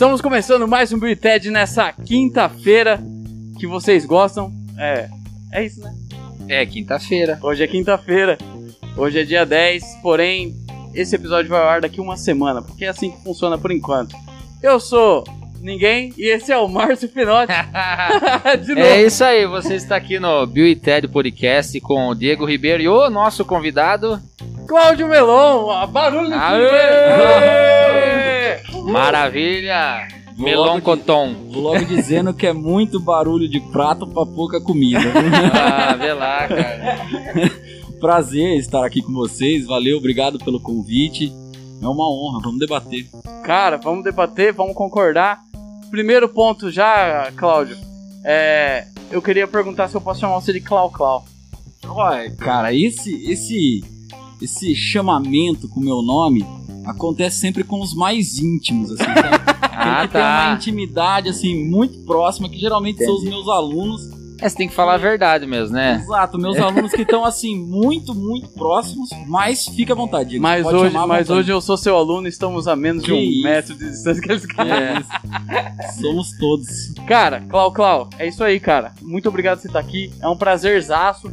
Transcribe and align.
Estamos 0.00 0.20
começando 0.20 0.66
mais 0.66 0.92
um 0.92 0.98
Bill 0.98 1.16
Ted 1.16 1.50
nessa 1.50 1.92
quinta-feira 1.92 3.00
que 3.58 3.66
vocês 3.66 4.04
gostam. 4.04 4.52
É, 4.76 5.08
é 5.52 5.64
isso, 5.64 5.80
né? 5.80 5.94
É, 6.48 6.66
quinta-feira. 6.66 7.38
Hoje 7.42 7.62
é 7.62 7.66
quinta-feira. 7.66 8.36
Hoje 8.96 9.20
é 9.20 9.24
dia 9.24 9.46
10, 9.46 10.00
porém, 10.02 10.56
esse 10.94 11.14
episódio 11.14 11.50
vai 11.50 11.60
ao 11.60 11.68
ar 11.68 11.80
daqui 11.80 12.00
uma 12.00 12.16
semana, 12.16 12.62
porque 12.62 12.84
é 12.84 12.88
assim 12.88 13.10
que 13.10 13.22
funciona 13.22 13.56
por 13.58 13.70
enquanto. 13.70 14.16
Eu 14.62 14.78
sou 14.80 15.24
ninguém 15.60 16.12
e 16.16 16.28
esse 16.28 16.50
é 16.52 16.58
o 16.58 16.68
Márcio 16.68 17.08
Pinotti. 17.08 17.52
De 18.64 18.74
novo. 18.74 18.86
É 18.86 19.02
isso 19.02 19.22
aí, 19.24 19.46
você 19.46 19.74
está 19.74 19.96
aqui 19.96 20.18
no 20.18 20.46
Bill 20.46 20.66
e 20.66 20.76
Ted 20.76 21.06
Podcast 21.08 21.80
com 21.80 22.08
o 22.08 22.14
Diego 22.14 22.44
Ribeiro 22.44 22.82
e 22.82 22.88
o 22.88 23.10
nosso 23.10 23.44
convidado. 23.44 24.20
Cláudio 24.66 25.08
Melon, 25.08 25.86
barulho 25.88 26.30
fundo. 26.30 26.70
Maravilha! 28.90 30.08
Melon 30.38 30.64
logo 30.64 30.82
Coton. 30.82 31.34
Vou 31.50 31.62
logo 31.62 31.84
dizendo 31.84 32.32
que 32.32 32.46
é 32.46 32.52
muito 32.52 32.98
barulho 32.98 33.46
de 33.48 33.60
prato 33.60 34.06
pra 34.06 34.24
pouca 34.24 34.60
comida. 34.60 35.00
Ah, 35.52 35.94
vê 35.94 36.12
lá, 36.14 36.48
cara. 36.48 37.60
Prazer 38.00 38.56
estar 38.56 38.84
aqui 38.84 39.02
com 39.02 39.12
vocês. 39.12 39.66
Valeu, 39.66 39.98
obrigado 39.98 40.38
pelo 40.38 40.58
convite. 40.58 41.30
É 41.82 41.86
uma 41.86 42.10
honra, 42.10 42.40
vamos 42.40 42.58
debater. 42.58 43.06
Cara, 43.44 43.76
vamos 43.76 44.02
debater, 44.02 44.54
vamos 44.54 44.74
concordar. 44.74 45.40
Primeiro 45.90 46.26
ponto 46.26 46.70
já, 46.70 47.30
Cláudio. 47.36 47.76
É, 48.24 48.86
eu 49.10 49.20
queria 49.20 49.46
perguntar 49.46 49.88
se 49.88 49.94
eu 49.94 50.00
posso 50.00 50.20
chamar 50.20 50.40
você 50.40 50.52
de 50.52 50.60
Clau 50.60 50.90
Clau. 50.90 51.26
Olha, 51.86 52.30
cara, 52.36 52.74
esse 52.74 53.12
esse 53.30 53.84
esse 54.40 54.74
chamamento 54.74 55.68
com 55.68 55.80
o 55.80 55.84
meu 55.84 56.00
nome 56.00 56.44
acontece 56.86 57.38
sempre 57.38 57.62
com 57.62 57.80
os 57.80 57.94
mais 57.94 58.38
íntimos, 58.38 58.92
assim, 58.92 59.04
sabe? 59.04 59.44
Ah, 59.72 60.00
Tem 60.00 60.06
que 60.06 60.12
ter 60.12 60.18
uma 60.18 60.46
tá. 60.46 60.54
intimidade 60.54 61.28
assim 61.28 61.64
muito 61.68 61.98
próxima, 62.04 62.48
que 62.48 62.58
geralmente 62.58 63.04
são 63.04 63.14
os 63.14 63.24
meus 63.24 63.46
alunos. 63.48 64.19
É, 64.40 64.48
você 64.48 64.56
tem 64.56 64.68
que 64.68 64.74
falar 64.74 64.94
a 64.94 64.98
verdade 64.98 65.46
mesmo, 65.46 65.74
né? 65.74 66.00
Exato, 66.02 66.38
meus 66.38 66.56
alunos 66.60 66.92
que 66.92 67.02
estão 67.02 67.24
assim 67.24 67.56
muito, 67.58 68.14
muito 68.14 68.48
próximos, 68.50 69.08
mas 69.26 69.66
fica 69.66 69.92
à 69.92 69.96
vontade. 69.96 70.30
Diego, 70.30 70.42
Mas, 70.42 70.62
pode 70.64 70.76
hoje, 70.76 70.94
mas 70.94 71.02
vontade. 71.28 71.32
hoje 71.32 71.52
eu 71.52 71.60
sou 71.60 71.76
seu 71.76 71.96
aluno 71.96 72.26
e 72.26 72.30
estamos 72.30 72.68
a 72.68 72.76
menos 72.76 73.02
de 73.02 73.10
Que 73.10 73.16
um 73.16 73.20
isso. 73.20 73.42
metro 73.42 73.74
de 73.74 73.90
distância 73.90 74.22
que 74.22 74.30
eles 74.30 74.44
É 74.58 75.00
isso. 75.00 76.00
Somos 76.00 76.30
todos. 76.38 76.92
Cara, 77.06 77.40
Clau 77.48 77.72
Clau, 77.72 78.08
é 78.18 78.28
isso 78.28 78.42
aí, 78.44 78.60
cara. 78.60 78.92
Muito 79.02 79.28
obrigado 79.28 79.56
por 79.58 79.62
você 79.62 79.68
estar 79.68 79.80
aqui. 79.80 80.12
É 80.20 80.28
um 80.28 80.36
prazerzaço. 80.36 81.30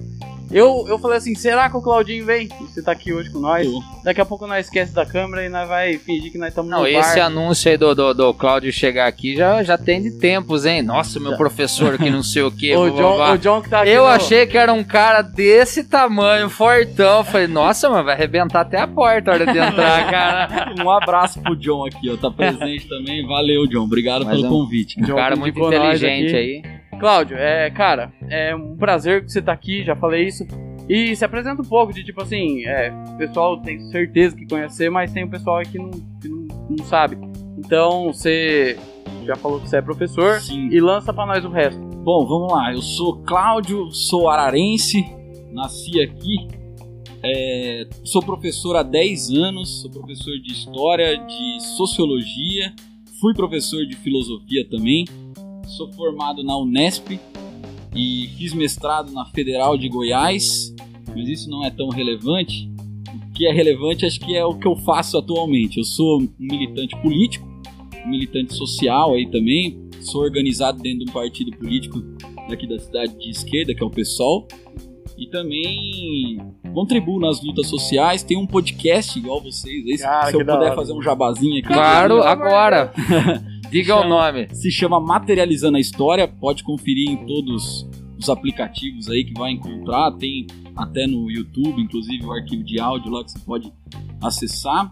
Eu, 0.50 0.86
eu 0.88 0.98
falei 0.98 1.17
assim, 1.17 1.36
será 1.36 1.70
que 1.70 1.76
o 1.76 1.81
Claudinho 1.81 2.26
vem? 2.26 2.48
Você 2.62 2.81
tá 2.81 2.94
aqui 2.94 3.12
hoje 3.14 3.30
com 3.30 3.40
nós. 3.40 3.67
Daqui 4.03 4.22
a 4.22 4.26
pouco 4.26 4.48
nós 4.48 4.66
esquece 4.67 4.94
da 4.94 5.06
câmera 5.06 5.45
e 5.45 5.50
nós 5.50 5.67
vai 5.67 5.98
fingir 5.98 6.31
que 6.31 6.38
nós 6.38 6.50
estamos 6.50 6.72
no 6.72 6.78
Não, 6.78 6.84
bar. 6.84 6.89
esse 6.89 7.20
anúncio 7.20 7.70
aí 7.70 7.78
do, 7.78 7.94
do, 7.94 8.14
do 8.14 8.34
Cláudio 8.34 8.72
chegar 8.72 9.08
aqui 9.08 9.36
já, 9.36 9.62
já 9.64 9.78
tem 9.78 10.02
de 10.02 10.12
tempos, 10.12 10.66
hein? 10.66 10.81
Nossa, 10.81 11.20
meu 11.20 11.36
professor 11.36 11.98
que 11.98 12.09
não 12.09 12.23
sei 12.23 12.44
o 12.44 12.52
que. 12.52 12.73
o, 12.78 12.89
John, 12.89 13.34
o 13.34 13.38
John 13.38 13.62
que 13.62 13.70
tá 13.70 13.81
aqui 13.81 13.89
Eu 13.92 14.04
no- 14.04 14.08
achei 14.09 14.45
que 14.48 14.58
era 14.58 14.72
um 14.72 14.84
cara 14.84 15.22
desse 15.22 15.84
tamanho, 15.84 16.50
fortão. 16.50 17.23
Falei, 17.26 17.48
nossa, 17.48 17.89
mano, 17.89 18.06
vai 18.06 18.16
arrebentar 18.16 18.61
até 18.61 18.80
a 18.80 18.88
porta 18.88 19.32
a 19.32 19.34
hora 19.34 19.45
de 19.45 19.58
entrar, 19.58 20.08
cara. 20.11 20.73
Um 20.82 20.89
abraço 20.89 21.42
pro 21.42 21.56
John 21.58 21.86
aqui, 21.86 22.09
ó. 22.09 22.16
Tá 22.16 22.32
presente 22.32 22.88
também. 22.88 23.26
Valeu, 23.28 23.67
John. 23.67 23.84
Obrigado 23.84 24.23
Mas 24.26 24.36
pelo 24.36 24.45
é 24.45 24.50
um- 24.50 24.52
convite. 24.52 25.00
Um 25.00 25.04
John 25.04 25.16
cara 25.16 25.36
muito 25.36 25.59
inteligente 25.59 26.36
aí. 26.36 26.64
Cláudio, 27.00 27.38
é, 27.38 27.70
cara, 27.70 28.12
é 28.30 28.55
um 28.55 28.76
prazer 28.76 29.23
que 29.23 29.32
você 29.32 29.42
tá 29.42 29.52
aqui, 29.52 29.83
já 29.83 29.95
falei 29.95 30.26
isso. 30.26 30.45
E 30.89 31.16
se 31.16 31.26
apresenta 31.26 31.61
um 31.61 31.66
pouco 31.66 31.94
de 31.94 32.04
tipo 32.04 32.22
assim, 32.22 32.66
é, 32.66 32.92
o 33.14 33.17
pessoal 33.17 33.58
tem 33.61 33.80
certeza 33.92 34.36
que 34.36 34.48
conhecer, 34.48 34.89
mas 34.89 35.11
tem 35.11 35.23
o 35.23 35.30
pessoal 35.30 35.61
que 35.61 35.77
não, 35.77 35.92
que 35.92 36.30
não, 36.30 36.48
não 36.70 36.86
sabe. 36.86 37.17
Então 37.58 38.14
você 38.14 38.77
já 39.26 39.36
falou 39.36 39.60
que 39.60 39.67
você 39.70 39.77
é 39.77 39.82
professor 39.82 40.39
Sim. 40.39 40.70
e 40.72 40.80
lança 40.80 41.14
pra 41.14 41.26
nós 41.26 41.44
o 41.44 41.49
resto. 41.49 41.80
Bom, 41.80 42.26
vamos 42.26 42.52
lá. 42.52 42.73
Eu 42.73 42.82
sou 42.82 43.17
Cláudio, 43.23 43.92
sou 43.92 44.30
ararense, 44.30 45.05
nasci 45.52 46.02
aqui. 46.02 46.48
é, 47.22 47.88
sou 48.05 48.23
professor 48.23 48.76
há 48.77 48.83
10 48.83 49.32
anos, 49.32 49.82
sou 49.82 49.92
professor 49.92 50.39
de 50.39 50.54
História, 50.54 51.17
de 51.17 51.60
Sociologia, 51.76 52.73
fui 53.20 53.33
professor 53.33 53.86
de 53.86 53.95
Filosofia 53.98 54.66
também. 54.70 55.05
Sou 55.67 55.92
formado 55.94 56.44
na 56.44 56.58
Unesp 56.58 57.20
e 57.95 58.30
fiz 58.38 58.54
mestrado 58.54 59.11
na 59.11 59.26
Federal 59.26 59.78
de 59.78 59.89
Goiás, 59.89 60.73
mas 61.16 61.28
isso 61.28 61.50
não 61.50 61.66
é 61.66 61.70
tão 61.70 61.89
relevante. 61.89 62.70
O 63.30 63.33
que 63.33 63.45
é 63.48 63.52
relevante 63.54 64.05
acho 64.05 64.20
que 64.20 64.36
é 64.36 64.44
o 64.45 64.55
que 64.58 64.67
eu 64.67 64.76
faço 64.78 65.17
atualmente. 65.17 65.78
Eu 65.78 65.83
sou 65.83 66.22
um 66.22 66.30
militante 66.39 66.95
político, 67.02 67.48
um 68.05 68.10
militante 68.10 68.54
social 68.54 69.14
aí 69.14 69.30
também, 69.30 69.78
sou 70.02 70.22
organizado 70.22 70.82
dentro 70.82 71.05
de 71.05 71.11
um 71.11 71.14
partido 71.14 71.55
político 71.58 72.02
daqui 72.49 72.66
da 72.67 72.80
cidade 72.80 73.17
de 73.17 73.30
esquerda, 73.30 73.76
que 73.76 73.84
é 73.84 73.86
o 73.86 73.89
PSOL. 73.89 74.48
E 75.17 75.26
também 75.28 76.38
contribuo 76.73 77.20
nas 77.20 77.44
lutas 77.44 77.67
sociais, 77.67 78.22
tem 78.22 78.38
um 78.38 78.45
podcast 78.45 79.17
igual 79.17 79.42
vocês 79.42 79.84
aí, 79.88 79.98
se- 79.98 80.04
Cara, 80.04 80.28
se 80.28 80.36
eu 80.36 80.39
puder 80.42 80.54
hora. 80.54 80.76
fazer 80.76 80.94
um 80.94 81.02
jabazinho 81.02 81.58
aqui. 81.58 81.67
Claro, 81.67 82.22
agora. 82.22 82.94
Diga 83.70 83.95
o 83.95 84.02
Chama- 84.04 84.10
nome. 84.10 84.48
Se 84.54 84.72
chama 84.72 85.00
Materializando 85.00 85.78
a 85.78 85.80
História, 85.80 86.28
pode 86.28 86.64
conferir 86.64 87.10
em 87.10 87.26
todos 87.26 87.88
os 88.17 88.30
aplicativos 88.30 89.10
aí 89.10 89.23
que 89.23 89.33
vai 89.38 89.52
encontrar, 89.52 90.11
tem 90.14 90.48
até 90.76 91.05
no 91.05 91.30
YouTube, 91.30 91.82
inclusive 91.82 92.26
o 92.26 92.32
arquivo 92.32 92.64
de 92.64 92.80
áudio 92.80 93.11
lá 93.11 93.23
que 93.23 93.32
você 93.32 93.39
pode 93.39 93.72
acessar. 94.22 94.92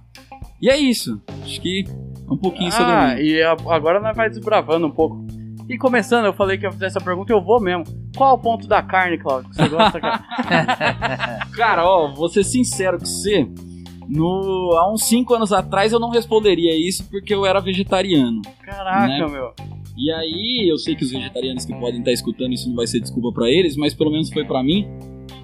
E 0.61 0.69
é 0.69 0.77
isso, 0.77 1.21
acho 1.43 1.59
que 1.61 1.85
é 1.87 2.31
um 2.31 2.37
pouquinho 2.37 2.71
sobre 2.71 2.91
Ah, 2.91 3.21
e 3.21 3.41
agora 3.43 3.99
nós 3.99 4.15
vai 4.15 4.29
desbravando 4.29 4.85
um 4.87 4.91
pouco. 4.91 5.25
E 5.67 5.77
começando, 5.77 6.25
eu 6.25 6.33
falei 6.33 6.57
que 6.59 6.65
ia 6.65 6.71
fazer 6.71 6.85
essa 6.85 7.01
pergunta 7.01 7.33
eu 7.33 7.41
vou 7.41 7.59
mesmo. 7.59 7.83
Qual 8.15 8.35
o 8.35 8.37
ponto 8.37 8.67
da 8.67 8.83
carne, 8.83 9.17
Cláudio, 9.17 9.49
que 9.49 9.55
você 9.55 9.67
gosta, 9.67 9.99
cara? 9.99 10.19
Cara, 11.55 11.83
ó, 11.83 12.13
vou 12.13 12.29
ser 12.29 12.43
sincero 12.43 12.99
com 12.99 13.05
você. 13.05 13.47
No, 14.07 14.71
há 14.77 14.91
uns 14.91 15.03
5 15.05 15.33
anos 15.33 15.51
atrás 15.53 15.91
eu 15.93 15.99
não 15.99 16.09
responderia 16.09 16.75
isso 16.77 17.03
porque 17.09 17.33
eu 17.33 17.45
era 17.45 17.59
vegetariano. 17.59 18.41
Caraca, 18.61 19.07
Né? 19.07 19.27
meu. 19.27 19.53
E 19.97 20.11
aí, 20.11 20.67
eu 20.69 20.77
sei 20.77 20.93
que 20.95 21.05
os 21.05 21.11
vegetarianos 21.11 21.63
que 21.65 21.73
podem 21.73 21.99
estar 21.99 22.11
escutando 22.11 22.51
isso 22.53 22.67
não 22.67 22.75
vai 22.75 22.85
ser 22.85 22.99
desculpa 22.99 23.31
pra 23.31 23.49
eles, 23.49 23.77
mas 23.77 23.93
pelo 23.93 24.11
menos 24.11 24.29
foi 24.29 24.43
pra 24.43 24.61
mim. 24.61 24.85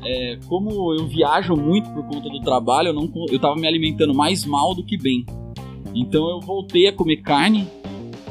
É, 0.03 0.37
como 0.47 0.93
eu 0.93 1.07
viajo 1.07 1.55
muito 1.55 1.89
por 1.91 2.03
conta 2.05 2.27
do 2.29 2.41
trabalho, 2.41 2.89
eu, 2.89 2.93
não, 2.93 3.09
eu 3.29 3.39
tava 3.39 3.55
me 3.55 3.65
alimentando 3.67 4.13
mais 4.13 4.43
mal 4.45 4.73
do 4.75 4.83
que 4.83 4.97
bem. 4.97 5.25
Então 5.95 6.29
eu 6.29 6.39
voltei 6.41 6.87
a 6.87 6.91
comer 6.93 7.17
carne 7.17 7.67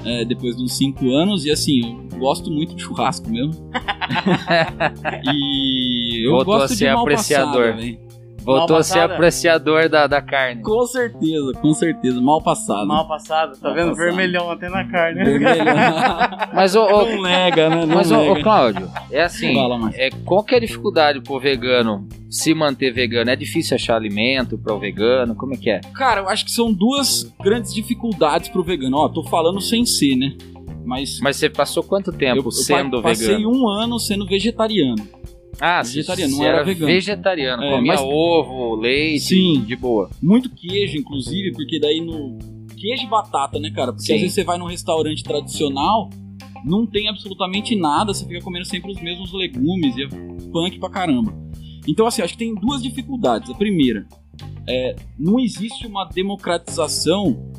é, 0.04 0.24
depois 0.24 0.56
de 0.56 0.62
uns 0.62 0.76
5 0.76 1.10
anos, 1.10 1.44
e 1.46 1.50
assim, 1.50 1.98
eu 2.12 2.18
gosto 2.18 2.50
muito 2.50 2.74
de 2.74 2.82
churrasco 2.82 3.30
mesmo. 3.30 3.54
e 5.32 6.26
eu 6.26 6.32
Voltou 6.32 6.54
a 6.54 6.58
gosto 6.60 6.74
ser 6.74 6.88
de 6.88 6.92
mal 6.94 7.02
apreciador. 7.02 7.52
passada, 7.54 7.76
velho. 7.76 7.98
Voltou 8.42 8.76
a 8.76 8.82
ser 8.82 9.00
apreciador 9.00 9.88
da, 9.88 10.06
da 10.06 10.20
carne. 10.22 10.62
Com 10.62 10.84
certeza, 10.86 11.52
com 11.60 11.72
certeza, 11.74 12.20
mal 12.20 12.40
passado. 12.42 12.86
Mal 12.86 13.06
passado, 13.06 13.56
tá 13.58 13.68
Mal 13.68 13.74
vendo? 13.76 13.88
passado. 13.90 14.04
Vermelhão 14.06 14.50
até 14.50 14.68
na 14.68 14.84
carne. 14.88 15.22
Vermelho. 15.24 15.64
Mas, 16.54 16.74
ô, 16.74 16.84
ô, 16.84 17.04
não 17.06 17.22
nega, 17.22 17.68
né? 17.68 17.86
Não 17.86 17.94
mas 17.96 18.10
ô, 18.10 18.16
ô, 18.18 18.22
nega. 18.28 18.42
Cláudio, 18.42 18.90
é 19.10 19.22
assim. 19.22 19.54
É, 19.94 20.10
qual 20.24 20.42
que 20.42 20.54
é 20.54 20.58
a 20.58 20.60
dificuldade 20.60 21.20
pro 21.20 21.38
vegano 21.38 22.08
se 22.28 22.54
manter 22.54 22.92
vegano? 22.92 23.30
É 23.30 23.36
difícil 23.36 23.74
achar 23.76 23.96
alimento 23.96 24.58
para 24.58 24.74
o 24.74 24.78
vegano? 24.78 25.34
Como 25.34 25.54
é 25.54 25.56
que 25.56 25.70
é? 25.70 25.80
Cara, 25.94 26.20
eu 26.22 26.28
acho 26.28 26.44
que 26.44 26.50
são 26.50 26.72
duas 26.72 27.32
grandes 27.42 27.72
dificuldades 27.72 28.48
pro 28.48 28.62
vegano. 28.62 28.96
Ó, 28.96 29.08
tô 29.08 29.22
falando 29.24 29.60
sem 29.60 29.84
ser, 29.86 30.16
né? 30.16 30.32
Mas, 30.84 31.20
Mas 31.20 31.36
você 31.36 31.48
passou 31.48 31.82
quanto 31.82 32.10
tempo 32.10 32.40
eu, 32.40 32.44
eu 32.44 32.50
sendo 32.50 32.96
pa- 33.02 33.10
passei 33.10 33.36
vegano? 33.36 33.50
um 33.52 33.68
ano 33.68 33.98
sendo 34.00 34.26
vegetariano. 34.26 34.96
Ah, 35.60 35.82
vegetariano, 35.82 36.36
não 36.36 36.44
era 36.44 36.54
era 36.56 36.64
vegano. 36.64 36.86
vegetariano. 36.86 37.62
É, 37.62 37.70
comia 37.76 37.92
mas- 37.92 38.00
ovo, 38.00 38.74
leite, 38.76 39.20
Sim. 39.24 39.60
de 39.66 39.76
boa. 39.76 40.08
Muito 40.22 40.48
queijo, 40.50 40.96
inclusive, 40.96 41.52
porque 41.52 41.78
daí 41.78 42.00
no. 42.00 42.38
Queijo 42.76 43.02
e 43.04 43.06
batata, 43.08 43.58
né, 43.60 43.70
cara? 43.70 43.92
Porque 43.92 44.06
Sim. 44.06 44.14
às 44.14 44.20
vezes 44.20 44.34
você 44.34 44.42
vai 44.44 44.56
num 44.56 44.64
restaurante 44.64 45.22
tradicional, 45.22 46.08
não 46.64 46.86
tem 46.86 47.08
absolutamente 47.08 47.76
nada, 47.76 48.14
você 48.14 48.24
fica 48.26 48.40
comendo 48.40 48.64
sempre 48.64 48.90
os 48.90 49.00
mesmos 49.02 49.32
legumes 49.34 49.94
e 49.98 50.04
é 50.04 50.08
punk 50.50 50.78
pra 50.78 50.88
caramba. 50.88 51.30
Então, 51.86 52.06
assim, 52.06 52.22
acho 52.22 52.32
que 52.32 52.38
tem 52.38 52.54
duas 52.54 52.82
dificuldades. 52.82 53.50
A 53.50 53.54
primeira, 53.54 54.06
é, 54.66 54.96
não 55.18 55.38
existe 55.38 55.86
uma 55.86 56.06
democratização 56.06 57.50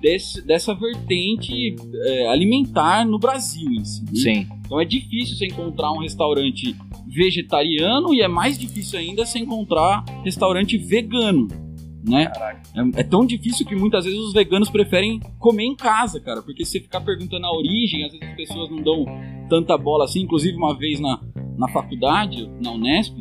desse- 0.00 0.42
dessa 0.46 0.74
vertente 0.74 1.74
é, 2.04 2.28
alimentar 2.28 3.06
no 3.06 3.18
Brasil 3.18 3.70
em 3.70 3.84
si. 3.84 4.02
né? 4.04 4.10
Sim. 4.14 4.46
Então 4.64 4.78
é 4.80 4.84
difícil 4.84 5.36
você 5.36 5.46
encontrar 5.46 5.90
um 5.92 6.00
restaurante 6.00 6.76
vegetariano 7.16 8.12
e 8.12 8.20
é 8.20 8.28
mais 8.28 8.58
difícil 8.58 8.98
ainda 8.98 9.24
você 9.24 9.38
encontrar 9.38 10.04
restaurante 10.22 10.76
vegano. 10.76 11.48
né? 12.04 12.30
É, 12.74 13.00
é 13.00 13.02
tão 13.02 13.24
difícil 13.24 13.66
que 13.66 13.74
muitas 13.74 14.04
vezes 14.04 14.20
os 14.20 14.34
veganos 14.34 14.68
preferem 14.68 15.18
comer 15.38 15.64
em 15.64 15.74
casa, 15.74 16.20
cara, 16.20 16.42
porque 16.42 16.64
se 16.64 16.78
ficar 16.78 17.00
perguntando 17.00 17.46
a 17.46 17.56
origem, 17.56 18.04
às 18.04 18.12
vezes 18.12 18.28
as 18.28 18.36
pessoas 18.36 18.70
não 18.70 18.82
dão 18.82 19.04
tanta 19.48 19.76
bola 19.78 20.04
assim. 20.04 20.20
Inclusive, 20.20 20.56
uma 20.56 20.76
vez 20.76 21.00
na, 21.00 21.18
na 21.56 21.68
faculdade, 21.68 22.48
na 22.62 22.70
Unesp, 22.72 23.16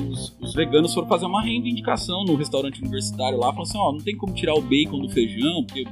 os, 0.00 0.36
os 0.40 0.54
veganos 0.54 0.92
foram 0.94 1.08
fazer 1.08 1.26
uma 1.26 1.42
reivindicação 1.42 2.24
no 2.24 2.34
restaurante 2.36 2.80
universitário 2.80 3.38
lá, 3.38 3.52
falando 3.52 3.68
assim: 3.68 3.78
ó, 3.78 3.92
não 3.92 4.00
tem 4.00 4.16
como 4.16 4.32
tirar 4.32 4.54
o 4.54 4.62
bacon 4.62 4.98
do 4.98 5.08
feijão, 5.10 5.64
porque 5.64 5.84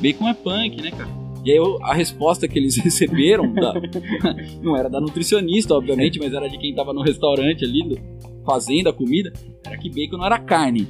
bacon 0.00 0.28
é 0.28 0.34
punk, 0.34 0.80
né, 0.80 0.90
cara? 0.90 1.21
E 1.44 1.50
aí 1.50 1.56
eu, 1.56 1.78
a 1.82 1.92
resposta 1.94 2.46
que 2.46 2.58
eles 2.58 2.76
receberam 2.82 3.52
da, 3.52 3.74
não 4.62 4.76
era 4.76 4.88
da 4.88 5.00
nutricionista, 5.00 5.74
obviamente, 5.74 6.18
mas 6.18 6.32
era 6.32 6.48
de 6.48 6.58
quem 6.58 6.74
tava 6.74 6.92
no 6.92 7.02
restaurante 7.02 7.64
ali, 7.64 8.00
fazendo 8.46 8.88
a 8.88 8.92
comida, 8.92 9.32
era 9.64 9.76
que 9.76 9.88
bacon 9.90 10.16
não 10.18 10.26
era 10.26 10.38
carne. 10.38 10.86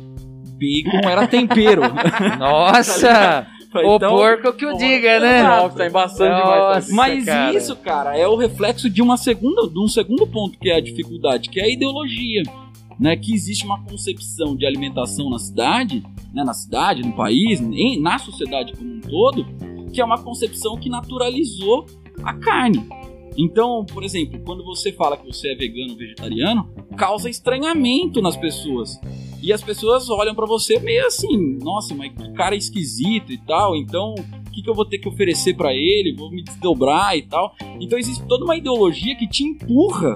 Bacon 0.58 1.08
era 1.08 1.26
tempero. 1.26 1.82
Nossa! 2.38 3.46
o 3.74 3.96
Então, 3.96 4.10
porco 4.14 4.52
que 4.52 4.66
o 4.66 4.76
diga, 4.76 5.18
né? 5.18 5.42
Nossa, 5.42 5.76
tá 5.78 5.86
embaçando 5.86 6.36
demais. 6.36 6.90
Mas 6.90 7.24
cara. 7.24 7.56
isso, 7.56 7.74
cara, 7.76 8.16
é 8.18 8.28
o 8.28 8.36
reflexo 8.36 8.88
de 8.90 9.00
uma 9.00 9.16
segunda, 9.16 9.66
de 9.68 9.78
um 9.78 9.88
segundo 9.88 10.26
ponto 10.26 10.58
que 10.58 10.68
é 10.70 10.76
a 10.76 10.80
dificuldade, 10.80 11.48
que 11.48 11.58
é 11.58 11.64
a 11.64 11.68
ideologia, 11.70 12.42
né? 13.00 13.16
Que 13.16 13.32
existe 13.32 13.64
uma 13.64 13.82
concepção 13.82 14.54
de 14.54 14.66
alimentação 14.66 15.30
na 15.30 15.38
cidade, 15.38 16.02
né? 16.34 16.44
Na 16.44 16.52
cidade, 16.52 17.02
no 17.02 17.12
país, 17.12 17.60
em- 17.60 17.98
na 18.00 18.18
sociedade 18.18 18.74
como 18.74 18.92
um 18.94 19.00
todo, 19.00 19.46
que 19.92 20.00
é 20.00 20.04
uma 20.04 20.22
concepção 20.22 20.76
que 20.76 20.88
naturalizou 20.88 21.86
a 22.22 22.34
carne. 22.34 22.86
Então, 23.36 23.84
por 23.86 24.04
exemplo, 24.04 24.40
quando 24.44 24.64
você 24.64 24.92
fala 24.92 25.16
que 25.16 25.26
você 25.26 25.52
é 25.52 25.54
vegano 25.54 25.92
ou 25.92 25.96
vegetariano, 25.96 26.70
causa 26.96 27.30
estranhamento 27.30 28.20
nas 28.20 28.36
pessoas. 28.36 29.00
E 29.42 29.52
as 29.52 29.62
pessoas 29.62 30.08
olham 30.08 30.34
pra 30.34 30.46
você 30.46 30.78
meio 30.78 31.06
assim, 31.06 31.58
nossa, 31.60 31.94
mas 31.94 32.12
que 32.12 32.32
cara 32.32 32.54
esquisito 32.54 33.32
e 33.32 33.38
tal, 33.38 33.74
então 33.74 34.14
o 34.14 34.50
que, 34.50 34.62
que 34.62 34.68
eu 34.68 34.74
vou 34.74 34.84
ter 34.84 34.98
que 34.98 35.08
oferecer 35.08 35.54
pra 35.54 35.74
ele? 35.74 36.14
Vou 36.14 36.30
me 36.30 36.44
desdobrar 36.44 37.16
e 37.16 37.22
tal. 37.22 37.54
Então 37.80 37.98
existe 37.98 38.24
toda 38.26 38.44
uma 38.44 38.56
ideologia 38.56 39.16
que 39.16 39.26
te 39.26 39.42
empurra 39.42 40.14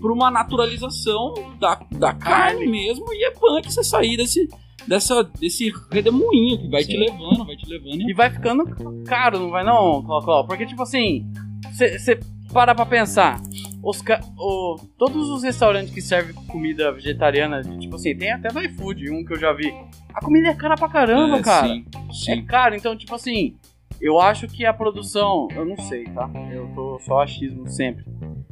pra 0.00 0.12
uma 0.12 0.30
naturalização 0.30 1.34
da, 1.58 1.80
da 1.92 2.12
carne 2.12 2.66
mesmo 2.66 3.04
e 3.12 3.24
é 3.24 3.30
punk 3.30 3.72
você 3.72 3.84
sair 3.84 4.16
desse, 4.16 4.48
dessa, 4.86 5.22
desse 5.38 5.72
redemoinho 5.92 6.58
que 6.58 6.68
vai 6.68 6.82
Sim. 6.82 6.90
te 6.92 6.96
levando, 6.98 7.44
vai 7.46 7.56
te 7.56 7.66
levando. 7.68 8.08
E 8.10 8.12
vai 8.14 8.30
ficando 8.30 8.64
caro, 9.04 9.38
não 9.38 9.50
vai 9.50 9.64
não? 9.64 10.02
Porque, 10.46 10.66
tipo 10.66 10.82
assim, 10.82 11.26
você 11.72 12.18
para 12.52 12.74
pra 12.74 12.84
pensar. 12.86 13.40
Os, 13.82 14.02
o- 14.36 14.76
todos 14.98 15.30
os 15.30 15.42
restaurantes 15.42 15.94
que 15.94 16.02
servem 16.02 16.34
comida 16.46 16.92
vegetariana, 16.92 17.62
tipo 17.62 17.96
assim, 17.96 18.14
tem 18.14 18.30
até 18.30 18.52
no 18.52 18.60
iFood, 18.62 19.10
um 19.10 19.24
que 19.24 19.32
eu 19.32 19.38
já 19.38 19.52
vi. 19.54 19.72
A 20.12 20.20
comida 20.20 20.48
é 20.48 20.54
cara 20.54 20.74
pra 20.74 20.88
caramba, 20.88 21.38
É, 21.38 21.42
cara. 21.42 21.66
Sim, 21.68 21.84
É 22.08 22.12
sim. 22.36 22.44
caro, 22.44 22.74
então, 22.74 22.94
tipo 22.96 23.14
assim, 23.14 23.54
eu 24.00 24.20
acho 24.20 24.46
que 24.48 24.66
a 24.66 24.72
produção. 24.74 25.48
Eu 25.54 25.64
não 25.64 25.76
sei, 25.78 26.04
tá? 26.04 26.28
Eu 26.52 26.68
tô 26.74 26.98
só 27.06 27.22
achismo 27.22 27.66
sempre. 27.68 28.04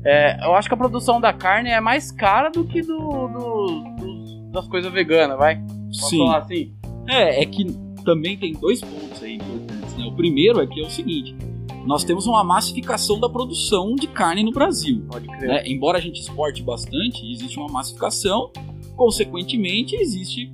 É, 0.04 0.38
eu 0.46 0.54
acho 0.54 0.68
que 0.68 0.74
a 0.74 0.78
produção 0.78 1.20
da 1.20 1.32
carne 1.32 1.68
é 1.70 1.80
mais 1.80 2.10
cara 2.12 2.48
do 2.50 2.64
que 2.64 2.80
do, 2.80 2.96
do- 3.28 3.84
dos- 3.98 4.17
das 4.50 4.66
coisas 4.68 4.92
veganas, 4.92 5.36
vai? 5.36 5.60
Posso 5.88 6.10
sim. 6.10 6.18
falar 6.18 6.38
assim? 6.38 6.72
É, 7.08 7.42
é 7.42 7.46
que 7.46 7.64
também 8.04 8.36
tem 8.36 8.52
dois 8.52 8.80
pontos 8.80 9.22
aí 9.22 9.36
importantes, 9.36 9.96
né? 9.96 10.04
O 10.06 10.12
primeiro 10.12 10.60
é 10.60 10.66
que 10.66 10.80
é 10.80 10.86
o 10.86 10.90
seguinte: 10.90 11.34
nós 11.84 12.04
temos 12.04 12.26
uma 12.26 12.44
massificação 12.44 13.18
da 13.18 13.28
produção 13.28 13.94
de 13.94 14.06
carne 14.06 14.42
no 14.42 14.52
Brasil. 14.52 15.04
Pode 15.10 15.26
crer. 15.26 15.48
né? 15.48 15.62
Embora 15.66 15.98
a 15.98 16.00
gente 16.00 16.20
exporte 16.20 16.62
bastante, 16.62 17.30
existe 17.30 17.58
uma 17.58 17.68
massificação, 17.68 18.50
consequentemente 18.96 19.96
existe 19.96 20.52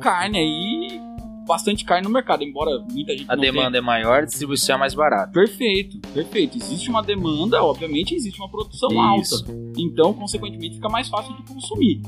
carne 0.00 0.38
aí, 0.38 1.00
bastante 1.46 1.84
carne 1.84 2.06
no 2.06 2.12
mercado, 2.12 2.44
embora 2.44 2.78
muita 2.90 3.16
gente 3.16 3.30
A 3.30 3.34
não 3.34 3.42
demanda 3.42 3.76
é 3.76 3.80
maior, 3.80 4.22
a 4.22 4.24
distribuição 4.24 4.76
é 4.76 4.78
mais 4.78 4.94
barata. 4.94 5.32
Perfeito, 5.32 5.98
perfeito. 6.14 6.56
Existe 6.56 6.88
uma 6.88 7.02
demanda, 7.02 7.62
obviamente 7.62 8.14
existe 8.14 8.40
uma 8.40 8.48
produção 8.48 8.88
Isso. 9.18 9.44
alta. 9.44 9.52
Então, 9.76 10.12
consequentemente, 10.12 10.76
fica 10.76 10.88
mais 10.88 11.08
fácil 11.08 11.34
de 11.36 11.42
consumir. 11.42 12.00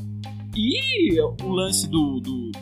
E 0.56 1.20
o 1.20 1.48
lance 1.48 1.88
do, 1.88 2.20
do, 2.20 2.52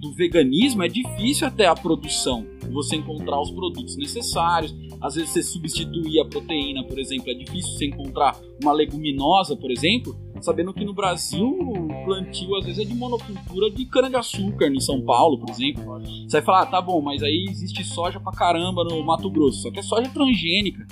do 0.00 0.12
veganismo 0.14 0.82
é 0.82 0.88
difícil 0.88 1.46
até 1.46 1.66
a 1.66 1.74
produção. 1.74 2.46
Você 2.72 2.96
encontrar 2.96 3.40
os 3.40 3.50
produtos 3.50 3.96
necessários. 3.96 4.74
Às 5.00 5.14
vezes 5.14 5.30
você 5.30 5.42
substituir 5.42 6.20
a 6.20 6.24
proteína, 6.24 6.82
por 6.84 6.98
exemplo, 6.98 7.30
é 7.30 7.34
difícil 7.34 7.72
você 7.72 7.86
encontrar 7.86 8.36
uma 8.62 8.72
leguminosa, 8.72 9.54
por 9.54 9.70
exemplo, 9.70 10.16
sabendo 10.40 10.72
que 10.72 10.84
no 10.84 10.94
Brasil 10.94 11.46
o 11.46 12.04
plantio 12.04 12.56
às 12.56 12.64
vezes 12.64 12.84
é 12.84 12.88
de 12.88 12.94
monocultura 12.94 13.70
de 13.70 13.84
cana-de-açúcar 13.84 14.68
em 14.68 14.80
São 14.80 15.02
Paulo, 15.02 15.38
por 15.38 15.50
exemplo. 15.50 15.84
Você 16.26 16.38
vai 16.38 16.42
falar, 16.42 16.62
ah, 16.62 16.66
tá 16.66 16.80
bom, 16.80 17.00
mas 17.00 17.22
aí 17.22 17.46
existe 17.48 17.84
soja 17.84 18.18
pra 18.18 18.32
caramba 18.32 18.84
no 18.84 19.04
Mato 19.04 19.30
Grosso, 19.30 19.62
só 19.62 19.70
que 19.70 19.78
é 19.78 19.82
soja 19.82 20.08
transgênica. 20.08 20.86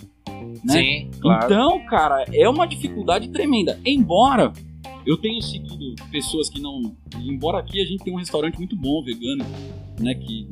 Né? 0.65 0.73
Sim, 0.73 1.11
claro. 1.21 1.45
Então, 1.47 1.87
cara, 1.87 2.25
é 2.33 2.49
uma 2.49 2.67
dificuldade 2.67 3.29
tremenda. 3.29 3.81
Embora 3.85 4.53
eu 5.07 5.17
tenha 5.17 5.41
seguido 5.43 5.95
pessoas 6.11 6.49
que 6.49 6.61
não. 6.61 6.97
Embora 7.17 7.59
aqui 7.59 7.81
a 7.81 7.85
gente 7.85 8.05
tenha 8.05 8.17
um 8.17 8.19
restaurante 8.19 8.57
muito 8.59 8.77
bom, 8.77 9.03
vegano, 9.03 9.45
né? 10.01 10.15
Que 10.15 10.49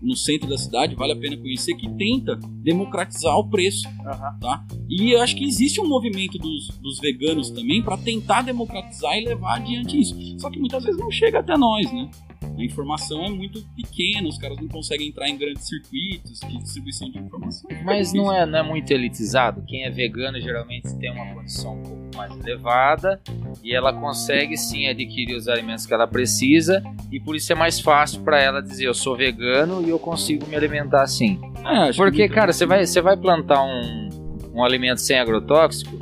no 0.00 0.16
centro 0.16 0.48
da 0.48 0.56
cidade 0.56 0.94
vale 0.94 1.12
a 1.12 1.16
pena 1.16 1.36
conhecer, 1.36 1.74
que 1.74 1.88
tenta 1.96 2.36
democratizar 2.62 3.36
o 3.36 3.48
preço. 3.48 3.88
Aham. 4.06 4.38
Tá? 4.40 4.66
E 4.88 5.12
eu 5.12 5.20
acho 5.20 5.36
que 5.36 5.44
existe 5.44 5.80
um 5.80 5.88
movimento 5.88 6.38
dos, 6.38 6.68
dos 6.80 6.98
veganos 7.00 7.50
também 7.50 7.82
para 7.82 7.96
tentar 7.96 8.42
democratizar 8.42 9.16
e 9.16 9.24
levar 9.24 9.56
adiante 9.56 9.98
isso. 9.98 10.14
Só 10.38 10.50
que 10.50 10.58
muitas 10.58 10.84
vezes 10.84 11.00
não 11.00 11.10
chega 11.10 11.40
até 11.40 11.56
nós, 11.56 11.90
né? 11.92 12.10
A 12.58 12.64
informação 12.64 13.22
é 13.24 13.28
muito 13.28 13.62
pequena, 13.74 14.28
os 14.28 14.38
caras 14.38 14.58
não 14.58 14.68
conseguem 14.68 15.08
entrar 15.08 15.28
em 15.28 15.36
grandes 15.36 15.66
circuitos 15.66 16.40
de 16.40 16.58
distribuição 16.58 17.10
de 17.10 17.18
informação. 17.18 17.68
Mas 17.84 18.12
não 18.12 18.32
é, 18.32 18.46
não 18.46 18.58
é 18.58 18.62
muito 18.62 18.90
elitizado? 18.90 19.62
Quem 19.66 19.84
é 19.84 19.90
vegano 19.90 20.40
geralmente 20.40 20.94
tem 20.98 21.10
uma 21.12 21.34
condição 21.34 21.74
um 21.74 21.82
pouco 21.82 22.16
mais 22.16 22.32
elevada 22.38 23.20
e 23.62 23.74
ela 23.74 23.92
consegue 23.92 24.56
sim 24.56 24.86
adquirir 24.86 25.34
os 25.34 25.48
alimentos 25.48 25.84
que 25.84 25.92
ela 25.92 26.06
precisa 26.06 26.82
e 27.12 27.20
por 27.20 27.36
isso 27.36 27.52
é 27.52 27.54
mais 27.54 27.78
fácil 27.78 28.22
para 28.22 28.40
ela 28.40 28.62
dizer 28.62 28.86
eu 28.86 28.94
sou 28.94 29.16
vegano 29.16 29.85
e 29.86 29.90
eu 29.90 29.98
consigo 29.98 30.46
me 30.46 30.56
alimentar 30.56 31.02
assim. 31.02 31.38
Que 31.90 31.96
Porque, 31.96 32.18
muita- 32.20 32.34
cara, 32.34 32.52
você 32.52 32.66
vai, 32.66 32.84
você 32.86 33.00
vai 33.00 33.16
plantar 33.16 33.62
um, 33.62 34.08
um 34.54 34.64
alimento 34.64 35.00
sem 35.00 35.18
agrotóxico, 35.18 35.96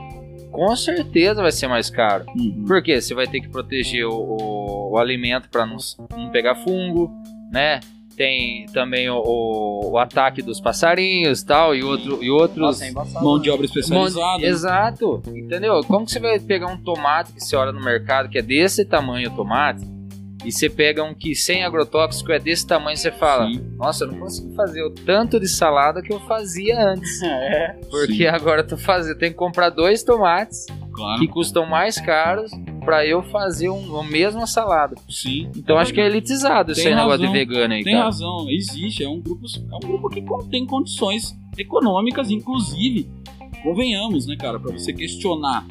com 0.51 0.75
certeza 0.77 1.43
vai 1.43 1.51
ser 1.53 1.67
mais 1.69 1.91
caro. 1.91 2.25
Uhum. 2.37 2.65
Por 2.67 2.83
quê? 2.83 3.01
Você 3.01 3.15
vai 3.15 3.27
ter 3.27 3.41
que 3.41 3.49
proteger 3.49 4.07
o, 4.07 4.13
o- 4.15 4.93
o 4.93 4.99
alimento 4.99 5.49
para 5.49 5.67
não, 5.67 5.77
não 6.17 6.31
pegar 6.31 6.55
fungo, 6.57 7.11
né? 7.51 7.81
Tem 8.17 8.67
também 8.67 9.11
o, 9.11 9.17
o- 9.17 9.91
o 9.95 9.99
ataque 9.99 10.41
dos 10.41 10.61
passarinhos 10.61 11.43
tal, 11.43 11.75
e, 11.75 11.83
outro, 11.83 12.23
e 12.23 12.31
outros. 12.31 12.59
Nossa, 12.61 12.85
é 12.85 12.91
embaçado. 12.91 13.25
Mão 13.25 13.41
de 13.41 13.51
obra 13.51 13.67
especializada. 13.67 14.39
né? 14.39 14.47
Exato, 14.47 15.23
entendeu? 15.35 15.81
Como 15.85 16.07
que 16.07 16.13
você 16.13 16.21
vai 16.21 16.39
pegar 16.39 16.69
um 16.69 16.77
tomate 16.81 17.33
que 17.33 17.41
você 17.41 17.57
olha 17.57 17.73
no 17.73 17.81
mercado 17.83 18.29
que 18.29 18.39
é 18.39 18.43
desse 18.43 18.85
tamanho 18.85 19.29
o 19.33 19.35
tomate, 19.35 19.85
e 20.45 20.53
você 20.53 20.69
pega 20.69 21.03
um 21.03 21.15
que 21.15 21.35
sem 21.35 21.65
agrotóxico 21.65 22.31
é 22.33 22.39
desse 22.39 22.67
tamanho 22.67 22.95
e 22.95 22.99
você 22.99 23.11
fala, 23.11 23.47
Sim, 23.47 23.61
nossa, 23.77 24.05
eu 24.05 24.13
não 24.13 24.19
consigo 24.19 24.55
fazer 24.55 24.83
o 24.83 24.91
tanto 24.91 25.41
de 25.41 25.49
salada 25.49 26.03
que 26.03 26.13
eu 26.13 26.21
fazia 26.21 26.79
antes. 26.81 27.21
É. 27.35 27.77
Porque 27.91 28.15
Sim. 28.15 28.27
agora 28.27 28.61
eu 28.61 28.67
tô 28.67 28.77
fazendo, 28.77 29.19
tenho 29.19 29.33
que 29.33 29.39
comprar 29.39 29.71
dois 29.71 30.03
tomates 30.03 30.67
claro. 30.93 31.21
que 31.21 31.27
custam 31.27 31.67
mais 31.67 32.01
caros 32.01 32.51
para 32.85 33.05
eu 33.07 33.23
fazer 33.25 33.69
um, 33.69 33.99
a 33.99 34.05
mesma 34.05 34.47
salada. 34.47 34.95
Sim. 35.09 35.51
Então 35.57 35.77
acho 35.79 35.93
que 35.93 36.01
é 36.01 36.07
elitizado 36.07 36.73
esse 36.73 36.85
Tem 36.85 36.95
negócio 36.95 37.27
de 37.27 37.33
vegano 37.33 37.75
aí, 37.75 37.83
Tem 37.83 37.95
cara. 37.95 38.07
razão, 38.07 38.47
existe. 38.49 39.03
É 39.03 39.09
um 39.09 39.21
grupo, 39.21 39.47
é 39.47 39.77
um 39.77 39.81
grupo 39.81 40.09
que 40.09 40.23
tem 40.51 40.67
condições 40.67 41.37
econômicas, 41.59 42.31
inclusive, 42.31 43.09
convenhamos, 43.63 44.27
né, 44.27 44.37
cara, 44.37 44.59
para 44.59 44.73
você 44.73 44.93
questionar 44.93 45.67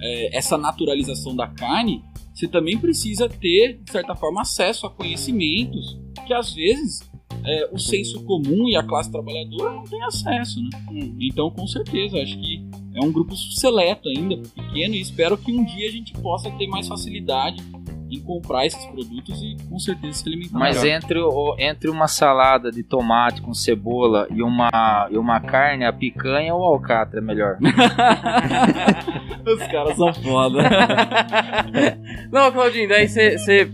é, 0.00 0.36
essa 0.36 0.56
naturalização 0.56 1.34
da 1.34 1.46
carne, 1.48 2.02
você 2.40 2.48
também 2.48 2.78
precisa 2.78 3.28
ter, 3.28 3.78
de 3.82 3.92
certa 3.92 4.14
forma, 4.14 4.40
acesso 4.40 4.86
a 4.86 4.90
conhecimentos 4.90 5.98
que 6.26 6.32
às 6.32 6.54
vezes 6.54 7.10
é, 7.44 7.68
o 7.72 7.78
senso 7.78 8.22
comum 8.24 8.68
e 8.68 8.76
a 8.76 8.82
classe 8.82 9.10
trabalhadora 9.10 9.74
não 9.74 9.84
tem 9.84 10.02
acesso, 10.02 10.60
né? 10.62 10.70
Hum. 10.90 11.16
Então, 11.20 11.50
com 11.50 11.66
certeza, 11.66 12.18
acho 12.18 12.38
que 12.38 12.64
é 12.94 13.04
um 13.04 13.12
grupo 13.12 13.36
seleto 13.36 14.08
ainda, 14.08 14.36
pequeno, 14.36 14.94
e 14.94 15.00
espero 15.00 15.36
que 15.36 15.52
um 15.52 15.64
dia 15.64 15.88
a 15.88 15.92
gente 15.92 16.12
possa 16.14 16.50
ter 16.52 16.66
mais 16.66 16.88
facilidade 16.88 17.62
em 18.10 18.20
comprar 18.20 18.66
esses 18.66 18.84
produtos 18.86 19.40
e 19.42 19.56
com 19.68 19.78
certeza 19.78 20.12
se 20.14 20.28
alimentar 20.28 20.58
Mas 20.58 20.82
melhor. 20.82 20.96
entre, 20.96 21.18
o- 21.20 21.56
entre 21.58 21.90
uma 21.90 22.08
salada 22.08 22.70
de 22.70 22.82
tomate 22.82 23.40
com 23.42 23.54
cebola 23.54 24.26
e 24.30 24.42
uma, 24.42 25.08
e 25.10 25.16
uma 25.18 25.40
carne, 25.40 25.84
a 25.84 25.92
picanha 25.92 26.54
ou 26.54 26.60
o 26.60 26.64
alcatra 26.64 27.18
é 27.18 27.22
melhor? 27.22 27.58
Os 29.46 29.66
caras 29.68 29.96
são 29.96 30.12
foda. 30.14 30.58
Não, 32.30 32.50
Claudinho, 32.52 32.88
daí 32.88 33.08
você. 33.08 33.70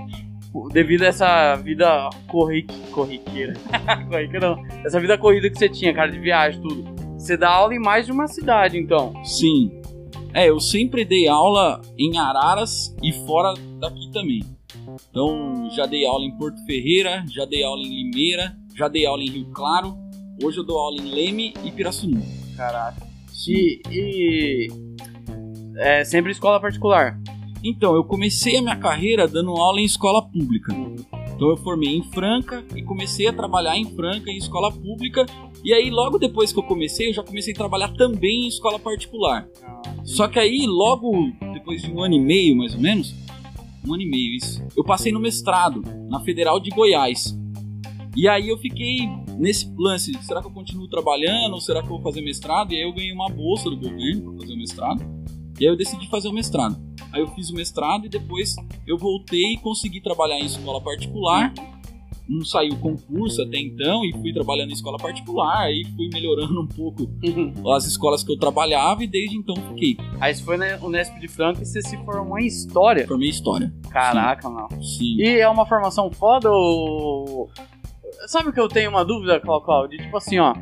Devido 0.72 1.02
a 1.02 1.06
essa 1.08 1.54
vida 1.56 2.08
corrique, 2.28 2.74
corriqueira. 2.90 3.52
corriqueira 4.08 4.48
não. 4.56 4.64
Essa 4.86 4.98
vida 4.98 5.18
corrida 5.18 5.50
que 5.50 5.58
você 5.58 5.68
tinha, 5.68 5.92
cara, 5.92 6.10
de 6.10 6.18
viagem, 6.18 6.60
tudo. 6.62 6.82
Você 7.18 7.36
dá 7.36 7.50
aula 7.50 7.74
em 7.74 7.78
mais 7.78 8.06
de 8.06 8.12
uma 8.12 8.26
cidade, 8.26 8.78
então. 8.78 9.12
Sim. 9.22 9.70
É, 10.32 10.48
eu 10.48 10.60
sempre 10.60 11.04
dei 11.04 11.28
aula 11.28 11.80
em 11.98 12.18
Araras 12.18 12.94
e 13.02 13.12
fora 13.26 13.54
daqui 13.80 14.10
também. 14.12 14.44
Então, 15.10 15.70
já 15.70 15.86
dei 15.86 16.06
aula 16.06 16.24
em 16.24 16.36
Porto 16.36 16.64
Ferreira, 16.66 17.24
já 17.30 17.44
dei 17.44 17.64
aula 17.64 17.82
em 17.82 17.88
Limeira, 17.88 18.56
já 18.74 18.88
dei 18.88 19.06
aula 19.06 19.22
em 19.22 19.30
Rio 19.30 19.46
Claro. 19.52 19.96
Hoje 20.42 20.58
eu 20.58 20.64
dou 20.64 20.78
aula 20.78 21.00
em 21.00 21.10
Leme 21.10 21.54
e 21.64 21.70
Pirassununga. 21.70 22.26
Caraca. 22.56 23.06
E, 23.48 23.80
e 23.90 24.68
é 25.76 26.04
sempre 26.04 26.32
escola 26.32 26.60
particular. 26.60 27.18
Então, 27.64 27.94
eu 27.94 28.04
comecei 28.04 28.56
a 28.56 28.62
minha 28.62 28.76
carreira 28.76 29.26
dando 29.26 29.52
aula 29.52 29.80
em 29.80 29.84
escola 29.84 30.22
pública. 30.22 30.74
Então 31.36 31.50
eu 31.50 31.56
formei 31.58 31.94
em 31.94 32.02
Franca 32.02 32.64
e 32.74 32.82
comecei 32.82 33.26
a 33.26 33.32
trabalhar 33.32 33.76
em 33.76 33.84
Franca 33.84 34.30
em 34.30 34.38
escola 34.38 34.72
pública. 34.72 35.26
E 35.62 35.72
aí 35.72 35.90
logo 35.90 36.18
depois 36.18 36.50
que 36.50 36.58
eu 36.58 36.62
comecei, 36.62 37.10
eu 37.10 37.12
já 37.12 37.22
comecei 37.22 37.52
a 37.52 37.56
trabalhar 37.56 37.92
também 37.92 38.44
em 38.44 38.48
escola 38.48 38.78
particular. 38.78 39.46
Só 40.02 40.26
que 40.28 40.38
aí 40.38 40.64
logo 40.66 41.30
depois 41.52 41.82
de 41.82 41.92
um 41.92 42.02
ano 42.02 42.14
e 42.14 42.20
meio 42.20 42.56
mais 42.56 42.74
ou 42.74 42.80
menos, 42.80 43.14
um 43.86 43.92
ano 43.92 44.02
e 44.02 44.08
meio 44.08 44.34
isso, 44.34 44.66
eu 44.74 44.82
passei 44.82 45.12
no 45.12 45.20
mestrado 45.20 45.82
na 46.08 46.20
Federal 46.20 46.58
de 46.58 46.70
Goiás. 46.70 47.38
E 48.16 48.26
aí 48.26 48.48
eu 48.48 48.56
fiquei 48.56 49.00
nesse 49.38 49.70
lance, 49.76 50.12
será 50.22 50.40
que 50.40 50.46
eu 50.46 50.52
continuo 50.52 50.88
trabalhando 50.88 51.52
ou 51.52 51.60
será 51.60 51.82
que 51.82 51.86
eu 51.86 51.96
vou 51.96 52.02
fazer 52.02 52.22
mestrado? 52.22 52.72
E 52.72 52.76
aí 52.76 52.82
eu 52.82 52.94
ganhei 52.94 53.12
uma 53.12 53.28
bolsa 53.28 53.68
do 53.68 53.76
governo 53.76 54.22
para 54.22 54.40
fazer 54.40 54.54
o 54.54 54.56
mestrado. 54.56 55.04
E 55.58 55.64
aí 55.64 55.72
eu 55.72 55.76
decidi 55.76 56.08
fazer 56.08 56.28
o 56.28 56.32
mestrado. 56.32 56.76
Aí 57.12 57.20
eu 57.20 57.28
fiz 57.28 57.50
o 57.50 57.54
mestrado 57.54 58.06
e 58.06 58.08
depois 58.08 58.54
eu 58.86 58.98
voltei 58.98 59.54
e 59.54 59.56
consegui 59.56 60.00
trabalhar 60.00 60.38
em 60.38 60.44
escola 60.44 60.80
particular. 60.80 61.52
Não 62.28 62.44
saiu 62.44 62.76
concurso 62.78 63.40
até 63.40 63.56
então 63.58 64.04
e 64.04 64.12
fui 64.12 64.32
trabalhando 64.32 64.70
em 64.70 64.72
escola 64.72 64.98
particular. 64.98 65.66
Aí 65.66 65.84
fui 65.94 66.08
melhorando 66.12 66.60
um 66.60 66.66
pouco 66.66 67.08
as 67.74 67.86
escolas 67.86 68.24
que 68.24 68.32
eu 68.32 68.36
trabalhava 68.38 69.04
e 69.04 69.06
desde 69.06 69.36
então 69.36 69.54
fiquei. 69.68 69.96
Aí 70.20 70.34
você 70.34 70.42
foi 70.42 70.56
na 70.56 70.76
Unesp 70.82 71.18
de 71.20 71.28
Franca 71.28 71.62
e 71.62 71.66
você 71.66 71.80
se 71.80 71.96
formou 72.04 72.38
em 72.38 72.46
História. 72.46 73.06
Formei 73.06 73.28
História. 73.28 73.72
Caraca, 73.90 74.50
mano. 74.50 74.68
Sim. 74.82 75.16
E 75.18 75.38
é 75.38 75.48
uma 75.48 75.64
formação 75.64 76.10
foda 76.10 76.50
ou... 76.50 77.48
Sabe 78.26 78.52
que 78.52 78.58
eu 78.58 78.68
tenho 78.68 78.90
uma 78.90 79.04
dúvida, 79.04 79.40
Clau, 79.40 79.86
De 79.86 79.96
tipo 79.96 80.16
assim, 80.16 80.38
ó... 80.38 80.52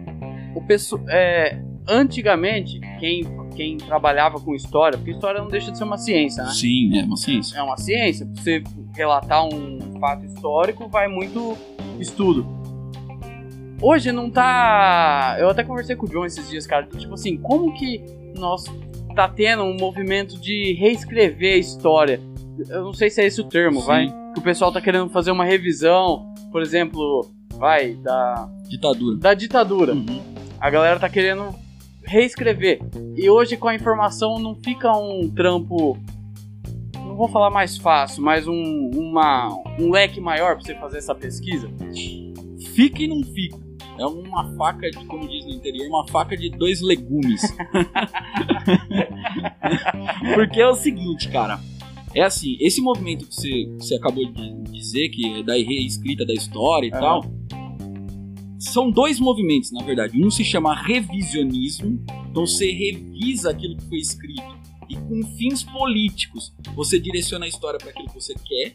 O 0.54 0.64
pessoal... 0.66 1.02
É, 1.08 1.60
antigamente, 1.88 2.78
quem 3.00 3.24
quem 3.54 3.78
trabalhava 3.78 4.38
com 4.40 4.54
história, 4.54 4.98
porque 4.98 5.12
história 5.12 5.40
não 5.40 5.48
deixa 5.48 5.70
de 5.70 5.78
ser 5.78 5.84
uma 5.84 5.98
ciência, 5.98 6.44
né? 6.44 6.50
Sim, 6.50 6.98
é 6.98 7.04
uma 7.04 7.16
ciência. 7.16 7.58
É 7.58 7.62
uma 7.62 7.76
ciência. 7.76 8.28
Você 8.34 8.62
relatar 8.94 9.44
um 9.46 9.98
fato 10.00 10.24
histórico, 10.26 10.88
vai 10.88 11.08
muito 11.08 11.56
estudo. 11.98 12.46
Hoje 13.80 14.12
não 14.12 14.30
tá. 14.30 15.36
Eu 15.38 15.48
até 15.48 15.62
conversei 15.62 15.96
com 15.96 16.06
o 16.06 16.08
John 16.08 16.24
esses 16.24 16.48
dias, 16.48 16.66
cara. 16.66 16.86
Tipo 16.86 17.14
assim, 17.14 17.36
como 17.36 17.74
que 17.74 18.02
nós 18.36 18.64
tá 19.14 19.28
tendo 19.28 19.62
um 19.62 19.76
movimento 19.76 20.40
de 20.40 20.74
reescrever 20.74 21.54
a 21.54 21.58
história? 21.58 22.20
Eu 22.68 22.84
não 22.84 22.92
sei 22.92 23.10
se 23.10 23.20
é 23.20 23.26
esse 23.26 23.40
o 23.40 23.44
termo, 23.44 23.80
Sim. 23.80 23.86
vai. 23.86 24.06
Que 24.32 24.40
o 24.40 24.42
pessoal 24.42 24.72
tá 24.72 24.80
querendo 24.80 25.08
fazer 25.10 25.30
uma 25.30 25.44
revisão, 25.44 26.32
por 26.50 26.62
exemplo, 26.62 27.30
vai, 27.56 27.94
da. 27.94 28.48
Ditadura. 28.68 29.18
Da 29.18 29.34
ditadura. 29.34 29.92
Uhum. 29.92 30.22
A 30.60 30.70
galera 30.70 30.98
tá 30.98 31.08
querendo 31.08 31.54
reescrever. 32.04 32.80
E 33.16 33.28
hoje 33.30 33.56
com 33.56 33.68
a 33.68 33.74
informação 33.74 34.38
não 34.38 34.54
fica 34.56 34.90
um 34.96 35.28
trampo. 35.30 35.98
Não 36.94 37.16
vou 37.16 37.28
falar 37.28 37.50
mais 37.50 37.76
fácil, 37.76 38.22
mas 38.22 38.46
um, 38.48 38.90
uma, 38.94 39.48
um 39.78 39.90
leque 39.90 40.20
maior 40.20 40.56
pra 40.56 40.64
você 40.64 40.74
fazer 40.74 40.98
essa 40.98 41.14
pesquisa. 41.14 41.70
Fica 42.74 43.02
e 43.02 43.08
não 43.08 43.22
fica. 43.22 43.62
É 43.96 44.04
uma 44.06 44.52
faca, 44.56 44.90
de, 44.90 45.04
como 45.06 45.28
diz 45.28 45.44
no 45.44 45.52
interior, 45.52 45.86
uma 45.88 46.04
faca 46.08 46.36
de 46.36 46.50
dois 46.50 46.80
legumes. 46.80 47.40
Porque 50.34 50.60
é 50.60 50.68
o 50.68 50.74
seguinte, 50.74 51.28
cara. 51.28 51.60
É 52.14 52.22
assim, 52.22 52.56
esse 52.60 52.80
movimento 52.80 53.26
que 53.26 53.34
você, 53.34 53.48
que 53.48 53.76
você 53.78 53.94
acabou 53.96 54.24
de 54.24 54.62
dizer, 54.72 55.08
que 55.10 55.40
é 55.40 55.42
da 55.42 55.54
reescrita 55.54 56.24
da 56.24 56.32
história 56.32 56.86
e 56.86 56.90
É. 56.90 56.92
tal, 56.98 57.24
são 58.58 58.90
dois 58.90 59.20
movimentos, 59.20 59.70
na 59.72 59.84
verdade. 59.84 60.22
Um 60.22 60.30
se 60.30 60.44
chama 60.44 60.74
revisionismo, 60.74 62.04
então 62.30 62.46
você 62.46 62.70
revisa 62.70 63.50
aquilo 63.50 63.76
que 63.76 63.84
foi 63.84 63.98
escrito 63.98 64.64
e 64.88 64.96
com 64.96 65.22
fins 65.36 65.62
políticos 65.62 66.52
você 66.74 66.98
direciona 66.98 67.46
a 67.46 67.48
história 67.48 67.78
para 67.78 67.90
aquilo 67.90 68.08
que 68.08 68.14
você 68.14 68.34
quer, 68.34 68.74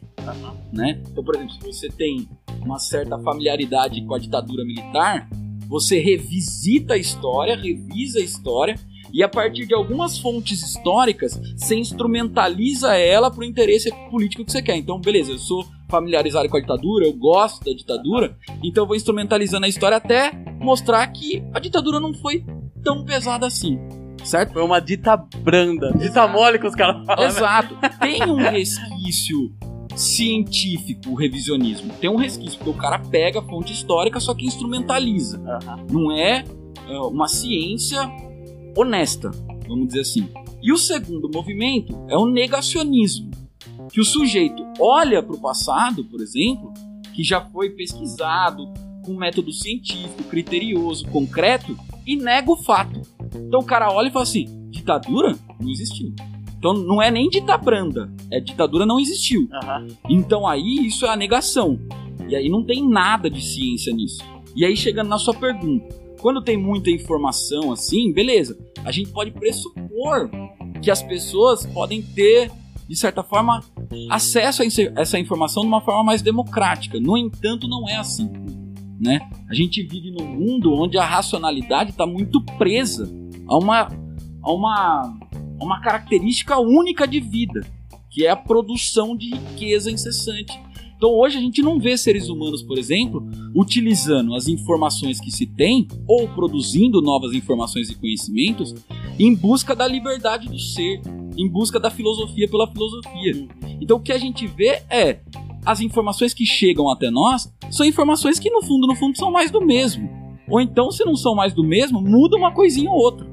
né? 0.72 1.02
Então, 1.12 1.24
por 1.24 1.36
exemplo, 1.36 1.54
se 1.54 1.60
você 1.62 1.90
tem 1.90 2.28
uma 2.62 2.80
certa 2.80 3.18
familiaridade 3.20 4.04
com 4.06 4.16
a 4.16 4.20
ditadura 4.20 4.66
militar, 4.66 5.30
você 5.68 6.00
revisita 6.00 6.96
a 6.96 6.98
história, 6.98 7.56
revisa 7.56 8.20
a 8.20 8.24
história 8.24 8.76
e 9.14 9.24
a 9.24 9.30
partir 9.30 9.66
de 9.66 9.74
algumas 9.74 10.18
fontes 10.18 10.62
históricas 10.62 11.40
você 11.56 11.76
instrumentaliza 11.76 12.96
ela 12.96 13.30
para 13.30 13.42
o 13.42 13.46
interesse 13.46 13.92
político 14.10 14.44
que 14.44 14.52
você 14.52 14.62
quer. 14.62 14.78
Então, 14.78 15.00
beleza, 15.00 15.32
eu 15.32 15.38
sou 15.38 15.66
familiarizado 15.90 16.48
com 16.48 16.58
a 16.58 16.62
ditadura, 16.62 17.06
eu 17.06 17.14
gosto 17.14 17.66
da 17.66 17.72
ditadura, 17.72 18.38
então 18.64 18.84
eu 18.84 18.88
vou 18.88 18.96
instrumentalizando 18.96 19.66
a 19.66 19.70
história 19.70 19.98
até 19.98 20.32
mostrar 20.60 21.06
que 21.08 21.44
a 21.54 21.60
ditadura 21.60 22.00
não 22.00 22.14
foi 22.14 22.46
tão 22.84 23.04
pesada 23.04 23.46
assim, 23.46 23.80
certo? 24.24 24.54
Foi 24.54 24.64
uma 24.64 24.80
dita 24.80 25.18
branda. 25.18 25.92
Dita 25.98 26.28
mole 26.28 26.60
que 26.60 26.68
os 26.68 26.76
caras 26.76 27.06
falam. 27.06 27.24
né? 27.24 27.28
Exato. 27.30 27.76
Tem 28.00 28.24
um 28.24 28.36
resquício 28.36 29.52
científico, 29.96 31.10
o 31.10 31.16
revisionismo. 31.16 31.92
Tem 32.00 32.10
um 32.10 32.16
resquício, 32.16 32.58
porque 32.60 32.72
o 32.72 32.82
cara 32.82 33.00
pega 33.00 33.40
a 33.40 33.44
fonte 33.44 33.74
histórica, 33.74 34.20
só 34.20 34.34
que 34.34 34.46
instrumentaliza. 34.46 35.42
Não 35.92 36.12
é, 36.12 36.44
é, 36.88 36.98
uma 37.00 37.28
ciência 37.28 38.10
honesta, 38.78 39.32
vamos 39.68 39.88
dizer 39.88 40.02
assim. 40.02 40.30
E 40.62 40.72
o 40.72 40.78
segundo 40.78 41.30
movimento 41.34 41.98
é 42.10 42.18
o 42.18 42.26
negacionismo. 42.26 43.30
Que 43.92 44.00
o 44.00 44.06
sujeito 44.06 44.64
olha 44.80 45.22
para 45.22 45.36
o 45.36 45.40
passado, 45.40 46.04
por 46.06 46.22
exemplo, 46.22 46.74
que 47.14 47.24
já 47.24 47.42
foi 47.42 47.72
pesquisado 47.72 48.72
com 49.04 49.14
método 49.14 49.52
científico, 49.52 50.24
criterioso, 50.24 51.08
concreto, 51.08 51.78
e 52.06 52.16
nega 52.16 52.52
o 52.52 52.58
fato. 52.58 53.02
Então 53.36 53.60
o 53.60 53.66
cara 53.66 53.92
olha 53.92 54.08
e 54.08 54.12
fala 54.12 54.24
assim: 54.24 54.46
ditadura 54.70 55.38
não 55.60 55.70
existiu. 55.70 56.14
Então 56.58 56.74
não 56.74 57.02
é 57.02 57.10
nem 57.10 57.30
dita 57.30 57.58
branda, 57.58 58.12
é 58.32 58.40
ditadura 58.40 58.86
não 58.86 59.00
existiu. 59.00 59.48
Aham. 59.52 59.88
Então 60.10 60.48
aí 60.48 60.86
isso 60.86 61.06
é 61.06 61.10
a 61.10 61.16
negação. 61.16 61.80
E 62.28 62.36
aí 62.36 62.50
não 62.50 62.64
tem 62.64 62.88
nada 62.88 63.30
de 63.30 63.42
ciência 63.42 63.94
nisso. 63.94 64.22
E 64.56 64.66
aí 64.66 64.76
chegando 64.76 65.08
na 65.08 65.18
sua 65.18 65.34
pergunta, 65.34 65.88
quando 66.22 66.44
tem 66.44 66.58
muita 66.58 66.92
informação 66.92 67.72
assim, 67.72 68.12
beleza, 68.12 68.58
a 68.84 68.92
gente 68.92 69.10
pode 69.12 69.32
pressupor 69.32 70.30
que 70.82 70.92
as 70.92 71.02
pessoas 71.02 71.66
podem 71.66 72.02
ter, 72.02 72.52
de 72.90 72.96
certa 72.96 73.22
forma, 73.22 73.64
acesso 74.10 74.64
a 74.64 74.66
essa 75.00 75.20
informação 75.20 75.62
de 75.62 75.68
uma 75.68 75.80
forma 75.80 76.04
mais 76.04 76.24
democrática. 76.24 77.00
No 77.00 77.16
entanto, 77.16 77.68
não 77.68 77.88
é 77.88 77.98
assim. 77.98 78.28
Né? 79.00 79.20
A 79.48 79.54
gente 79.54 79.84
vive 79.84 80.10
num 80.10 80.26
mundo 80.26 80.74
onde 80.74 80.98
a 80.98 81.06
racionalidade 81.06 81.92
está 81.92 82.08
muito 82.08 82.42
presa 82.58 83.08
a 83.48 83.58
uma, 83.60 83.88
a 84.42 84.52
uma, 84.52 85.20
a 85.60 85.64
uma 85.64 85.80
característica 85.82 86.58
única 86.58 87.08
de 87.08 87.20
vida, 87.20 87.62
que 88.10 88.26
é 88.26 88.32
a 88.32 88.36
produção 88.36 89.16
de 89.16 89.36
riqueza 89.36 89.92
incessante. 89.92 90.60
Então 91.00 91.12
hoje 91.12 91.38
a 91.38 91.40
gente 91.40 91.62
não 91.62 91.80
vê 91.80 91.98
seres 91.98 92.28
humanos, 92.28 92.62
por 92.62 92.78
exemplo, 92.78 93.26
utilizando 93.56 94.36
as 94.36 94.50
informações 94.50 95.18
que 95.18 95.32
se 95.32 95.46
tem 95.46 95.88
ou 96.06 96.28
produzindo 96.28 97.02
novas 97.02 97.32
informações 97.34 97.90
e 97.90 97.96
conhecimentos 97.96 98.76
em 99.18 99.34
busca 99.34 99.74
da 99.74 99.88
liberdade 99.88 100.50
do 100.50 100.60
ser, 100.60 101.02
em 101.38 101.48
busca 101.48 101.80
da 101.80 101.90
filosofia 101.90 102.50
pela 102.50 102.68
filosofia. 102.68 103.48
Então 103.80 103.96
o 103.96 104.02
que 104.02 104.12
a 104.12 104.18
gente 104.18 104.46
vê 104.46 104.82
é 104.90 105.22
as 105.66 105.80
informações 105.80 106.34
que 106.34 106.46
chegam 106.46 106.92
até 106.92 107.10
nós 107.10 107.50
são 107.72 107.86
informações 107.86 108.38
que 108.38 108.50
no 108.50 108.62
fundo, 108.62 108.86
no 108.86 108.96
fundo 108.96 109.18
são 109.18 109.32
mais 109.32 109.50
do 109.50 109.62
mesmo. 109.62 110.10
Ou 110.50 110.60
então, 110.60 110.92
se 110.92 111.06
não 111.06 111.16
são 111.16 111.34
mais 111.34 111.54
do 111.54 111.64
mesmo, 111.64 112.02
muda 112.02 112.36
uma 112.36 112.52
coisinha 112.52 112.92
ou 112.92 112.98
outra. 112.98 113.26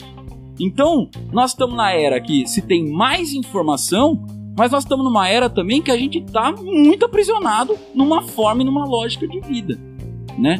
Então, 0.60 1.10
nós 1.32 1.50
estamos 1.50 1.74
na 1.74 1.90
era 1.92 2.20
que 2.20 2.46
se 2.46 2.62
tem 2.62 2.88
mais 2.88 3.32
informação, 3.32 4.24
mas 4.56 4.70
nós 4.72 4.84
estamos 4.84 5.04
numa 5.04 5.28
era 5.28 5.48
também 5.50 5.82
que 5.82 5.90
a 5.90 5.96
gente 5.96 6.18
está 6.18 6.50
muito 6.52 7.04
aprisionado 7.04 7.76
numa 7.94 8.22
forma 8.22 8.62
e 8.62 8.64
numa 8.64 8.84
lógica 8.86 9.26
de 9.28 9.40
vida, 9.40 9.78
né? 10.38 10.58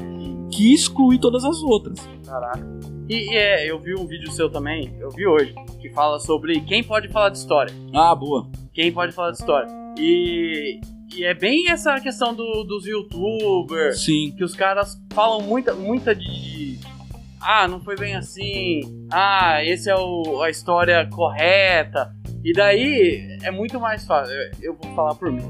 Que 0.53 0.73
exclui 0.75 1.19
todas 1.19 1.45
as 1.45 1.63
outras. 1.63 1.99
Caraca. 2.25 2.77
E, 3.09 3.33
e 3.33 3.37
é, 3.37 3.71
eu 3.71 3.79
vi 3.79 3.95
um 3.95 4.07
vídeo 4.07 4.31
seu 4.33 4.51
também, 4.51 4.93
eu 4.99 5.11
vi 5.11 5.27
hoje, 5.27 5.55
que 5.81 5.91
fala 5.91 6.19
sobre 6.19 6.61
quem 6.61 6.83
pode 6.83 7.09
falar 7.09 7.29
de 7.31 7.39
história. 7.39 7.73
Ah, 7.95 8.15
boa. 8.15 8.49
Quem 8.75 8.93
pode 8.93 9.13
falar 9.13 9.31
de 9.31 9.39
história. 9.39 9.69
E, 9.99 10.81
e 11.15 11.25
é 11.25 11.33
bem 11.33 11.71
essa 11.71 11.99
questão 12.01 12.35
do- 12.35 12.65
dos 12.65 12.85
youtubers, 12.87 14.01
Sim. 14.05 14.33
que 14.37 14.43
os 14.45 14.55
caras 14.55 15.01
falam 15.15 15.41
muita, 15.41 15.73
muita 15.75 16.15
de. 16.15 16.79
Ah, 17.41 17.69
não 17.69 17.81
foi 17.81 17.97
bem 17.97 18.15
assim. 18.17 18.81
Ah, 19.11 19.65
esse 19.65 19.89
é 19.89 19.95
o, 19.97 20.43
a 20.43 20.51
história 20.51 21.07
correta. 21.11 22.13
E 22.47 22.53
daí 22.53 23.39
é 23.43 23.51
muito 23.51 23.81
mais 23.81 24.07
fácil. 24.07 24.33
Eu, 24.33 24.51
eu 24.63 24.77
vou 24.81 24.95
falar 24.95 25.17
por 25.17 25.33
mim. 25.33 25.43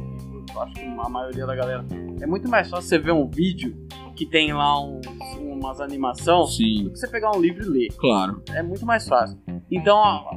Acho 0.58 0.72
que 0.72 0.80
a 0.80 1.08
maioria 1.10 1.44
da 1.44 1.54
galera. 1.54 1.84
É 2.22 2.26
muito 2.26 2.48
mais 2.48 2.70
fácil 2.70 2.88
você 2.88 2.98
ver 2.98 3.12
um 3.12 3.28
vídeo 3.28 3.76
que 4.16 4.24
tem 4.24 4.54
lá 4.54 4.82
uns, 4.82 5.06
umas 5.38 5.78
animação 5.78 6.46
Sim, 6.46 6.84
do 6.84 6.92
que 6.92 6.98
você 6.98 7.06
pegar 7.06 7.36
um 7.36 7.38
livro 7.38 7.62
e 7.64 7.68
ler. 7.68 7.88
claro. 7.98 8.42
É 8.54 8.62
muito 8.62 8.86
mais 8.86 9.06
fácil. 9.06 9.38
Então, 9.70 9.94
ó, 9.94 10.34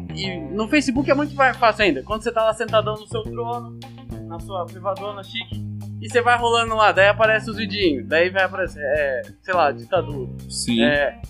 no 0.51 0.67
Facebook 0.67 1.09
é 1.09 1.13
muito 1.13 1.33
mais 1.33 1.55
fácil 1.55 1.85
ainda. 1.85 2.03
Quando 2.03 2.23
você 2.23 2.31
tá 2.33 2.43
lá 2.43 2.53
sentadão 2.53 2.95
no 2.95 3.07
seu 3.07 3.23
trono, 3.23 3.79
na 4.27 4.37
sua 4.41 4.65
privadona 4.65 5.23
chique, 5.23 5.65
E 6.01 6.09
você 6.09 6.21
vai 6.21 6.37
rolando 6.37 6.75
lá, 6.75 6.91
daí 6.91 7.07
aparece 7.07 7.49
os 7.49 7.55
vidinhos, 7.55 8.05
daí 8.05 8.29
vai 8.29 8.43
aparecer, 8.43 8.83
é, 8.83 9.21
sei 9.41 9.53
lá, 9.53 9.71
ditadura. 9.71 10.29
Sim. 10.49 10.83
É, 10.83 11.21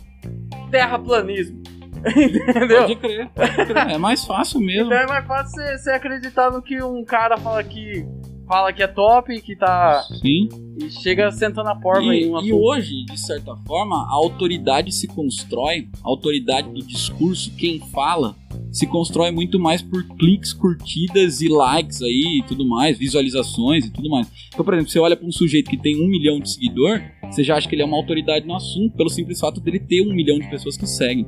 terraplanismo. 0.72 1.62
Entendeu? 2.06 2.82
Pode 2.82 2.96
crer, 2.96 3.30
pode 3.30 3.66
crer. 3.66 3.90
É 3.90 3.98
mais 3.98 4.26
fácil 4.26 4.60
mesmo. 4.60 4.88
Então 4.88 4.98
é 4.98 5.08
mais 5.08 5.26
fácil 5.26 5.62
você, 5.78 5.92
acreditar 5.92 6.52
no 6.52 6.62
que 6.62 6.82
um 6.82 7.04
cara 7.04 7.38
fala 7.38 7.64
que 7.64 8.06
fala 8.50 8.74
que 8.74 8.82
é 8.82 8.88
top, 8.88 9.40
que 9.42 9.56
tá. 9.56 10.04
Sim. 10.20 10.50
E 10.82 10.90
chega 10.90 11.32
sentando 11.32 11.70
a 11.70 11.76
porta 11.76 12.04
E, 12.04 12.24
em 12.24 12.30
uma 12.30 12.42
e 12.44 12.52
hoje, 12.52 13.06
de 13.06 13.20
certa 13.20 13.56
forma, 13.68 13.96
a 13.96 14.14
autoridade 14.14 14.92
se 14.92 15.08
constrói, 15.08 15.88
a 16.04 16.10
autoridade 16.10 16.70
do 16.70 16.82
discurso, 16.82 17.52
quem 17.56 17.80
fala, 17.80 18.36
se 18.72 18.88
constrói 18.88 19.30
muito 19.30 19.60
mais 19.60 19.84
por 19.84 20.04
cliques, 20.18 20.52
curtidas 20.52 21.42
e 21.42 21.48
likes 21.48 22.02
aí 22.02 22.40
e 22.40 22.44
tudo 22.48 22.66
mais, 22.68 22.98
visualizações 22.98 23.86
e 23.86 23.92
tudo 23.92 24.10
mais. 24.10 24.28
Então, 24.48 24.66
por 24.66 24.74
exemplo, 24.74 24.92
você 24.92 25.00
olha 25.00 25.16
para 25.16 25.28
um 25.28 25.32
sujeito 25.32 25.70
que 25.70 25.78
tem 25.78 26.02
um 26.02 26.08
milhão 26.08 26.40
de 26.40 26.52
seguidor, 26.52 27.02
você 27.30 27.44
já 27.44 27.56
acha 27.56 27.68
que 27.68 27.76
ele 27.76 27.84
é 27.84 27.86
uma 27.86 27.98
autoridade 27.98 28.48
no 28.48 28.56
assunto, 28.56 28.96
pelo 28.96 29.10
simples 29.10 29.40
fato 29.40 29.62
dele 29.62 29.80
ter 29.80 30.02
um 30.02 30.14
milhão 30.14 30.40
de 30.40 30.50
pessoas 30.50 30.76
que 30.76 30.88
seguem. 30.88 31.28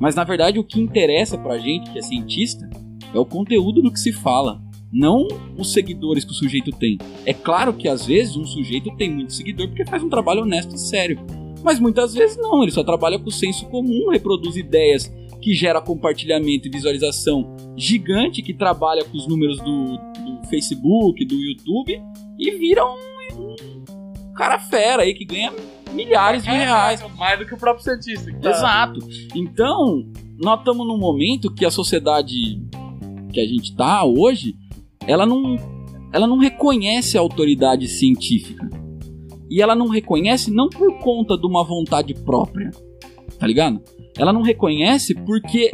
Mas 0.00 0.14
na 0.14 0.24
verdade, 0.24 0.58
o 0.58 0.64
que 0.64 0.80
interessa 0.80 1.36
pra 1.36 1.58
gente, 1.58 1.90
que 1.90 1.98
é 1.98 2.02
cientista, 2.02 2.68
é 3.14 3.18
o 3.18 3.26
conteúdo 3.26 3.82
do 3.82 3.92
que 3.92 4.00
se 4.00 4.12
fala. 4.12 4.60
Não 4.92 5.28
os 5.56 5.72
seguidores 5.72 6.24
que 6.24 6.32
o 6.32 6.34
sujeito 6.34 6.72
tem. 6.72 6.98
É 7.24 7.32
claro 7.32 7.74
que 7.74 7.86
às 7.86 8.06
vezes 8.06 8.34
um 8.34 8.44
sujeito 8.44 8.90
tem 8.96 9.10
muito 9.10 9.34
seguidor 9.34 9.68
porque 9.68 9.84
faz 9.84 10.02
um 10.02 10.08
trabalho 10.08 10.42
honesto 10.42 10.74
e 10.74 10.78
sério. 10.78 11.20
Mas 11.62 11.78
muitas 11.78 12.14
vezes 12.14 12.38
não, 12.38 12.62
ele 12.62 12.72
só 12.72 12.82
trabalha 12.82 13.18
com 13.18 13.28
o 13.28 13.32
senso 13.32 13.66
comum, 13.66 14.08
reproduz 14.10 14.56
ideias 14.56 15.12
que 15.40 15.54
gera 15.54 15.80
compartilhamento 15.80 16.66
e 16.66 16.70
visualização 16.70 17.56
gigante, 17.76 18.42
que 18.42 18.54
trabalha 18.54 19.04
com 19.04 19.16
os 19.16 19.28
números 19.28 19.58
do, 19.58 19.96
do 19.96 20.48
Facebook, 20.48 21.24
do 21.24 21.34
YouTube 21.34 22.02
e 22.38 22.50
vira 22.52 22.84
um, 22.84 22.96
um 23.38 24.34
cara 24.34 24.58
fera 24.58 25.02
aí 25.02 25.14
que 25.14 25.24
ganha 25.24 25.52
milhares 25.92 26.42
de 26.42 26.50
reais. 26.50 27.04
Mais 27.18 27.38
do 27.38 27.46
que 27.46 27.54
o 27.54 27.56
próprio 27.58 27.84
cientista. 27.84 28.32
tá- 28.40 28.50
Exato. 28.50 29.00
Então, 29.34 30.04
nós 30.38 30.58
estamos 30.60 30.86
num 30.86 30.98
momento 30.98 31.52
que 31.52 31.64
a 31.64 31.70
sociedade 31.70 32.34
que 33.32 33.40
a 33.40 33.46
gente 33.46 33.74
tá 33.76 34.04
hoje, 34.04 34.54
ela 35.06 35.24
não, 35.24 35.56
ela 36.12 36.26
não 36.26 36.38
reconhece 36.38 37.16
a 37.16 37.20
autoridade 37.20 37.86
científica. 37.86 38.68
E 39.48 39.60
ela 39.62 39.74
não 39.74 39.88
reconhece 39.88 40.50
não 40.50 40.68
por 40.68 40.98
conta 40.98 41.36
de 41.36 41.46
uma 41.46 41.62
vontade 41.64 42.14
própria, 42.14 42.70
tá 43.38 43.46
ligado? 43.46 43.80
Ela 44.16 44.32
não 44.32 44.42
reconhece 44.42 45.14
porque 45.14 45.70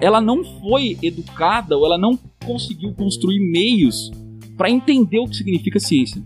ela 0.00 0.20
não 0.20 0.44
foi 0.60 0.96
educada 1.02 1.76
ou 1.76 1.84
ela 1.84 1.98
não 1.98 2.18
conseguiu 2.44 2.92
construir 2.94 3.40
meios 3.40 4.10
para 4.56 4.70
entender 4.70 5.18
o 5.18 5.26
que 5.26 5.36
significa 5.36 5.78
ciência, 5.80 6.22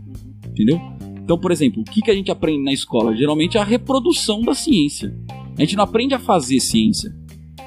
entendeu? 0.49 0.81
Então, 1.25 1.38
por 1.38 1.52
exemplo, 1.52 1.83
o 1.83 1.85
que, 1.85 2.02
que 2.02 2.11
a 2.11 2.14
gente 2.14 2.31
aprende 2.31 2.64
na 2.64 2.73
escola? 2.73 3.17
Geralmente 3.17 3.57
é 3.57 3.61
a 3.61 3.64
reprodução 3.64 4.43
da 4.43 4.55
ciência. 4.55 5.17
A 5.57 5.61
gente 5.61 5.76
não 5.76 5.85
aprende 5.85 6.14
a 6.14 6.19
fazer 6.19 6.61
ciência. 6.61 7.14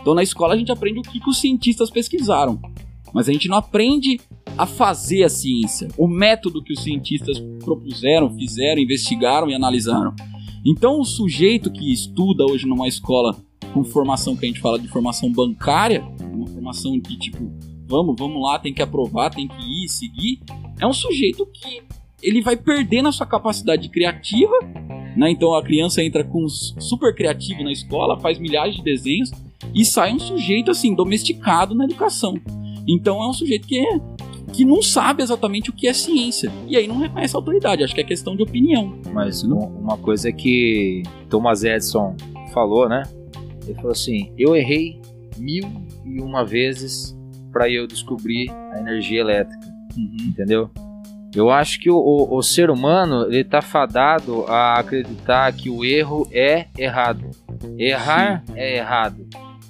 Então, 0.01 0.13
na 0.13 0.23
escola 0.23 0.53
a 0.53 0.57
gente 0.57 0.71
aprende 0.71 0.99
o 0.99 1.01
que, 1.01 1.19
que 1.19 1.29
os 1.29 1.39
cientistas 1.39 1.89
pesquisaram, 1.89 2.59
mas 3.13 3.27
a 3.27 3.31
gente 3.31 3.47
não 3.47 3.57
aprende 3.57 4.19
a 4.57 4.65
fazer 4.65 5.23
a 5.23 5.29
ciência, 5.29 5.87
o 5.97 6.07
método 6.07 6.63
que 6.63 6.73
os 6.73 6.83
cientistas 6.83 7.39
propuseram, 7.63 8.29
fizeram, 8.29 8.81
investigaram 8.81 9.49
e 9.49 9.55
analisaram. 9.55 10.13
Então, 10.65 10.99
o 10.99 11.05
sujeito 11.05 11.71
que 11.71 11.91
estuda 11.91 12.45
hoje 12.45 12.67
numa 12.67 12.87
escola 12.87 13.35
com 13.73 13.83
formação 13.83 14.35
que 14.35 14.45
a 14.45 14.47
gente 14.47 14.59
fala 14.59 14.79
de 14.79 14.87
formação 14.87 15.31
bancária, 15.31 16.05
uma 16.33 16.47
formação 16.47 16.99
de 16.99 17.17
tipo, 17.17 17.51
vamos, 17.87 18.15
vamos 18.17 18.41
lá, 18.41 18.57
tem 18.59 18.73
que 18.73 18.81
aprovar, 18.81 19.29
tem 19.29 19.47
que 19.47 19.83
ir, 19.83 19.89
seguir, 19.89 20.39
é 20.79 20.87
um 20.87 20.93
sujeito 20.93 21.45
que 21.47 21.81
ele 22.27 22.41
vai 22.41 22.55
perdendo 22.57 23.07
a 23.07 23.11
sua 23.11 23.25
capacidade 23.25 23.87
criativa, 23.89 24.53
né? 25.15 25.29
Então 25.31 25.53
a 25.53 25.63
criança 25.63 26.01
entra 26.03 26.23
com 26.23 26.47
super 26.49 27.13
criativo 27.15 27.63
na 27.63 27.71
escola, 27.71 28.19
faz 28.19 28.37
milhares 28.39 28.75
de 28.75 28.83
desenhos 28.83 29.31
e 29.73 29.85
sai 29.85 30.13
um 30.13 30.19
sujeito 30.19 30.71
assim 30.71 30.93
domesticado 30.95 31.73
na 31.75 31.85
educação. 31.85 32.35
Então 32.87 33.21
é 33.23 33.27
um 33.29 33.33
sujeito 33.33 33.67
que 33.67 33.79
é, 33.79 33.99
que 34.53 34.63
não 34.63 34.81
sabe 34.81 35.23
exatamente 35.23 35.69
o 35.69 35.73
que 35.73 35.87
é 35.87 35.93
ciência 35.93 36.51
e 36.67 36.75
aí 36.77 36.87
não 36.87 36.97
reconhece 36.97 37.35
a 37.35 37.39
autoridade. 37.39 37.83
Acho 37.83 37.95
que 37.95 38.01
é 38.01 38.03
questão 38.03 38.35
de 38.35 38.43
opinião. 38.43 38.97
Mas 39.13 39.43
um- 39.43 39.57
uma 39.57 39.97
coisa 39.97 40.31
que 40.31 41.03
Thomas 41.29 41.63
Edison 41.63 42.15
falou, 42.53 42.87
né? 42.89 43.03
Ele 43.65 43.73
falou 43.75 43.91
assim: 43.91 44.31
eu 44.37 44.55
errei 44.55 44.99
mil 45.37 45.63
e 46.05 46.21
uma 46.21 46.45
vezes 46.45 47.15
para 47.51 47.69
eu 47.69 47.87
descobrir 47.87 48.49
a 48.51 48.79
energia 48.79 49.21
elétrica, 49.21 49.65
entendeu? 50.27 50.69
Eu 51.35 51.49
acho 51.51 51.79
que 51.79 51.89
o, 51.89 51.97
o- 51.97 52.37
o 52.37 52.41
ser 52.41 52.69
humano 52.69 53.25
ele 53.25 53.43
tá 53.43 53.61
fadado 53.61 54.45
a 54.47 54.79
acreditar 54.79 55.51
que 55.53 55.69
o 55.69 55.83
erro 55.83 56.27
é 56.31 56.67
errado. 56.77 57.29
Errar 57.77 58.43
é 58.55 58.77
errado. 58.77 59.27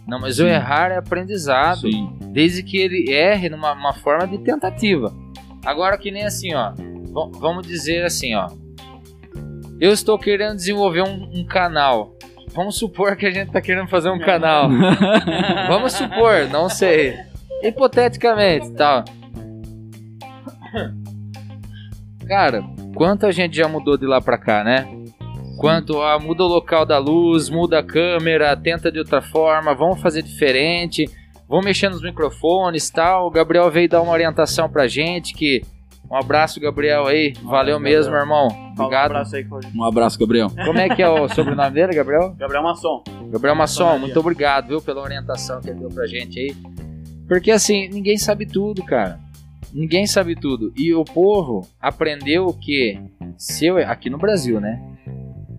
Não, 0.08 0.20
mas 0.20 0.40
o 0.40 0.44
Sim. 0.44 0.50
errar 0.50 0.92
é 0.92 0.98
aprendizado 0.98 1.82
Sim. 1.90 2.16
desde 2.32 2.62
que 2.62 2.78
ele 2.78 3.12
erre 3.12 3.50
numa 3.50 3.72
uma 3.74 3.94
forma 3.94 4.28
de 4.28 4.38
tentativa. 4.38 5.12
Agora 5.66 5.98
que 5.98 6.12
nem 6.12 6.24
assim, 6.26 6.54
ó. 6.54 6.74
vamos 7.40 7.66
dizer 7.66 8.04
assim, 8.06 8.36
ó. 8.36 8.48
Eu 9.82 9.92
estou 9.92 10.18
querendo 10.20 10.56
desenvolver 10.56 11.02
um, 11.02 11.30
um 11.34 11.46
canal. 11.46 12.14
Vamos 12.54 12.78
supor 12.78 13.16
que 13.18 13.26
a 13.26 13.32
gente 13.32 13.48
está 13.48 13.60
querendo 13.60 13.88
fazer 13.90 14.10
um 14.10 14.20
canal. 14.20 14.70
Vamos 15.68 15.92
supor, 15.94 16.48
não 16.50 16.70
sei. 16.70 17.16
Hipoteticamente, 17.62 18.72
tal. 18.74 19.04
Cara, 22.28 22.64
quanto 22.96 23.26
a 23.26 23.32
gente 23.32 23.56
já 23.56 23.68
mudou 23.68 23.98
de 23.98 24.06
lá 24.06 24.20
pra 24.20 24.38
cá, 24.38 24.64
né? 24.64 24.88
Quanto 25.58 26.02
a 26.02 26.20
muda 26.20 26.44
o 26.44 26.48
local 26.48 26.86
da 26.86 26.98
luz, 26.98 27.50
muda 27.50 27.80
a 27.80 27.84
câmera, 27.84 28.56
tenta 28.58 28.92
de 28.92 29.00
outra 29.00 29.22
forma, 29.22 29.74
vamos 29.74 30.02
fazer 30.02 30.22
diferente, 30.22 31.10
vamos 31.48 31.66
mexer 31.66 31.90
nos 31.90 32.02
microfones 32.02 32.90
tal. 32.90 33.28
O 33.28 33.32
Gabriel 33.32 33.70
veio 33.72 33.88
dar 33.88 34.02
uma 34.02 34.12
orientação 34.12 34.70
pra 34.70 34.88
gente 34.88 35.34
que. 35.34 35.62
Um 36.12 36.16
abraço, 36.16 36.60
Gabriel 36.60 37.08
aí. 37.08 37.34
Valeu 37.42 37.80
mesmo, 37.80 38.12
meu 38.12 38.22
irmão. 38.22 38.48
Fala 38.50 38.62
um 38.68 38.72
Obrigado. 38.74 39.06
abraço 39.12 39.36
aí. 39.36 39.48
Um 39.76 39.84
abraço, 39.84 40.20
Gabriel. 40.20 40.52
Como 40.64 40.78
é 40.78 40.88
que 40.88 41.02
é 41.02 41.10
o 41.10 41.28
sobrenome 41.34 41.72
dele, 41.72 41.96
Gabriel? 41.96 42.36
Gabriel 42.38 42.62
Masson. 42.62 43.04
Gabriel 43.32 43.56
Masson, 43.56 43.98
muito 43.98 44.20
obrigado, 44.20 44.68
viu, 44.68 44.82
pela 44.82 45.02
orientação 45.02 45.60
que 45.62 45.70
ele 45.72 45.80
deu 45.80 45.90
pra 45.90 46.06
gente 46.06 46.40
aí. 46.40 46.56
Porque 47.28 47.50
assim, 47.50 47.90
ninguém 47.90 48.18
sabe 48.20 48.46
tudo, 48.46 48.84
cara. 48.84 49.20
Ninguém 49.76 50.08
sabe 50.08 50.36
tudo. 50.36 50.72
E 50.74 50.94
o 50.94 51.04
povo 51.04 51.68
aprendeu 51.82 52.54
que 52.54 52.98
se 53.38 53.66
eu, 53.66 53.78
aqui 53.78 54.10
no 54.10 54.18
Brasil, 54.18 54.62
né? 54.62 54.82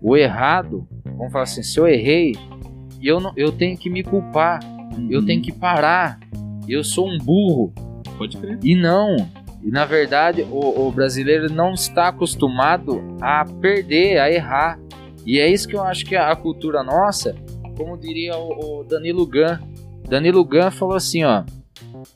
O 0.01 0.17
errado, 0.17 0.87
vamos 1.05 1.31
falar 1.31 1.43
assim, 1.43 1.61
se 1.61 1.79
eu 1.79 1.87
errei, 1.87 2.33
eu 2.99 3.19
não, 3.19 3.31
eu 3.37 3.51
tenho 3.51 3.77
que 3.77 3.91
me 3.91 4.01
culpar, 4.01 4.59
eu 5.07 5.23
tenho 5.23 5.39
que 5.39 5.51
parar. 5.51 6.19
Eu 6.67 6.83
sou 6.83 7.07
um 7.07 7.19
burro. 7.19 7.71
Pode 8.17 8.37
crer. 8.37 8.57
E 8.63 8.73
não. 8.73 9.15
E 9.63 9.69
na 9.69 9.85
verdade, 9.85 10.41
o, 10.49 10.87
o 10.87 10.91
brasileiro 10.91 11.53
não 11.53 11.75
está 11.75 12.07
acostumado 12.07 13.03
a 13.21 13.45
perder, 13.45 14.17
a 14.17 14.31
errar. 14.31 14.79
E 15.27 15.37
é 15.37 15.47
isso 15.47 15.67
que 15.67 15.75
eu 15.75 15.83
acho 15.83 16.03
que 16.03 16.15
a, 16.15 16.31
a 16.31 16.35
cultura 16.35 16.81
nossa, 16.81 17.35
como 17.77 17.95
diria 17.95 18.35
o, 18.35 18.79
o 18.79 18.83
Danilo 18.83 19.27
Gun. 19.27 19.59
Danilo 20.09 20.43
Gun 20.43 20.71
falou 20.71 20.95
assim, 20.95 21.23
ó. 21.23 21.43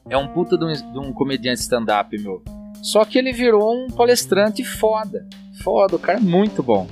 É 0.09 0.17
um 0.17 0.27
puta 0.27 0.57
de 0.57 0.65
um, 0.65 0.71
de 0.71 0.99
um 0.99 1.13
comediante 1.13 1.61
stand-up, 1.61 2.17
meu. 2.17 2.43
Só 2.81 3.05
que 3.05 3.17
ele 3.17 3.31
virou 3.31 3.73
um 3.73 3.87
palestrante 3.87 4.63
foda. 4.63 5.27
Foda, 5.63 5.95
o 5.95 5.99
cara 5.99 6.17
é 6.17 6.21
muito 6.21 6.63
bom. 6.63 6.87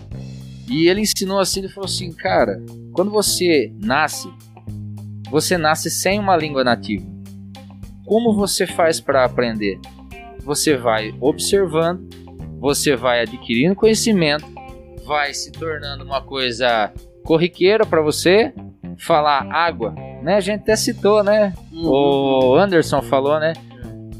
E 0.69 0.87
ele 0.87 1.01
ensinou 1.01 1.39
assim, 1.39 1.61
ele 1.61 1.69
falou 1.69 1.87
assim, 1.87 2.11
cara, 2.11 2.61
quando 2.93 3.09
você 3.09 3.73
nasce, 3.81 4.29
você 5.31 5.57
nasce 5.57 5.89
sem 5.89 6.19
uma 6.19 6.37
língua 6.37 6.63
nativa. 6.63 7.05
Como 8.05 8.35
você 8.35 8.67
faz 8.67 8.99
para 8.99 9.25
aprender? 9.25 9.79
Você 10.43 10.77
vai 10.77 11.13
observando, 11.19 12.07
você 12.59 12.95
vai 12.95 13.21
adquirindo 13.21 13.75
conhecimento, 13.75 14.45
vai 15.05 15.33
se 15.33 15.51
tornando 15.51 16.03
uma 16.03 16.21
coisa 16.21 16.93
corriqueira 17.23 17.85
para 17.85 18.01
você. 18.01 18.53
Falar 18.97 19.47
água, 19.51 19.95
né? 20.21 20.35
A 20.35 20.39
gente 20.39 20.61
até 20.61 20.75
citou, 20.75 21.23
né? 21.23 21.53
O 21.73 22.55
Anderson 22.55 23.01
falou, 23.01 23.39
né? 23.39 23.53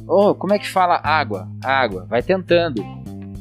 Oh, 0.08 0.34
como 0.34 0.54
é 0.54 0.60
que 0.60 0.68
fala 0.68 1.00
água? 1.04 1.48
Água. 1.64 2.06
Vai 2.10 2.22
tentando. 2.24 2.84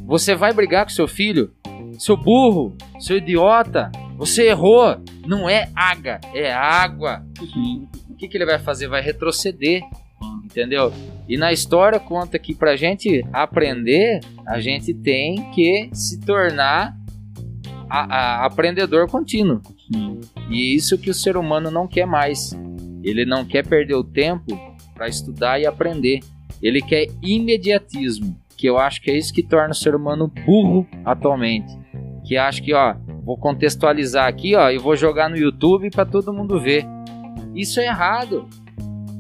Você 0.07 0.35
vai 0.35 0.53
brigar 0.53 0.85
com 0.85 0.91
seu 0.91 1.09
filho? 1.09 1.51
Seu 1.99 2.17
burro, 2.17 2.77
seu 3.01 3.17
idiota, 3.17 3.91
você 4.17 4.49
errou. 4.49 4.97
Não 5.27 5.49
é 5.49 5.69
água, 5.75 6.21
é 6.35 6.53
água. 6.53 7.23
O 8.09 8.15
que, 8.15 8.29
que 8.29 8.37
ele 8.37 8.47
vai 8.47 8.59
fazer? 8.59 8.87
Vai 8.89 9.01
retroceder. 9.03 9.83
Entendeu? 10.45 10.93
E 11.29 11.37
na 11.37 11.53
história 11.53 12.01
conta 12.01 12.39
que 12.39 12.55
pra 12.55 12.75
gente 12.75 13.25
aprender, 13.33 14.21
a 14.47 14.59
gente 14.61 14.95
tem 14.95 15.51
que 15.53 15.91
se 15.93 16.19
tornar 16.21 16.97
a- 17.89 18.17
a- 18.43 18.47
aprendedor 18.47 19.09
contínuo. 19.11 19.61
Sim. 19.93 20.21
E 20.51 20.75
isso 20.75 20.99
que 20.99 21.11
o 21.11 21.15
ser 21.15 21.37
humano 21.37 21.71
não 21.71 21.87
quer 21.87 22.07
mais. 22.07 22.59
Ele 23.03 23.25
não 23.25 23.45
quer 23.45 23.67
perder 23.67 23.95
o 23.95 24.05
tempo 24.05 24.59
para 24.95 25.09
estudar 25.09 25.61
e 25.61 25.67
aprender. 25.67 26.21
Ele 26.63 26.81
quer 26.81 27.07
imediatismo. 27.23 28.37
que 28.57 28.69
eu 28.69 28.77
acho 28.77 29.01
que 29.01 29.09
é 29.09 29.17
isso 29.17 29.33
que 29.33 29.43
torna 29.43 29.71
o 29.71 29.75
ser 29.75 29.95
humano 29.95 30.27
burro 30.45 30.85
atualmente. 31.05 31.73
Que 32.27 32.37
acha 32.37 32.61
que, 32.61 32.75
ó, 32.75 32.97
vou 33.25 33.39
contextualizar 33.39 34.27
aqui, 34.27 34.57
ó, 34.57 34.69
e 34.69 34.79
vou 34.79 34.97
jogar 34.97 35.31
no 35.31 35.37
YouTube 35.37 35.91
para 35.91 36.05
todo 36.05 36.33
mundo 36.33 36.61
ver. 36.61 36.85
Isso 37.55 37.79
é 37.79 37.87
errado. 37.87 38.49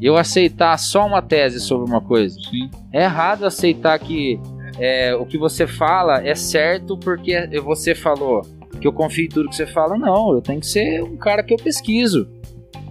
Eu 0.00 0.16
aceitar 0.16 0.76
só 0.76 1.06
uma 1.06 1.22
tese 1.22 1.60
sobre 1.60 1.88
uma 1.88 2.00
coisa. 2.00 2.36
Sim. 2.50 2.68
É 2.92 3.04
errado 3.04 3.44
aceitar 3.44 3.96
que 4.00 4.40
é, 4.78 5.14
o 5.14 5.24
que 5.24 5.38
você 5.38 5.66
fala 5.66 6.20
é 6.26 6.34
certo 6.34 6.98
porque 6.98 7.48
você 7.60 7.94
falou 7.94 8.42
que 8.80 8.86
eu 8.86 8.92
confio 8.92 9.24
em 9.24 9.28
tudo 9.28 9.48
que 9.48 9.56
você 9.56 9.66
fala. 9.66 9.96
Não, 9.98 10.32
eu 10.32 10.40
tenho 10.40 10.60
que 10.60 10.66
ser 10.66 11.02
um 11.02 11.16
cara 11.16 11.42
que 11.42 11.52
eu 11.52 11.58
pesquiso. 11.58 12.28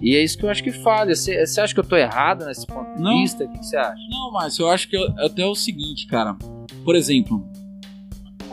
E 0.00 0.14
é 0.14 0.22
isso 0.22 0.38
que 0.38 0.44
eu 0.44 0.50
acho 0.50 0.62
que 0.62 0.70
falha. 0.70 1.14
Você, 1.14 1.44
você 1.44 1.60
acha 1.60 1.74
que 1.74 1.80
eu 1.80 1.84
tô 1.84 1.96
errado 1.96 2.44
nesse 2.44 2.66
ponto 2.66 2.94
de 2.96 3.02
Não. 3.02 3.20
vista? 3.20 3.44
O 3.44 3.48
que 3.52 3.58
você 3.58 3.76
acha? 3.76 3.96
Não, 4.10 4.30
mas 4.32 4.58
eu 4.58 4.68
acho 4.70 4.88
que 4.88 4.96
eu- 4.96 5.08
até 5.18 5.44
o 5.44 5.54
seguinte, 5.54 6.06
cara. 6.06 6.36
Por 6.84 6.94
exemplo, 6.94 7.44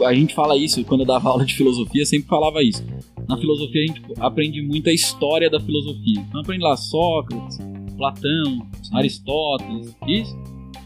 a 0.04 0.14
gente 0.14 0.34
fala 0.34 0.58
isso, 0.58 0.84
quando 0.86 1.02
eu 1.02 1.08
dava 1.08 1.30
aula 1.30 1.46
de 1.46 1.54
filosofia, 1.56 2.02
eu 2.02 2.06
sempre 2.06 2.28
falava 2.28 2.64
isso. 2.64 2.84
Na 3.28 3.38
filosofia 3.38 3.84
a 3.84 3.88
gente 3.88 4.02
aprende 4.20 4.62
muito 4.62 4.90
a 4.90 4.94
história 4.94 5.50
da 5.50 5.60
filosofia. 5.60 6.20
Então 6.28 6.42
aprende 6.42 6.64
lá 6.64 6.76
Sócrates, 6.78 7.58
Platão, 7.98 8.68
Aristóteles, 8.94 9.96
isso. 10.08 10.36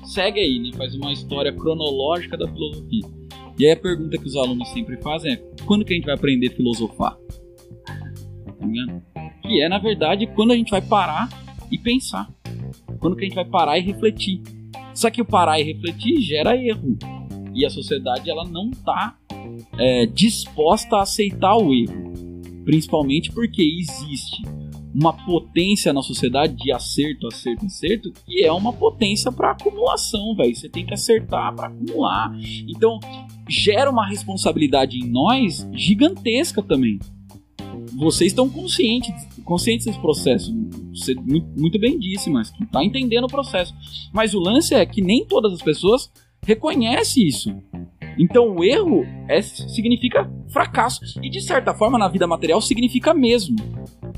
Segue 0.06 0.40
aí, 0.40 0.60
né? 0.60 0.72
Faz 0.78 0.94
uma 0.96 1.12
história 1.14 1.54
cronológica 1.54 2.36
da 2.38 2.48
filosofia. 2.48 3.02
E 3.60 3.66
aí 3.66 3.74
a 3.74 3.78
pergunta 3.78 4.18
que 4.18 4.26
os 4.26 4.38
alunos 4.38 4.70
sempre 4.70 4.96
fazem 5.02 5.34
é: 5.34 5.44
quando 5.66 5.84
que 5.84 5.94
a 5.94 5.96
gente 5.98 6.06
vai 6.06 6.16
aprender 6.16 6.48
a 6.48 6.52
filosofar? 6.52 7.18
Tá? 8.58 9.02
Que 9.42 9.62
é, 9.62 9.68
na 9.68 9.80
verdade, 9.80 10.28
quando 10.28 10.52
a 10.52 10.56
gente 10.56 10.72
vai 10.72 10.82
parar 10.82 11.28
e 11.70 11.78
pensar. 11.78 12.32
Quando 13.00 13.16
que 13.16 13.26
a 13.26 13.28
gente 13.28 13.36
vai 13.36 13.46
parar 13.46 13.78
e 13.78 13.82
refletir. 13.82 14.42
Só 14.94 15.10
que 15.10 15.22
o 15.22 15.26
parar 15.26 15.60
e 15.60 15.64
refletir 15.64 16.22
gera 16.22 16.56
erro. 16.56 16.98
E 17.54 17.66
a 17.66 17.70
sociedade 17.70 18.30
ela 18.30 18.46
não 18.46 18.70
está 18.70 19.18
disposta 20.14 20.98
a 20.98 21.02
aceitar 21.02 21.58
o 21.58 21.74
erro. 21.74 22.14
Principalmente 22.64 23.32
porque 23.32 23.62
existe 23.62 24.42
uma 24.94 25.14
potência 25.14 25.94
na 25.94 26.02
sociedade 26.02 26.56
de 26.56 26.72
acerto, 26.72 27.28
acerto, 27.28 27.66
acerto, 27.66 28.12
que 28.26 28.44
é 28.44 28.52
uma 28.52 28.74
potência 28.74 29.32
para 29.32 29.52
acumulação, 29.52 30.36
velho. 30.36 30.56
Você 30.56 30.70
tem 30.70 30.86
que 30.86 30.94
acertar 30.94 31.54
para 31.56 31.68
acumular. 31.68 32.36
Então, 32.68 33.00
gera 33.48 33.90
uma 33.90 34.08
responsabilidade 34.08 34.98
em 34.98 35.10
nós 35.10 35.68
gigantesca 35.74 36.62
também. 36.62 37.00
Vocês 37.96 38.32
estão 38.32 38.50
conscientes, 38.50 39.14
conscientes 39.44 39.86
desse 39.86 40.00
processo. 40.00 40.54
Você 40.94 41.14
muito, 41.16 41.80
bem 41.80 42.00
disse, 42.00 42.30
mas 42.30 42.52
tá 42.72 42.84
entendendo 42.84 43.26
o 43.26 43.30
processo. 43.30 43.74
Mas 44.14 44.34
o 44.34 44.40
lance 44.40 44.74
é 44.74 44.86
que 44.86 45.02
nem 45.02 45.26
todas 45.26 45.54
as 45.54 45.62
pessoas 45.62 46.12
reconhecem 46.46 47.28
isso. 47.28 47.56
Então 48.18 48.56
o 48.56 48.64
erro 48.64 49.06
é, 49.28 49.42
significa 49.42 50.30
fracasso. 50.50 51.02
E 51.22 51.30
de 51.30 51.42
certa 51.42 51.74
forma, 51.74 51.98
na 51.98 52.08
vida 52.08 52.28
material, 52.28 52.62
significa 52.62 53.14
mesmo. 53.14 53.56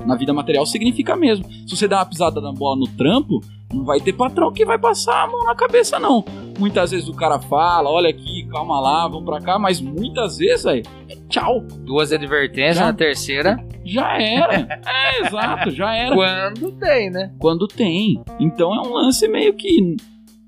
Na 0.06 0.16
vida 0.16 0.32
material, 0.32 0.66
significa 0.66 1.16
mesmo. 1.16 1.44
Se 1.66 1.76
você 1.76 1.86
der 1.86 1.96
uma 1.96 2.06
pisada 2.06 2.40
na 2.40 2.52
bola 2.52 2.76
no 2.76 2.86
trampo, 2.88 3.40
não 3.72 3.84
vai 3.84 4.00
ter 4.00 4.12
patrão 4.12 4.52
que 4.52 4.64
vai 4.64 4.78
passar 4.78 5.24
a 5.24 5.26
mão 5.26 5.44
na 5.44 5.54
cabeça, 5.54 5.98
não. 5.98 6.24
Muitas 6.58 6.90
vezes 6.90 7.08
o 7.08 7.14
cara 7.14 7.38
fala, 7.38 7.90
olha 7.90 8.10
aqui, 8.10 8.46
calma 8.50 8.78
lá, 8.80 9.08
vamos 9.08 9.24
pra 9.24 9.40
cá, 9.40 9.58
mas 9.58 9.80
muitas 9.80 10.36
vezes, 10.38 10.66
aí, 10.66 10.82
é 11.08 11.16
tchau. 11.28 11.60
Duas 11.84 12.12
advertências, 12.12 12.76
Já. 12.76 12.86
na 12.86 12.92
terceira, 12.92 13.64
Já 13.84 14.20
era. 14.20 14.54
é, 14.86 15.26
exato, 15.26 15.70
já 15.70 15.94
era. 15.94 16.14
quando 16.14 16.72
tem, 16.72 17.10
né? 17.10 17.32
quando 17.38 17.66
tem. 17.66 18.22
Então 18.38 18.74
é 18.74 18.80
um 18.86 18.92
lance 18.92 19.26
meio 19.28 19.54
que 19.54 19.96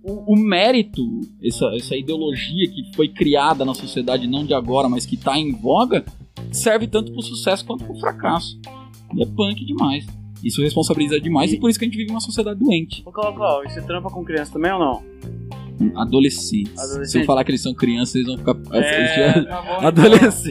o, 0.05 0.35
o 0.35 0.37
mérito, 0.39 1.03
essa, 1.43 1.67
essa 1.77 1.97
ideologia 1.97 2.69
que 2.69 2.95
foi 2.95 3.09
criada 3.09 3.65
na 3.65 3.75
sociedade 3.75 4.27
não 4.27 4.45
de 4.45 4.53
agora, 4.55 4.89
mas 4.89 5.05
que 5.07 5.15
está 5.15 5.39
em 5.39 5.51
voga, 5.53 6.05
serve 6.53 6.87
tanto 6.87 7.11
para 7.11 7.21
o 7.21 7.23
sucesso 7.23 7.65
quanto 7.65 7.85
para 7.85 7.93
o 7.95 7.99
fracasso. 7.99 8.59
E 9.17 9.23
é 9.23 9.27
punk 9.27 9.65
demais. 9.65 10.07
Isso 10.43 10.61
responsabiliza 10.63 11.19
demais 11.19 11.53
e, 11.53 11.57
E- 11.57 11.61
por 11.61 11.71
isso 11.71 11.79
que 11.79 11.85
a 11.85 11.89
gente 11.89 11.97
vive 11.97 12.11
uma 12.11 12.21
sociedade 12.21 12.61
doente. 12.61 13.03
Ô, 13.07 13.11
Clau, 13.13 13.65
e 13.65 13.71
você 13.71 13.81
trampa 13.81 14.11
com 14.11 14.23
criança 14.25 14.53
também 14.53 14.73
ou 14.73 14.79
não? 14.79 15.03
Adolescentes. 15.97 16.79
Adolescente. 16.79 17.11
Se 17.11 17.19
eu 17.21 17.25
falar 17.25 17.45
que 17.45 17.51
eles 17.51 17.63
são 17.63 17.75
crianças, 17.75 18.15
eles 18.17 18.27
vão 18.29 18.37
ficar. 18.39 18.57
É, 18.77 19.33
já- 19.33 19.45
tá 19.45 19.63
bom. 19.63 19.87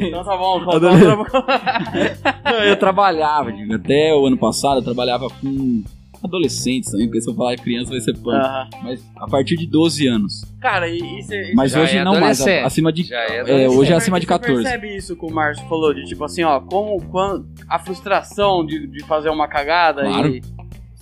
Então 0.08 0.24
tá 0.24 0.38
bom, 0.38 0.60
Clau, 0.64 0.76
Adolescente. 0.76 1.04
então 1.06 1.26
com- 1.26 2.50
Não, 2.52 2.64
eu 2.66 2.76
trabalhava, 2.78 3.52
digo, 3.52 3.74
até 3.74 4.14
o 4.14 4.26
ano 4.26 4.38
passado 4.38 4.80
eu 4.80 4.84
trabalhava 4.84 5.30
com 5.30 5.84
adolescentes 6.24 6.90
também, 6.92 7.08
porque 7.08 7.22
se 7.22 7.30
eu 7.30 7.36
falar 7.36 7.56
criança 7.58 7.92
vai 7.92 8.00
ser 8.00 8.18
punk. 8.18 8.42
Mas 8.84 9.04
a 9.18 9.28
partir 9.28 9.56
de 9.58 9.68
12 9.68 10.08
anos. 10.08 10.46
Cara, 10.62 10.88
e, 10.88 10.98
e 11.00 11.22
você. 11.24 11.54
Mas 11.56 11.72
Já 11.72 11.82
hoje 11.82 11.98
é 11.98 12.04
não 12.04 12.20
mais, 12.20 12.42
acima 12.42 12.92
de 12.92 13.14
é 13.14 13.64
É, 13.66 13.70
hoje 13.70 13.92
é 13.92 13.96
acima 13.96 14.20
de 14.20 14.26
per- 14.26 14.40
14. 14.40 14.56
Você 14.58 14.64
percebe 14.64 14.96
isso 14.96 15.16
que 15.16 15.26
o 15.26 15.30
Márcio 15.32 15.68
falou, 15.68 15.94
de 15.94 16.04
tipo 16.06 16.24
assim, 16.24 16.44
ó, 16.44 16.60
como 16.62 17.02
quando 17.10 17.46
a 17.68 17.78
frustração 17.80 18.66
de, 18.66 18.88
de 18.88 19.04
fazer 19.06 19.30
uma 19.30 19.48
cagada 19.48 20.02
Claro, 20.04 20.28
e. 20.30 20.42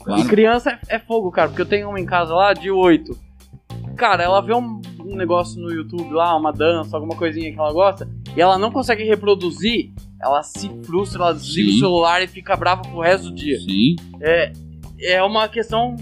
claro. 0.03 0.21
E 0.21 0.25
criança 0.27 0.79
é, 0.89 0.95
é 0.95 0.99
fogo, 0.99 1.29
cara, 1.31 1.49
porque 1.49 1.61
eu 1.61 1.65
tenho 1.67 1.89
uma 1.89 1.99
em 1.99 2.05
casa 2.05 2.33
lá 2.33 2.53
de 2.53 2.71
8. 2.71 3.15
Cara, 3.95 4.23
ela 4.23 4.41
vê 4.41 4.53
um, 4.53 4.81
um 4.99 5.15
negócio 5.15 5.61
no 5.61 5.69
YouTube 5.71 6.11
lá, 6.13 6.35
uma 6.35 6.51
dança, 6.51 6.95
alguma 6.97 7.15
coisinha 7.15 7.51
que 7.51 7.59
ela 7.59 7.71
gosta, 7.71 8.09
e 8.35 8.41
ela 8.41 8.57
não 8.57 8.71
consegue 8.71 9.03
reproduzir, 9.03 9.91
ela 10.19 10.41
se 10.41 10.69
frustra, 10.83 11.21
ela 11.21 11.33
desliga 11.33 11.69
Sim. 11.69 11.75
o 11.75 11.79
celular 11.79 12.23
e 12.23 12.27
fica 12.27 12.55
brava 12.55 12.81
pro 12.81 12.99
resto 13.01 13.29
do 13.29 13.35
dia. 13.35 13.59
Sim, 13.59 13.95
É, 14.19 14.51
é 15.03 15.21
uma 15.23 15.47
questão 15.47 15.95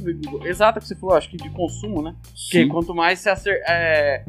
exata 0.46 0.80
que 0.80 0.88
você 0.88 0.96
falou, 0.96 1.16
acho 1.16 1.30
que 1.30 1.38
de 1.38 1.50
consumo, 1.50 2.02
né? 2.02 2.16
Porque 2.24 2.64
sim. 2.64 2.68
quanto 2.68 2.94
mais 2.94 3.20
se 3.20 3.30
acer... 3.30 3.62
é, 3.68 4.24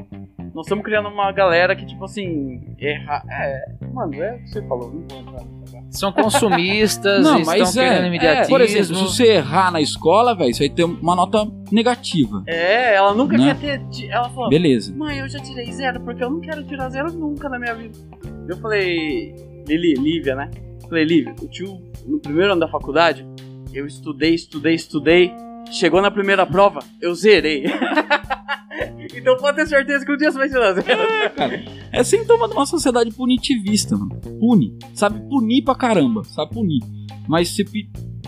Nós 0.55 0.67
estamos 0.67 0.85
criando 0.85 1.09
uma 1.09 1.31
galera 1.33 1.75
que, 1.75 1.85
tipo 1.85 2.05
assim. 2.05 2.61
Erra... 2.79 3.23
É. 3.31 3.63
Mano, 3.93 4.15
é 4.23 4.35
o 4.35 4.39
que 4.39 4.51
você 4.51 4.63
falou, 4.67 4.93
não 4.93 5.07
vou 5.09 5.21
entrar. 5.21 5.61
São 5.91 6.13
consumistas 6.13 7.23
Não, 7.25 7.45
mas 7.45 7.69
estão 7.69 7.83
é, 7.83 7.89
querendo 7.97 8.25
é. 8.25 8.47
Por 8.49 8.61
exemplo, 8.61 8.87
se 8.87 9.03
você 9.03 9.27
errar 9.35 9.73
na 9.73 9.81
escola, 9.81 10.35
velho, 10.35 10.55
você 10.55 10.69
vai 10.69 10.77
ter 10.77 10.85
uma 10.85 11.17
nota 11.17 11.47
negativa. 11.71 12.43
É, 12.47 12.95
ela 12.95 13.15
nunca 13.15 13.37
Né? 13.37 13.57
quer 13.61 13.81
ter. 13.81 14.09
Ela 14.09 14.29
falou, 14.31 14.49
Beleza. 14.49 14.95
mãe, 14.95 15.19
eu 15.19 15.29
já 15.29 15.41
tirei 15.41 15.73
zero, 15.73 16.01
porque 16.01 16.23
eu 16.23 16.31
não 16.31 16.41
quero 16.41 16.63
tirar 16.65 16.89
zero 16.91 17.13
nunca 17.13 17.49
na 17.49 17.59
minha 17.59 17.75
vida. 17.75 17.99
Eu 18.49 18.57
falei, 18.59 19.35
Lili, 19.67 19.95
Lívia, 19.95 20.35
né? 20.35 20.51
Falei, 20.89 21.05
Lívia, 21.05 21.35
o 21.41 21.49
tio, 21.49 21.81
no 22.07 22.19
primeiro 22.19 22.53
ano 22.53 22.61
da 22.61 22.69
faculdade, 22.69 23.25
eu 23.73 23.87
estudei, 23.87 24.35
estudei, 24.35 24.75
estudei. 24.75 25.33
Chegou 25.71 26.03
na 26.03 26.11
primeira 26.11 26.45
prova, 26.45 26.81
eu 27.01 27.15
zerei. 27.15 27.65
então 29.15 29.37
pode 29.37 29.59
ter 29.59 29.67
certeza 29.67 30.05
que 30.05 30.13
um 30.13 30.17
dia 30.17 30.33
você 30.33 30.39
vai 30.39 30.49
tirar 30.49 30.73
zero. 30.73 31.01
É 31.93 32.03
sintoma 32.03 32.49
de 32.49 32.55
uma 32.55 32.67
sociedade 32.67 33.11
punitivista, 33.13 33.97
mano. 33.97 34.21
Pune. 34.41 34.77
Sabe 34.95 35.21
punir 35.29 35.63
pra 35.63 35.75
caramba. 35.75 36.25
Sabe 36.25 36.53
punir. 36.53 36.81
Mas 37.29 37.51
se 37.51 37.65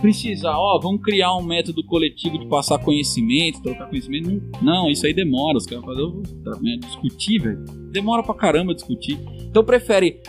precisar, 0.00 0.56
ó, 0.56 0.78
vamos 0.80 1.02
criar 1.02 1.36
um 1.36 1.42
método 1.42 1.84
coletivo 1.84 2.38
de 2.38 2.46
passar 2.46 2.78
conhecimento, 2.78 3.62
trocar 3.62 3.88
conhecimento. 3.88 4.42
Não, 4.60 4.88
isso 4.90 5.06
aí 5.06 5.14
demora. 5.14 5.58
Os 5.58 5.66
caras 5.66 5.84
fazer 5.84 6.60
né, 6.60 6.76
discutir, 6.80 7.40
velho. 7.40 7.64
Demora 7.90 8.22
pra 8.22 8.34
caramba 8.34 8.74
discutir. 8.74 9.18
Então 9.40 9.64
prefere 9.64 10.20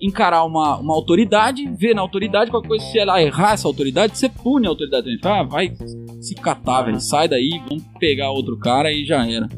encarar 0.00 0.44
uma, 0.44 0.76
uma 0.76 0.94
autoridade, 0.94 1.68
ver 1.76 1.94
na 1.94 2.02
autoridade, 2.02 2.50
qualquer 2.50 2.68
coisa, 2.68 2.84
se 2.86 2.98
ela 2.98 3.20
errar 3.22 3.52
essa 3.52 3.66
autoridade, 3.66 4.16
você 4.16 4.28
pune 4.28 4.66
a 4.66 4.70
autoridade 4.70 5.18
também. 5.18 5.40
Ah, 5.40 5.42
vai 5.42 5.72
se 6.20 6.34
catar, 6.34 6.82
velho. 6.82 7.00
Sai 7.00 7.28
daí, 7.28 7.50
vamos 7.68 7.84
pegar 7.98 8.30
outro 8.30 8.58
cara 8.58 8.92
e 8.92 9.04
já 9.04 9.26
era. 9.26 9.48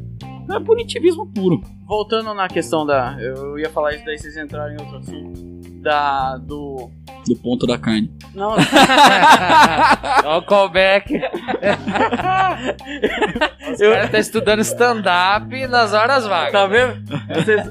É 0.50 0.58
punitivismo 0.60 1.26
puro. 1.32 1.60
Voltando 1.86 2.34
na 2.34 2.48
questão 2.48 2.84
da. 2.84 3.16
Eu 3.20 3.58
ia 3.58 3.70
falar 3.70 3.94
isso 3.94 4.04
daí, 4.04 4.18
vocês 4.18 4.36
entraram 4.36 4.74
em 4.74 4.80
outro 4.80 4.96
assunto. 4.98 5.40
Da. 5.80 6.36
Do. 6.38 6.90
Do 7.26 7.36
ponto 7.36 7.66
da 7.66 7.78
carne. 7.78 8.10
Não, 8.34 8.50
Olha 10.24 10.38
o 10.38 10.42
callback. 10.42 11.12
Eu- 13.78 13.92
caras 13.92 14.10
tá 14.10 14.18
estudando 14.18 14.60
stand-up 14.60 15.66
nas 15.68 15.92
horas 15.94 16.26
vagas. 16.26 16.52
Tá 16.52 16.66
vendo? 16.66 17.02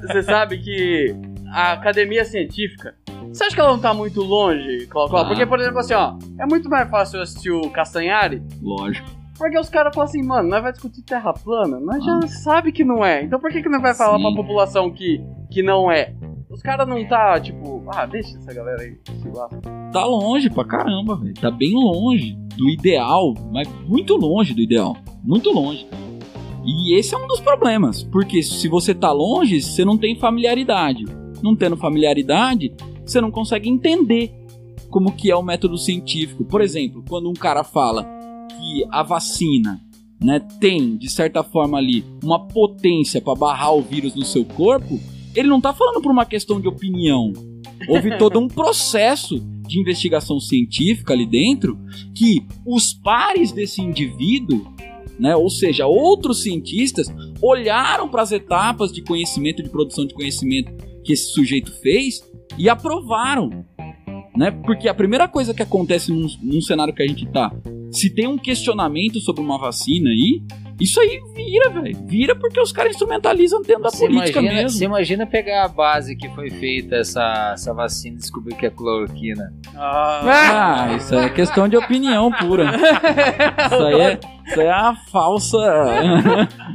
Você 0.07 0.23
sabe 0.23 0.57
que 0.59 1.15
a 1.51 1.73
academia 1.73 2.23
científica. 2.25 2.95
Você 3.31 3.43
acha 3.43 3.55
que 3.55 3.61
ela 3.61 3.71
não 3.71 3.79
tá 3.79 3.93
muito 3.93 4.21
longe, 4.21 4.87
Clau? 4.87 5.07
Clau? 5.07 5.23
Ah. 5.23 5.27
Porque, 5.27 5.45
por 5.45 5.59
exemplo, 5.59 5.79
assim, 5.79 5.93
ó, 5.93 6.15
é 6.39 6.45
muito 6.45 6.69
mais 6.69 6.89
fácil 6.89 7.21
assistir 7.21 7.51
o 7.51 7.69
Castanhari, 7.69 8.41
Lógico. 8.61 9.07
porque 9.37 9.59
os 9.59 9.69
caras 9.69 9.93
falam 9.93 10.09
assim, 10.09 10.23
mano, 10.23 10.49
nós 10.49 10.63
vai 10.63 10.71
discutir 10.71 11.03
terra 11.03 11.33
plana, 11.33 11.79
nós 11.79 12.03
já 12.03 12.21
sabe 12.27 12.71
que 12.71 12.83
não 12.83 13.05
é. 13.05 13.23
Então 13.23 13.39
por 13.39 13.51
que, 13.51 13.61
que 13.61 13.69
nós 13.69 13.81
vai 13.81 13.93
falar 13.93 14.17
Sim. 14.17 14.23
pra 14.23 14.35
população 14.35 14.89
que, 14.91 15.21
que 15.51 15.61
não 15.61 15.91
é? 15.91 16.13
Os 16.49 16.63
caras 16.63 16.87
não 16.87 17.07
tá, 17.07 17.39
tipo, 17.39 17.83
ah, 17.93 18.07
deixa 18.07 18.35
essa 18.37 18.51
galera 18.51 18.81
aí 18.81 18.97
se 19.21 19.29
lasca. 19.29 19.61
Tá 19.93 20.03
longe 20.03 20.49
pra 20.49 20.65
caramba, 20.65 21.15
velho. 21.15 21.33
Tá 21.35 21.51
bem 21.51 21.73
longe 21.73 22.35
do 22.57 22.67
ideal, 22.67 23.35
mas 23.51 23.67
muito 23.87 24.15
longe 24.15 24.55
do 24.55 24.61
ideal. 24.61 24.97
Muito 25.23 25.51
longe. 25.51 25.87
E 26.65 26.97
esse 26.97 27.13
é 27.13 27.17
um 27.17 27.27
dos 27.27 27.39
problemas, 27.39 28.03
porque 28.03 28.41
se 28.41 28.67
você 28.67 28.95
tá 28.95 29.11
longe, 29.11 29.61
você 29.61 29.85
não 29.85 29.97
tem 29.97 30.19
familiaridade. 30.19 31.05
Não 31.41 31.55
tendo 31.55 31.77
familiaridade, 31.77 32.73
você 33.05 33.19
não 33.19 33.31
consegue 33.31 33.69
entender 33.69 34.31
como 34.89 35.11
que 35.11 35.31
é 35.31 35.35
o 35.35 35.43
método 35.43 35.77
científico. 35.77 36.43
Por 36.43 36.61
exemplo, 36.61 37.03
quando 37.07 37.29
um 37.29 37.33
cara 37.33 37.63
fala 37.63 38.03
que 38.49 38.85
a 38.91 39.03
vacina 39.03 39.79
né, 40.21 40.39
tem, 40.59 40.97
de 40.97 41.09
certa 41.09 41.43
forma 41.43 41.77
ali, 41.77 42.03
uma 42.23 42.47
potência 42.47 43.21
para 43.21 43.35
barrar 43.35 43.73
o 43.73 43.81
vírus 43.81 44.15
no 44.15 44.25
seu 44.25 44.43
corpo, 44.43 44.99
ele 45.35 45.47
não 45.47 45.61
tá 45.61 45.73
falando 45.73 46.01
por 46.01 46.11
uma 46.11 46.25
questão 46.25 46.59
de 46.59 46.67
opinião. 46.67 47.31
Houve 47.87 48.17
todo 48.17 48.39
um 48.39 48.47
processo 48.49 49.39
de 49.67 49.79
investigação 49.79 50.39
científica 50.39 51.13
ali 51.13 51.25
dentro 51.25 51.77
que 52.13 52.45
os 52.65 52.91
pares 52.93 53.51
desse 53.51 53.81
indivíduo, 53.81 54.65
né, 55.19 55.35
ou 55.35 55.49
seja, 55.49 55.85
outros 55.85 56.41
cientistas, 56.41 57.07
olharam 57.41 58.09
para 58.09 58.23
as 58.23 58.31
etapas 58.31 58.91
de 58.91 59.01
conhecimento, 59.01 59.61
de 59.61 59.69
produção 59.69 60.05
de 60.05 60.13
conhecimento 60.13 60.88
que 61.03 61.13
esse 61.13 61.31
sujeito 61.31 61.71
fez 61.81 62.21
e 62.57 62.69
aprovaram. 62.69 63.65
Né? 64.35 64.51
Porque 64.51 64.87
a 64.87 64.93
primeira 64.93 65.27
coisa 65.27 65.53
que 65.53 65.61
acontece 65.61 66.11
num, 66.11 66.27
num 66.41 66.61
cenário 66.61 66.93
que 66.93 67.03
a 67.03 67.07
gente 67.07 67.25
tá, 67.27 67.51
se 67.91 68.09
tem 68.13 68.27
um 68.27 68.37
questionamento 68.37 69.19
sobre 69.19 69.41
uma 69.41 69.57
vacina 69.57 70.09
aí, 70.09 70.41
isso 70.79 70.97
aí 71.01 71.19
vira, 71.35 71.69
velho. 71.69 71.97
Vira 72.07 72.35
porque 72.35 72.59
os 72.59 72.71
caras 72.71 72.91
instrumentalizam 72.93 73.61
dentro 73.61 73.83
da 73.83 73.89
Você 73.89 74.05
política 74.07 74.39
imagina, 74.39 74.61
mesmo. 74.63 74.77
você 74.77 74.85
imagina 74.85 75.27
pegar 75.27 75.65
a 75.65 75.67
base 75.67 76.15
que 76.15 76.29
foi 76.29 76.49
feita 76.49 76.95
essa, 76.95 77.51
essa 77.53 77.73
vacina 77.73 78.15
e 78.15 78.19
descobrir 78.19 78.55
que 78.55 78.65
é 78.65 78.69
cloroquina. 78.69 79.53
Ah, 79.75 80.87
Ah, 80.87 80.95
isso 80.95 81.13
é 81.15 81.29
questão 81.29 81.67
de 81.67 81.75
opinião 81.75 82.31
pura. 82.31 82.63
Isso 82.65 83.83
aí 83.83 83.99
é, 84.01 84.19
isso 84.47 84.61
aí 84.61 84.67
é 84.67 84.71
a 84.71 84.95
falsa. 85.11 85.57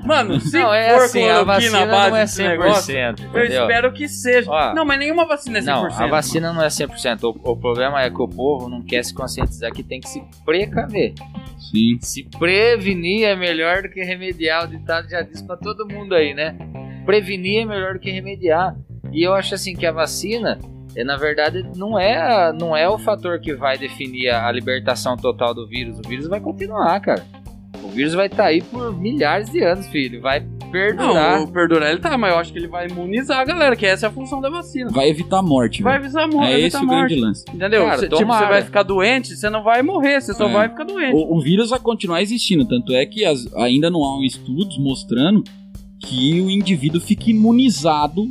Mano, 0.05 0.39
se 0.41 0.59
não, 0.59 0.73
é 0.75 0.91
for 0.95 1.05
assim, 1.05 1.29
a 1.29 1.43
vacina 1.43 1.87
base 1.87 2.11
não 2.11 2.17
é 2.17 2.21
desse 2.21 2.43
negócio, 2.43 2.95
100%, 2.95 3.21
eu 3.35 3.45
espero 3.45 3.93
que 3.93 4.09
seja. 4.09 4.51
Ó, 4.51 4.75
não, 4.75 4.85
mas 4.85 4.99
nenhuma 4.99 5.25
vacina 5.27 5.59
é 5.59 5.63
100%. 5.63 5.65
Não, 5.65 5.87
a 5.87 6.07
vacina 6.09 6.53
não 6.53 6.63
é 6.63 6.69
100%. 6.69 7.23
O, 7.23 7.53
o 7.53 7.57
problema 7.57 8.03
é 8.03 8.11
que 8.11 8.21
o 8.21 8.29
povo 8.29 8.69
não 8.69 8.83
quer 8.83 9.03
se 9.03 9.15
conscientizar 9.15 9.73
que 9.73 9.83
tem 9.83 9.99
que 10.01 10.09
se 10.09 10.23
precaver. 10.45 11.04
Sim. 11.59 11.99
Se 12.01 12.23
prevenir 12.39 13.27
é 13.27 13.35
melhor 13.35 13.83
do 13.83 13.89
que 13.89 14.03
remediar. 14.03 14.65
O 14.65 14.69
ditado 14.69 15.09
já 15.09 15.23
diz 15.23 15.43
pra 15.43 15.57
todo 15.57 15.87
mundo 15.87 16.15
aí, 16.15 16.33
né? 16.33 16.57
Prevenir 17.05 17.63
é 17.63 17.65
melhor 17.65 17.95
do 17.95 18.01
que 18.01 18.11
remediar. 18.11 18.77
E 19.13 19.23
eu 19.23 19.35
acho 19.35 19.55
assim 19.55 19.75
que 19.75 19.87
a 19.87 19.93
vacina, 19.93 20.59
é, 20.97 21.05
na 21.05 21.17
verdade, 21.17 21.63
não 21.77 21.99
é, 21.99 22.53
não 22.53 22.77
é 22.77 22.89
o 22.89 22.99
fator 22.99 23.41
que 23.41 23.55
vai 23.55 23.77
definir 23.77 24.31
a 24.31 24.51
libertação 24.51 25.17
total 25.17 25.55
do 25.55 25.67
vírus. 25.67 25.99
O 25.99 26.09
vírus 26.09 26.27
vai 26.27 26.41
continuar, 26.41 27.01
cara. 27.01 27.25
O 27.85 27.89
vírus 27.89 28.15
vai 28.15 28.27
estar 28.27 28.47
aí 28.47 28.63
por 28.63 28.97
milhares 28.99 29.51
de 29.51 29.63
anos, 29.63 29.87
filho. 29.89 30.21
Vai 30.21 30.41
perdurar. 30.73 31.39
Não, 31.41 31.47
perdurar 31.47 31.91
ele 31.91 32.01
tá, 32.01 32.17
mas 32.19 32.33
eu 32.33 32.39
acho 32.39 32.53
que 32.53 32.59
ele 32.59 32.67
vai 32.67 32.89
imunizar 32.89 33.39
a 33.41 33.45
galera, 33.45 33.77
que 33.77 33.87
essa 33.87 34.07
é 34.07 34.09
a 34.09 34.13
função 34.13 34.41
da 34.41 34.49
vacina. 34.51 34.91
Vai 34.91 35.09
evitar 35.09 35.39
a 35.39 35.43
morte, 35.43 35.83
Vai 35.83 35.93
velho. 35.95 36.05
avisar 36.05 36.25
a 36.25 36.27
morte, 36.29 36.51
É 36.53 36.57
esse 36.61 36.77
evitar 36.77 36.79
o 36.79 36.83
a 36.83 36.87
morte. 36.87 37.09
grande 37.09 37.21
lance. 37.21 37.45
Entendeu? 37.53 37.85
Cara, 37.85 37.99
Cê- 37.99 38.09
tipo, 38.09 38.33
você 38.33 38.47
vai 38.47 38.63
ficar 38.63 38.83
doente, 38.83 39.37
você 39.37 39.51
não 39.51 39.63
vai 39.63 39.83
morrer, 39.83 40.21
você 40.21 40.35
só 40.35 40.49
É. 40.49 40.53
vai 40.53 40.69
ficar 40.69 40.85
doente. 40.85 41.15
O, 41.15 41.37
o 41.37 41.41
vírus 41.41 41.71
vai 41.71 41.79
continuar 41.79 42.23
existindo, 42.23 42.65
tanto 42.67 42.93
é 42.93 43.05
que 43.07 43.25
as- 43.25 43.47
ainda 43.55 43.89
não 43.91 44.03
há 44.03 44.19
um 44.19 44.23
estudos 44.25 44.79
mostrando 44.79 45.45
que 46.01 46.41
o 46.41 46.51
indivíduo 46.51 47.01
fica 47.01 47.31
imunizado 47.31 48.29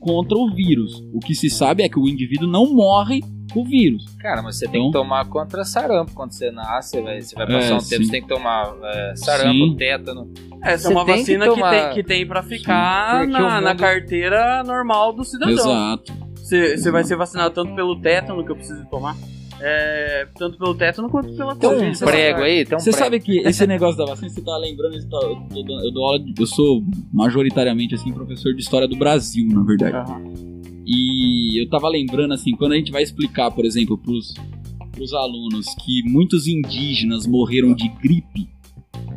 contra 0.00 0.36
o 0.36 0.50
vírus. 0.54 1.02
O 1.12 1.20
que 1.20 1.34
se 1.34 1.50
sabe 1.50 1.82
é 1.82 1.88
que 1.88 1.98
o 1.98 2.08
indivíduo 2.08 2.48
não 2.48 2.72
morre 2.72 3.20
o 3.54 3.64
vírus. 3.64 4.04
Cara, 4.18 4.40
mas 4.42 4.56
você 4.58 4.66
tem 4.66 4.80
Então- 4.88 5.02
que 5.02 5.06
tomar 5.08 5.26
contra 5.28 5.64
sarampo. 5.64 6.12
Quando 6.14 6.32
você 6.32 6.50
nasce, 6.50 6.90
você 6.90 7.02
vai, 7.02 7.20
você 7.22 7.34
vai 7.34 7.44
É, 7.44 7.58
passar 7.58 7.74
um 7.76 7.80
sim. 7.80 7.88
tempo, 7.90 8.04
você 8.04 8.10
tem 8.10 8.22
que 8.22 8.28
tomar 8.28 8.74
é, 8.82 9.12
sarampo, 9.16 9.52
Sim. 9.52 9.76
tétano. 9.76 10.30
Essa 10.62 10.88
é 10.88 10.88
Você 10.90 10.94
uma 10.94 11.04
tem 11.04 11.14
que 11.14 11.20
vacina 11.20 11.44
que, 11.48 11.54
tomar- 11.54 11.70
tem, 11.70 11.94
que 11.94 12.02
tem 12.02 12.26
pra 12.26 12.42
ficar 12.42 13.26
na, 13.26 13.38
o 13.58 13.60
na 13.60 13.70
mundo- 13.70 13.78
carteira 13.80 14.62
normal 14.64 15.12
do 15.12 15.24
cidadão. 15.24 15.52
Exato. 15.54 16.12
Você 16.36 16.76
você 16.76 16.90
vai 16.90 17.04
ser 17.04 17.16
vacinado 17.16 17.54
tanto 17.54 17.74
pelo 17.74 17.96
tétano 18.00 18.44
que 18.44 18.50
eu 18.52 18.56
preciso 18.56 18.84
tomar, 18.86 19.16
é, 19.60 20.26
tanto 20.36 20.58
pelo 20.58 20.74
tétano 20.74 21.08
quanto 21.08 21.32
pela 21.36 21.54
Tem 21.56 21.68
um 21.70 21.92
prego 21.98 22.42
aí, 22.42 22.64
tem 22.64 22.76
um 22.76 22.80
Você 22.80 22.90
prego. 22.90 23.04
sabe 23.04 23.20
que 23.20 23.38
esse 23.38 23.66
negócio 23.66 23.96
da 23.96 24.04
vacina, 24.06 24.28
você 24.28 24.40
tá 24.42 24.56
lembrando, 24.58 24.94
eu, 24.96 25.08
tô- 25.08 25.20
eu 25.56 25.64
tô 25.64 25.80
eu 25.80 25.90
dou 25.92 26.04
aula 26.04 26.18
de- 26.20 26.34
eu 26.38 26.46
sou 26.46 26.82
majoritariamente 27.12 27.94
assim 27.94 28.12
professor 28.12 28.52
de 28.54 28.60
história 28.60 28.86
do 28.88 28.96
Brasil, 28.96 29.46
na 29.48 29.62
verdade. 29.62 29.96
Aham. 29.96 30.51
E 30.86 31.60
eu 31.62 31.68
tava 31.68 31.88
lembrando 31.88 32.34
assim, 32.34 32.52
quando 32.56 32.72
a 32.72 32.76
gente 32.76 32.90
vai 32.90 33.02
explicar, 33.02 33.50
por 33.50 33.64
exemplo, 33.64 33.96
pros, 33.96 34.34
pros 34.92 35.12
alunos 35.14 35.66
que 35.84 36.02
muitos 36.04 36.46
indígenas 36.46 37.26
morreram 37.26 37.74
de 37.74 37.88
gripe, 37.88 38.48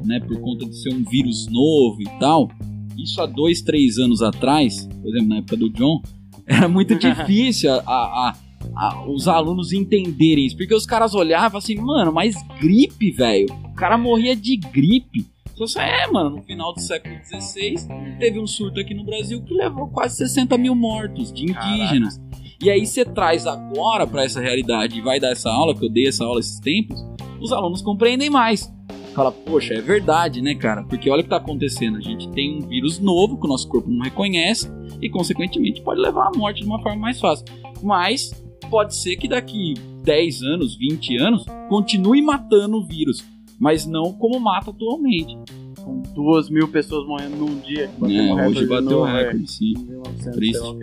né, 0.06 0.20
por 0.20 0.40
conta 0.40 0.66
de 0.66 0.76
ser 0.82 0.94
um 0.94 1.04
vírus 1.04 1.48
novo 1.48 2.02
e 2.02 2.20
tal, 2.20 2.50
isso 2.98 3.20
há 3.22 3.26
dois, 3.26 3.62
três 3.62 3.98
anos 3.98 4.22
atrás, 4.22 4.88
por 5.02 5.10
exemplo, 5.10 5.28
na 5.30 5.38
época 5.38 5.58
do 5.58 5.70
John, 5.70 6.02
era 6.46 6.68
muito 6.70 6.96
difícil 7.00 7.72
a, 7.72 7.78
a- 7.88 8.36
a- 8.76 9.10
os 9.10 9.28
alunos 9.28 9.74
entenderem 9.74 10.46
isso, 10.46 10.56
porque 10.58 10.74
os 10.76 10.86
caras 10.86 11.14
olhavam 11.16 11.58
assim, 11.58 11.76
mano, 11.76 12.12
mas 12.14 12.36
gripe, 12.60 13.12
velho, 13.12 13.48
o 13.66 13.74
cara 13.76 13.98
morria 13.98 14.36
de 14.36 14.56
gripe. 14.58 15.26
Só 15.56 15.64
assim, 15.64 15.80
é, 15.80 16.08
mano, 16.08 16.32
no 16.32 16.44
final 16.44 16.74
do 16.74 16.82
século 16.82 17.16
XVI 17.24 17.76
teve 18.20 18.40
um 18.40 18.46
surto 18.46 18.80
aqui 18.80 18.94
no 18.94 19.06
Brasil 19.06 19.42
que 19.42 19.54
levou 19.54 19.88
quase 19.88 20.18
60 20.18 20.58
mil 20.58 20.76
mortos 20.76 21.32
de 21.32 21.44
indígenas. 21.44 22.20
E 22.62 22.70
aí 22.70 22.86
você 22.86 23.06
traz 23.06 23.48
agora 23.48 24.06
pra 24.06 24.24
essa 24.24 24.42
realidade 24.42 24.98
e 24.98 25.02
vai 25.02 25.20
dar 25.20 25.32
essa 25.32 25.50
aula, 25.50 25.76
que 25.76 25.86
eu 25.86 25.90
dei 25.90 26.08
essa 26.08 26.26
aula 26.26 26.40
esses 26.40 26.60
tempos, 26.60 27.06
os 27.40 27.52
alunos 27.52 27.82
compreendem 27.82 28.30
mais. 28.30 28.74
Fala, 29.14 29.32
poxa, 29.32 29.74
é 29.76 29.82
verdade, 29.82 30.42
né, 30.42 30.56
cara? 30.56 30.84
Porque 30.84 31.10
olha 31.10 31.22
o 31.22 31.24
que 31.24 31.30
tá 31.30 31.38
acontecendo. 31.38 31.98
A 31.98 32.02
gente 32.02 32.28
tem 32.32 32.58
um 32.58 32.68
vírus 32.68 33.00
novo 33.00 33.40
que 33.40 33.46
o 33.46 33.50
nosso 33.50 33.68
corpo 33.70 33.90
não 33.90 34.04
reconhece 34.04 34.70
e, 35.02 35.10
consequentemente, 35.10 35.82
pode 35.82 36.02
levar 36.02 36.28
à 36.28 36.32
morte 36.38 36.62
de 36.62 36.66
uma 36.66 36.82
forma 36.82 37.00
mais 37.00 37.20
fácil. 37.20 37.46
Mas 37.82 38.32
pode 38.70 38.94
ser 38.94 39.16
que 39.16 39.28
daqui 39.28 39.74
10 40.04 40.42
anos, 40.44 40.76
20 40.76 41.18
anos, 41.18 41.46
continue 41.70 42.22
matando 42.22 42.78
o 42.78 42.86
vírus, 42.86 43.24
mas 43.66 43.88
não 43.88 44.14
como 44.14 44.40
mata 44.40 44.70
atualmente. 44.70 45.36
Com 45.84 46.04
duas 46.14 46.52
mil 46.52 46.68
pessoas 46.68 47.08
morrendo 47.08 47.36
num 47.36 47.60
dia. 47.62 47.86
É, 47.86 48.06
um 48.06 48.36
recorde 48.36 48.60
hoje 48.60 48.68
bateu 48.68 49.02
o 49.02 49.08
é. 49.08 49.24
recorde, 49.24 49.52
sim. 49.52 49.74
1900, 49.76 50.36
Triste. 50.36 50.78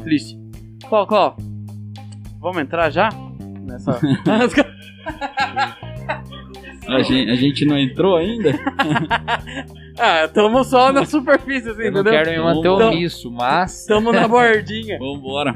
Triste. 0.00 0.38
Cló, 0.88 1.06
Cló, 1.06 1.34
vamos 2.38 2.58
entrar 2.58 2.88
já? 2.90 3.08
Nessa. 3.66 3.98
A 6.86 7.02
gente, 7.02 7.30
a 7.30 7.34
gente 7.34 7.64
não 7.64 7.78
entrou 7.78 8.14
ainda? 8.14 8.50
ah, 9.98 10.28
tamo 10.28 10.62
só 10.62 10.92
na 10.92 11.06
superfície, 11.06 11.70
assim, 11.70 11.84
Eu 11.84 11.92
não 11.92 12.00
entendeu? 12.02 12.22
quero 12.22 12.30
me 12.30 12.38
manter 12.44 12.68
omisso, 12.68 13.30
mas. 13.32 13.86
Tamo 13.86 14.12
na 14.12 14.28
bordinha. 14.28 14.98
Vambora. 14.98 15.54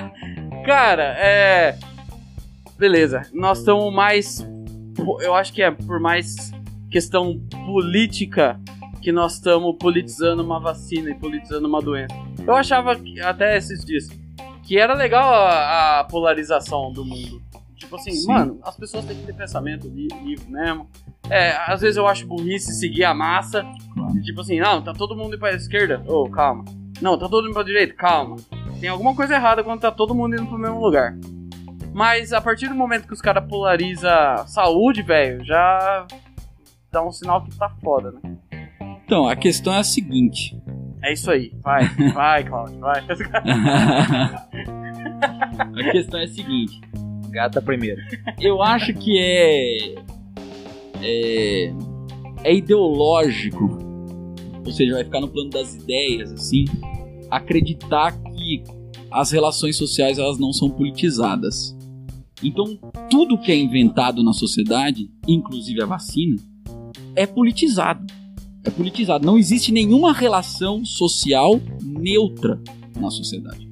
Cara, 0.66 1.16
é. 1.18 1.74
Beleza, 2.78 3.22
nós 3.32 3.60
estamos 3.60 3.92
mais. 3.92 4.46
Eu 5.20 5.34
acho 5.34 5.52
que 5.52 5.62
é 5.62 5.70
por 5.70 6.00
mais 6.00 6.50
questão 6.90 7.38
política 7.66 8.60
que 9.00 9.12
nós 9.12 9.34
estamos 9.34 9.76
politizando 9.78 10.42
uma 10.42 10.58
vacina 10.60 11.10
e 11.10 11.14
politizando 11.14 11.68
uma 11.68 11.80
doença. 11.80 12.14
Eu 12.46 12.54
achava 12.54 12.96
que, 12.96 13.20
até 13.20 13.56
esses 13.56 13.84
dias 13.84 14.08
que 14.62 14.78
era 14.78 14.94
legal 14.94 15.32
a, 15.32 16.00
a 16.00 16.04
polarização 16.04 16.92
do 16.92 17.04
mundo. 17.04 17.40
Tipo 17.76 17.96
assim, 17.96 18.10
Sim. 18.10 18.26
mano, 18.26 18.58
as 18.64 18.76
pessoas 18.76 19.04
têm 19.04 19.16
que 19.16 19.24
ter 19.24 19.32
pensamento 19.34 19.88
li- 19.88 20.08
livre 20.24 20.50
mesmo. 20.50 20.90
É, 21.30 21.52
às 21.66 21.80
vezes 21.80 21.96
eu 21.96 22.06
acho 22.06 22.26
burrice 22.26 22.74
seguir 22.74 23.04
a 23.04 23.14
massa. 23.14 23.64
Claro. 23.94 24.20
Tipo 24.22 24.40
assim, 24.40 24.58
não, 24.58 24.82
tá 24.82 24.92
todo 24.92 25.14
mundo 25.16 25.28
indo 25.28 25.38
pra 25.38 25.52
esquerda. 25.54 26.02
Ô, 26.06 26.28
calma. 26.28 26.64
Não, 27.00 27.16
tá 27.16 27.28
todo 27.28 27.44
mundo 27.44 27.54
pra 27.54 27.62
direita. 27.62 27.94
Calma. 27.94 28.36
Tem 28.80 28.88
alguma 28.88 29.14
coisa 29.14 29.34
errada 29.36 29.62
quando 29.62 29.80
tá 29.80 29.90
todo 29.92 30.14
mundo 30.14 30.34
indo 30.34 30.46
pro 30.46 30.58
mesmo 30.58 30.80
lugar. 30.80 31.16
Mas 31.98 32.32
a 32.32 32.40
partir 32.40 32.68
do 32.68 32.76
momento 32.76 33.08
que 33.08 33.12
os 33.12 33.20
caras 33.20 33.44
polarizam 33.48 34.46
saúde, 34.46 35.02
velho, 35.02 35.44
já 35.44 36.06
dá 36.92 37.04
um 37.04 37.10
sinal 37.10 37.42
que 37.42 37.50
tá 37.58 37.68
foda, 37.82 38.12
né? 38.12 38.36
Então, 39.04 39.26
a 39.26 39.34
questão 39.34 39.74
é 39.74 39.78
a 39.78 39.82
seguinte. 39.82 40.56
É 41.02 41.12
isso 41.12 41.28
aí. 41.28 41.52
Vai, 41.60 41.88
vai, 42.14 42.44
Claudio, 42.44 42.78
vai. 42.78 43.02
A 45.76 45.90
questão 45.90 46.20
é 46.20 46.24
a 46.24 46.28
seguinte. 46.28 46.80
Gata 47.30 47.60
primeiro. 47.60 48.00
Eu 48.38 48.62
acho 48.62 48.94
que 48.94 49.18
é. 49.18 49.94
É, 51.02 51.72
é 52.44 52.54
ideológico. 52.54 53.76
Ou 54.64 54.70
seja, 54.70 54.94
vai 54.94 55.02
ficar 55.02 55.20
no 55.20 55.28
plano 55.28 55.50
das 55.50 55.74
ideias, 55.74 56.30
assim. 56.30 56.64
Acreditar 57.28 58.12
que 58.12 58.62
as 59.10 59.32
relações 59.32 59.76
sociais 59.76 60.18
elas 60.18 60.38
não 60.38 60.52
são 60.52 60.70
politizadas. 60.70 61.76
Então, 62.42 62.78
tudo 63.10 63.38
que 63.38 63.50
é 63.50 63.56
inventado 63.56 64.22
na 64.22 64.32
sociedade, 64.32 65.10
inclusive 65.26 65.82
a 65.82 65.86
vacina, 65.86 66.36
é 67.14 67.26
politizado. 67.26 68.06
É 68.64 68.70
politizado. 68.70 69.26
Não 69.26 69.38
existe 69.38 69.72
nenhuma 69.72 70.12
relação 70.12 70.84
social 70.84 71.60
neutra 71.82 72.60
na 72.96 73.10
sociedade. 73.10 73.68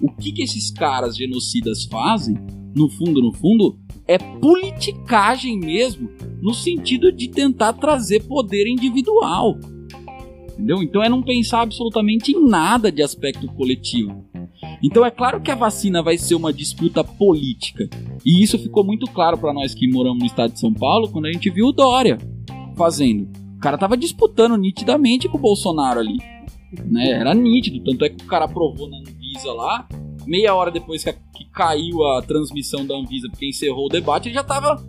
O 0.00 0.10
que, 0.10 0.32
que 0.32 0.42
esses 0.42 0.70
caras 0.70 1.16
genocidas 1.16 1.84
fazem, 1.84 2.36
no 2.74 2.88
fundo, 2.88 3.20
no 3.20 3.32
fundo, 3.32 3.78
é 4.06 4.18
politicagem 4.18 5.58
mesmo, 5.58 6.10
no 6.42 6.52
sentido 6.52 7.12
de 7.12 7.28
tentar 7.28 7.74
trazer 7.74 8.24
poder 8.24 8.66
individual. 8.66 9.58
Entendeu? 10.52 10.82
Então 10.82 11.02
é 11.02 11.08
não 11.08 11.22
pensar 11.22 11.62
absolutamente 11.62 12.32
em 12.32 12.46
nada 12.46 12.90
de 12.90 13.02
aspecto 13.02 13.46
coletivo. 13.54 14.29
Então 14.82 15.04
é 15.04 15.10
claro 15.10 15.40
que 15.40 15.50
a 15.50 15.54
vacina 15.54 16.02
vai 16.02 16.16
ser 16.18 16.34
uma 16.34 16.52
disputa 16.52 17.02
política. 17.04 17.88
E 18.24 18.42
isso 18.42 18.58
ficou 18.58 18.84
muito 18.84 19.06
claro 19.06 19.36
para 19.38 19.52
nós 19.52 19.74
que 19.74 19.88
moramos 19.88 20.20
no 20.20 20.26
estado 20.26 20.52
de 20.52 20.60
São 20.60 20.72
Paulo 20.72 21.08
quando 21.10 21.26
a 21.26 21.32
gente 21.32 21.48
viu 21.50 21.66
o 21.66 21.72
Dória 21.72 22.18
fazendo. 22.76 23.28
cara 23.60 23.76
tava 23.76 23.96
disputando 23.96 24.56
nitidamente 24.56 25.28
com 25.28 25.36
o 25.36 25.40
Bolsonaro 25.40 26.00
ali. 26.00 26.16
Né? 26.86 27.10
Era 27.10 27.34
nítido, 27.34 27.82
tanto 27.84 28.04
é 28.04 28.08
que 28.08 28.24
o 28.24 28.28
cara 28.28 28.44
aprovou 28.44 28.88
na 28.88 28.98
Anvisa 28.98 29.52
lá, 29.52 29.88
meia 30.26 30.54
hora 30.54 30.70
depois 30.70 31.02
que, 31.02 31.10
a, 31.10 31.12
que 31.12 31.44
caiu 31.52 32.04
a 32.06 32.22
transmissão 32.22 32.86
da 32.86 32.94
Anvisa, 32.94 33.28
porque 33.28 33.48
encerrou 33.48 33.86
o 33.86 33.88
debate, 33.88 34.28
ele 34.28 34.34
já 34.34 34.44
tava 34.44 34.80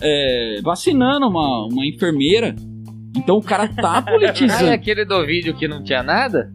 é, 0.00 0.60
vacinando 0.62 1.28
uma, 1.28 1.66
uma 1.66 1.86
enfermeira. 1.86 2.56
Então 3.14 3.36
o 3.36 3.42
cara 3.42 3.68
tá 3.68 3.98
Ah, 3.98 4.04
é 4.08 4.10
politizando. 4.10 4.70
aquele 4.70 5.04
do 5.04 5.24
vídeo 5.26 5.54
que 5.56 5.68
não 5.68 5.82
tinha 5.82 6.02
nada? 6.02 6.52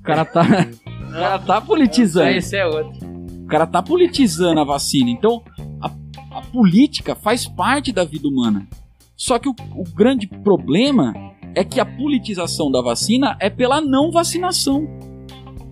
O 0.00 0.02
cara 0.02 0.24
tá, 0.24 0.42
o 1.08 1.12
cara 1.12 1.38
tá 1.38 1.60
politizando. 1.60 2.30
Esse 2.30 2.56
é 2.56 2.66
outro. 2.66 3.06
O 3.42 3.46
cara 3.46 3.66
tá 3.66 3.82
politizando 3.82 4.60
a 4.60 4.64
vacina. 4.64 5.10
Então, 5.10 5.42
a, 5.80 5.90
a 6.38 6.42
política 6.42 7.14
faz 7.14 7.46
parte 7.46 7.92
da 7.92 8.04
vida 8.04 8.28
humana. 8.28 8.68
Só 9.16 9.38
que 9.38 9.48
o, 9.48 9.54
o 9.74 9.84
grande 9.94 10.26
problema 10.26 11.12
é 11.54 11.64
que 11.64 11.80
a 11.80 11.86
politização 11.86 12.70
da 12.70 12.80
vacina 12.80 13.36
é 13.40 13.50
pela 13.50 13.80
não 13.80 14.12
vacinação. 14.12 14.86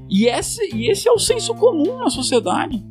E 0.09 0.27
esse, 0.27 0.75
e 0.75 0.91
esse 0.91 1.09
é 1.09 1.13
o 1.13 1.19
senso 1.19 1.55
comum 1.55 1.99
na 1.99 2.11
sociedade. 2.11 2.83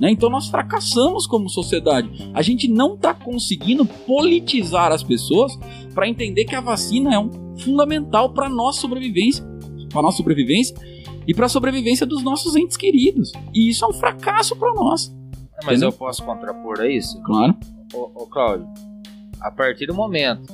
Né? 0.00 0.10
Então 0.12 0.30
nós 0.30 0.48
fracassamos 0.48 1.26
como 1.26 1.48
sociedade. 1.48 2.30
A 2.32 2.42
gente 2.42 2.68
não 2.68 2.94
está 2.94 3.12
conseguindo 3.12 3.84
politizar 3.84 4.92
as 4.92 5.02
pessoas 5.02 5.58
para 5.94 6.08
entender 6.08 6.44
que 6.44 6.54
a 6.54 6.60
vacina 6.60 7.14
é 7.14 7.18
um 7.18 7.30
fundamental 7.58 8.32
para 8.32 8.48
nossa 8.48 8.80
sobrevivência, 8.80 9.44
para 9.90 10.02
nossa 10.02 10.18
sobrevivência 10.18 10.76
e 11.28 11.34
para 11.34 11.44
a 11.44 11.48
sobrevivência 11.48 12.06
dos 12.06 12.22
nossos 12.22 12.56
entes 12.56 12.78
queridos. 12.78 13.30
E 13.54 13.68
isso 13.68 13.84
é 13.84 13.88
um 13.88 13.92
fracasso 13.92 14.56
para 14.56 14.72
nós. 14.72 15.14
Mas 15.58 15.76
Entendeu? 15.76 15.90
eu 15.90 15.92
posso 15.92 16.24
contrapor 16.24 16.80
a 16.80 16.88
isso? 16.88 17.20
Claro. 17.22 17.54
Ô, 17.92 18.22
ô 18.22 18.26
Cláudio, 18.26 18.66
a 19.38 19.50
partir 19.50 19.86
do 19.86 19.94
momento 19.94 20.48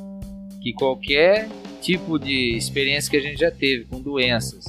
que 0.61 0.73
qualquer 0.73 1.49
tipo 1.81 2.19
de 2.19 2.57
experiência 2.57 3.09
que 3.09 3.17
a 3.17 3.21
gente 3.21 3.39
já 3.39 3.51
teve 3.53 3.85
com 3.85 4.01
doenças 4.01 4.65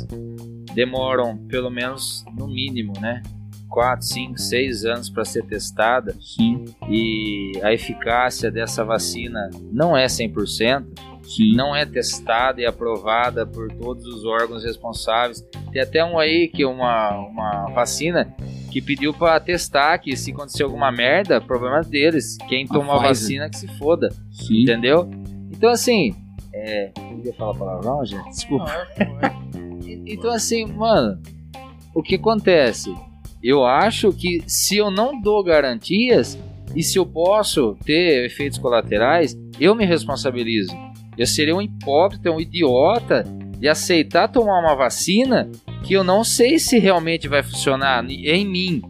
demoram 0.75 1.37
pelo 1.47 1.71
menos 1.71 2.23
no 2.37 2.47
mínimo, 2.47 2.93
né? 2.99 3.23
4, 3.69 4.05
5, 4.05 4.37
6 4.37 4.85
anos 4.85 5.09
para 5.09 5.25
ser 5.25 5.43
testada 5.45 6.15
Sim, 6.21 6.65
e 6.89 7.53
a 7.63 7.73
eficácia 7.73 8.51
dessa 8.51 8.85
vacina 8.85 9.49
não 9.71 9.97
é 9.97 10.05
100%, 10.05 10.85
sim. 11.25 11.55
não 11.55 11.75
é 11.75 11.85
testada 11.85 12.61
e 12.61 12.65
aprovada 12.65 13.45
por 13.45 13.71
todos 13.71 14.05
os 14.05 14.25
órgãos 14.25 14.63
responsáveis. 14.63 15.41
Tem 15.71 15.81
até 15.81 16.03
um 16.03 16.17
aí 16.17 16.47
que 16.47 16.63
é 16.63 16.67
uma, 16.67 17.17
uma 17.17 17.65
vacina 17.73 18.33
que 18.71 18.81
pediu 18.81 19.13
para 19.13 19.39
testar 19.39 19.97
que 19.99 20.15
se 20.15 20.31
acontecer 20.31 20.63
alguma 20.63 20.91
merda, 20.91 21.39
problema 21.39 21.81
deles. 21.81 22.37
Quem 22.47 22.67
tomou 22.67 22.95
a 22.95 22.99
Pfizer. 22.99 23.09
vacina 23.09 23.49
que 23.49 23.57
se 23.57 23.67
foda, 23.77 24.09
sim. 24.31 24.63
entendeu? 24.63 25.09
Então 25.51 25.69
assim, 25.69 26.13
é, 26.53 26.91
eu 26.97 27.25
ia 27.25 27.33
falar 27.33 27.53
palavrão, 27.57 28.05
gente? 28.05 28.29
Desculpa. 28.29 28.71
Então 30.07 30.31
assim, 30.31 30.65
mano, 30.65 31.19
o 31.93 32.03
que 32.03 32.15
acontece? 32.15 32.93
Eu 33.41 33.65
acho 33.65 34.11
que 34.11 34.43
se 34.47 34.77
eu 34.77 34.91
não 34.91 35.19
dou 35.19 35.43
garantias 35.43 36.37
e 36.75 36.83
se 36.83 36.97
eu 36.97 37.05
posso 37.05 37.77
ter 37.85 38.25
efeitos 38.25 38.57
colaterais, 38.57 39.35
eu 39.59 39.73
me 39.73 39.85
responsabilizo. 39.85 40.75
Eu 41.17 41.25
seria 41.25 41.55
um 41.55 41.61
hipócrita, 41.61 42.31
um 42.31 42.39
idiota 42.41 43.23
de 43.57 43.67
aceitar 43.67 44.27
tomar 44.27 44.59
uma 44.59 44.75
vacina 44.75 45.49
que 45.83 45.93
eu 45.93 46.03
não 46.03 46.23
sei 46.23 46.59
se 46.59 46.77
realmente 46.79 47.27
vai 47.27 47.41
funcionar 47.43 48.03
em 48.09 48.45
mim. 48.45 48.81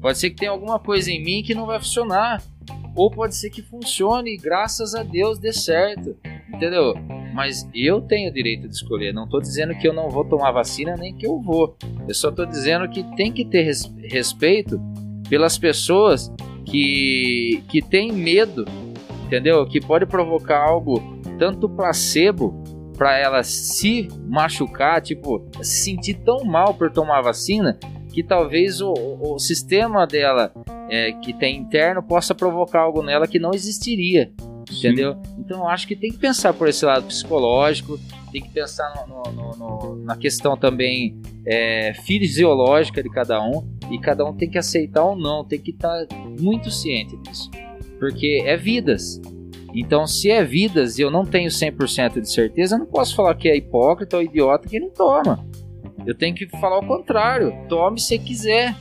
Pode 0.00 0.18
ser 0.18 0.30
que 0.30 0.36
tenha 0.36 0.50
alguma 0.50 0.78
coisa 0.78 1.10
em 1.10 1.22
mim 1.22 1.42
que 1.42 1.54
não 1.54 1.66
vai 1.66 1.78
funcionar. 1.78 2.42
Ou 2.94 3.10
pode 3.10 3.34
ser 3.36 3.48
que 3.48 3.62
funcione 3.62 4.34
e 4.34 4.36
graças 4.36 4.94
a 4.94 5.02
Deus 5.02 5.38
dê 5.38 5.52
certo. 5.52 6.16
Entendeu? 6.52 6.94
Mas 7.32 7.66
eu 7.74 8.02
tenho 8.02 8.28
o 8.30 8.34
direito 8.34 8.68
de 8.68 8.74
escolher. 8.74 9.14
Não 9.14 9.24
estou 9.24 9.40
dizendo 9.40 9.74
que 9.78 9.88
eu 9.88 9.94
não 9.94 10.10
vou 10.10 10.24
tomar 10.24 10.50
vacina 10.50 10.94
nem 10.96 11.14
que 11.14 11.26
eu 11.26 11.40
vou. 11.40 11.76
Eu 12.06 12.14
só 12.14 12.28
estou 12.28 12.44
dizendo 12.44 12.86
que 12.90 13.02
tem 13.16 13.32
que 13.32 13.44
ter 13.44 13.62
res- 13.62 13.90
respeito 14.02 14.78
pelas 15.30 15.56
pessoas 15.56 16.30
que, 16.66 17.62
que 17.68 17.80
têm 17.80 18.12
medo, 18.12 18.66
entendeu? 19.24 19.64
Que 19.66 19.80
pode 19.80 20.04
provocar 20.04 20.58
algo 20.62 21.21
tanto 21.42 21.68
placebo 21.68 22.62
para 22.96 23.18
ela 23.18 23.42
se 23.42 24.06
machucar, 24.28 25.00
tipo, 25.02 25.44
se 25.60 25.82
sentir 25.82 26.14
tão 26.24 26.44
mal 26.44 26.72
por 26.72 26.88
tomar 26.88 27.18
a 27.18 27.22
vacina 27.22 27.76
que 28.12 28.22
talvez 28.22 28.80
o, 28.80 28.92
o- 28.92 29.38
sistema 29.40 30.06
dela 30.06 30.52
é, 30.88 31.10
que 31.10 31.32
tem 31.32 31.56
interno 31.56 32.00
possa 32.00 32.32
provocar 32.32 32.82
algo 32.82 33.02
nela 33.02 33.26
que 33.26 33.40
não 33.40 33.50
existiria. 33.52 34.30
Entendeu? 34.70 35.16
Então 35.36 35.62
eu 35.62 35.68
acho 35.68 35.88
que 35.88 35.96
tem 35.96 36.12
que 36.12 36.18
pensar 36.18 36.54
por 36.54 36.68
esse 36.68 36.84
lado 36.84 37.06
psicológico, 37.06 37.98
tem 38.30 38.40
que 38.40 38.50
pensar 38.50 39.04
no- 39.08 39.32
no- 39.32 39.56
no- 39.56 39.96
na 40.04 40.16
questão 40.16 40.56
também 40.56 41.20
é, 41.44 41.92
fisiológica 42.04 43.02
de 43.02 43.10
cada 43.10 43.42
um, 43.44 43.66
e 43.90 43.98
cada 43.98 44.24
um 44.24 44.32
tem 44.32 44.48
que 44.48 44.58
aceitar 44.58 45.02
ou 45.04 45.16
não, 45.16 45.44
tem 45.44 45.58
que 45.58 45.72
estar 45.72 46.06
muito 46.40 46.70
ciente 46.70 47.16
disso. 47.16 47.50
Porque 47.98 48.44
é 48.46 48.56
vidas. 48.56 49.20
Então, 49.74 50.06
se 50.06 50.30
é 50.30 50.44
vidas 50.44 50.98
e 50.98 51.02
eu 51.02 51.10
não 51.10 51.24
tenho 51.24 51.48
100% 51.48 52.20
de 52.20 52.30
certeza, 52.30 52.74
eu 52.74 52.80
não 52.80 52.86
posso 52.86 53.14
falar 53.14 53.34
que 53.34 53.48
é 53.48 53.56
hipócrita 53.56 54.16
ou 54.16 54.22
idiota 54.22 54.68
que 54.68 54.78
não 54.78 54.90
toma. 54.90 55.44
Eu 56.06 56.14
tenho 56.14 56.34
que 56.34 56.46
falar 56.46 56.78
o 56.78 56.86
contrário. 56.86 57.52
Tome 57.68 58.00
se 58.00 58.18
quiser. 58.18 58.76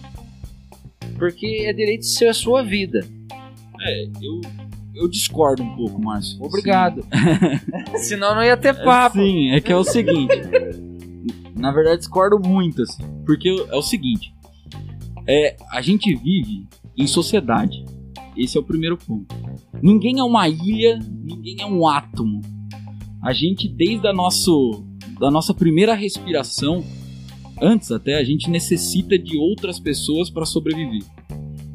Porque 1.17 1.65
é 1.65 1.73
direito 1.73 2.01
de 2.01 2.10
ser 2.10 2.27
a 2.27 2.34
sua 2.34 2.63
vida. 2.63 3.06
É, 3.80 4.04
eu, 4.21 4.41
eu 4.95 5.10
discordo 5.10 5.63
um 5.63 5.75
pouco, 5.75 6.01
Márcio. 6.01 6.41
Obrigado. 6.43 7.06
Senão 7.97 8.36
não 8.36 8.43
ia 8.43 8.58
ter 8.58 8.73
papo. 8.84 9.17
Sim, 9.17 9.51
é 9.51 9.62
que 9.62 9.71
é 9.71 9.75
o 9.75 9.84
seguinte. 9.84 10.36
na 11.56 11.71
verdade, 11.71 11.99
discordo 11.99 12.39
muito, 12.39 12.82
assim. 12.82 13.04
Porque 13.25 13.49
é 13.69 13.75
o 13.75 13.82
seguinte. 13.82 14.34
É, 15.27 15.56
a 15.71 15.82
gente 15.82 16.13
vive 16.15 16.67
em 16.97 17.08
sociedade. 17.08 17.86
Esse 18.36 18.58
é 18.58 18.60
o 18.60 18.63
primeiro 18.63 18.97
ponto. 18.97 19.36
Ninguém 19.81 20.19
é 20.19 20.23
uma 20.23 20.49
ilha, 20.49 20.99
ninguém 21.23 21.57
é 21.60 21.65
um 21.65 21.88
átomo. 21.88 22.41
A 23.23 23.34
gente, 23.34 23.67
desde 23.67 24.07
a 24.07 24.13
nosso, 24.13 24.84
da 25.19 25.29
nossa 25.29 25.53
primeira 25.53 25.93
respiração, 25.93 26.84
antes 27.62 27.91
até, 27.91 28.15
a 28.15 28.23
gente 28.23 28.49
necessita 28.49 29.17
de 29.17 29.38
outras 29.38 29.79
pessoas 29.79 30.29
para 30.29 30.45
sobreviver. 30.45 31.03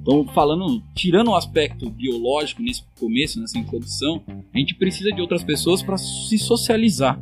Então, 0.03 0.25
falando, 0.27 0.83
tirando 0.95 1.33
o 1.33 1.35
aspecto 1.35 1.91
biológico 1.91 2.63
nesse 2.63 2.85
começo, 2.99 3.41
nessa 3.41 3.59
introdução, 3.59 4.23
a 4.55 4.59
gente 4.59 4.75
precisa 4.75 5.11
de 5.11 5.21
outras 5.21 5.43
pessoas 5.43 5.83
para 5.83 5.97
se 5.97 6.39
socializar, 6.39 7.21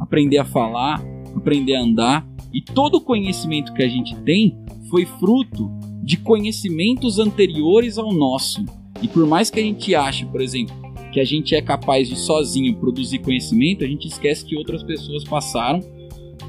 aprender 0.00 0.38
a 0.38 0.44
falar, 0.44 1.00
aprender 1.36 1.76
a 1.76 1.82
andar. 1.82 2.26
E 2.52 2.60
todo 2.60 2.96
o 2.96 3.00
conhecimento 3.00 3.72
que 3.72 3.82
a 3.82 3.88
gente 3.88 4.16
tem 4.22 4.56
foi 4.90 5.06
fruto 5.06 5.70
de 6.02 6.16
conhecimentos 6.16 7.20
anteriores 7.20 7.98
ao 7.98 8.12
nosso. 8.12 8.64
E 9.02 9.08
por 9.08 9.26
mais 9.26 9.50
que 9.50 9.60
a 9.60 9.62
gente 9.62 9.94
ache, 9.94 10.24
por 10.26 10.40
exemplo, 10.40 10.74
que 11.12 11.20
a 11.20 11.24
gente 11.24 11.54
é 11.54 11.62
capaz 11.62 12.08
de 12.08 12.16
sozinho 12.16 12.74
produzir 12.76 13.18
conhecimento, 13.18 13.84
a 13.84 13.86
gente 13.86 14.08
esquece 14.08 14.44
que 14.44 14.56
outras 14.56 14.82
pessoas 14.82 15.24
passaram, 15.24 15.80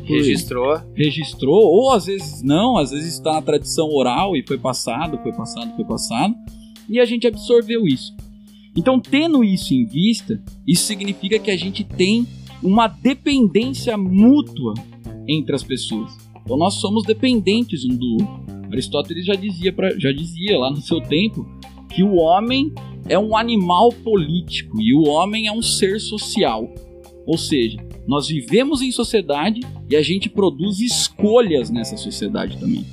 Registrou. 0.03 0.79
registrou, 0.95 1.63
ou 1.63 1.91
às 1.91 2.05
vezes 2.05 2.41
não, 2.43 2.77
às 2.77 2.91
vezes 2.91 3.13
está 3.13 3.33
na 3.33 3.41
tradição 3.41 3.89
oral 3.89 4.35
e 4.35 4.43
foi 4.45 4.57
passado, 4.57 5.17
foi 5.23 5.33
passado, 5.33 5.75
foi 5.75 5.85
passado, 5.85 6.35
e 6.87 6.99
a 6.99 7.05
gente 7.05 7.25
absorveu 7.25 7.87
isso. 7.87 8.15
Então, 8.75 8.99
tendo 8.99 9.43
isso 9.43 9.73
em 9.73 9.85
vista, 9.85 10.41
isso 10.67 10.83
significa 10.83 11.39
que 11.39 11.49
a 11.49 11.57
gente 11.57 11.83
tem 11.83 12.27
uma 12.61 12.87
dependência 12.87 13.97
mútua 13.97 14.73
entre 15.27 15.55
as 15.55 15.63
pessoas. 15.63 16.11
Então, 16.43 16.57
nós 16.57 16.75
somos 16.75 17.03
dependentes 17.03 17.85
um 17.85 17.95
do 17.95 18.11
outro. 18.13 18.45
Aristóteles 18.71 19.25
já 19.25 19.35
dizia, 19.35 19.71
pra, 19.71 19.97
já 19.97 20.11
dizia 20.11 20.59
lá 20.59 20.69
no 20.69 20.81
seu 20.81 20.99
tempo 20.99 21.47
que 21.89 22.03
o 22.03 22.15
homem 22.15 22.73
é 23.07 23.17
um 23.17 23.35
animal 23.37 23.89
político 23.91 24.81
e 24.81 24.93
o 24.93 25.07
homem 25.07 25.47
é 25.47 25.51
um 25.51 25.61
ser 25.61 25.99
social. 25.99 26.67
Ou 27.25 27.37
seja, 27.37 27.77
nós 28.07 28.27
vivemos 28.27 28.81
em 28.81 28.91
sociedade 28.91 29.61
e 29.89 29.95
a 29.95 30.01
gente 30.01 30.29
produz 30.29 30.79
escolhas 30.79 31.69
nessa 31.69 31.97
sociedade 31.97 32.57
também. 32.57 32.85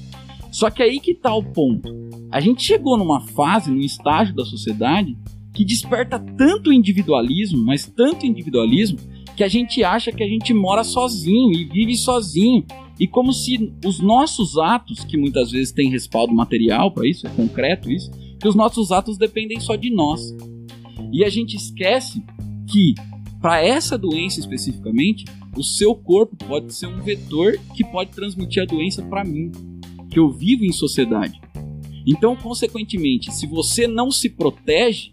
Só 0.50 0.70
que 0.70 0.82
aí 0.82 1.00
que 1.00 1.14
tá 1.14 1.34
o 1.34 1.42
ponto. 1.42 1.88
A 2.30 2.40
gente 2.40 2.62
chegou 2.62 2.96
numa 2.96 3.20
fase, 3.20 3.70
num 3.70 3.80
estágio 3.80 4.34
da 4.34 4.44
sociedade 4.44 5.16
que 5.52 5.64
desperta 5.64 6.18
tanto 6.18 6.72
individualismo, 6.72 7.62
mas 7.62 7.86
tanto 7.86 8.26
individualismo, 8.26 8.98
que 9.36 9.44
a 9.44 9.48
gente 9.48 9.82
acha 9.82 10.12
que 10.12 10.22
a 10.22 10.28
gente 10.28 10.52
mora 10.52 10.84
sozinho 10.84 11.52
e 11.52 11.64
vive 11.64 11.94
sozinho. 11.96 12.64
E 12.98 13.06
como 13.06 13.32
se 13.32 13.72
os 13.84 14.00
nossos 14.00 14.58
atos, 14.58 15.04
que 15.04 15.16
muitas 15.16 15.50
vezes 15.50 15.72
têm 15.72 15.90
respaldo 15.90 16.34
material 16.34 16.90
para 16.90 17.06
isso, 17.06 17.26
é 17.26 17.30
concreto 17.30 17.90
isso, 17.90 18.10
que 18.42 18.48
os 18.48 18.56
nossos 18.56 18.90
atos 18.90 19.16
dependem 19.16 19.60
só 19.60 19.76
de 19.76 19.88
nós. 19.88 20.34
E 21.12 21.24
a 21.24 21.30
gente 21.30 21.56
esquece 21.56 22.20
que 22.68 22.94
para 23.40 23.64
essa 23.64 23.96
doença 23.96 24.40
especificamente, 24.40 25.24
o 25.56 25.62
seu 25.62 25.94
corpo 25.94 26.36
pode 26.36 26.74
ser 26.74 26.86
um 26.86 27.00
vetor 27.00 27.58
que 27.74 27.84
pode 27.84 28.10
transmitir 28.10 28.62
a 28.62 28.66
doença 28.66 29.02
para 29.02 29.24
mim, 29.24 29.50
que 30.10 30.18
eu 30.18 30.30
vivo 30.30 30.64
em 30.64 30.72
sociedade. 30.72 31.40
Então, 32.06 32.34
consequentemente, 32.34 33.32
se 33.32 33.46
você 33.46 33.86
não 33.86 34.10
se 34.10 34.28
protege, 34.28 35.12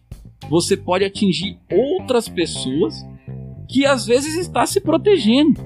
você 0.50 0.76
pode 0.76 1.06
atingir 1.06 1.58
outras 1.72 2.28
pessoas 2.28 3.06
que 3.68 3.86
às 3.86 4.08
vezes 4.08 4.36
está 4.36 4.66
se 4.66 4.82
protegendo, 4.82 5.62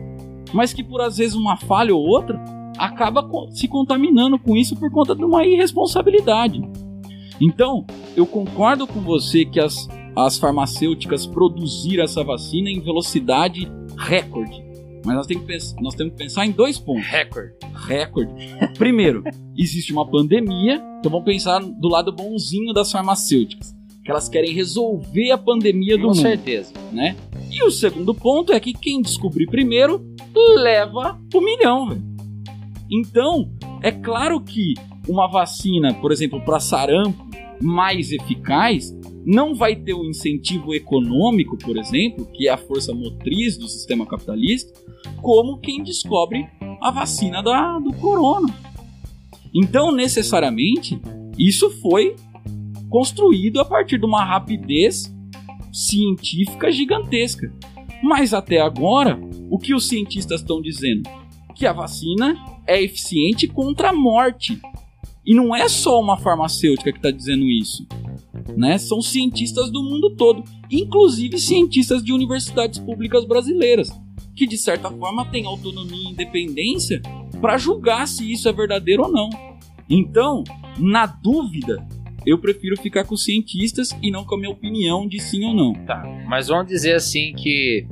mas 0.53 0.73
que 0.73 0.83
por 0.83 0.99
às 0.99 1.17
vezes 1.17 1.35
uma 1.35 1.55
falha 1.55 1.95
ou 1.95 2.01
outra 2.01 2.43
acaba 2.77 3.25
se 3.51 3.67
contaminando 3.67 4.37
com 4.37 4.57
isso 4.57 4.75
por 4.75 4.91
conta 4.91 5.15
de 5.15 5.23
uma 5.23 5.45
irresponsabilidade. 5.45 6.61
Então, 7.41 7.85
eu 8.15 8.25
concordo 8.25 8.85
com 8.85 9.01
você 9.01 9.45
que 9.45 9.59
as, 9.59 9.87
as 10.15 10.37
farmacêuticas 10.37 11.25
produziram 11.25 12.03
essa 12.03 12.23
vacina 12.23 12.69
em 12.69 12.79
velocidade 12.79 13.69
recorde. 13.97 14.63
Mas 15.05 15.15
nós 15.15 15.27
temos, 15.27 15.43
que 15.45 15.51
pensar, 15.51 15.81
nós 15.81 15.95
temos 15.95 16.13
que 16.13 16.19
pensar 16.19 16.45
em 16.45 16.51
dois 16.51 16.79
pontos. 16.79 17.05
Recorde. 17.05 17.53
Recorde. 17.87 18.33
Primeiro, 18.77 19.23
existe 19.57 19.91
uma 19.91 20.09
pandemia, 20.09 20.81
então 20.99 21.11
vamos 21.11 21.25
pensar 21.25 21.59
do 21.59 21.89
lado 21.89 22.11
bonzinho 22.11 22.73
das 22.73 22.91
farmacêuticas. 22.91 23.75
Que 24.03 24.11
elas 24.11 24.29
querem 24.29 24.53
resolver 24.53 25.31
a 25.31 25.37
pandemia 25.37 25.97
do 25.97 26.03
Com 26.03 26.07
mundo. 26.09 26.21
certeza. 26.21 26.73
Né? 26.91 27.15
E 27.51 27.63
o 27.63 27.71
segundo 27.71 28.13
ponto 28.13 28.53
é 28.53 28.59
que 28.59 28.73
quem 28.73 29.01
descobrir 29.01 29.45
primeiro 29.47 30.05
leva 30.55 31.19
o 31.33 31.41
milhão, 31.41 31.89
velho. 31.89 32.03
Então, 32.89 33.51
é 33.81 33.91
claro 33.91 34.39
que 34.41 34.73
uma 35.07 35.27
vacina, 35.27 35.93
por 35.93 36.11
exemplo, 36.11 36.41
para 36.41 36.59
sarampo, 36.59 37.25
mais 37.61 38.11
eficaz, 38.11 38.95
não 39.25 39.55
vai 39.55 39.75
ter 39.75 39.93
o 39.93 40.05
incentivo 40.05 40.73
econômico, 40.73 41.57
por 41.57 41.77
exemplo, 41.77 42.25
que 42.25 42.47
é 42.47 42.51
a 42.51 42.57
força 42.57 42.93
motriz 42.93 43.57
do 43.57 43.67
sistema 43.67 44.05
capitalista, 44.05 44.73
como 45.21 45.59
quem 45.59 45.81
descobre 45.81 46.47
a 46.81 46.91
vacina 46.91 47.41
da, 47.41 47.79
do 47.79 47.93
corona. 47.93 48.53
Então, 49.53 49.91
necessariamente, 49.91 50.99
isso 51.37 51.69
foi 51.81 52.15
construído 52.89 53.59
a 53.59 53.65
partir 53.65 53.97
de 53.97 54.05
uma 54.05 54.23
rapidez 54.23 55.13
científica 55.71 56.71
gigantesca. 56.71 57.51
Mas 58.03 58.33
até 58.33 58.59
agora, 58.59 59.19
o 59.49 59.57
que 59.57 59.73
os 59.73 59.87
cientistas 59.87 60.41
estão 60.41 60.61
dizendo? 60.61 61.09
Que 61.55 61.65
a 61.65 61.73
vacina 61.73 62.37
é 62.67 62.81
eficiente 62.81 63.47
contra 63.47 63.89
a 63.89 63.93
morte. 63.93 64.59
E 65.25 65.33
não 65.33 65.55
é 65.55 65.67
só 65.69 65.99
uma 65.99 66.17
farmacêutica 66.17 66.91
que 66.91 66.97
está 66.97 67.11
dizendo 67.11 67.45
isso. 67.45 67.85
Né? 68.57 68.77
São 68.77 69.01
cientistas 69.01 69.71
do 69.71 69.81
mundo 69.81 70.15
todo, 70.15 70.43
inclusive 70.69 71.37
cientistas 71.39 72.03
de 72.03 72.11
universidades 72.11 72.79
públicas 72.79 73.25
brasileiras, 73.25 73.89
que 74.35 74.45
de 74.45 74.57
certa 74.57 74.89
forma 74.91 75.25
têm 75.25 75.45
autonomia 75.45 76.09
e 76.09 76.11
independência 76.11 77.01
para 77.39 77.57
julgar 77.57 78.07
se 78.07 78.29
isso 78.29 78.49
é 78.49 78.53
verdadeiro 78.53 79.03
ou 79.03 79.11
não. 79.11 79.29
Então, 79.89 80.43
na 80.77 81.05
dúvida, 81.05 81.85
eu 82.25 82.37
prefiro 82.37 82.75
ficar 82.77 83.05
com 83.05 83.15
os 83.15 83.23
cientistas 83.23 83.89
e 84.01 84.11
não 84.11 84.25
com 84.25 84.35
a 84.35 84.37
minha 84.37 84.51
opinião 84.51 85.07
de 85.07 85.19
sim 85.19 85.45
ou 85.45 85.53
não. 85.53 85.73
Tá, 85.85 86.03
mas 86.27 86.47
vamos 86.47 86.67
dizer 86.67 86.95
assim 86.95 87.33
que 87.33 87.87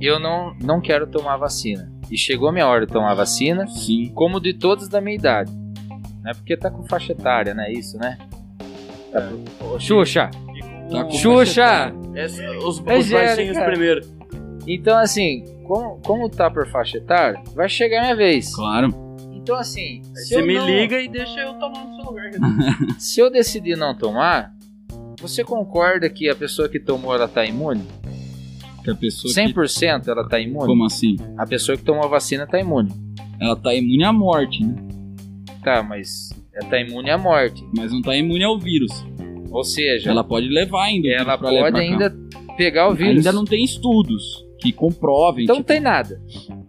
eu 0.00 0.18
não, 0.18 0.54
não 0.62 0.80
quero 0.80 1.06
tomar 1.06 1.36
vacina. 1.36 1.92
E 2.10 2.16
chegou 2.16 2.48
a 2.48 2.52
minha 2.52 2.66
hora 2.66 2.86
de 2.86 2.92
tomar 2.92 3.14
vacina, 3.14 3.66
Sim. 3.68 4.10
como 4.14 4.40
de 4.40 4.52
todos 4.52 4.88
da 4.88 5.00
minha 5.00 5.14
idade. 5.14 5.52
Né? 6.22 6.32
Porque 6.34 6.56
tá 6.56 6.70
com 6.70 6.82
faixa 6.84 7.12
etária, 7.12 7.54
né? 7.54 7.72
Isso, 7.72 7.96
né? 7.98 8.18
Tá 9.12 9.28
Ô, 9.64 9.78
Xuxa! 9.78 10.30
Tá 10.90 11.04
com 11.04 11.10
Xuxa! 11.12 11.92
Os 12.64 12.84
É 12.86 12.98
os 12.98 13.06
gênio, 13.06 13.26
baixinhos 13.26 13.56
cara. 13.56 13.70
primeiro. 13.70 14.00
Então, 14.66 14.98
assim, 14.98 15.44
como, 15.66 16.00
como 16.04 16.28
tá 16.28 16.50
por 16.50 16.66
faixa 16.68 16.98
etária, 16.98 17.40
vai 17.54 17.68
chegar 17.68 17.98
a 17.98 18.02
minha 18.02 18.16
vez. 18.16 18.54
Claro. 18.54 18.94
Então, 19.32 19.56
assim, 19.56 20.02
se 20.14 20.34
Você 20.34 20.42
me 20.42 20.54
não- 20.54 20.66
liga 20.66 21.00
e 21.00 21.08
deixa 21.08 21.40
eu 21.40 21.54
tomar 21.54 21.84
no 21.84 21.96
seu 21.96 22.04
lugar. 22.04 22.30
Se 22.98 23.20
eu 23.20 23.30
decidir 23.30 23.76
não 23.76 23.96
tomar, 23.96 24.52
você 25.18 25.42
concorda 25.42 26.08
que 26.10 26.28
a 26.28 26.36
pessoa 26.36 26.68
que 26.68 26.78
tomou 26.78 27.14
ela 27.14 27.26
tá 27.26 27.44
imune? 27.46 27.82
Que 28.84 28.90
a 28.90 28.94
pessoa 28.94 29.32
100% 29.32 30.08
ela 30.08 30.28
tá 30.28 30.36
que... 30.36 30.42
imune? 30.44 30.66
Como 30.66 30.84
assim? 30.84 31.16
A 31.38 31.46
pessoa 31.46 31.76
que 31.76 31.82
tomou 31.82 32.04
a 32.04 32.08
vacina 32.08 32.46
tá 32.46 32.60
imune. 32.60 32.90
Ela 33.40 33.56
tá 33.56 33.74
imune 33.74 34.04
à 34.04 34.12
morte, 34.12 34.62
né? 34.64 34.74
Tá, 35.62 35.82
mas 35.82 36.30
ela 36.54 36.68
tá 36.70 36.80
imune 36.80 37.10
à 37.10 37.18
morte. 37.18 37.62
Mas 37.76 37.92
não 37.92 38.00
tá 38.02 38.16
imune 38.16 38.44
ao 38.44 38.58
vírus. 38.58 38.90
Ou 39.50 39.64
seja, 39.64 40.10
Ela 40.10 40.22
pode 40.24 40.48
levar 40.48 40.84
ainda. 40.84 41.08
ela 41.08 41.36
pode 41.36 41.76
ainda 41.78 42.14
pegar 42.56 42.88
o 42.88 42.94
vírus. 42.94 43.16
Ainda 43.18 43.32
não 43.32 43.44
tem 43.44 43.64
estudos 43.64 44.22
que 44.60 44.72
comprovem. 44.72 45.44
Então 45.44 45.56
não 45.56 45.62
tipo, 45.62 45.72
tem 45.72 45.80
nada. 45.80 46.20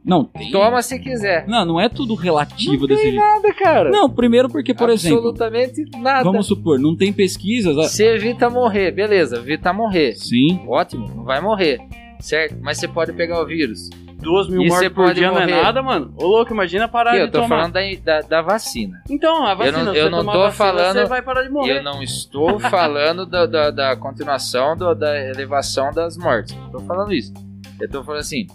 não 0.03 0.23
tem. 0.23 0.49
Toma 0.51 0.81
se 0.81 0.97
quiser. 0.97 1.45
Não, 1.47 1.63
não 1.65 1.79
é 1.79 1.87
tudo 1.89 2.15
relativo 2.15 2.79
Não 2.81 2.87
desse 2.87 3.01
tem 3.03 3.11
jeito. 3.11 3.23
nada, 3.23 3.53
cara. 3.53 3.89
Não, 3.91 4.09
primeiro 4.09 4.49
porque, 4.49 4.73
por 4.73 4.89
exemplo, 4.89 5.17
Absolutamente 5.17 5.83
nada. 5.99 6.23
vamos 6.23 6.47
supor, 6.47 6.79
não 6.79 6.95
tem 6.95 7.13
pesquisas. 7.13 7.75
Você 7.75 8.15
evita 8.15 8.49
morrer, 8.49 8.91
beleza, 8.91 9.37
evita 9.37 9.71
morrer. 9.73 10.13
Sim, 10.15 10.61
Ótimo, 10.67 11.07
não 11.15 11.23
vai 11.23 11.39
morrer. 11.41 11.79
Certo? 12.19 12.55
Mas 12.61 12.77
você 12.79 12.87
pode 12.87 13.13
pegar 13.13 13.41
o 13.41 13.45
vírus. 13.45 13.89
Duas 14.22 14.47
mil 14.47 14.61
E 14.61 14.67
mortes 14.67 14.89
por 14.89 15.13
dia 15.13 15.28
não 15.28 15.34
morrer. 15.39 15.51
é 15.51 15.61
nada, 15.63 15.82
mano. 15.82 16.13
Ô 16.15 16.28
louco, 16.28 16.53
imagina 16.53 16.88
parar 16.88 17.17
eu 17.17 17.26
de 17.26 17.32
tô 17.32 17.41
tomar. 17.41 17.57
falando 17.69 17.74
da, 17.74 17.82
da, 18.22 18.22
da 18.28 18.41
vacina. 18.41 19.01
Então, 19.09 19.45
a 19.45 19.53
vacina, 19.55 19.84
não- 19.84 19.93
se 19.93 19.99
eu 19.99 20.03
você 20.05 20.09
não 20.11 20.19
tô 20.19 20.26
vacina, 20.26 20.51
falando- 20.51 20.97
Você 20.99 21.05
vai 21.05 21.22
parar 21.22 21.43
de 21.43 21.49
morrer. 21.49 21.78
Eu 21.80 21.84
não 21.84 22.03
estou 22.03 22.59
falando 22.69 23.26
da, 23.26 23.45
da, 23.45 23.72
da 23.72 23.95
continuação 23.95 24.78
do- 24.78 24.93
da 24.93 25.19
elevação 25.19 25.91
das 25.91 26.15
mortes. 26.17 26.55
Não 26.55 26.69
tô 26.72 26.80
falando 26.82 27.11
isso. 27.13 27.34
Eu 27.80 27.89
tô 27.89 28.03
falando 28.03 28.22
assim, 28.22 28.45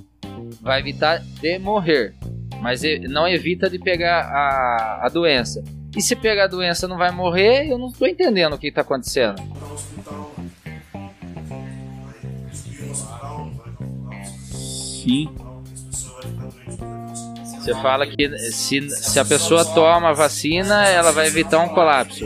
vai 0.63 0.79
evitar 0.81 1.19
de 1.19 1.59
morrer, 1.59 2.15
mas 2.63 2.83
não 3.09 3.27
evita 3.27 3.69
de 3.69 3.79
pegar 3.79 4.21
a, 4.25 5.07
a 5.07 5.09
doença. 5.09 5.65
E 5.97 6.01
se 6.01 6.15
pegar 6.15 6.45
a 6.45 6.49
doença 6.49 6.87
não 6.87 6.97
vai 6.97 7.11
morrer, 7.11 7.69
eu 7.71 7.77
não 7.79 7.91
tô 7.91 8.07
entendendo 8.07 8.53
o 8.55 8.59
que 8.59 8.71
tá 8.71 8.83
acontecendo. 8.83 9.35
para 15.37 15.46
Você 17.67 17.75
fala 17.83 18.07
que 18.07 18.39
se, 18.53 18.89
se 18.91 19.19
a 19.19 19.25
pessoa 19.25 19.65
toma 19.65 20.11
a 20.11 20.13
vacina, 20.13 20.87
ela 20.87 21.11
vai 21.11 21.27
evitar 21.27 21.59
um 21.59 21.69
colapso. 21.69 22.25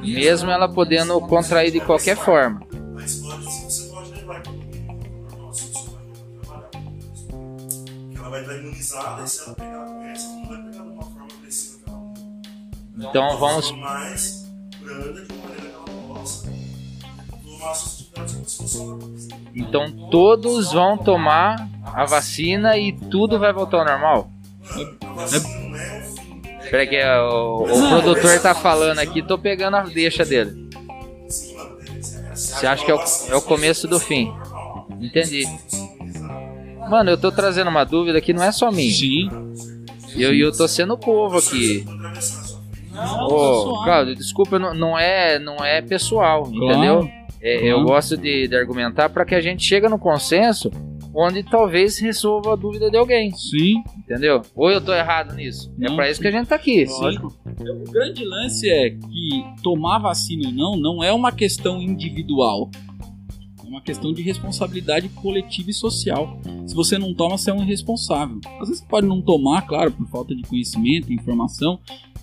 Mesmo 0.00 0.50
ela 0.50 0.66
podendo 0.66 1.20
contrair 1.20 1.70
de 1.70 1.78
qualquer 1.78 2.16
forma. 2.16 2.66
Então 12.96 13.36
vamos. 13.36 13.74
Então 19.54 19.90
todos 20.10 20.72
vão 20.72 20.96
tomar 20.98 21.68
a 21.84 22.04
vacina 22.04 22.76
e 22.76 22.92
tudo 22.92 23.38
vai 23.38 23.52
voltar 23.52 23.78
ao 23.78 23.84
normal? 23.84 24.30
A 25.02 25.12
vacina 25.14 25.40
não 25.68 25.76
é 25.76 25.98
o 26.00 26.02
fim. 26.02 26.36
Peraí 26.70 26.86
que 26.86 26.96
é, 26.96 27.20
o, 27.20 27.62
o 27.62 27.88
produtor 27.88 28.40
tá 28.40 28.54
falando 28.54 28.98
aqui, 28.98 29.22
tô 29.22 29.38
pegando 29.38 29.76
a 29.76 29.82
deixa 29.82 30.24
dele. 30.24 30.68
Você 32.34 32.66
acha 32.66 32.84
que 32.84 32.90
é 32.90 32.94
o, 32.94 33.00
é 33.30 33.36
o 33.36 33.42
começo 33.42 33.88
do 33.88 33.98
fim? 33.98 34.32
Entendi. 35.00 35.46
Mano, 36.90 37.10
eu 37.10 37.18
tô 37.18 37.32
trazendo 37.32 37.68
uma 37.70 37.84
dúvida 37.84 38.20
que 38.20 38.32
não 38.32 38.42
é 38.42 38.52
só 38.52 38.70
minha. 38.70 38.92
Sim. 38.92 39.28
E 40.14 40.22
eu, 40.22 40.34
e 40.34 40.40
eu 40.40 40.52
tô 40.52 40.66
sendo 40.66 40.96
povo 40.98 41.38
aqui. 41.38 41.84
Não, 42.92 43.26
Ô, 43.26 43.62
suave. 43.62 43.84
Claudio, 43.84 44.14
desculpa, 44.16 44.58
não, 44.58 44.74
não 44.74 44.98
é, 44.98 45.38
não 45.38 45.64
é 45.64 45.82
pessoal, 45.82 46.44
Claro, 46.44 46.64
entendeu? 46.64 47.10
É, 47.46 47.58
Eu 47.70 47.76
claro. 47.76 47.84
gosto 47.84 48.16
de, 48.16 48.48
de 48.48 48.56
argumentar 48.56 49.08
para 49.08 49.24
que 49.24 49.34
a 49.34 49.40
gente 49.40 49.62
chegue 49.62 49.88
no 49.88 49.98
consenso 49.98 50.68
onde 51.14 51.42
talvez 51.42 51.98
resolva 51.98 52.52
a 52.52 52.56
dúvida 52.56 52.90
de 52.90 52.96
alguém, 52.96 53.30
Sim. 53.32 53.82
entendeu? 53.98 54.42
Ou 54.54 54.70
eu 54.70 54.82
tô 54.82 54.92
errado 54.92 55.34
nisso? 55.34 55.72
é 55.80 55.88
Não, 55.88 55.96
para 55.96 56.10
isso 56.10 56.20
que 56.20 56.28
a 56.28 56.30
gente 56.30 56.48
tá 56.48 56.56
aqui. 56.56 56.84
Lógico. 56.84 57.32
O 57.46 57.90
grande 57.90 58.22
lance 58.24 58.68
é 58.68 58.90
que 58.90 59.44
tomar 59.62 59.98
vacina 59.98 60.48
ou 60.48 60.52
não 60.52 60.76
não 60.76 61.04
é 61.04 61.10
uma 61.12 61.32
questão 61.32 61.80
individual. 61.80 62.68
É 63.64 63.68
uma 63.68 63.80
questão 63.80 64.12
de 64.12 64.20
responsabilidade 64.22 65.08
coletiva 65.08 65.70
e 65.70 65.74
social. 65.74 66.38
Se 66.66 66.74
você 66.74 66.98
não 66.98 67.14
toma, 67.14 67.38
você 67.38 67.50
é 67.50 67.54
um 67.54 67.62
irresponsável. 67.62 68.38
Às 68.60 68.68
vezes 68.68 68.80
você 68.80 68.86
pode 68.86 69.06
não 69.06 69.22
tomar, 69.22 69.62
claro, 69.62 69.90
por 69.92 70.06
falta 70.08 70.34
de 70.34 70.42
conhecimento, 70.42 71.12
informação, 71.12 71.80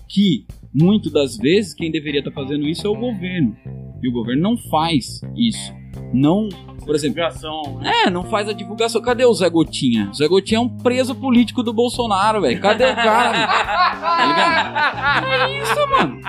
que 0.08 0.46
muitas 0.72 1.12
das 1.12 1.36
vezes 1.36 1.74
quem 1.74 1.90
deveria 1.90 2.20
estar 2.20 2.30
fazendo 2.30 2.68
isso 2.68 2.86
é 2.86 2.90
o 2.90 2.94
governo. 2.94 3.56
E 4.04 4.08
o 4.08 4.12
governo 4.12 4.42
não 4.42 4.56
faz 4.70 5.22
isso. 5.34 5.72
Não, 6.12 6.48
por 6.84 6.94
exemplo, 6.94 7.14
Divulgação. 7.16 7.80
é, 7.82 8.10
não 8.10 8.24
faz 8.24 8.48
a 8.48 8.52
divulgação. 8.52 9.00
Cadê 9.00 9.24
o 9.24 9.32
Zé 9.32 9.48
Gotinha? 9.48 10.10
O 10.10 10.14
Zé 10.14 10.28
Gotinha 10.28 10.58
é 10.58 10.60
um 10.60 10.68
preso 10.68 11.14
político 11.14 11.62
do 11.62 11.72
Bolsonaro, 11.72 12.42
velho. 12.42 12.60
Cadê 12.60 12.84
o 12.84 12.94
cara? 12.94 13.32
Tá 14.04 14.26
ligado? 14.26 15.26
É 15.26 15.62
isso, 15.62 15.90
mano. 15.90 16.20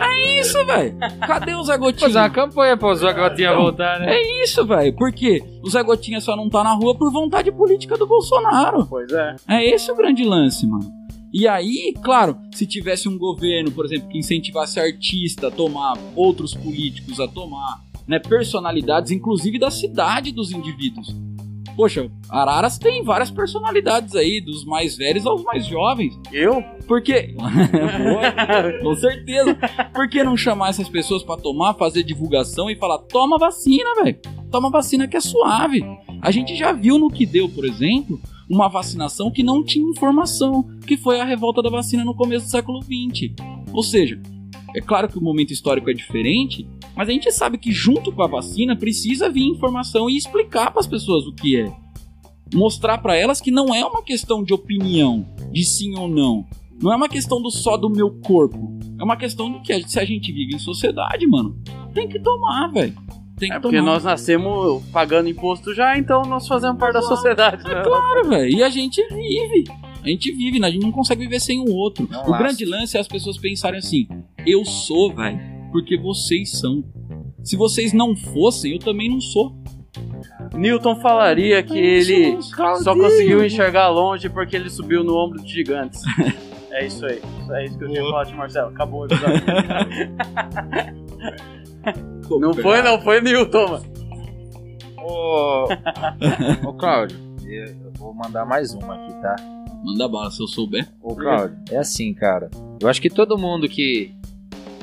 É 0.00 0.40
isso, 0.40 0.64
velho. 0.64 0.96
Cadê 1.26 1.54
o 1.54 1.62
Zé 1.62 1.72
Fazer 1.72 1.84
uma 1.84 1.92
Gotinha? 1.92 2.30
campanha 2.30 2.76
pra 2.76 2.94
Zé 2.94 3.12
Gotinha 3.12 3.54
voltar, 3.54 4.00
né? 4.00 4.14
É 4.14 4.42
isso, 4.42 4.64
velho. 4.66 4.96
Por 4.96 5.12
quê? 5.12 5.42
O 5.62 5.68
Zé 5.68 5.82
Gotinha 5.82 6.20
só 6.20 6.34
não 6.34 6.48
tá 6.48 6.64
na 6.64 6.72
rua 6.72 6.94
por 6.96 7.12
vontade 7.12 7.52
política 7.52 7.98
do 7.98 8.06
Bolsonaro. 8.06 8.86
Pois 8.86 9.12
é. 9.12 9.36
É 9.48 9.64
esse 9.68 9.92
o 9.92 9.96
grande 9.96 10.24
lance, 10.24 10.66
mano. 10.66 10.90
E 11.32 11.46
aí, 11.46 11.94
claro, 12.02 12.36
se 12.52 12.66
tivesse 12.66 13.08
um 13.08 13.16
governo, 13.16 13.70
por 13.70 13.84
exemplo, 13.84 14.08
que 14.08 14.18
incentivasse 14.18 14.80
artista 14.80 15.46
a 15.48 15.50
tomar, 15.50 15.96
outros 16.16 16.54
políticos 16.54 17.20
a 17.20 17.28
tomar, 17.28 17.80
né, 18.06 18.18
personalidades, 18.18 19.12
inclusive 19.12 19.58
da 19.58 19.70
cidade 19.70 20.32
dos 20.32 20.50
indivíduos. 20.50 21.14
Poxa, 21.76 22.10
Araras 22.28 22.78
tem 22.78 23.02
várias 23.04 23.30
personalidades 23.30 24.14
aí, 24.16 24.40
dos 24.40 24.64
mais 24.64 24.96
velhos 24.96 25.24
aos 25.24 25.42
mais 25.44 25.64
jovens. 25.66 26.18
Eu? 26.32 26.62
Porque. 26.86 27.34
Com 28.82 28.94
certeza. 28.96 29.56
Por 29.94 30.08
que 30.08 30.22
não 30.22 30.36
chamar 30.36 30.70
essas 30.70 30.88
pessoas 30.88 31.22
pra 31.22 31.36
tomar, 31.36 31.74
fazer 31.74 32.02
divulgação 32.02 32.68
e 32.68 32.76
falar: 32.76 32.98
toma 32.98 33.38
vacina, 33.38 33.94
velho? 34.02 34.18
Toma 34.50 34.68
vacina 34.68 35.06
que 35.06 35.16
é 35.16 35.20
suave. 35.20 35.80
A 36.20 36.30
gente 36.30 36.56
já 36.56 36.72
viu 36.72 36.98
no 36.98 37.08
que 37.08 37.24
deu, 37.24 37.48
por 37.48 37.64
exemplo, 37.64 38.20
uma 38.50 38.68
vacinação 38.68 39.30
que 39.30 39.44
não 39.44 39.62
tinha 39.62 39.88
informação, 39.88 40.64
que 40.84 40.96
foi 40.96 41.20
a 41.20 41.24
revolta 41.24 41.62
da 41.62 41.70
vacina 41.70 42.04
no 42.04 42.16
começo 42.16 42.46
do 42.46 42.50
século 42.50 42.82
XX. 42.82 43.32
Ou 43.72 43.80
seja, 43.80 44.20
é 44.74 44.80
claro 44.80 45.08
que 45.08 45.16
o 45.16 45.22
momento 45.22 45.52
histórico 45.52 45.88
é 45.88 45.94
diferente, 45.94 46.68
mas 46.96 47.08
a 47.08 47.12
gente 47.12 47.30
sabe 47.30 47.58
que 47.58 47.70
junto 47.70 48.10
com 48.10 48.24
a 48.24 48.26
vacina 48.26 48.74
precisa 48.74 49.30
vir 49.30 49.44
informação 49.44 50.10
e 50.10 50.16
explicar 50.16 50.72
para 50.72 50.80
as 50.80 50.86
pessoas 50.88 51.24
o 51.26 51.32
que 51.32 51.56
é. 51.56 51.72
Mostrar 52.52 52.98
para 52.98 53.16
elas 53.16 53.40
que 53.40 53.52
não 53.52 53.72
é 53.72 53.84
uma 53.84 54.02
questão 54.02 54.42
de 54.42 54.52
opinião, 54.52 55.24
de 55.52 55.64
sim 55.64 55.96
ou 55.96 56.08
não. 56.08 56.44
Não 56.82 56.92
é 56.92 56.96
uma 56.96 57.08
questão 57.08 57.40
do 57.40 57.52
só 57.52 57.76
do 57.76 57.88
meu 57.88 58.10
corpo. 58.20 58.76
É 58.98 59.04
uma 59.04 59.16
questão 59.16 59.52
de 59.52 59.60
que 59.60 59.88
se 59.88 60.00
a 60.00 60.04
gente 60.04 60.32
vive 60.32 60.56
em 60.56 60.58
sociedade, 60.58 61.24
mano, 61.24 61.56
tem 61.94 62.08
que 62.08 62.18
tomar, 62.18 62.66
velho. 62.72 62.96
Tem 63.40 63.48
que 63.48 63.56
É 63.56 63.58
porque 63.58 63.80
nós 63.80 64.04
nascemos 64.04 64.82
pagando 64.92 65.28
imposto 65.30 65.74
já, 65.74 65.96
então 65.96 66.22
nós 66.22 66.46
fazemos 66.46 66.78
parte 66.78 66.92
da 66.92 67.02
sociedade, 67.02 67.64
né? 67.64 67.80
É 67.80 67.82
claro, 67.82 68.28
velho. 68.28 68.58
E 68.58 68.62
a 68.62 68.68
gente 68.68 69.02
vive. 69.08 69.64
A 70.02 70.08
gente 70.08 70.30
vive, 70.30 70.58
né? 70.60 70.68
a 70.68 70.70
gente 70.70 70.82
não 70.82 70.92
consegue 70.92 71.22
viver 71.22 71.40
sem 71.40 71.58
o 71.58 71.72
outro. 71.72 72.06
Não 72.10 72.26
o 72.26 72.30
lasca. 72.30 72.44
grande 72.44 72.64
lance 72.66 72.96
é 72.98 73.00
as 73.00 73.08
pessoas 73.08 73.38
pensarem 73.38 73.78
assim: 73.78 74.06
eu 74.46 74.64
sou, 74.64 75.14
velho, 75.14 75.40
porque 75.72 75.96
vocês 75.96 76.52
são. 76.52 76.84
Se 77.42 77.56
vocês 77.56 77.94
não 77.94 78.14
fossem, 78.14 78.72
eu 78.72 78.78
também 78.78 79.08
não 79.08 79.20
sou. 79.20 79.58
Newton 80.54 81.00
falaria 81.00 81.62
que 81.62 81.78
ele 81.78 82.38
só 82.82 82.94
conseguiu 82.94 83.44
enxergar 83.44 83.88
longe 83.88 84.28
porque 84.28 84.54
ele 84.54 84.68
subiu 84.68 85.02
no 85.02 85.16
ombro 85.16 85.42
de 85.42 85.50
gigantes. 85.50 86.02
É 86.72 86.86
isso 86.86 87.04
aí. 87.04 87.20
É 87.50 87.64
isso 87.64 87.76
que 87.76 87.82
eu 87.82 87.88
tinha 87.88 88.00
que 88.00 88.08
falar 88.08 88.22
de 88.22 88.32
Marcelo. 88.32 88.68
Acabou 88.68 89.00
o 89.00 89.06
episódio. 89.06 89.42
Não 92.38 92.54
foi, 92.54 92.82
não 92.82 93.00
foi 93.00 93.20
Newton, 93.20 93.68
mano. 93.68 93.84
Ô, 94.98 95.66
ô 96.68 96.74
Cláudio, 96.74 97.18
eu 97.44 97.92
vou 97.98 98.14
mandar 98.14 98.44
mais 98.44 98.72
uma 98.72 98.94
aqui, 98.94 99.12
tá? 99.20 99.36
Manda 99.82 100.06
bala 100.06 100.30
se 100.30 100.42
eu 100.42 100.46
souber. 100.46 100.86
Ô, 101.00 101.14
Cláudio, 101.14 101.56
é 101.70 101.78
assim, 101.78 102.12
cara. 102.12 102.50
Eu 102.80 102.88
acho 102.88 103.00
que 103.00 103.10
todo 103.10 103.38
mundo 103.38 103.68
que 103.68 104.14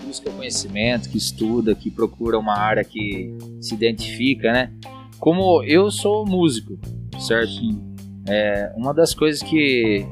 busca 0.05 0.31
conhecimento, 0.31 1.09
que 1.09 1.17
estuda, 1.17 1.75
que 1.75 1.91
procura 1.91 2.39
uma 2.39 2.57
área 2.57 2.83
que 2.83 3.35
se 3.61 3.75
identifica, 3.75 4.51
né? 4.51 4.71
Como 5.19 5.63
eu 5.63 5.91
sou 5.91 6.25
músico, 6.25 6.79
certo? 7.19 7.51
Sim. 7.51 7.95
É, 8.27 8.73
uma 8.75 8.93
das 8.93 9.13
coisas 9.13 9.41
que 9.41 10.05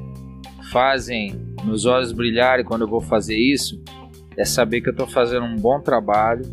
fazem 0.71 1.35
meus 1.63 1.85
olhos 1.85 2.11
brilharem 2.11 2.65
quando 2.65 2.81
eu 2.81 2.87
vou 2.87 3.01
fazer 3.01 3.37
isso 3.37 3.81
é 4.37 4.45
saber 4.45 4.81
que 4.81 4.89
eu 4.89 4.95
tô 4.95 5.07
fazendo 5.07 5.45
um 5.45 5.55
bom 5.55 5.79
trabalho 5.79 6.43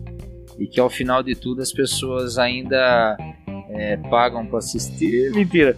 e 0.59 0.67
que 0.67 0.81
ao 0.81 0.91
final 0.91 1.23
de 1.23 1.35
tudo 1.35 1.61
as 1.63 1.73
pessoas 1.73 2.39
ainda 2.39 3.17
é, 3.71 3.97
pagam 4.09 4.47
para 4.47 4.59
assistir. 4.59 5.33
Mentira. 5.35 5.77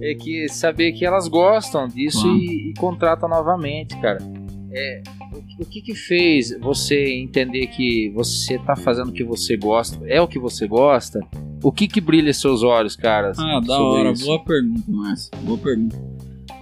É, 0.00 0.10
é 0.12 0.14
que 0.14 0.48
saber 0.48 0.92
que 0.92 1.04
elas 1.04 1.28
gostam 1.28 1.86
disso 1.88 2.22
Claro. 2.22 2.36
e, 2.36 2.70
e 2.70 2.74
contratam 2.74 3.28
novamente, 3.28 3.96
cara. 4.00 4.18
É, 4.70 5.02
o, 5.32 5.62
o 5.62 5.66
que 5.66 5.80
que 5.80 5.94
fez 5.94 6.56
você 6.60 7.14
entender 7.14 7.68
que 7.68 8.10
você 8.10 8.58
tá 8.58 8.76
fazendo 8.76 9.08
o 9.08 9.12
que 9.12 9.24
você 9.24 9.56
gosta? 9.56 9.98
É 10.06 10.20
o 10.20 10.28
que 10.28 10.38
você 10.38 10.66
gosta? 10.66 11.20
O 11.62 11.72
que 11.72 11.88
que 11.88 12.00
brilha 12.00 12.32
seus 12.34 12.62
olhos, 12.62 12.94
cara? 12.94 13.32
Ah, 13.36 13.60
da 13.60 13.80
hora. 13.80 14.12
isso? 14.12 14.26
Boa 14.26 14.44
pergunta, 14.44 14.82
Márcio. 14.88 15.30
Boa 15.42 15.58
pergunta. 15.58 15.96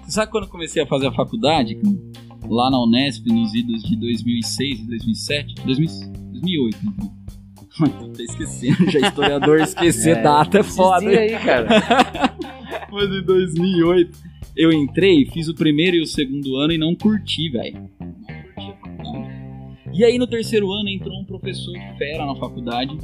Você 0.04 0.12
sabe 0.12 0.30
quando 0.30 0.44
eu 0.44 0.50
comecei 0.50 0.82
a 0.82 0.86
fazer 0.86 1.08
a 1.08 1.12
faculdade? 1.12 1.76
Lá 2.48 2.70
na 2.70 2.80
Unesp, 2.80 3.26
nos 3.26 3.52
idos 3.54 3.82
de 3.82 3.96
2006 3.96 4.78
e 4.80 4.86
2007? 4.86 5.54
2000 5.66 5.88
2008, 6.40 6.78
então. 6.82 7.16
Tô 8.14 8.22
esquecendo, 8.22 8.90
já 8.90 9.00
historiador 9.00 9.60
esquecer 9.60 10.16
É, 10.18 10.22
data 10.22 10.58
é 10.58 10.62
foda. 10.62 11.06
Aí, 11.06 11.30
cara. 11.38 11.68
Mas 12.90 13.10
em 13.10 13.22
2008 13.22 14.18
eu 14.56 14.72
entrei, 14.72 15.26
fiz 15.26 15.48
o 15.48 15.54
primeiro 15.54 15.96
e 15.96 16.00
o 16.00 16.06
segundo 16.06 16.56
ano 16.56 16.72
e 16.72 16.78
não 16.78 16.94
curti, 16.94 17.50
velho. 17.50 17.74
Não 17.74 17.88
curti 17.88 18.70
a 18.70 18.76
faculdade. 18.80 19.46
E 19.92 20.04
aí 20.04 20.18
no 20.18 20.26
terceiro 20.26 20.72
ano 20.72 20.88
entrou 20.88 21.14
um 21.20 21.24
professor 21.24 21.74
fera 21.98 22.24
na 22.24 22.34
faculdade 22.36 22.96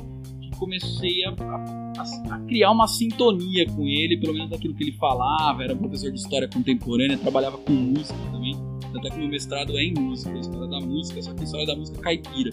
comecei 0.63 1.25
a, 1.25 1.31
a- 1.31 2.35
a 2.35 2.39
criar 2.47 2.71
uma 2.71 2.87
sintonia 2.87 3.67
com 3.67 3.87
ele, 3.87 4.17
pelo 4.17 4.33
menos 4.33 4.51
daquilo 4.51 4.75
que 4.75 4.85
ele 4.85 4.93
falava. 4.93 5.65
Era 5.65 5.75
professor 5.75 6.11
de 6.13 6.19
história 6.19 6.49
contemporânea, 6.49 7.19
trabalhava 7.19 7.59
com 7.59 7.73
música 7.73 8.19
também. 8.31 8.55
Até 8.97 9.11
que 9.11 9.19
meu 9.19 9.29
mestrado 9.29 9.77
é 9.79 9.83
em 9.85 9.95
música, 9.95 10.37
história 10.39 10.69
da 10.69 10.79
música, 10.81 11.21
só 11.23 11.33
que 11.35 11.45
história 11.45 11.67
da 11.67 11.75
música 11.75 11.99
caipira. 12.01 12.51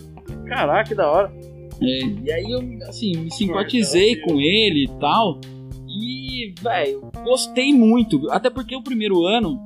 Caraca, 0.48 0.90
que 0.90 0.96
da 0.96 1.10
hora. 1.12 1.32
É, 1.82 2.00
e 2.26 2.32
aí 2.32 2.52
eu, 2.52 2.60
assim, 2.88 3.12
me 3.18 3.32
simpatizei 3.32 4.16
com 4.22 4.40
ele 4.40 4.86
e 4.86 5.00
tal. 5.00 5.40
E, 5.88 6.54
velho, 6.62 7.10
gostei 7.24 7.74
muito. 7.74 8.30
Até 8.32 8.50
porque 8.50 8.76
o 8.76 8.82
primeiro 8.84 9.26
ano, 9.26 9.60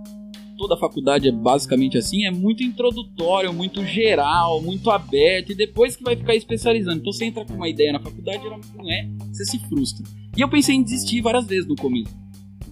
toda 0.64 0.76
a 0.76 0.78
faculdade 0.78 1.28
é 1.28 1.32
basicamente 1.32 1.98
assim, 1.98 2.26
é 2.26 2.32
muito 2.32 2.64
introdutório, 2.64 3.52
muito 3.52 3.84
geral, 3.84 4.62
muito 4.62 4.90
aberto. 4.90 5.52
E 5.52 5.56
depois 5.56 5.98
que 5.98 6.04
vai 6.04 6.16
ficar 6.16 6.36
especializando. 6.36 7.00
Então 7.00 7.12
você 7.12 7.26
entra 7.26 7.44
com 7.44 7.54
uma 7.54 7.68
ideia 7.68 7.92
na 7.92 8.00
faculdade, 8.00 8.42
geralmente 8.42 8.70
não 8.74 8.90
é, 8.90 9.10
você 9.28 9.44
se 9.44 9.60
frustra. 9.68 10.06
E 10.38 10.40
eu 10.40 10.50
pensei 10.50 10.76
em 10.76 10.84
desistir 10.84 11.22
várias 11.22 11.46
vezes 11.46 11.68
no 11.68 11.76
começo. 11.76 12.16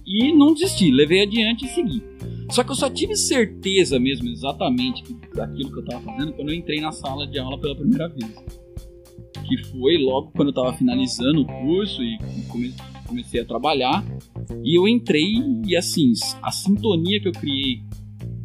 E 0.06 0.32
não 0.32 0.54
desisti, 0.54 0.90
levei 0.90 1.22
adiante 1.22 1.66
e 1.66 1.68
segui. 1.68 2.02
Só 2.50 2.64
que 2.64 2.70
eu 2.70 2.74
só 2.74 2.88
tive 2.88 3.14
certeza 3.14 3.98
mesmo, 3.98 4.28
exatamente, 4.28 5.04
daquilo 5.34 5.70
que 5.70 5.78
eu 5.80 5.84
tava 5.84 6.00
fazendo 6.02 6.32
quando 6.32 6.48
eu 6.48 6.54
entrei 6.54 6.80
na 6.80 6.92
sala 6.92 7.26
de 7.26 7.38
aula 7.38 7.60
pela 7.60 7.76
primeira 7.76 8.08
vez 8.08 8.61
que 9.46 9.64
foi 9.70 9.98
logo 9.98 10.30
quando 10.32 10.48
eu 10.48 10.54
tava 10.54 10.72
finalizando 10.74 11.42
o 11.42 11.46
curso 11.46 12.02
e 12.02 12.18
come- 12.48 12.74
comecei 13.06 13.40
a 13.40 13.44
trabalhar. 13.44 14.04
E 14.64 14.78
eu 14.78 14.86
entrei 14.88 15.42
e 15.66 15.76
assim, 15.76 16.12
a 16.42 16.50
sintonia 16.50 17.20
que 17.20 17.28
eu 17.28 17.32
criei 17.32 17.82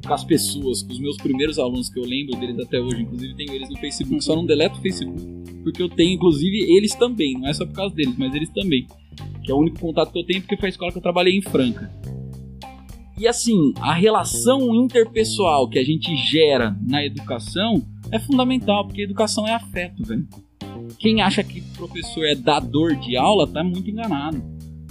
com 0.06 0.14
as 0.14 0.24
pessoas, 0.24 0.82
com 0.82 0.92
os 0.92 1.00
meus 1.00 1.18
primeiros 1.18 1.60
alunos, 1.60 1.90
que 1.90 2.00
eu 2.00 2.06
lembro 2.06 2.40
deles 2.40 2.58
até 2.60 2.80
hoje, 2.80 3.02
inclusive 3.02 3.36
tenho 3.36 3.54
eles 3.54 3.70
no 3.70 3.78
Facebook, 3.78 4.24
só 4.24 4.36
não 4.36 4.46
deleto 4.46 4.80
o 4.80 4.82
Facebook, 4.82 5.22
porque 5.64 5.82
eu 5.82 5.90
tenho 5.90 6.14
inclusive 6.14 6.60
eles 6.76 6.96
também, 6.96 7.34
não 7.34 7.48
é 7.48 7.54
só 7.54 7.66
por 7.66 7.74
causa 7.74 7.94
deles, 7.94 8.16
mas 8.18 8.34
eles 8.34 8.50
também. 8.50 8.88
Que 9.44 9.52
é 9.52 9.56
o 9.56 9.60
único 9.60 9.80
contato 9.80 10.12
que 10.12 10.20
eu 10.20 10.26
tenho 10.26 10.42
porque 10.42 10.58
foi 10.58 10.68
a 10.68 10.70
escola 10.70 10.92
que 10.92 10.98
eu 10.98 11.02
trabalhei 11.02 11.36
em 11.38 11.42
Franca. 11.42 11.92
E 13.18 13.28
assim, 13.28 13.74
a 13.80 13.94
relação 13.94 14.76
interpessoal 14.76 15.68
que 15.68 15.80
a 15.80 15.84
gente 15.84 16.16
gera 16.16 16.78
na 16.88 17.04
educação 17.04 17.84
é 18.12 18.20
fundamental, 18.20 18.86
porque 18.86 19.02
educação 19.02 19.48
é 19.48 19.54
afeto, 19.54 20.04
velho. 20.04 20.28
Quem 21.00 21.22
acha 21.22 21.44
que 21.44 21.60
o 21.60 21.64
professor 21.78 22.26
é 22.26 22.36
dador 22.36 22.96
de 22.96 23.16
aula 23.18 23.48
tá 23.48 23.64
muito 23.64 23.90
enganado. 23.90 24.38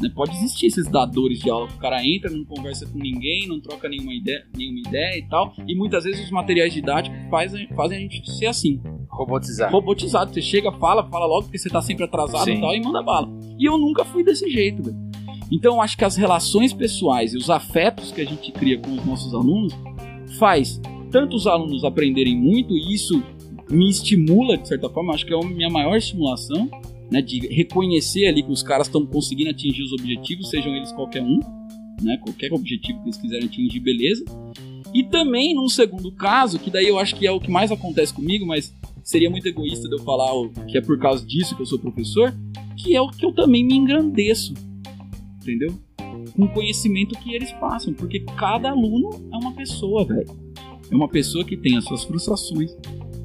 né? 0.00 0.10
Pode 0.14 0.32
existir 0.36 0.66
esses 0.66 0.86
dadores 0.88 1.38
de 1.40 1.48
aula, 1.50 1.68
que 1.68 1.74
o 1.74 1.78
cara 1.78 2.04
entra, 2.06 2.30
não 2.30 2.44
conversa 2.44 2.86
com 2.86 2.98
ninguém, 2.98 3.48
não 3.48 3.60
troca 3.60 3.88
nenhuma 3.88 4.12
ideia, 4.14 4.44
nenhuma 4.56 4.80
ideia 4.80 5.18
e 5.18 5.28
tal. 5.28 5.54
E 5.66 5.74
muitas 5.74 6.04
vezes 6.04 6.24
os 6.24 6.30
materiais 6.30 6.72
didáticos 6.72 7.18
fazem, 7.30 7.66
fazem 7.74 7.98
a 7.98 8.00
gente 8.00 8.30
ser 8.32 8.46
assim, 8.46 8.80
Robotizar. 9.08 9.72
robotizado. 9.72 10.32
Você 10.34 10.42
chega, 10.42 10.70
fala, 10.72 11.08
fala 11.08 11.24
logo, 11.26 11.44
porque 11.44 11.58
você 11.58 11.70
tá 11.70 11.80
sempre 11.80 12.04
atrasado 12.04 12.44
Sim. 12.44 12.56
e 12.58 12.60
tal, 12.60 12.74
e 12.74 12.80
manda 12.80 13.02
bala. 13.02 13.28
E 13.58 13.64
eu 13.64 13.78
nunca 13.78 14.04
fui 14.04 14.22
desse 14.22 14.48
jeito, 14.50 14.82
velho. 14.82 14.96
Então 15.50 15.76
eu 15.76 15.80
acho 15.80 15.96
que 15.96 16.04
as 16.04 16.16
relações 16.16 16.72
pessoais 16.72 17.32
e 17.32 17.36
os 17.38 17.48
afetos 17.48 18.10
que 18.12 18.20
a 18.20 18.24
gente 18.26 18.50
cria 18.52 18.78
com 18.78 18.90
os 18.92 19.04
nossos 19.06 19.32
alunos 19.32 19.72
faz 20.38 20.80
tanto 21.10 21.36
os 21.36 21.46
alunos 21.46 21.84
aprenderem 21.84 22.36
muito, 22.36 22.74
e 22.76 22.92
isso 22.92 23.22
me 23.70 23.88
estimula, 23.90 24.56
de 24.56 24.68
certa 24.68 24.88
forma, 24.88 25.12
acho 25.12 25.26
que 25.26 25.32
é 25.32 25.36
a 25.36 25.46
minha 25.46 25.70
maior 25.70 25.96
estimulação, 25.96 26.68
né, 27.10 27.20
de 27.22 27.46
reconhecer 27.48 28.26
ali 28.26 28.42
que 28.42 28.50
os 28.50 28.62
caras 28.62 28.86
estão 28.86 29.04
conseguindo 29.06 29.50
atingir 29.50 29.82
os 29.82 29.92
objetivos, 29.92 30.50
sejam 30.50 30.74
eles 30.74 30.92
qualquer 30.92 31.22
um, 31.22 31.40
né, 32.02 32.16
qualquer 32.18 32.52
objetivo 32.52 32.98
que 33.00 33.06
eles 33.06 33.16
quiserem 33.16 33.46
atingir, 33.46 33.80
beleza. 33.80 34.24
E 34.94 35.04
também, 35.04 35.54
num 35.54 35.68
segundo 35.68 36.10
caso, 36.12 36.58
que 36.58 36.70
daí 36.70 36.86
eu 36.86 36.98
acho 36.98 37.14
que 37.16 37.26
é 37.26 37.30
o 37.30 37.40
que 37.40 37.50
mais 37.50 37.70
acontece 37.70 38.14
comigo, 38.14 38.46
mas 38.46 38.72
seria 39.04 39.30
muito 39.30 39.46
egoísta 39.46 39.88
de 39.88 39.94
eu 39.94 40.00
falar 40.00 40.30
que 40.66 40.76
é 40.76 40.80
por 40.80 40.98
causa 40.98 41.24
disso 41.24 41.54
que 41.54 41.62
eu 41.62 41.66
sou 41.66 41.78
professor, 41.78 42.34
que 42.76 42.94
é 42.94 43.00
o 43.00 43.08
que 43.08 43.24
eu 43.24 43.32
também 43.32 43.64
me 43.64 43.74
engrandeço, 43.74 44.54
entendeu? 45.40 45.74
Com 46.34 46.44
o 46.44 46.48
conhecimento 46.48 47.18
que 47.18 47.34
eles 47.34 47.52
passam, 47.52 47.94
porque 47.94 48.20
cada 48.36 48.70
aluno 48.70 49.10
é 49.32 49.36
uma 49.36 49.52
pessoa, 49.52 50.04
velho. 50.04 50.28
É 50.90 50.94
uma 50.94 51.08
pessoa 51.08 51.44
que 51.44 51.56
tem 51.56 51.76
as 51.76 51.84
suas 51.84 52.04
frustrações, 52.04 52.70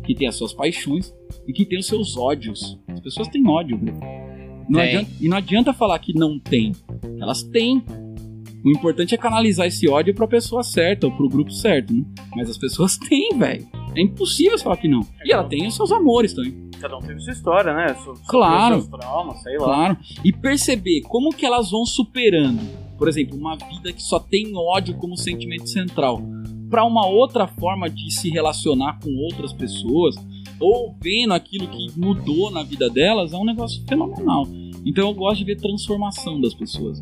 que 0.03 0.15
tem 0.15 0.27
as 0.27 0.35
suas 0.35 0.53
paixões 0.53 1.13
e 1.47 1.53
que 1.53 1.65
tem 1.65 1.79
os 1.79 1.87
seus 1.87 2.17
ódios. 2.17 2.77
As 2.87 2.99
pessoas 2.99 3.27
têm 3.27 3.47
ódio, 3.47 3.77
velho. 3.77 3.97
Não 4.69 4.79
adianta- 4.79 5.11
e 5.19 5.27
não 5.27 5.37
adianta 5.37 5.73
falar 5.73 5.99
que 5.99 6.13
não 6.13 6.39
tem. 6.39 6.71
Elas 7.19 7.43
têm. 7.43 7.83
O 8.63 8.69
importante 8.69 9.15
é 9.15 9.17
canalizar 9.17 9.65
esse 9.65 9.89
ódio 9.89 10.13
pra 10.13 10.27
pessoa 10.27 10.61
certa 10.63 11.07
ou 11.07 11.13
pro 11.13 11.27
grupo 11.27 11.51
certo, 11.51 11.91
né? 11.93 12.03
Mas 12.35 12.49
as 12.49 12.57
pessoas 12.57 12.95
têm, 13.09 13.29
velho. 13.37 13.67
É 13.95 14.01
impossível 14.01 14.57
você 14.57 14.63
falar 14.63 14.77
que 14.77 14.87
não. 14.87 15.01
E 15.25 15.33
ela 15.33 15.43
tem 15.43 15.67
os 15.67 15.75
seus 15.75 15.91
amores 15.91 16.33
também. 16.33 16.69
cada 16.79 16.95
um 16.97 17.01
teve 17.01 17.19
sua 17.19 17.33
história, 17.33 17.73
né? 17.73 17.93
Su- 17.95 18.13
Claro. 18.27 18.81
Seus 18.81 18.87
traumas, 18.87 19.41
sei 19.43 19.57
lá. 19.57 19.65
Claro. 19.65 19.97
E 20.23 20.31
perceber 20.31 21.01
como 21.01 21.29
que 21.31 21.45
elas 21.45 21.69
vão 21.71 21.85
superando. 21.85 22.59
Por 22.97 23.07
exemplo, 23.09 23.35
uma 23.37 23.55
vida 23.57 23.91
que 23.91 24.01
só 24.01 24.19
tem 24.19 24.51
ódio 24.55 24.95
como 24.95 25.17
sentimento 25.17 25.67
central. 25.67 26.21
Pra 26.71 26.83
uma 26.85 27.05
outra 27.05 27.45
forma 27.47 27.87
de 27.89 28.09
se 28.11 28.29
relacionar 28.31 28.97
com 29.03 29.13
outras 29.17 29.51
pessoas, 29.53 30.15
ou 30.59 30.95
vendo 31.01 31.33
aquilo 31.33 31.67
que 31.67 31.87
mudou 31.99 32.49
na 32.49 32.63
vida 32.63 32.89
delas, 32.89 33.33
é 33.33 33.37
um 33.37 33.43
negócio 33.45 33.83
fenomenal. 33.87 34.47
Então 34.85 35.09
eu 35.09 35.13
gosto 35.13 35.39
de 35.39 35.43
ver 35.45 35.57
transformação 35.57 36.39
das 36.41 36.53
pessoas. 36.55 36.99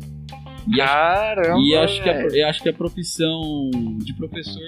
E, 0.68 0.80
acho- 0.80 0.92
Caramba. 0.92 1.60
e 1.62 1.74
acho, 1.76 2.02
que 2.02 2.10
a, 2.10 2.20
eu 2.26 2.48
acho 2.48 2.62
que 2.62 2.68
a 2.68 2.72
profissão 2.72 3.70
de 4.04 4.12
professor 4.12 4.60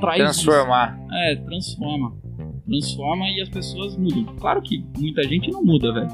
traz 0.00 0.30
isso. 0.36 0.44
Transformar. 0.44 1.00
É, 1.12 1.34
transforma. 1.36 2.12
Transforma 2.66 3.28
e 3.30 3.40
as 3.40 3.48
pessoas 3.48 3.96
mudam. 3.96 4.24
Claro 4.38 4.60
que 4.62 4.84
muita 4.98 5.22
gente 5.24 5.50
não 5.50 5.64
muda, 5.64 5.92
velho. 5.92 6.08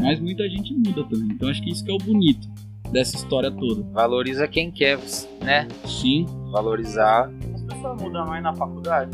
Mas 0.00 0.18
muita 0.20 0.48
gente 0.48 0.72
muda 0.74 1.04
também. 1.04 1.28
Então 1.32 1.48
acho 1.48 1.62
que 1.62 1.70
isso 1.70 1.84
que 1.84 1.90
é 1.90 1.94
o 1.94 1.98
bonito 1.98 2.48
dessa 2.90 3.16
história 3.16 3.50
toda. 3.50 3.82
Valoriza 3.92 4.46
quem 4.48 4.70
quer, 4.70 4.98
né? 5.42 5.68
Sim. 5.84 6.26
Valorizar. 6.50 7.30
As 7.54 7.62
pessoas 7.62 8.02
mudam 8.02 8.26
mais 8.26 8.42
na 8.42 8.54
faculdade? 8.54 9.10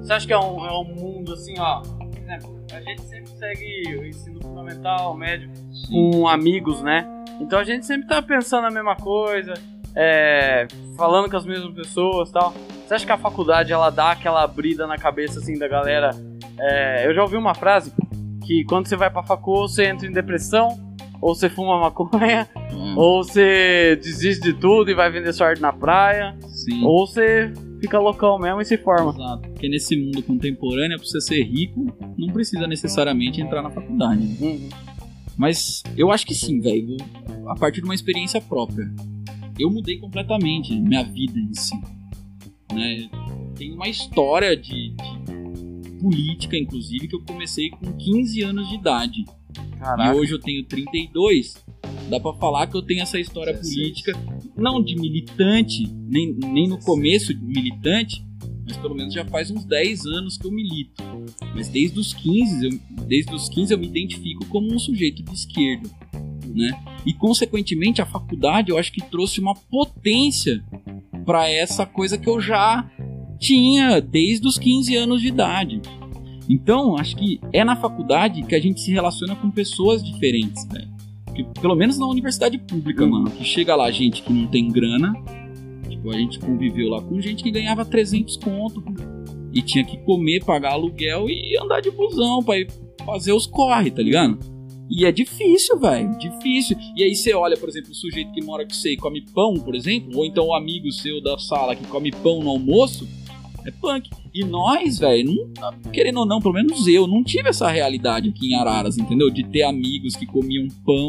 Você 0.00 0.12
acha 0.12 0.26
que 0.26 0.32
é 0.32 0.38
um, 0.38 0.64
é 0.64 0.72
um 0.72 0.84
mundo 0.84 1.32
assim, 1.32 1.54
ó? 1.58 1.80
Por 1.80 2.18
exemplo, 2.18 2.64
a 2.72 2.80
gente 2.80 3.02
sempre 3.02 3.30
segue 3.38 3.96
o 3.96 4.06
ensino 4.06 4.40
fundamental, 4.40 5.14
médio, 5.14 5.50
com 5.88 6.28
amigos, 6.28 6.82
né? 6.82 7.06
Então 7.40 7.58
a 7.58 7.64
gente 7.64 7.84
sempre 7.84 8.06
tá 8.06 8.22
pensando 8.22 8.66
a 8.66 8.70
mesma 8.70 8.96
coisa, 8.96 9.54
é, 9.94 10.66
falando 10.96 11.30
com 11.30 11.36
as 11.36 11.44
mesmas 11.44 11.74
pessoas 11.74 12.30
tal. 12.30 12.52
Você 12.86 12.94
acha 12.94 13.04
que 13.04 13.12
a 13.12 13.18
faculdade 13.18 13.72
ela 13.72 13.90
dá 13.90 14.12
aquela 14.12 14.46
brida 14.46 14.86
na 14.86 14.96
cabeça 14.96 15.40
assim 15.40 15.58
da 15.58 15.66
galera? 15.66 16.10
É, 16.58 17.06
eu 17.06 17.14
já 17.14 17.22
ouvi 17.22 17.36
uma 17.36 17.54
frase 17.54 17.92
que 18.46 18.64
quando 18.64 18.86
você 18.86 18.96
vai 18.96 19.10
pra 19.10 19.22
facul, 19.22 19.68
você 19.68 19.86
entra 19.86 20.06
em 20.06 20.12
depressão, 20.12 20.78
ou 21.20 21.34
você 21.34 21.48
fuma 21.48 21.78
maconha, 21.80 22.48
É, 22.52 22.94
ou 22.96 23.24
você 23.24 23.96
desiste 24.02 24.42
de 24.42 24.54
tudo 24.54 24.90
e 24.90 24.94
vai 24.94 25.10
vender 25.10 25.32
sua 25.32 25.48
arte 25.48 25.60
na 25.62 25.72
praia. 25.72 26.36
sim. 26.48 26.82
Ou 26.84 27.06
você 27.06 27.52
fica 27.80 27.98
loucão 27.98 28.38
mesmo 28.38 28.60
e 28.60 28.64
se 28.64 28.76
forma. 28.78 29.12
Exato. 29.12 29.48
Porque 29.50 29.68
nesse 29.68 29.96
mundo 29.96 30.22
contemporâneo, 30.22 30.98
pra 30.98 31.06
você 31.06 31.20
ser 31.20 31.42
rico, 31.44 31.86
não 32.18 32.28
precisa 32.32 32.66
necessariamente 32.66 33.40
entrar 33.40 33.62
na 33.62 33.70
faculdade. 33.70 34.22
né? 34.24 34.36
Uhum. 34.40 34.68
Mas 35.36 35.82
eu 35.96 36.10
acho 36.10 36.26
que 36.26 36.34
sim, 36.34 36.60
velho. 36.60 36.96
A 37.48 37.54
partir 37.54 37.80
de 37.80 37.84
uma 37.86 37.94
experiência 37.94 38.40
própria. 38.40 38.90
Eu 39.58 39.70
mudei 39.70 39.98
completamente 39.98 40.74
minha 40.78 41.02
vida 41.04 41.38
em 41.38 41.52
si. 41.54 41.74
Né? 42.72 43.08
Tem 43.56 43.72
uma 43.72 43.88
história 43.88 44.56
de, 44.56 44.90
de 44.92 45.90
política, 46.00 46.56
inclusive, 46.56 47.08
que 47.08 47.16
eu 47.16 47.22
comecei 47.26 47.70
com 47.70 47.92
15 47.92 48.42
anos 48.42 48.68
de 48.68 48.74
idade. 48.74 49.24
Caraca. 49.78 50.14
E 50.14 50.18
hoje 50.18 50.32
eu 50.32 50.40
tenho 50.40 50.64
32. 50.64 51.64
Dá 52.08 52.20
pra 52.20 52.32
falar 52.34 52.66
que 52.66 52.76
eu 52.76 52.82
tenho 52.82 53.02
essa 53.02 53.18
história 53.18 53.52
16. 53.52 53.74
política, 53.74 54.12
não 54.56 54.82
de 54.82 54.94
militante, 54.96 55.86
nem, 56.08 56.32
nem 56.34 56.68
no 56.68 56.78
começo 56.78 57.34
de 57.34 57.44
militante, 57.44 58.24
mas 58.64 58.76
pelo 58.76 58.94
menos 58.94 59.14
já 59.14 59.24
faz 59.24 59.50
uns 59.50 59.64
10 59.64 60.06
anos 60.06 60.36
que 60.36 60.46
eu 60.46 60.52
milito. 60.52 61.02
Mas 61.54 61.68
desde 61.68 61.98
os 61.98 62.12
15, 62.12 62.64
eu, 62.64 62.70
desde 63.06 63.34
os 63.34 63.48
15 63.48 63.72
eu 63.72 63.78
me 63.78 63.86
identifico 63.86 64.44
como 64.46 64.72
um 64.72 64.78
sujeito 64.78 65.22
de 65.22 65.32
esquerda, 65.32 65.88
né? 66.54 66.70
E 67.04 67.12
consequentemente 67.12 68.02
a 68.02 68.06
faculdade 68.06 68.70
eu 68.70 68.78
acho 68.78 68.92
que 68.92 69.02
trouxe 69.02 69.40
uma 69.40 69.54
potência 69.54 70.64
para 71.24 71.48
essa 71.48 71.86
coisa 71.86 72.18
que 72.18 72.28
eu 72.28 72.40
já 72.40 72.88
tinha 73.38 74.00
desde 74.00 74.46
os 74.46 74.58
15 74.58 74.96
anos 74.96 75.20
de 75.20 75.28
idade. 75.28 75.80
Então, 76.48 76.96
acho 76.96 77.16
que 77.16 77.40
é 77.52 77.64
na 77.64 77.76
faculdade 77.76 78.42
que 78.42 78.54
a 78.54 78.60
gente 78.60 78.80
se 78.80 78.92
relaciona 78.92 79.34
com 79.34 79.50
pessoas 79.50 80.02
diferentes, 80.02 80.64
velho. 80.66 80.88
Porque, 81.24 81.44
Pelo 81.60 81.74
menos 81.74 81.98
na 81.98 82.06
universidade 82.06 82.56
pública, 82.58 83.06
mano. 83.06 83.30
Que 83.30 83.44
chega 83.44 83.74
lá 83.74 83.90
gente 83.90 84.22
que 84.22 84.32
não 84.32 84.46
tem 84.46 84.68
grana. 84.68 85.12
Tipo, 85.88 86.10
a 86.10 86.18
gente 86.18 86.38
conviveu 86.38 86.88
lá 86.88 87.02
com 87.02 87.20
gente 87.20 87.42
que 87.42 87.50
ganhava 87.50 87.84
300 87.84 88.36
conto. 88.36 88.82
E 89.52 89.62
tinha 89.62 89.84
que 89.84 89.96
comer, 89.98 90.44
pagar 90.44 90.72
aluguel 90.72 91.28
e 91.28 91.56
andar 91.58 91.80
de 91.80 91.90
busão 91.90 92.42
pra 92.42 92.58
ir 92.58 92.68
fazer 93.04 93.32
os 93.32 93.46
corre, 93.46 93.90
tá 93.90 94.02
ligado? 94.02 94.38
E 94.88 95.04
é 95.04 95.12
difícil, 95.12 95.78
velho. 95.78 96.16
Difícil. 96.18 96.76
E 96.96 97.02
aí 97.02 97.14
você 97.14 97.34
olha, 97.34 97.56
por 97.56 97.68
exemplo, 97.68 97.90
o 97.90 97.94
sujeito 97.94 98.32
que 98.32 98.42
mora 98.42 98.64
com 98.64 98.72
você 98.72 98.92
e 98.92 98.96
come 98.96 99.20
pão, 99.34 99.54
por 99.54 99.74
exemplo. 99.74 100.16
Ou 100.16 100.24
então 100.24 100.46
o 100.46 100.54
amigo 100.54 100.90
seu 100.92 101.20
da 101.20 101.38
sala 101.38 101.74
que 101.74 101.86
come 101.86 102.10
pão 102.10 102.40
no 102.40 102.50
almoço. 102.50 103.08
É 103.66 103.70
punk. 103.72 104.08
E 104.32 104.44
nós, 104.44 104.98
velho, 104.98 105.50
querendo 105.92 106.20
ou 106.20 106.26
não, 106.26 106.40
pelo 106.40 106.54
menos 106.54 106.86
eu, 106.86 107.06
não 107.06 107.24
tive 107.24 107.48
essa 107.48 107.68
realidade 107.68 108.28
aqui 108.28 108.52
em 108.52 108.54
Araras, 108.54 108.96
entendeu? 108.96 109.28
De 109.30 109.42
ter 109.44 109.62
amigos 109.62 110.14
que 110.14 110.24
comiam 110.24 110.68
pão 110.84 111.08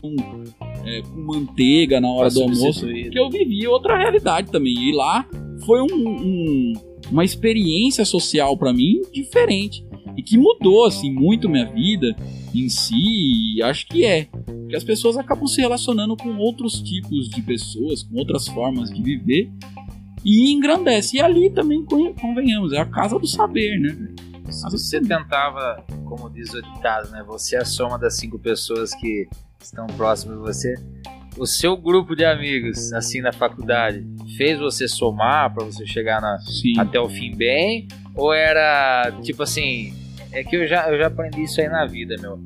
é, 0.86 1.02
com 1.02 1.20
manteiga 1.22 2.02
na 2.02 2.10
hora 2.10 2.30
do 2.30 2.42
almoço. 2.42 2.62
substituir. 2.62 3.04
Porque 3.04 3.20
eu 3.20 3.30
vivi 3.30 3.68
outra 3.68 3.98
realidade 3.98 4.50
também. 4.52 4.74
E 4.74 4.92
lá 4.96 5.28
foi 5.66 5.82
um- 5.82 5.86
um- 6.10 6.74
uma 7.12 7.24
experiência 7.24 8.04
social 8.06 8.58
pra 8.58 8.74
mim 8.74 9.02
diferente. 9.14 9.86
E 10.18 10.24
que 10.24 10.36
mudou, 10.38 10.86
assim, 10.86 11.12
muito 11.14 11.48
minha 11.48 11.66
vida 11.66 12.16
em 12.56 12.68
si. 12.70 12.96
E 13.58 13.62
acho 13.62 13.86
que 13.88 14.04
é. 14.04 14.26
Porque 14.26 14.76
as 14.76 14.84
pessoas 14.84 15.16
acabam 15.16 15.46
se 15.46 15.62
relacionando 15.62 16.18
com 16.18 16.36
outros 16.38 16.82
tipos 16.82 17.30
de 17.30 17.42
pessoas, 17.44 18.02
com 18.02 18.18
outras 18.18 18.48
formas 18.48 18.90
de 18.90 19.02
viver. 19.02 19.52
E 20.26 20.52
engrandece. 20.52 21.18
E 21.18 21.22
ali 21.22 21.50
também, 21.50 21.84
con- 21.86 22.14
convenhamos, 22.16 22.74
é 22.74 22.80
a 22.80 22.86
casa 22.86 23.18
do 23.18 23.28
saber, 23.28 23.80
né? 23.80 23.96
Se 24.50 24.64
você 24.72 25.02
tentava, 25.02 25.84
como 26.06 26.30
diz 26.30 26.54
o 26.54 26.62
ditado, 26.62 27.10
né? 27.12 27.24
Você 27.28 27.56
é 27.56 27.60
a 27.60 27.66
soma 27.66 27.98
das 28.00 28.16
cinco 28.18 28.40
pessoas 28.40 28.94
que 28.96 29.28
estão 29.62 29.86
próximas 29.88 30.38
de 30.38 30.44
você. 30.44 30.76
O 31.38 31.46
seu 31.46 31.78
grupo 31.78 32.16
de 32.16 32.26
amigos, 32.26 32.92
assim, 32.94 33.22
na 33.22 33.32
faculdade, 33.32 34.06
fez 34.38 34.58
você 34.58 34.88
somar 34.88 35.54
pra 35.54 35.66
você 35.66 35.86
chegar 35.86 36.20
na, 36.22 36.38
até 36.80 37.00
o 37.00 37.08
fim 37.10 37.36
bem? 37.36 37.88
Ou 38.16 38.34
era, 38.34 39.12
tipo 39.22 39.44
assim... 39.44 39.94
É 40.32 40.44
que 40.44 40.58
eu 40.58 40.68
já, 40.68 40.90
eu 40.92 40.98
já 41.00 41.08
aprendi 41.08 41.44
isso 41.44 41.60
aí 41.62 41.70
na 41.70 41.86
vida, 41.86 42.16
meu. 42.20 42.40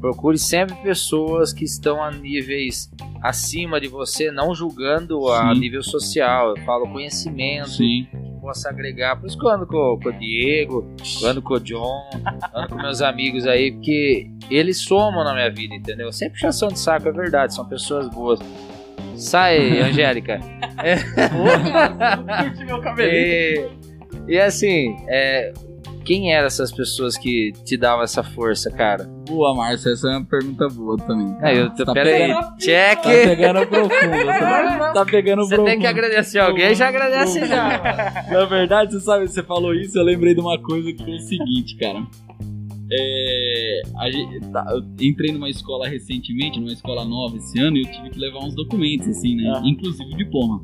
Procure 0.00 0.38
sempre 0.38 0.74
pessoas 0.76 1.52
que 1.52 1.64
estão 1.64 2.02
a 2.02 2.10
níveis 2.10 2.90
acima 3.22 3.80
de 3.80 3.88
você, 3.88 4.30
não 4.30 4.54
julgando 4.54 5.28
a 5.28 5.52
Sim. 5.54 5.60
nível 5.60 5.82
social. 5.82 6.50
Eu 6.50 6.64
falo 6.64 6.86
conhecimento, 6.88 7.70
Sim. 7.70 8.06
possa 8.40 8.68
agregar. 8.68 9.16
Por 9.16 9.26
isso 9.26 9.38
que 9.38 9.44
eu 9.44 9.50
ando 9.50 9.66
com, 9.66 9.98
com 10.02 10.08
o 10.08 10.12
Diego, 10.12 10.86
eu 11.22 11.28
ando 11.28 11.42
com 11.42 11.54
o 11.54 11.60
John, 11.60 12.10
ando 12.54 12.68
com 12.68 12.76
meus 12.76 13.00
amigos 13.02 13.46
aí, 13.46 13.72
porque 13.72 14.30
eles 14.50 14.78
somam 14.82 15.24
na 15.24 15.32
minha 15.32 15.50
vida, 15.50 15.74
entendeu? 15.74 16.12
Sem 16.12 16.30
puxação 16.30 16.68
de 16.68 16.78
saco, 16.78 17.08
é 17.08 17.12
verdade, 17.12 17.54
são 17.54 17.66
pessoas 17.66 18.08
boas. 18.08 18.38
Sai, 19.16 19.80
Angélica. 19.80 20.38
Curti 22.40 22.64
meu 22.64 22.80
cabelinho. 22.82 23.70
E, 24.28 24.34
e 24.34 24.38
assim, 24.38 24.94
é, 25.08 25.52
quem 26.06 26.32
eram 26.32 26.46
essas 26.46 26.70
pessoas 26.72 27.18
que 27.18 27.52
te 27.64 27.76
davam 27.76 28.04
essa 28.04 28.22
força, 28.22 28.70
cara? 28.70 29.04
Boa, 29.28 29.54
Márcia, 29.54 29.90
essa 29.90 30.08
é 30.08 30.12
uma 30.16 30.24
pergunta 30.24 30.68
boa 30.68 30.96
também. 30.98 31.36
Aí 31.42 31.58
eu 31.58 31.68
tô, 31.74 31.84
Tá 31.84 31.92
pera 31.92 32.08
aí, 32.10 32.18
pegando- 32.28 32.56
check! 32.58 33.02
Tá 33.02 33.10
pegando 33.10 33.66
profundo. 33.66 34.26
Tá, 34.26 34.92
tá 34.94 35.04
pegando 35.04 35.42
Você 35.42 35.48
profundo. 35.56 35.70
tem 35.72 35.80
que 35.80 35.86
agradecer 35.86 36.38
alguém, 36.38 36.74
já 36.74 36.88
agradece 36.88 37.44
já. 37.46 38.22
Na 38.30 38.44
verdade, 38.44 38.92
você 38.92 39.00
sabe, 39.00 39.26
você 39.28 39.42
falou 39.42 39.74
isso, 39.74 39.98
eu 39.98 40.04
lembrei 40.04 40.32
de 40.34 40.40
uma 40.40 40.58
coisa 40.62 40.92
que 40.92 41.02
foi 41.04 41.16
o 41.16 41.20
seguinte, 41.20 41.76
cara. 41.76 42.06
É, 42.90 43.82
a 43.98 44.10
gente- 44.10 44.40
tá, 44.52 44.64
eu 44.70 44.82
entrei 45.04 45.32
numa 45.32 45.50
escola 45.50 45.88
recentemente, 45.88 46.60
numa 46.60 46.72
escola 46.72 47.04
nova 47.04 47.36
esse 47.36 47.58
ano, 47.58 47.76
e 47.76 47.82
eu 47.82 47.90
tive 47.90 48.10
que 48.10 48.18
levar 48.20 48.38
uns 48.44 48.54
documentos, 48.54 49.08
assim, 49.08 49.34
né? 49.34 49.52
Ah. 49.56 49.62
Inclusive 49.64 50.14
o 50.14 50.16
diploma. 50.16 50.60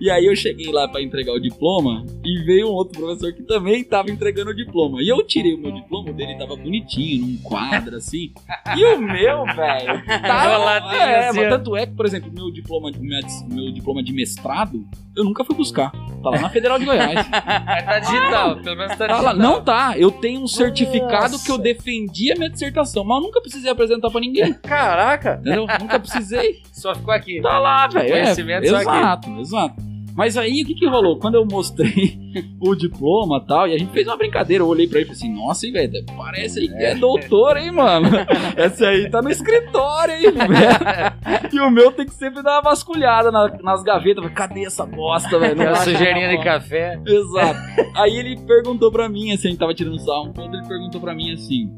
E 0.00 0.10
aí 0.10 0.26
eu 0.26 0.36
cheguei 0.36 0.70
lá 0.72 0.86
pra 0.88 1.02
entregar 1.02 1.32
o 1.32 1.40
diploma 1.40 2.04
e 2.24 2.42
veio 2.44 2.68
um 2.68 2.72
outro 2.72 3.00
professor 3.00 3.32
que 3.32 3.42
também 3.42 3.82
tava 3.84 4.10
entregando 4.10 4.50
o 4.50 4.54
diploma. 4.54 5.02
E 5.02 5.08
eu 5.08 5.24
tirei 5.26 5.54
o 5.54 5.58
meu 5.58 5.72
diploma, 5.72 6.10
o 6.10 6.12
dele 6.14 6.36
tava 6.38 6.54
bonitinho, 6.56 7.26
num 7.26 7.36
quadro 7.38 7.96
assim. 7.96 8.32
E 8.76 8.84
o 8.84 8.98
meu, 8.98 9.44
velho, 9.44 10.04
tava 10.22 10.52
Enroladinho, 10.54 10.94
é, 11.02 11.28
assim, 11.28 11.40
mas 11.40 11.48
tanto 11.50 11.76
é 11.76 11.86
que, 11.86 11.94
por 11.94 12.06
exemplo, 12.06 12.30
meu 12.32 12.50
diploma, 12.52 12.90
minha- 12.98 13.20
meu 13.50 13.72
diploma 13.72 14.02
de 14.02 14.12
mestrado, 14.12 14.84
eu 15.16 15.24
nunca 15.24 15.44
fui 15.44 15.56
buscar. 15.56 15.90
Tá 16.22 16.30
lá 16.30 16.40
na 16.40 16.50
Federal 16.50 16.78
de 16.78 16.84
Goiás. 16.84 17.26
tá 17.28 17.98
digital, 18.00 18.56
pelo 18.60 18.76
menos 18.76 18.96
tá 18.96 19.06
Tá 19.06 19.14
digital. 19.14 19.22
lá, 19.22 19.34
não 19.34 19.62
tá. 19.62 19.94
Eu 19.98 20.10
tenho 20.10 20.40
um 20.42 20.46
certificado 20.48 21.32
Nossa. 21.32 21.44
que 21.44 21.50
eu 21.50 21.58
defendi 21.58 22.32
a 22.32 22.36
minha 22.36 22.50
dissertação, 22.50 23.04
mas 23.04 23.18
eu 23.18 23.22
nunca 23.24 23.40
precisei 23.40 23.70
apresentar 23.70 24.10
pra 24.10 24.20
ninguém. 24.20 24.52
Caraca! 24.54 25.38
Entendeu? 25.40 25.66
nunca 25.80 25.98
precisei. 25.98 26.62
Só 26.72 26.94
ficou 26.94 27.12
aqui. 27.14 27.40
Tá 27.40 27.58
lá, 27.58 27.86
velho. 27.86 28.06
É, 28.14 28.22
Conhecimento 28.22 28.66
só 28.68 28.76
aqui. 28.76 28.88
exato, 28.88 29.40
exato. 29.40 29.87
Mas 30.18 30.36
aí, 30.36 30.62
o 30.64 30.66
que 30.66 30.74
que 30.74 30.84
rolou? 30.88 31.16
Quando 31.16 31.36
eu 31.36 31.46
mostrei 31.46 32.18
o 32.60 32.74
diploma 32.74 33.40
e 33.40 33.46
tal, 33.46 33.68
e 33.68 33.74
a 33.74 33.78
gente 33.78 33.92
fez 33.92 34.04
uma 34.08 34.16
brincadeira, 34.16 34.64
eu 34.64 34.68
olhei 34.68 34.88
pra 34.88 34.98
ele 34.98 35.08
e 35.08 35.14
falei 35.14 35.30
assim, 35.30 35.32
nossa, 35.32 35.64
hein, 35.64 35.72
velho, 35.72 35.92
parece 36.16 36.58
aí 36.58 36.66
que 36.68 36.74
é 36.74 36.96
doutor, 36.96 37.56
hein, 37.56 37.70
mano? 37.70 38.08
Essa 38.58 38.88
aí 38.88 39.08
tá 39.08 39.22
no 39.22 39.30
escritório, 39.30 40.14
hein, 40.14 40.32
velho? 40.32 41.48
E 41.54 41.60
o 41.60 41.70
meu 41.70 41.92
tem 41.92 42.04
que 42.04 42.14
sempre 42.14 42.42
dar 42.42 42.56
uma 42.56 42.62
vasculhada 42.62 43.30
na- 43.30 43.56
nas 43.62 43.82
gavetas. 43.84 44.28
Cadê 44.32 44.64
essa 44.64 44.84
bosta, 44.84 45.38
velho? 45.38 45.54
Não 45.54 45.62
Aquela 45.62 45.78
acha 45.82 45.90
sujeirinha 45.92 46.28
de 46.36 46.42
café. 46.42 47.00
Exato. 47.06 47.60
Aí 47.94 48.16
ele 48.16 48.36
perguntou 48.40 48.90
pra 48.90 49.08
mim, 49.08 49.30
assim, 49.32 49.46
a 49.46 49.50
gente 49.52 49.60
tava 49.60 49.72
tirando 49.72 49.98
sarro 50.00 50.24
um 50.30 50.32
ponto, 50.32 50.52
ele 50.54 50.66
perguntou 50.66 51.00
pra 51.00 51.14
mim 51.14 51.32
assim: 51.32 51.70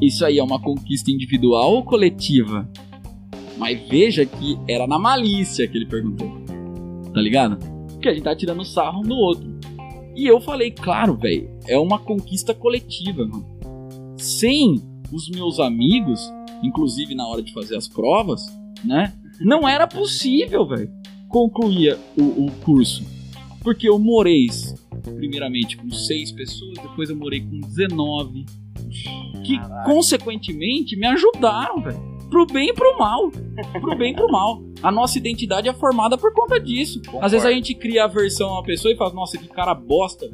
Isso 0.00 0.24
aí 0.24 0.38
é 0.38 0.42
uma 0.42 0.58
conquista 0.60 1.10
individual 1.10 1.72
ou 1.72 1.84
coletiva? 1.84 2.66
Mas 3.58 3.78
veja 3.88 4.24
que 4.24 4.58
era 4.68 4.86
na 4.86 4.98
malícia 4.98 5.68
que 5.68 5.76
ele 5.76 5.86
perguntou. 5.86 6.43
Tá 7.14 7.20
ligado? 7.20 7.56
Porque 7.92 8.08
a 8.08 8.12
gente 8.12 8.24
tá 8.24 8.34
tirando 8.34 8.64
sarro 8.64 8.98
um 8.98 9.02
do 9.02 9.14
outro. 9.14 9.54
E 10.16 10.26
eu 10.26 10.40
falei, 10.40 10.72
claro, 10.72 11.16
velho, 11.16 11.48
é 11.68 11.78
uma 11.78 11.98
conquista 11.98 12.52
coletiva, 12.52 13.24
mano. 13.24 13.46
Sem 14.18 14.82
os 15.12 15.28
meus 15.30 15.60
amigos, 15.60 16.20
inclusive 16.62 17.14
na 17.14 17.26
hora 17.26 17.40
de 17.40 17.52
fazer 17.52 17.76
as 17.76 17.86
provas, 17.86 18.42
né? 18.84 19.14
Não 19.40 19.68
era 19.68 19.86
possível, 19.86 20.66
velho, 20.66 20.90
concluir 21.28 21.96
o, 22.16 22.46
o 22.46 22.50
curso. 22.64 23.04
Porque 23.62 23.88
eu 23.88 23.98
morei, 23.98 24.46
primeiramente, 25.16 25.76
com 25.76 25.90
seis 25.90 26.30
pessoas, 26.32 26.74
depois 26.74 27.10
eu 27.10 27.16
morei 27.16 27.40
com 27.40 27.60
19. 27.60 28.44
Que, 29.44 29.58
consequentemente, 29.84 30.96
me 30.96 31.06
ajudaram, 31.06 31.82
velho. 31.82 32.13
Pro 32.30 32.46
bem 32.46 32.70
e 32.70 32.72
pro 32.72 32.98
mal. 32.98 33.30
Pro 33.80 33.96
bem 33.96 34.12
e 34.12 34.16
pro 34.16 34.30
mal. 34.30 34.62
A 34.82 34.90
nossa 34.90 35.18
identidade 35.18 35.68
é 35.68 35.72
formada 35.72 36.18
por 36.18 36.32
conta 36.32 36.58
disso. 36.60 37.00
Às 37.20 37.32
vezes 37.32 37.46
a 37.46 37.52
gente 37.52 37.74
cria 37.74 38.04
aversão 38.04 38.50
a 38.50 38.52
uma 38.54 38.62
pessoa 38.62 38.92
e 38.92 38.96
fala, 38.96 39.14
nossa, 39.14 39.38
que 39.38 39.48
cara 39.48 39.74
bosta. 39.74 40.26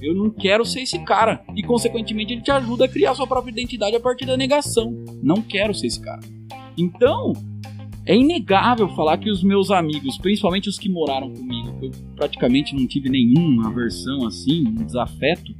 Eu 0.00 0.14
não 0.14 0.30
quero 0.30 0.64
ser 0.64 0.80
esse 0.80 0.98
cara. 1.04 1.44
E, 1.54 1.62
consequentemente, 1.62 2.32
ele 2.32 2.42
te 2.42 2.50
ajuda 2.50 2.86
a 2.86 2.88
criar 2.88 3.14
sua 3.14 3.26
própria 3.26 3.52
identidade 3.52 3.94
a 3.94 4.00
partir 4.00 4.24
da 4.24 4.36
negação. 4.36 4.94
Não 5.22 5.42
quero 5.42 5.74
ser 5.74 5.88
esse 5.88 6.00
cara. 6.00 6.20
Então, 6.78 7.34
é 8.06 8.16
inegável 8.16 8.88
falar 8.96 9.18
que 9.18 9.30
os 9.30 9.42
meus 9.42 9.70
amigos, 9.70 10.16
principalmente 10.16 10.68
os 10.68 10.78
que 10.78 10.88
moraram 10.88 11.30
comigo, 11.30 11.78
que 11.78 11.86
eu 11.86 11.90
praticamente 12.16 12.74
não 12.74 12.86
tive 12.86 13.10
nenhuma 13.10 13.68
aversão 13.68 14.26
assim, 14.26 14.66
um 14.66 14.84
desafeto, 14.86 15.54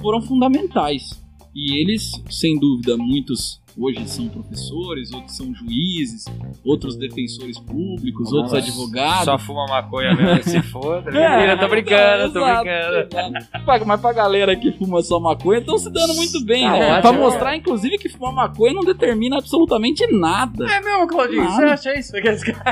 foram 0.00 0.22
fundamentais. 0.22 1.22
E 1.54 1.78
eles, 1.80 2.10
sem 2.30 2.58
dúvida, 2.58 2.96
muitos 2.96 3.60
hoje 3.78 4.08
são 4.08 4.28
professores, 4.28 5.12
outros 5.12 5.36
são 5.36 5.54
juízes, 5.54 6.24
outros 6.64 6.96
defensores 6.96 7.58
públicos, 7.58 8.32
outros 8.32 8.52
Nossa, 8.52 8.66
advogados. 8.66 9.24
Só 9.24 9.38
fuma 9.38 9.66
maconha 9.66 10.14
mesmo, 10.14 10.42
se 10.50 10.62
foda. 10.62 11.10
É, 11.16 11.52
eu 11.52 11.58
tô 11.58 11.68
brincando, 11.68 12.32
tô 12.32 12.44
brincando. 12.44 12.96
exato. 12.98 13.86
Mas 13.86 14.00
pra 14.00 14.12
galera 14.12 14.56
que 14.56 14.72
fuma 14.72 15.02
só 15.02 15.20
maconha, 15.20 15.58
estão 15.60 15.78
se 15.78 15.90
dando 15.90 16.14
muito 16.14 16.44
bem, 16.44 16.62
Tá 16.64 16.72
né? 16.72 16.86
ótimo. 16.92 17.02
Pra 17.02 17.12
mostrar, 17.12 17.56
inclusive, 17.56 17.98
que 17.98 18.08
fumar 18.08 18.32
maconha 18.32 18.72
não 18.72 18.82
determina 18.84 19.38
absolutamente 19.38 20.06
nada. 20.12 20.64
É 20.70 20.80
mesmo, 20.80 21.06
Claudinho? 21.06 21.44
Nada. 21.44 21.76
Você 21.76 21.88
acha 21.90 21.98
isso? 21.98 22.12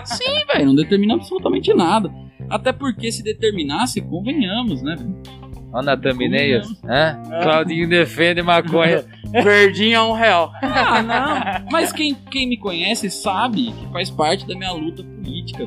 Sim, 0.05 0.45
velho, 0.53 0.67
não 0.67 0.75
determina 0.75 1.15
absolutamente 1.15 1.73
nada. 1.75 2.11
Até 2.49 2.73
porque 2.73 3.11
se 3.11 3.23
determinasse, 3.23 4.01
convenhamos, 4.03 4.83
né? 4.83 4.97
Olha 5.75 5.87
na 5.87 5.97
thumbnail. 5.97 6.63
Hã? 6.85 7.21
Claudinho 7.43 7.89
defende 7.89 8.41
maconha. 8.43 9.05
Verdinho 9.43 9.99
a 9.99 10.09
um 10.09 10.13
real. 10.13 10.53
Ah, 10.63 11.03
não. 11.03 11.69
Mas 11.71 11.93
quem, 11.93 12.15
quem 12.15 12.49
me 12.49 12.57
conhece 12.57 13.11
sabe 13.11 13.73
que 13.73 13.93
faz 13.93 14.09
parte 14.09 14.47
da 14.47 14.55
minha 14.55 14.71
luta 14.71 15.03
política. 15.03 15.67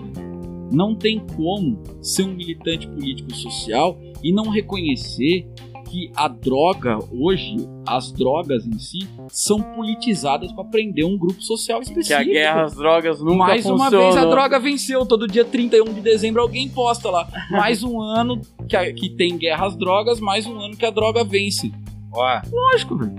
Não 0.71 0.95
tem 0.95 1.19
como 1.35 1.83
ser 2.01 2.23
um 2.23 2.33
militante 2.33 2.87
político 2.87 3.33
social 3.35 3.99
e 4.23 4.31
não 4.31 4.49
reconhecer 4.49 5.45
que 5.89 6.11
a 6.15 6.27
droga, 6.27 6.99
hoje, 7.11 7.55
as 7.87 8.11
drogas 8.11 8.65
em 8.65 8.77
si, 8.77 8.99
são 9.29 9.61
politizadas 9.61 10.51
para 10.51 10.63
prender 10.65 11.05
um 11.05 11.17
grupo 11.17 11.41
social 11.41 11.79
Que 11.79 11.87
específico. 11.89 12.19
a 12.21 12.23
guerra 12.23 12.63
às 12.63 12.75
drogas 12.75 13.19
nunca 13.21 13.37
Mais 13.37 13.65
uma 13.65 13.89
vez 13.89 14.17
a 14.17 14.25
droga 14.25 14.59
venceu. 14.59 15.05
Todo 15.05 15.27
dia 15.27 15.45
31 15.45 15.93
de 15.93 16.01
dezembro 16.01 16.41
alguém 16.41 16.67
posta 16.69 17.09
lá. 17.09 17.27
Mais 17.49 17.83
um 17.83 17.99
ano 18.01 18.41
que, 18.67 18.75
a- 18.75 18.93
que 18.93 19.09
tem 19.09 19.37
guerra 19.37 19.67
às 19.67 19.75
drogas, 19.75 20.19
mais 20.19 20.45
um 20.45 20.59
ano 20.59 20.75
que 20.75 20.85
a 20.85 20.91
droga 20.91 21.23
vence. 21.23 21.71
Ó, 22.13 22.41
Lógico, 22.51 22.97
velho. 22.97 23.13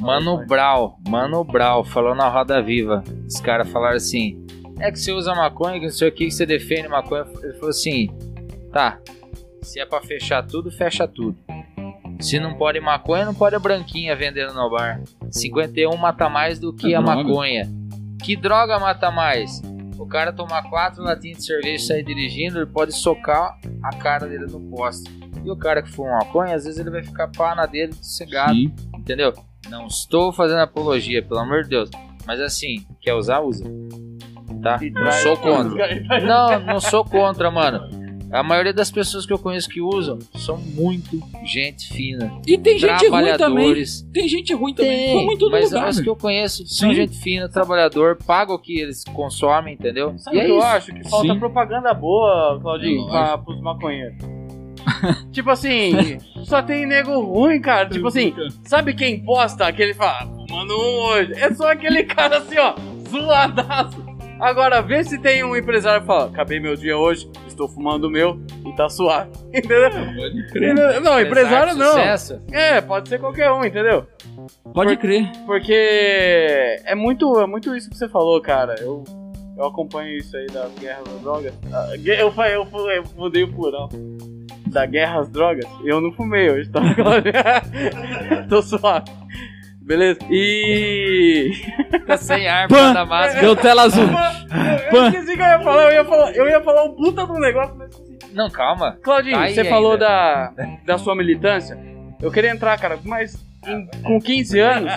Mano 0.00 0.44
Brau, 0.46 0.98
Mano 1.08 1.44
Brau 1.44 1.84
falou 1.84 2.14
na 2.14 2.28
Roda 2.28 2.60
Viva. 2.62 3.04
Os 3.26 3.40
caras 3.40 3.68
falaram 3.68 3.96
assim: 3.96 4.44
é 4.80 4.90
que 4.90 4.98
você 4.98 5.12
usa 5.12 5.34
maconha, 5.34 5.78
que 5.78 5.84
não 5.86 5.92
sei 5.92 6.08
o 6.08 6.12
que, 6.12 6.24
que 6.26 6.30
você 6.30 6.44
defende 6.44 6.88
maconha. 6.88 7.24
Ele 7.42 7.52
falou 7.54 7.70
assim: 7.70 8.08
tá, 8.72 8.98
se 9.62 9.78
é 9.78 9.86
pra 9.86 10.00
fechar 10.00 10.44
tudo, 10.44 10.70
fecha 10.72 11.06
tudo. 11.06 11.36
Se 12.22 12.38
não 12.38 12.54
pode 12.54 12.80
maconha, 12.80 13.24
não 13.24 13.34
pode 13.34 13.54
a 13.56 13.58
branquinha 13.58 14.14
vendendo 14.16 14.54
no 14.54 14.70
bar. 14.70 15.02
51 15.30 15.96
mata 15.96 16.28
mais 16.28 16.58
do 16.58 16.72
que 16.72 16.94
É 16.94 16.96
a 16.96 17.00
droga. 17.02 17.22
maconha. 17.24 17.68
Que 18.22 18.36
droga 18.36 18.78
mata 18.78 19.10
mais? 19.10 19.60
O 19.98 20.06
cara 20.06 20.32
tomar 20.32 20.62
quatro 20.70 21.02
latinhas 21.02 21.38
de 21.38 21.44
cerveja 21.46 21.74
e 21.74 21.86
sair 21.86 22.04
dirigindo, 22.04 22.58
ele 22.58 22.66
pode 22.66 22.92
socar 22.92 23.58
a 23.82 23.90
cara 23.96 24.26
dele 24.26 24.46
no 24.46 24.60
poste. 24.70 25.10
E 25.44 25.50
o 25.50 25.56
cara 25.56 25.82
que 25.82 25.90
fuma 25.90 26.18
maconha, 26.18 26.54
às 26.54 26.64
vezes 26.64 26.78
ele 26.78 26.90
vai 26.90 27.02
ficar 27.02 27.28
pá 27.28 27.54
na 27.54 27.66
dele, 27.66 27.92
sossegado 27.94 28.54
Sim. 28.54 28.72
entendeu? 28.96 29.32
Não 29.68 29.86
estou 29.86 30.32
fazendo 30.32 30.60
apologia, 30.60 31.22
pelo 31.22 31.40
amor 31.40 31.64
de 31.64 31.70
Deus. 31.70 31.90
Mas 32.26 32.40
assim, 32.40 32.84
quer 33.00 33.14
usar, 33.14 33.40
usa. 33.40 33.64
Tá? 34.62 34.78
Não 34.92 35.12
sou 35.12 35.36
contra. 35.36 36.20
Não, 36.20 36.60
não 36.60 36.80
sou 36.80 37.04
contra, 37.04 37.50
mano. 37.50 38.01
A 38.32 38.42
maioria 38.42 38.72
das 38.72 38.90
pessoas 38.90 39.26
que 39.26 39.32
eu 39.32 39.38
conheço 39.38 39.68
que 39.68 39.80
usam 39.82 40.18
são 40.36 40.56
muito 40.56 41.20
gente 41.44 41.92
fina. 41.92 42.32
E 42.46 42.56
tem 42.56 42.78
gente 42.78 43.06
ruim 43.08 43.36
também. 43.36 43.74
Tem 44.12 44.26
gente 44.26 44.54
ruim 44.54 44.72
também. 44.74 44.96
Tem, 44.96 45.12
Como 45.12 45.32
em 45.32 45.36
todo 45.38 45.50
mas 45.52 45.70
lugar. 45.70 45.88
as 45.88 46.00
que 46.00 46.08
eu 46.08 46.16
conheço 46.16 46.66
são 46.66 46.88
Sim. 46.88 46.94
gente 46.94 47.18
fina, 47.18 47.46
trabalhador, 47.48 48.16
paga 48.26 48.54
o 48.54 48.58
que 48.58 48.80
eles 48.80 49.04
consomem, 49.04 49.74
entendeu? 49.74 50.14
Sabe 50.18 50.38
e 50.38 50.40
é 50.40 50.48
eu 50.50 50.56
isso. 50.56 50.66
acho? 50.66 50.94
Que 50.94 51.08
falta 51.10 51.32
Sim. 51.34 51.38
propaganda 51.38 51.92
boa, 51.92 52.58
Claudinho, 52.62 53.06
pra, 53.06 53.36
pros 53.36 53.60
maconheiros. 53.60 54.16
tipo 55.30 55.50
assim, 55.50 55.92
só 56.44 56.62
tem 56.62 56.86
nego 56.86 57.20
ruim, 57.20 57.60
cara. 57.60 57.88
Tipo 57.90 58.08
assim, 58.08 58.34
sabe 58.64 58.94
quem 58.94 59.22
posta 59.22 59.66
aquele 59.66 59.92
fala, 59.92 60.24
mano, 60.48 60.74
um 60.74 60.98
hoje? 61.10 61.34
É 61.34 61.52
só 61.52 61.70
aquele 61.70 62.02
cara 62.08 62.38
assim, 62.38 62.58
ó, 62.58 62.74
zoadaço. 63.10 64.12
Agora, 64.40 64.80
vê 64.82 65.04
se 65.04 65.18
tem 65.18 65.44
um 65.44 65.54
empresário 65.54 66.00
que 66.00 66.06
fala, 66.06 66.24
acabei 66.26 66.58
meu 66.58 66.74
dia 66.74 66.96
hoje, 66.98 67.30
estou 67.52 67.68
fumando 67.68 68.04
o 68.08 68.10
meu 68.10 68.40
e 68.66 68.72
tá 68.76 68.88
suave. 68.88 69.30
Entendeu? 69.52 69.90
Pode 69.90 70.46
crer. 70.50 70.72
Entendeu? 70.72 71.00
Não, 71.00 71.20
empresário 71.20 71.74
não. 71.74 71.86
Sucesso. 71.92 72.40
É, 72.50 72.80
pode 72.80 73.08
ser 73.08 73.18
qualquer 73.20 73.50
um, 73.52 73.64
entendeu? 73.64 74.06
Pode 74.74 74.96
crer. 74.96 75.30
Porque 75.46 75.72
é 76.84 76.94
muito, 76.94 77.38
é 77.40 77.46
muito 77.46 77.74
isso 77.76 77.88
que 77.90 77.96
você 77.96 78.08
falou, 78.08 78.40
cara. 78.40 78.74
Eu, 78.80 79.04
eu 79.56 79.64
acompanho 79.66 80.16
isso 80.16 80.36
aí 80.36 80.46
das 80.46 80.72
guerras 80.78 81.04
às 81.14 81.20
drogas. 81.20 81.54
Ah, 81.72 81.88
Eu, 82.04 82.32
eu, 82.52 82.66
fu- 82.66 82.90
eu 82.90 83.04
mudei 83.16 83.42
o 83.44 83.52
plural. 83.52 83.88
Da 84.66 84.86
guerra 84.86 85.20
às 85.20 85.28
drogas. 85.28 85.66
Eu 85.84 86.00
não 86.00 86.10
fumei 86.12 86.50
hoje, 86.50 86.70
tá? 86.72 86.80
Tô 88.48 88.62
suave. 88.62 89.04
Beleza? 89.84 90.20
E. 90.30 91.50
Tá 92.06 92.16
sem 92.16 92.46
ar 92.48 92.68
Pã! 92.68 92.92
pra 92.92 93.04
máscara. 93.04 93.40
Deu 93.40 93.56
tela 93.56 93.82
azul. 93.82 94.04
Eu 94.92 95.06
esqueci 95.08 95.36
que 95.36 95.42
eu 95.42 95.46
ia 95.46 95.60
falar. 95.60 95.82
Eu 95.84 95.92
ia 95.92 96.04
falar, 96.04 96.32
eu 96.36 96.48
ia 96.48 96.60
falar 96.60 96.84
um 96.84 96.94
puta 96.94 97.26
do 97.26 97.34
negócio, 97.34 97.74
mas 97.76 97.90
esqueci. 97.90 98.34
Não, 98.34 98.48
calma. 98.50 98.96
Claudinho, 99.02 99.36
Tá 99.36 99.48
você 99.48 99.64
falou 99.64 99.98
da, 99.98 100.52
da 100.86 100.98
sua 100.98 101.14
militância. 101.14 101.78
Eu 102.20 102.30
queria 102.30 102.50
entrar, 102.50 102.78
cara, 102.78 102.98
mas 103.04 103.34
em- 103.66 103.86
com 104.02 104.20
15 104.20 104.58
anos. 104.60 104.92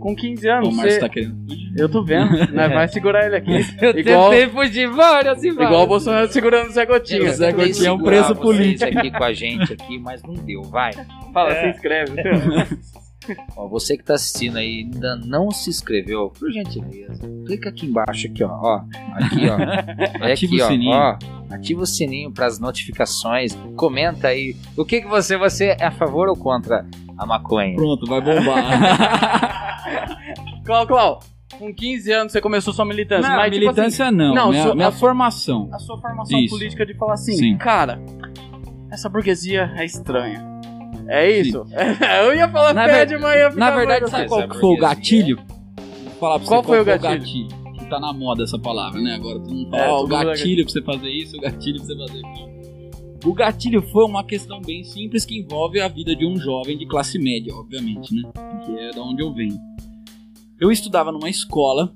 Com 0.00 0.14
15 0.14 0.48
anos, 0.48 0.68
O 0.68 0.72
Márcio 0.72 0.92
você. 0.94 1.00
tá 1.00 1.08
querendo. 1.08 1.36
Eu 1.78 1.88
tô 1.88 2.02
vendo, 2.04 2.32
né? 2.52 2.68
Vai 2.68 2.88
segurar 2.88 3.26
ele 3.26 3.36
aqui. 3.36 3.52
Eu 3.80 3.98
Igual, 3.98 4.30
tentei 4.30 4.48
fugir 4.48 4.88
várias 4.88 5.42
e 5.44 5.50
várias. 5.50 5.70
igual 5.70 5.84
o 5.84 5.86
Bolsonaro 5.86 6.30
segurando 6.32 6.68
o 6.68 6.72
Zé 6.72 6.84
Gotinha. 6.86 7.32
Zé 7.32 7.52
Gotinha 7.52 7.88
é 7.88 7.92
um 7.92 8.02
preso 8.02 8.34
político. 8.36 8.98
aqui 8.98 9.10
com 9.10 9.24
a 9.24 9.32
gente 9.32 9.72
aqui, 9.72 9.98
mas 9.98 10.22
não 10.22 10.34
deu, 10.34 10.62
vai. 10.62 10.92
Fala, 11.32 11.52
É. 11.52 11.62
se 11.62 11.68
inscreve. 11.76 12.12
Ó, 13.56 13.68
você 13.68 13.96
que 13.96 14.04
tá 14.04 14.14
assistindo 14.14 14.56
aí 14.56 14.82
e 14.82 14.84
ainda 14.84 15.16
não 15.16 15.50
se 15.50 15.70
inscreveu, 15.70 16.30
por 16.30 16.50
gentileza, 16.50 17.22
clica 17.46 17.68
aqui 17.70 17.86
embaixo 17.86 18.26
aqui, 18.28 18.44
ó, 18.44 18.48
ó, 18.50 18.80
aqui, 19.14 19.48
ó. 19.48 19.56
É 20.26 20.32
Ativa 20.32 20.54
aqui, 20.54 20.60
o 20.62 20.64
ó, 20.64 20.68
sininho. 20.68 20.92
ó. 20.96 21.18
Ativa 21.50 21.82
o 21.82 21.86
sininho 21.86 22.32
para 22.32 22.46
as 22.46 22.58
notificações. 22.58 23.56
Comenta 23.76 24.28
aí. 24.28 24.56
O 24.76 24.84
que 24.84 25.00
que 25.00 25.06
você 25.08 25.36
você 25.36 25.76
é 25.78 25.84
a 25.86 25.90
favor 25.92 26.28
ou 26.28 26.36
contra 26.36 26.86
a 27.16 27.24
maconha? 27.26 27.76
Pronto, 27.76 28.04
vai 28.06 28.20
bombar. 28.20 29.76
Clau, 30.64 30.86
Clau, 30.86 31.20
com 31.58 31.72
15 31.72 32.12
anos 32.12 32.32
você 32.32 32.40
começou 32.40 32.72
sua 32.74 32.84
militância. 32.84 33.28
não, 33.28 33.36
mas, 33.36 33.52
tipo 33.52 33.60
militância 33.64 34.10
não. 34.10 34.34
não, 34.34 34.50
minha, 34.50 34.62
sua- 34.64 34.74
minha 34.74 34.88
a- 34.88 34.92
formação. 34.92 35.62
assim, 35.66 35.74
a 35.74 35.78
sua 35.78 36.00
formação 36.00 36.38
Isso. 36.40 36.54
política 36.54 36.84
de 36.84 36.94
falar 36.94 37.14
assim, 37.14 37.36
Sim. 37.36 37.56
cara, 37.56 38.00
essa 38.90 39.08
burguesia 39.08 39.72
é 39.76 39.84
estranha. 39.84 40.55
É 41.08 41.40
isso? 41.40 41.64
eu 42.24 42.34
ia 42.34 42.48
falar 42.48 42.74
Na 42.74 42.86
mas 42.86 43.10
ia 43.10 43.50
ficar 43.50 43.54
Na 43.54 43.70
verdade, 43.70 44.10
sabe 44.10 44.24
Essa 44.24 44.34
qual 44.34 44.48
que 44.48 44.58
foi 44.58 44.74
o 44.74 44.78
gatilho? 44.78 45.36
Vou 45.36 46.14
falar 46.20 46.38
pra 46.38 46.48
Qual 46.48 46.62
você 46.62 46.66
foi 46.68 46.80
o 46.80 46.84
qual 46.84 46.98
gatilho? 46.98 47.48
que 47.78 47.86
tá 47.86 48.00
na 48.00 48.12
moda 48.12 48.42
essa 48.42 48.58
palavra, 48.58 49.00
né? 49.00 49.14
Agora 49.14 49.38
todo 49.38 49.54
mundo 49.54 49.70
fala, 49.70 49.82
É, 49.82 49.88
ó, 49.88 50.02
o 50.02 50.06
é 50.06 50.24
gatilho 50.24 50.64
pra 50.64 50.72
você 50.72 50.82
fazer 50.82 51.10
isso, 51.10 51.36
o 51.36 51.40
gatilho 51.40 51.76
pra 51.76 51.86
você 51.86 51.96
fazer 51.96 52.26
aquilo. 52.26 52.56
O 53.24 53.34
gatilho 53.34 53.82
foi 53.82 54.04
uma 54.04 54.24
questão 54.24 54.60
bem 54.60 54.84
simples 54.84 55.24
que 55.24 55.38
envolve 55.38 55.80
a 55.80 55.88
vida 55.88 56.14
de 56.14 56.26
um 56.26 56.36
jovem 56.36 56.76
de 56.76 56.86
classe 56.86 57.18
média, 57.18 57.54
obviamente, 57.54 58.14
né? 58.14 58.22
Que 58.64 58.78
é 58.78 58.90
da 58.92 59.02
onde 59.02 59.22
eu 59.22 59.32
venho. 59.32 59.58
Eu 60.60 60.70
estudava 60.70 61.10
numa 61.10 61.28
escola, 61.28 61.92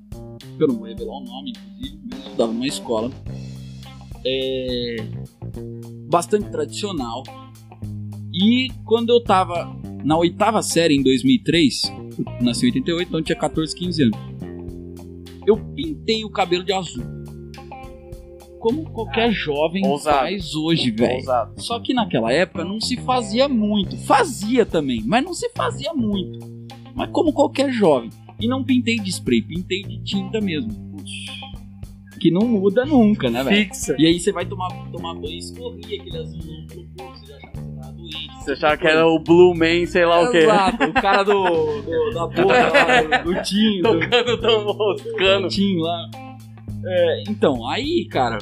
eu 0.59 0.67
não 0.67 0.75
vou 0.75 0.87
revelar 0.87 1.13
o 1.13 1.23
nome, 1.23 1.51
inclusive, 1.51 1.99
mas 2.03 2.19
eu 2.19 2.25
estudava 2.25 2.53
numa 2.53 2.67
escola 2.67 3.11
é, 4.25 4.97
bastante 6.09 6.49
tradicional. 6.49 7.23
E 8.33 8.69
quando 8.85 9.09
eu 9.09 9.21
tava 9.23 9.75
na 10.03 10.17
oitava 10.17 10.61
série, 10.61 10.95
em 10.95 11.03
2003, 11.03 11.81
eu 12.39 12.45
nasci 12.45 12.65
em 12.65 12.69
88, 12.69 13.07
então 13.07 13.19
eu 13.19 13.23
tinha 13.23 13.37
14, 13.37 13.75
15 13.75 14.03
anos. 14.03 14.19
Eu 15.45 15.57
pintei 15.75 16.23
o 16.23 16.29
cabelo 16.29 16.63
de 16.63 16.71
azul. 16.71 17.03
Como 18.59 18.89
qualquer 18.91 19.31
jovem 19.31 19.85
ousado. 19.87 20.19
faz 20.19 20.53
hoje, 20.53 20.91
velho. 20.91 21.23
Só 21.57 21.79
que 21.79 21.93
naquela 21.93 22.31
época 22.31 22.63
não 22.63 22.79
se 22.79 22.95
fazia 22.97 23.49
muito. 23.49 23.97
Fazia 23.97 24.65
também, 24.65 25.01
mas 25.05 25.23
não 25.23 25.33
se 25.33 25.49
fazia 25.55 25.93
muito. 25.93 26.39
Mas 26.95 27.09
como 27.11 27.33
qualquer 27.33 27.71
jovem. 27.71 28.11
E 28.39 28.47
não 28.47 28.63
pintei 28.63 28.97
de 28.97 29.09
spray, 29.09 29.41
pintei 29.41 29.81
de 29.81 30.03
tinta 30.03 30.39
mesmo. 30.39 30.71
Que 32.19 32.29
não 32.29 32.47
muda 32.47 32.85
nunca, 32.85 33.31
né, 33.31 33.43
velho? 33.43 33.65
Fixa. 33.65 33.95
E 33.97 34.05
aí 34.05 34.19
você 34.19 34.31
vai 34.31 34.45
tomar, 34.45 34.69
tomar 34.91 35.15
banho 35.15 35.33
e 35.33 35.37
escorria 35.39 35.99
aquele 35.99 36.17
azulão 36.17 36.67
pelo 36.67 36.87
corpo, 36.95 37.17
você 37.17 37.25
já 37.25 37.37
achava 37.37 37.60
você 38.39 38.51
achava 38.53 38.77
que 38.77 38.87
era 38.87 39.05
o 39.07 39.19
Blue 39.19 39.53
Man, 39.55 39.85
sei 39.85 40.05
lá 40.05 40.21
o 40.21 40.31
quê. 40.31 40.39
Exato, 40.39 40.83
o 40.85 40.93
cara 40.93 41.23
do, 41.23 41.81
do- 41.81 42.11
da 42.13 42.27
boca 42.27 42.53
lá, 42.53 43.19
do, 43.23 43.33
do 43.33 43.41
Tim, 43.43 43.81
do, 43.81 43.99
Tocando 43.99 44.37
tão 44.41 44.65
moscando. 44.75 45.47
Tim 45.49 45.77
lá. 45.79 46.09
É, 46.85 47.23
então, 47.29 47.67
aí, 47.69 48.07
cara, 48.09 48.39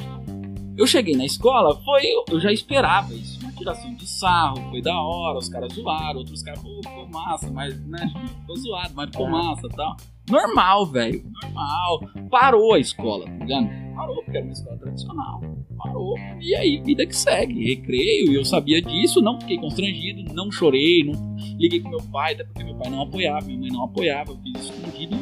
eu 0.78 0.88
cheguei 0.88 1.16
na 1.16 1.26
escola, 1.26 1.76
foi, 1.84 2.04
eu 2.30 2.40
já 2.40 2.52
esperava 2.52 3.14
isso. 3.14 3.40
Uma 3.42 3.52
tiração 3.52 3.94
de 3.96 4.08
sarro, 4.08 4.70
foi 4.70 4.82
da 4.82 4.98
hora, 5.02 5.38
os 5.38 5.50
caras 5.50 5.74
zoaram, 5.74 6.20
outros 6.20 6.42
caras, 6.42 6.62
pô, 6.62 6.80
ficou 6.82 7.08
massa, 7.10 7.52
mas, 7.52 7.78
né, 7.88 8.10
ficou 8.40 8.56
zoado, 8.56 8.94
mas 8.96 9.10
ficou 9.10 9.30
massa 9.30 9.68
e 9.68 9.76
tal. 9.76 9.98
Normal, 10.30 10.86
velho, 10.86 11.24
normal. 11.44 12.00
Parou 12.30 12.74
a 12.76 12.80
escola, 12.80 13.26
tá 13.26 13.32
ligado? 13.46 13.68
Parou, 13.96 14.16
porque 14.24 14.38
era 14.38 14.46
uma 14.46 14.54
escola 14.54 14.78
tradicional. 14.78 15.42
Parou. 15.82 16.16
E 16.42 16.54
aí, 16.56 16.82
vida 16.84 17.06
que 17.06 17.16
segue. 17.16 17.64
Recreio, 17.76 18.32
e 18.32 18.36
eu 18.36 18.44
sabia 18.46 18.82
disso, 18.82 19.22
não 19.22 19.40
fiquei 19.40 19.58
constrangido, 19.58 20.34
não 20.34 20.52
chorei, 20.52 21.04
não 21.04 21.36
liguei 21.58 21.80
com 21.80 21.90
meu 21.90 22.02
pai, 22.12 22.34
até 22.34 22.44
porque 22.44 22.64
meu 22.64 22.76
pai 22.76 22.90
não 22.90 23.02
apoiava, 23.02 23.46
minha 23.46 23.60
mãe 23.60 23.70
não 23.72 23.84
apoiava, 23.86 24.32
eu 24.32 24.38
fiz 24.44 24.66
escondido. 24.66 25.16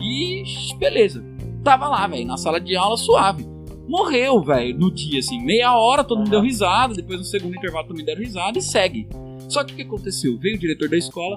E 0.00 0.44
beleza. 0.78 1.24
Tava 1.64 1.88
lá, 1.88 2.06
velho, 2.06 2.26
na 2.26 2.36
sala 2.36 2.60
de 2.60 2.76
aula 2.76 2.96
suave. 2.96 3.44
Morreu, 3.88 4.40
velho, 4.42 4.76
no 4.78 4.90
dia, 4.90 5.18
assim, 5.20 5.40
meia 5.44 5.76
hora, 5.76 6.02
todo 6.04 6.18
mundo 6.18 6.30
deu 6.30 6.40
risada, 6.40 6.94
depois 6.94 7.18
no 7.18 7.24
segundo 7.24 7.56
intervalo 7.56 7.86
também 7.88 8.04
deram 8.04 8.20
risada 8.22 8.58
e 8.58 8.62
segue. 8.62 9.08
Só 9.48 9.62
que 9.64 9.72
o 9.72 9.76
que 9.76 9.82
aconteceu? 9.82 10.36
Veio 10.38 10.56
o 10.56 10.58
diretor 10.58 10.88
da 10.88 10.96
escola 10.96 11.36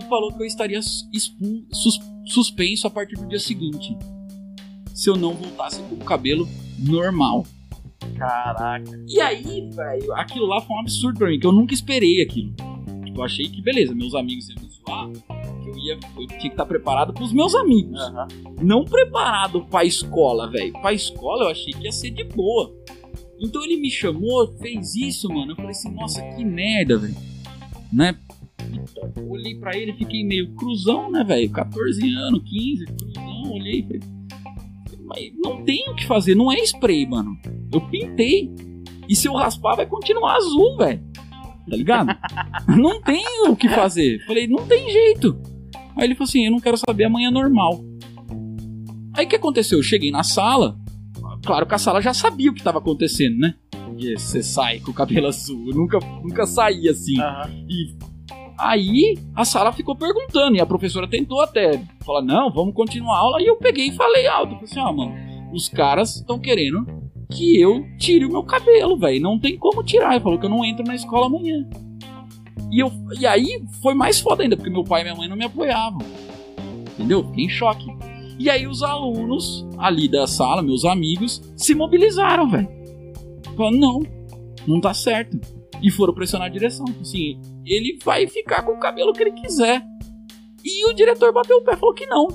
e 0.00 0.04
falou 0.04 0.32
que 0.32 0.40
eu 0.42 0.46
estaria 0.46 0.78
expu- 0.78 1.66
sus- 1.72 1.98
suspenso 2.26 2.86
a 2.86 2.90
partir 2.90 3.16
do 3.16 3.26
dia 3.26 3.40
seguinte. 3.40 3.96
Se 4.94 5.10
eu 5.10 5.16
não 5.16 5.34
voltasse 5.34 5.80
com 5.82 5.94
o 5.96 5.98
cabelo 5.98 6.48
normal. 6.78 7.44
Caraca. 8.16 9.04
E 9.08 9.20
aí, 9.20 9.68
velho, 9.70 10.12
aquilo 10.14 10.46
lá 10.46 10.60
foi 10.60 10.76
um 10.76 10.80
absurdo 10.80 11.18
pra 11.18 11.28
mim, 11.28 11.38
que 11.38 11.46
eu 11.46 11.52
nunca 11.52 11.74
esperei 11.74 12.22
aquilo. 12.22 12.52
Tipo, 13.04 13.20
eu 13.20 13.24
achei 13.24 13.48
que, 13.48 13.62
beleza, 13.62 13.94
meus 13.94 14.14
amigos 14.14 14.48
iam 14.48 14.62
me 14.62 14.68
zoar, 14.68 15.10
que 15.62 15.68
eu 15.68 15.78
ia. 15.78 15.94
Eu 15.94 16.26
tinha 16.26 16.40
que 16.40 16.48
estar 16.48 16.66
preparado 16.66 17.12
pros 17.12 17.32
meus 17.32 17.54
amigos. 17.54 18.00
Aham. 18.00 18.28
Não 18.60 18.84
preparado 18.84 19.64
pra 19.66 19.84
escola, 19.84 20.50
velho. 20.50 20.72
Pra 20.72 20.92
escola 20.92 21.44
eu 21.44 21.48
achei 21.50 21.72
que 21.72 21.84
ia 21.84 21.92
ser 21.92 22.10
de 22.10 22.24
boa. 22.24 22.74
Então 23.40 23.64
ele 23.64 23.76
me 23.78 23.90
chamou, 23.90 24.46
fez 24.58 24.94
isso, 24.94 25.28
mano. 25.28 25.52
Eu 25.52 25.56
falei 25.56 25.70
assim, 25.70 25.90
nossa, 25.92 26.22
que 26.22 26.44
merda, 26.44 26.98
velho. 26.98 27.16
Né? 27.92 28.14
Eu 29.16 29.28
olhei 29.30 29.54
pra 29.54 29.76
ele 29.76 29.92
fiquei 29.94 30.22
meio 30.22 30.54
cruzão, 30.54 31.10
né, 31.10 31.24
velho? 31.24 31.50
14 31.50 32.14
anos, 32.14 32.42
15, 32.44 32.86
cruzão, 32.86 33.52
olhei 33.52 33.80
e 33.80 33.82
falei. 33.82 34.00
Mas 35.10 35.32
não 35.34 35.64
tem 35.64 35.90
o 35.90 35.94
que 35.96 36.06
fazer, 36.06 36.36
não 36.36 36.52
é 36.52 36.56
spray, 36.60 37.04
mano. 37.04 37.36
Eu 37.72 37.80
pintei. 37.80 38.48
E 39.08 39.16
se 39.16 39.26
eu 39.26 39.34
raspar, 39.34 39.74
vai 39.74 39.86
continuar 39.86 40.36
azul, 40.36 40.76
velho. 40.76 41.02
Tá 41.68 41.76
ligado? 41.76 42.16
não 42.78 43.02
tem 43.02 43.24
o 43.48 43.56
que 43.56 43.68
fazer. 43.68 44.24
Falei, 44.24 44.46
não 44.46 44.64
tem 44.68 44.88
jeito. 44.88 45.36
Aí 45.96 46.04
ele 46.04 46.14
falou 46.14 46.28
assim: 46.28 46.44
eu 46.44 46.52
não 46.52 46.60
quero 46.60 46.76
saber 46.76 47.04
amanhã 47.04 47.28
normal. 47.28 47.80
Aí 49.16 49.26
o 49.26 49.28
que 49.28 49.34
aconteceu? 49.34 49.78
Eu 49.78 49.82
cheguei 49.82 50.12
na 50.12 50.22
sala. 50.22 50.78
Claro 51.44 51.66
que 51.66 51.74
a 51.74 51.78
sala 51.78 52.00
já 52.00 52.14
sabia 52.14 52.50
o 52.50 52.54
que 52.54 52.60
estava 52.60 52.78
acontecendo, 52.78 53.36
né? 53.38 53.54
Porque 53.72 54.16
você 54.16 54.44
sai 54.44 54.78
com 54.78 54.92
o 54.92 54.94
cabelo 54.94 55.26
azul. 55.28 55.70
Eu 55.70 55.74
nunca, 55.74 55.98
nunca 56.22 56.46
saí 56.46 56.88
assim. 56.88 57.20
Aham. 57.20 57.50
E 57.68 57.96
aí 58.60 59.18
a 59.34 59.44
sala 59.44 59.72
ficou 59.72 59.96
perguntando. 59.96 60.56
E 60.56 60.60
a 60.60 60.66
professora 60.66 61.08
tentou 61.08 61.40
até 61.40 61.82
falar: 62.04 62.22
não, 62.22 62.50
vamos 62.50 62.74
continuar 62.74 63.16
a 63.16 63.20
aula. 63.20 63.42
E 63.42 63.46
eu 63.46 63.56
peguei 63.56 63.88
e 63.88 63.92
falei 63.92 64.26
alto. 64.26 64.54
Falei 64.54 64.64
assim: 64.64 64.80
ó, 64.80 64.92
mano, 64.92 65.14
os 65.52 65.68
caras 65.68 66.16
estão 66.16 66.38
querendo 66.38 66.86
que 67.30 67.60
eu 67.60 67.86
tire 67.98 68.24
o 68.24 68.30
meu 68.30 68.42
cabelo, 68.42 68.96
velho. 68.98 69.22
Não 69.22 69.38
tem 69.38 69.56
como 69.56 69.82
tirar. 69.82 70.12
Ele 70.12 70.22
falou 70.22 70.38
que 70.38 70.46
eu 70.46 70.50
não 70.50 70.64
entro 70.64 70.84
na 70.84 70.94
escola 70.94 71.26
amanhã. 71.26 71.68
E, 72.70 72.78
eu, 72.78 72.92
e 73.18 73.26
aí 73.26 73.62
foi 73.82 73.94
mais 73.94 74.20
foda 74.20 74.42
ainda, 74.42 74.56
porque 74.56 74.70
meu 74.70 74.84
pai 74.84 75.00
e 75.00 75.04
minha 75.04 75.16
mãe 75.16 75.28
não 75.28 75.36
me 75.36 75.44
apoiavam. 75.44 76.00
Entendeu? 76.94 77.24
Fiquei 77.24 77.44
em 77.44 77.48
choque. 77.48 77.86
E 78.38 78.48
aí 78.48 78.66
os 78.66 78.82
alunos 78.82 79.66
ali 79.78 80.08
da 80.08 80.26
sala, 80.26 80.62
meus 80.62 80.84
amigos, 80.84 81.42
se 81.56 81.74
mobilizaram, 81.74 82.48
velho. 82.48 82.68
Falaram, 83.56 83.76
não, 83.76 84.02
não 84.66 84.80
tá 84.80 84.94
certo. 84.94 85.38
E 85.82 85.90
foram 85.90 86.12
pressionar 86.14 86.48
a 86.48 86.50
direção. 86.50 86.84
Assim, 87.00 87.40
ele 87.64 87.98
vai 88.04 88.26
ficar 88.26 88.62
com 88.62 88.72
o 88.72 88.80
cabelo 88.80 89.12
que 89.12 89.22
ele 89.22 89.32
quiser. 89.32 89.82
E 90.64 90.88
o 90.90 90.92
diretor 90.92 91.32
bateu 91.32 91.56
o 91.58 91.62
pé 91.62 91.72
e 91.72 91.76
falou 91.76 91.94
que 91.94 92.06
não. 92.06 92.28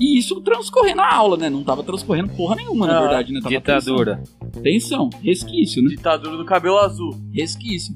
E 0.00 0.18
isso 0.18 0.40
transcorrendo 0.40 1.00
a 1.00 1.14
aula, 1.14 1.36
né? 1.36 1.50
Não 1.50 1.62
tava 1.62 1.82
transcorrendo 1.82 2.32
porra 2.34 2.56
nenhuma, 2.56 2.86
na 2.86 2.98
Ah, 2.98 3.00
verdade, 3.02 3.32
né? 3.32 3.40
Tava 3.40 3.54
Ditadura. 3.54 4.22
Tensão, 4.62 4.62
tensão, 4.62 5.10
resquício, 5.22 5.82
né? 5.82 5.90
Ditadura 5.90 6.36
do 6.36 6.44
cabelo 6.44 6.78
azul. 6.78 7.10
resquício. 7.32 7.94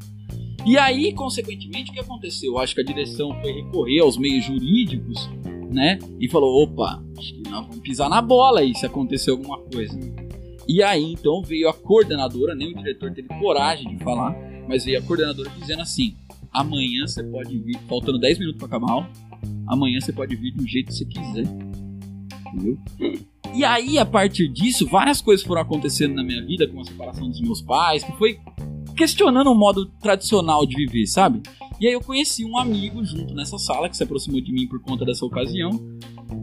E 0.65 0.77
aí, 0.77 1.13
consequentemente, 1.13 1.91
o 1.91 1.95
que 1.95 2.01
aconteceu? 2.01 2.53
Eu 2.53 2.59
acho 2.59 2.75
que 2.75 2.81
a 2.81 2.85
direção 2.85 3.31
foi 3.41 3.53
recorrer 3.53 4.01
aos 4.01 4.17
meios 4.19 4.45
jurídicos, 4.45 5.31
né? 5.73 5.99
E 6.21 6.29
falou: 6.29 6.63
opa, 6.65 7.03
acho 7.17 7.35
que 7.35 7.49
nós 7.49 7.65
vamos 7.67 7.79
pisar 7.81 8.09
na 8.09 8.21
bola 8.21 8.61
aí 8.61 8.75
se 8.75 8.85
acontecer 8.85 9.31
alguma 9.31 9.59
coisa. 9.61 9.97
E 10.69 10.83
aí, 10.83 11.12
então, 11.12 11.43
veio 11.43 11.69
a 11.69 11.75
coordenadora, 11.75 12.55
nem 12.55 12.73
o 12.73 12.77
diretor 12.77 13.12
teve 13.12 13.29
coragem 13.41 13.97
de 13.97 14.03
falar, 14.03 14.35
mas 14.69 14.85
veio 14.85 14.99
a 14.99 15.03
coordenadora 15.03 15.51
dizendo 15.59 15.83
assim: 15.83 16.14
amanhã 16.53 17.07
você 17.07 17.23
pode 17.23 17.57
vir, 17.59 17.79
faltando 17.89 18.19
10 18.19 18.39
minutos 18.39 18.59
para 18.59 18.67
acabar 18.67 19.09
amanhã 19.67 20.01
você 20.01 20.12
pode 20.12 20.35
vir 20.37 20.53
do 20.53 20.67
jeito 20.67 20.87
que 20.89 20.95
você 20.95 21.05
quiser. 21.05 21.45
Entendeu? 22.47 22.79
E 23.55 23.64
aí, 23.64 23.99
a 23.99 24.07
partir 24.07 24.49
disso, 24.49 24.87
várias 24.87 25.21
coisas 25.21 25.45
foram 25.45 25.62
acontecendo 25.62 26.14
na 26.14 26.23
minha 26.23 26.45
vida, 26.45 26.69
com 26.69 26.81
a 26.81 26.85
separação 26.85 27.29
dos 27.29 27.41
meus 27.41 27.62
pais, 27.62 28.05
que 28.05 28.12
foi 28.12 28.39
questionando 28.97 29.51
o 29.51 29.55
modo 29.55 29.87
tradicional 30.01 30.67
de 30.67 30.77
viver, 30.77 31.07
sabe? 31.07 31.43
E 31.81 31.87
aí 31.87 31.93
eu 31.93 32.01
conheci 32.01 32.45
um 32.45 32.57
amigo 32.57 33.05
junto 33.05 33.35
nessa 33.35 33.59
sala 33.59 33.89
que 33.89 33.97
se 33.97 34.03
aproximou 34.03 34.41
de 34.41 34.53
mim 34.53 34.67
por 34.67 34.81
conta 34.81 35.05
dessa 35.05 35.25
ocasião, 35.25 35.71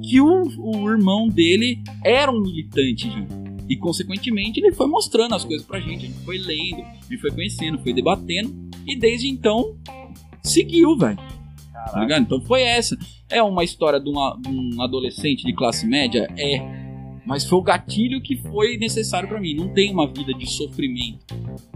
que 0.04 0.22
o, 0.22 0.44
o 0.60 0.90
irmão 0.90 1.28
dele 1.28 1.82
era 2.04 2.32
um 2.32 2.42
militante 2.42 3.10
já. 3.10 3.43
E 3.70 3.76
consequentemente 3.78 4.60
ele 4.60 4.72
foi 4.74 4.88
mostrando 4.88 5.34
as 5.36 5.44
coisas 5.46 5.66
pra 5.66 5.80
gente, 5.80 6.06
a 6.06 6.08
gente 6.10 6.20
foi 6.26 6.38
lendo, 6.38 6.82
a 6.82 7.02
gente 7.10 7.18
foi 7.20 7.32
conhecendo, 7.32 7.80
foi 7.80 7.94
debatendo, 7.94 8.54
e 8.86 8.96
desde 8.96 9.28
então 9.30 9.76
seguiu, 10.42 10.98
velho. 10.98 11.18
Tá 11.92 12.00
ligado? 12.00 12.22
Então 12.22 12.42
foi 12.42 12.62
essa. 12.62 12.98
É 13.30 13.42
uma 13.42 13.64
história 13.64 14.00
de, 14.00 14.10
uma- 14.10 14.38
de 14.40 14.50
um 14.50 14.82
adolescente 14.82 15.44
de 15.44 15.54
classe 15.54 15.86
média? 15.86 16.28
É. 16.38 16.84
Mas 17.26 17.46
foi 17.46 17.58
o 17.60 17.62
gatilho 17.62 18.22
que 18.22 18.36
foi 18.38 18.78
necessário 18.78 19.28
pra 19.30 19.40
mim. 19.40 19.54
Não 19.56 19.70
tem 19.70 19.92
uma 19.92 20.06
vida 20.08 20.34
de 20.34 20.50
sofrimento. 20.50 21.26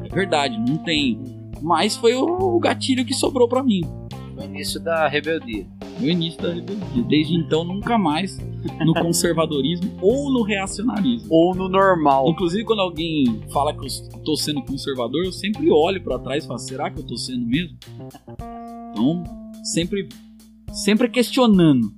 É 0.04 0.10
verdade, 0.10 0.58
não 0.58 0.78
tem. 0.78 1.20
Mas 1.62 1.96
foi 1.96 2.14
o, 2.16 2.26
o 2.26 2.60
gatilho 2.60 3.06
que 3.06 3.14
sobrou 3.14 3.48
pra 3.48 3.64
mim. 3.64 3.82
No 4.38 4.44
início 4.44 4.80
da 4.80 5.08
rebeldia. 5.08 5.66
No 6.00 6.08
início 6.08 6.40
da 6.40 6.54
rebeldia. 6.54 7.04
Desde 7.08 7.34
então, 7.34 7.64
nunca 7.64 7.98
mais 7.98 8.38
no 8.86 8.94
conservadorismo 9.02 9.98
ou 10.00 10.32
no 10.32 10.44
reacionarismo. 10.44 11.28
Ou 11.32 11.56
no 11.56 11.68
normal. 11.68 12.30
Inclusive, 12.30 12.64
quando 12.64 12.82
alguém 12.82 13.42
fala 13.52 13.74
que 13.74 13.80
eu 13.84 14.22
tô 14.24 14.36
sendo 14.36 14.62
conservador, 14.62 15.26
eu 15.26 15.32
sempre 15.32 15.72
olho 15.72 16.00
pra 16.04 16.20
trás 16.20 16.44
e 16.44 16.48
falo: 16.48 16.60
será 16.60 16.92
que 16.92 17.00
eu 17.00 17.04
tô 17.04 17.18
sendo 17.18 17.48
mesmo? 17.48 17.76
Então, 18.92 19.24
sempre, 19.64 20.08
sempre 20.72 21.10
questionando. 21.10 21.92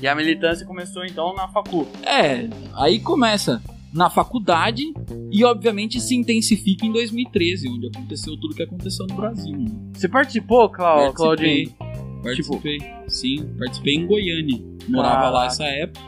E 0.00 0.08
a 0.08 0.14
militância 0.14 0.66
começou 0.66 1.04
então 1.04 1.34
na 1.34 1.46
facu. 1.46 1.86
É, 2.04 2.48
aí 2.74 3.00
começa 3.00 3.62
na 3.92 4.08
faculdade 4.08 4.82
e 5.30 5.44
obviamente 5.44 6.00
se 6.00 6.14
intensifica 6.14 6.86
em 6.86 6.92
2013, 6.92 7.68
onde 7.68 7.88
aconteceu 7.88 8.36
tudo 8.38 8.54
que 8.54 8.62
aconteceu 8.62 9.06
no 9.06 9.14
Brasil. 9.14 9.56
né? 9.56 9.70
Você 9.94 10.08
participou, 10.08 10.68
Clau 10.70 11.12
Claudinho? 11.12 11.70
Participei. 11.70 12.78
Participei. 12.78 13.08
Sim, 13.08 13.54
participei 13.58 13.94
em 13.96 14.06
Goiânia. 14.06 14.58
Morava 14.88 15.28
lá 15.28 15.46
essa 15.46 15.64
época. 15.64 16.00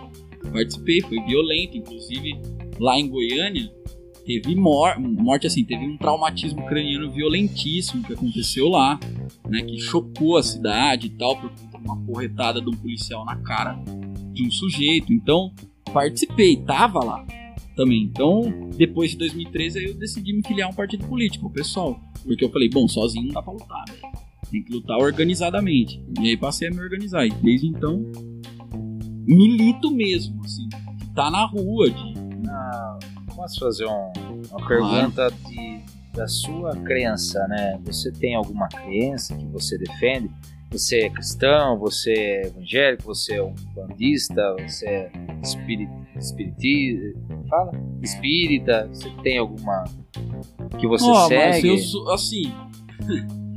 Participei, 0.52 1.00
foi 1.02 1.20
violento. 1.24 1.76
Inclusive, 1.76 2.40
lá 2.78 2.98
em 2.98 3.08
Goiânia, 3.08 3.70
teve 4.24 4.54
mor 4.54 4.98
morte, 4.98 5.46
assim, 5.46 5.64
teve 5.64 5.84
um 5.84 5.98
traumatismo 5.98 6.64
craniano 6.66 7.10
violentíssimo 7.10 8.02
que 8.04 8.12
aconteceu 8.12 8.68
lá, 8.68 8.98
né? 9.48 9.62
Que 9.62 9.78
chocou 9.78 10.36
a 10.38 10.42
cidade 10.42 11.08
e 11.08 11.10
tal, 11.10 11.36
por 11.36 11.50
uma 11.84 11.96
porretada 12.06 12.60
de 12.60 12.68
um 12.68 12.76
policial 12.76 13.24
na 13.24 13.36
cara 13.36 13.76
de 14.32 14.46
um 14.46 14.50
sujeito. 14.50 15.12
Então, 15.12 15.52
participei, 15.92 16.56
tava 16.56 17.04
lá 17.04 17.26
também. 17.74 18.02
Então, 18.02 18.70
depois 18.76 19.10
de 19.10 19.18
2013, 19.18 19.78
aí 19.78 19.84
eu 19.86 19.94
decidi 19.94 20.32
me 20.32 20.42
filiar 20.46 20.68
a 20.68 20.72
um 20.72 20.74
partido 20.74 21.06
político, 21.06 21.50
pessoal. 21.50 22.00
Porque 22.22 22.44
eu 22.44 22.50
falei, 22.50 22.68
bom, 22.68 22.88
sozinho 22.88 23.26
não 23.26 23.34
dá 23.34 23.42
pra 23.42 23.52
lutar, 23.52 23.84
velho. 23.88 24.00
Tem 24.50 24.62
que 24.62 24.72
lutar 24.72 24.98
organizadamente. 24.98 26.02
E 26.20 26.28
aí 26.28 26.36
passei 26.36 26.68
a 26.68 26.70
me 26.70 26.80
organizar. 26.80 27.26
E 27.26 27.30
desde 27.30 27.66
então, 27.66 28.04
milito 29.26 29.90
mesmo, 29.90 30.40
assim. 30.44 30.68
Tá 31.14 31.30
na 31.30 31.46
rua 31.46 31.90
de. 31.90 32.14
Ah, 32.48 32.98
posso 33.34 33.60
fazer 33.60 33.86
um, 33.86 34.12
uma 34.50 34.66
pergunta 34.66 35.30
de, 35.48 35.80
da 36.12 36.26
sua 36.26 36.76
crença, 36.76 37.46
né? 37.48 37.80
Você 37.84 38.12
tem 38.12 38.34
alguma 38.34 38.68
crença 38.68 39.36
que 39.36 39.46
você 39.46 39.78
defende? 39.78 40.30
Você 40.70 41.02
é 41.02 41.10
cristão, 41.10 41.78
você 41.78 42.12
é 42.12 42.46
evangélico, 42.46 43.04
você 43.04 43.34
é 43.34 43.42
um 43.42 43.54
bandista, 43.74 44.56
você 44.58 44.86
é 44.86 45.12
espirit, 45.40 45.88
espiritista, 46.18 47.18
fala? 47.48 47.72
Espírita, 48.02 48.88
você 48.92 49.10
tem 49.22 49.38
alguma 49.38 49.84
que 50.78 50.86
você 50.86 51.04
Ó, 51.08 51.28
segue? 51.28 51.78
Sou, 51.78 52.10
assim, 52.12 52.52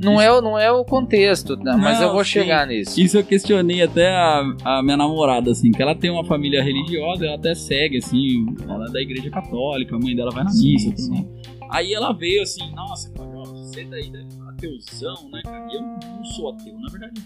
Não 0.00 0.20
é, 0.20 0.30
o- 0.32 0.40
não 0.40 0.56
é 0.58 0.70
o 0.70 0.84
contexto, 0.84 1.56
tá? 1.56 1.76
mas 1.76 1.98
Não, 1.98 2.06
eu 2.08 2.12
vou 2.12 2.22
sim. 2.24 2.30
chegar 2.30 2.66
nisso. 2.66 3.00
Isso 3.00 3.18
eu 3.18 3.24
questionei 3.24 3.82
até 3.82 4.08
a, 4.08 4.42
a 4.64 4.82
minha 4.82 4.96
namorada, 4.96 5.50
assim, 5.50 5.72
que 5.72 5.82
ela 5.82 5.94
tem 5.94 6.08
uma 6.10 6.24
família 6.24 6.62
religiosa, 6.62 7.26
ela 7.26 7.34
até 7.36 7.54
segue, 7.54 7.98
assim, 7.98 8.46
ela 8.68 8.86
é 8.86 8.92
da 8.92 9.00
igreja 9.00 9.28
católica, 9.30 9.96
a 9.96 9.98
mãe 9.98 10.14
dela 10.14 10.30
vai 10.30 10.44
na 10.44 10.50
Sim, 10.50 10.72
missa, 10.74 10.96
sim. 10.96 11.10
mais. 11.10 11.26
Aí 11.70 11.92
ela 11.92 12.12
veio 12.12 12.42
assim, 12.42 12.70
nossa, 12.74 13.12
você 13.52 13.84
daí 13.84 14.08
deve 14.10 14.30
ser 14.30 14.42
ateuzão, 14.48 15.30
né, 15.30 15.40
cara? 15.44 15.66
E 15.70 15.76
eu 15.76 15.82
não 15.82 16.24
sou 16.24 16.50
ateu, 16.50 16.78
na 16.78 16.88
verdade. 16.90 17.20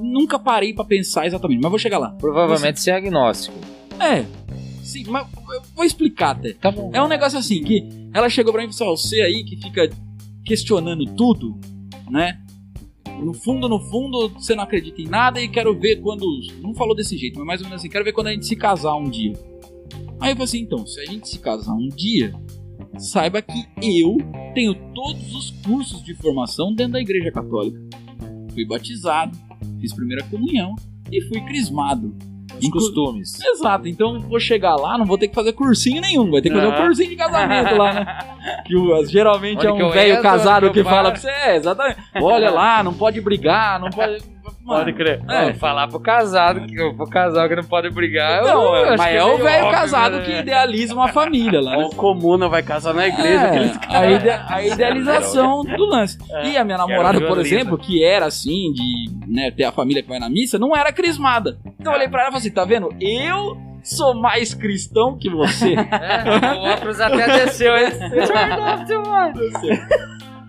Nunca 0.00 0.38
parei 0.38 0.72
pra 0.74 0.84
pensar 0.84 1.26
exatamente, 1.26 1.60
mas 1.62 1.70
vou 1.70 1.78
chegar 1.78 1.98
lá. 1.98 2.10
Provavelmente 2.18 2.80
você 2.80 2.90
é 2.90 2.94
agnóstico. 2.94 3.56
É, 4.00 4.24
sim, 4.96 5.10
mas 5.10 5.26
eu 5.52 5.62
vou 5.74 5.84
explicar 5.84 6.30
até. 6.30 6.52
Tá 6.52 6.70
bom. 6.70 6.90
É 6.92 7.02
um 7.02 7.08
negócio 7.08 7.38
assim, 7.38 7.62
que 7.62 7.86
ela 8.12 8.28
chegou 8.28 8.52
pra 8.52 8.62
mim 8.62 8.68
e 8.68 8.76
falou 8.76 8.94
assim, 8.94 9.04
ó, 9.04 9.08
você 9.08 9.20
aí 9.22 9.44
que 9.44 9.56
fica 9.56 9.90
questionando 10.44 11.04
tudo, 11.14 11.58
né? 12.10 12.40
No 13.22 13.32
fundo, 13.32 13.68
no 13.68 13.80
fundo, 13.80 14.28
você 14.28 14.54
não 14.54 14.64
acredita 14.64 15.00
em 15.00 15.06
nada 15.06 15.40
e 15.40 15.48
quero 15.48 15.78
ver 15.78 15.96
quando. 15.96 16.26
Não 16.60 16.74
falou 16.74 16.94
desse 16.94 17.16
jeito, 17.16 17.38
mas 17.38 17.46
mais 17.46 17.60
ou 17.60 17.66
menos 17.66 17.80
assim, 17.80 17.88
quero 17.88 18.04
ver 18.04 18.12
quando 18.12 18.28
a 18.28 18.32
gente 18.32 18.46
se 18.46 18.56
casar 18.56 18.94
um 18.96 19.08
dia. 19.08 19.32
Aí 20.20 20.32
eu 20.32 20.36
falei 20.36 20.44
assim, 20.44 20.60
então, 20.60 20.86
se 20.86 21.00
a 21.00 21.06
gente 21.06 21.28
se 21.28 21.38
casar 21.38 21.74
um 21.74 21.88
dia, 21.88 22.34
saiba 22.98 23.40
que 23.42 23.66
eu 23.82 24.18
tenho 24.54 24.74
todos 24.94 25.34
os 25.34 25.50
cursos 25.64 26.02
de 26.02 26.14
formação 26.14 26.74
dentro 26.74 26.94
da 26.94 27.00
igreja 27.00 27.30
católica. 27.30 27.78
Fui 28.52 28.64
batizado, 28.64 29.36
fiz 29.80 29.94
primeira 29.94 30.24
comunhão 30.24 30.74
e 31.10 31.20
fui 31.22 31.40
crismado. 31.42 32.14
Os 32.62 32.68
costumes. 32.70 33.38
Exato, 33.40 33.88
então 33.88 34.20
vou 34.20 34.38
chegar 34.40 34.76
lá, 34.76 34.96
não 34.96 35.04
vou 35.04 35.18
ter 35.18 35.28
que 35.28 35.34
fazer 35.34 35.52
cursinho 35.52 36.00
nenhum, 36.00 36.30
vai 36.30 36.40
ter 36.40 36.48
que 36.48 36.54
fazer 36.54 36.66
um 36.68 36.70
Aham. 36.72 36.86
cursinho 36.86 37.10
de 37.10 37.16
casamento 37.16 37.76
lá, 37.76 37.92
né? 37.92 38.18
Que 38.66 38.76
o- 38.76 39.04
geralmente 39.06 39.58
Onde 39.66 39.82
é 39.82 39.84
um 39.86 39.90
velho 39.90 40.22
casado 40.22 40.68
que 40.70 40.82
que 40.82 40.84
fala 40.84 41.10
pra 41.10 41.20
você, 41.20 41.28
é, 41.28 41.56
exatamente. 41.56 41.98
Olha 42.20 42.50
lá, 42.50 42.82
não 42.82 42.94
pode 42.94 43.20
brigar, 43.20 43.80
não 43.80 43.90
pode. 43.90 44.22
Mano, 44.66 44.80
Pode 44.84 44.92
crer. 44.94 45.22
É. 45.30 45.54
Falar 45.54 45.86
pro 45.86 46.00
casado 46.00 46.66
que 46.66 46.74
pro 46.74 47.08
casal 47.08 47.48
que 47.48 47.54
não 47.54 47.62
pode 47.62 47.88
brigar. 47.90 48.40
eu 48.40 48.46
Não, 48.48 48.74
acho 48.74 48.98
mas 48.98 49.10
que 49.12 49.16
é 49.16 49.24
o 49.24 49.38
velho 49.38 49.70
casado 49.70 50.16
né? 50.16 50.22
que 50.24 50.32
idealiza 50.32 50.92
uma 50.92 51.06
família 51.08 51.60
lá. 51.60 51.76
né? 51.76 51.84
O 51.84 51.90
comuna 51.90 52.48
vai 52.48 52.64
casar 52.64 52.92
na 52.92 53.06
igreja. 53.06 53.46
É, 53.46 53.96
a, 53.96 54.10
ide- 54.10 54.30
a 54.30 54.62
idealização 54.66 55.62
do 55.62 55.84
lance. 55.84 56.18
É. 56.32 56.48
E 56.48 56.56
a 56.56 56.64
minha 56.64 56.78
namorada, 56.78 57.20
por 57.26 57.38
exemplo, 57.38 57.78
que 57.78 58.02
era 58.04 58.26
assim, 58.26 58.72
de 58.72 59.08
né, 59.32 59.52
ter 59.52 59.64
a 59.64 59.70
família 59.72 60.02
que 60.02 60.08
vai 60.08 60.18
na 60.18 60.28
missa, 60.28 60.58
não 60.58 60.76
era 60.76 60.92
crismada. 60.92 61.58
Então 61.78 61.92
eu 61.92 61.96
olhei 61.98 62.08
pra 62.08 62.22
ela 62.22 62.30
e 62.30 62.32
falei 62.32 62.46
assim: 62.46 62.54
tá 62.54 62.64
vendo? 62.64 62.88
Eu 63.00 63.56
sou 63.84 64.20
mais 64.20 64.52
cristão 64.52 65.16
que 65.16 65.30
você. 65.30 65.76
É, 65.96 66.54
o 66.56 66.72
óculos 66.72 67.00
até 67.00 67.44
desceu. 67.44 67.76
hein? 67.76 67.86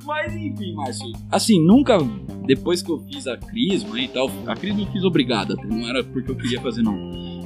Mas 0.08 0.34
enfim, 0.36 0.74
Márcio. 0.74 1.06
Assim, 1.32 1.64
nunca. 1.64 1.98
Depois 2.46 2.82
que 2.82 2.90
eu 2.90 2.98
fiz 3.00 3.28
a 3.28 3.36
Crisma 3.38 4.00
e 4.00 4.08
tal. 4.08 4.32
A 4.48 4.56
Crisma 4.56 4.82
eu 4.84 4.88
fiz 4.88 5.04
obrigada, 5.04 5.54
até, 5.54 5.68
não 5.68 5.86
era 5.88 6.02
porque 6.04 6.32
eu 6.32 6.36
queria 6.36 6.62
fazer, 6.62 6.82
não. 6.82 6.96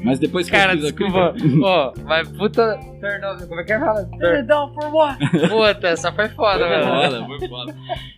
Mas 0.03 0.19
depois 0.19 0.45
que 0.45 0.51
Cara, 0.51 0.73
eu 0.73 0.77
fiz 0.77 0.85
a 0.85 0.89
desculpa. 0.91 1.33
Crisma. 1.33 1.67
Ó, 1.67 1.93
mas 2.05 2.27
puta. 2.29 2.79
Perdão, 2.99 3.37
como 3.47 3.59
é 3.59 3.63
que 3.63 3.73
é? 3.73 3.79
Perdão 4.19 4.71
por 4.73 4.93
what? 4.93 5.17
Puta, 5.49 5.87
essa 5.87 6.11
foi 6.11 6.29
foda, 6.29 6.59
Foi 6.59 6.69
velho. 6.69 6.85
foda, 6.85 7.25
foi 7.25 7.47
foda. 7.49 7.75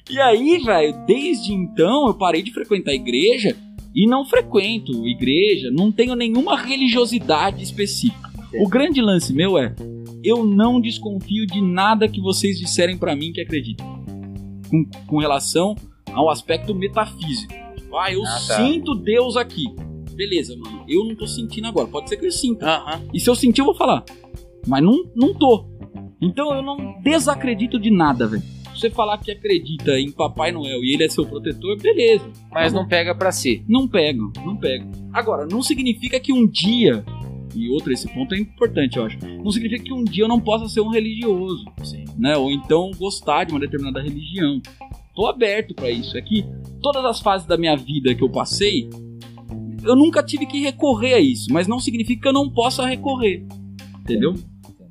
E 0.09 0.19
aí, 0.19 0.59
velho, 0.63 1.05
desde 1.07 1.53
então 1.53 2.07
eu 2.07 2.13
parei 2.13 2.43
de 2.43 2.51
frequentar 2.51 2.91
a 2.91 2.95
igreja 2.95 3.55
e 3.95 4.05
não 4.05 4.25
frequento 4.25 5.07
igreja, 5.07 5.69
não 5.71 5.89
tenho 5.91 6.15
nenhuma 6.15 6.57
religiosidade 6.57 7.63
específica. 7.63 8.29
O 8.59 8.67
grande 8.67 9.01
lance 9.01 9.33
meu 9.33 9.57
é, 9.57 9.73
eu 10.23 10.45
não 10.45 10.81
desconfio 10.81 11.47
de 11.47 11.61
nada 11.61 12.07
que 12.07 12.19
vocês 12.21 12.59
disserem 12.59 12.97
pra 12.97 13.15
mim 13.15 13.31
que 13.31 13.41
acreditam. 13.41 14.02
Com, 14.73 14.85
com 15.05 15.17
relação 15.19 15.75
ao 16.11 16.29
aspecto 16.31 16.73
metafísico. 16.73 17.53
Tipo, 17.75 17.95
ah, 17.97 18.11
eu 18.11 18.23
Ah, 18.23 18.39
tá. 18.47 18.57
sinto 18.65 18.95
Deus 18.95 19.37
aqui. 19.37 19.65
Beleza, 20.15 20.55
mano, 20.57 20.83
eu 20.87 21.03
não 21.05 21.15
tô 21.15 21.27
sentindo 21.27 21.67
agora. 21.67 21.87
Pode 21.87 22.09
ser 22.09 22.17
que 22.17 22.25
eu 22.25 22.31
sinta. 22.31 22.65
Aham. 22.67 23.01
E 23.13 23.19
se 23.19 23.29
eu 23.29 23.35
sentir, 23.35 23.61
eu 23.61 23.65
vou 23.65 23.75
falar. 23.75 24.03
Mas 24.67 24.81
não, 24.83 25.03
não 25.15 25.33
tô. 25.33 25.65
Então 26.19 26.53
eu 26.55 26.61
não 26.63 26.99
desacredito 27.03 27.77
de 27.79 27.91
nada, 27.91 28.25
velho. 28.27 28.41
Se 28.73 28.79
você 28.79 28.89
falar 28.89 29.17
que 29.19 29.29
acredita 29.31 29.99
em 29.99 30.09
Papai 30.11 30.51
Noel 30.51 30.83
e 30.83 30.93
ele 30.95 31.03
é 31.03 31.09
seu 31.09 31.25
protetor, 31.25 31.77
beleza. 31.79 32.25
Mas 32.51 32.73
Tá 32.73 32.79
não 32.79 32.87
pega 32.87 33.13
pra 33.13 33.31
si. 33.31 33.63
Não 33.67 33.87
pego, 33.87 34.31
não 34.43 34.55
pego. 34.57 34.89
Agora, 35.13 35.45
não 35.45 35.61
significa 35.61 36.19
que 36.19 36.33
um 36.33 36.47
dia, 36.47 37.03
e 37.55 37.69
outro, 37.69 37.91
esse 37.91 38.07
ponto 38.13 38.33
é 38.33 38.39
importante, 38.39 38.97
eu 38.97 39.05
acho. 39.05 39.17
Não 39.19 39.51
significa 39.51 39.83
que 39.83 39.93
um 39.93 40.03
dia 40.03 40.23
eu 40.23 40.27
não 40.27 40.39
possa 40.39 40.67
ser 40.67 40.81
um 40.81 40.89
religioso, 40.89 41.65
né? 42.17 42.35
Ou 42.37 42.51
então 42.51 42.91
gostar 42.97 43.43
de 43.43 43.53
uma 43.53 43.59
determinada 43.59 44.01
religião. 44.01 44.61
Tô 45.15 45.27
aberto 45.27 45.75
pra 45.75 45.89
isso. 45.89 46.17
É 46.17 46.21
que 46.21 46.45
todas 46.81 47.05
as 47.05 47.19
fases 47.19 47.47
da 47.47 47.57
minha 47.57 47.75
vida 47.75 48.15
que 48.15 48.23
eu 48.23 48.29
passei, 48.29 48.89
eu 49.83 49.95
nunca 49.95 50.23
tive 50.23 50.45
que 50.45 50.61
recorrer 50.61 51.13
a 51.13 51.19
isso, 51.19 51.51
mas 51.51 51.67
não 51.67 51.79
significa 51.79 52.23
que 52.23 52.27
eu 52.27 52.33
não 52.33 52.49
possa 52.49 52.85
recorrer. 52.85 53.45
Entendeu? 54.01 54.33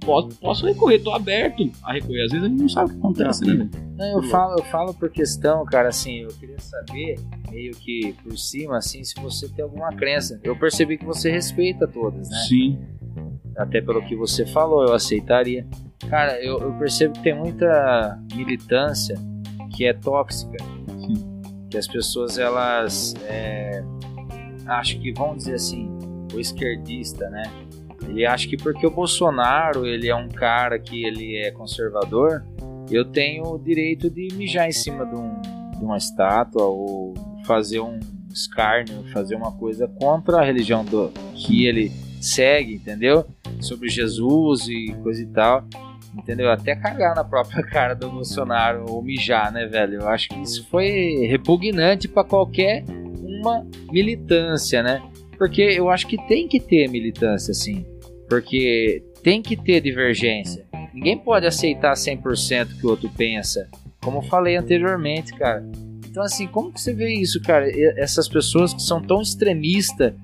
Posso, 0.05 0.28
posso 0.38 0.66
recorrer, 0.66 0.98
tô 1.00 1.12
aberto 1.12 1.70
a 1.82 1.92
recorrer. 1.92 2.24
Às 2.24 2.32
vezes 2.32 2.46
a 2.46 2.48
gente 2.48 2.61
não 2.61 2.68
sabe 2.68 2.90
o 2.90 2.92
que 2.92 2.98
acontece, 2.98 3.44
né, 3.44 3.55
velho? 3.55 3.70
Não, 3.96 4.07
eu 4.18 4.22
falo, 4.24 4.59
eu 4.59 4.64
falo 4.64 4.94
por 4.94 5.11
questão, 5.11 5.64
cara, 5.64 5.88
assim, 5.88 6.20
eu 6.20 6.28
queria 6.28 6.59
saber, 6.59 7.20
meio 7.50 7.72
que 7.72 8.14
por 8.22 8.36
cima, 8.36 8.78
assim, 8.78 9.05
se 9.05 9.14
você 9.20 9.48
tem 9.48 9.64
alguma 9.64 9.92
crença. 9.92 10.40
Eu 10.42 10.57
percebi 10.57 10.98
que 10.98 11.05
você 11.05 11.30
respeita 11.30 11.86
todas, 11.86 12.28
né? 12.28 12.36
Sim. 12.48 12.78
Até 13.57 13.80
pelo 13.80 14.03
que 14.03 14.16
você 14.16 14.46
falou, 14.46 14.84
eu 14.84 14.94
aceitaria. 14.94 15.66
Cara, 16.09 16.42
eu, 16.42 16.59
eu 16.59 16.72
percebo 16.74 17.14
que 17.14 17.22
tem 17.22 17.34
muita 17.34 18.18
militância 18.34 19.16
que 19.74 19.84
é 19.84 19.92
tóxica. 19.92 20.57
Que 21.70 21.78
as 21.78 21.86
pessoas, 21.86 22.38
elas 22.38 23.14
é, 23.24 23.82
acho 24.66 24.98
que 25.00 25.12
vão 25.12 25.36
dizer 25.36 25.55
assim, 25.55 25.88
o 26.34 26.40
esquerdista, 26.40 27.28
né? 27.30 27.42
Ele 28.09 28.26
acha 28.26 28.46
que 28.48 28.57
porque 28.57 28.86
o 28.86 28.90
Bolsonaro, 28.90 29.86
ele 29.86 30.09
é 30.09 30.14
um 30.14 30.28
cara 30.28 30.78
que 30.78 31.05
ele 31.05 31.36
é 31.36 31.50
conservador, 31.50 32.44
eu 32.90 33.05
tenho 33.05 33.44
o 33.44 33.59
direito 33.59 34.11
de 34.11 34.28
mijar 34.34 34.68
em 34.68 34.72
cima 34.72 35.07
de, 35.07 35.14
um- 35.14 35.40
de 35.78 35.84
uma 35.84 35.96
estátua 35.96 36.64
ou 36.64 37.14
fazer 37.46 37.80
um 37.80 37.98
escárnio, 38.32 39.05
fazer 39.12 39.34
uma 39.36 39.53
coisa 39.53 39.86
contra 39.88 40.38
a 40.40 40.44
religião 40.44 40.84
do, 40.84 41.11
que 41.34 41.66
ele 41.66 41.90
segue, 42.20 42.74
entendeu? 42.74 43.24
Sobre 43.61 43.88
Jesus 43.88 44.66
e 44.68 44.94
coisa 45.03 45.22
e 45.22 45.26
tal. 45.26 45.64
Entendeu? 46.14 46.50
Até 46.50 46.76
cagar 46.76 47.14
na 47.16 47.24
própria 47.24 47.62
cara 47.64 47.94
do 47.94 48.11
Bolsonaro 48.11 48.84
ou 48.90 49.03
mijar, 49.03 49.50
né, 49.50 49.64
velho? 49.66 50.00
Eu 50.03 50.09
acho 50.09 50.28
que 50.28 50.38
isso 50.42 50.66
foi 50.68 51.26
repugnante 51.26 52.07
para 52.07 52.22
qualquer 52.24 52.84
uma 53.22 53.66
militância, 53.90 54.82
né? 54.82 55.00
Porque 55.38 55.62
eu 55.62 55.88
acho 55.88 56.07
que 56.07 56.16
tem 56.28 56.46
que 56.46 56.61
ter 56.61 56.88
militância, 56.88 57.55
sim. 57.55 57.84
Porque 58.32 59.02
tem 59.22 59.42
que 59.42 59.54
ter 59.54 59.82
divergência. 59.82 60.64
Ninguém 60.94 61.18
pode 61.18 61.46
aceitar 61.46 61.92
100% 61.92 62.72
o 62.72 62.78
que 62.78 62.86
o 62.86 62.88
outro 62.88 63.10
pensa. 63.10 63.68
Como 64.02 64.18
eu 64.18 64.22
falei 64.22 64.56
anteriormente, 64.56 65.34
cara. 65.34 65.62
Então, 66.08 66.22
assim, 66.22 66.46
como 66.46 66.72
que 66.72 66.80
você 66.80 66.94
vê 66.94 67.12
isso, 67.12 67.42
cara? 67.42 67.70
Essas 68.00 68.28
pessoas 68.28 68.72
que 68.72 68.80
são 68.80 69.02
tão 69.02 69.20
extremistas, 69.20 70.14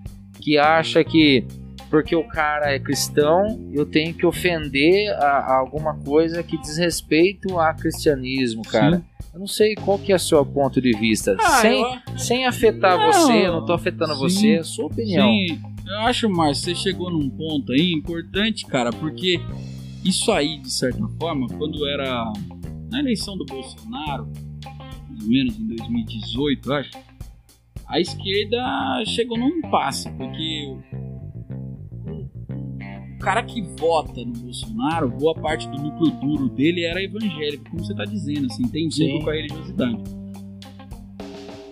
que 0.41 0.57
acham 0.57 1.05
que 1.05 1.45
porque 1.91 2.17
o 2.17 2.25
cara 2.25 2.73
é 2.73 2.79
cristão, 2.79 3.71
eu 3.73 3.85
tenho 3.85 4.15
que 4.15 4.25
ofender 4.25 5.11
a, 5.15 5.39
a 5.39 5.57
alguma 5.59 5.95
coisa 5.99 6.43
que 6.43 6.59
diz 6.59 6.79
respeito 6.79 7.59
a 7.59 7.75
cristianismo, 7.75 8.63
cara. 8.63 9.03
Eu 9.39 9.43
não 9.43 9.47
sei 9.47 9.77
qual 9.77 9.97
que 10.01 10.11
é 10.11 10.17
o 10.17 10.19
seu 10.19 10.45
ponto 10.45 10.81
de 10.81 10.91
vista. 10.99 11.37
Ah, 11.39 11.61
sem, 11.61 11.81
eu- 11.81 12.19
sem 12.19 12.45
afetar 12.45 12.99
Não, 12.99 13.13
você, 13.13 13.47
eu 13.47 13.53
não 13.53 13.65
tô 13.65 13.73
afetando 13.73 14.13
sim, 14.15 14.19
você, 14.21 14.49
é 14.55 14.59
a 14.59 14.65
sua 14.65 14.87
opinião. 14.87 15.29
Sim, 15.31 15.61
eu 15.87 15.99
acho, 16.01 16.29
Márcio, 16.29 16.65
você 16.65 16.75
chegou 16.75 17.09
num 17.09 17.31
ponto 17.31 17.71
aí 17.71 17.93
importante, 17.93 18.67
cara, 18.67 18.91
porque 18.91 19.41
isso 20.05 20.33
aí, 20.33 20.59
de 20.59 20.73
certa 20.73 21.07
forma, 21.21 21.47
quando 21.57 21.87
era 21.87 22.33
na 22.91 22.99
eleição 22.99 23.39
do 23.39 23.45
Bolsonaro, 23.45 24.27
mais 25.09 25.23
ou 25.23 25.29
menos 25.29 25.57
em 25.57 25.69
2018, 25.69 26.69
eu 26.69 26.75
acho, 26.75 26.91
a 27.87 28.01
esquerda 28.01 29.05
chegou 29.07 29.39
num 29.39 29.51
impasse, 29.59 30.11
porque 30.15 30.77
o 33.19 33.21
cara 33.21 33.43
que 33.43 33.61
vota 33.61 34.25
no 34.25 34.33
Bolsonaro, 34.33 35.09
boa 35.09 35.35
parte 35.35 35.69
do 35.69 35.77
núcleo 35.77 36.13
duro 36.21 36.49
dele 36.49 36.85
era 36.85 37.03
evangélico, 37.03 37.69
como 37.69 37.85
você 37.85 37.93
tá 37.93 38.05
dizendo, 38.05 38.47
assim, 38.47 38.69
tem 38.69 38.89
vínculo 38.89 39.25
com 39.25 39.31
a 39.31 39.33
religiosidade. 39.33 39.99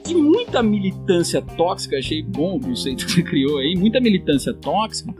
E 0.08 0.14
muita 0.14 0.60
militância 0.60 1.40
tóxica, 1.40 1.98
achei 1.98 2.20
bom 2.20 2.56
o 2.56 2.60
conceito 2.60 3.06
que 3.06 3.12
você 3.12 3.22
criou 3.22 3.58
aí, 3.58 3.76
muita 3.76 4.00
militância 4.00 4.52
tóxica 4.52 5.14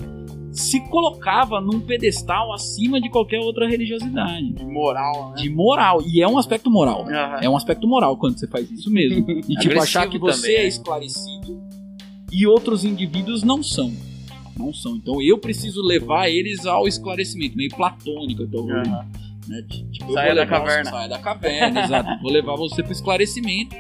se 0.51 0.81
colocava 0.89 1.61
num 1.61 1.79
pedestal 1.79 2.53
acima 2.53 3.01
de 3.01 3.09
qualquer 3.09 3.39
outra 3.39 3.68
religiosidade. 3.68 4.53
De 4.53 4.64
moral, 4.64 5.31
né? 5.31 5.43
De 5.43 5.51
moral. 5.51 6.03
E 6.05 6.22
é 6.22 6.27
um 6.27 6.39
aspecto 6.39 6.70
moral. 6.70 7.07
Aham. 7.09 7.39
É 7.41 7.49
um 7.49 7.57
aspecto 7.57 7.87
moral 7.87 8.16
quando 8.16 8.39
você 8.39 8.49
faz 8.49 8.68
isso 8.70 8.91
mesmo. 8.91 9.24
E 9.49 9.55
tipo, 9.57 9.81
achar 9.81 10.09
que 10.09 10.18
você 10.18 10.41
também, 10.41 10.57
é 10.57 10.62
né? 10.62 10.68
esclarecido 10.68 11.62
e 12.33 12.47
outros 12.47 12.85
indivíduos 12.85 13.45
não 13.45 13.62
são. 13.62 13.93
Não 14.59 14.72
são. 14.72 14.96
Então 14.96 15.20
eu 15.22 15.38
preciso 15.38 15.82
levar 15.82 16.28
eles 16.28 16.64
ao 16.66 16.86
esclarecimento, 16.88 17.57
meio 17.57 17.70
platônico. 17.70 18.42
Então, 18.42 18.68
Aham. 18.70 19.07
né? 19.48 19.62
Tipo, 19.92 20.11
eu 20.11 20.14
Saia 20.14 20.34
da 20.34 20.46
caverna. 20.46 20.90
Saia 20.90 21.09
da 21.09 21.18
caverna, 21.18 21.84
exato. 21.84 22.22
Vou 22.22 22.30
levar 22.32 22.57
você 22.57 22.82
pro 22.82 22.92
esclarecimento. 22.92 23.74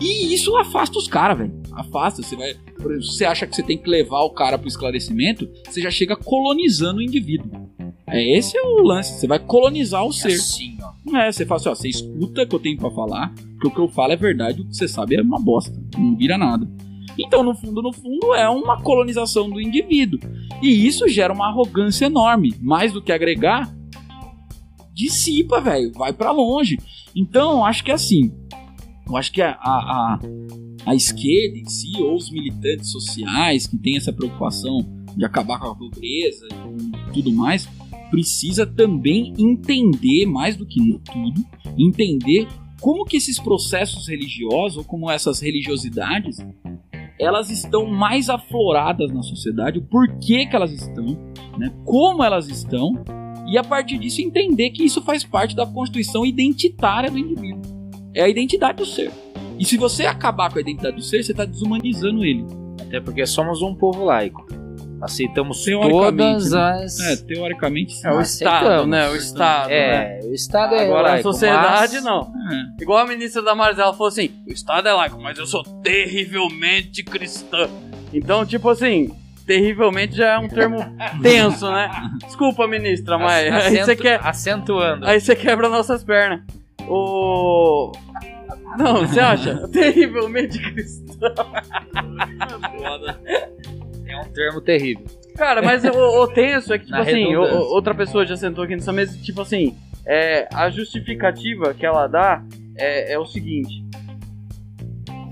E 0.00 0.34
isso 0.34 0.56
afasta 0.56 0.98
os 0.98 1.06
caras, 1.06 1.38
velho. 1.38 1.52
Afasta. 1.72 2.22
Você 2.22 2.34
vai. 2.34 2.54
Por 2.54 2.90
exemplo, 2.90 3.02
se 3.04 3.16
você 3.18 3.24
acha 3.24 3.46
que 3.46 3.54
você 3.54 3.62
tem 3.62 3.78
que 3.78 3.88
levar 3.88 4.22
o 4.22 4.30
cara 4.30 4.58
pro 4.58 4.66
esclarecimento, 4.66 5.48
você 5.68 5.80
já 5.80 5.90
chega 5.90 6.16
colonizando 6.16 6.98
o 6.98 7.02
indivíduo. 7.02 7.68
É 8.08 8.36
esse 8.36 8.56
é 8.56 8.62
o 8.62 8.82
lance. 8.82 9.12
Você 9.18 9.26
vai 9.28 9.38
colonizar 9.38 10.04
o 10.04 10.08
É 10.08 10.12
ser. 10.12 10.32
assim, 10.32 10.76
ó. 10.82 10.90
Não 11.04 11.20
é, 11.20 11.30
você 11.30 11.46
fala 11.46 11.60
assim, 11.60 11.68
ó, 11.68 11.74
você 11.74 11.88
escuta 11.88 12.42
o 12.42 12.46
que 12.46 12.54
eu 12.54 12.58
tenho 12.58 12.76
pra 12.76 12.90
falar, 12.90 13.32
porque 13.52 13.68
o 13.68 13.70
que 13.70 13.78
eu 13.78 13.88
falo 13.88 14.12
é 14.12 14.16
verdade, 14.16 14.60
o 14.60 14.64
que 14.66 14.76
você 14.76 14.86
sabe 14.88 15.16
é 15.16 15.22
uma 15.22 15.40
bosta, 15.40 15.72
não 15.96 16.16
vira 16.16 16.36
nada. 16.36 16.68
Então, 17.18 17.42
no 17.42 17.54
fundo, 17.54 17.82
no 17.82 17.92
fundo, 17.92 18.34
é 18.34 18.48
uma 18.48 18.80
colonização 18.80 19.50
do 19.50 19.60
indivíduo. 19.60 20.18
E 20.62 20.86
isso 20.86 21.08
gera 21.08 21.32
uma 21.32 21.48
arrogância 21.48 22.06
enorme. 22.06 22.54
Mais 22.60 22.92
do 22.92 23.02
que 23.02 23.12
agregar, 23.12 23.74
dissipa, 24.94 25.60
velho, 25.60 25.92
vai 25.92 26.12
pra 26.12 26.30
longe. 26.30 26.78
Então, 27.14 27.58
eu 27.58 27.64
acho 27.64 27.84
que 27.84 27.90
é 27.90 27.94
assim. 27.94 28.32
Eu 29.06 29.16
acho 29.16 29.32
que 29.32 29.42
a, 29.42 29.50
a, 29.50 29.58
a, 29.60 30.18
a 30.86 30.94
esquerda 30.94 31.58
em 31.58 31.68
si, 31.68 32.00
ou 32.00 32.14
os 32.14 32.30
militantes 32.30 32.90
sociais 32.90 33.66
que 33.66 33.76
têm 33.76 33.96
essa 33.96 34.12
preocupação 34.12 34.78
de 35.16 35.24
acabar 35.24 35.58
com 35.58 35.66
a 35.66 35.74
pobreza 35.74 36.46
e 36.48 37.12
tudo 37.12 37.32
mais, 37.32 37.68
precisa 38.10 38.66
também 38.66 39.34
entender, 39.38 40.26
mais 40.26 40.56
do 40.56 40.66
que 40.66 41.00
tudo, 41.12 41.44
entender 41.76 42.46
como 42.80 43.04
que 43.04 43.16
esses 43.16 43.38
processos 43.38 44.08
religiosos, 44.08 44.78
ou 44.78 44.84
como 44.84 45.10
essas 45.10 45.40
religiosidades, 45.40 46.38
elas 47.18 47.50
estão 47.50 47.86
mais 47.86 48.28
afloradas 48.28 49.12
na 49.12 49.22
sociedade, 49.22 49.78
o 49.78 49.82
porquê 49.82 50.46
que 50.46 50.56
elas 50.56 50.72
estão, 50.72 51.18
né, 51.58 51.72
como 51.84 52.22
elas 52.22 52.48
estão, 52.48 53.02
e 53.46 53.58
a 53.58 53.64
partir 53.64 53.98
disso 53.98 54.20
entender 54.20 54.70
que 54.70 54.84
isso 54.84 55.02
faz 55.02 55.24
parte 55.24 55.54
da 55.54 55.66
constituição 55.66 56.24
identitária 56.24 57.10
do 57.10 57.18
indivíduo. 57.18 57.62
É 58.14 58.22
a 58.22 58.28
identidade 58.28 58.78
do 58.78 58.86
ser. 58.86 59.10
E 59.58 59.64
se 59.64 59.76
você 59.76 60.06
acabar 60.06 60.50
com 60.50 60.58
a 60.58 60.60
identidade 60.60 60.96
do 60.96 61.02
ser, 61.02 61.22
você 61.22 61.32
está 61.32 61.44
desumanizando 61.44 62.24
ele. 62.24 62.44
Até 62.80 63.00
porque 63.00 63.24
somos 63.26 63.62
um 63.62 63.74
povo 63.74 64.04
laico. 64.04 64.46
Aceitamos 65.02 65.64
Teoricamente, 65.64 66.16
todas 66.16 66.52
né? 66.52 66.82
as. 66.84 67.00
É, 67.00 67.16
teoricamente 67.16 67.92
sim. 67.92 68.06
É 68.06 68.12
o 68.12 68.18
Aceitamos. 68.18 68.60
Estado, 68.62 68.86
né? 68.86 69.08
O 69.08 69.16
Estado, 69.16 69.68
né? 69.68 69.74
É, 69.74 70.20
o 70.24 70.32
Estado 70.32 70.74
é 70.76 70.84
Agora 70.84 71.02
laico, 71.08 71.28
a 71.28 71.32
sociedade 71.32 71.94
mas- 71.94 72.04
não. 72.04 72.20
É. 72.22 72.82
Igual 72.82 72.98
a 73.00 73.06
ministra 73.06 73.42
da 73.42 73.54
Marzella 73.54 73.92
falou 73.92 74.06
assim: 74.08 74.30
o 74.46 74.52
Estado 74.52 74.88
é 74.88 74.92
laico, 74.92 75.20
mas 75.20 75.36
eu 75.38 75.46
sou 75.46 75.64
terrivelmente 75.82 77.02
cristã. 77.02 77.68
Então, 78.14 78.46
tipo 78.46 78.68
assim, 78.68 79.10
terrivelmente 79.44 80.14
já 80.16 80.34
é 80.34 80.38
um 80.38 80.48
termo 80.48 80.78
tenso, 81.20 81.68
né? 81.72 81.90
Desculpa, 82.24 82.68
ministra, 82.68 83.18
mas 83.18 83.52
aí 83.52 83.78
você 83.78 83.96
quer. 83.96 84.20
Acentuando. 84.22 85.04
Aí 85.04 85.20
você 85.20 85.34
quebra 85.34 85.68
nossas 85.68 86.04
pernas. 86.04 86.42
O. 86.88 87.90
Não, 88.78 89.06
você 89.06 89.18
acha? 89.18 89.66
terrivelmente 89.72 90.58
cristã. 90.60 91.28
Termo 94.34 94.60
terrível. 94.60 95.04
Cara, 95.36 95.62
mas 95.62 95.82
o, 95.84 95.88
o 96.22 96.28
tenso 96.28 96.72
é 96.74 96.78
que, 96.78 96.84
tipo 96.86 96.96
Na 96.96 97.02
assim, 97.02 97.34
o- 97.34 97.40
outra 97.74 97.94
pessoa 97.94 98.24
já 98.26 98.36
sentou 98.36 98.64
aqui 98.64 98.74
nessa 98.76 98.92
mesa, 98.92 99.16
tipo 99.18 99.40
assim, 99.40 99.76
é, 100.06 100.48
a 100.52 100.68
justificativa 100.70 101.72
que 101.74 101.86
ela 101.86 102.06
dá 102.06 102.42
é, 102.76 103.12
é 103.14 103.18
o 103.18 103.24
seguinte: 103.26 103.82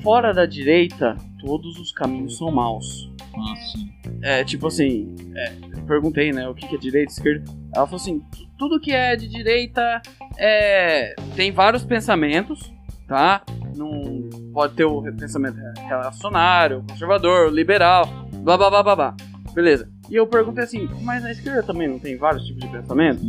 fora 0.02 0.32
da 0.32 0.46
direita, 0.46 1.16
todos 1.40 1.78
os 1.78 1.92
caminhos 1.92 2.36
são 2.38 2.50
maus. 2.50 3.10
Ah, 3.34 3.56
sim. 3.56 3.90
É, 4.22 4.44
tipo 4.44 4.66
assim, 4.66 5.14
é, 5.36 5.52
perguntei, 5.86 6.32
né, 6.32 6.48
o 6.48 6.54
que 6.54 6.66
que 6.66 6.74
é 6.76 6.78
direita 6.78 7.12
esquerda. 7.12 7.44
Ela 7.74 7.86
falou 7.86 8.00
assim: 8.00 8.22
tudo 8.58 8.80
que 8.80 8.92
é 8.92 9.16
de 9.16 9.28
direita 9.28 10.00
é, 10.38 11.14
tem 11.36 11.50
vários 11.52 11.84
pensamentos, 11.84 12.72
tá? 13.06 13.42
Não 13.76 14.28
pode 14.52 14.74
ter 14.74 14.84
o 14.84 15.00
pensamento 15.16 15.56
reacionário, 15.88 16.84
conservador, 16.88 17.52
liberal, 17.52 18.06
blá 18.42 18.56
blá 18.56 18.70
blá 18.70 18.82
blá 18.82 18.96
blá. 18.96 19.16
Beleza. 19.54 19.90
E 20.08 20.16
eu 20.16 20.26
perguntei 20.26 20.64
assim, 20.64 20.88
mas 21.02 21.22
na 21.22 21.30
esquerda 21.30 21.62
também 21.62 21.88
não 21.88 21.98
tem 21.98 22.16
vários 22.16 22.44
tipos 22.44 22.62
de 22.62 22.68
pensamento? 22.68 23.20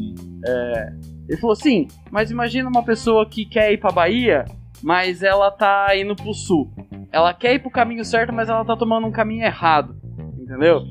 É, 0.46 0.94
ele 1.30 1.40
falou, 1.40 1.56
sim, 1.56 1.88
mas 2.10 2.32
imagina 2.32 2.70
uma 2.70 2.84
pessoa 2.84 3.26
que 3.26 3.46
quer 3.46 3.72
ir 3.72 3.78
pra 3.78 3.92
Bahia, 3.92 4.46
mas 4.84 5.24
ela 5.24 5.52
tá 5.52 5.96
indo 5.96 6.16
pro 6.16 6.34
sul. 6.34 6.72
Ela 7.12 7.34
quer 7.34 7.56
ir 7.56 7.60
pro 7.60 7.70
caminho 7.70 8.04
certo, 8.06 8.34
mas 8.34 8.50
ela 8.50 8.66
tá 8.66 8.76
tomando 8.76 9.08
um 9.08 9.12
caminho 9.12 9.44
errado. 9.44 9.96
Entendeu? 10.40 10.82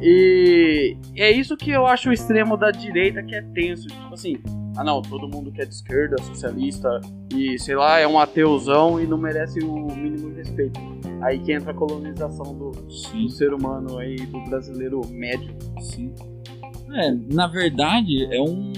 E 0.00 0.96
é 1.16 1.30
isso 1.30 1.56
que 1.56 1.70
eu 1.70 1.86
acho 1.86 2.10
o 2.10 2.12
extremo 2.12 2.56
da 2.56 2.70
direita 2.70 3.22
que 3.22 3.34
é 3.34 3.42
tenso. 3.42 3.88
Tipo 3.88 4.14
assim, 4.14 4.36
ah 4.78 4.84
não, 4.84 5.02
todo 5.02 5.28
mundo 5.28 5.50
que 5.50 5.60
é 5.60 5.64
de 5.64 5.74
esquerda, 5.74 6.16
socialista 6.22 7.00
e 7.34 7.58
sei 7.58 7.74
lá, 7.74 7.98
é 7.98 8.06
um 8.06 8.16
ateuzão 8.16 9.00
e 9.00 9.06
não 9.08 9.18
merece 9.18 9.58
o 9.58 9.74
mínimo 9.74 10.30
de 10.30 10.36
respeito. 10.36 10.78
Aí 11.20 11.40
que 11.40 11.52
entra 11.52 11.72
a 11.72 11.74
colonização 11.74 12.56
do, 12.56 12.70
do 12.70 13.28
ser 13.28 13.52
humano 13.52 13.98
aí, 13.98 14.14
do 14.14 14.40
brasileiro 14.44 15.00
médio. 15.10 15.52
Sim. 15.80 16.14
É, 16.94 17.10
na 17.34 17.48
verdade, 17.48 18.32
é 18.32 18.40
um. 18.40 18.72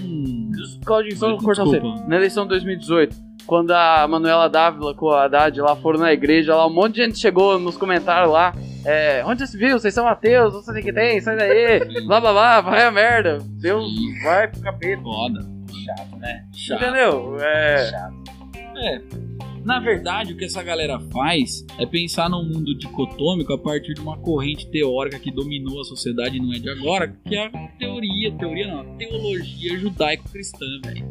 Claudinho, 0.86 1.16
só 1.16 1.36
cortar 1.36 1.64
você. 1.64 1.80
Na 2.08 2.16
eleição 2.16 2.44
de 2.44 2.48
2018, 2.50 3.14
quando 3.46 3.70
a 3.72 4.08
Manuela 4.08 4.48
Dávila 4.48 4.94
com 4.94 5.10
a 5.10 5.24
Haddad 5.24 5.60
lá 5.60 5.76
foram 5.76 6.00
na 6.00 6.14
igreja, 6.14 6.56
lá 6.56 6.66
um 6.66 6.72
monte 6.72 6.94
de 6.94 7.04
gente 7.04 7.18
chegou 7.18 7.58
nos 7.58 7.76
comentários 7.76 8.32
lá. 8.32 8.54
É, 8.86 9.22
onde 9.26 9.46
se 9.46 9.58
viu? 9.58 9.78
Vocês 9.78 9.92
são 9.92 10.08
ateus, 10.08 10.54
não 10.54 10.62
sei 10.62 10.80
o 10.80 10.82
que 10.82 10.92
tem, 10.94 11.20
sai 11.20 11.36
daí, 11.36 12.06
blá 12.06 12.18
blá 12.18 12.32
blá, 12.32 12.60
vai 12.62 12.84
a 12.84 12.90
merda. 12.90 13.38
Deus 13.60 13.86
vai 14.22 14.48
pro 14.48 14.62
capeta. 14.62 15.02
Foda. 15.02 15.59
Chato, 15.72 16.16
né? 16.16 16.46
Chato. 16.52 16.82
Entendeu? 16.82 17.36
É. 17.40 17.90
Chato. 17.90 18.30
É. 18.76 19.30
Na 19.64 19.78
verdade, 19.78 20.32
o 20.32 20.36
que 20.36 20.46
essa 20.46 20.62
galera 20.62 20.98
faz 21.12 21.66
é 21.78 21.84
pensar 21.84 22.30
num 22.30 22.42
mundo 22.42 22.74
dicotômico 22.74 23.52
a 23.52 23.58
partir 23.58 23.92
de 23.92 24.00
uma 24.00 24.16
corrente 24.16 24.66
teórica 24.68 25.18
que 25.18 25.30
dominou 25.30 25.80
a 25.80 25.84
sociedade 25.84 26.38
e 26.38 26.40
não 26.40 26.54
é 26.54 26.58
de 26.58 26.70
agora, 26.70 27.08
que 27.08 27.36
é 27.36 27.46
a 27.46 27.68
teoria, 27.78 28.32
teoria 28.32 28.68
não, 28.68 28.80
a 28.80 28.84
teologia 28.96 29.78
judaico-cristã, 29.78 30.66
velho. 30.82 31.08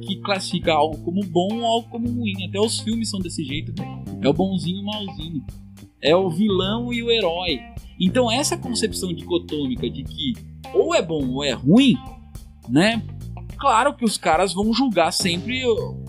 Que 0.00 0.16
classifica 0.20 0.72
algo 0.74 0.96
como 0.98 1.24
bom 1.24 1.58
ou 1.58 1.66
algo 1.66 1.88
como 1.88 2.08
ruim. 2.08 2.46
Até 2.48 2.60
os 2.60 2.78
filmes 2.80 3.10
são 3.10 3.18
desse 3.18 3.42
jeito, 3.42 3.72
velho. 3.74 4.04
É 4.22 4.28
o 4.28 4.32
bonzinho 4.32 4.78
e 4.78 4.80
o 4.80 4.84
malzinho. 4.84 5.44
É 6.00 6.14
o 6.14 6.30
vilão 6.30 6.92
e 6.92 7.02
o 7.02 7.10
herói. 7.10 7.58
Então 7.98 8.30
essa 8.30 8.56
concepção 8.56 9.12
dicotômica 9.12 9.90
de 9.90 10.04
que 10.04 10.34
ou 10.72 10.94
é 10.94 11.02
bom 11.02 11.28
ou 11.30 11.44
é 11.44 11.52
ruim, 11.52 11.96
né? 12.68 13.02
Claro 13.58 13.92
que 13.94 14.04
os 14.04 14.16
caras 14.16 14.54
vão 14.54 14.72
julgar 14.72 15.12
sempre 15.12 15.62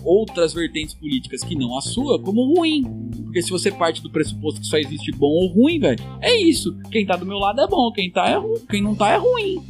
outras 0.04 0.54
vertentes 0.54 0.94
políticas 0.94 1.42
que 1.42 1.56
não 1.56 1.76
a 1.76 1.80
sua 1.80 2.20
como 2.22 2.54
ruim. 2.54 2.84
Porque 3.24 3.42
se 3.42 3.50
você 3.50 3.72
parte 3.72 4.00
do 4.02 4.10
pressuposto 4.10 4.60
que 4.60 4.66
só 4.66 4.76
existe 4.76 5.10
bom 5.10 5.26
ou 5.26 5.48
ruim, 5.48 5.80
velho, 5.80 5.98
é 6.20 6.36
isso. 6.36 6.76
Quem 6.92 7.04
tá 7.04 7.16
do 7.16 7.26
meu 7.26 7.38
lado 7.38 7.60
é 7.60 7.66
bom, 7.66 7.90
quem 7.92 8.10
tá 8.10 8.28
é 8.28 8.36
ruim, 8.36 8.60
quem 8.70 8.82
não 8.82 8.94
tá 8.94 9.10
é 9.10 9.16
ruim, 9.16 9.62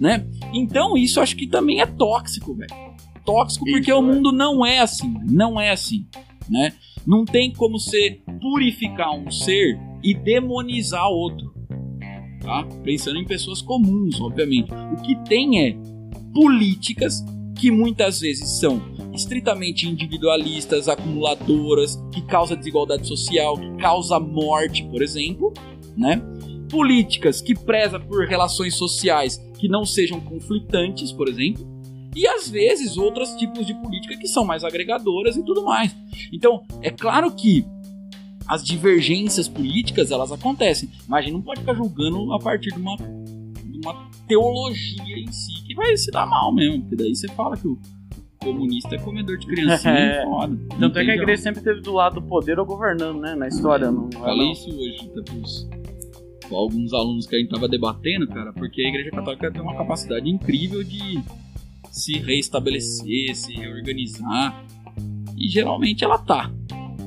né? 0.00 0.26
Então 0.52 0.96
isso 0.96 1.20
acho 1.20 1.36
que 1.36 1.46
também 1.46 1.80
é 1.80 1.86
tóxico, 1.86 2.54
velho. 2.54 2.74
Tóxico 3.24 3.64
porque 3.64 3.90
Isso, 3.90 4.00
o 4.00 4.02
é. 4.02 4.14
mundo 4.14 4.32
não 4.32 4.64
é 4.64 4.78
assim, 4.78 5.12
não 5.28 5.60
é 5.60 5.70
assim, 5.70 6.06
né? 6.48 6.72
Não 7.06 7.24
tem 7.24 7.52
como 7.52 7.78
você 7.78 8.20
purificar 8.40 9.12
um 9.12 9.30
ser 9.30 9.78
e 10.02 10.14
demonizar 10.14 11.08
outro, 11.08 11.52
tá? 12.40 12.66
Pensando 12.82 13.18
em 13.18 13.24
pessoas 13.24 13.60
comuns, 13.60 14.20
obviamente. 14.20 14.72
O 14.72 15.02
que 15.02 15.16
tem 15.24 15.66
é 15.66 15.76
políticas 16.36 17.24
que 17.58 17.70
muitas 17.70 18.20
vezes 18.20 18.60
são 18.60 18.82
estritamente 19.14 19.88
individualistas, 19.88 20.86
acumuladoras, 20.86 21.98
que 22.12 22.20
causa 22.20 22.54
desigualdade 22.54 23.08
social, 23.08 23.56
que 23.56 23.74
causa 23.78 24.20
morte, 24.20 24.84
por 24.84 25.02
exemplo, 25.02 25.54
né? 25.96 26.20
Políticas 26.70 27.40
que 27.40 27.54
preza 27.54 27.98
por 27.98 28.26
relações 28.26 28.74
sociais 28.74 29.38
que 29.58 29.66
não 29.66 29.86
sejam 29.86 30.20
conflitantes, 30.20 31.10
por 31.10 31.26
exemplo, 31.26 31.66
e 32.14 32.26
às 32.26 32.50
vezes 32.50 32.98
outros 32.98 33.30
tipos 33.36 33.66
de 33.66 33.72
política 33.72 34.18
que 34.18 34.28
são 34.28 34.44
mais 34.44 34.62
agregadoras 34.62 35.36
e 35.36 35.42
tudo 35.42 35.64
mais. 35.64 35.96
Então, 36.30 36.62
é 36.82 36.90
claro 36.90 37.30
que 37.34 37.64
as 38.46 38.62
divergências 38.62 39.48
políticas 39.48 40.10
elas 40.10 40.30
acontecem, 40.30 40.90
mas 41.08 41.20
a 41.20 41.22
gente 41.22 41.32
não 41.32 41.42
pode 41.42 41.60
ficar 41.60 41.74
julgando 41.74 42.30
a 42.34 42.38
partir 42.38 42.74
de 42.74 42.78
uma, 42.78 42.94
uma 43.90 44.08
teologia 44.26 45.18
em 45.18 45.30
si 45.32 45.64
que 45.66 45.74
vai 45.74 45.96
se 45.96 46.10
dar 46.10 46.26
mal 46.26 46.52
mesmo, 46.54 46.80
porque 46.82 46.96
daí 46.96 47.14
você 47.14 47.28
fala 47.28 47.56
que 47.56 47.66
o 47.66 47.78
comunista 48.42 48.94
é 48.94 48.98
comedor 48.98 49.36
de 49.38 49.46
criancinha, 49.46 49.92
É. 49.94 50.24
foda. 50.24 50.56
Tanto 50.78 50.98
é 50.98 51.04
que 51.04 51.10
a 51.10 51.14
igreja 51.16 51.42
sempre 51.42 51.62
teve 51.62 51.80
do 51.80 51.92
lado 51.92 52.20
do 52.20 52.26
poder 52.26 52.58
ou 52.58 52.66
governando, 52.66 53.18
né? 53.20 53.34
Na 53.34 53.48
história. 53.48 53.90
Não, 53.90 54.08
não 54.12 54.20
é 54.20 54.22
Falei 54.22 54.46
não. 54.46 54.52
isso 54.52 54.68
hoje 54.70 55.08
tá, 55.14 55.22
pros, 55.22 55.68
com 56.48 56.56
alguns 56.56 56.92
alunos 56.92 57.26
que 57.26 57.34
a 57.34 57.38
gente 57.38 57.50
tava 57.50 57.68
debatendo, 57.68 58.26
cara, 58.28 58.52
porque 58.52 58.82
a 58.82 58.88
Igreja 58.88 59.10
Católica 59.10 59.50
tem 59.50 59.60
uma 59.62 59.76
capacidade 59.76 60.28
incrível 60.30 60.84
de 60.84 61.20
se 61.90 62.18
reestabelecer, 62.18 63.34
se 63.34 63.52
reorganizar. 63.54 64.64
E 65.36 65.48
geralmente 65.48 66.04
ela 66.04 66.18
tá. 66.18 66.50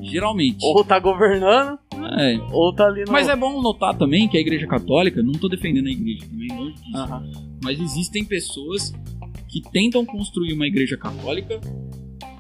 Geralmente. 0.02 0.58
Ou 0.66 0.84
tá 0.84 1.00
governando, 1.00 1.78
É. 2.18 2.40
ou 2.52 2.74
tá 2.74 2.88
ali 2.88 3.04
no. 3.06 3.12
Mas 3.12 3.28
é 3.28 3.36
bom 3.36 3.62
notar 3.62 3.98
também 3.98 4.28
que 4.28 4.38
a 4.38 4.42
Igreja 4.42 4.68
Católica, 4.68 5.22
não 5.22 5.34
tô 5.34 5.48
defendendo 5.48 5.88
a 5.88 5.92
igreja 5.92 6.26
também, 6.30 6.48
longe 6.50 6.76
disso. 6.76 7.50
Mas 7.64 7.80
existem 7.80 8.24
pessoas 8.24 8.94
que 9.48 9.62
tentam 9.72 10.06
construir 10.06 10.54
uma 10.54 10.68
igreja 10.68 10.96
católica 10.96 11.60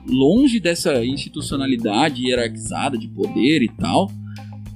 longe 0.07 0.59
dessa 0.59 1.03
institucionalidade 1.05 2.25
hierarquizada 2.25 2.97
de 2.97 3.07
poder 3.07 3.61
e 3.61 3.67
tal, 3.67 4.07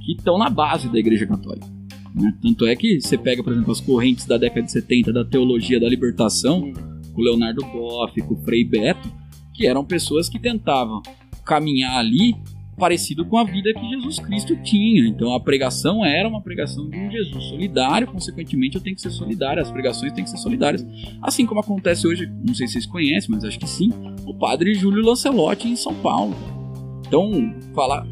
que 0.04 0.14
estão 0.14 0.38
na 0.38 0.50
base 0.50 0.90
da 0.92 1.00
igreja 1.00 1.26
católica. 1.26 1.68
né? 2.14 2.36
Tanto 2.42 2.66
é 2.66 2.76
que 2.76 3.00
você 3.02 3.18
pega, 3.18 3.44
por 3.44 3.54
exemplo, 3.54 3.72
as 3.72 3.80
correntes 3.80 4.26
da 4.26 4.38
década 4.38 4.64
de 4.64 4.72
70 4.72 5.14
da 5.14 5.26
teologia 5.26 5.80
da 5.80 5.88
libertação, 5.88 6.72
com 7.14 7.22
o 7.22 7.24
Leonardo 7.24 7.62
Boff, 7.66 8.20
com 8.22 8.36
Frei 8.44 8.64
Beto, 8.64 9.12
que 9.54 9.68
eram 9.68 9.86
pessoas 9.86 10.28
que 10.28 10.40
tentavam 10.40 11.02
caminhar 11.46 11.98
ali 11.98 12.36
parecido 12.78 13.26
com 13.26 13.38
a 13.38 13.44
vida 13.44 13.74
que 13.74 13.90
Jesus 13.90 14.20
Cristo 14.20 14.56
tinha. 14.64 15.08
Então 15.08 15.34
a 15.34 15.40
pregação 15.40 16.04
era 16.06 16.28
uma 16.28 16.42
pregação 16.42 16.90
de 16.90 16.98
um 16.98 17.12
Jesus 17.12 17.46
solidário, 17.46 18.08
consequentemente 18.08 18.76
eu 18.76 18.82
tenho 18.82 18.96
que 18.96 19.02
ser 19.02 19.12
solidário, 19.12 19.62
as 19.62 19.72
pregações 19.72 20.12
têm 20.14 20.24
que 20.24 20.30
ser 20.30 20.38
solidárias. 20.38 20.86
Assim 21.22 21.46
como 21.46 21.60
acontece 21.60 22.08
hoje, 22.08 22.32
não 22.46 22.54
sei 22.54 22.68
se 22.68 22.74
vocês 22.74 22.86
conhecem, 22.86 23.30
mas 23.32 23.44
acho 23.44 23.60
que 23.60 23.68
sim, 23.68 23.92
o 24.26 24.34
padre 24.34 24.74
Júlio 24.74 25.04
Lancelotti 25.04 25.68
em 25.68 25.76
São 25.76 25.94
Paulo. 25.96 26.36
Então, 27.08 27.54
falar. 27.76 28.06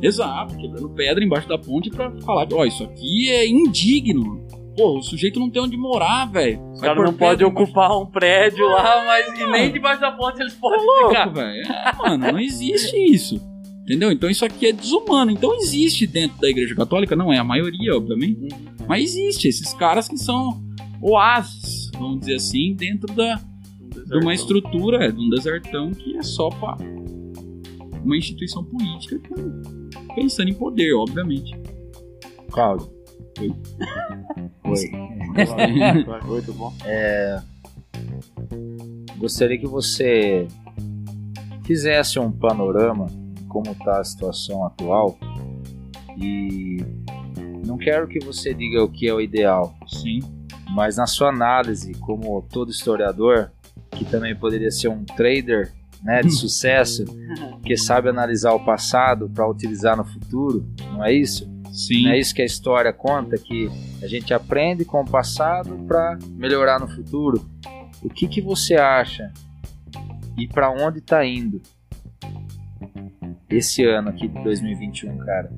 Exato, 0.00 0.56
quebrando 0.56 0.88
pedra 0.90 1.22
embaixo 1.22 1.48
da 1.48 1.56
ponte 1.56 1.88
pra 1.88 2.10
falar 2.22 2.46
que, 2.46 2.54
ó, 2.54 2.64
isso 2.64 2.82
aqui 2.82 3.30
é 3.30 3.48
indigno. 3.48 4.42
Pô, 4.76 4.98
o 4.98 5.02
sujeito 5.02 5.38
não 5.38 5.50
tem 5.50 5.62
onde 5.62 5.76
morar, 5.76 6.24
velho. 6.26 6.60
Os 6.72 6.80
caras 6.80 7.04
não 7.04 7.12
podem 7.12 7.46
ocupar 7.46 7.96
um 7.96 8.06
prédio 8.06 8.66
lá, 8.66 9.04
mas 9.04 9.38
e 9.38 9.46
nem 9.46 9.70
debaixo 9.70 10.00
da 10.00 10.10
ponte 10.10 10.40
eles 10.40 10.54
podem 10.54 10.80
ficar. 10.80 11.26
louco, 11.26 11.30
velho. 11.34 11.62
É, 11.66 11.92
mano, 11.96 12.32
não 12.32 12.40
existe 12.40 12.96
isso. 12.96 13.51
Entendeu? 13.82 14.12
Então 14.12 14.30
isso 14.30 14.44
aqui 14.44 14.66
é 14.66 14.72
desumano. 14.72 15.30
Então 15.30 15.54
existe 15.56 16.06
dentro 16.06 16.40
da 16.40 16.48
Igreja 16.48 16.74
Católica, 16.74 17.16
não 17.16 17.32
é 17.32 17.38
a 17.38 17.44
maioria, 17.44 17.96
obviamente, 17.96 18.48
mas 18.86 19.04
existe 19.16 19.48
esses 19.48 19.74
caras 19.74 20.08
que 20.08 20.16
são 20.16 20.62
oásis, 21.00 21.90
vamos 21.94 22.20
dizer 22.20 22.36
assim, 22.36 22.74
dentro 22.74 23.12
da, 23.14 23.40
de 24.06 24.18
uma 24.22 24.32
estrutura, 24.32 25.04
é, 25.06 25.10
de 25.10 25.18
um 25.20 25.28
desertão 25.28 25.90
que 25.90 26.16
é 26.16 26.22
só 26.22 26.48
pra 26.48 26.76
uma 28.04 28.16
instituição 28.16 28.64
política 28.64 29.18
com- 29.28 30.14
pensando 30.14 30.48
em 30.50 30.54
poder, 30.54 30.92
obviamente. 30.94 31.52
Cláudio. 32.50 32.88
Oi. 33.40 33.52
Oi. 34.64 34.90
Muito 36.26 36.52
bom. 36.52 36.72
Gostaria 39.18 39.58
que 39.58 39.66
você 39.66 40.46
fizesse 41.64 42.18
um 42.18 42.30
panorama 42.30 43.06
como 43.52 43.70
está 43.70 44.00
a 44.00 44.04
situação 44.04 44.64
atual 44.64 45.18
e 46.16 46.78
não 47.66 47.76
quero 47.76 48.08
que 48.08 48.18
você 48.18 48.54
diga 48.54 48.82
o 48.82 48.88
que 48.88 49.06
é 49.06 49.12
o 49.12 49.20
ideal, 49.20 49.74
Sim. 49.86 50.20
mas 50.70 50.96
na 50.96 51.06
sua 51.06 51.28
análise, 51.28 51.92
como 52.00 52.40
todo 52.50 52.70
historiador, 52.70 53.52
que 53.90 54.06
também 54.06 54.34
poderia 54.34 54.70
ser 54.70 54.88
um 54.88 55.04
trader 55.04 55.70
né, 56.02 56.22
de 56.22 56.30
sucesso, 56.34 57.04
que 57.62 57.76
sabe 57.76 58.08
analisar 58.08 58.54
o 58.54 58.64
passado 58.64 59.28
para 59.28 59.48
utilizar 59.48 59.96
no 59.96 60.04
futuro, 60.04 60.66
não 60.92 61.04
é 61.04 61.12
isso? 61.12 61.50
Sim. 61.72 62.04
Não 62.04 62.12
é 62.12 62.18
isso 62.18 62.34
que 62.34 62.42
a 62.42 62.46
história 62.46 62.92
conta, 62.92 63.36
que 63.38 63.70
a 64.02 64.06
gente 64.06 64.34
aprende 64.34 64.84
com 64.84 65.00
o 65.00 65.08
passado 65.08 65.74
para 65.86 66.18
melhorar 66.30 66.78
no 66.80 66.88
futuro. 66.88 67.46
O 68.02 68.10
que, 68.10 68.26
que 68.26 68.42
você 68.42 68.74
acha 68.74 69.32
e 70.36 70.46
para 70.46 70.70
onde 70.70 70.98
está 70.98 71.24
indo 71.24 71.62
esse 73.56 73.84
ano 73.84 74.10
aqui 74.10 74.28
de 74.28 74.42
2021, 74.42 75.18
cara? 75.18 75.50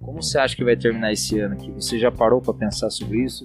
Como 0.00 0.22
você 0.22 0.38
acha 0.38 0.54
que 0.54 0.64
vai 0.64 0.76
terminar 0.76 1.12
esse 1.12 1.38
ano 1.40 1.54
aqui? 1.54 1.70
Você 1.72 1.98
já 1.98 2.10
parou 2.10 2.40
para 2.40 2.54
pensar 2.54 2.90
sobre 2.90 3.24
isso? 3.24 3.44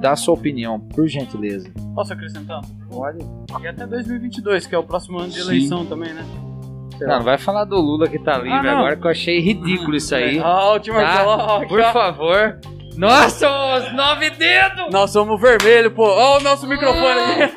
Dá 0.00 0.12
a 0.12 0.16
sua 0.16 0.34
opinião, 0.34 0.78
por 0.78 1.08
gentileza. 1.08 1.70
Posso 1.94 2.12
acrescentar? 2.12 2.60
Pode. 2.90 3.18
E 3.62 3.66
até 3.66 3.86
2022, 3.86 4.66
que 4.66 4.74
é 4.74 4.78
o 4.78 4.84
próximo 4.84 5.18
ano 5.18 5.28
de 5.28 5.40
Sim. 5.40 5.48
eleição 5.48 5.86
também, 5.86 6.12
né? 6.12 6.22
Não, 7.00 7.08
não 7.08 7.22
vai 7.22 7.38
falar 7.38 7.64
do 7.64 7.76
Lula 7.76 8.08
que 8.08 8.18
tá 8.18 8.38
livre 8.38 8.68
Ah, 8.68 8.78
agora, 8.78 8.96
que 8.96 9.06
eu 9.06 9.10
achei 9.10 9.40
ridículo 9.40 9.96
isso 9.96 10.14
aí. 10.14 10.38
Ah, 10.38 10.72
o 10.72 10.78
time 10.78 10.96
Tá? 10.98 11.60
Por 11.68 11.82
favor. 11.92 12.58
Nossa, 12.96 13.46
os 13.76 13.92
nove 13.94 14.30
dedos! 14.30 14.90
Nós 14.90 15.10
somos 15.10 15.38
vermelho, 15.40 15.90
pô. 15.90 16.04
Ó, 16.04 16.38
o 16.38 16.42
nosso 16.42 16.66
microfone 16.66 17.20
aqui. 17.42 17.54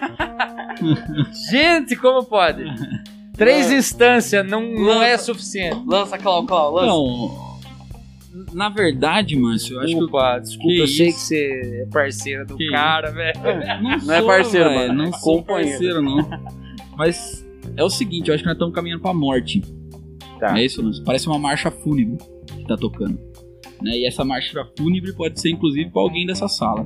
Gente, 1.50 1.96
como 1.96 2.26
pode? 2.26 2.64
Três 3.40 3.72
É. 3.72 3.78
instâncias 3.78 4.46
não, 4.48 4.62
não 4.72 5.02
é 5.02 5.18
suficiente. 5.18 5.82
Lança, 5.88 6.18
Clau, 6.18 6.46
Clau, 6.46 6.74
lança. 6.74 6.88
Não, 6.88 7.50
na 8.54 8.70
verdade, 8.70 9.36
Márcio, 9.36 9.76
eu 9.76 9.80
acho 9.80 9.88
que 9.88 9.94
Desculpa, 9.96 10.40
desculpa, 10.40 10.68
que 10.74 10.80
eu 10.80 10.88
sei 10.88 11.08
que 11.08 11.20
você 11.20 11.82
é 11.84 11.86
parceira 11.92 12.46
do 12.46 12.56
Que 12.58 12.70
cara, 12.70 13.12
velho. 13.12 13.40
Não, 13.82 13.98
Não 14.06 14.14
é 14.14 14.18
sou, 14.20 14.28
parceiro, 14.28 14.70
velho, 14.70 14.80
mano, 14.88 14.94
Não 14.94 15.06
é 15.06 15.12
sou 15.14 15.38
companheiro. 15.38 15.70
parceiro, 15.72 16.02
não. 16.02 16.30
Mas 16.96 17.48
é 17.76 17.84
o 17.84 17.90
seguinte, 17.90 18.28
eu 18.30 18.36
acho 18.36 18.44
que 18.44 18.48
nós 18.48 18.56
estamos 18.56 18.76
caminhando 18.76 19.02
pra 19.02 19.14
morte. 19.14 19.62
Tá. 20.40 20.50
Não 20.52 20.58
é 20.58 20.66
isso, 20.66 20.82
Lúcio? 20.82 21.04
Parece 21.04 21.28
uma 21.28 21.40
marcha 21.40 21.72
fúnebre 21.72 22.18
que 22.46 22.66
tá 22.68 22.78
tocando. 22.78 23.20
Né? 23.82 24.00
E 24.00 24.06
essa 24.06 24.24
marcha 24.26 24.66
fúnebre 24.78 25.14
pode 25.14 25.40
ser, 25.40 25.50
inclusive, 25.52 25.90
pra 25.90 26.02
alguém 26.02 26.26
dessa 26.26 26.48
sala. 26.48 26.86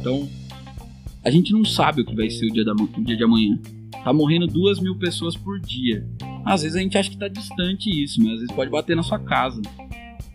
Então, 0.00 0.28
a 1.24 1.30
gente 1.30 1.52
não 1.52 1.64
sabe 1.64 2.02
o 2.02 2.04
que 2.06 2.14
vai 2.14 2.30
ser 2.30 2.46
o 2.46 2.52
dia, 2.52 2.64
da, 2.64 2.72
o 2.72 3.04
dia 3.04 3.16
de 3.16 3.24
amanhã. 3.24 3.58
Tá 4.04 4.12
morrendo 4.12 4.46
duas 4.46 4.80
mil 4.80 4.96
pessoas 4.98 5.36
por 5.36 5.58
dia. 5.60 6.06
Às 6.44 6.62
vezes 6.62 6.76
a 6.76 6.80
gente 6.80 6.96
acha 6.96 7.10
que 7.10 7.18
tá 7.18 7.28
distante 7.28 7.88
isso, 7.90 8.20
mas 8.22 8.34
às 8.34 8.40
vezes 8.40 8.54
pode 8.54 8.70
bater 8.70 8.96
na 8.96 9.02
sua 9.02 9.18
casa. 9.18 9.60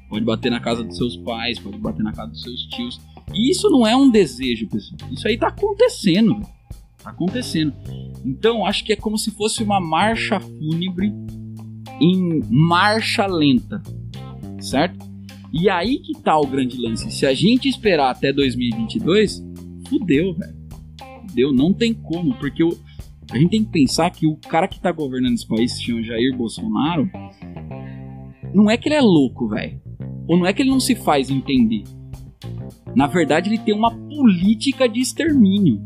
Pode 0.09 0.25
bater 0.25 0.51
na 0.51 0.59
casa 0.59 0.83
dos 0.83 0.97
seus 0.97 1.17
pais, 1.17 1.57
pode 1.59 1.77
bater 1.77 2.03
na 2.03 2.11
casa 2.11 2.31
dos 2.31 2.41
seus 2.41 2.65
tios. 2.67 3.01
E 3.33 3.49
isso 3.49 3.69
não 3.69 3.85
é 3.87 3.95
um 3.95 4.09
desejo, 4.11 4.67
pessoal. 4.67 5.11
Isso 5.11 5.27
aí 5.27 5.37
tá 5.37 5.47
acontecendo. 5.47 6.39
Tá 7.01 7.09
acontecendo. 7.09 7.73
Então, 8.23 8.65
acho 8.65 8.83
que 8.85 8.93
é 8.93 8.95
como 8.95 9.17
se 9.17 9.31
fosse 9.31 9.63
uma 9.63 9.79
marcha 9.81 10.39
fúnebre 10.39 11.11
em 11.99 12.41
marcha 12.49 13.25
lenta, 13.25 13.81
certo? 14.59 15.03
E 15.51 15.69
aí 15.69 15.99
que 15.99 16.13
tá 16.21 16.37
o 16.39 16.45
grande 16.47 16.77
lance. 16.77 17.09
Se 17.11 17.25
a 17.25 17.33
gente 17.33 17.67
esperar 17.67 18.09
até 18.11 18.31
2022, 18.33 19.43
fudeu, 19.87 20.33
velho. 20.33 20.55
Fudeu, 21.27 21.51
não 21.53 21.73
tem 21.73 21.93
como, 21.93 22.33
porque 22.35 22.63
o- 22.63 22.77
a 23.33 23.37
gente 23.39 23.49
tem 23.49 23.63
que 23.63 23.71
pensar 23.71 24.11
que 24.11 24.27
o 24.27 24.35
cara 24.35 24.67
que 24.67 24.79
tá 24.79 24.91
governando 24.91 25.33
esse 25.33 25.47
país, 25.47 25.73
se 25.73 25.85
chama 25.85 26.03
Jair 26.03 26.37
Bolsonaro, 26.37 27.09
não 28.53 28.69
é 28.69 28.77
que 28.77 28.87
ele 28.87 28.95
é 28.95 29.01
louco, 29.01 29.47
velho. 29.47 29.81
Ou 30.27 30.37
não 30.37 30.45
é 30.45 30.53
que 30.53 30.61
ele 30.61 30.69
não 30.69 30.79
se 30.79 30.93
faz 30.93 31.31
entender. 31.31 31.83
Na 32.95 33.07
verdade, 33.07 33.49
ele 33.49 33.57
tem 33.57 33.73
uma 33.73 33.89
política 33.89 34.87
de 34.87 34.99
extermínio. 34.99 35.81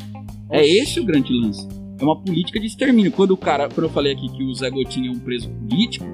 É 0.51 0.65
esse 0.67 0.99
o 0.99 1.05
grande 1.05 1.31
lance. 1.31 1.65
É 1.97 2.03
uma 2.03 2.21
política 2.21 2.59
de 2.59 2.65
extermínio. 2.65 3.13
Quando 3.13 3.31
o 3.31 3.37
cara, 3.37 3.69
quando 3.69 3.85
eu 3.85 3.93
falei 3.93 4.11
aqui 4.11 4.27
que 4.29 4.43
o 4.43 4.53
Zé 4.53 4.69
Gotinha 4.69 5.07
é 5.07 5.11
um 5.11 5.19
preso 5.19 5.49
político, 5.49 6.05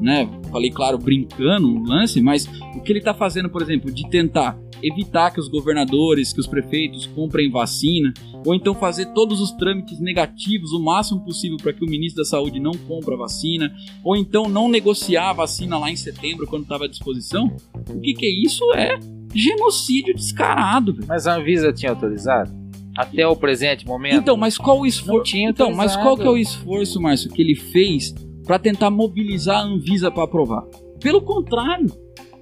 né? 0.00 0.30
Falei, 0.52 0.70
claro, 0.70 0.96
brincando 0.96 1.68
o 1.68 1.82
lance, 1.82 2.20
mas 2.20 2.46
o 2.76 2.80
que 2.80 2.92
ele 2.92 3.00
tá 3.00 3.12
fazendo, 3.12 3.50
por 3.50 3.62
exemplo, 3.62 3.90
de 3.90 4.08
tentar 4.08 4.56
evitar 4.82 5.30
que 5.30 5.40
os 5.40 5.48
governadores, 5.48 6.32
que 6.32 6.40
os 6.40 6.46
prefeitos 6.46 7.06
comprem 7.06 7.50
vacina, 7.50 8.12
ou 8.44 8.54
então 8.54 8.74
fazer 8.74 9.06
todos 9.12 9.40
os 9.40 9.52
trâmites 9.52 10.00
negativos 10.00 10.72
o 10.72 10.80
máximo 10.80 11.24
possível 11.24 11.56
para 11.56 11.72
que 11.72 11.84
o 11.84 11.88
ministro 11.88 12.22
da 12.22 12.28
Saúde 12.28 12.60
não 12.60 12.72
compre 12.72 13.14
a 13.14 13.18
vacina, 13.18 13.72
ou 14.04 14.16
então 14.16 14.48
não 14.48 14.68
negociar 14.68 15.30
a 15.30 15.32
vacina 15.32 15.78
lá 15.78 15.90
em 15.90 15.96
setembro 15.96 16.46
quando 16.46 16.62
estava 16.62 16.84
à 16.84 16.88
disposição. 16.88 17.56
O 17.88 18.00
que 18.00 18.14
que 18.14 18.26
é 18.26 18.46
isso? 18.46 18.64
É 18.74 18.98
genocídio 19.34 20.14
descarado, 20.14 20.94
velho. 20.94 21.06
Mas 21.08 21.26
a 21.26 21.36
Anvisa 21.36 21.72
tinha 21.72 21.90
autorizado? 21.92 22.68
até 22.98 23.24
o 23.24 23.36
presente 23.36 23.86
momento. 23.86 24.16
Então, 24.16 24.36
mas 24.36 24.58
qual 24.58 24.80
o 24.80 24.86
esforço? 24.86 25.30
tinha 25.30 25.50
Então, 25.50 25.72
mas 25.72 25.96
qual 25.96 26.16
que 26.16 26.24
é 26.24 26.30
o 26.30 26.36
esforço, 26.36 27.00
Márcio, 27.00 27.30
que 27.30 27.40
ele 27.40 27.54
fez 27.54 28.12
pra 28.44 28.58
tentar 28.58 28.90
mobilizar 28.90 29.60
a 29.60 29.62
Anvisa 29.62 30.10
pra 30.10 30.24
aprovar? 30.24 30.64
Pelo 31.00 31.22
contrário, 31.22 31.86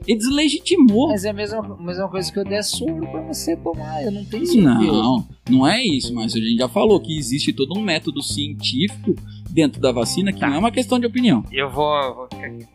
ele 0.07 0.19
deslegitimou. 0.19 1.09
Mas 1.09 1.25
é 1.25 1.31
a 1.31 1.33
mesma, 1.33 1.77
mesma 1.81 2.09
coisa 2.09 2.33
que 2.33 2.39
eu 2.39 2.45
der 2.45 2.63
soro 2.63 3.07
pra 3.11 3.23
você 3.23 3.57
tomar. 3.57 4.03
Eu 4.05 4.13
não 4.13 4.25
tenho 4.25 4.47
certeza. 4.47 4.75
Não, 4.75 5.27
não 5.49 5.67
é 5.67 5.85
isso, 5.85 6.15
mas 6.15 6.35
a 6.35 6.39
gente 6.39 6.59
já 6.59 6.69
falou 6.69 7.01
que 7.01 7.17
existe 7.17 7.53
todo 7.53 7.77
um 7.77 7.83
método 7.83 8.23
científico 8.23 9.15
dentro 9.51 9.81
da 9.81 9.91
vacina 9.93 10.33
que 10.33 10.41
não 10.41 10.55
é 10.55 10.59
uma 10.59 10.71
questão 10.71 10.99
de 10.99 11.07
opinião. 11.07 11.43
Eu 11.51 11.71
vou. 11.71 12.15
vou 12.15 12.29
ficar 12.31 12.47
aqui. 12.47 12.67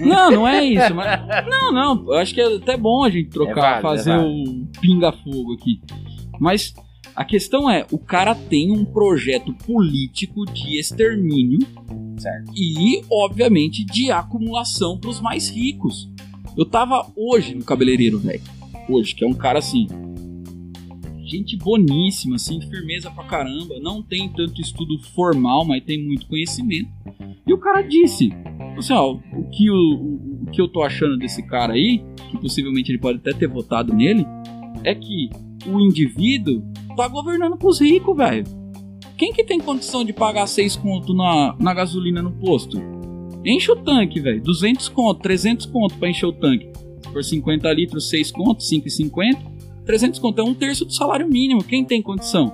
Não, 0.00 0.30
não 0.30 0.48
é 0.48 0.64
isso, 0.64 0.94
mas 0.94 1.20
não, 1.48 1.72
não, 1.72 2.12
eu 2.12 2.18
acho 2.18 2.34
que 2.34 2.40
é 2.40 2.56
até 2.56 2.76
bom 2.76 3.04
a 3.04 3.10
gente 3.10 3.30
trocar, 3.30 3.78
É 3.78 3.82
válido, 3.82 3.82
fazer 3.82 4.10
é 4.10 4.18
o 4.18 4.66
pinga-fogo 4.80 5.54
aqui. 5.54 5.80
Mas 6.38 6.74
a 7.16 7.24
questão 7.24 7.70
é, 7.70 7.86
o 7.90 7.98
cara 7.98 8.34
tem 8.34 8.70
um 8.70 8.84
projeto 8.84 9.52
político 9.66 10.44
de 10.46 10.78
extermínio 10.78 11.60
Certo. 12.18 12.52
e, 12.54 13.02
obviamente, 13.10 13.84
de 13.84 14.10
acumulação 14.10 14.98
pros 14.98 15.20
mais 15.20 15.48
ricos. 15.48 16.08
Eu 16.58 16.66
tava 16.66 17.06
hoje 17.14 17.54
no 17.54 17.64
cabeleireiro, 17.64 18.18
velho. 18.18 18.42
Hoje, 18.88 19.14
que 19.14 19.24
é 19.24 19.28
um 19.28 19.32
cara 19.32 19.60
assim. 19.60 19.86
Gente 21.24 21.56
boníssima, 21.56 22.34
assim, 22.34 22.60
firmeza 22.62 23.12
pra 23.12 23.22
caramba. 23.22 23.78
Não 23.80 24.02
tem 24.02 24.28
tanto 24.28 24.60
estudo 24.60 24.98
formal, 25.14 25.64
mas 25.64 25.84
tem 25.84 26.04
muito 26.04 26.26
conhecimento. 26.26 26.90
E 27.46 27.54
o 27.54 27.58
cara 27.58 27.82
disse: 27.82 28.30
assim, 28.76 28.92
ó, 28.92 29.12
o 29.12 29.48
que, 29.50 29.70
o, 29.70 29.76
o, 29.76 30.46
que 30.50 30.60
eu 30.60 30.66
tô 30.66 30.82
achando 30.82 31.16
desse 31.16 31.46
cara 31.46 31.74
aí, 31.74 32.02
que 32.28 32.38
possivelmente 32.38 32.90
ele 32.90 32.98
pode 32.98 33.18
até 33.18 33.32
ter 33.32 33.46
votado 33.46 33.94
nele, 33.94 34.26
é 34.82 34.96
que 34.96 35.30
o 35.64 35.78
indivíduo 35.78 36.64
tá 36.96 37.06
governando 37.06 37.56
pros 37.56 37.80
ricos, 37.80 38.16
velho. 38.16 38.44
Quem 39.16 39.32
que 39.32 39.44
tem 39.44 39.60
condição 39.60 40.04
de 40.04 40.12
pagar 40.12 40.48
6 40.48 40.74
conto 40.74 41.14
na, 41.14 41.54
na 41.60 41.72
gasolina 41.72 42.20
no 42.20 42.32
posto? 42.32 42.97
Enche 43.44 43.70
o 43.70 43.76
tanque, 43.76 44.20
velho. 44.20 44.42
200 44.42 44.88
conto, 44.88 45.20
300 45.20 45.66
conto 45.66 45.96
pra 45.96 46.08
encher 46.08 46.26
o 46.26 46.32
tanque. 46.32 46.70
Se 47.02 47.12
for 47.12 47.22
50 47.22 47.72
litros, 47.72 48.08
6 48.08 48.30
conto, 48.32 48.62
5,50. 48.62 49.38
300 49.84 50.18
conto 50.20 50.40
é 50.40 50.44
um 50.44 50.54
terço 50.54 50.84
do 50.84 50.92
salário 50.92 51.28
mínimo. 51.28 51.64
Quem 51.64 51.84
tem 51.84 52.02
condição? 52.02 52.52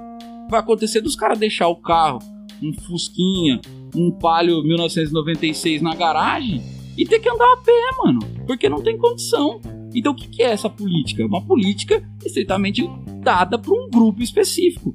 Vai 0.48 0.60
acontecer 0.60 1.00
dos 1.00 1.16
caras 1.16 1.38
deixar 1.38 1.68
o 1.68 1.76
carro, 1.76 2.20
um 2.62 2.72
Fusquinha, 2.72 3.60
um 3.94 4.10
Palio 4.10 4.62
1996 4.62 5.82
na 5.82 5.94
garagem 5.94 6.62
e 6.96 7.04
ter 7.04 7.18
que 7.18 7.28
andar 7.28 7.52
a 7.52 7.56
pé, 7.56 7.72
mano. 8.04 8.20
Porque 8.46 8.68
não 8.68 8.82
tem 8.82 8.96
condição. 8.96 9.60
Então 9.94 10.12
o 10.12 10.16
que, 10.16 10.42
é 10.42 10.50
essa 10.50 10.68
política? 10.68 11.24
Uma 11.24 11.40
política 11.40 12.02
estritamente 12.24 12.88
dada 13.22 13.58
para 13.58 13.72
um 13.72 13.88
grupo 13.88 14.22
específico, 14.22 14.94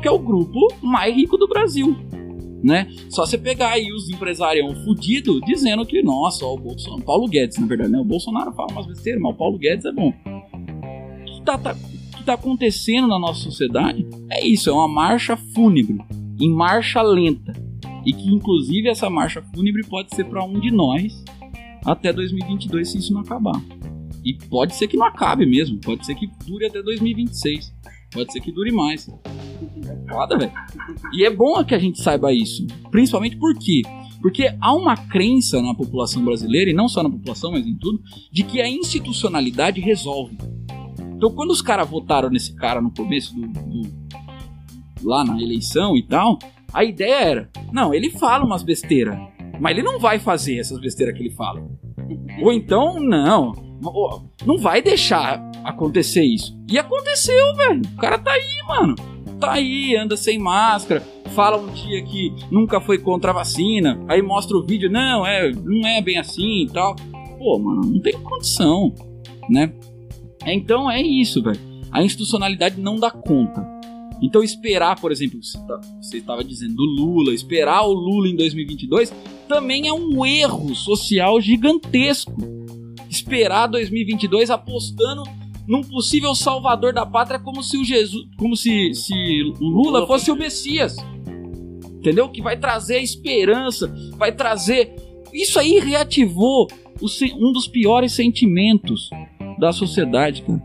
que 0.00 0.08
é 0.08 0.10
o 0.10 0.18
grupo 0.18 0.68
mais 0.82 1.14
rico 1.14 1.36
do 1.36 1.48
Brasil. 1.48 1.96
Né? 2.62 2.88
Só 3.10 3.26
você 3.26 3.36
pegar 3.36 3.70
aí 3.70 3.92
os 3.92 4.08
empresarião 4.08 4.72
fudido 4.84 5.40
dizendo 5.40 5.84
que, 5.84 6.00
nossa, 6.02 6.44
ó, 6.46 6.54
o 6.54 6.58
Bolsonaro, 6.58 7.02
Paulo 7.02 7.26
Guedes, 7.26 7.58
na 7.58 7.66
verdade, 7.66 7.90
né? 7.90 7.98
O 7.98 8.04
Bolsonaro 8.04 8.52
fala 8.52 8.70
umas 8.70 8.86
besteiras, 8.86 9.20
mas 9.20 9.34
o 9.34 9.36
Paulo 9.36 9.58
Guedes 9.58 9.84
é 9.84 9.92
bom. 9.92 10.10
O 10.10 11.24
que 11.24 11.42
tá, 11.44 11.58
tá- 11.58 11.74
que 11.74 12.22
tá 12.24 12.34
acontecendo 12.34 13.08
na 13.08 13.18
nossa 13.18 13.40
sociedade 13.40 14.06
é 14.30 14.46
isso, 14.46 14.70
é 14.70 14.72
uma 14.72 14.86
marcha 14.86 15.36
fúnebre, 15.36 15.98
em 16.40 16.48
marcha 16.50 17.02
lenta. 17.02 17.52
E 18.06 18.12
que, 18.12 18.28
inclusive, 18.32 18.88
essa 18.88 19.10
marcha 19.10 19.42
fúnebre 19.54 19.82
pode 19.88 20.14
ser 20.14 20.24
para 20.24 20.44
um 20.44 20.60
de 20.60 20.70
nós 20.70 21.24
até 21.84 22.12
2022, 22.12 22.90
se 22.90 22.98
isso 22.98 23.12
não 23.12 23.22
acabar. 23.22 23.60
E 24.24 24.34
pode 24.34 24.76
ser 24.76 24.86
que 24.86 24.96
não 24.96 25.06
acabe 25.06 25.44
mesmo, 25.46 25.78
pode 25.80 26.06
ser 26.06 26.14
que 26.14 26.28
dure 26.46 26.66
até 26.66 26.80
2026, 26.80 27.74
pode 28.12 28.32
ser 28.32 28.40
que 28.40 28.52
dure 28.52 28.70
mais. 28.70 29.08
É 29.88 30.12
foda, 30.12 30.38
velho. 30.38 30.52
E 31.12 31.24
é 31.24 31.30
bom 31.30 31.62
que 31.64 31.74
a 31.74 31.78
gente 31.78 32.00
saiba 32.02 32.32
isso. 32.32 32.66
Principalmente 32.90 33.36
por 33.36 33.54
quê? 33.58 33.82
Porque 34.20 34.54
há 34.60 34.72
uma 34.74 34.96
crença 34.96 35.60
na 35.60 35.74
população 35.74 36.24
brasileira, 36.24 36.70
e 36.70 36.74
não 36.74 36.88
só 36.88 37.02
na 37.02 37.10
população, 37.10 37.50
mas 37.52 37.66
em 37.66 37.74
tudo, 37.76 38.00
de 38.30 38.44
que 38.44 38.60
a 38.60 38.68
institucionalidade 38.68 39.80
resolve. 39.80 40.36
Então, 41.16 41.30
quando 41.34 41.50
os 41.50 41.60
caras 41.62 41.88
votaram 41.88 42.28
nesse 42.30 42.54
cara 42.54 42.80
no 42.80 42.92
começo 42.92 43.34
do, 43.34 43.46
do- 43.48 44.02
lá 45.02 45.24
na 45.24 45.40
eleição 45.42 45.96
e 45.96 46.02
tal, 46.02 46.38
a 46.72 46.84
ideia 46.84 47.14
era: 47.20 47.50
não, 47.72 47.92
ele 47.92 48.10
fala 48.10 48.44
umas 48.44 48.62
besteiras, 48.62 49.18
mas 49.60 49.76
ele 49.76 49.82
não 49.84 49.98
vai 49.98 50.18
fazer 50.18 50.58
essas 50.58 50.80
besteiras 50.80 51.16
que 51.16 51.22
ele 51.22 51.34
fala. 51.34 51.60
Ou 52.42 52.52
então, 52.52 53.00
não, 53.00 53.52
não 54.46 54.56
vai 54.58 54.80
deixar 54.82 55.40
acontecer 55.64 56.22
isso. 56.24 56.56
E 56.68 56.78
aconteceu, 56.78 57.54
velho. 57.56 57.82
O 57.94 57.96
cara 57.96 58.18
tá 58.18 58.30
aí, 58.32 58.62
mano. 58.68 58.94
Tá 59.46 59.52
aí, 59.52 59.96
anda 59.96 60.16
sem 60.16 60.38
máscara, 60.38 61.02
fala 61.34 61.56
um 61.56 61.72
dia 61.72 62.02
que 62.02 62.32
nunca 62.50 62.80
foi 62.80 62.98
contra 62.98 63.30
a 63.30 63.34
vacina, 63.34 63.98
aí 64.08 64.22
mostra 64.22 64.56
o 64.56 64.62
vídeo, 64.62 64.90
não, 64.90 65.26
é, 65.26 65.50
não 65.52 65.86
é 65.88 66.00
bem 66.00 66.18
assim 66.18 66.64
e 66.64 66.70
tal. 66.70 66.94
Pô, 67.38 67.58
mano, 67.58 67.82
não 67.84 68.00
tem 68.00 68.12
condição, 68.20 68.94
né? 69.50 69.72
Então 70.46 70.90
é 70.90 71.02
isso, 71.02 71.42
velho. 71.42 71.58
A 71.90 72.02
institucionalidade 72.02 72.80
não 72.80 72.96
dá 72.96 73.10
conta. 73.10 73.66
Então 74.22 74.42
esperar, 74.42 75.00
por 75.00 75.10
exemplo, 75.10 75.42
você 75.42 75.58
tá- 75.66 75.80
estava 76.12 76.44
dizendo 76.44 76.76
do 76.76 76.84
Lula, 76.84 77.34
esperar 77.34 77.82
o 77.82 77.92
Lula 77.92 78.28
em 78.28 78.36
2022 78.36 79.12
também 79.48 79.88
é 79.88 79.92
um 79.92 80.24
erro 80.24 80.74
social 80.74 81.40
gigantesco. 81.40 82.32
Esperar 83.10 83.66
2022 83.66 84.48
apostando 84.50 85.24
num 85.66 85.82
possível 85.82 86.34
salvador 86.34 86.92
da 86.92 87.06
pátria 87.06 87.38
como 87.38 87.62
se 87.62 87.76
o 87.78 87.84
Jesus, 87.84 88.26
como 88.36 88.56
se, 88.56 88.94
se 88.94 89.12
o 89.60 89.64
Lula 89.64 90.06
fosse 90.06 90.30
o 90.30 90.36
Messias. 90.36 90.96
Entendeu? 91.98 92.28
Que 92.28 92.42
vai 92.42 92.56
trazer 92.56 92.96
a 92.96 93.02
esperança, 93.02 93.92
vai 94.16 94.32
trazer 94.32 94.94
isso 95.32 95.58
aí 95.58 95.78
reativou 95.78 96.68
um 97.38 97.52
dos 97.52 97.66
piores 97.66 98.12
sentimentos 98.12 99.08
da 99.58 99.72
sociedade, 99.72 100.42
cara, 100.42 100.62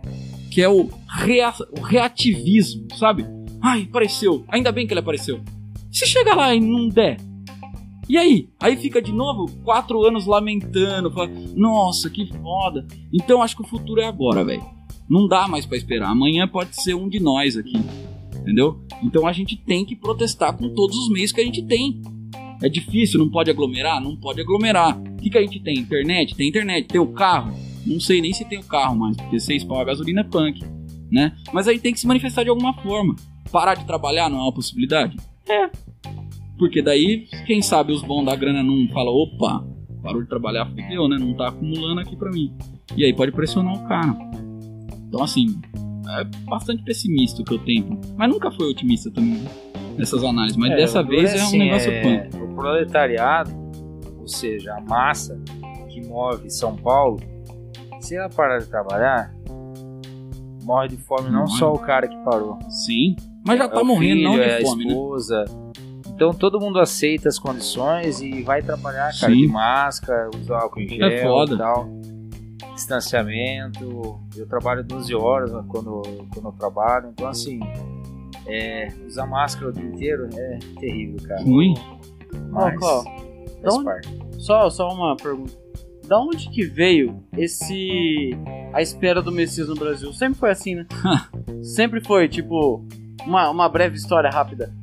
que 0.51 0.61
é 0.61 0.67
o, 0.69 0.89
rea- 1.07 1.53
o 1.77 1.81
reativismo, 1.81 2.87
sabe? 2.97 3.25
Ai, 3.61 3.83
apareceu. 3.89 4.43
Ainda 4.49 4.71
bem 4.71 4.85
que 4.85 4.93
ele 4.93 4.99
apareceu. 4.99 5.39
Se 5.91 6.05
chega 6.05 6.35
lá 6.35 6.53
e 6.53 6.59
não 6.59 6.89
der. 6.89 7.17
E 8.09 8.17
aí? 8.17 8.49
Aí 8.59 8.75
fica 8.77 9.01
de 9.01 9.11
novo 9.11 9.45
quatro 9.63 10.03
anos 10.05 10.25
lamentando, 10.25 11.11
fala, 11.11 11.29
nossa, 11.55 12.09
que 12.09 12.25
foda. 12.41 12.85
Então 13.13 13.41
acho 13.41 13.55
que 13.55 13.61
o 13.63 13.67
futuro 13.67 14.01
é 14.01 14.05
agora, 14.05 14.43
velho. 14.43 14.63
Não 15.09 15.27
dá 15.27 15.47
mais 15.47 15.65
pra 15.65 15.77
esperar. 15.77 16.09
Amanhã 16.09 16.47
pode 16.47 16.81
ser 16.81 16.93
um 16.93 17.07
de 17.07 17.19
nós 17.19 17.55
aqui. 17.55 17.77
Entendeu? 18.41 18.79
Então 19.03 19.27
a 19.27 19.33
gente 19.33 19.55
tem 19.57 19.85
que 19.85 19.95
protestar 19.95 20.55
com 20.55 20.69
todos 20.73 20.97
os 20.97 21.09
meios 21.09 21.31
que 21.31 21.41
a 21.41 21.43
gente 21.43 21.61
tem. 21.63 22.01
É 22.61 22.69
difícil, 22.69 23.19
não 23.19 23.29
pode 23.29 23.51
aglomerar? 23.51 24.01
Não 24.01 24.15
pode 24.15 24.41
aglomerar. 24.41 24.97
O 24.97 25.17
que, 25.17 25.29
que 25.29 25.37
a 25.37 25.41
gente 25.41 25.59
tem? 25.59 25.77
Internet? 25.77 26.35
Tem 26.35 26.49
internet. 26.49 26.87
Tem 26.87 26.99
o 26.99 27.07
carro? 27.07 27.53
Não 27.85 27.99
sei 27.99 28.19
nem 28.19 28.33
se 28.33 28.43
tem 28.45 28.59
o 28.59 28.63
carro 28.63 28.97
mais, 28.97 29.15
porque 29.15 29.39
seis 29.39 29.63
pau 29.63 29.79
a 29.79 29.85
gasolina 29.85 30.21
é 30.21 30.23
punk, 30.23 30.61
né? 31.09 31.35
Mas 31.53 31.67
aí 31.67 31.79
tem 31.79 31.93
que 31.93 31.99
se 31.99 32.07
manifestar 32.07 32.43
de 32.43 32.49
alguma 32.49 32.73
forma. 32.73 33.15
Parar 33.51 33.75
de 33.75 33.85
trabalhar 33.85 34.29
não 34.29 34.39
é 34.39 34.41
uma 34.41 34.51
possibilidade? 34.51 35.15
É. 35.47 35.69
Porque 36.57 36.81
daí, 36.81 37.27
quem 37.45 37.61
sabe 37.61 37.93
os 37.93 38.01
bons 38.01 38.25
da 38.25 38.35
grana 38.35 38.61
não 38.63 38.87
falam, 38.89 39.13
opa, 39.13 39.65
parou 40.01 40.21
de 40.21 40.27
trabalhar, 40.27 40.65
fudeu, 40.65 41.07
né? 41.07 41.17
Não 41.19 41.33
tá 41.33 41.49
acumulando 41.49 42.01
aqui 42.01 42.15
pra 42.15 42.31
mim. 42.31 42.51
E 42.95 43.05
aí 43.05 43.13
pode 43.13 43.31
pressionar 43.31 43.73
o 43.73 43.87
cara. 43.87 44.17
Então 45.07 45.23
assim, 45.23 45.59
é 46.19 46.23
bastante 46.49 46.83
pessimista 46.83 47.41
o 47.41 47.45
que 47.45 47.53
eu 47.53 47.59
tenho. 47.59 47.99
Mas 48.15 48.29
nunca 48.29 48.51
foi 48.51 48.69
otimista 48.69 49.09
também, 49.11 49.35
né? 49.39 49.49
Nessas 49.97 50.23
análises. 50.23 50.57
Mas 50.57 50.71
É, 50.71 50.75
dessa 50.75 51.01
vez 51.03 51.31
é, 51.33 51.35
assim, 51.35 51.55
um 51.61 51.65
negócio 51.65 51.91
é, 51.91 52.01
punk. 52.29 52.43
O 52.43 52.55
proletariado, 52.55 53.51
ou 54.19 54.27
seja, 54.27 54.75
a 54.75 54.81
massa 54.81 55.39
que 55.89 56.05
move 56.07 56.49
São 56.49 56.75
Paulo, 56.75 57.19
se 57.99 58.15
ela 58.15 58.29
parar 58.29 58.59
de 58.59 58.67
trabalhar, 58.67 59.33
morre 60.63 60.89
de 60.89 60.97
fome 60.97 61.29
não 61.29 61.45
Morre. 61.45 61.57
só 61.57 61.71
o 61.73 61.79
cara 61.79 62.07
que 62.07 62.17
parou. 62.23 62.59
Sim. 62.69 63.15
Mas 63.45 63.57
já 63.57 63.65
É 63.65 63.67
tá 63.69 63.81
o 63.81 63.85
morrendo, 63.85 64.15
filho, 64.17 64.23
não 64.29 64.35
de 64.35 64.41
é 64.41 64.61
fome, 64.61 64.83
a 64.83 64.85
né? 64.85 64.91
esposa. 64.93 65.45
Então 66.09 66.33
todo 66.33 66.59
mundo 66.59 66.79
aceita 66.79 67.29
as 67.29 67.39
condições 67.39 68.21
e 68.21 68.41
vai 68.43 68.61
trabalhar, 68.61 69.11
cara, 69.19 69.33
Sim. 69.33 69.41
de 69.41 69.47
máscara, 69.47 70.29
usar 70.35 70.59
álcool 70.61 70.81
em 70.81 70.87
gel 70.89 71.07
É 71.07 71.21
foda. 71.23 71.53
e 71.55 71.57
tal. 71.57 71.87
Distanciamento. 72.77 74.19
Eu 74.35 74.47
trabalho 74.47 74.83
12 74.83 75.13
horas 75.15 75.51
né, 75.51 75.63
quando, 75.67 76.01
quando 76.31 76.45
eu 76.45 76.51
trabalho. 76.53 77.09
Então 77.09 77.27
assim, 77.27 77.59
é, 78.45 78.87
usar 79.05 79.25
máscara 79.25 79.69
o 79.69 79.73
dia 79.73 79.83
inteiro 79.83 80.29
é 80.33 80.59
terrível, 80.79 81.17
cara. 81.27 81.41
Ruim. 81.41 81.73
Mas 82.51 82.75
então- 82.75 83.83
parte. 83.83 84.09
Só, 84.37 84.69
só 84.69 84.93
uma 84.93 85.15
pergunta. 85.17 85.51
Da 86.07 86.19
onde 86.19 86.49
que 86.49 86.63
veio 86.63 87.21
esse. 87.35 88.31
a 88.71 88.81
espera 88.81 89.21
do 89.21 89.31
Messias 89.31 89.67
no 89.67 89.75
Brasil? 89.75 90.13
Sempre 90.13 90.39
foi 90.39 90.51
assim, 90.51 90.75
né? 90.75 90.85
Sempre 91.61 92.01
foi, 92.01 92.29
tipo, 92.29 92.85
uma, 93.25 93.49
uma 93.49 93.67
breve 93.67 93.97
história 93.97 94.29
rápida. 94.29 94.73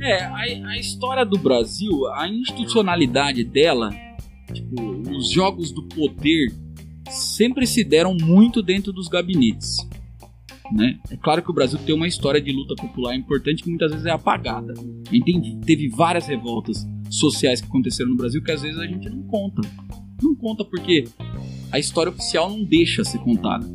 É, 0.00 0.22
a, 0.22 0.36
a 0.36 0.78
história 0.78 1.26
do 1.26 1.38
Brasil, 1.38 2.06
a 2.14 2.26
institucionalidade 2.26 3.44
dela, 3.44 3.90
tipo, 4.54 4.80
os 5.10 5.30
jogos 5.30 5.70
do 5.70 5.82
poder 5.88 6.50
sempre 7.10 7.66
se 7.66 7.84
deram 7.84 8.14
muito 8.14 8.62
dentro 8.62 8.92
dos 8.92 9.08
gabinetes. 9.08 9.76
Né? 10.72 10.98
É 11.10 11.16
claro 11.16 11.42
que 11.42 11.50
o 11.50 11.54
Brasil 11.54 11.78
tem 11.84 11.94
uma 11.94 12.06
história 12.06 12.40
de 12.40 12.52
luta 12.52 12.74
popular 12.76 13.14
importante 13.16 13.62
que 13.62 13.68
muitas 13.68 13.90
vezes 13.90 14.06
é 14.06 14.10
apagada. 14.10 14.72
A 14.72 15.14
gente 15.14 15.56
teve 15.66 15.88
várias 15.88 16.26
revoltas 16.26 16.86
sociais 17.10 17.60
que 17.60 17.66
aconteceram 17.66 18.10
no 18.10 18.16
Brasil 18.16 18.42
que 18.42 18.52
às 18.52 18.62
vezes 18.62 18.78
a 18.78 18.86
gente 18.86 19.08
não 19.10 19.22
conta. 19.24 19.62
Não 20.22 20.34
conta 20.34 20.64
porque 20.64 21.04
a 21.72 21.78
história 21.78 22.10
oficial 22.10 22.48
não 22.48 22.62
deixa 22.62 23.04
ser 23.04 23.18
contada. 23.18 23.66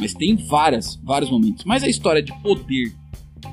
Mas 0.00 0.14
tem 0.14 0.34
várias, 0.34 0.96
vários 0.96 1.30
momentos. 1.30 1.64
Mas 1.64 1.84
a 1.84 1.88
história 1.88 2.22
de 2.22 2.32
poder 2.42 2.92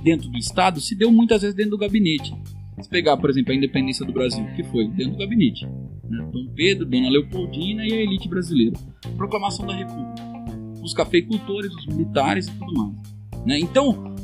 dentro 0.03 0.30
do 0.30 0.38
Estado 0.38 0.81
se 0.81 0.95
deu 0.95 1.11
muitas 1.11 1.41
vezes 1.41 1.55
dentro 1.55 1.72
do 1.72 1.77
gabinete. 1.77 2.34
Se 2.81 2.89
pegar, 2.89 3.18
por 3.18 3.30
exemplo, 3.30 3.51
a 3.51 3.55
independência 3.55 4.05
do 4.05 4.14
Brasil, 4.14 4.45
que 4.55 4.64
foi 4.64 4.88
dentro 4.88 5.14
do 5.14 5.18
gabinete. 5.18 5.68
Né? 6.09 6.27
Dom 6.31 6.47
Pedro, 6.55 6.85
Dona 6.85 7.09
Leopoldina 7.09 7.85
e 7.85 7.93
a 7.93 8.01
elite 8.01 8.27
brasileira. 8.27 8.77
Proclamação 9.17 9.65
da 9.65 9.73
República. 9.75 10.15
Os 10.84 10.93
cafeicultores, 10.93 11.73
os 11.75 11.85
militares 11.88 12.47
e 12.47 12.51
tudo 12.51 12.73
mais. 12.73 12.93
né? 13.45 13.59
Então, 13.59 14.15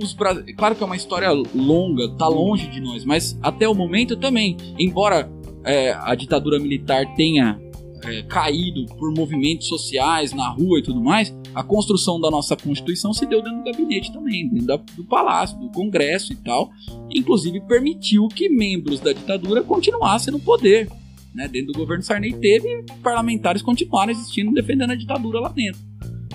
os 0.00 0.12
Bra- 0.14 0.42
claro 0.56 0.74
que 0.74 0.82
é 0.82 0.86
uma 0.86 0.96
história 0.96 1.30
longa, 1.54 2.08
tá 2.16 2.28
longe 2.28 2.66
de 2.68 2.80
nós, 2.80 3.04
mas 3.04 3.38
até 3.42 3.68
o 3.68 3.74
momento 3.74 4.16
também, 4.16 4.56
embora 4.78 5.30
é, 5.64 5.92
a 5.92 6.14
ditadura 6.14 6.58
militar 6.58 7.14
tenha 7.14 7.58
é, 8.04 8.22
caído 8.24 8.84
por 8.96 9.12
movimentos 9.14 9.66
sociais 9.66 10.32
na 10.34 10.48
rua 10.50 10.78
e 10.78 10.82
tudo 10.82 11.00
mais, 11.00 11.34
a 11.54 11.62
construção 11.62 12.20
da 12.20 12.30
nossa 12.30 12.54
Constituição 12.56 13.12
se 13.14 13.24
deu 13.24 13.40
dentro 13.42 13.58
do 13.60 13.64
gabinete 13.64 14.12
também, 14.12 14.46
dentro 14.48 14.66
da- 14.66 14.76
do 14.76 15.04
palácio, 15.04 15.58
do 15.58 15.70
Congresso 15.70 16.32
e 16.32 16.36
tal, 16.36 16.70
inclusive 17.10 17.60
permitiu 17.62 18.28
que 18.28 18.48
membros 18.50 19.00
da 19.00 19.12
ditadura 19.12 19.62
continuassem 19.62 20.32
no 20.32 20.38
poder. 20.40 20.86
Né? 21.34 21.48
Dentro 21.48 21.72
do 21.72 21.78
governo 21.78 22.02
Sarney 22.02 22.32
teve 22.34 22.84
parlamentares 23.02 23.62
continuaram 23.62 24.12
existindo 24.12 24.52
defendendo 24.52 24.92
a 24.92 24.94
ditadura 24.94 25.40
lá 25.40 25.48
dentro. 25.48 25.80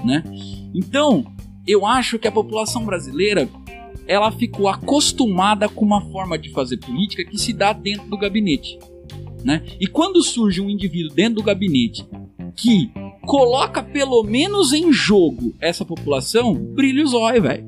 Né? 0.04 0.24
Então, 0.74 1.26
eu 1.66 1.86
acho 1.86 2.20
que 2.20 2.28
a 2.28 2.32
população 2.32 2.86
brasileira 2.86 3.48
ela 4.08 4.32
ficou 4.32 4.68
acostumada 4.68 5.70
com 5.70 5.86
uma 5.86 6.02
forma 6.12 6.38
de 6.38 6.50
fazer 6.50 6.78
política 6.78 7.24
que 7.24 7.38
se 7.38 7.54
dá 7.54 7.72
dentro 7.72 8.10
do 8.10 8.18
gabinete. 8.18 8.78
Né? 9.44 9.64
E 9.80 9.88
quando 9.88 10.22
surge 10.24 10.60
um 10.60 10.70
indivíduo 10.70 11.16
dentro 11.16 11.36
do 11.36 11.44
gabinete 11.44 12.06
que 12.56 12.92
coloca 13.26 13.82
pelo 13.82 14.24
menos 14.24 14.74
em 14.74 14.92
jogo 14.92 15.56
essa 15.62 15.86
população, 15.86 16.56
brilha 16.56 17.04
os 17.04 17.14
olhos, 17.14 17.44
velho. 17.44 17.66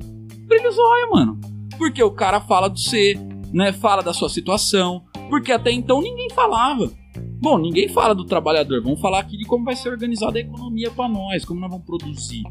Brilha 0.48 0.68
os 0.68 0.78
olhos, 0.78 1.10
mano. 1.10 1.40
Porque 1.78 2.02
o 2.02 2.10
cara 2.10 2.40
fala 2.40 2.68
do 2.68 2.78
ser, 2.78 3.18
né? 3.52 3.72
Fala 3.72 4.02
da 4.02 4.12
sua 4.12 4.28
situação. 4.28 5.04
Porque 5.30 5.52
até 5.52 5.70
então 5.70 6.02
ninguém 6.02 6.28
falava. 6.30 6.90
Bom, 7.42 7.58
ninguém 7.58 7.88
fala 7.88 8.14
do 8.14 8.24
trabalhador. 8.24 8.80
Vamos 8.80 9.00
falar 9.00 9.18
aqui 9.18 9.36
de 9.36 9.44
como 9.44 9.64
vai 9.64 9.74
ser 9.74 9.88
organizada 9.88 10.38
a 10.38 10.40
economia 10.40 10.92
para 10.92 11.08
nós, 11.08 11.44
como 11.44 11.58
nós 11.58 11.68
vamos 11.68 11.84
produzir, 11.84 12.44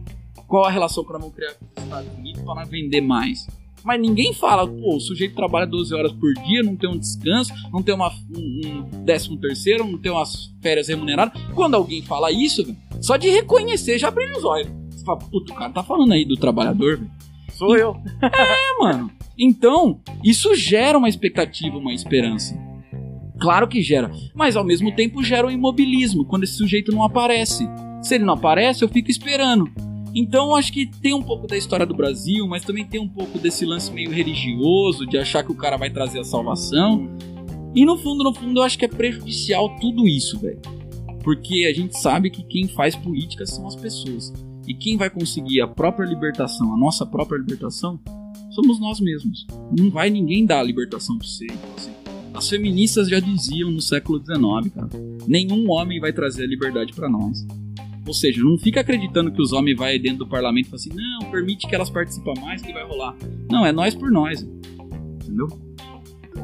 qual 0.50 0.66
a 0.66 0.70
relação 0.70 1.06
que 1.06 1.14
nós 1.14 1.22
vamos 1.22 1.34
criar 1.34 1.54
com 1.54 1.66
os 1.78 1.84
Estados 1.86 2.14
Unidos 2.18 2.42
para 2.42 2.56
nós 2.56 2.70
vender 2.70 3.00
mais. 3.00 3.48
Mas 3.86 4.02
ninguém 4.02 4.34
fala, 4.34 4.68
pô, 4.68 4.98
o 4.98 5.00
sujeito 5.00 5.34
trabalha 5.34 5.66
12 5.66 5.96
horas 5.96 6.12
por 6.12 6.34
dia, 6.34 6.62
não 6.62 6.76
tem 6.76 6.90
um 6.90 6.98
descanso, 6.98 7.54
não 7.72 7.82
tem 7.82 7.96
uma, 7.96 8.12
um, 8.36 8.68
um 8.68 9.06
décimo 9.06 9.38
terceiro, 9.38 9.86
não 9.86 9.98
tem 9.98 10.12
umas 10.12 10.54
férias 10.62 10.90
remuneradas. 10.90 11.42
Quando 11.56 11.76
alguém 11.76 12.02
fala 12.02 12.30
isso, 12.30 12.62
velho, 12.66 12.78
só 13.00 13.16
de 13.16 13.30
reconhecer 13.30 13.98
já 13.98 14.12
brilha 14.12 14.38
os 14.38 14.44
olhos. 14.44 14.68
Você 14.90 15.06
fala, 15.06 15.20
puta, 15.20 15.54
o 15.54 15.56
cara 15.56 15.72
tá 15.72 15.84
falando 15.84 16.12
aí 16.12 16.26
do 16.26 16.36
trabalhador, 16.36 16.98
velho. 16.98 17.12
Sou 17.54 17.78
eu. 17.78 17.96
É, 18.22 18.84
mano. 18.84 19.10
Então, 19.38 20.02
isso 20.22 20.54
gera 20.54 20.98
uma 20.98 21.08
expectativa, 21.08 21.78
uma 21.78 21.94
esperança. 21.94 22.70
Claro 23.42 23.68
que 23.68 23.82
gera. 23.82 24.12
Mas 24.36 24.56
ao 24.56 24.64
mesmo 24.64 24.94
tempo 24.96 25.24
gera 25.24 25.48
um 25.48 25.52
imobilismo 25.52 26.24
quando 26.24 26.44
esse 26.44 26.54
sujeito 26.54 26.92
não 26.92 27.04
aparece. 27.04 27.68
Se 28.04 28.16
ele 28.16 28.24
não 28.24 28.36
aparece, 28.36 28.84
eu 28.84 28.88
fico 28.88 29.10
esperando. 29.10 29.68
Então 30.14 30.50
eu 30.50 30.56
acho 30.56 30.72
que 30.72 30.86
tem 30.86 31.14
um 31.14 31.24
pouco 31.24 31.48
da 31.48 31.58
história 31.58 31.86
do 31.86 31.96
Brasil, 31.96 32.48
mas 32.48 32.64
também 32.64 32.86
tem 32.86 33.00
um 33.00 33.08
pouco 33.08 33.40
desse 33.40 33.66
lance 33.66 33.92
meio 33.92 34.12
religioso, 34.12 35.08
de 35.08 35.18
achar 35.18 35.44
que 35.44 35.52
o 35.52 35.56
cara 35.56 35.76
vai 35.76 35.90
trazer 35.90 36.20
a 36.20 36.24
salvação. 36.24 37.10
E 37.74 37.84
no 37.84 37.98
fundo, 37.98 38.24
no 38.24 38.34
fundo, 38.34 38.60
eu 38.60 38.64
acho 38.64 38.78
que 38.78 38.86
é 38.86 38.88
prejudicial 38.88 39.76
tudo 39.80 40.08
isso, 40.08 40.38
velho. 40.38 40.60
Porque 41.24 41.66
a 41.70 41.74
gente 41.74 41.98
sabe 42.00 42.30
que 42.30 42.44
quem 42.44 42.68
faz 42.68 42.96
política 42.96 43.46
são 43.46 43.66
as 43.66 43.76
pessoas. 43.76 44.32
E 44.68 44.74
quem 44.74 44.98
vai 44.98 45.10
conseguir 45.10 45.62
a 45.62 45.68
própria 45.68 46.06
libertação, 46.06 46.74
a 46.74 46.78
nossa 46.78 47.06
própria 47.06 47.38
libertação, 47.38 48.00
somos 48.52 48.80
nós 48.80 49.00
mesmos. 49.00 49.48
Não 49.78 49.90
vai 49.90 50.10
ninguém 50.10 50.46
dar 50.46 50.60
a 50.60 50.64
libertação 50.64 51.18
pra 51.18 51.28
você. 51.28 51.46
Então, 51.46 51.70
assim, 51.78 51.92
as 52.34 52.49
feministas 52.49 53.10
já 53.10 53.20
diziam 53.20 53.70
no 53.72 53.82
século 53.82 54.20
XIX, 54.20 54.74
cara. 54.74 54.90
Nenhum 55.28 55.70
homem 55.70 55.99
vai 55.99 56.14
trazer 56.14 56.44
a 56.44 56.48
liberdade 56.48 56.94
pra 56.94 57.10
nós. 57.10 57.45
Ou 58.06 58.14
seja, 58.14 58.44
não 58.44 58.58
fica 58.58 58.82
acreditando 58.82 59.32
que 59.32 59.41
os 59.41 59.53
homens 59.53 59.78
vai 59.78 59.99
dentro 59.99 60.20
do 60.20 60.28
parlamento 60.28 60.68
e 60.68 60.70
falam 60.70 60.76
assim, 60.80 60.90
não, 60.94 61.30
permite 61.30 61.68
que 61.68 61.76
elas 61.76 61.90
participem 61.90 62.34
mais 62.41 62.62
que 62.62 62.74
vai 62.74 62.84
rolar. 62.84 63.16
Não, 63.49 63.66
é 63.66 63.72
nós 63.72 63.94
por 63.94 64.12
nós. 64.12 64.41
Entendeu? 64.41 65.48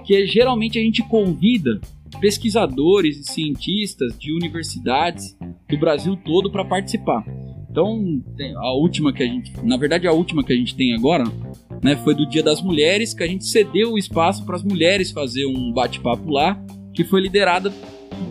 que 0.05 0.15
é, 0.15 0.25
geralmente 0.25 0.77
a 0.77 0.81
gente 0.81 1.01
convida 1.03 1.79
pesquisadores 2.19 3.17
e 3.17 3.31
cientistas 3.31 4.17
de 4.17 4.33
universidades 4.33 5.37
do 5.69 5.77
Brasil 5.77 6.15
todo 6.17 6.51
para 6.51 6.65
participar. 6.65 7.23
Então, 7.69 8.21
a 8.57 8.73
última 8.73 9.13
que 9.13 9.23
a 9.23 9.25
gente, 9.25 9.53
na 9.63 9.77
verdade 9.77 10.05
a 10.05 10.11
última 10.11 10.43
que 10.43 10.51
a 10.51 10.55
gente 10.55 10.75
tem 10.75 10.93
agora, 10.93 11.23
né, 11.81 11.95
foi 12.03 12.13
do 12.13 12.27
Dia 12.27 12.43
das 12.43 12.61
Mulheres, 12.61 13.13
que 13.13 13.23
a 13.23 13.27
gente 13.27 13.45
cedeu 13.45 13.93
o 13.93 13.97
espaço 13.97 14.45
para 14.45 14.57
as 14.57 14.63
mulheres 14.63 15.11
fazer 15.11 15.45
um 15.45 15.71
bate-papo 15.71 16.29
lá, 16.29 16.61
que 16.93 17.05
foi 17.05 17.21
liderada 17.21 17.71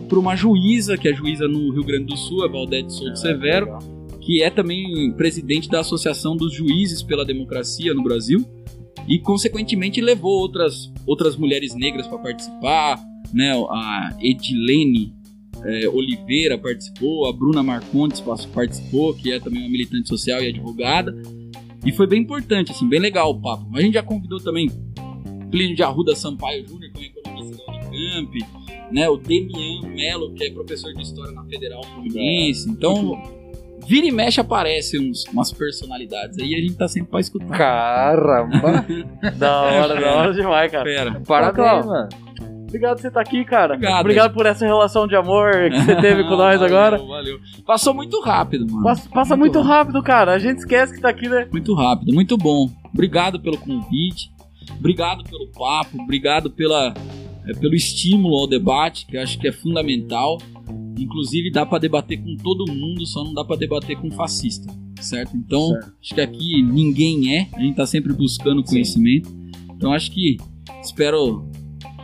por 0.07 0.19
uma 0.19 0.35
juíza, 0.35 0.97
que 0.97 1.09
é 1.09 1.13
juíza 1.13 1.47
no 1.47 1.71
Rio 1.71 1.83
Grande 1.83 2.05
do 2.05 2.17
Sul, 2.17 2.45
a 2.45 2.47
Valdete 2.47 2.93
Souto 2.93 3.17
Severo, 3.17 3.79
que 4.21 4.43
é 4.43 4.49
também 4.49 5.11
presidente 5.13 5.67
da 5.67 5.79
Associação 5.79 6.37
dos 6.37 6.53
Juízes 6.53 7.01
pela 7.01 7.25
Democracia 7.25 7.93
no 7.93 8.03
Brasil, 8.03 8.45
e 9.07 9.19
consequentemente 9.19 10.01
levou 10.01 10.39
outras, 10.39 10.91
outras 11.05 11.35
mulheres 11.35 11.73
negras 11.73 12.07
para 12.07 12.19
participar, 12.19 12.99
né, 13.33 13.51
a 13.53 14.17
Edilene 14.19 15.13
é, 15.63 15.89
Oliveira 15.89 16.57
participou, 16.57 17.27
a 17.27 17.33
Bruna 17.33 17.63
Marcondes 17.63 18.21
participou, 18.53 19.13
que 19.13 19.31
é 19.31 19.39
também 19.39 19.61
uma 19.61 19.69
militante 19.69 20.07
social 20.07 20.41
e 20.41 20.47
advogada. 20.47 21.15
E 21.85 21.91
foi 21.91 22.07
bem 22.07 22.21
importante, 22.21 22.71
assim, 22.71 22.87
bem 22.87 22.99
legal 22.99 23.31
o 23.31 23.41
papo. 23.41 23.65
A 23.75 23.81
gente 23.81 23.93
já 23.93 24.03
convidou 24.03 24.39
também 24.39 24.69
Plínio 25.49 25.75
de 25.75 25.83
Arruda 25.83 26.15
Sampaio 26.15 26.67
Júnior, 26.67 26.91
que 26.93 26.99
é 26.99 27.01
um 27.01 27.05
economista 27.05 27.57
da 27.57 27.73
Unicamp, 27.73 28.39
né, 28.91 29.09
o 29.09 29.17
Demian 29.17 29.81
Mello, 29.89 30.33
que 30.33 30.45
é 30.45 30.51
professor 30.51 30.93
de 30.93 31.01
História 31.01 31.31
na 31.31 31.43
Federal 31.45 31.83
Fluminense. 31.83 32.69
Então, 32.69 33.40
vira 33.87 34.05
e 34.07 34.11
mexe 34.11 34.39
aparecem 34.39 35.09
uns, 35.09 35.23
umas 35.31 35.51
personalidades 35.51 36.37
aí 36.39 36.51
e 36.51 36.55
a 36.55 36.59
gente 36.59 36.75
tá 36.75 36.87
sempre 36.87 37.09
pra 37.09 37.19
escutar. 37.19 37.57
Caramba! 37.57 38.85
Da 39.37 39.61
hora, 39.61 39.99
da 39.99 40.15
hora 40.15 40.33
demais, 40.33 40.71
cara. 40.71 40.83
Pera. 40.83 41.21
Parabéns, 41.25 41.85
mano. 41.85 42.09
Obrigado 42.71 42.95
por 42.95 43.01
você 43.01 43.07
estar 43.09 43.21
aqui, 43.21 43.43
cara. 43.43 43.75
Obrigado. 43.99 44.33
por 44.33 44.45
essa 44.45 44.65
relação 44.65 45.05
de 45.05 45.13
amor 45.15 45.51
que 45.69 45.81
você 45.81 45.95
teve 45.99 46.23
com 46.23 46.37
nós 46.37 46.59
Valeu, 46.59 46.65
agora. 46.65 46.97
Valeu. 46.97 47.39
Passou 47.65 47.93
muito 47.93 48.21
rápido, 48.21 48.65
mano. 48.65 48.83
Passa, 48.83 49.09
passa 49.09 49.35
muito 49.35 49.59
rápido, 49.59 50.01
cara. 50.01 50.31
A 50.31 50.39
gente 50.39 50.59
esquece 50.59 50.93
que 50.93 51.01
tá 51.01 51.09
aqui, 51.09 51.27
né? 51.27 51.47
Muito 51.51 51.73
rápido, 51.73 52.13
muito 52.13 52.37
bom. 52.37 52.69
Obrigado 52.93 53.41
pelo 53.41 53.57
convite, 53.57 54.31
obrigado 54.79 55.23
pelo 55.23 55.47
papo, 55.47 56.01
obrigado 56.01 56.49
pela, 56.49 56.93
é, 57.45 57.53
pelo 57.53 57.75
estímulo 57.75 58.37
ao 58.37 58.47
debate, 58.47 59.05
que 59.05 59.17
eu 59.17 59.21
acho 59.21 59.37
que 59.37 59.49
é 59.49 59.51
fundamental. 59.51 60.37
Inclusive 61.03 61.51
dá 61.51 61.65
pra 61.65 61.77
debater 61.79 62.21
com 62.21 62.35
todo 62.37 62.71
mundo, 62.71 63.05
só 63.05 63.23
não 63.23 63.33
dá 63.33 63.43
pra 63.43 63.55
debater 63.55 63.97
com 63.97 64.09
fascista, 64.11 64.71
certo? 65.01 65.35
Então, 65.35 65.73
acho 66.01 66.13
que 66.15 66.21
aqui 66.21 66.61
ninguém 66.63 67.35
é, 67.35 67.47
a 67.53 67.59
gente 67.59 67.75
tá 67.75 67.85
sempre 67.85 68.13
buscando 68.13 68.63
conhecimento. 68.63 69.29
Então 69.75 69.91
acho 69.93 70.11
que 70.11 70.37
espero 70.83 71.49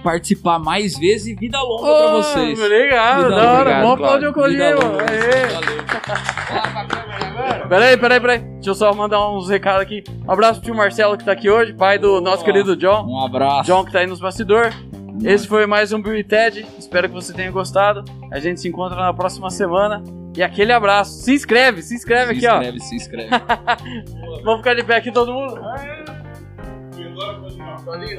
participar 0.03 0.57
mais 0.60 0.98
vezes 0.98 1.28
e 1.28 1.36
vida 1.36 1.61
longa 1.61 1.84
pra 1.84 2.15
Ô, 2.15 2.24
vocês. 2.24 2.60
Obrigado, 2.60 3.24
Vida 3.24 3.36
da 3.36 3.52
hora. 3.52 3.60
obrigado, 3.61 3.82
Vamos 3.84 3.94
aplaudir 3.94 4.28
o 4.28 4.34
Vida 4.49 4.76
mano. 4.76 4.98
Valeu. 4.98 5.07
Peraí, 7.69 7.98
peraí, 7.98 8.19
peraí. 8.19 8.40
Deixa 8.40 8.69
eu 8.69 8.76
só 8.76 8.94
mandar 8.94 9.30
uns 9.30 9.49
recados 9.49 9.82
aqui. 9.82 10.03
Um 10.26 10.32
abraço 10.32 10.60
pro 10.60 10.65
tio 10.65 10.76
Marcelo 10.76 11.18
que 11.18 11.24
tá 11.26 11.32
aqui 11.34 11.49
hoje, 11.49 11.74
pai 11.74 11.99
do 11.99 12.19
nosso 12.22 12.44
querido 12.44 12.76
John. 12.76 13.06
Um 13.07 13.24
abraço. 13.26 13.64
John 13.69 13.86
que 13.86 13.91
tá 13.91 13.99
aí 13.99 14.07
nos 14.07 14.19
bastidores. 14.19 14.74
Esse 15.23 15.48
foi 15.48 15.65
mais 15.65 15.91
um 15.91 16.02
Bill 16.02 16.15
e 16.18 16.23
Ted. 16.23 16.65
Espero 16.77 17.07
que 17.10 17.14
você 17.14 17.34
tenha 17.34 17.52
gostado. 17.52 18.03
A 18.31 18.39
gente 18.39 18.61
se 18.61 18.68
encontra 18.68 18.98
na 18.98 19.14
próxima 19.14 19.49
semana. 19.49 20.03
E 20.35 20.44
aquele 20.44 20.72
abraço. 20.72 21.11
Se 21.23 21.34
inscreve, 21.34 21.81
se 21.81 21.95
inscreve 21.95 22.39
Se 22.39 22.45
aqui, 22.45 22.56
inscreve, 22.56 22.80
se 22.80 22.95
inscreve. 22.95 23.30
ó. 23.34 23.39
Vamos 24.44 24.60
ficar 24.60 24.76
de 24.76 24.84
pé 24.84 24.98
aqui 24.98 25.11
todo 25.11 25.34
mundo. 25.34 25.60
E 26.95 27.03
agora 27.03 27.39
pode 27.39 27.56
ir 27.56 27.60
lá. 27.60 27.76
Pode 27.84 28.06
ir, 28.06 28.18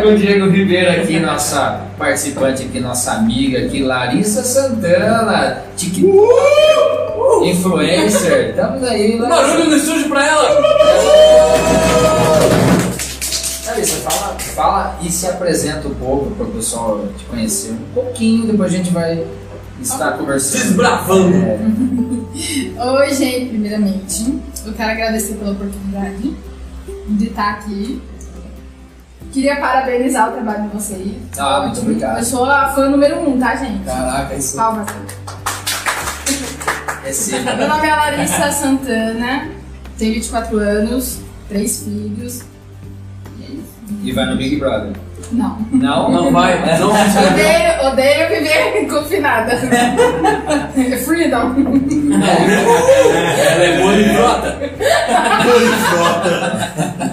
com 0.00 0.08
o 0.08 0.16
Diego 0.16 0.48
Ribeiro 0.48 1.02
aqui, 1.02 1.20
nossa 1.20 1.86
participante 1.98 2.62
aqui, 2.62 2.80
nossa 2.80 3.12
amiga 3.12 3.58
aqui, 3.58 3.82
Larissa 3.82 4.42
Santana, 4.42 5.62
TikTok, 5.76 6.08
influencer. 7.44 8.50
Estamos 8.56 8.82
aí, 8.82 9.18
Larissa. 9.18 9.42
Barulho 9.42 9.70
no 9.70 9.76
estúdio 9.76 10.08
pra 10.08 10.26
ela. 10.26 10.60
Larissa, 13.66 14.10
fala, 14.10 14.38
fala 14.38 14.98
e 15.02 15.10
se 15.10 15.26
apresenta 15.26 15.86
um 15.88 15.94
pouco 15.94 16.30
para 16.30 16.46
o 16.46 16.50
pessoal 16.50 17.06
te 17.18 17.24
conhecer 17.24 17.72
um 17.72 17.94
pouquinho, 17.94 18.46
depois 18.46 18.72
a 18.72 18.76
gente 18.76 18.90
vai 18.90 19.24
estar 19.80 20.12
conversando. 20.12 20.62
Desbravando. 20.62 21.36
É, 21.36 21.58
Oi, 22.82 23.14
gente, 23.14 23.50
primeiramente, 23.50 24.38
eu 24.64 24.72
quero 24.72 24.90
agradecer 24.92 25.34
pela 25.34 25.52
oportunidade 25.52 26.34
de 27.08 27.26
estar 27.26 27.50
aqui. 27.50 28.00
Queria 29.32 29.56
parabenizar 29.56 30.28
o 30.28 30.32
trabalho 30.32 30.62
de 30.64 30.68
vocês. 30.76 31.12
Ah, 31.38 31.60
muito 31.66 31.80
obrigado. 31.80 32.18
Eu 32.18 32.24
sou 32.24 32.44
a 32.44 32.68
fã 32.70 32.88
número 32.88 33.20
um, 33.20 33.38
tá, 33.38 33.54
gente? 33.56 33.84
Caraca, 33.84 34.34
isso 34.34 34.56
Palmas. 34.56 34.86
é 37.04 37.12
sempre. 37.12 37.54
Meu 37.54 37.68
nome 37.68 37.86
é 37.86 37.94
Larissa 37.94 38.50
Santana, 38.50 39.48
tenho 39.96 40.14
24 40.14 40.58
anos, 40.58 41.20
três 41.48 41.84
filhos. 41.84 42.42
E 43.38 43.44
é 43.44 43.46
isso. 43.50 43.74
E 44.02 44.12
vai 44.12 44.26
no 44.26 44.36
Big 44.36 44.56
Brother. 44.56 44.92
Não. 45.30 45.58
Não? 45.70 46.10
Não 46.10 46.32
vai, 46.32 46.58
não 46.80 46.90
Odeio, 46.90 47.86
odeio 47.86 48.28
viver 48.30 48.88
confinada. 48.90 49.56
Freedom. 51.04 51.54
Ela 53.38 53.64
é 53.64 53.80
poliglota. 53.80 54.58
Mas 55.38 57.09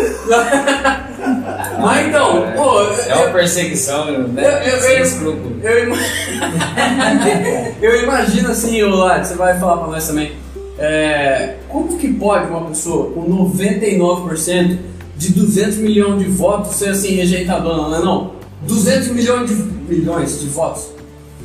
Mas 1.81 2.07
então, 2.07 2.45
pô, 2.55 2.81
É 3.07 3.15
uma 3.15 3.29
perseguição, 3.31 4.05
né? 4.27 4.43
Eu- 4.43 4.49
eu- 4.73 4.81
Sem 4.81 4.97
eu- 4.97 5.03
escrúpulo. 5.03 5.55
Eu, 5.63 5.83
ima- 5.85 5.95
eu 7.81 8.03
imagino 8.03 8.51
assim, 8.51 8.81
ô 8.83 8.89
Lari, 8.95 9.25
você 9.25 9.35
vai 9.35 9.57
falar 9.59 9.77
pra 9.77 9.87
nós 9.87 10.05
também. 10.07 10.33
É, 10.77 11.55
como 11.67 11.97
que 11.97 12.07
pode 12.13 12.47
uma 12.49 12.65
pessoa 12.69 13.11
com 13.11 13.21
99% 13.29 14.77
de 15.19 15.33
200 15.33 15.77
milhões 15.79 16.19
de 16.23 16.29
votos 16.29 16.77
ser 16.77 16.89
assim 16.89 17.09
rejeitadona, 17.09 17.89
não 17.89 17.95
é 17.95 17.99
não? 18.05 18.31
200 18.65 19.09
milhões 19.09 19.49
de, 19.49 19.55
milhões 19.55 20.39
de 20.39 20.47
votos. 20.47 20.87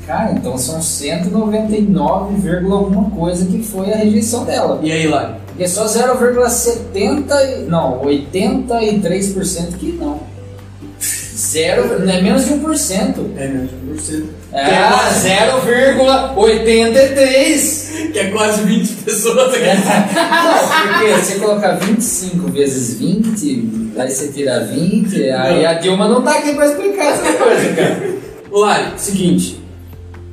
Cara, 0.06 0.32
então 0.32 0.56
são 0.56 0.80
199, 0.80 2.70
alguma 2.70 3.10
coisa 3.10 3.44
que 3.46 3.62
foi 3.64 3.92
a 3.92 3.96
rejeição 3.96 4.44
dela. 4.44 4.78
E 4.80 4.92
aí, 4.92 5.08
Lari? 5.08 5.34
E 5.58 5.64
é 5.64 5.66
só 5.66 5.86
0,70, 5.86 7.34
e- 7.42 7.62
não, 7.64 8.00
83% 8.02 9.76
que 9.76 9.92
não. 9.92 10.20
Zero, 11.54 12.00
não 12.04 12.12
é 12.12 12.20
menos 12.20 12.44
de 12.46 12.50
1%. 12.54 13.14
É 13.36 13.46
mesmo, 13.46 13.68
você. 13.94 14.24
É, 14.52 14.64
0,83. 16.34 18.12
Que 18.12 18.18
é 18.18 18.30
quase 18.30 18.62
20 18.62 18.88
pessoas 19.04 19.54
aqui. 19.54 19.64
Não, 19.64 20.98
porque 20.98 21.12
você 21.12 21.34
colocar 21.38 21.72
25 21.74 22.50
vezes 22.50 22.98
20, 22.98 23.92
aí 23.96 24.10
você 24.10 24.28
tira 24.32 24.60
20, 24.64 25.30
aí 25.30 25.64
a 25.66 25.74
Dilma 25.74 26.08
não 26.08 26.22
tá 26.22 26.38
aqui 26.38 26.54
pra 26.54 26.66
explicar 26.66 27.04
essa 27.14 27.32
coisa, 27.34 27.72
cara. 27.74 28.14
Lari, 28.50 28.92
seguinte, 28.96 29.60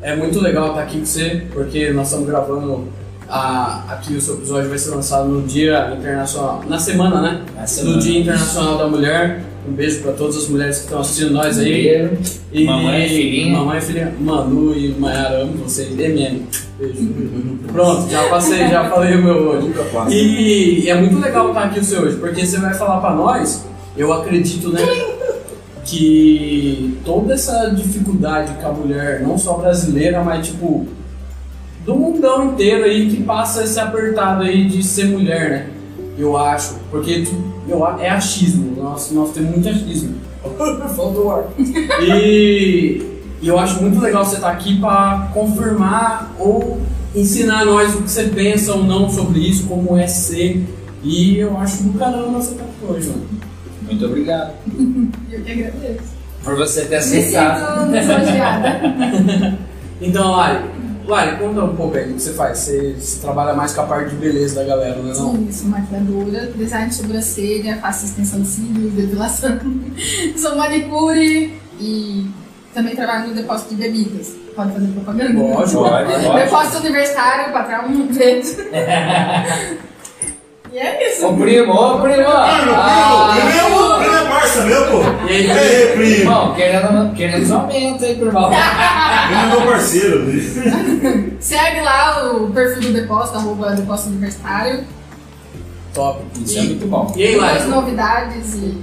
é 0.02 0.16
muito 0.16 0.40
legal 0.40 0.70
estar 0.70 0.82
aqui 0.82 1.00
com 1.00 1.06
você, 1.06 1.44
porque 1.54 1.92
nós 1.92 2.08
estamos 2.08 2.28
gravando 2.28 2.88
a- 3.28 3.84
aqui 3.90 4.14
o 4.16 4.22
seu 4.22 4.36
episódio 4.36 4.70
vai 4.70 4.78
ser 4.78 4.90
lançado 4.92 5.28
no 5.28 5.42
Dia 5.48 5.94
Internacional, 5.98 6.64
na 6.68 6.78
semana, 6.80 7.22
né? 7.22 7.42
Na 7.56 7.66
semana. 7.66 7.96
Do 7.98 8.02
Dia 8.04 8.20
Internacional 8.20 8.78
da 8.78 8.88
Mulher. 8.88 9.42
Um 9.68 9.74
beijo 9.74 10.02
para 10.02 10.14
todas 10.14 10.38
as 10.38 10.48
mulheres 10.48 10.78
que 10.78 10.84
estão 10.86 11.00
assistindo 11.02 11.32
nós 11.32 11.60
aí. 11.60 12.10
E 12.52 12.66
Mamãe 12.66 13.06
e 13.06 13.10
filhinha. 13.10 13.58
Mamãe 13.58 13.78
e 13.78 13.82
filhinha. 13.82 14.14
Manu 14.20 14.76
e 14.76 14.90
Mayara, 14.98 15.44
amo 15.44 15.54
vocês. 15.58 15.98
MM. 15.98 16.48
Beijo. 16.80 17.60
Pronto, 17.72 18.10
já 18.10 18.28
passei, 18.28 18.68
já 18.68 18.90
falei 18.90 19.16
o 19.16 19.24
meu 19.24 19.36
hoje. 19.36 19.74
E 20.10 20.90
é 20.90 20.96
muito 20.96 21.20
legal 21.20 21.50
estar 21.50 21.66
aqui 21.66 21.80
o 21.80 21.84
seu 21.84 22.02
hoje, 22.02 22.18
porque 22.18 22.46
você 22.46 22.58
vai 22.58 22.74
falar 22.74 23.00
para 23.00 23.16
nós, 23.16 23.66
eu 23.96 24.12
acredito, 24.12 24.70
né? 24.70 24.82
Que 25.86 26.98
toda 27.06 27.34
essa 27.34 27.70
dificuldade 27.70 28.54
que 28.56 28.66
a 28.66 28.70
mulher, 28.70 29.22
não 29.22 29.38
só 29.38 29.54
brasileira, 29.54 30.24
mas 30.24 30.48
tipo, 30.48 30.88
do 31.86 31.96
mundão 31.96 32.52
inteiro 32.52 32.84
aí 32.84 33.10
que 33.10 33.24
passa 33.24 33.64
esse 33.64 33.80
apertado 33.80 34.44
aí 34.44 34.68
de 34.68 34.84
ser 34.84 35.06
mulher, 35.06 35.50
né? 35.50 35.68
Eu 36.22 36.38
acho. 36.38 36.76
Porque 36.92 37.22
tu- 37.24 37.44
eu, 37.68 37.84
a- 37.86 37.98
é 38.02 38.10
achismo. 38.10 38.76
Nós, 38.82 39.12
nós 39.12 39.32
temos 39.32 39.52
muito 39.52 39.68
achismo. 39.70 40.16
Faltou 40.96 41.32
ar. 41.32 41.44
E, 42.04 43.02
e 43.42 43.48
eu 43.48 43.58
acho 43.60 43.82
muito 43.82 44.00
legal 44.00 44.24
você 44.26 44.36
estar 44.36 44.52
aqui 44.52 44.80
para 44.80 45.30
confirmar 45.34 46.34
ou 46.40 46.80
ensinar 47.16 47.66
nós 47.66 47.94
o 47.96 48.04
que 48.04 48.10
você 48.12 48.24
pensa 48.26 48.74
ou 48.74 48.84
não 48.84 49.10
sobre 49.10 49.40
isso, 49.40 49.66
como 49.68 49.98
é 49.98 50.08
ser. 50.08 50.64
E 51.04 51.38
eu 51.38 51.58
acho 51.58 51.84
do 51.84 51.98
caramba 51.98 52.40
você 52.40 52.52
estar 52.52 52.64
aqui 52.66 52.86
hoje, 52.88 53.10
mano. 53.10 53.26
Muito 53.84 54.06
obrigado. 54.06 54.54
Eu 55.32 55.42
que 55.42 55.52
agradeço. 55.52 56.12
Por 56.44 56.56
você 56.56 56.82
ter 56.82 56.90
Me 56.90 56.96
aceitado. 56.98 57.82
sinto 57.82 57.92
lisonjeada. 57.92 59.60
Então, 60.04 60.32
Lari, 60.32 60.64
Lari, 61.08 61.38
conta 61.38 61.64
um 61.64 61.76
pouco 61.76 61.98
aí 61.98 62.12
o 62.12 62.16
que 62.16 62.22
você 62.22 62.34
faz. 62.34 62.60
Você, 62.60 62.96
você 62.98 63.20
trabalha 63.22 63.54
mais 63.54 63.74
com 63.74 63.82
a 63.82 63.86
parte 63.86 64.12
de 64.12 64.16
beleza 64.16 64.56
da 64.56 64.64
galera? 64.64 65.02
Não? 65.02 65.44
Isso, 65.50 65.68
maquiadora, 65.68 66.52
design 66.56 66.90
de 66.90 66.96
sobrancelha, 66.96 67.78
faço 67.78 68.06
extensão 68.06 68.42
de 68.42 68.48
cílios, 68.48 68.94
depilação. 68.94 69.60
Sou 70.38 70.56
manicure 70.56 71.60
e 71.80 72.28
também 72.74 72.96
trabalho 72.96 73.30
no 73.30 73.36
depósito 73.36 73.76
de 73.76 73.82
bebidas. 73.82 74.34
Pode 74.56 74.74
fazer 74.74 74.88
propaganda? 74.88 75.56
Pode, 75.56 75.74
pode. 75.74 76.12
Depósito 76.44 76.78
universitário, 76.80 77.54
patrão, 77.54 77.88
um 77.88 78.08
beijo. 78.14 78.58
E 80.74 80.78
é 80.78 81.12
isso. 81.12 81.28
Ô 81.28 81.34
primo, 81.34 81.74
ô 81.74 82.00
primo! 82.00 82.24
Ah, 82.28 83.36
Primo, 83.36 84.00
primo 84.00 84.16
é 84.16 84.26
parça 84.30 84.62
meu, 84.64 84.86
pô. 84.88 85.00
E 85.28 85.32
aí, 85.32 85.46
E 85.48 85.52
aí, 85.52 85.88
primo? 85.94 86.06
Irmão, 86.16 86.54
querendo, 86.56 87.14
querendo 87.14 87.54
aumento 87.54 88.06
aí, 88.06 88.16
primo. 88.16 88.32
Primo 88.32 88.54
é 88.54 89.46
meu 89.50 89.62
parceiro. 89.68 90.26
bicho. 90.26 90.62
Segue 91.42 91.82
lá 91.82 92.32
o 92.34 92.52
perfil 92.52 92.82
do 92.84 92.94
depósito, 92.94 93.38
arroba 93.38 93.72
depósito 93.72 94.10
universitário. 94.10 94.84
Top. 95.94 96.22
Isso 96.44 96.58
é 96.60 96.64
muito 96.64 96.88
bom. 96.88 97.12
E 97.18 97.24
aí, 97.24 97.36
Lari? 97.36 97.64
novidades 97.66 98.54
e. 98.56 98.78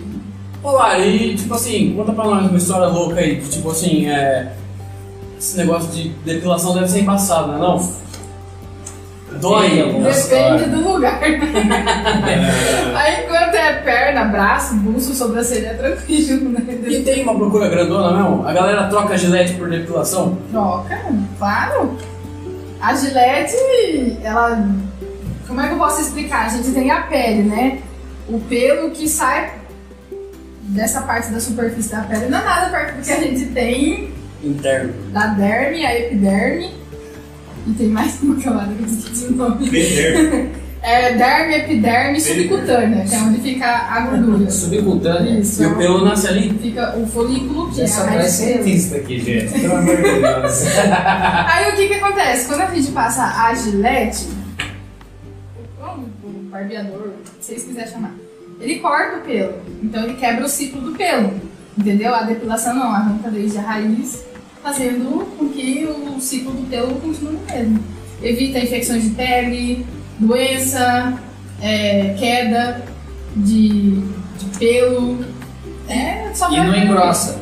Ô, 0.63 0.73
Lari, 0.73 1.33
e 1.33 1.37
tipo 1.37 1.55
assim, 1.55 1.95
conta 1.97 2.13
pra 2.13 2.25
nós 2.25 2.49
uma 2.49 2.59
história 2.59 2.87
louca 2.89 3.21
aí. 3.21 3.37
de, 3.37 3.49
Tipo 3.49 3.71
assim, 3.71 4.07
é. 4.09 4.53
Esse 5.39 5.57
negócio 5.57 5.89
de 5.93 6.09
depilação 6.25 6.75
deve 6.75 6.89
ser 6.89 7.01
embaçado, 7.01 7.53
né? 7.53 7.59
Não? 7.59 7.77
Dói. 9.41 9.71
Tem 9.71 9.83
alguma 9.83 10.11
Depende 10.11 10.65
do 10.71 10.89
lugar. 10.93 11.21
Aí 11.23 13.25
enquanto 13.25 13.55
é 13.55 13.73
perna, 13.83 14.25
braço, 14.25 14.75
buço, 14.77 15.15
sobrancelha 15.15 15.69
é 15.69 15.75
tranquilo, 15.75 16.51
né? 16.51 16.63
E 16.87 17.03
tem 17.03 17.23
uma 17.23 17.35
procura 17.35 17.69
grandona 17.69 18.17
mesmo? 18.17 18.47
A 18.47 18.53
galera 18.53 18.89
troca 18.89 19.17
gilete 19.17 19.55
por 19.55 19.69
depilação? 19.71 20.39
Troca, 20.51 20.99
claro. 21.39 21.97
A 22.81 22.95
Gillette, 22.95 23.57
ela. 24.23 24.65
Como 25.47 25.61
é 25.61 25.67
que 25.67 25.75
eu 25.75 25.79
posso 25.79 26.01
explicar? 26.01 26.47
A 26.47 26.49
gente 26.49 26.71
tem 26.71 26.91
a 26.91 27.03
pele, 27.03 27.43
né? 27.43 27.79
O 28.29 28.39
pelo 28.41 28.91
que 28.91 29.09
sai 29.09 29.53
dessa 30.63 31.03
parte 31.03 31.31
da 31.33 31.41
superfície 31.41 31.91
da 31.91 32.03
pele 32.03 32.27
não 32.27 32.39
é 32.39 32.45
nada 32.45 32.71
perto 32.71 32.97
do 32.97 33.03
que 33.03 33.11
a 33.11 33.17
gente 33.21 33.47
tem 33.47 34.13
Interno. 34.45 34.93
da 35.13 35.27
derme, 35.29 35.85
a 35.85 35.99
epiderme. 35.99 36.71
E 37.69 37.73
tem 37.75 37.89
mais 37.89 38.23
uma 38.23 38.41
camada 38.41 38.73
que 38.73 38.83
eu 38.83 38.87
esqueci 38.87 39.27
o 39.27 39.37
nome. 39.37 39.69
É 40.81 41.13
derme, 41.13 41.57
epiderme 41.57 42.17
e 42.17 42.21
subcutânea, 42.21 43.05
que 43.05 43.15
é 43.15 43.19
onde 43.19 43.41
fica 43.41 43.67
a 43.67 44.01
gordura. 44.01 44.49
Subcutânea. 44.51 45.41
Isso. 45.41 45.63
E 45.63 45.67
o 45.67 45.77
pelo 45.77 46.05
nasce 46.05 46.29
ali? 46.29 46.51
Fica 46.63 46.97
o 46.97 47.07
folículo, 47.07 47.69
que 47.69 47.85
Já 47.85 47.85
é 47.85 48.01
a 48.01 48.11
raiz 48.11 48.31
cientista 48.31 48.97
aqui, 48.97 49.21
gente. 49.21 49.61
Pelo 49.61 49.77
amor 49.77 49.97
de 49.97 50.03
Deus. 50.03 50.63
Aí 51.53 51.73
o 51.73 51.77
que 51.77 51.89
que 51.89 51.95
acontece? 51.95 52.47
Quando 52.47 52.61
a 52.63 52.75
gente 52.75 52.91
passa 52.93 53.23
a 53.23 53.55
gilete, 53.55 54.29
o 55.83 56.29
barbeador, 56.49 57.11
se 57.41 57.49
vocês 57.49 57.65
quiserem 57.65 57.93
chamar, 57.93 58.15
ele 58.61 58.77
corta 58.77 59.19
o 59.19 59.21
pelo. 59.21 59.55
Então 59.83 60.05
ele 60.05 60.15
quebra 60.15 60.45
o 60.45 60.49
ciclo 60.49 60.81
do 60.81 60.93
pelo. 60.93 61.35
Entendeu? 61.77 62.15
A 62.15 62.23
depilação 62.23 62.75
não, 62.75 62.93
arranca 62.93 63.31
desde 63.31 63.59
a 63.59 63.63
raiz, 63.63 64.25
fazendo 64.69 65.27
com 65.39 65.49
que 65.49 65.87
o 65.87 66.21
ciclo 66.21 66.53
do 66.53 66.69
pelo 66.69 66.95
continue 67.01 67.37
o 67.37 67.53
mesmo. 67.53 67.81
Evita 68.23 68.59
infecções 68.59 69.03
de 69.05 69.11
pele, 69.11 69.87
doença, 70.19 71.15
é, 71.63 72.15
queda 72.19 72.83
de, 73.37 74.01
de 74.39 74.45
pelo. 74.59 75.25
É 75.89 76.31
só 76.35 76.51
E 76.53 76.57
não 76.59 76.75
engrossa. 76.77 77.39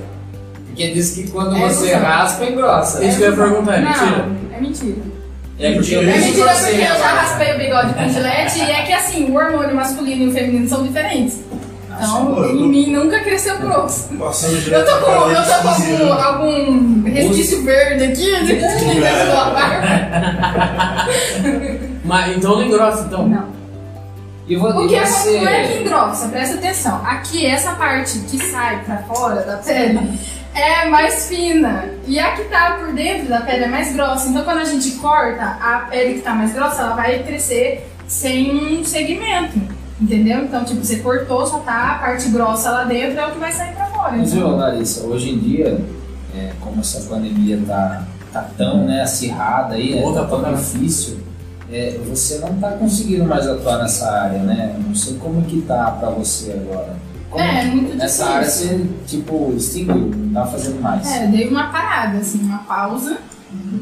Porque 0.66 0.93
diz 0.93 1.12
que 1.12 1.28
quando 1.31 1.57
É, 1.57 1.69
você 1.69 1.94
não. 1.94 2.03
raspa, 2.03 2.44
engrossa. 2.44 3.05
Isso 3.05 3.16
que 3.19 3.24
eu 3.24 3.31
ia 3.31 3.36
perguntar, 3.36 3.77
é 3.77 3.81
Não, 3.81 3.90
mentira? 3.90 4.28
é 4.53 4.61
mentira. 4.61 4.97
É 5.59 5.69
eu 5.69 5.70
É 5.70 6.05
vejo 6.05 6.27
mentira 6.27 6.48
porque 6.53 6.74
eu 6.74 6.98
já 6.98 7.09
raspei 7.15 7.55
o 7.55 7.59
bigode 7.59 7.94
com 7.94 8.09
gilete 8.11 8.59
e 8.59 8.70
é 8.70 8.82
que 8.82 8.93
assim, 8.93 9.31
o 9.31 9.35
hormônio 9.35 9.74
masculino 9.74 10.24
e 10.24 10.28
o 10.28 10.32
feminino 10.32 10.69
são 10.69 10.82
diferentes. 10.86 11.40
Então, 11.98 12.24
Nossa, 12.35 12.52
em 12.52 12.68
mim 12.68 12.93
nunca 12.93 13.20
cresceu 13.20 13.59
grosso. 13.59 14.09
Eu 14.12 14.85
tô 14.85 14.97
com, 15.05 15.10
eu 15.31 15.44
tô 15.44 15.62
com 15.62 15.68
algum, 15.68 16.23
algum 16.23 17.02
resquício 17.05 17.62
verde 17.62 18.05
aqui 18.05 18.44
de 18.44 18.60
sua 19.31 19.51
barba. 19.51 21.06
Mas 22.05 22.36
então 22.36 22.56
não 22.56 22.62
engrossa, 22.64 23.05
então. 23.06 23.28
Não. 23.28 23.56
E 24.47 24.55
vo- 24.56 24.68
O 24.68 24.89
que 24.89 24.94
é, 24.94 25.05
você... 25.05 25.40
não 25.40 25.48
é 25.48 25.66
que 25.66 25.78
engrossa, 25.81 26.28
presta 26.28 26.55
atenção. 26.56 27.01
Aqui, 27.05 27.44
essa 27.47 27.73
parte 27.73 28.18
que 28.20 28.39
sai 28.39 28.81
pra 28.85 28.98
fora 28.98 29.43
da 29.43 29.56
pele 29.56 29.98
é 30.55 30.85
mais 30.89 31.27
fina. 31.28 31.86
E 32.06 32.18
a 32.20 32.32
que 32.32 32.44
tá 32.44 32.78
por 32.78 32.93
dentro 32.93 33.28
da 33.28 33.40
pele 33.40 33.64
é 33.64 33.68
mais 33.68 33.93
grossa. 33.93 34.28
Então, 34.28 34.44
quando 34.44 34.59
a 34.59 34.64
gente 34.64 34.93
corta, 34.93 35.43
a 35.60 35.86
pele 35.90 36.14
que 36.14 36.20
tá 36.20 36.32
mais 36.32 36.52
grossa, 36.52 36.82
ela 36.82 36.94
vai 36.94 37.18
crescer 37.24 37.85
sem 38.06 38.55
um 38.78 38.85
segmento. 38.85 39.59
Entendeu? 40.01 40.44
Então, 40.44 40.62
tipo, 40.64 40.85
você 40.85 40.97
cortou, 40.97 41.47
só 41.47 41.59
tá 41.60 41.93
a 41.93 41.98
parte 41.98 42.28
grossa 42.28 42.70
lá 42.70 42.85
dentro, 42.85 43.18
é 43.18 43.27
o 43.27 43.32
que 43.32 43.39
vai 43.39 43.51
sair 43.52 43.74
pra 43.74 43.86
fora. 43.86 44.12
Mas, 44.16 44.32
Então, 44.35 44.48
viu, 44.48 44.56
Larissa, 44.56 45.06
hoje 45.06 45.31
em 45.31 45.39
dia, 45.39 45.81
é, 46.35 46.52
como 46.60 46.81
essa 46.81 47.01
pandemia 47.09 47.59
tá, 47.66 48.05
tá 48.32 48.43
tão 48.59 48.85
né, 48.85 49.01
acirrada 49.02 49.74
aí, 49.74 49.94
né, 49.94 50.02
Pô, 50.02 50.12
tá 50.12 50.24
tá 50.24 50.36
tão 50.36 50.55
difícil, 50.55 51.18
é, 51.73 51.98
você 52.06 52.39
não 52.39 52.55
tá 52.59 52.73
conseguindo 52.73 53.24
mais 53.24 53.47
atuar 53.47 53.78
nessa 53.78 54.10
área, 54.10 54.40
né? 54.40 54.77
Não 54.86 54.94
sei 54.94 55.14
como 55.16 55.43
que 55.43 55.62
tá 55.62 55.90
pra 55.93 56.10
você 56.10 56.52
agora. 56.52 56.94
Como 57.31 57.43
É, 57.43 57.64
muito 57.64 57.97
Nessa 57.97 58.23
difícil. 58.24 58.36
área 58.36 58.48
você, 58.51 58.86
tipo, 59.06 59.52
extinguiu, 59.56 59.97
não 60.14 60.32
tá 60.32 60.47
fazendo 60.47 60.81
mais. 60.81 61.10
É, 61.10 61.27
dei 61.27 61.48
uma 61.48 61.68
parada, 61.73 62.18
assim, 62.18 62.39
uma 62.43 62.59
pausa. 62.59 63.16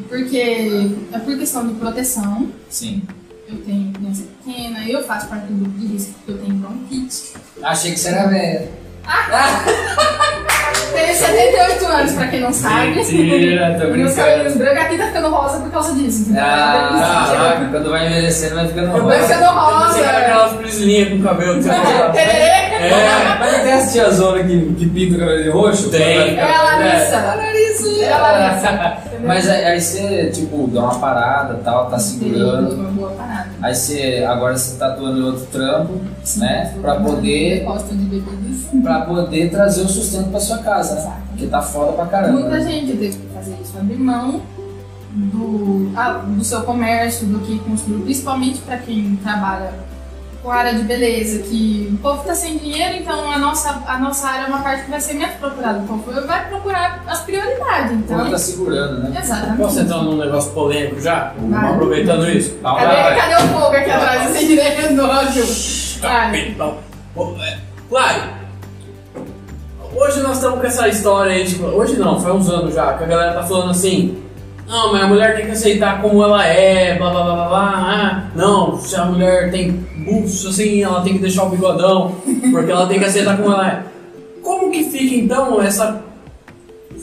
Porque 0.09 0.97
é 1.13 1.19
por 1.19 1.37
questão 1.37 1.67
de 1.67 1.75
proteção. 1.75 2.47
Sim. 2.71 3.03
Eu 3.55 3.65
tenho 3.65 3.93
criança 3.93 4.23
pequena, 4.45 4.85
eu 4.89 5.03
faço 5.05 5.29
parte 5.29 5.47
do 5.47 5.55
grupo 5.63 5.79
de 5.79 5.87
risco 5.87 6.13
porque 6.15 6.33
eu 6.33 6.39
tenho 6.39 6.55
bronquite. 6.59 7.33
Achei 7.63 7.93
que 7.93 7.99
você 8.01 8.09
era 8.09 8.27
velha. 8.29 8.69
Tenho 10.95 11.15
78 11.15 11.87
anos, 11.87 12.13
pra 12.13 12.29
quem 12.29 12.41
não 12.41 12.53
sabe. 12.53 12.91
Mentira, 12.95 13.73
tô 13.81 13.89
Meus 13.91 14.15
brincando. 14.15 14.15
cabelos 14.17 14.55
brancos 14.57 14.79
aqui 14.85 14.99
tá 14.99 15.07
ficando 15.07 15.29
rosa 15.31 15.59
por 15.61 15.71
causa 15.73 15.93
disso. 15.95 16.23
entendeu? 16.23 16.43
Ah, 16.45 17.29
caraca, 17.37 17.69
quando 17.71 17.91
vai 17.91 18.07
envelhecendo 18.07 18.55
vai 18.55 18.69
ficando 18.69 18.93
Vai 18.93 19.01
rosa. 19.21 19.35
ficando 19.35 19.47
rosa. 19.59 19.93
Você 19.93 20.01
era 20.01 20.19
aquelas 20.19 20.53
prislinhas 20.53 21.09
com 21.09 21.23
cabelo 21.23 21.61
você 21.63 21.69
falava. 21.69 22.13
Tererê. 22.13 22.64
É, 22.85 23.39
mas 23.39 23.53
não 23.53 23.61
tem 23.61 23.73
essa 23.73 23.93
tiazona 23.93 24.45
que, 24.45 24.75
que 24.75 24.87
pinta 24.87 25.17
o 25.17 25.19
cabelo 25.19 25.43
de 25.43 25.51
roxo? 25.51 25.91
Tem. 25.91 26.37
É 26.37 26.55
a 26.55 26.63
Larissa. 26.63 27.15
É 27.15 27.19
a 27.19 27.35
Larissa. 27.35 28.03
É 28.03 28.13
a 28.13 28.19
Larissa. 28.19 29.05
Mas 29.25 29.49
aí, 29.49 29.65
aí 29.65 29.81
você, 29.81 30.31
tipo, 30.31 30.67
dá 30.69 30.83
uma 30.83 30.99
parada 30.99 31.55
tal, 31.65 31.89
tá 31.89 31.99
segurando. 31.99 32.75
Uma 32.75 32.91
boa 32.91 33.11
parada. 33.13 33.51
Aí 33.63 33.75
você, 33.75 34.25
agora 34.29 34.57
você 34.57 34.79
tá 34.79 34.89
atuando 34.89 35.19
em 35.19 35.23
outro 35.23 35.47
trampo, 35.47 36.01
né? 36.37 36.75
Pra 36.83 36.97
poder, 36.97 37.67
pra 38.83 39.01
poder 39.01 39.51
trazer 39.51 39.83
o 39.83 39.89
sustento 39.89 40.31
pra 40.31 40.41
sua 40.41 40.59
casa, 40.59 40.97
né? 40.97 41.17
Porque 41.31 41.47
tá 41.47 41.63
foda 41.63 41.93
pra 41.93 42.07
caramba. 42.07 42.41
Muita 42.41 42.61
gente 42.61 42.93
teve 42.93 43.17
que 43.17 43.35
fazer 43.35 43.57
isso, 43.63 43.79
abrir 43.79 43.97
mão 43.99 44.43
do, 45.11 45.91
ah, 45.97 46.23
do 46.27 46.45
seu 46.45 46.63
comércio, 46.63 47.27
do 47.27 47.39
que 47.39 47.59
construiu, 47.61 48.03
principalmente 48.03 48.59
para 48.59 48.77
quem 48.79 49.17
trabalha 49.23 49.73
com 50.45 50.51
a 50.51 50.57
área 50.57 50.75
de 50.75 50.83
beleza, 50.83 51.39
que 51.39 51.89
o 51.91 51.97
povo 52.03 52.23
tá 52.23 52.35
sem 52.35 52.59
dinheiro, 52.59 52.97
então 52.99 53.33
a 53.33 53.39
nossa, 53.39 53.83
a 53.87 53.99
nossa 53.99 54.29
área 54.29 54.45
é 54.45 54.49
uma 54.49 54.59
parte 54.59 54.85
que 54.85 54.91
vai 54.91 55.01
ser 55.01 55.15
menos 55.15 55.37
procurada. 55.37 55.79
O 55.79 55.87
povo 55.87 56.27
vai 56.27 56.49
procurar 56.51 57.03
as 57.07 57.21
prioridades, 57.21 57.93
então. 57.93 58.31
tá 58.31 58.39
segurando, 58.39 59.09
né? 59.09 59.21
Exatamente. 59.23 59.57
Posso 59.57 59.81
entrar 59.81 60.03
num 60.03 60.19
negócio 60.19 60.53
polêmico 60.53 61.01
já? 61.01 61.33
Vai. 61.39 61.71
Aproveitando 61.73 62.29
isso. 62.29 62.51
Tá, 62.57 62.75
Cadê, 62.75 63.03
vai. 63.03 63.17
cadê 63.17 63.35
o 63.43 63.49
fogo 63.49 63.75
aqui 63.75 63.91
atrás? 63.91 64.37
Esse 64.37 64.47
direito 64.47 65.03
ódio. 65.03 65.45
Vai. 66.03 66.57
Ô, 67.17 67.37
é, 67.43 67.59
Claro, 67.89 68.23
hoje 69.95 70.21
nós 70.21 70.37
estamos 70.37 70.61
com 70.61 70.67
essa 70.67 70.89
história 70.89 71.33
aí, 71.33 71.47
tipo, 71.47 71.65
hoje 71.65 71.97
não, 71.97 72.21
faz 72.21 72.35
uns 72.35 72.51
anos 72.51 72.75
já, 72.75 72.93
que 72.95 73.05
a 73.05 73.07
galera 73.07 73.33
tá 73.33 73.45
falando 73.45 73.71
assim, 73.71 74.23
não, 74.67 74.93
mas 74.93 75.03
a 75.03 75.07
mulher 75.07 75.37
tem 75.37 75.47
que 75.47 75.53
aceitar 75.53 76.01
como 76.01 76.23
ela 76.23 76.47
é, 76.47 76.97
blá 76.97 77.11
blá 77.11 77.23
blá 77.23 77.35
blá 77.35 77.49
blá, 77.49 77.73
ah, 77.77 78.31
não, 78.35 78.79
se 78.79 78.97
a 78.97 79.05
mulher 79.05 79.51
tem 79.51 79.71
buço 79.73 80.49
assim, 80.49 80.83
ela 80.83 81.03
tem 81.03 81.15
que 81.15 81.19
deixar 81.21 81.45
o 81.45 81.51
bigodão, 81.51 82.17
porque 82.51 82.71
ela 82.71 82.87
tem 82.87 82.99
que 82.99 83.05
aceitar 83.05 83.37
como 83.37 83.53
ela 83.53 83.69
é. 83.69 83.83
Como 84.43 84.71
que 84.71 84.85
fica 84.85 85.15
então 85.15 85.61
essa, 85.63 86.03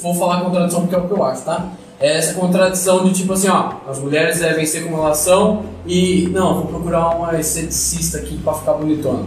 vou 0.02 0.14
falar 0.16 0.42
contradição 0.42 0.82
porque 0.82 0.96
é 0.96 0.98
o 0.98 1.08
que 1.08 1.14
eu 1.14 1.24
acho, 1.24 1.44
tá? 1.44 1.68
É 2.00 2.18
essa 2.18 2.34
contradição 2.34 3.04
de 3.04 3.14
tipo 3.14 3.34
assim, 3.34 3.48
ó, 3.48 3.74
as 3.88 4.00
mulheres 4.00 4.40
devem 4.40 4.66
ser 4.66 4.82
como 4.86 4.98
elas 4.98 5.18
são 5.18 5.64
e, 5.86 6.28
não, 6.32 6.56
vou 6.56 6.66
procurar 6.66 7.10
uma 7.16 7.40
esteticista 7.40 8.18
aqui 8.18 8.38
pra 8.40 8.54
ficar 8.56 8.74
bonitona. 8.74 9.26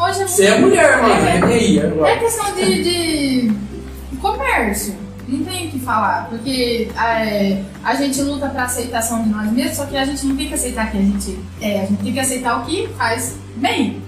Hoje 0.00 0.22
é 0.22 0.26
Você 0.28 0.46
é 0.46 0.58
mulher, 0.60 1.02
mano. 1.02 1.14
É, 1.14 1.40
E 1.40 1.52
aí, 1.52 1.78
É 1.80 1.86
agora? 1.86 2.16
questão 2.18 2.54
de, 2.54 2.82
de 2.84 4.16
comércio. 4.20 4.94
Não 5.28 5.44
tem 5.44 5.68
o 5.68 5.70
que 5.70 5.78
falar. 5.78 6.26
Porque 6.30 6.88
é, 6.98 7.62
a 7.84 7.94
gente 7.94 8.20
luta 8.22 8.48
pra 8.48 8.64
aceitação 8.64 9.22
de 9.22 9.28
nós 9.28 9.52
mesmos, 9.52 9.76
só 9.76 9.84
que 9.84 9.96
a 9.96 10.04
gente 10.04 10.24
não 10.26 10.34
tem 10.36 10.48
que 10.48 10.54
aceitar 10.54 10.90
que 10.90 10.96
a 10.96 11.02
gente 11.02 11.38
é. 11.60 11.82
A 11.82 11.86
gente 11.86 12.02
tem 12.02 12.12
que 12.14 12.20
aceitar 12.20 12.60
o 12.60 12.64
que 12.64 12.88
faz 12.96 13.36
bem. 13.56 14.02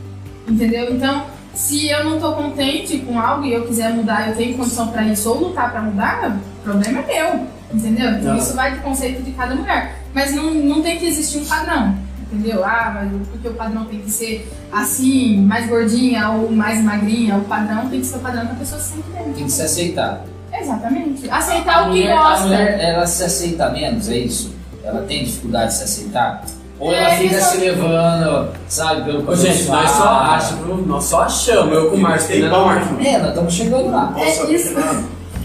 Entendeu? 0.49 0.95
Então, 0.95 1.27
Se 1.53 1.89
eu 1.89 2.05
não 2.05 2.21
tô 2.21 2.33
contente 2.33 2.99
com 2.99 3.19
algo 3.19 3.45
e 3.45 3.53
eu 3.53 3.67
quiser 3.67 3.93
mudar, 3.93 4.29
eu 4.29 4.37
tenho 4.37 4.57
condição 4.57 4.89
pra 4.89 5.03
isso 5.05 5.29
ou 5.29 5.49
lutar 5.49 5.71
pra 5.73 5.83
mudar, 5.83 6.39
o 6.61 6.63
problema 6.63 7.01
é 7.01 7.07
meu. 7.07 7.47
Entendeu? 7.73 8.11
Então 8.13 8.37
isso 8.37 8.55
vai 8.55 8.77
do 8.77 8.83
conceito 8.83 9.23
de 9.23 9.33
cada 9.33 9.55
mulher. 9.55 9.97
Mas 10.15 10.35
não, 10.35 10.53
não 10.55 10.83
tem 10.83 10.99
que 10.99 11.07
existir 11.07 11.39
um 11.39 11.45
padrão. 11.45 11.97
Entendeu? 12.21 12.65
Ah, 12.65 12.93
mas 12.95 13.27
porque 13.29 13.49
o 13.49 13.55
padrão 13.55 13.85
tem 13.85 14.01
que 14.01 14.11
ser 14.11 14.49
assim, 14.73 15.41
mais 15.43 15.69
gordinha 15.69 16.31
ou 16.31 16.51
mais 16.51 16.83
magrinha. 16.83 17.37
O 17.37 17.45
padrão 17.45 17.89
tem 17.89 18.01
que 18.01 18.07
ser 18.07 18.17
o 18.17 18.21
padrão 18.21 18.47
que 18.47 18.53
a 18.53 18.57
pessoa 18.57 18.81
se 18.81 18.95
sente 18.95 19.11
bem. 19.11 19.33
Tem 19.33 19.45
que 19.45 19.53
se 19.53 19.63
aceitar. 19.63 20.25
Exatamente. 20.53 21.31
Aceitar 21.31 21.75
a 21.77 21.81
o 21.83 21.85
que 21.85 21.91
mulher, 21.91 22.17
gosta. 22.17 22.45
A 22.45 22.47
mulher, 22.47 22.81
ela 22.81 23.07
se 23.07 23.25
aceita 23.25 23.69
menos, 23.71 24.09
é 24.09 24.17
isso? 24.17 24.55
Ela 24.85 25.03
tem 25.03 25.25
dificuldade 25.25 25.73
de 25.73 25.75
se 25.79 25.85
aceitar? 25.85 26.45
Ou 26.79 26.93
ela 26.93 27.11
É, 27.11 27.17
fica 27.19 27.35
questão 27.35 27.53
se 27.53 27.59
levando, 27.59 28.49
sabe, 28.67 29.05
pelo 29.05 29.23
que 29.23 29.31
Ô, 29.31 29.37
gente, 29.37 29.65
nós 29.65 29.91
só 29.91 30.09
achamos, 30.09 30.87
nós 30.87 31.05
só 31.05 31.21
achamos, 31.23 31.75
eu 31.75 31.91
com 31.91 31.97
o 31.97 32.01
Márcio, 32.01 32.29
Tem 32.29 32.43
né, 32.43 32.49
pau, 32.49 32.67
Márcio? 32.67 32.97
É, 33.07 33.19
nós 33.19 33.29
estamos 33.29 33.53
chegando 33.55 33.91
lá. 33.91 34.15
É 34.17 34.53
isso. 34.53 34.75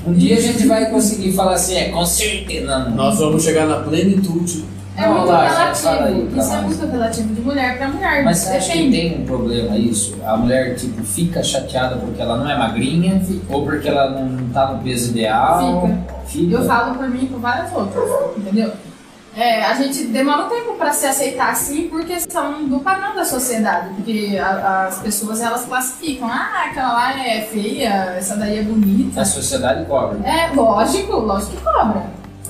Um 0.08 0.14
dia 0.14 0.38
a 0.38 0.42
gente 0.42 0.66
vai 0.68 0.90
conseguir 0.90 1.34
falar 1.34 1.56
assim, 1.56 1.76
é, 1.76 1.90
com 1.90 2.06
certeza. 2.06 2.78
Nós 2.90 3.20
vamos 3.20 3.44
chegar 3.44 3.66
na 3.66 3.78
plenitude. 3.78 4.64
É 4.98 5.02
Não, 5.08 5.18
muito 5.20 5.32
aí 5.32 5.48
relativo. 5.50 6.28
pra 6.32 6.42
Isso 6.44 6.54
é 6.54 6.62
muito 6.62 6.86
relativo 6.88 7.34
de 7.36 7.42
mulher 7.42 7.78
pra 7.78 7.88
mulher. 7.90 8.24
Mas 8.24 8.38
você 8.38 8.58
acha 8.58 8.72
que 8.72 8.90
tem 8.92 9.22
um 9.22 9.26
problema 9.26 9.78
isso? 9.78 10.16
A 10.26 10.38
mulher, 10.38 10.76
tipo, 10.76 11.04
fica 11.04 11.44
chateada 11.44 11.98
porque 11.98 12.22
ela 12.22 12.38
não 12.38 12.50
é 12.50 12.58
magrinha? 12.58 13.22
Ou 13.50 13.64
porque 13.66 13.88
ela 13.90 14.10
não 14.10 14.48
tá 14.50 14.72
no 14.72 14.82
peso 14.84 15.12
ideal? 15.12 15.90
Fica. 16.26 16.54
Eu 16.56 16.64
falo 16.66 16.96
por 16.96 17.10
mim 17.10 17.24
e 17.24 17.28
por 17.28 17.40
várias 17.40 17.72
outras, 17.74 18.10
entendeu? 18.38 18.72
É, 19.38 19.66
a 19.66 19.74
gente 19.74 20.06
demora 20.06 20.46
um 20.46 20.50
tempo 20.50 20.76
pra 20.78 20.94
se 20.94 21.06
aceitar 21.06 21.50
assim 21.52 21.90
por 21.90 22.06
questão 22.06 22.66
do 22.70 22.80
padrão 22.80 23.14
da 23.18 23.26
sociedade, 23.26 23.90
porque 23.96 24.40
a- 24.42 24.86
as 24.88 25.00
pessoas 25.00 25.42
elas 25.42 25.66
classificam, 25.66 26.26
ah, 26.30 26.68
aquela 26.70 26.94
lá 26.94 27.20
é 27.20 27.42
feia, 27.42 28.14
essa 28.18 28.38
daí 28.38 28.60
é 28.60 28.64
bonita. 28.64 29.20
A 29.20 29.26
sociedade 29.26 29.84
cobra. 29.88 30.20
É 30.26 30.56
lógico, 30.56 31.18
lógico 31.18 31.52
que 31.58 31.62
cobra. 31.64 32.04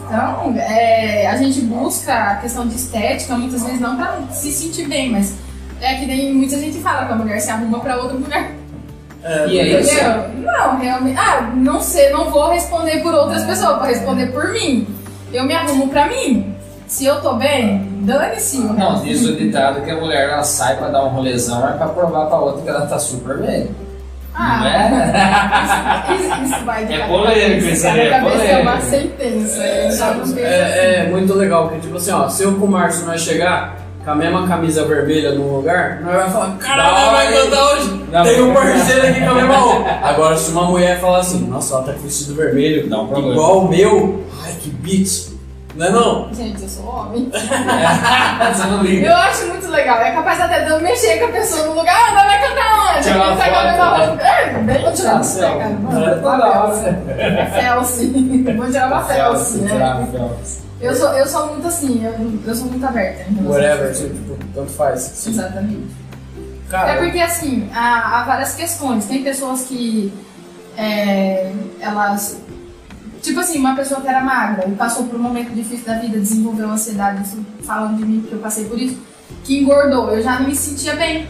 Então, 0.05 0.55
é, 0.57 1.27
a 1.27 1.35
gente 1.37 1.61
busca 1.61 2.13
a 2.13 2.35
questão 2.35 2.67
de 2.67 2.75
estética 2.75 3.35
muitas 3.35 3.63
vezes 3.63 3.79
não 3.79 3.95
pra 3.97 4.19
se 4.31 4.51
sentir 4.51 4.87
bem, 4.87 5.11
mas 5.11 5.35
é 5.81 5.95
que 5.95 6.05
nem 6.05 6.33
muita 6.33 6.57
gente 6.59 6.77
fala 6.79 7.05
que 7.05 7.13
a 7.13 7.15
mulher 7.15 7.39
se 7.39 7.49
arruma 7.49 7.79
pra 7.79 7.97
outra 7.97 8.17
mulher. 8.17 8.51
É, 9.23 9.47
E 9.47 9.75
assim, 9.75 9.95
Entendeu? 9.95 10.51
Não, 10.53 10.77
realmente. 10.77 11.17
Ah, 11.17 11.51
não 11.55 11.81
sei, 11.81 12.11
não 12.11 12.29
vou 12.29 12.51
responder 12.51 13.01
por 13.01 13.13
outras 13.13 13.43
pessoas, 13.43 13.77
vou 13.77 13.85
responder 13.85 14.27
por 14.27 14.51
mim. 14.51 14.87
Eu 15.33 15.43
me 15.45 15.55
arrumo 15.55 15.89
pra 15.89 16.07
mim. 16.07 16.53
Se 16.87 17.05
eu 17.05 17.19
tô 17.19 17.33
bem, 17.33 17.89
dane-se. 18.01 18.59
o 18.59 18.73
Não, 18.73 19.01
diz 19.01 19.25
o 19.25 19.35
ditado 19.35 19.81
que 19.81 19.89
a 19.89 19.95
mulher 19.95 20.29
ela 20.29 20.43
sai 20.43 20.77
pra 20.77 20.89
dar 20.89 21.03
um 21.03 21.09
rolezão 21.09 21.67
é 21.67 21.71
pra 21.73 21.87
provar 21.87 22.27
pra 22.27 22.37
outra 22.37 22.61
que 22.61 22.69
ela 22.69 22.85
tá 22.85 22.99
super 22.99 23.39
bem. 23.39 23.69
Ah, 24.37 24.59
Não 24.59 24.67
é? 24.67 26.15
isso, 26.19 26.43
isso 26.55 26.65
vai 26.65 26.85
de 26.85 26.93
É 26.93 27.07
polêmico 27.07 27.67
isso 27.69 27.87
aí, 27.87 27.99
é 28.01 28.09
cabeça 28.09 28.43
é 28.43 28.61
uma 28.61 28.71
polêmico. 28.77 28.89
sentença. 28.89 29.91
Já 29.97 30.13
não 30.13 30.25
vejo 30.25 30.45
assim. 30.45 30.45
É, 30.45 30.95
é 31.05 31.09
muito 31.09 31.33
legal, 31.33 31.67
porque 31.69 31.81
tipo 31.81 31.95
assim, 31.97 32.11
ó, 32.11 32.27
se 32.27 32.43
eu 32.43 32.53
com 32.55 32.65
o 32.65 32.69
Márcio 32.71 33.05
nós 33.05 33.21
chegar 33.21 33.77
com 34.03 34.11
a 34.11 34.15
mesma 34.15 34.45
camisa 34.47 34.85
vermelha 34.85 35.31
num 35.31 35.55
lugar, 35.55 35.99
nós 36.01 36.13
vai 36.15 36.29
falar, 36.29 36.57
caralho, 36.57 37.11
vai 37.11 37.33
cantar 37.33 37.71
hoje. 37.73 38.05
Não, 38.11 38.23
Tem 38.23 38.41
um 38.41 38.53
parceiro 38.53 39.07
aqui 39.07 39.19
com 39.21 39.29
a 39.29 39.33
mesma 39.35 39.55
roupa. 39.57 39.89
Agora, 40.03 40.37
se 40.37 40.51
uma 40.51 40.65
mulher 40.65 40.99
falar 40.99 41.19
assim, 41.19 41.47
nossa, 41.47 41.73
ela 41.75 41.83
tá 41.83 41.93
com 41.93 41.99
vestido 41.99 42.35
vermelho, 42.35 42.87
Dá 42.89 42.99
um 43.01 43.07
problema. 43.07 43.31
igual 43.33 43.59
o 43.59 43.69
meu, 43.69 44.23
ai 44.43 44.51
que 44.61 44.69
bitch. 44.69 45.33
Não 45.75 45.85
é 45.85 45.89
não? 45.91 46.33
Gente, 46.33 46.63
eu 46.63 46.69
sou 46.69 46.85
homem. 46.85 47.29
Você 47.33 48.67
não 48.67 48.81
liga. 48.81 49.07
Eu 49.07 49.15
acho 49.15 49.47
muito 49.47 49.67
legal. 49.67 49.97
É 49.97 50.11
capaz 50.11 50.39
até 50.39 50.63
de 50.63 50.71
eu 50.71 50.79
mexer 50.81 51.19
com 51.19 51.25
a 51.25 51.29
pessoa 51.29 51.67
no 51.67 51.73
lugar. 51.75 51.95
Ah, 51.95 52.23
vai 52.25 52.47
cantar 52.47 52.97
onde? 52.97 53.09
Uma 53.09 53.25
Ele 53.25 53.35
tá 53.35 53.49
com 53.49 53.55
a 53.55 53.63
mesma 53.63 53.97
né? 53.97 54.05
roupa. 54.05 54.23
É, 54.23 54.79
Vou 54.81 54.93
tirar 54.93 55.13
uma 55.15 55.23
selfie. 55.23 55.65
É. 58.45 58.53
Vou 58.53 58.65
tirar 58.67 58.87
uma 58.87 59.03
felce, 59.03 59.57
né? 59.59 59.73
Uma. 59.73 60.37
Eu 60.81 60.95
sou, 60.95 61.09
eu 61.13 61.25
sou 61.25 61.47
muito 61.47 61.67
assim, 61.67 62.05
eu, 62.05 62.13
eu 62.45 62.55
sou 62.55 62.67
muito 62.67 62.85
aberta. 62.85 63.25
Whatever, 63.43 63.93
tipo, 63.93 64.37
tanto 64.53 64.71
faz. 64.71 65.25
Exatamente. 65.27 65.87
Cara, 66.69 66.91
É 66.91 66.97
porque 66.97 67.19
assim, 67.19 67.69
há, 67.73 68.21
há 68.21 68.23
várias 68.25 68.55
questões. 68.55 69.05
Tem 69.05 69.23
pessoas 69.23 69.63
que 69.63 70.13
é, 70.77 71.51
elas. 71.79 72.37
Tipo 73.25 73.39
assim, 73.39 73.57
uma 73.57 73.75
pessoa 73.75 74.01
que 74.01 74.07
era 74.07 74.23
magra 74.23 74.67
e 74.67 74.75
passou 74.75 75.07
por 75.07 75.19
um 75.19 75.23
momento 75.23 75.49
difícil 75.51 75.83
da 75.83 75.97
vida, 75.97 76.19
desenvolveu 76.19 76.69
ansiedade, 76.69 77.23
isso 77.23 77.43
falando 77.63 77.97
de 77.97 78.05
mim, 78.05 78.19
porque 78.19 78.35
eu 78.35 78.39
passei 78.39 78.65
por 78.65 78.79
isso, 78.79 78.99
que 79.43 79.61
engordou. 79.61 80.11
Eu 80.11 80.21
já 80.21 80.39
não 80.39 80.47
me 80.47 80.55
sentia 80.55 80.95
bem. 80.95 81.27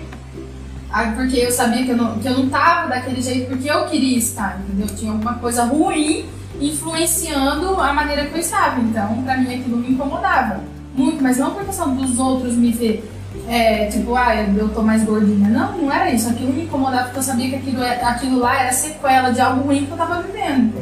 Ah, 0.92 1.14
Porque 1.16 1.38
eu 1.38 1.50
sabia 1.52 1.86
que 1.86 1.92
eu, 1.92 1.96
não, 1.96 2.20
que 2.20 2.28
eu 2.28 2.38
não 2.38 2.50
tava 2.50 2.90
daquele 2.90 3.22
jeito 3.22 3.48
porque 3.48 3.72
eu 3.72 3.86
queria 3.86 4.18
estar, 4.18 4.60
entendeu? 4.60 4.94
Tinha 4.94 5.14
alguma 5.14 5.36
coisa 5.36 5.64
ruim 5.64 6.26
influenciando 6.60 7.80
a 7.80 7.94
maneira 7.94 8.26
que 8.26 8.34
eu 8.34 8.42
estava. 8.42 8.82
Então, 8.82 9.24
pra 9.24 9.38
mim, 9.38 9.56
aquilo 9.56 9.78
me 9.78 9.92
incomodava 9.92 10.60
muito, 10.94 11.24
mas 11.24 11.38
não 11.38 11.54
por 11.54 11.64
questão 11.64 11.96
dos 11.96 12.20
outros 12.20 12.56
me 12.56 12.72
ver 12.72 13.10
é, 13.48 13.86
tipo, 13.88 14.16
ah, 14.16 14.36
eu 14.36 14.70
tô 14.70 14.82
mais 14.82 15.04
gordinha. 15.04 15.48
Não, 15.50 15.78
não 15.78 15.92
era 15.92 16.10
isso. 16.12 16.30
Aquilo 16.30 16.52
me 16.54 16.64
incomodava 16.64 17.04
porque 17.06 17.20
eu 17.20 17.24
sabia 17.24 17.50
que 17.50 17.56
aquilo, 17.56 17.84
é- 17.84 18.04
aquilo 18.04 18.40
lá 18.40 18.62
era 18.62 18.72
sequela 18.74 19.30
de 19.30 19.40
algo 19.40 19.62
ruim 19.68 19.86
que 19.86 19.92
eu 19.92 19.98
tava 19.98 20.22
vivendo. 20.22 20.74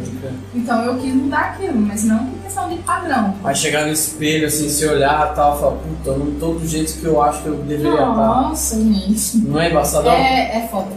Então 0.55 0.81
eu 0.83 0.95
quis 0.97 1.13
mudar 1.13 1.39
aquilo, 1.55 1.79
mas 1.79 2.03
não 2.05 2.19
por 2.25 2.39
questão 2.43 2.69
de 2.69 2.75
padrão. 2.77 3.33
vai 3.41 3.53
chegar 3.55 3.85
no 3.85 3.91
espelho, 3.91 4.47
assim, 4.47 4.69
se 4.69 4.85
olhar 4.87 5.31
e 5.31 5.35
tal, 5.35 5.59
falar, 5.59 5.71
puta, 5.73 6.09
eu 6.11 6.19
não 6.19 6.31
tô 6.39 6.53
do 6.53 6.67
jeito 6.67 6.93
que 6.99 7.05
eu 7.05 7.21
acho 7.21 7.41
que 7.43 7.47
eu 7.49 7.55
deveria 7.55 7.91
estar. 7.91 8.05
Nossa, 8.15 8.75
gente. 8.79 9.37
Não 9.37 9.59
é 9.59 9.69
embaçadão? 9.69 10.11
É, 10.13 10.57
é 10.59 10.67
foda. 10.71 10.91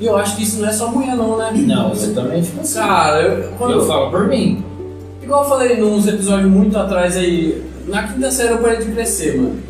E 0.00 0.06
eu 0.06 0.16
acho 0.16 0.36
que 0.36 0.44
isso 0.44 0.60
não 0.60 0.68
é 0.68 0.72
só 0.72 0.88
mulher 0.90 1.16
não, 1.16 1.36
né? 1.36 1.50
Não, 1.54 1.92
eu 1.92 2.14
também 2.14 2.42
fico 2.42 2.60
assim. 2.60 2.78
Cara, 2.78 3.20
eu, 3.20 3.52
quando 3.58 3.72
Eu 3.72 3.86
falo 3.86 4.10
por 4.10 4.28
mim. 4.28 4.64
Igual 5.22 5.42
eu 5.42 5.48
falei 5.50 5.76
nos 5.76 6.06
episódios 6.06 6.48
muito 6.50 6.78
atrás 6.78 7.16
aí, 7.16 7.62
na 7.86 8.04
quinta 8.04 8.30
série 8.30 8.52
eu 8.52 8.58
parei 8.58 8.78
de 8.78 8.92
crescer, 8.92 9.36
mano. 9.36 9.60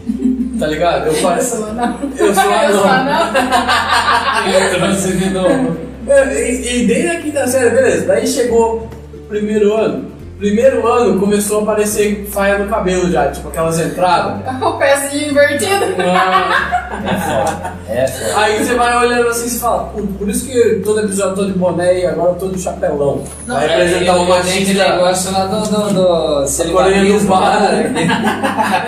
Tá 0.59 0.67
ligado? 0.67 1.07
Eu 1.07 1.13
Eu 1.15 1.23
parei. 1.23 1.43
sou 1.45 1.73
não. 1.73 1.99
Eu 2.17 2.35
sou 2.35 2.45
Eu 2.45 2.73
sou 2.75 2.85
anão. 2.89 3.33
não. 3.33 4.53
Eu 4.53 4.75
trouxe 4.79 5.13
de 5.17 5.31
novo. 5.31 5.77
É, 6.09 6.51
E, 6.51 6.83
e 6.83 6.87
desde 6.87 7.09
a 7.09 7.21
quinta 7.21 7.47
série, 7.47 7.71
beleza. 7.71 8.07
Daí 8.07 8.27
chegou 8.27 8.89
o 9.15 9.19
primeiro 9.29 9.75
ano. 9.75 10.11
Primeiro 10.39 10.87
ano 10.87 11.19
começou 11.19 11.59
a 11.59 11.63
aparecer 11.63 12.29
faia 12.31 12.59
no 12.59 12.69
cabelo 12.69 13.11
já, 13.11 13.29
tipo 13.31 13.49
aquelas 13.49 13.79
entradas. 13.81 14.41
O 14.63 14.73
pezinho 14.79 15.31
invertido. 15.31 15.85
É 15.85 17.19
foda. 17.19 17.73
É 17.89 18.07
foda. 18.07 18.41
Aí 18.41 18.65
você 18.65 18.75
vai 18.75 18.97
olhando 19.05 19.29
assim 19.29 19.49
e 19.49 19.59
fala, 19.59 19.85
"Pô, 19.85 20.03
por 20.19 20.29
isso 20.29 20.47
que 20.47 20.81
todo 20.85 21.01
episódio 21.01 21.31
eu 21.33 21.37
tô 21.37 21.45
de 21.47 21.53
boné 21.59 22.01
e 22.01 22.07
agora 22.07 22.31
eu 22.31 22.35
tô 22.37 22.49
de 22.49 22.61
chapelão. 22.61 23.25
Não, 23.47 23.57
vai 23.57 23.65
é, 23.67 23.69
representar 23.85 24.17
eu, 24.17 24.23
uma 24.23 24.37
eu 24.37 24.43
tenho 24.45 24.63
aquele 24.63 24.79
machista. 24.79 24.97
negócio 24.97 25.33
lá 25.33 25.47
do. 25.47 25.61
do, 25.69 25.95
do 26.43 26.47
celibatismo, 26.47 27.41
né? 27.41 27.95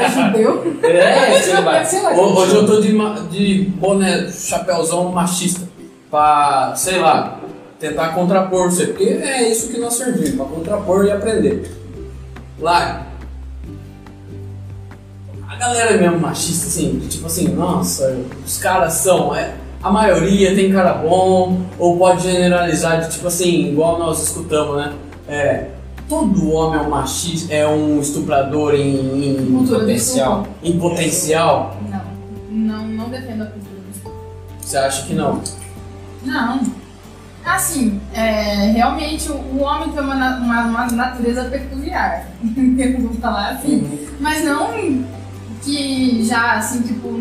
É 0.00 0.08
judeu. 0.08 0.76
É, 0.84 1.40
celibatismo. 1.40 2.08
Hoje 2.20 2.54
eu 2.54 2.66
tô 2.66 2.80
de, 2.80 2.92
de 3.30 3.64
boné, 3.76 4.28
chapéuzão 4.30 5.10
machista. 5.10 5.68
Pra, 6.10 6.72
sei 6.74 6.98
lá, 6.98 7.38
tentar 7.80 8.10
contrapor 8.10 8.70
você. 8.70 8.88
Porque 8.88 9.04
é 9.04 9.50
isso 9.50 9.70
que 9.70 9.78
nós 9.80 9.94
servimos, 9.94 10.32
pra 10.32 10.44
contrapor 10.44 11.06
e 11.06 11.10
aprender. 11.10 11.74
Lá. 12.60 13.06
A 15.48 15.56
galera 15.56 15.94
é 15.94 15.98
mesmo 15.98 16.20
machista, 16.20 16.66
assim, 16.68 17.00
tipo 17.08 17.26
assim, 17.26 17.48
nossa, 17.48 18.18
os 18.46 18.58
caras 18.58 18.92
são. 18.94 19.34
É, 19.34 19.54
a 19.82 19.90
maioria 19.90 20.54
tem 20.54 20.70
cara 20.70 20.92
bom, 20.92 21.62
ou 21.78 21.98
pode 21.98 22.22
generalizar 22.22 23.00
de 23.00 23.10
tipo 23.10 23.26
assim, 23.26 23.70
igual 23.70 23.98
nós 23.98 24.22
escutamos, 24.22 24.76
né? 24.76 24.94
É, 25.26 25.66
todo 26.08 26.52
homem 26.52 26.80
é 26.80 26.82
um 26.82 26.90
machista, 26.90 27.52
é 27.52 27.66
um 27.66 27.98
estuprador 28.00 28.74
em, 28.74 29.36
em, 29.38 29.66
Potencial. 29.66 30.46
em 30.62 30.78
potencial. 30.78 31.76
Não, 31.90 32.02
não, 32.50 32.88
não 32.88 33.08
defendo 33.08 33.42
a 33.42 33.46
cultura. 33.46 33.70
Você 34.60 34.76
acha 34.76 35.06
que 35.06 35.14
não? 35.14 35.42
Não. 36.22 36.79
Assim, 37.44 38.00
é, 38.14 38.70
realmente 38.72 39.30
o, 39.30 39.34
o 39.34 39.62
homem 39.62 39.90
tem 39.90 40.02
uma, 40.02 40.14
uma, 40.36 40.62
uma 40.64 40.86
natureza 40.88 41.44
peculiar. 41.44 42.26
Eu 42.78 43.00
vou 43.00 43.14
falar 43.14 43.50
assim. 43.50 44.06
Mas 44.20 44.44
não 44.44 45.04
que 45.62 46.24
já, 46.24 46.52
assim, 46.54 46.82
tipo, 46.82 47.18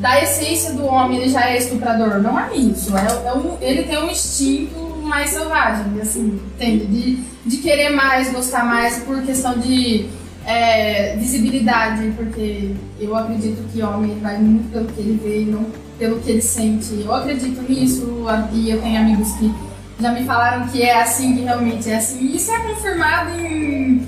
da 0.00 0.22
essência 0.22 0.72
do 0.72 0.84
homem 0.84 1.18
ele 1.20 1.28
já 1.30 1.48
é 1.50 1.58
estuprador. 1.58 2.20
Não 2.22 2.38
é 2.38 2.54
isso. 2.56 2.96
É, 2.96 3.28
é 3.28 3.32
um- 3.32 3.56
ele 3.60 3.82
tem 3.84 3.98
um 3.98 4.10
instinto 4.10 4.78
mais 5.02 5.30
selvagem, 5.30 6.00
assim, 6.00 6.40
entende? 6.54 6.86
De, 6.86 7.16
de 7.44 7.56
querer 7.58 7.90
mais, 7.90 8.32
gostar 8.32 8.64
mais 8.64 8.98
por 9.04 9.22
questão 9.22 9.58
de 9.58 10.06
é, 10.44 11.16
visibilidade, 11.16 12.12
porque 12.16 12.72
eu 13.00 13.16
acredito 13.16 13.62
que 13.72 13.82
homem 13.82 14.18
vai 14.20 14.38
muito 14.38 14.70
pelo 14.70 14.86
que 14.86 15.00
ele 15.00 15.20
vê 15.22 15.42
e 15.42 15.44
não 15.46 15.66
pelo 15.98 16.20
que 16.20 16.30
ele 16.30 16.42
sente. 16.42 17.02
Eu 17.04 17.14
acredito 17.14 17.60
nisso 17.70 18.24
e 18.52 18.70
eu 18.70 18.80
tenho 18.80 19.00
amigos 19.00 19.32
que 19.32 19.52
já 20.00 20.12
me 20.12 20.24
falaram 20.24 20.66
que 20.68 20.82
é 20.82 21.02
assim, 21.02 21.36
que 21.36 21.42
realmente 21.42 21.90
é 21.90 21.96
assim. 21.96 22.18
E 22.20 22.36
isso 22.36 22.50
é 22.52 22.58
confirmado 22.60 23.30
em, 23.40 24.06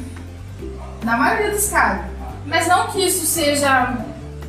na 1.04 1.16
maioria 1.16 1.50
dos 1.50 1.68
casos. 1.68 2.04
Mas 2.46 2.66
não 2.66 2.86
que 2.88 3.06
isso 3.06 3.24
seja 3.26 3.98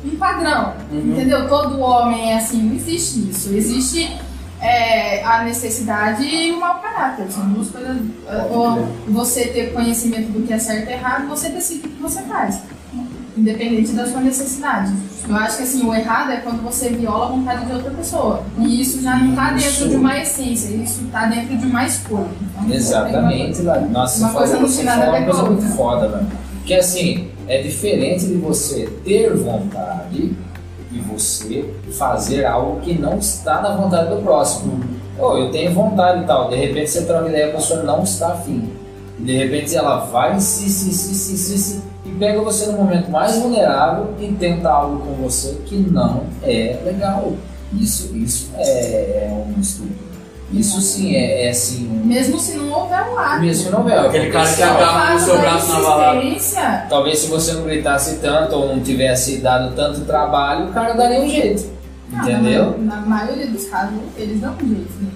um 0.04 0.16
padrão, 0.16 0.74
Uhum. 0.90 1.12
entendeu? 1.12 1.48
Todo 1.48 1.78
homem 1.80 2.32
é 2.32 2.36
assim, 2.38 2.62
não 2.62 2.74
existe 2.74 3.30
isso. 3.30 3.52
Existe 3.54 4.16
é, 4.60 5.22
a 5.24 5.44
necessidade 5.44 6.24
e 6.24 6.52
o 6.52 6.60
mau 6.60 6.80
caráter. 6.80 7.30
São 7.30 7.46
duas 7.50 7.70
coisas. 7.70 7.96
Ou 8.50 8.86
você 9.08 9.46
ter 9.48 9.72
conhecimento 9.72 10.30
do 10.32 10.46
que 10.46 10.52
é 10.52 10.58
certo 10.58 10.88
e 10.88 10.92
errado, 10.92 11.28
você 11.28 11.48
decide 11.50 11.86
o 11.86 11.90
que 11.90 12.02
você 12.02 12.22
faz. 12.22 12.60
Independente 13.36 13.92
da 13.92 14.06
sua 14.06 14.20
necessidade. 14.20 14.92
Eu 15.28 15.36
acho 15.36 15.58
que 15.58 15.62
assim, 15.62 15.86
o 15.86 15.94
errado 15.94 16.32
é 16.32 16.36
quando 16.38 16.62
você 16.62 16.88
viola 16.90 17.26
a 17.26 17.28
vontade 17.28 17.66
de 17.66 17.72
outra 17.72 17.90
pessoa. 17.90 18.42
E 18.58 18.80
isso 18.80 19.00
já 19.02 19.16
não 19.16 19.30
está 19.30 19.52
dentro 19.52 19.88
de 19.88 19.96
uma 19.96 20.18
essência, 20.18 20.74
isso 20.74 21.04
está 21.04 21.26
dentro 21.26 21.56
de 21.56 21.66
uma 21.66 21.86
escolha. 21.86 22.26
Então, 22.42 22.74
Exatamente. 22.74 23.62
Nossa, 23.62 24.24
Uma 24.24 24.32
coisa 24.32 24.58
você 24.58 24.82
uma 24.82 25.24
coisa 25.24 25.42
muito 25.44 25.76
foda, 25.76 26.08
velho. 26.08 26.26
Porque 26.58 26.74
assim, 26.74 27.28
é 27.46 27.62
diferente 27.62 28.26
de 28.26 28.34
você 28.34 28.86
ter 29.04 29.34
vontade 29.36 30.36
e 30.92 30.98
você 31.00 31.72
fazer 31.92 32.44
algo 32.44 32.80
que 32.80 32.98
não 32.98 33.18
está 33.18 33.60
na 33.60 33.76
vontade 33.76 34.10
do 34.14 34.22
próximo. 34.22 34.80
Ô, 35.18 35.36
eu 35.36 35.50
tenho 35.50 35.72
vontade 35.72 36.24
e 36.24 36.26
tal, 36.26 36.48
de 36.48 36.56
repente 36.56 36.90
você 36.90 37.04
troca 37.04 37.28
ideia, 37.28 37.50
a 37.50 37.56
pessoa 37.56 37.82
não 37.82 38.02
está 38.02 38.32
afim. 38.32 38.70
De 39.18 39.36
repente 39.36 39.76
ela 39.76 40.06
vai, 40.06 40.40
se, 40.40 40.68
se, 40.68 40.92
se, 40.92 41.14
se, 41.14 41.36
se, 41.36 41.58
se, 41.58 41.82
pega 42.20 42.40
você 42.42 42.66
no 42.66 42.74
momento 42.74 43.10
mais 43.10 43.36
vulnerável 43.36 44.14
e 44.20 44.28
tenta 44.32 44.68
algo 44.68 44.98
com 45.00 45.14
você 45.14 45.58
que 45.64 45.76
não 45.76 46.24
é 46.42 46.78
legal. 46.84 47.32
Isso, 47.72 48.14
isso 48.16 48.50
é, 48.56 49.28
é 49.28 49.32
um 49.32 49.58
estupro. 49.60 50.10
Isso 50.52 50.80
sim 50.80 51.14
é, 51.14 51.46
é 51.46 51.50
assim. 51.50 51.88
Mesmo 52.04 52.38
se 52.38 52.56
não 52.56 52.70
houver 52.72 53.00
um 53.08 53.18
ato. 53.18 53.40
Mesmo 53.40 53.66
que 53.66 53.70
não 53.70 53.88
é. 53.88 54.06
Aquele 54.06 54.30
cara 54.30 54.52
que 54.52 54.60
o 54.60 54.64
agarra 54.64 55.12
fato 55.12 55.24
seu 55.24 55.38
braço 55.38 55.72
na 55.72 55.80
balada. 55.80 56.86
Talvez 56.90 57.18
se 57.20 57.28
você 57.28 57.52
não 57.52 57.62
gritasse 57.62 58.16
tanto 58.16 58.56
ou 58.56 58.68
não 58.68 58.80
tivesse 58.80 59.38
dado 59.38 59.74
tanto 59.74 60.00
trabalho, 60.00 60.66
o 60.66 60.72
cara 60.72 60.92
daria 60.94 61.20
um 61.20 61.28
jeito. 61.28 61.70
não, 62.10 62.22
Entendeu? 62.22 62.78
Na, 62.78 62.96
na 62.96 63.00
maioria 63.02 63.46
dos 63.46 63.66
casos, 63.66 63.94
eles 64.16 64.40
dão 64.40 64.52
um 64.54 64.68
jeito. 64.68 64.92
Né? 65.00 65.10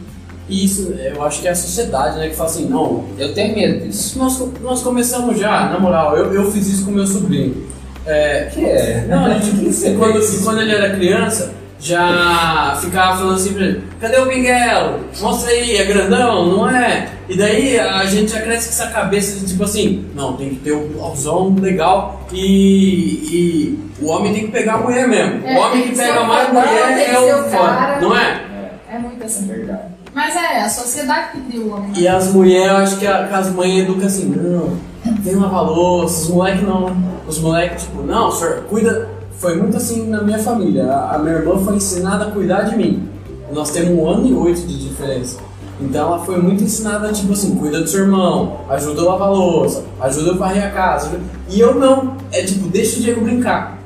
E 0.48 0.64
isso, 0.64 0.94
eu 1.02 1.22
acho 1.22 1.40
que 1.40 1.48
é 1.48 1.52
a 1.52 1.54
sociedade, 1.54 2.18
né, 2.18 2.28
que 2.28 2.36
fala 2.36 2.50
assim, 2.50 2.66
não, 2.66 3.04
Eu 3.18 3.32
tenho 3.32 3.54
medo 3.54 3.86
disso. 3.86 4.18
nós, 4.18 4.38
nós 4.60 4.82
começamos 4.82 5.38
já, 5.38 5.68
na 5.68 5.78
moral, 5.78 6.16
eu, 6.16 6.34
eu 6.34 6.50
fiz 6.52 6.66
isso 6.68 6.84
com 6.84 6.90
meu 6.90 7.06
sobrinho. 7.06 7.66
É, 8.06 8.50
Que 8.52 8.64
é? 8.64 9.06
Não, 9.08 9.24
a 9.24 9.38
gente, 9.38 9.90
quando, 9.96 10.44
quando 10.44 10.60
ele 10.60 10.74
era 10.74 10.94
criança, 10.94 11.54
já 11.80 12.78
ficava 12.80 13.18
falando 13.18 13.36
assim 13.36 13.52
pra 13.52 13.64
ele, 13.64 13.82
cadê 14.00 14.18
o 14.18 14.26
Pinguelo? 14.26 15.00
Mostra 15.20 15.50
aí, 15.50 15.76
é 15.76 15.84
grandão, 15.84 16.46
não 16.46 16.68
é? 16.68 17.08
E 17.28 17.36
daí 17.36 17.78
a 17.78 18.04
gente 18.04 18.32
já 18.32 18.40
cresce 18.40 18.68
com 18.68 18.82
essa 18.82 18.92
cabeça 18.92 19.40
de 19.40 19.46
tipo 19.46 19.64
assim, 19.64 20.04
não, 20.14 20.34
tem 20.34 20.50
que 20.50 20.56
ter 20.56 20.72
um 20.72 20.88
blauzão 20.88 21.54
legal 21.58 22.26
e, 22.32 23.28
e 23.30 23.78
o 24.00 24.08
homem 24.08 24.32
tem 24.32 24.46
que 24.46 24.52
pegar 24.52 24.74
a 24.74 24.78
mulher 24.78 25.08
mesmo. 25.08 25.46
É, 25.46 25.56
o 25.56 25.60
homem 25.60 25.82
que 25.84 25.90
que 25.90 25.96
pega 25.96 26.24
mais 26.24 26.52
mulher 26.52 26.94
que 26.94 27.10
é 27.10 27.18
o 27.18 27.42
foda, 27.44 27.50
cara. 27.50 28.00
não 28.00 28.16
é? 28.16 28.44
É 28.90 28.98
muito 28.98 29.24
assim. 29.24 29.46
verdade. 29.46 29.93
Mas 30.14 30.36
é, 30.36 30.60
a 30.62 30.68
sociedade 30.68 31.32
que 31.32 31.40
cria 31.40 31.60
o 31.60 31.72
homem. 31.72 31.90
E 31.96 32.06
as 32.06 32.28
mulheres, 32.32 32.68
eu 32.70 32.76
acho 32.76 32.96
que, 32.98 33.06
a- 33.06 33.26
que 33.26 33.34
as 33.34 33.50
mães 33.50 33.80
educam 33.82 34.06
assim, 34.06 34.26
não, 34.26 34.76
vem 35.20 35.34
lavar 35.34 35.64
louça, 35.64 36.22
os 36.24 36.28
moleques 36.30 36.62
não. 36.62 36.96
Os 37.26 37.38
moleques, 37.38 37.84
tipo, 37.84 38.02
não, 38.02 38.30
senhor, 38.30 38.62
cuida. 38.68 39.08
Foi 39.38 39.56
muito 39.56 39.76
assim 39.76 40.08
na 40.08 40.22
minha 40.22 40.38
família. 40.38 40.84
A, 40.86 41.16
a 41.16 41.18
minha 41.18 41.34
irmã 41.34 41.58
foi 41.58 41.74
ensinada 41.76 42.26
a 42.26 42.30
cuidar 42.30 42.62
de 42.62 42.76
mim. 42.76 43.08
Nós 43.52 43.70
temos 43.70 43.90
um 43.98 44.08
ano 44.08 44.26
e 44.26 44.32
oito 44.32 44.60
de 44.66 44.88
diferença. 44.88 45.38
Então 45.80 46.06
ela 46.06 46.24
foi 46.24 46.40
muito 46.40 46.62
ensinada, 46.62 47.12
tipo 47.12 47.32
assim, 47.32 47.56
cuida 47.56 47.80
do 47.80 47.88
seu 47.88 48.00
irmão, 48.04 48.60
ajuda 48.70 49.02
a 49.02 49.04
lavar 49.06 49.30
louça, 49.32 49.82
ajuda 50.00 50.30
a 50.32 50.36
varrer 50.36 50.64
a 50.64 50.70
casa. 50.70 51.18
E 51.50 51.58
eu 51.58 51.74
não. 51.74 52.16
É 52.30 52.42
tipo, 52.44 52.68
deixa 52.68 52.98
o 52.98 53.02
Diego 53.02 53.22
brincar. 53.22 53.78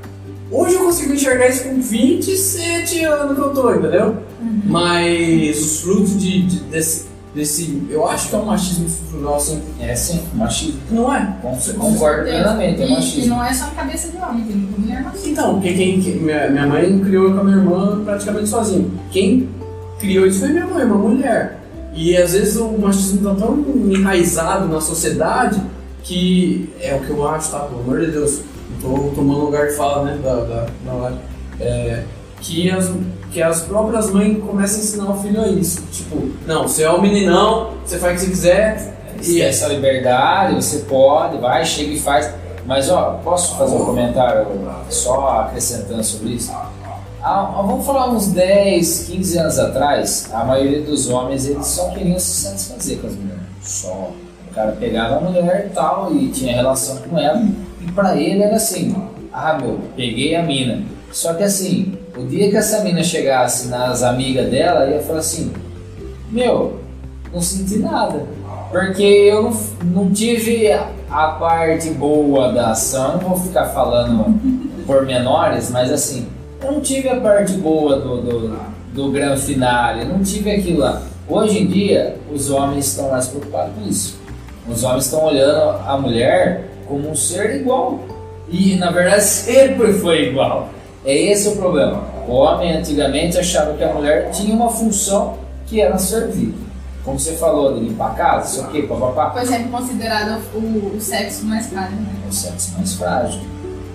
Hoje 0.51 0.75
eu 0.75 0.81
consigo 0.85 1.13
enxergar 1.15 1.49
isso 1.49 1.65
com 1.65 1.81
27 1.81 3.05
anos 3.05 3.35
que 3.37 3.41
eu 3.43 3.51
tô, 3.55 3.73
entendeu? 3.75 4.17
Mas 4.65 5.59
os 5.61 5.81
frutos 5.81 6.19
de, 6.21 6.43
de- 6.43 6.61
desse, 6.65 7.07
desse. 7.35 7.83
Eu 7.91 8.07
acho 8.09 8.29
que 8.29 8.35
é 8.35 8.39
um 8.39 8.45
machismo 8.45 8.87
estrutural, 8.87 9.37
assim. 9.37 9.61
É 9.81 9.95
sim, 9.95 10.21
machismo. 10.35 10.81
Não 10.91 11.15
é? 11.15 11.37
Com- 11.43 11.57
Concordo 11.79 12.23
plenamente, 12.25 12.83
é 12.83 12.87
E, 12.87 12.89
e 12.89 12.95
machismo. 12.95 13.31
não 13.37 13.45
é 13.45 13.53
só 13.53 13.67
cabeça 13.71 14.09
de 14.09 14.17
homem, 14.19 14.45
tem 14.45 14.57
mulher 14.57 15.03
machista. 15.03 15.29
Então, 15.29 15.55
porque 15.55 15.73
quem, 15.73 16.01
quem- 16.01 16.17
minha, 16.17 16.51
minha 16.51 16.67
mãe 16.67 16.99
criou 17.01 17.33
com 17.33 17.41
a 17.41 17.45
minha 17.45 17.57
irmã 17.57 18.03
praticamente 18.05 18.49
sozinha. 18.49 18.87
Quem 19.11 19.49
criou 19.99 20.27
isso 20.27 20.41
foi 20.41 20.49
minha 20.51 20.67
mãe, 20.67 20.85
uma 20.85 20.97
mulher. 20.97 21.59
E 21.95 22.17
às 22.17 22.33
vezes 22.33 22.57
o 22.57 22.69
machismo 22.79 23.29
tá 23.29 23.35
tão 23.35 23.59
enraizado 23.91 24.69
na 24.69 24.81
sociedade 24.81 25.61
que 26.05 26.71
é 26.81 26.95
o 26.95 27.01
que 27.01 27.11
eu 27.11 27.27
acho, 27.29 27.51
tá? 27.51 27.61
Pelo 27.61 27.81
amor 27.81 28.01
de 28.01 28.13
Deus, 28.13 28.41
não 28.83 28.93
tô 28.93 29.09
tomando 29.17 29.41
lugar 29.41 29.67
de 29.67 29.75
fala, 29.75 30.05
né? 30.05 30.19
Da, 30.23 30.35
da, 30.37 30.67
da 30.87 30.93
live. 30.93 31.19
É, 31.61 32.05
que, 32.41 32.71
as, 32.71 32.91
que 33.33 33.43
as 33.43 33.63
próprias 33.63 34.11
mães 34.11 34.39
começam 34.43 34.79
a 34.79 34.83
ensinar 34.83 35.11
o 35.11 35.23
filho 35.23 35.43
a 35.43 35.49
isso. 35.49 35.83
Tipo, 35.93 36.31
não, 36.47 36.67
você 36.67 36.85
é 36.85 36.91
um 36.91 37.01
meninão, 37.01 37.73
você 37.85 37.99
faz 37.99 38.23
o 38.23 38.25
que 38.25 38.31
você 38.31 38.31
quiser. 38.31 38.99
E 39.23 39.43
essa 39.43 39.67
liberdade, 39.67 40.55
você 40.55 40.79
pode, 40.81 41.39
vai, 41.39 41.65
chega 41.65 41.93
e 41.93 41.99
faz. 41.99 42.33
Mas 42.65 42.89
ó, 42.91 43.21
posso 43.25 43.57
fazer 43.57 43.77
um 43.77 43.85
comentário 43.85 44.47
só 44.91 45.41
acrescentando 45.41 46.05
sobre 46.05 46.31
isso? 46.35 46.53
Ah, 47.21 47.51
vamos 47.57 47.85
falar 47.85 48.11
uns 48.11 48.29
10, 48.29 49.09
15 49.09 49.39
anos 49.39 49.59
atrás, 49.59 50.31
a 50.33 50.45
maioria 50.45 50.83
dos 50.83 51.09
homens 51.09 51.47
eles 51.47 51.67
só 51.67 51.91
queriam 51.91 52.19
se 52.19 52.43
satisfazer 52.43 52.99
com 53.01 53.09
as 53.09 53.15
mulheres. 53.15 53.43
Só. 53.61 54.13
O 54.51 54.55
cara 54.55 54.73
pegava 54.73 55.17
a 55.17 55.21
mulher 55.21 55.67
e 55.67 55.75
tal 55.75 56.15
e 56.15 56.29
tinha 56.29 56.55
relação 56.55 56.99
com 56.99 57.19
ela. 57.19 57.43
E 57.81 57.91
pra 57.93 58.17
ele 58.17 58.43
era 58.43 58.57
assim, 58.57 58.95
ah 59.33 59.59
meu, 59.61 59.81
peguei 59.97 60.37
a 60.37 60.43
mina. 60.43 60.83
Só 61.13 61.35
que 61.35 61.43
assim, 61.43 61.98
o 62.19 62.27
dia 62.27 62.51
que 62.51 62.57
essa 62.57 62.83
mina 62.83 63.03
chegasse 63.03 63.69
nas 63.69 64.03
amigas 64.03 64.51
dela, 64.51 64.87
ia 64.87 65.01
falar 65.01 65.21
assim, 65.21 65.53
meu, 66.31 66.81
não 67.33 67.41
senti 67.41 67.79
nada. 67.79 68.27
Porque 68.73 69.03
eu 69.03 69.45
não, 69.45 69.61
não 69.85 70.11
tive 70.11 70.71
a, 70.73 71.29
parte 71.39 71.91
boa 71.91 72.53
da 72.53 72.73
ação, 72.73 73.13
eu 73.13 73.23
não 73.23 73.29
vou 73.31 73.39
ficar 73.39 73.67
falando 73.67 74.35
pormenores, 74.85 75.71
mas 75.71 75.93
assim, 75.93 76.27
eu 76.61 76.73
não 76.73 76.81
tive 76.81 77.09
a 77.09 77.21
parte 77.21 77.53
boa 77.53 78.01
do, 78.01 78.21
do, 78.21 78.59
do 78.93 79.13
grande 79.13 79.41
finale, 79.41 80.05
não 80.05 80.21
tive 80.21 80.51
aquilo 80.51 80.81
lá. 80.81 81.01
Hoje 81.29 81.63
em 81.63 81.67
dia, 81.67 82.17
os 82.33 82.51
homens 82.51 82.89
estão 82.89 83.11
mais 83.11 83.29
preocupados 83.29 83.75
com 83.75 83.89
isso. 83.89 84.19
Os 84.69 84.83
homens 84.83 85.05
estão 85.05 85.25
olhando 85.25 85.79
a 85.87 85.97
mulher 85.97 86.69
como 86.87 87.11
um 87.11 87.15
ser 87.15 87.61
igual. 87.61 88.01
E 88.51 88.77
na 88.77 88.91
verdade 88.91 89.23
sempre 89.25 89.93
foi 89.93 90.31
igual. 90.31 90.71
É 91.05 91.15
esse 91.15 91.49
o 91.49 91.57
problema. 91.57 92.03
O 92.27 92.33
homem 92.33 92.77
antigamente 92.77 93.39
achava 93.39 93.75
que 93.75 93.85
a 93.85 93.93
mulher 93.93 94.31
tinha 94.31 94.55
uma 94.55 94.69
função 94.69 95.39
que 95.67 95.81
era 95.81 95.97
servir. 95.99 96.55
Como 97.05 97.19
você 97.19 97.33
falou, 97.37 97.75
de 97.75 97.81
limpar 97.81 98.11
a 98.11 98.15
casa, 98.15 98.49
isso 98.49 98.67
aqui, 98.67 98.83
papapá. 98.83 99.31
Por 99.31 99.43
exemplo, 99.43 99.71
considerado 99.71 100.41
o, 100.55 100.97
o 100.97 101.01
sexo 101.01 101.47
mais 101.47 101.67
caro, 101.69 101.93
né? 101.93 102.07
O 102.29 102.33
sexo 102.33 102.73
mais 102.77 102.95
frágil. 102.95 103.41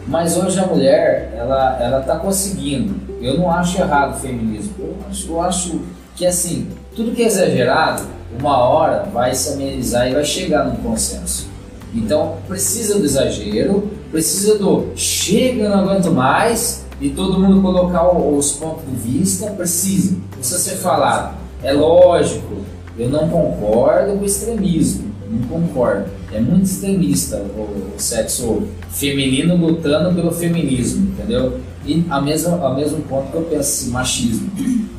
Mas 0.07 0.35
hoje 0.35 0.59
a 0.59 0.65
mulher, 0.65 1.34
ela, 1.38 1.77
ela 1.80 2.01
tá 2.01 2.17
conseguindo. 2.17 2.95
Eu 3.21 3.38
não 3.38 3.51
acho 3.51 3.80
errado 3.80 4.15
o 4.15 4.19
feminismo. 4.19 4.73
Eu 4.80 4.97
acho, 5.09 5.27
eu 5.30 5.41
acho 5.41 5.81
que 6.15 6.25
assim, 6.25 6.67
tudo 6.95 7.11
que 7.11 7.23
é 7.23 7.25
exagerado, 7.25 8.03
uma 8.39 8.57
hora 8.57 9.05
vai 9.13 9.34
se 9.34 9.53
amenizar 9.53 10.09
e 10.09 10.13
vai 10.13 10.25
chegar 10.25 10.65
num 10.65 10.75
consenso. 10.77 11.47
Então 11.93 12.38
precisa 12.47 12.97
do 12.97 13.05
exagero, 13.05 13.91
precisa 14.11 14.57
do 14.57 14.91
chega, 14.95 15.69
não 15.69 15.80
aguento 15.80 16.11
mais, 16.11 16.85
e 17.03 17.09
todo 17.09 17.38
mundo 17.38 17.61
colocar 17.61 18.17
os 18.17 18.53
pontos 18.53 18.85
de 18.85 18.95
vista, 18.95 19.47
precisa. 19.47 20.15
Precisa 20.31 20.57
ser 20.57 20.75
falado. 20.77 21.35
É 21.61 21.73
lógico, 21.73 22.55
eu 22.97 23.09
não 23.09 23.27
concordo 23.27 24.13
com 24.13 24.19
o 24.19 24.25
extremismo, 24.25 25.11
não 25.30 25.45
concordo. 25.49 26.05
É 26.31 26.39
muito 26.39 26.63
extremista 26.63 27.39
o, 27.39 27.93
o 27.93 27.99
sexo 27.99 28.63
feminino 28.89 29.57
lutando 29.57 30.15
pelo 30.15 30.31
feminismo, 30.31 31.11
entendeu? 31.11 31.59
E 31.85 32.05
a 32.09 32.21
mesma, 32.21 32.57
ao 32.61 32.73
mesmo 32.73 33.01
ponto 33.01 33.31
que 33.31 33.35
eu 33.35 33.41
penso 33.41 33.59
assim, 33.59 33.91
machismo. 33.91 34.49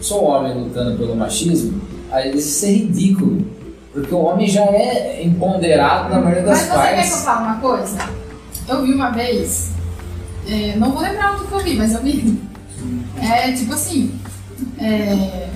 Sou 0.02 0.24
homem 0.24 0.52
lutando 0.62 0.98
pelo 0.98 1.16
machismo, 1.16 1.80
vezes 2.12 2.44
isso 2.44 2.66
é 2.66 2.68
ridículo. 2.68 3.46
Porque 3.94 4.14
o 4.14 4.18
homem 4.18 4.46
já 4.46 4.64
é 4.64 5.22
empoderado 5.24 6.10
na 6.10 6.20
maioria 6.20 6.42
das 6.42 6.58
Mas 6.58 6.68
você 6.68 6.74
quer 6.74 6.74
que 6.74 6.80
eu 6.80 6.96
partes. 6.96 7.24
fale 7.24 7.44
uma 7.44 7.56
coisa? 7.60 7.98
Eu 8.68 8.82
vi 8.82 8.92
uma 8.92 9.10
vez, 9.10 9.70
é, 10.48 10.76
não 10.76 10.92
vou 10.92 11.02
lembrar 11.02 11.36
o 11.36 11.46
que 11.46 11.52
eu 11.52 11.60
vi, 11.60 11.76
mas 11.76 11.92
eu 11.94 12.02
vi. 12.02 12.40
É 13.20 13.52
tipo 13.52 13.72
assim, 13.74 14.18
é, 14.78 15.48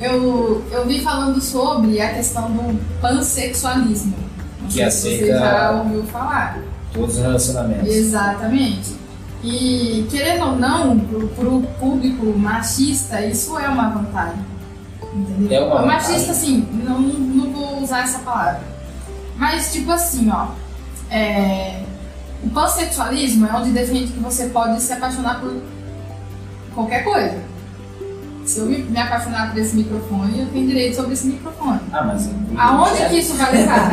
eu, 0.00 0.62
eu 0.70 0.86
vi 0.86 1.00
falando 1.00 1.40
sobre 1.40 2.00
a 2.00 2.12
questão 2.14 2.50
do 2.50 3.00
pansexualismo. 3.00 4.14
Não 4.60 4.68
Que 4.68 4.74
sei 4.74 4.90
se 4.90 5.00
você 5.00 5.08
aceita- 5.32 5.38
já 5.38 5.70
ouviu 5.72 6.02
falar. 6.04 6.58
Todos 6.92 7.16
os 7.16 7.22
relacionamentos. 7.22 7.88
Exatamente. 7.88 8.96
E 9.42 10.06
querendo 10.10 10.44
ou 10.44 10.56
não, 10.56 10.98
para 11.00 11.48
o 11.48 11.62
público 11.80 12.26
machista, 12.38 13.24
isso 13.24 13.58
é 13.58 13.68
uma 13.68 13.88
vantagem. 13.88 14.44
Entendeu? 15.14 15.62
É 15.62 15.64
uma 15.64 15.80
vantagem. 15.82 16.10
Machista, 16.12 16.32
assim, 16.32 16.68
não, 16.84 17.00
não 17.00 17.50
vou 17.52 17.82
usar 17.82 18.02
essa 18.04 18.18
palavra. 18.20 18.60
Mas, 19.36 19.72
tipo 19.72 19.90
assim, 19.90 20.30
ó. 20.30 20.48
é, 21.10 21.82
O 22.42 22.50
pansexualismo 22.50 23.46
é 23.46 23.52
onde 23.54 23.70
defende 23.70 24.12
que 24.12 24.20
você 24.20 24.46
pode 24.46 24.80
se 24.80 24.92
apaixonar 24.92 25.40
por 25.40 25.54
qualquer 26.74 27.04
coisa. 27.04 27.52
Se 28.44 28.58
eu 28.58 28.66
me 28.66 28.98
apaixonar 28.98 29.50
por 29.52 29.58
esse 29.60 29.76
microfone, 29.76 30.40
eu 30.40 30.46
tenho 30.48 30.66
direito 30.66 30.96
sobre 30.96 31.12
esse 31.12 31.28
microfone. 31.28 31.78
Ah, 31.92 32.02
mas. 32.02 32.28
Aonde 32.56 33.08
que 33.08 33.18
isso 33.20 33.34
vai 33.34 33.52
levar? 33.52 33.88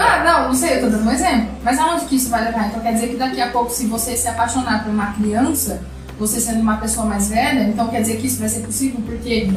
ah, 0.00 0.24
não, 0.24 0.48
não 0.48 0.54
sei, 0.54 0.78
eu 0.78 0.80
tô 0.80 0.88
dando 0.88 1.06
um 1.06 1.12
exemplo. 1.12 1.48
Mas 1.62 1.78
aonde 1.78 2.06
que 2.06 2.16
isso 2.16 2.30
vai 2.30 2.44
levar? 2.44 2.68
Então 2.68 2.80
quer 2.80 2.94
dizer 2.94 3.08
que 3.08 3.16
daqui 3.16 3.40
a 3.42 3.50
pouco, 3.50 3.70
se 3.70 3.86
você 3.86 4.16
se 4.16 4.26
apaixonar 4.26 4.84
por 4.84 4.90
uma 4.90 5.12
criança, 5.12 5.82
você 6.18 6.40
sendo 6.40 6.60
uma 6.60 6.78
pessoa 6.78 7.04
mais 7.04 7.28
velha, 7.28 7.64
então 7.64 7.88
quer 7.88 8.00
dizer 8.00 8.16
que 8.16 8.26
isso 8.26 8.38
vai 8.38 8.48
ser 8.48 8.60
possível 8.60 9.00
porque 9.04 9.48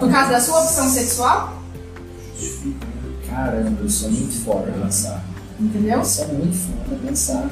por 0.00 0.10
causa 0.10 0.30
da 0.30 0.40
sua 0.40 0.62
opção 0.62 0.88
sexual? 0.88 1.62
Caramba, 3.28 3.84
isso 3.84 4.06
é 4.06 4.08
muito 4.08 4.44
foda 4.44 4.72
pensar. 4.72 5.22
Entendeu? 5.60 6.00
Isso 6.00 6.22
é 6.22 6.26
muito 6.26 6.56
foda 6.56 6.96
pensar. 7.06 7.48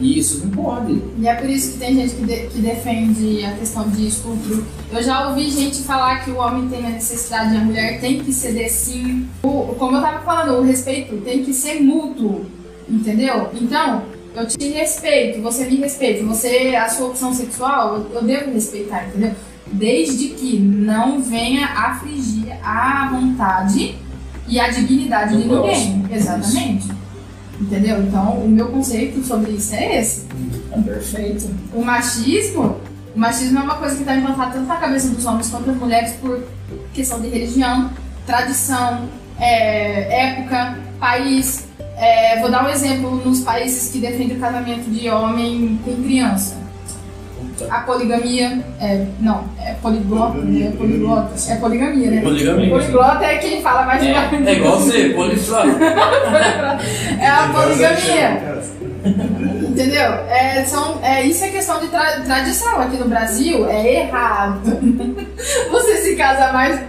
E 0.00 0.18
isso 0.18 0.46
não 0.46 0.50
pode. 0.50 1.02
E 1.18 1.28
é 1.28 1.34
por 1.34 1.48
isso 1.48 1.72
que 1.72 1.78
tem 1.78 1.94
gente 1.94 2.14
que, 2.14 2.24
de- 2.24 2.46
que 2.48 2.58
defende 2.60 3.44
a 3.44 3.52
questão 3.52 3.88
de 3.90 4.06
estupro. 4.06 4.64
Eu 4.90 5.02
já 5.02 5.28
ouvi 5.28 5.50
gente 5.50 5.82
falar 5.82 6.24
que 6.24 6.30
o 6.30 6.36
homem 6.38 6.68
tem 6.70 6.86
a 6.86 6.90
necessidade 6.90 7.54
e 7.54 7.58
a 7.58 7.60
mulher 7.60 8.00
tem 8.00 8.18
que 8.20 8.32
ceder 8.32 8.70
sim. 8.70 9.28
O, 9.42 9.74
como 9.78 9.96
eu 9.96 10.00
tava 10.00 10.20
falando, 10.24 10.58
o 10.58 10.62
respeito 10.62 11.18
tem 11.18 11.44
que 11.44 11.52
ser 11.52 11.80
mútuo, 11.82 12.46
entendeu? 12.88 13.50
Então, 13.60 14.02
eu 14.34 14.46
te 14.46 14.68
respeito, 14.70 15.42
você 15.42 15.66
me 15.66 15.76
respeita, 15.76 16.24
você, 16.24 16.74
a 16.76 16.88
sua 16.88 17.08
opção 17.08 17.34
sexual, 17.34 17.96
eu, 17.96 18.10
eu 18.14 18.22
devo 18.24 18.52
respeitar, 18.52 19.06
entendeu? 19.08 19.32
Desde 19.70 20.28
que 20.30 20.58
não 20.58 21.20
venha 21.20 21.66
afligir 21.66 22.52
a 22.64 23.10
vontade 23.12 23.96
e 24.48 24.58
a 24.58 24.68
dignidade 24.70 25.36
de 25.36 25.46
ninguém. 25.46 26.06
Exatamente. 26.10 26.88
Entendeu? 27.60 28.02
Então, 28.02 28.38
o 28.38 28.48
meu 28.48 28.68
conceito 28.68 29.22
sobre 29.22 29.52
isso 29.52 29.74
é 29.74 30.00
esse. 30.00 30.26
É 30.72 30.80
perfeito. 30.80 31.50
O 31.74 31.84
machismo, 31.84 32.80
o 33.14 33.18
machismo 33.18 33.58
é 33.58 33.62
uma 33.62 33.74
coisa 33.76 33.96
que 33.96 34.00
está 34.00 34.16
implantada 34.16 34.52
tanto 34.52 34.66
na 34.66 34.76
cabeça 34.76 35.08
dos 35.08 35.26
homens 35.26 35.50
quanto 35.50 35.66
das 35.66 35.76
mulheres 35.76 36.12
por 36.12 36.42
questão 36.94 37.20
de 37.20 37.28
religião, 37.28 37.90
tradição, 38.24 39.08
é, 39.38 40.30
época, 40.30 40.78
país. 40.98 41.66
É, 41.96 42.40
vou 42.40 42.50
dar 42.50 42.64
um 42.64 42.68
exemplo 42.70 43.16
nos 43.16 43.40
países 43.40 43.92
que 43.92 43.98
defendem 43.98 44.38
o 44.38 44.40
casamento 44.40 44.90
de 44.90 45.10
homem 45.10 45.78
com 45.84 46.02
criança. 46.02 46.56
A 47.68 47.80
poligamia, 47.80 48.64
é, 48.80 49.06
não, 49.20 49.44
é 49.58 49.74
poliglota, 49.74 50.38
né? 50.38 50.68
É 50.68 50.70
poliglota, 50.76 51.30
é 51.48 51.56
poligamia, 51.56 52.10
né? 52.10 52.20
Poligamia. 52.22 52.70
Poliglota 52.70 53.24
é 53.24 53.38
quem 53.38 53.60
fala 53.62 53.84
mais 53.86 54.00
de 54.02 54.08
É, 54.08 54.30
é 54.46 54.52
igual 54.54 54.78
você, 54.78 55.10
poliflora. 55.14 55.70
É 57.20 57.26
a 57.26 57.48
poligamia. 57.52 58.60
Entendeu? 59.68 60.12
É, 60.28 60.64
são, 60.64 60.98
é, 61.02 61.24
isso 61.24 61.44
é 61.44 61.48
questão 61.48 61.80
de 61.80 61.88
tra- 61.88 62.20
tradição. 62.20 62.80
Aqui 62.80 62.96
no 62.96 63.08
Brasil 63.08 63.68
é 63.68 64.02
errado. 64.02 64.60
Você 65.70 65.96
se 65.98 66.16
casa 66.16 66.52
mais 66.52 66.80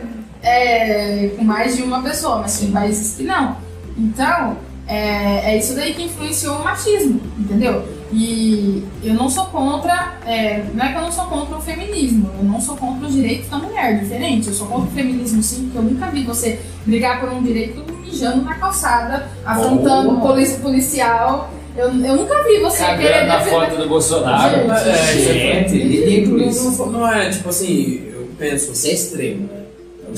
é, 0.44 1.30
com 1.38 1.44
mais 1.44 1.76
de 1.78 1.84
uma 1.84 2.02
pessoa, 2.02 2.40
mas 2.40 2.60
tem 2.60 2.72
países 2.72 3.16
que 3.16 3.24
não. 3.24 3.56
Então, 3.98 4.58
é, 4.88 5.54
é 5.54 5.58
isso 5.58 5.76
daí 5.76 5.94
que 5.94 6.04
influenciou 6.04 6.58
o 6.58 6.64
machismo, 6.64 7.22
entendeu? 7.40 7.84
E 8.14 8.84
eu 9.04 9.14
não 9.14 9.30
sou 9.30 9.46
contra, 9.46 10.16
é, 10.26 10.64
não 10.74 10.84
é 10.86 10.92
que 10.92 10.98
eu 10.98 11.02
não 11.02 11.12
sou 11.12 11.26
contra 11.26 11.58
o 11.58 11.62
feminismo, 11.62 12.30
eu 12.40 12.44
não 12.44 12.60
sou 12.60 12.76
contra 12.76 13.08
os 13.08 13.14
direitos 13.14 13.50
da 13.50 13.58
mulher, 13.58 14.00
diferente. 14.00 14.48
Eu 14.50 14.54
sou 14.54 14.68
contra 14.68 14.90
o 14.90 14.92
feminismo 14.92 15.42
sim, 15.42 15.64
porque 15.66 15.78
eu 15.78 15.84
nunca 15.84 16.08
vi 16.08 16.24
você 16.24 16.60
brigar 16.86 17.20
por 17.22 17.30
um 17.30 17.42
direito 17.42 17.84
mijando 18.02 18.42
na 18.44 18.56
calçada, 18.56 19.28
afrontando 19.46 20.10
Oh. 20.10 20.14
o 20.16 20.22
polici- 20.22 20.60
policial. 20.60 21.50
Eu, 21.78 21.86
eu 21.88 22.16
nunca 22.18 22.44
vi 22.44 22.60
você 22.60 22.84
querer 22.84 23.12
Cagando 23.14 23.28
na 23.28 23.38
defender. 23.38 23.52
foto 23.70 23.78
do 23.78 23.88
Bolsonaro. 23.88 24.58
Gente, 24.58 24.72
é, 24.90 25.16
isso 25.16 25.30
é 25.30 25.34
Gente, 25.34 25.78
ridículo 25.78 26.38
Não, 26.40 26.50
isso. 26.50 26.78
não, 26.86 26.92
não 26.92 27.08
é 27.12 27.30
tipo 27.30 27.48
assim, 27.48 28.04
eu 28.14 28.30
penso. 28.38 28.74
Isso 28.74 28.88
é 28.88 28.92
extremo, 28.92 29.48
né? 29.48 29.62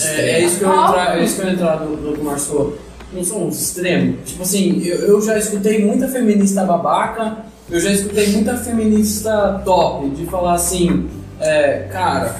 É 0.02 0.22
É, 0.22 0.30
é 0.32 0.46
isso 0.46 0.58
que 0.58 0.64
eu 0.64 0.70
ia 0.74 0.88
entrar, 0.88 1.20
é 1.20 1.24
isso 1.24 1.36
que 1.40 1.42
eu 1.48 1.52
entrar 1.52 1.80
no, 1.82 1.96
no 1.96 2.14
que 2.14 2.22
o 2.22 2.24
Márcio 2.24 2.48
falou. 2.48 2.78
Não 3.14 3.24
são 3.24 3.46
uns 3.48 3.62
extremos. 3.62 4.16
Tipo 4.26 4.42
assim, 4.42 4.82
eu, 4.84 4.96
eu 5.10 5.22
já 5.22 5.38
escutei 5.38 5.86
muita 5.86 6.08
feminista 6.08 6.64
babaca, 6.66 7.38
eu 7.74 7.80
já 7.80 7.92
escutei 7.92 8.28
muita 8.28 8.56
feminista 8.56 9.60
top 9.66 10.08
de 10.12 10.28
falar 10.28 10.54
assim, 10.54 11.10
é, 11.40 11.88
cara, 11.92 12.36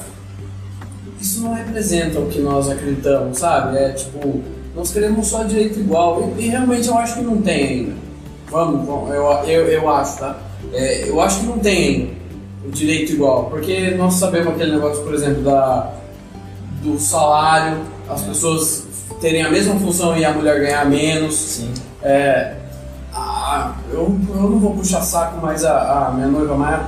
isso 1.20 1.42
não 1.42 1.56
representa 1.56 2.20
o 2.20 2.28
que 2.28 2.40
nós 2.40 2.70
acreditamos, 2.70 3.40
sabe? 3.40 3.80
É 3.80 3.90
tipo, 3.94 4.44
nós 4.76 4.94
queremos 4.94 5.26
só 5.26 5.42
direito 5.42 5.80
igual. 5.80 6.32
E, 6.38 6.44
e 6.44 6.50
realmente 6.50 6.88
eu 6.88 6.96
acho 6.96 7.16
que 7.16 7.22
não 7.22 7.42
tem 7.42 7.68
ainda. 7.68 7.94
Vamos, 8.52 8.86
vamos 8.86 9.10
eu, 9.10 9.24
eu, 9.48 9.66
eu 9.70 9.90
acho, 9.90 10.20
tá? 10.20 10.38
É, 10.72 11.10
eu 11.10 11.20
acho 11.20 11.40
que 11.40 11.46
não 11.48 11.58
tem 11.58 11.88
ainda 11.88 12.12
o 12.68 12.70
direito 12.70 13.14
igual. 13.14 13.46
Porque 13.46 13.90
nós 13.98 14.14
sabemos 14.14 14.54
aquele 14.54 14.74
negócio, 14.74 15.02
por 15.02 15.16
exemplo, 15.16 15.42
da, 15.42 15.96
do 16.84 17.00
salário, 17.00 17.80
as 18.08 18.22
pessoas 18.22 18.86
terem 19.20 19.42
a 19.42 19.50
mesma 19.50 19.80
função 19.80 20.16
e 20.16 20.24
a 20.24 20.32
mulher 20.32 20.60
ganhar 20.60 20.86
menos. 20.86 21.34
Sim. 21.34 21.74
É, 22.04 22.54
a- 23.54 23.76
eu, 23.92 24.18
eu 24.30 24.36
não 24.50 24.60
vou 24.60 24.74
puxar 24.76 25.02
saco, 25.02 25.40
mas 25.42 25.64
a, 25.64 26.08
a 26.08 26.12
minha 26.12 26.28
noiva 26.28 26.56
Maia, 26.56 26.88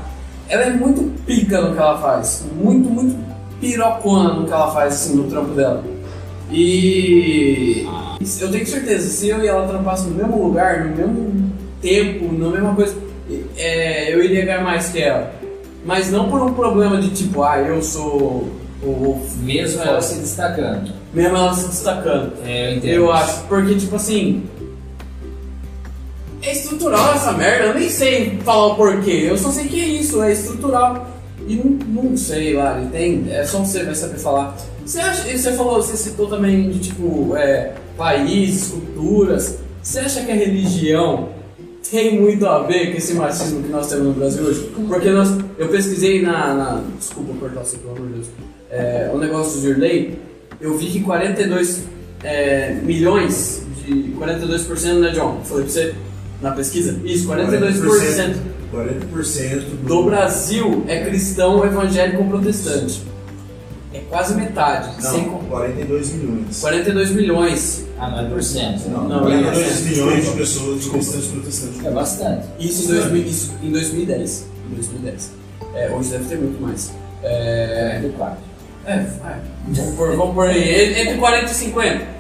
ela 0.50 0.64
é 0.64 0.70
muito 0.74 1.04
pica 1.26 1.62
no 1.62 1.74
que 1.74 1.80
ela 1.80 1.98
faz. 2.00 2.46
Muito, 2.62 2.90
muito 2.90 3.16
pirocona 3.60 4.34
no 4.34 4.46
que 4.46 4.52
ela 4.54 4.72
faz, 4.72 4.94
assim, 4.94 5.16
no 5.16 5.24
trampo 5.30 5.54
dela. 5.54 5.84
E 6.52 7.86
eu 8.40 8.52
tenho 8.52 8.66
certeza, 8.68 9.08
se 9.10 9.30
eu 9.30 9.44
e 9.44 9.48
ela 9.48 9.68
trampassem 9.68 10.10
no 10.12 10.16
mesmo 10.16 10.44
lugar, 10.48 10.86
no 10.86 10.96
mesmo 10.96 11.52
tempo, 11.82 12.32
na 12.34 12.50
mesma 12.50 12.76
coisa, 12.76 12.96
é, 13.58 14.14
eu 14.14 14.24
iria 14.24 14.46
ganhar 14.46 14.64
mais 14.64 14.90
que 14.90 15.02
ela. 15.02 15.32
Mas 15.86 16.12
não 16.12 16.30
por 16.30 16.42
um 16.42 16.54
problema 16.54 16.98
de 16.98 17.10
tipo, 17.10 17.44
ah, 17.44 17.60
eu 17.60 17.82
sou 17.82 18.50
o, 18.84 18.86
o 18.88 19.28
Mesmo 19.44 19.82
ela 19.84 20.02
se 20.02 20.20
destacando. 20.20 20.92
mesmo 21.14 21.36
ela 21.38 21.54
se 21.54 21.68
destacando. 21.68 22.34
É, 22.44 22.72
eu 22.72 22.78
entendo. 22.78 22.92
Eu 22.94 23.12
acho, 23.12 23.44
porque 23.44 23.76
tipo 23.76 23.96
assim. 23.96 24.44
É 26.46 26.52
estrutural 26.52 27.16
essa 27.16 27.32
merda, 27.34 27.66
eu 27.66 27.74
nem 27.74 27.90
sei 27.90 28.38
falar 28.44 28.68
o 28.68 28.76
porquê, 28.76 29.26
eu 29.28 29.36
só 29.36 29.50
sei 29.50 29.66
que 29.66 29.82
é 29.82 29.88
isso, 29.88 30.22
é 30.22 30.32
estrutural. 30.32 31.10
E 31.48 31.56
não, 31.56 32.04
não 32.04 32.16
sei, 32.16 32.54
Lari, 32.54 32.86
tem, 32.88 33.26
é 33.32 33.44
só 33.44 33.60
você 33.60 33.84
vai 33.84 33.96
saber 33.96 34.20
falar. 34.20 34.56
Você, 34.86 35.00
acha, 35.00 35.24
você 35.24 35.54
falou, 35.54 35.82
você 35.82 35.98
citou 35.98 36.28
também 36.28 36.70
de 36.70 36.80
tipo, 36.80 37.36
é, 37.36 37.74
países, 37.98 38.70
culturas. 38.70 39.58
Você 39.82 40.00
acha 40.00 40.24
que 40.24 40.32
a 40.32 40.36
religião 40.36 41.30
tem 41.90 42.20
muito 42.20 42.46
a 42.46 42.62
ver 42.62 42.92
com 42.92 42.98
esse 42.98 43.16
machismo 43.16 43.64
que 43.64 43.70
nós 43.70 43.90
temos 43.90 44.06
no 44.06 44.14
Brasil 44.14 44.44
hoje? 44.44 44.72
Porque 44.88 45.10
nós, 45.10 45.30
eu 45.58 45.68
pesquisei 45.70 46.22
na. 46.22 46.54
na 46.54 46.84
desculpa 47.00 47.34
cortar 47.40 47.62
você, 47.62 47.78
pelo 47.78 47.96
amor 47.96 48.08
de 48.08 48.14
Deus. 48.14 48.28
É, 48.70 49.10
o 49.12 49.18
negócio 49.18 49.54
do 49.54 49.62
Zirley, 49.62 50.20
eu 50.62 50.78
vi 50.78 50.88
que 50.92 51.00
42 51.02 51.84
é, 52.24 52.74
milhões 52.84 53.64
de 53.84 54.14
42% 54.20 55.00
né, 55.00 55.10
John? 55.10 55.42
Falei 55.44 55.64
pra 55.64 55.74
você 55.74 55.96
na 56.42 56.52
pesquisa? 56.52 57.00
Isso, 57.04 57.28
42% 57.28 58.36
40% 58.74 59.64
do 59.88 60.04
Brasil 60.04 60.84
é 60.88 61.06
cristão, 61.06 61.66
evangélico 61.66 62.24
ou 62.24 62.30
protestante. 62.30 63.02
É 63.94 64.00
quase 64.10 64.36
metade. 64.36 65.02
Sem 65.02 65.24
Não, 65.28 65.30
con- 65.40 65.46
42 65.46 66.12
milhões. 66.14 66.60
42 66.60 67.12
milhões. 67.12 67.86
Ah, 67.98 68.10
não 68.10 68.20
é 68.26 68.30
por 68.30 68.44
cento. 68.44 68.90
Não, 68.90 69.08
Não, 69.08 69.20
42 69.22 69.58
é- 69.58 69.90
milhões 69.90 70.26
de 70.26 70.32
pessoas 70.32 70.86
cristãs 70.88 71.26
protestantes. 71.28 71.86
É 71.86 71.92
bastante. 71.92 72.48
Isso 72.60 72.84
em, 72.84 72.88
2000, 72.88 73.24
isso 73.26 73.54
em 73.64 73.72
2010. 73.72 74.46
Em 74.70 74.76
2010. 74.76 75.32
É, 75.74 75.92
hoje 75.92 76.10
deve 76.10 76.26
ter 76.26 76.38
muito 76.38 76.62
mais. 76.62 76.92
É, 77.24 78.00
44. 78.02 78.38
É, 78.86 78.98
vai. 79.22 79.40
Vamos 79.70 79.96
por, 79.96 80.16
vamos 80.16 80.36
por 80.36 80.48
aí. 80.48 81.00
Entre 81.02 81.16
40 81.18 81.52
e 81.52 81.56
50. 81.56 82.15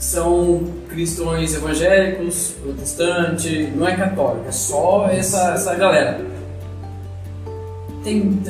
São 0.00 0.64
cristãos 0.88 1.54
evangélicos, 1.54 2.54
protestantes, 2.62 3.76
não 3.76 3.86
é 3.86 3.94
católico, 3.94 4.48
é 4.48 4.50
só 4.50 5.06
essa, 5.10 5.52
essa 5.52 5.74
galera. 5.74 6.24
Tem. 8.02 8.40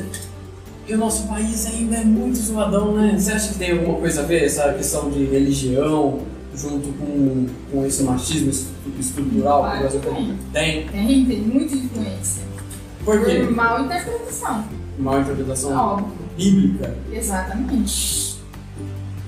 E 0.87 0.95
o 0.95 0.99
nosso 0.99 1.27
país 1.27 1.67
ainda 1.67 1.97
é 1.97 2.05
muito 2.05 2.39
zoadão, 2.39 2.95
né? 2.95 3.17
Você 3.19 3.33
acha 3.33 3.53
que 3.53 3.59
tem 3.59 3.73
alguma 3.73 3.99
coisa 3.99 4.21
a 4.21 4.25
ver 4.25 4.45
essa 4.45 4.73
questão 4.75 5.11
de 5.11 5.25
religião 5.25 6.21
junto 6.55 6.89
com, 6.93 7.47
com 7.73 7.85
esse 7.85 8.03
machismo 8.05 8.51
es- 8.51 8.67
estrutural 8.99 9.71
que 9.71 9.77
o 9.77 9.81
Brasil 9.81 10.01
tem? 10.01 10.39
Tem. 10.53 10.87
Tem, 10.87 11.25
tem 11.27 11.41
muita 11.41 11.75
influência. 11.75 12.43
Por 13.05 13.25
quê? 13.25 13.41
Por 13.41 13.51
mal 13.57 13.85
interpretação. 13.85 14.65
Mal 14.99 15.21
interpretação 15.21 15.77
Óbvio. 15.77 16.13
bíblica. 16.37 16.95
Exatamente. 17.13 18.30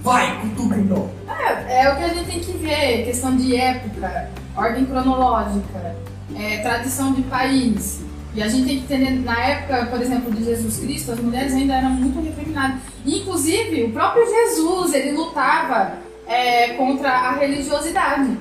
Vai, 0.03 0.41
cutuca 0.41 0.77
então. 0.77 1.09
É, 1.29 1.85
é 1.85 1.93
o 1.93 1.97
que 1.97 2.05
a 2.05 2.09
gente 2.09 2.27
tem 2.27 2.41
que 2.41 2.53
ver, 2.53 3.05
questão 3.05 3.37
de 3.37 3.55
época, 3.57 4.31
ordem 4.57 4.85
cronológica, 4.85 5.97
é, 6.37 6.59
tradição 6.59 7.13
de 7.13 7.23
país. 7.23 8.01
E 8.35 8.43
a 8.43 8.49
gente 8.49 8.67
tem 8.67 8.79
que 8.79 8.85
entender, 8.95 9.11
na 9.21 9.39
época, 9.39 9.87
por 9.87 10.01
exemplo, 10.01 10.33
de 10.33 10.43
Jesus 10.43 10.79
Cristo, 10.79 11.13
as 11.13 11.21
mulheres 11.21 11.53
ainda 11.53 11.75
eram 11.75 11.91
muito 11.91 12.21
refeminadas. 12.21 12.79
Inclusive, 13.07 13.85
o 13.85 13.93
próprio 13.93 14.25
Jesus, 14.27 14.95
ele 14.95 15.13
lutava 15.13 15.99
é, 16.27 16.69
contra 16.71 17.11
a 17.11 17.33
religiosidade. 17.37 18.37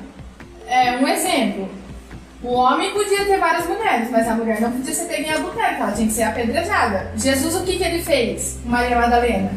É, 0.66 0.98
um 0.98 1.08
exemplo, 1.08 1.70
O 2.44 2.54
homem 2.54 2.92
podia 2.92 3.24
ter 3.24 3.38
várias 3.38 3.68
mulheres, 3.68 4.10
mas 4.10 4.28
a 4.28 4.34
mulher 4.34 4.60
não 4.60 4.72
podia 4.72 4.94
ser 4.96 5.06
pega 5.06 5.28
em 5.28 5.30
adultério, 5.30 5.78
ela 5.78 5.92
tinha 5.92 6.08
que 6.08 6.14
ser 6.14 6.24
apedrejada. 6.24 7.12
Jesus, 7.16 7.54
o 7.56 7.64
que, 7.64 7.78
que 7.78 7.84
ele 7.84 8.02
fez 8.02 8.58
Maria 8.66 9.00
Madalena? 9.00 9.52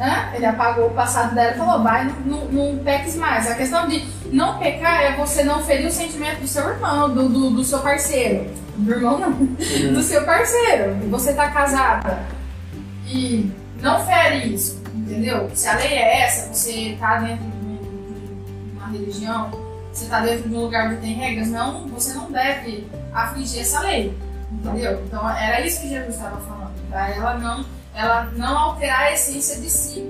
Hã? 0.00 0.34
Ele 0.34 0.46
apagou 0.46 0.86
o 0.86 0.94
passado 0.94 1.34
dela 1.34 1.52
e 1.52 1.58
falou: 1.58 1.82
vai, 1.82 2.04
não, 2.24 2.44
não, 2.46 2.78
peques 2.78 3.16
mais. 3.16 3.50
A 3.50 3.54
questão 3.54 3.88
de 3.88 4.04
não 4.32 4.58
pecar 4.58 5.02
é 5.02 5.16
você 5.16 5.42
não 5.42 5.62
ferir 5.62 5.86
o 5.86 5.92
sentimento 5.92 6.40
do 6.40 6.46
seu 6.46 6.68
irmão, 6.68 7.12
do, 7.12 7.28
do, 7.28 7.50
do 7.50 7.64
seu 7.64 7.80
parceiro. 7.80 8.48
Do 8.76 8.92
irmão 8.92 9.18
não, 9.18 9.32
do 9.92 10.02
seu 10.02 10.24
parceiro. 10.24 10.94
Você 11.10 11.32
tá 11.32 11.48
casada 11.50 12.20
e 13.06 13.50
não 13.80 14.04
fere 14.04 14.54
isso, 14.54 14.82
entendeu? 14.94 15.50
Se 15.54 15.68
a 15.68 15.76
lei 15.76 15.94
é 15.94 16.22
essa, 16.22 16.52
você 16.52 16.96
tá 16.98 17.18
dentro 17.18 17.44
de 17.44 18.76
uma 18.76 18.88
religião, 18.88 19.50
você 19.92 20.06
tá 20.06 20.20
dentro 20.20 20.48
de 20.48 20.54
um 20.54 20.60
lugar 20.60 20.90
que 20.90 21.00
tem 21.00 21.14
regras, 21.14 21.48
não, 21.48 21.88
você 21.88 22.14
não 22.14 22.30
deve 22.30 22.86
afligir 23.12 23.60
essa 23.60 23.80
lei, 23.80 24.16
entendeu? 24.52 25.02
Então 25.06 25.28
era 25.28 25.60
isso 25.66 25.80
que 25.80 25.88
Jesus 25.88 26.14
estava 26.14 26.40
falando, 26.40 26.72
pra 26.88 27.10
ela 27.10 27.34
não, 27.38 27.64
ela 27.98 28.24
não 28.36 28.56
alterar 28.56 29.00
a 29.06 29.12
essência 29.12 29.60
de 29.60 29.68
si, 29.68 30.00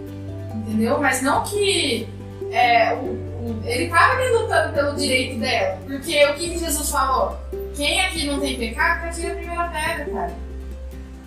entendeu? 0.55 0.99
Mas 1.01 1.23
não 1.23 1.43
que 1.43 2.07
é, 2.53 2.93
o, 2.95 2.99
o- 2.99 3.61
ele 3.65 3.85
estava 3.85 4.13
ali 4.13 4.31
lutando 4.31 4.75
pelo 4.75 4.95
direito 4.95 5.41
dela, 5.41 5.79
porque 5.87 6.27
o 6.27 6.35
que, 6.35 6.59
Jesus 6.59 6.91
falou? 6.91 7.37
Quem 7.75 8.01
aqui 8.05 8.27
não 8.27 8.39
tem 8.41 8.59
pecado, 8.59 9.01
que 9.03 9.07
atire 9.09 9.27
a 9.31 9.35
primeira 9.37 9.65
pedra, 9.69 10.05
cara. 10.13 10.35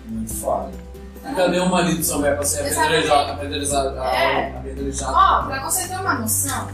Muito 0.06 0.34
foda. 0.34 0.70
Cadê 1.36 1.58
o 1.60 1.68
marido 1.68 1.98
de 1.98 2.04
São 2.04 2.20
Bé 2.20 2.34
pra 2.34 2.44
ser 2.44 2.60
apedrejado? 2.60 3.30
É. 3.98 4.48
apedrejado? 4.56 5.12
Ó, 5.14 5.42
pra 5.46 5.62
você 5.64 5.88
ter 5.88 5.96
uma 5.96 6.14
noção 6.14 6.68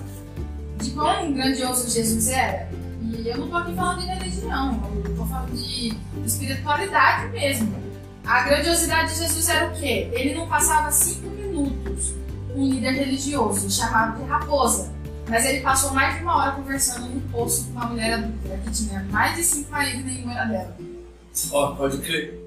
de 0.78 0.90
quão 0.90 1.32
grandioso 1.32 1.88
Jesus 1.90 2.28
era, 2.28 2.68
e 3.02 3.28
eu 3.28 3.38
não 3.38 3.48
tô 3.48 3.56
aqui 3.56 3.74
falando 3.74 4.00
de 4.00 4.06
religião, 4.06 4.82
eu 5.04 5.16
tô 5.16 5.24
falando 5.26 5.52
de 5.52 5.92
espiritualidade 6.24 7.28
mesmo. 7.28 7.87
A 8.28 8.42
grandiosidade 8.42 9.14
de 9.14 9.20
Jesus 9.20 9.48
era 9.48 9.68
o 9.68 9.72
quê? 9.72 10.10
Ele 10.12 10.34
não 10.34 10.46
passava 10.46 10.90
cinco 10.90 11.30
minutos 11.30 12.12
com 12.52 12.60
um 12.60 12.68
líder 12.68 12.90
religioso, 12.90 13.70
chamado 13.70 14.22
de 14.22 14.28
raposa. 14.28 14.92
Mas 15.26 15.46
ele 15.46 15.60
passou 15.60 15.92
mais 15.92 16.16
de 16.16 16.22
uma 16.22 16.36
hora 16.36 16.52
conversando 16.52 17.06
no 17.06 17.20
poço 17.30 17.64
com 17.64 17.70
uma 17.72 17.86
mulher 17.86 18.14
adulta 18.14 18.60
que 18.64 18.70
tinha 18.70 19.02
mais 19.04 19.34
de 19.34 19.42
cinco 19.42 19.70
maridos 19.70 20.00
e 20.00 20.04
nenhum 20.04 20.30
era 20.30 20.44
dela. 20.44 20.76
Ó, 21.52 21.74
pode 21.74 21.98
crer. 21.98 22.38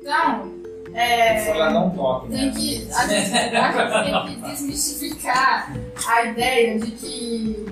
Então, 0.00 0.52
é, 0.92 1.44
Foi 1.44 1.56
lá 1.56 1.70
não 1.70 1.90
toque, 1.90 2.30
tem 2.30 2.46
né? 2.46 2.52
que, 2.56 2.88
a 2.92 3.06
gente 3.06 3.30
tem 3.30 4.40
que 4.40 4.50
desmistificar 4.50 5.72
a 6.04 6.24
ideia 6.24 6.80
de 6.80 6.90
que, 6.92 7.66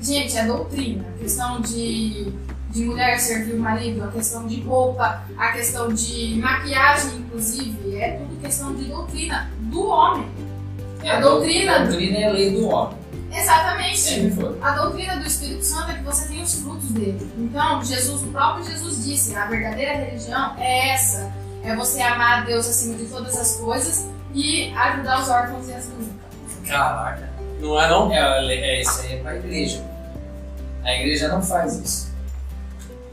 gente, 0.00 0.36
é 0.38 0.46
doutrina. 0.46 1.04
A 1.14 1.18
questão 1.18 1.60
de, 1.60 2.32
de 2.70 2.84
mulher 2.84 3.18
servir 3.18 3.54
o 3.54 3.58
marido, 3.58 4.04
a 4.04 4.08
questão 4.08 4.46
de 4.46 4.60
roupa, 4.62 5.22
a 5.36 5.52
questão 5.52 5.88
de 5.92 6.36
maquiagem, 6.40 7.16
inclusive, 7.18 7.96
é 7.96 8.12
tudo 8.12 8.40
questão 8.40 8.74
de 8.74 8.84
doutrina 8.84 9.50
do 9.58 9.86
homem. 9.88 10.28
É, 11.02 11.10
a 11.12 11.20
doutrina- 11.20 11.76
A 11.76 11.78
doutrina 11.84 12.18
é 12.18 12.24
a 12.28 12.32
lei 12.32 12.50
do 12.52 12.68
homem. 12.68 12.98
Exatamente. 13.32 13.98
Sempre 13.98 14.30
foi. 14.32 14.58
A 14.60 14.70
doutrina 14.72 15.16
do 15.16 15.26
Espírito 15.26 15.64
Santo 15.64 15.90
é 15.90 15.94
que 15.94 16.02
você 16.02 16.28
tem 16.28 16.42
os 16.42 16.54
frutos 16.60 16.88
dele. 16.90 17.30
Então, 17.38 17.82
Jesus, 17.84 18.22
o 18.22 18.26
próprio 18.28 18.64
Jesus 18.64 19.04
disse, 19.04 19.34
a 19.36 19.46
verdadeira 19.46 19.94
religião 19.96 20.54
é 20.58 20.90
essa. 20.90 21.32
É 21.62 21.74
você 21.76 22.00
amar 22.02 22.42
a 22.42 22.44
Deus 22.44 22.66
acima 22.68 22.96
de 22.96 23.04
todas 23.04 23.36
as 23.36 23.56
coisas 23.56 24.08
e 24.34 24.72
ajudar 24.74 25.20
os 25.22 25.28
órfãos 25.28 25.68
e 25.68 25.72
as 25.74 25.86
viúvas. 25.86 26.08
Caraca. 26.66 27.28
Não 27.60 27.80
é 27.80 27.88
não? 27.88 28.12
É, 28.12 28.18
é, 28.18 28.76
é, 28.78 28.80
isso 28.82 29.00
aí 29.02 29.12
é 29.14 29.16
pra 29.22 29.36
igreja. 29.36 29.84
A 30.84 30.94
igreja 30.94 31.28
não 31.28 31.42
faz 31.42 31.74
isso. 31.78 32.09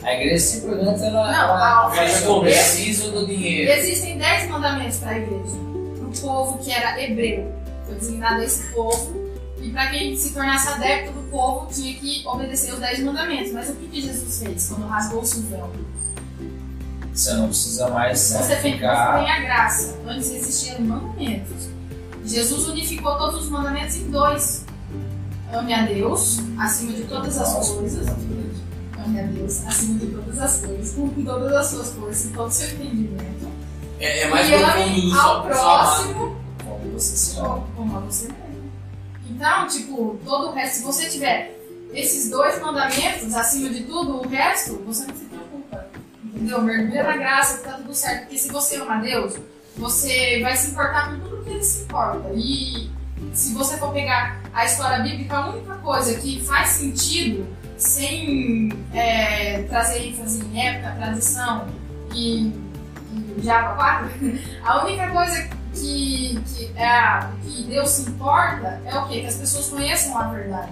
A 0.03 0.13
igreja 0.13 0.39
simplesmente 0.39 1.03
ela, 1.03 1.31
Não, 1.31 1.43
ela 1.55 1.91
faz 1.91 2.25
o 2.27 2.39
preciso 2.41 3.11
do 3.11 3.25
dinheiro. 3.25 3.71
Existem 3.71 4.17
dez 4.17 4.49
mandamentos 4.49 4.97
para 4.97 5.11
a 5.11 5.17
igreja. 5.17 5.55
Para 5.97 6.07
o 6.07 6.11
povo 6.21 6.57
que 6.59 6.71
era 6.71 7.01
hebreu. 7.01 7.51
Foi 7.85 7.95
designado 7.95 8.43
esse 8.43 8.71
povo. 8.73 9.27
E 9.59 9.69
para 9.69 9.87
quem 9.87 10.15
se 10.15 10.33
tornasse 10.33 10.67
adepto 10.69 11.11
do 11.13 11.29
povo, 11.29 11.67
tinha 11.73 11.93
que 11.95 12.23
obedecer 12.27 12.73
os 12.73 12.79
dez 12.79 12.99
mandamentos. 12.99 13.51
Mas 13.51 13.69
o 13.69 13.73
que, 13.73 13.87
que 13.87 14.01
Jesus 14.01 14.39
fez 14.39 14.69
quando 14.69 14.87
rasgou-se 14.87 15.39
o 15.39 15.41
véu? 15.43 15.71
Você 17.13 17.33
não 17.33 17.47
precisa 17.47 17.89
mais 17.89 18.19
Você 18.19 18.55
tem, 18.57 18.73
você 18.73 18.77
tem 18.77 19.31
a 19.31 19.39
graça. 19.39 19.97
Antes 20.07 20.29
existiam 20.29 20.79
mandamentos. 20.81 21.69
Jesus 22.23 22.67
unificou 22.67 23.17
todos 23.17 23.45
os 23.45 23.49
mandamentos 23.49 23.95
em 23.95 24.11
dois. 24.11 24.65
Ame 25.51 25.73
a 25.73 25.85
Deus 25.85 26.39
acima 26.59 26.93
de 26.93 27.03
todas 27.05 27.37
as 27.37 27.69
coisas. 27.69 28.05
A 29.07 29.21
Deus 29.23 29.65
acima 29.65 29.99
de 29.99 30.07
todas 30.07 30.37
as 30.39 30.61
coisas, 30.65 30.93
com 30.93 31.09
todas 31.23 31.53
as 31.53 31.67
suas 31.67 31.93
forças, 31.93 32.31
todo 32.33 32.47
o 32.47 32.51
seu 32.51 32.67
entendimento. 32.69 33.47
É, 33.99 34.23
é 34.23 34.27
mais 34.27 34.49
e 34.49 34.53
ame 34.53 35.11
ao 35.17 35.43
próximo 35.43 36.37
Como 36.63 36.91
você 36.91 37.15
se 37.15 37.39
ama. 37.39 37.67
como 37.75 37.97
a 37.97 37.99
você 38.01 38.27
mesmo. 38.27 38.71
Então, 39.29 39.67
tipo, 39.67 40.19
todo 40.25 40.49
o 40.49 40.53
resto, 40.53 40.77
se 40.77 40.83
você 40.83 41.09
tiver 41.09 41.57
esses 41.93 42.29
dois 42.29 42.61
mandamentos 42.61 43.33
acima 43.33 43.69
de 43.69 43.83
tudo, 43.83 44.17
o 44.17 44.27
resto, 44.27 44.75
você 44.85 45.05
não 45.05 45.15
se 45.15 45.25
preocupa. 45.25 45.87
Entendeu? 46.23 46.61
Mergulha 46.61 47.03
na 47.03 47.17
graça, 47.17 47.59
tá 47.63 47.73
tudo 47.73 47.93
certo. 47.95 48.21
Porque 48.21 48.37
se 48.37 48.51
você 48.51 48.75
ama 48.75 48.97
Deus, 48.97 49.35
você 49.77 50.41
vai 50.41 50.55
se 50.55 50.71
importar 50.71 51.11
com 51.11 51.19
tudo 51.21 51.43
que 51.43 51.49
ele 51.51 51.63
se 51.63 51.83
importa. 51.83 52.29
E 52.35 52.91
se 53.33 53.53
você 53.53 53.77
for 53.77 53.91
pegar 53.93 54.41
a 54.53 54.65
história 54.65 54.99
bíblica, 54.99 55.37
a 55.37 55.49
única 55.49 55.75
coisa 55.75 56.15
que 56.15 56.41
faz 56.41 56.69
sentido, 56.69 57.47
sem 57.77 58.69
é, 58.93 59.63
trazer 59.63 60.07
ênfase 60.07 60.43
em 60.45 60.67
época, 60.67 60.95
tradição 60.95 61.67
e, 62.13 62.47
e 63.13 63.41
Java 63.43 63.75
4, 63.75 64.09
a 64.65 64.83
única 64.83 65.09
coisa 65.09 65.49
que, 65.73 66.39
que, 66.55 66.71
é 66.75 67.19
que 67.43 67.63
Deus 67.63 67.89
se 67.89 68.09
importa 68.09 68.81
é 68.85 68.97
o 68.97 69.07
quê? 69.07 69.21
Que 69.21 69.27
as 69.27 69.35
pessoas 69.35 69.69
conheçam 69.69 70.17
a 70.17 70.27
verdade 70.29 70.71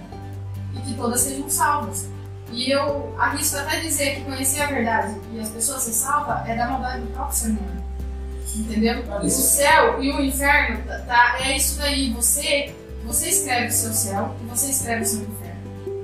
e 0.74 0.80
que 0.80 0.94
todas 0.94 1.20
sejam 1.20 1.48
salvas. 1.48 2.08
E 2.52 2.70
eu 2.70 3.14
arrisco 3.18 3.56
até 3.58 3.80
dizer 3.80 4.16
que 4.16 4.20
conhecer 4.22 4.62
a 4.62 4.66
verdade 4.66 5.16
e 5.32 5.40
as 5.40 5.48
pessoas 5.48 5.82
se 5.82 5.92
salvam 5.92 6.44
é 6.46 6.56
da 6.56 6.68
maldade 6.68 7.02
do 7.02 7.12
próprio 7.12 7.36
ser 7.36 7.48
humano. 7.48 7.84
Entendeu? 8.54 9.04
O 9.22 9.28
céu 9.28 10.02
e 10.02 10.12
o 10.12 10.20
inferno 10.20 10.82
tá, 10.86 10.98
tá- 11.00 11.36
é 11.40 11.56
isso 11.56 11.76
daí. 11.78 12.12
Você, 12.14 12.74
você 13.04 13.28
escreve 13.28 13.66
o 13.66 13.72
seu 13.72 13.92
céu 13.92 14.34
e 14.42 14.46
você 14.46 14.70
escreve 14.70 15.02
o 15.02 15.06
seu 15.06 15.20
inferno. 15.22 15.45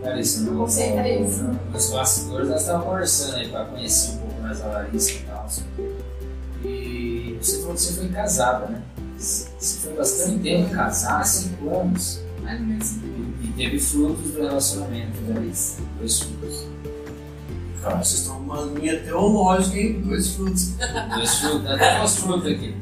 Larissa, 0.02 0.38
é 0.40 1.22
esse. 1.22 1.42
no, 1.42 1.52
nos 1.72 1.90
bastidores 1.90 2.48
nós 2.48 2.60
estávamos 2.60 2.86
conversando 2.88 3.36
aí 3.36 3.48
para 3.48 3.64
conhecer 3.66 4.12
um 4.12 4.16
pouco 4.18 4.42
mais 4.42 4.60
a 4.62 4.66
Larissa 4.66 5.12
e 5.12 5.18
tal. 5.20 5.48
E 6.64 7.38
você 7.40 7.58
falou 7.60 7.74
que 7.74 7.80
você 7.80 7.92
foi 7.94 8.08
casada, 8.08 8.66
né? 8.66 8.82
Você 9.18 9.46
foi 9.80 9.94
bastante 9.94 10.38
tempo 10.40 10.70
casada, 10.74 11.24
cinco 11.24 11.76
anos. 11.78 12.20
Mais 12.42 12.60
ou 12.60 12.66
menos. 12.66 12.90
E, 13.42 13.52
teve 13.56 13.78
frutos 13.78 14.32
do 14.32 14.40
relacionamento, 14.42 15.20
né? 15.22 15.34
Dois 15.98 16.20
frutos. 16.20 16.66
Cara, 17.82 17.96
vocês 17.96 18.20
estão 18.20 18.38
uma 18.38 18.62
linha 18.62 19.00
teológica, 19.00 19.76
hein? 19.76 20.02
Dois 20.06 20.28
frutos. 20.34 20.72
Dois 21.14 21.34
frutos, 21.38 21.66
até 21.70 21.98
umas 21.98 22.16
frutas 22.16 22.52
aqui. 22.52 22.76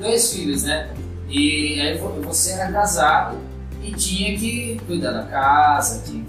Dois 0.00 0.32
filhos, 0.32 0.62
né? 0.64 0.90
E 1.28 1.80
aí 1.80 1.98
vo- 1.98 2.20
você 2.22 2.52
era 2.52 2.72
casado 2.72 3.36
e 3.82 3.92
tinha 3.92 4.38
que 4.38 4.80
cuidar 4.86 5.12
da 5.12 5.24
casa, 5.24 6.02
tinha 6.06 6.24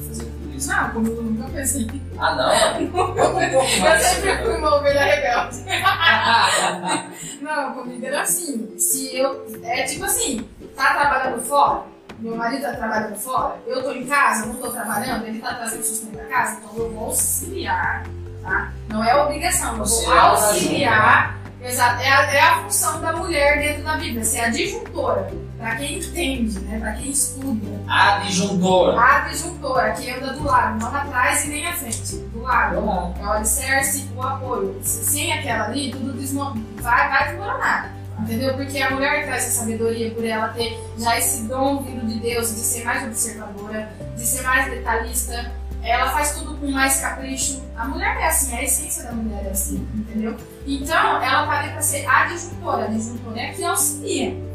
comigo 0.93 1.15
eu 1.15 1.23
nunca 1.23 1.49
pensei. 1.49 1.87
Ah, 2.17 2.35
não? 2.35 2.81
Um 2.81 2.91
pouco 2.91 3.19
Eu 3.19 3.81
mais 3.81 4.01
sempre 4.03 4.37
fui 4.37 4.57
uma 4.57 4.75
ovelha 4.75 5.03
rebelde. 5.03 5.57
Não, 7.41 7.73
comigo 7.73 8.05
era 8.05 8.21
assim. 8.21 8.77
Se 8.77 9.17
eu. 9.17 9.45
É 9.63 9.83
tipo 9.83 10.03
assim, 10.05 10.47
tá 10.75 10.93
trabalhando 10.93 11.41
fora, 11.41 11.83
meu 12.19 12.35
marido 12.35 12.61
tá 12.61 12.73
trabalhando 12.73 13.15
fora, 13.15 13.55
eu 13.65 13.81
tô 13.81 13.91
em 13.91 14.05
casa, 14.05 14.45
não 14.45 14.55
tô 14.55 14.69
trabalhando, 14.71 15.25
ele 15.25 15.39
tá 15.39 15.53
trazendo 15.53 15.83
sustento 15.83 16.11
pra 16.11 16.25
casa, 16.25 16.59
então 16.59 16.77
eu 16.77 16.91
vou 16.91 17.05
auxiliar, 17.05 18.03
tá? 18.41 18.73
Não 18.89 19.03
é 19.03 19.15
obrigação, 19.15 19.77
eu 19.77 19.85
vou 19.85 20.11
Auxiliar. 20.13 21.39
Exato, 21.61 22.01
é 22.01 22.09
a, 22.09 22.33
é 22.33 22.39
a 22.39 22.63
função 22.63 23.01
da 23.01 23.13
mulher 23.13 23.59
dentro 23.59 23.83
da 23.83 23.97
Bíblia, 23.97 24.23
ser 24.23 24.41
adjuntora. 24.41 25.29
Pra 25.59 25.75
quem 25.75 25.99
entende, 25.99 26.57
né? 26.61 26.79
Pra 26.79 26.93
quem 26.93 27.11
estuda. 27.11 27.67
Adjuntor. 27.87 28.97
A 28.97 29.17
adjuntora, 29.25 29.91
que 29.91 30.09
anda 30.09 30.31
do 30.33 30.43
lado, 30.45 30.79
não 30.79 30.95
atrás 30.95 31.43
e 31.45 31.49
nem 31.49 31.67
à 31.67 31.73
frente, 31.73 32.15
do 32.15 32.41
lado. 32.41 32.75
É 32.75 33.23
o 33.25 33.29
alicerce, 33.31 34.07
o 34.15 34.21
apoio. 34.23 34.79
Se- 34.81 35.03
Sem 35.05 35.33
aquela 35.33 35.65
ali, 35.65 35.91
tudo 35.91 36.13
desmo... 36.13 36.53
vai, 36.81 37.09
vai 37.09 37.27
desmoronar. 37.29 37.93
Entendeu? 38.21 38.53
Porque 38.55 38.77
a 38.81 38.91
mulher 38.91 39.25
traz 39.25 39.45
essa 39.45 39.59
sabedoria 39.61 40.11
por 40.11 40.25
ela 40.25 40.49
ter 40.49 40.77
já 40.97 41.17
esse 41.17 41.43
dom 41.43 41.83
vindo 41.83 42.05
de 42.07 42.19
Deus, 42.19 42.49
de 42.53 42.59
ser 42.61 42.83
mais 42.83 43.03
observadora, 43.05 43.91
de 44.15 44.25
ser 44.25 44.41
mais 44.43 44.69
detalhista. 44.69 45.51
Ela 45.81 46.09
faz 46.11 46.33
tudo 46.35 46.55
com 46.57 46.69
mais 46.71 46.99
capricho. 46.99 47.61
A 47.77 47.85
mulher 47.85 48.17
é 48.17 48.27
assim, 48.27 48.53
a 48.57 48.63
essência 48.63 49.03
da 49.03 49.13
mulher 49.13 49.45
é 49.45 49.49
assim, 49.51 49.87
entendeu? 49.93 50.35
Então, 50.67 51.21
ela 51.23 51.47
tá 51.47 51.59
ali 51.59 51.69
pra 51.71 51.81
ser 51.81 52.05
adjuntora. 52.05 52.83
Adjuntora 52.85 53.39
é 53.39 53.51
que 53.53 53.63
auxilia. 53.63 54.48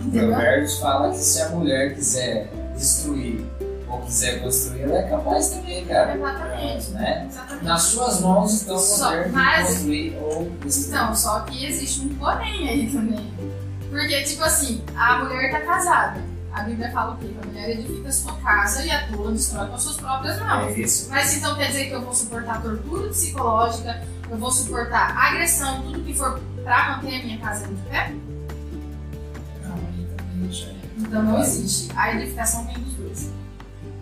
Entendeu? 0.00 0.28
Provérbios 0.28 0.78
fala 0.78 1.10
que 1.10 1.18
se 1.18 1.40
a 1.42 1.48
mulher 1.50 1.94
quiser 1.94 2.50
destruir 2.74 3.44
ou 3.88 4.00
quiser 4.02 4.40
construir, 4.42 4.82
ela 4.82 4.98
é 4.98 5.02
capaz 5.08 5.50
também, 5.50 5.84
cara. 5.84 6.14
Exatamente. 6.16 6.90
Né? 6.90 7.26
Exatamente. 7.28 7.64
Nas 7.64 7.82
suas 7.82 8.20
mãos 8.20 8.52
está 8.54 8.74
o 8.74 8.80
poder 8.80 9.24
de 9.24 9.32
mas- 9.32 9.66
construir 9.68 10.16
ou 10.22 10.50
destruir. 10.64 10.88
Então, 10.96 11.14
só 11.14 11.40
que 11.40 11.66
existe 11.66 12.00
um 12.02 12.14
porém 12.14 12.68
aí 12.68 12.90
também. 12.90 13.32
Porque, 13.90 14.22
tipo 14.22 14.44
assim, 14.44 14.82
a 14.96 15.18
mulher 15.18 15.50
tá 15.50 15.60
casada. 15.60 16.20
A 16.52 16.62
Bíblia 16.62 16.90
fala 16.90 17.14
o 17.14 17.16
quê? 17.18 17.26
Que 17.28 17.38
a 17.38 17.46
mulher 17.50 17.70
edifica 17.70 18.10
sua 18.12 18.32
casa 18.34 18.82
e 18.84 18.90
a 18.90 19.06
tola 19.08 19.32
destrói 19.32 19.68
com 19.68 19.74
as 19.74 19.82
suas 19.82 19.96
próprias 19.96 20.38
mãos. 20.40 20.66
É 20.76 20.80
isso. 20.80 21.08
Mas 21.10 21.36
então 21.36 21.54
quer 21.56 21.66
dizer 21.68 21.86
que 21.86 21.92
eu 21.92 22.02
vou 22.02 22.12
suportar 22.14 22.60
tortura 22.62 23.08
psicológica, 23.08 24.02
eu 24.28 24.36
vou 24.36 24.50
suportar 24.50 25.16
agressão, 25.16 25.82
tudo 25.82 26.00
que 26.04 26.14
for 26.14 26.40
pra 26.64 26.96
manter 26.96 27.20
a 27.20 27.24
minha 27.24 27.38
casa 27.38 27.66
de 27.68 27.74
pé? 27.88 28.12
Então 30.98 31.22
não 31.22 31.40
existe. 31.40 31.88
A 31.96 32.14
edificação 32.14 32.66
vem 32.66 32.78
dos 32.78 32.94
dois. 32.94 33.30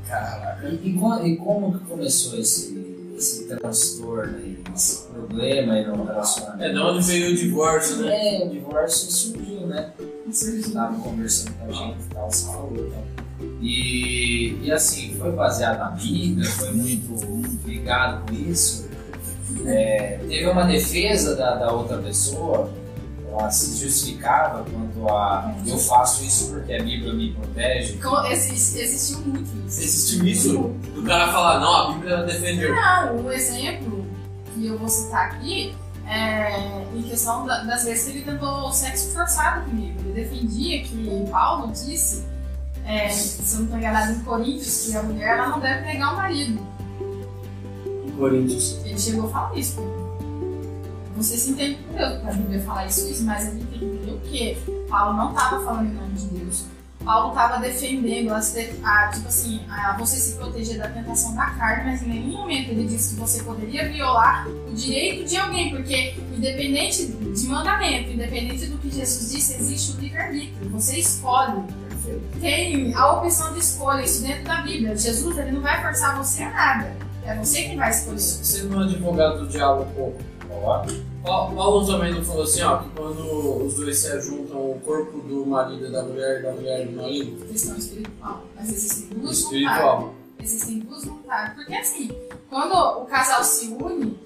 Caraca. 0.06 0.68
E, 0.68 0.88
e 0.90 0.94
co- 0.98 1.22
e 1.24 1.36
como 1.36 1.78
que 1.78 1.84
começou 1.84 2.38
esse, 2.38 3.12
esse 3.16 3.44
transtorno 3.46 4.36
aí, 4.38 4.58
esse 4.74 5.02
problema 5.08 5.74
aí 5.74 5.86
no 5.86 6.04
relacionamento? 6.04 6.62
É 6.64 6.72
de 6.72 6.78
onde 6.78 7.06
veio 7.06 7.32
o 7.32 7.36
divórcio, 7.36 7.96
né? 7.98 8.36
É, 8.42 8.46
o 8.46 8.50
divórcio 8.50 9.10
surgiu, 9.10 9.66
né? 9.66 9.92
Você 10.26 10.56
estava 10.58 10.94
conversando 10.98 11.52
com 11.58 11.64
a 11.66 11.72
gente 11.72 11.98
e 12.00 12.14
tal, 12.14 12.30
você 12.30 12.46
falou 12.46 12.72
e 12.86 12.90
tal. 12.90 13.04
E, 13.60 14.58
e 14.64 14.72
assim, 14.72 15.14
foi 15.18 15.30
baseado 15.32 15.78
na 15.78 15.90
Bíblia, 15.90 16.48
foi 16.50 16.72
muito 16.72 17.66
ligado 17.66 18.26
com 18.26 18.34
isso. 18.34 18.88
É, 19.64 20.18
teve 20.28 20.46
uma 20.46 20.64
defesa 20.64 21.34
da, 21.36 21.54
da 21.54 21.72
outra 21.72 21.98
pessoa, 21.98 22.70
ela 23.30 23.50
se 23.50 23.76
justificava 23.78 24.64
quanto 24.64 25.08
a 25.12 25.54
eu 25.66 25.78
faço 25.78 26.24
isso 26.24 26.52
porque 26.52 26.72
a 26.72 26.82
Bíblia 26.82 27.12
me 27.12 27.32
protege. 27.32 27.98
Existe- 28.32 28.78
existiu 28.80 29.18
muito 29.20 29.48
isso. 29.66 29.80
Existiu 29.80 30.26
isso? 30.26 30.52
Do 30.94 31.02
cara 31.04 31.30
falar, 31.32 31.60
não, 31.60 31.74
a 31.74 31.92
Bíblia 31.92 32.22
defendeu. 32.24 32.74
Não, 32.74 33.16
um 33.24 33.30
exemplo 33.32 34.06
que 34.54 34.66
eu 34.66 34.78
vou 34.78 34.88
citar 34.88 35.26
aqui 35.32 35.74
é 36.06 36.84
em 36.94 37.02
questão 37.02 37.46
da- 37.46 37.64
das 37.64 37.84
vezes 37.84 38.04
que 38.04 38.10
ele 38.18 38.24
tentou 38.24 38.72
sexo 38.72 39.10
forçado 39.12 39.64
comigo. 39.66 40.00
Ele 40.06 40.14
defendia 40.24 40.82
que 40.82 41.24
Paulo 41.30 41.70
disse, 41.70 42.24
é, 42.86 43.08
se 43.10 43.52
eu 43.52 43.56
não 43.58 43.64
estou 43.64 43.78
enganado, 43.78 44.12
em 44.12 44.20
Coríntios, 44.20 44.86
que 44.86 44.96
a 44.96 45.02
mulher 45.02 45.36
ela 45.36 45.48
não 45.48 45.60
deve 45.60 45.82
pegar 45.84 46.14
o 46.14 46.16
marido. 46.16 46.58
Em 48.06 48.10
Coríntios. 48.12 48.78
Ele 48.84 48.98
chegou 48.98 49.26
a 49.26 49.30
falar 49.30 49.56
isso 49.58 49.76
Não 51.18 51.24
sei 51.24 51.36
se 51.36 51.52
Deus, 51.54 51.76
porque 51.78 52.00
a 52.00 52.32
Bíblia 52.32 52.60
fala 52.62 52.86
isso, 52.86 53.10
isso, 53.10 53.24
mas 53.24 53.48
a 53.48 53.50
gente 53.50 53.64
tem 53.66 53.80
que 53.80 54.10
o 54.12 54.20
quê? 54.20 54.56
Paulo 54.88 55.16
não 55.16 55.30
estava 55.30 55.64
falando 55.64 55.86
em 55.90 55.94
nome 55.94 56.12
de 56.14 56.26
Deus. 56.26 56.64
Paulo 57.04 57.30
estava 57.30 57.58
defendendo, 57.60 58.28
te- 58.40 58.72
a, 58.84 59.08
tipo 59.08 59.26
assim, 59.26 59.60
a 59.68 59.96
você 59.98 60.14
se 60.16 60.36
proteger 60.36 60.78
da 60.78 60.86
tentação 60.88 61.34
da 61.34 61.46
carne, 61.46 61.90
mas 61.90 62.02
em 62.04 62.08
nenhum 62.08 62.38
momento 62.38 62.70
ele 62.70 62.86
disse 62.86 63.14
que 63.14 63.20
você 63.20 63.42
poderia 63.42 63.88
violar 63.90 64.46
o 64.46 64.72
direito 64.72 65.28
de 65.28 65.36
alguém, 65.36 65.70
porque 65.74 66.14
independente 66.36 67.06
de 67.06 67.46
mandamento, 67.48 68.10
independente 68.12 68.66
do 68.66 68.78
que 68.78 68.88
Jesus 68.88 69.32
disse, 69.32 69.54
existe 69.54 69.96
o 69.96 70.00
livre-arbítrio. 70.00 70.70
Você 70.70 70.98
escolhe. 71.00 71.64
Tem 72.40 72.94
a 72.94 73.12
opção 73.14 73.52
de 73.54 73.58
escolha, 73.58 74.02
isso 74.04 74.22
dentro 74.22 74.44
da 74.44 74.62
Bíblia. 74.62 74.96
Jesus 74.96 75.36
ele 75.36 75.50
não 75.50 75.62
vai 75.62 75.82
forçar 75.82 76.16
você 76.16 76.44
a 76.44 76.50
nada. 76.52 76.96
É 77.26 77.34
você 77.34 77.62
quem 77.64 77.76
vai 77.76 77.90
escolher. 77.90 78.20
Sendo 78.20 78.76
um 78.76 78.80
advogado 78.82 79.40
do 79.40 79.48
diabo 79.48 79.82
um. 79.82 80.37
Pa- 80.60 80.86
Paulo 81.24 81.86
também 81.86 82.14
não 82.14 82.24
falou 82.24 82.44
assim, 82.44 82.62
ó, 82.62 82.78
que 82.78 82.88
quando 82.90 83.66
os 83.66 83.74
dois 83.74 83.98
se 83.98 84.08
ajuntam, 84.12 84.56
o 84.70 84.80
corpo 84.84 85.18
do 85.20 85.44
marido 85.46 85.86
é 85.86 85.90
da 85.90 86.02
mulher 86.02 86.40
e 86.40 86.42
da 86.42 86.52
mulher 86.52 86.86
do 86.86 86.96
marido? 86.96 87.46
questão 87.46 87.76
espiritual. 87.76 88.44
Mas 88.56 88.68
existem 88.70 89.18
duas 89.18 89.42
vontades. 89.42 90.08
Existem 90.40 90.78
duas 90.80 91.04
vontades. 91.04 91.54
Porque 91.54 91.74
assim, 91.74 92.10
quando 92.48 92.72
o 93.02 93.04
casal 93.06 93.42
se 93.44 93.66
une, 93.68 94.18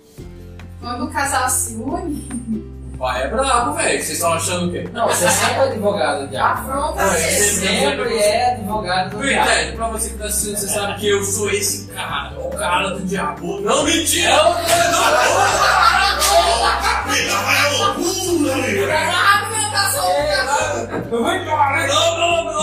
quando 0.81 1.05
o 1.05 1.11
casal 1.11 1.49
se 1.49 1.75
une, 1.77 2.72
pai 3.03 3.25
é 3.25 3.27
bravo, 3.29 3.73
velho. 3.75 3.89
Vocês 3.99 4.11
estão 4.13 4.33
achando 4.33 4.69
o 4.69 4.71
quê? 4.73 4.89
Não, 4.93 5.09
você 5.09 5.29
sempre 5.29 5.55
é 5.55 5.63
advogado 5.65 6.21
do 6.21 6.29
diabo. 6.29 6.71
afronta 6.71 7.03
Ah, 7.03 7.19
esse- 7.19 7.61
Sempre 7.61 8.17
é 8.19 8.53
advogado 8.53 9.11
do 9.11 9.23
diabo. 9.23 9.45
Verdade, 9.45 9.73
pra 9.73 9.89
você 9.89 10.11
que 10.11 10.19
tá 10.19 10.25
assistindo, 10.27 10.57
você 10.57 10.69
sabe 10.69 11.01
que 11.01 11.09
eu 11.09 11.25
sou 11.25 11.51
esse 11.51 11.89
cara, 11.89 12.33
o 12.39 12.51
cara 12.57 12.91
do 12.91 13.01
diabo. 13.05 13.61
Não, 13.61 13.83
mentira! 13.83 14.31
Filha, 17.11 17.37
vai 17.39 17.79
loucura, 17.79 18.57
meu. 18.57 18.91
É 18.91 19.09
uma 19.09 19.19
argumentação 19.35 20.07
do 20.07 20.27
casal. 20.29 21.89
Não, 21.89 22.19
não, 22.19 22.45
não! 22.45 22.63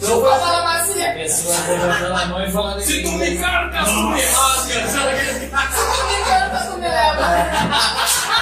Vem 0.00 0.08
cá, 0.08 0.14
machado. 0.14 0.20
Chupa 0.20 0.34
a 0.34 0.38
fala 0.38 0.62
macia. 0.62 1.10
A 1.10 1.14
pessoa 1.14 1.56
levantando 1.68 2.14
a 2.14 2.26
mão 2.26 2.44
e 2.44 2.50
falando 2.52 2.80
Se 2.80 3.02
tu 3.02 3.10
me 3.12 3.36
carga, 3.38 3.84
tu 3.84 3.90
me 4.10 4.20
rasga! 4.22 4.86
Se 4.88 4.98
tu 4.98 6.06
me 6.06 6.24
canta, 6.24 6.70
tu 6.70 6.78
me 6.78 6.88
leva. 6.88 8.38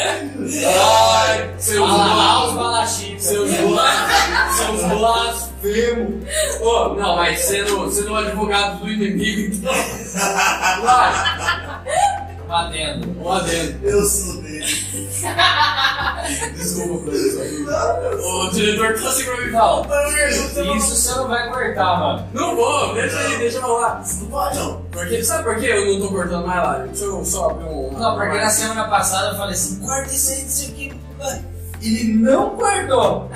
Ai, 0.00 1.50
seus 1.58 1.88
Fala 1.88 2.14
lá 2.14 2.14
blasfemos! 2.14 2.48
os 2.48 2.54
balachicos. 2.54 3.22
Seus 3.24 3.50
blasfemos! 3.50 4.56
Seus 4.56 4.82
blasfemos! 4.84 6.28
Ô, 6.60 6.88
não, 6.94 7.16
mas 7.16 7.40
sendo, 7.40 7.90
sendo 7.90 8.12
um 8.12 8.16
advogado 8.16 8.80
do 8.80 8.88
inimigo, 8.90 9.54
então. 9.54 9.72
Vai! 10.82 12.27
Batendo. 12.48 13.20
Um 13.20 13.30
adendo. 13.30 13.86
Eu 13.86 14.02
sou 14.04 14.40
dele. 14.40 14.64
Desculpa, 16.56 17.04
professor. 17.04 17.44
O 18.24 18.50
diretor 18.50 18.94
tá 18.94 19.08
assim 19.08 19.24
pra 19.24 19.36
mim. 19.36 19.50
Não, 19.50 20.76
isso 20.76 20.96
você 20.96 21.14
não 21.16 21.28
vai 21.28 21.50
cortar, 21.50 22.00
mano. 22.00 22.28
Não 22.32 22.56
vou, 22.56 22.94
deixa 22.94 23.18
aí, 23.18 23.36
deixa 23.38 23.58
eu 23.58 23.68
lá. 23.68 24.02
Não 24.20 24.26
pode, 24.28 24.58
não. 24.58 24.82
Porque, 24.90 25.22
sabe 25.22 25.44
por 25.44 25.56
que 25.58 25.66
eu 25.66 25.86
não 25.92 26.00
tô 26.00 26.08
cortando 26.08 26.46
mais 26.46 26.62
lá? 26.62 26.78
Deixa 26.78 27.04
eu 27.04 27.22
só 27.24 27.50
abrir 27.50 27.64
um. 27.66 27.92
Não, 27.92 28.16
porque 28.16 28.38
na 28.38 28.50
semana 28.50 28.88
passada 28.88 29.28
eu 29.28 29.36
falei 29.36 29.52
assim, 29.52 29.80
corta 29.80 30.12
isso 30.12 30.32
aí, 30.32 30.46
isso 30.46 30.70
aqui. 30.70 30.92
Ele 31.80 32.14
não 32.14 32.50
cortou. 32.50 33.30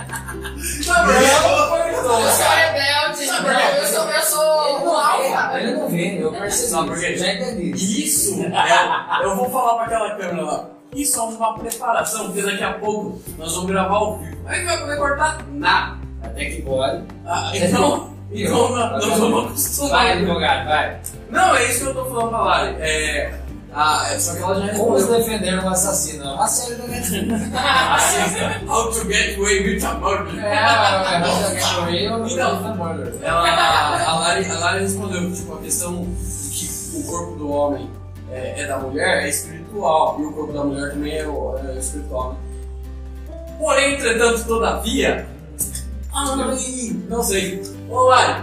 Tá 0.87 1.03
bom. 1.05 1.13
Não 1.13 1.69
cortou. 1.69 2.21
Eu 2.21 2.33
sou 2.33 2.47
rebelde, 2.51 3.27
Sabe 3.27 3.49
eu, 3.79 3.87
sou, 3.87 4.11
eu 4.11 4.23
sou 4.23 4.85
um 4.85 4.91
alfa. 4.97 5.61
Ele 5.61 5.73
não 5.75 5.89
vê, 5.89 6.23
eu 6.23 6.33
percebi. 6.33 6.71
Sabe 6.71 6.89
por 6.89 6.99
quê? 6.99 7.17
Já 7.17 7.33
entendi. 7.33 8.05
Isso 8.05 8.43
é. 8.43 9.25
Eu 9.25 9.37
vou 9.37 9.51
falar 9.51 9.75
pra 9.75 9.85
aquela 9.85 10.17
câmera 10.17 10.43
lá. 10.43 10.65
Isso 10.95 11.19
é 11.19 11.23
uma 11.23 11.59
preparação, 11.59 12.27
porque 12.27 12.43
daqui 12.43 12.63
a 12.63 12.75
pouco 12.75 13.23
nós 13.39 13.55
vamos 13.55 13.71
gravar 13.71 13.97
ao 13.97 14.19
vivo. 14.19 14.37
Aí 14.47 14.65
vai 14.65 14.79
poder 14.79 14.97
cortar 14.97 15.39
nada. 15.53 15.97
Até 16.23 16.45
que 16.47 16.63
pode. 16.63 17.03
Ah, 17.27 17.51
então, 17.55 18.13
então 18.31 18.69
nós 18.71 19.07
nós 19.07 19.19
vamos 19.19 19.45
acostumar. 19.47 19.91
Vai, 19.91 20.13
advogado, 20.13 20.67
vai. 20.67 21.01
Não, 21.31 21.57
é 21.57 21.65
isso 21.65 21.81
que 21.81 21.87
eu 21.87 21.95
tô 21.95 22.05
falando 22.05 22.29
pra 22.29 22.43
Lari. 22.43 22.77
É. 22.81 23.42
Ah, 23.75 24.07
é 24.13 24.19
só 24.19 24.35
que 24.35 24.43
ela 24.43 24.67
já 24.67 24.75
Como 24.75 24.95
respondeu. 24.97 25.19
defender 25.25 25.59
um 25.65 25.69
assassino? 25.71 26.25
A 26.41 26.47
série 26.47 26.75
do 26.75 26.89
Netflix. 26.89 27.33
Assista 27.55 28.61
How 28.69 28.91
to 28.93 29.05
Get 29.11 29.39
Away 29.39 29.65
with 29.75 29.83
a 29.85 29.95
Murder. 29.95 30.45
É, 30.45 30.47
é, 30.47 32.03
é, 32.03 32.05
Então, 32.05 32.27
ela, 33.23 34.05
a, 34.07 34.19
Lari, 34.21 34.51
a 34.51 34.59
Lari 34.59 34.81
respondeu 34.81 35.33
tipo, 35.33 35.55
a 35.55 35.59
questão 35.59 36.05
de 36.05 36.51
que 36.51 36.97
o 36.99 37.03
corpo 37.07 37.37
do 37.37 37.51
homem 37.51 37.91
é, 38.31 38.61
é 38.63 38.67
da 38.67 38.79
mulher 38.79 39.25
é 39.25 39.29
espiritual 39.31 40.19
e 40.21 40.25
o 40.25 40.33
corpo 40.33 40.53
da 40.53 40.65
mulher 40.65 40.91
também 40.93 41.17
é, 41.17 41.27
o- 41.27 41.57
é 41.67 41.79
espiritual. 41.79 42.33
Né? 42.33 42.39
Porém, 43.59 43.95
entretanto, 43.95 44.45
todavia. 44.45 45.27
Ai, 46.15 46.97
não 47.09 47.23
sei. 47.23 47.63
Ô 47.89 48.03
Lari, 48.03 48.43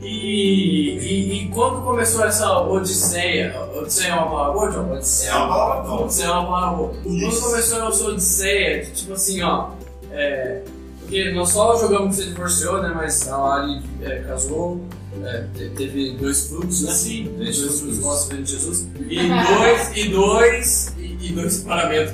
e, 0.00 0.98
e, 0.98 1.32
e 1.44 1.48
quando 1.48 1.82
começou 1.82 2.24
essa 2.24 2.60
odisseia? 2.60 3.54
Odisseia 3.76 4.10
é 4.10 4.14
uma 4.14 4.26
palavra 4.30 4.52
boa, 4.52 4.70
John? 4.70 5.02
Ser. 5.02 5.26
É 5.28 5.34
uma 5.34 5.48
palavra 5.48 5.82
boa. 5.88 6.02
Odisseia 6.02 6.26
é 6.26 6.30
uma 6.30 6.46
palavra 6.46 6.76
boa. 6.76 6.94
Quando 7.02 7.40
começou 7.40 7.88
essa 7.88 8.06
odisseia, 8.08 8.84
tipo 8.86 9.12
assim, 9.12 9.42
ó. 9.42 9.70
É, 10.12 10.62
porque 11.00 11.30
nós 11.32 11.50
só 11.50 11.78
jogamos 11.78 12.16
que 12.16 12.22
você 12.22 12.28
divorciou, 12.30 12.82
né? 12.82 12.92
Mas 12.94 13.26
a 13.28 13.36
Lari 13.36 13.82
é, 14.02 14.16
casou, 14.20 14.80
é, 15.24 15.44
te- 15.54 15.70
teve 15.70 16.12
dois 16.12 16.48
frutos, 16.48 16.82
né? 16.82 16.92
Sim, 16.92 17.34
dois, 17.36 17.58
frutos 17.80 17.98
vossos 17.98 18.28
vem 18.28 18.42
de 18.42 18.52
Jesus. 18.52 18.86
E 19.08 19.16
dois, 19.28 19.96
e 19.96 20.08
dois, 20.10 20.94
e, 20.98 21.26
e 21.28 21.32
dois 21.32 21.52
separamentos, 21.54 22.12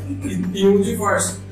e, 0.55 0.59
e 0.61 0.66
um 0.69 0.81
divórcio. 0.81 1.43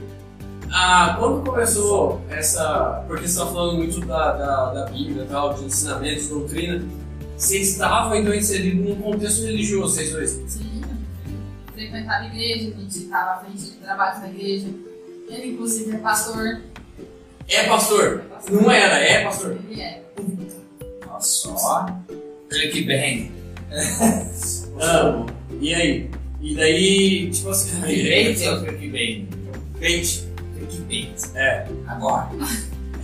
Ah, 0.75 1.17
quando 1.19 1.45
começou 1.45 2.23
essa. 2.31 3.05
Porque 3.07 3.29
você 3.29 3.39
está 3.39 3.47
falando 3.47 3.77
muito 3.77 4.01
da, 4.07 4.33
da, 4.33 4.73
da 4.73 4.87
Bíblia 4.87 5.25
e 5.25 5.27
tal, 5.27 5.53
de 5.53 5.65
ensinamentos, 5.67 6.29
doutrina. 6.29 6.83
Vocês 7.37 7.73
estavam 7.73 8.17
então 8.17 8.35
inseridos 8.35 8.89
num 8.89 9.03
contexto 9.03 9.43
religioso, 9.43 9.95
vocês 9.95 10.13
dois. 10.13 10.31
Sim, 10.47 10.81
frequentava 11.75 12.25
a 12.25 12.27
igreja, 12.27 12.75
a 12.75 12.81
gente 12.81 12.99
estava 12.99 13.31
à 13.33 13.41
frente 13.41 13.65
de 13.65 13.71
trabalhos 13.73 14.21
na 14.23 14.31
igreja. 14.31 14.69
Ele, 15.29 15.53
inclusive, 15.53 15.95
é 15.95 15.99
pastor. 15.99 16.63
É 17.49 17.65
pastor? 17.65 18.23
Não 18.51 18.71
era, 18.71 18.99
é 18.99 19.25
pastor. 19.25 19.59
Ele 19.69 19.81
é. 19.81 20.03
Nossa, 21.07 21.51
ó. 21.51 21.87
Clickbang. 22.49 23.31
Ah, 24.81 25.27
e 25.61 25.75
aí? 25.75 26.11
E 26.41 26.57
daí, 26.57 27.31
tipo 27.31 27.51
assim. 27.51 27.79
Direito 27.83 28.43
é 28.43 28.53
o 28.55 28.65
clickbang. 28.65 29.29
Crente. 29.79 30.32
Wikipedia. 30.63 31.15
É. 31.35 31.67
Agora. 31.87 32.31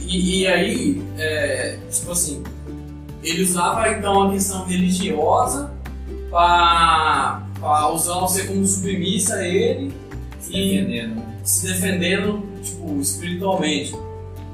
E, 0.00 0.40
e 0.42 0.46
aí, 0.46 1.04
é, 1.18 1.78
tipo 1.90 2.12
assim, 2.12 2.42
ele 3.22 3.42
usava 3.42 3.88
então 3.90 4.28
a 4.28 4.30
questão 4.30 4.64
religiosa 4.64 5.70
pra, 6.30 7.42
pra 7.58 7.88
usar 7.90 8.14
você 8.20 8.44
como 8.46 8.64
submissa 8.64 9.36
a 9.36 9.46
ele 9.46 9.92
e 10.48 10.76
Entendendo? 10.78 11.22
se 11.42 11.66
defendendo, 11.66 12.46
tipo, 12.62 12.98
espiritualmente. 13.00 13.94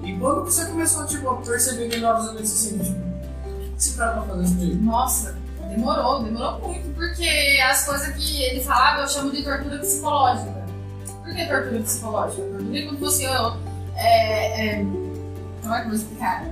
E 0.03 0.13
quando 0.15 0.45
você 0.45 0.65
começou, 0.67 1.07
tipo, 1.07 1.29
a 1.29 1.37
perceber 1.37 1.89
que 1.89 1.97
ele 1.97 2.03
tava 2.03 2.21
fazendo 2.21 2.43
isso 2.43 2.55
assim, 2.55 2.79
tipo, 2.79 2.99
o 2.99 3.71
que 3.71 3.77
esse 3.79 3.97
cara 3.97 4.13
tá 4.13 4.23
fazendo 4.23 4.65
isso? 4.65 4.83
Nossa, 4.83 5.39
demorou, 5.69 6.23
demorou 6.23 6.61
muito, 6.61 6.95
porque 6.95 7.59
as 7.69 7.85
coisas 7.85 8.15
que 8.17 8.43
ele 8.43 8.61
falava 8.61 9.03
eu 9.03 9.09
chamo 9.09 9.31
de 9.31 9.43
tortura 9.43 9.79
psicológica. 9.79 10.64
Que 11.35 11.47
tortura 11.47 11.81
psicológica? 11.81 12.43
Tortura 12.43 12.79
é 12.79 12.83
quando 12.83 13.01
você. 13.01 13.27
É, 13.97 14.67
é, 14.67 14.85
como 15.63 15.75
é 15.75 15.79
que 15.79 15.85
eu 15.85 15.89
vou 15.89 15.95
explicar? 15.95 16.45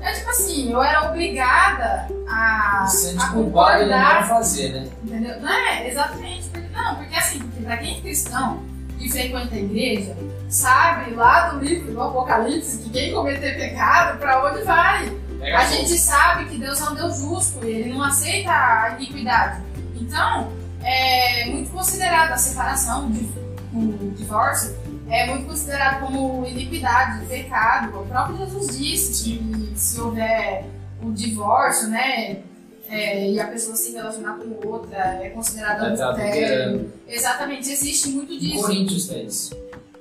É 0.00 0.12
tipo 0.12 0.30
assim, 0.30 0.70
eu 0.70 0.82
era 0.82 1.08
obrigada 1.08 2.08
a, 2.28 2.86
Sente 2.86 3.22
a 3.22 3.28
culpado 3.28 3.84
de 3.84 3.90
não 3.90 4.22
fazer, 4.24 4.72
né? 4.72 4.88
Entendeu? 5.02 5.40
Não 5.40 5.50
é, 5.50 5.88
exatamente. 5.88 6.48
Porque, 6.48 6.68
não, 6.68 6.96
porque 6.96 7.16
assim, 7.16 7.38
porque 7.38 7.62
pra 7.62 7.76
quem 7.78 7.98
é 7.98 8.00
cristão 8.00 8.62
e 8.98 9.10
frequenta 9.10 9.54
a 9.54 9.58
igreja, 9.58 10.16
sabe 10.48 11.14
lá 11.14 11.48
do 11.48 11.64
livro 11.64 11.92
do 11.92 12.02
Apocalipse 12.02 12.78
que 12.78 12.90
quem 12.90 13.14
cometer 13.14 13.56
pecado, 13.56 14.18
pra 14.18 14.44
onde 14.44 14.62
vai? 14.62 15.10
A 15.42 15.64
gente 15.66 15.98
sabe 15.98 16.46
que 16.46 16.58
Deus 16.58 16.80
é 16.80 16.84
um 16.84 16.94
Deus 16.94 17.18
justo 17.18 17.64
e 17.64 17.70
ele 17.70 17.92
não 17.92 18.02
aceita 18.02 18.50
a 18.50 18.96
iniquidade. 18.98 19.62
Então, 19.94 20.52
é 20.82 21.46
muito 21.46 21.70
considerada 21.70 22.34
a 22.34 22.38
separação, 22.38 23.10
de, 23.10 23.28
o 23.74 24.10
divórcio, 24.16 24.76
é 25.08 25.26
muito 25.26 25.46
considerado 25.46 26.00
como 26.06 26.46
iniquidade, 26.46 27.26
pecado. 27.26 28.00
O 28.00 28.06
próprio 28.06 28.38
Jesus 28.38 28.78
disse 28.78 29.24
que 29.24 29.72
se 29.76 30.00
houver 30.00 30.66
o 31.02 31.10
divórcio, 31.12 31.88
né, 31.88 32.42
é, 32.88 33.30
e 33.30 33.40
a 33.40 33.46
pessoa 33.46 33.74
se 33.74 33.92
relacionar 33.92 34.34
com 34.34 34.68
outra, 34.68 34.96
é 35.22 35.30
considerado 35.30 35.84
É, 35.84 36.02
adultério. 36.02 36.92
Exatamente, 37.08 37.70
existe 37.70 38.10
muito 38.10 38.38
disso. 38.38 38.62
Coríntios 38.62 39.08
tem 39.08 39.26
isso. 39.26 39.56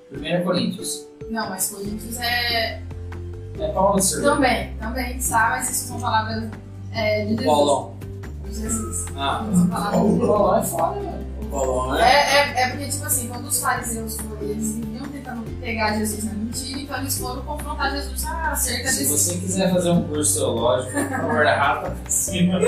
Primeiro 0.10 0.38
é 0.38 0.42
Coríntios. 0.42 1.08
Não, 1.30 1.50
mas 1.50 1.70
Coríntios 1.70 2.20
é. 2.20 2.82
É 3.60 3.68
Paulo 3.72 4.00
de 4.00 4.06
Sermão. 4.06 4.36
Também, 4.36 4.74
também 4.80 5.18
está, 5.18 5.50
mas 5.52 5.70
isso 5.70 5.88
são 5.88 6.00
palavras 6.00 6.50
é, 6.94 7.24
de 7.24 7.30
Jesus. 7.30 7.46
Paulão. 7.46 7.96
De 8.46 8.56
Jesus. 8.56 9.06
Ah. 9.16 9.46
Paulo 9.92 10.56
é 10.56 10.64
foda, 10.64 11.00
velho. 11.00 11.23
Paulão, 11.54 11.96
É, 11.96 12.02
né? 12.02 12.54
é, 12.56 12.64
é 12.64 12.68
porque, 12.70 12.86
tipo 12.88 13.06
assim, 13.06 13.28
quando 13.28 13.48
os 13.48 13.62
fariseus 13.62 14.18
foram, 14.18 14.42
eles 14.42 14.76
vinham 14.76 15.04
tentando 15.08 15.44
pegar 15.62 15.94
Jesus 15.98 16.24
na 16.24 16.34
mentira, 16.34 16.80
então 16.82 16.98
eles 17.00 17.18
foram 17.18 17.42
confrontar 17.44 17.92
Jesus 17.92 18.26
acerca 18.26 18.88
Se 18.90 19.00
desse. 19.00 19.06
você 19.18 19.38
quiser 19.38 19.72
fazer 19.72 19.90
um 19.92 20.04
curso 20.08 20.40
teológico, 20.40 20.92
por 20.92 21.10
favor, 21.10 21.48
arrasta 21.48 21.90
pra 21.92 22.10
cima. 22.10 22.60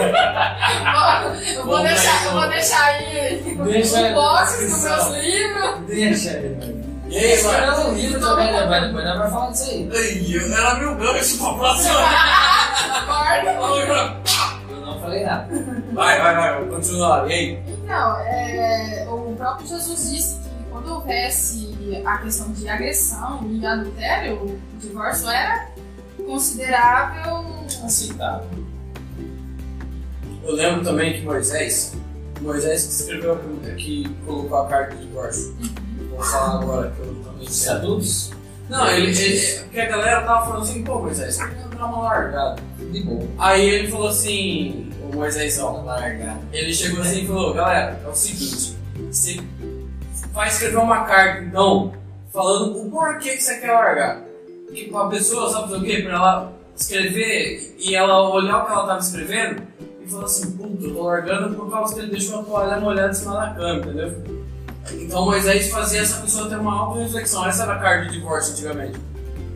Eu 1.55 1.65
vou 1.65 1.81
deixar, 1.81 2.25
eu 2.25 2.31
vou 2.33 2.49
deixar 2.49 2.83
aí 2.85 3.57
Deixa 3.65 3.97
aí 3.97 4.03
o 4.05 4.09
na 4.09 4.13
box 4.15 4.59
dos 4.59 4.83
meus 4.83 5.07
livros. 5.23 5.79
Deixa 5.87 6.29
aí. 6.31 6.85
E 7.07 7.17
aí, 7.17 7.43
mano? 7.43 7.57
Escreve 7.57 7.81
um 7.81 7.93
livro 7.93 8.19
também, 8.19 8.51
né, 8.51 8.65
velho? 8.67 8.87
Depois 8.87 9.05
nós 9.05 9.17
vamos 9.17 9.31
falar 9.33 9.51
disso 9.51 9.71
aí. 9.71 10.33
Eu- 10.33 10.53
era 10.57 10.75
meu 10.75 10.95
gancho 10.95 11.37
pra 11.37 11.53
próxima. 11.53 11.99
Acorda. 12.95 14.15
Eu 14.69 14.81
não 14.81 14.99
falei 14.99 15.23
nada. 15.23 15.47
Vai, 15.93 16.21
vai, 16.21 16.35
vai, 16.35 16.53
vamos 16.59 16.75
continuar. 16.75 17.29
E 17.29 17.33
aí? 17.33 17.59
Então, 17.85 18.17
é, 18.17 19.07
o 19.07 19.35
próprio 19.37 19.67
Jesus 19.67 20.09
disse 20.09 20.39
que 20.39 20.49
quando 20.71 20.91
houvesse 20.91 22.01
a 22.03 22.17
questão 22.17 22.51
de 22.51 22.67
agressão 22.67 23.47
e 23.47 23.63
adultério, 23.63 24.37
o 24.43 24.59
divórcio 24.79 25.29
era 25.29 25.69
considerável. 26.25 27.45
Aceitável. 27.83 28.49
Eu 30.43 30.55
lembro 30.55 30.83
também 30.83 31.13
que 31.13 31.21
Moisés, 31.21 31.95
Moisés 32.41 32.85
que 32.85 32.91
escreveu, 32.91 33.39
que 33.77 34.09
colocou 34.25 34.57
a 34.57 34.67
carta 34.67 34.95
de 34.95 35.05
divórcio. 35.05 35.55
Vou 36.09 36.23
falar 36.23 36.61
agora 36.61 36.91
que 36.91 36.99
eu 37.01 37.15
também 37.23 37.47
sei. 37.47 37.71
adultos, 37.71 38.31
Não, 38.67 38.87
ele, 38.89 39.15
ele, 39.15 39.59
porque 39.59 39.79
a 39.79 39.85
galera 39.85 40.21
tava 40.23 40.45
falando 40.47 40.63
assim, 40.63 40.83
pô, 40.83 41.01
Moisés, 41.01 41.37
por 41.37 41.49
que 41.51 41.55
não 41.61 41.69
dá 41.69 41.85
uma 41.85 42.01
largada? 42.01 42.61
de 42.79 43.03
boa. 43.03 43.27
Aí 43.37 43.69
ele 43.69 43.87
falou 43.89 44.07
assim, 44.07 44.91
o 45.09 45.15
Moisésão, 45.15 45.85
Largado. 45.85 46.39
ele 46.51 46.73
chegou 46.73 47.01
assim 47.01 47.23
e 47.23 47.27
falou, 47.27 47.53
galera, 47.53 47.99
é 48.03 48.07
o 48.07 48.15
seguinte, 48.15 48.75
você 49.09 49.39
vai 50.33 50.47
escrever 50.47 50.77
uma 50.77 51.05
carta, 51.05 51.43
então, 51.43 51.93
falando 52.31 52.77
o 52.81 52.89
porquê 52.89 53.37
que 53.37 53.43
você 53.43 53.59
quer 53.59 53.71
largar. 53.71 54.21
Que 54.73 54.91
a 54.93 55.05
pessoa, 55.05 55.49
sabe 55.49 55.75
o 55.75 55.81
quê? 55.81 56.01
Pra 56.01 56.13
ela 56.13 56.53
escrever 56.75 57.75
e 57.79 57.95
ela 57.95 58.29
olhar 58.29 58.63
o 58.63 58.65
que 58.65 58.71
ela 58.71 58.87
tava 58.87 58.99
escrevendo 58.99 59.61
e 60.01 60.09
falar 60.09 60.25
assim, 60.25 60.51
puta, 60.51 60.83
eu 60.83 60.93
tô 60.93 61.03
largando 61.03 61.55
por 61.55 61.71
causa 61.71 61.93
que 61.93 62.01
ele 62.01 62.11
deixou 62.11 62.41
a 62.41 62.43
toalha 62.43 62.79
molhada 62.79 63.11
em 63.11 63.13
cima 63.13 63.33
da 63.33 63.53
cama, 63.53 63.79
entendeu? 63.79 64.23
Então 64.91 65.25
Moisés 65.25 65.69
fazia 65.69 66.01
essa 66.01 66.21
pessoa 66.21 66.49
ter 66.49 66.57
uma 66.57 66.73
auto-reflexão, 66.73 67.45
essa 67.47 67.63
era 67.63 67.73
a 67.73 67.79
carta 67.79 68.09
de 68.09 68.19
divórcio 68.19 68.53
antigamente. 68.53 68.99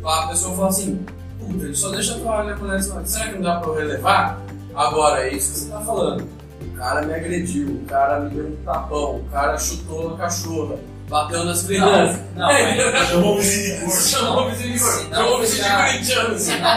A 0.04 0.28
pessoa 0.28 0.56
fala 0.56 0.70
assim, 0.70 1.06
puta, 1.40 1.66
ele 1.66 1.76
só 1.76 1.90
deixa 1.90 2.16
a 2.16 2.20
toalha 2.20 2.56
molhada 2.56 2.80
em 2.80 2.82
cima 2.82 2.96
da 2.96 3.02
cama, 3.02 3.08
será 3.08 3.26
que 3.28 3.36
não 3.36 3.42
dá 3.42 3.60
pra 3.60 3.70
eu 3.70 3.76
relevar? 3.76 4.42
Agora, 4.80 5.28
é 5.28 5.34
isso 5.34 5.52
que 5.52 5.60
você 5.60 5.72
tá 5.72 5.82
falando. 5.82 6.26
O 6.62 6.78
cara 6.78 7.02
me 7.02 7.14
agrediu, 7.14 7.68
o 7.68 7.86
cara 7.86 8.22
me 8.22 8.30
deu 8.30 8.46
um 8.46 8.56
tapão, 8.64 9.18
o 9.18 9.26
cara 9.30 9.58
chutou 9.58 10.14
a 10.14 10.18
cachorra, 10.18 10.78
bateu 11.10 11.44
nas 11.44 11.64
crianças. 11.64 12.22
Não, 12.34 12.46
mas- 12.48 12.78
chamou 13.10 13.34
o 13.34 13.38
vizinho. 13.42 13.92
Chamou 13.92 14.46
o 14.46 14.50
vizinho 14.52 14.74
de 14.74 14.80
não 15.10 15.18
Chamou 15.18 15.38
o 15.38 15.42
vizinho 15.42 15.64
de 15.66 15.76
corintiano. 15.76 16.40
Se 16.40 16.58
não 16.58 16.70
a 16.70 16.76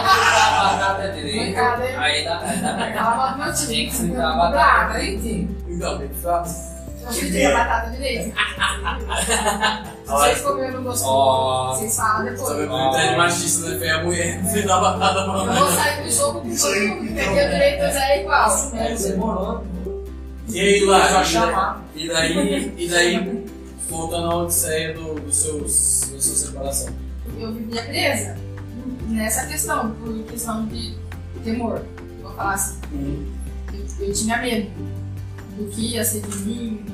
batata 0.77 1.09
direito, 1.13 1.57
hein? 1.57 1.95
aí 1.97 2.25
dá. 2.25 2.41
Ela 2.93 3.11
bota 3.11 3.45
meu 3.45 3.53
time. 3.53 3.85
Que 3.87 3.95
sentar 3.95 4.33
a 4.33 4.35
batata 4.35 4.99
direitinho. 4.99 5.57
Então, 5.69 5.97
tem 5.97 6.07
que 6.09 6.15
ficar. 6.15 6.43
Eu 7.05 7.11
fritei 7.11 7.45
a 7.45 7.57
batata 7.57 7.91
direito. 7.91 8.33
Se 10.03 10.09
vocês 10.09 10.41
comerem 10.41 10.71
e 10.71 10.73
não 10.73 10.83
gostou, 10.83 11.75
vocês 11.75 11.95
falam 11.95 12.25
depois. 12.25 12.49
que 12.49 12.53
o 12.53 13.09
de 13.09 13.15
machista 13.17 13.69
né? 13.69 13.77
Foi 13.77 13.89
a 13.89 14.03
mulher 14.03 14.43
fez 14.51 14.69
a 14.69 14.79
batata 14.79 15.23
pra 15.23 15.55
Eu 15.55 15.65
vou 15.65 15.71
sair 15.71 16.03
do 16.03 16.11
jogo 16.11 16.41
com 16.41 16.55
todo 16.55 16.75
mundo 16.75 17.07
que 17.07 17.13
perdeu 17.13 17.49
direito, 17.49 17.79
mas 17.83 17.95
é 17.95 18.21
igual. 18.21 18.71
É, 18.75 18.95
demorou. 18.95 19.63
E 20.49 20.59
aí, 20.59 20.85
lá, 20.85 21.81
e 21.95 22.07
daí, 22.07 22.31
e 22.33 22.47
daí, 22.47 22.73
e 22.77 22.87
daí, 22.89 23.45
voltando 23.89 24.31
à 24.31 24.35
odisseia 24.37 24.93
do, 24.93 25.15
do 25.15 25.31
seus, 25.31 26.11
da 26.11 26.21
sua 26.21 26.35
separação. 26.35 26.93
Eu 27.39 27.53
vivia 27.53 27.81
presa 27.83 28.35
nessa 29.07 29.47
questão, 29.47 29.91
por 29.91 30.23
questão 30.23 30.65
de 30.67 30.95
temor. 31.43 31.81
Vou 32.21 32.33
falar 32.33 32.53
assim. 32.53 32.79
Eu, 33.73 34.07
eu 34.07 34.13
tinha 34.13 34.37
medo 34.39 34.69
do 35.57 35.69
que 35.71 35.93
ia 35.93 36.03
ser 36.03 36.21
de 36.21 36.37
mim, 36.39 36.85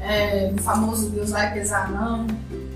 é, 0.00 0.52
famoso 0.58 1.10
Deus 1.10 1.30
vai 1.30 1.52
pesar 1.52 1.90
a 1.92 2.26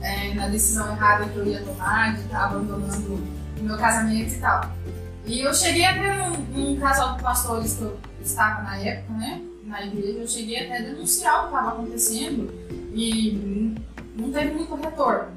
é, 0.05 0.35
na 0.35 0.49
decisão 0.49 0.90
errada 0.90 1.27
que 1.27 1.36
eu 1.36 1.47
ia 1.47 1.62
tomar, 1.62 2.15
de 2.16 2.23
estar 2.23 2.44
abandonando 2.44 3.23
o 3.61 3.62
meu 3.62 3.77
casamento 3.77 4.35
e 4.35 4.39
tal. 4.39 4.70
E 5.27 5.40
eu 5.40 5.55
cheguei 5.55 5.85
a 5.85 5.94
ter 5.94 6.12
um, 6.20 6.73
um 6.73 6.81
casal 6.81 7.16
de 7.16 7.23
pastores 7.23 7.74
que 7.74 7.82
eu 7.82 7.99
estava 8.20 8.62
na 8.62 8.77
época, 8.78 9.12
né, 9.15 9.40
na 9.65 9.86
igreja, 9.86 10.19
eu 10.19 10.28
cheguei 10.28 10.65
até 10.65 10.82
denunciar 10.82 11.39
o 11.39 11.40
que 11.43 11.55
estava 11.55 11.69
acontecendo 11.70 12.53
e 12.93 13.74
não 14.16 14.31
teve 14.32 14.53
muito 14.53 14.74
retorno, 14.74 15.28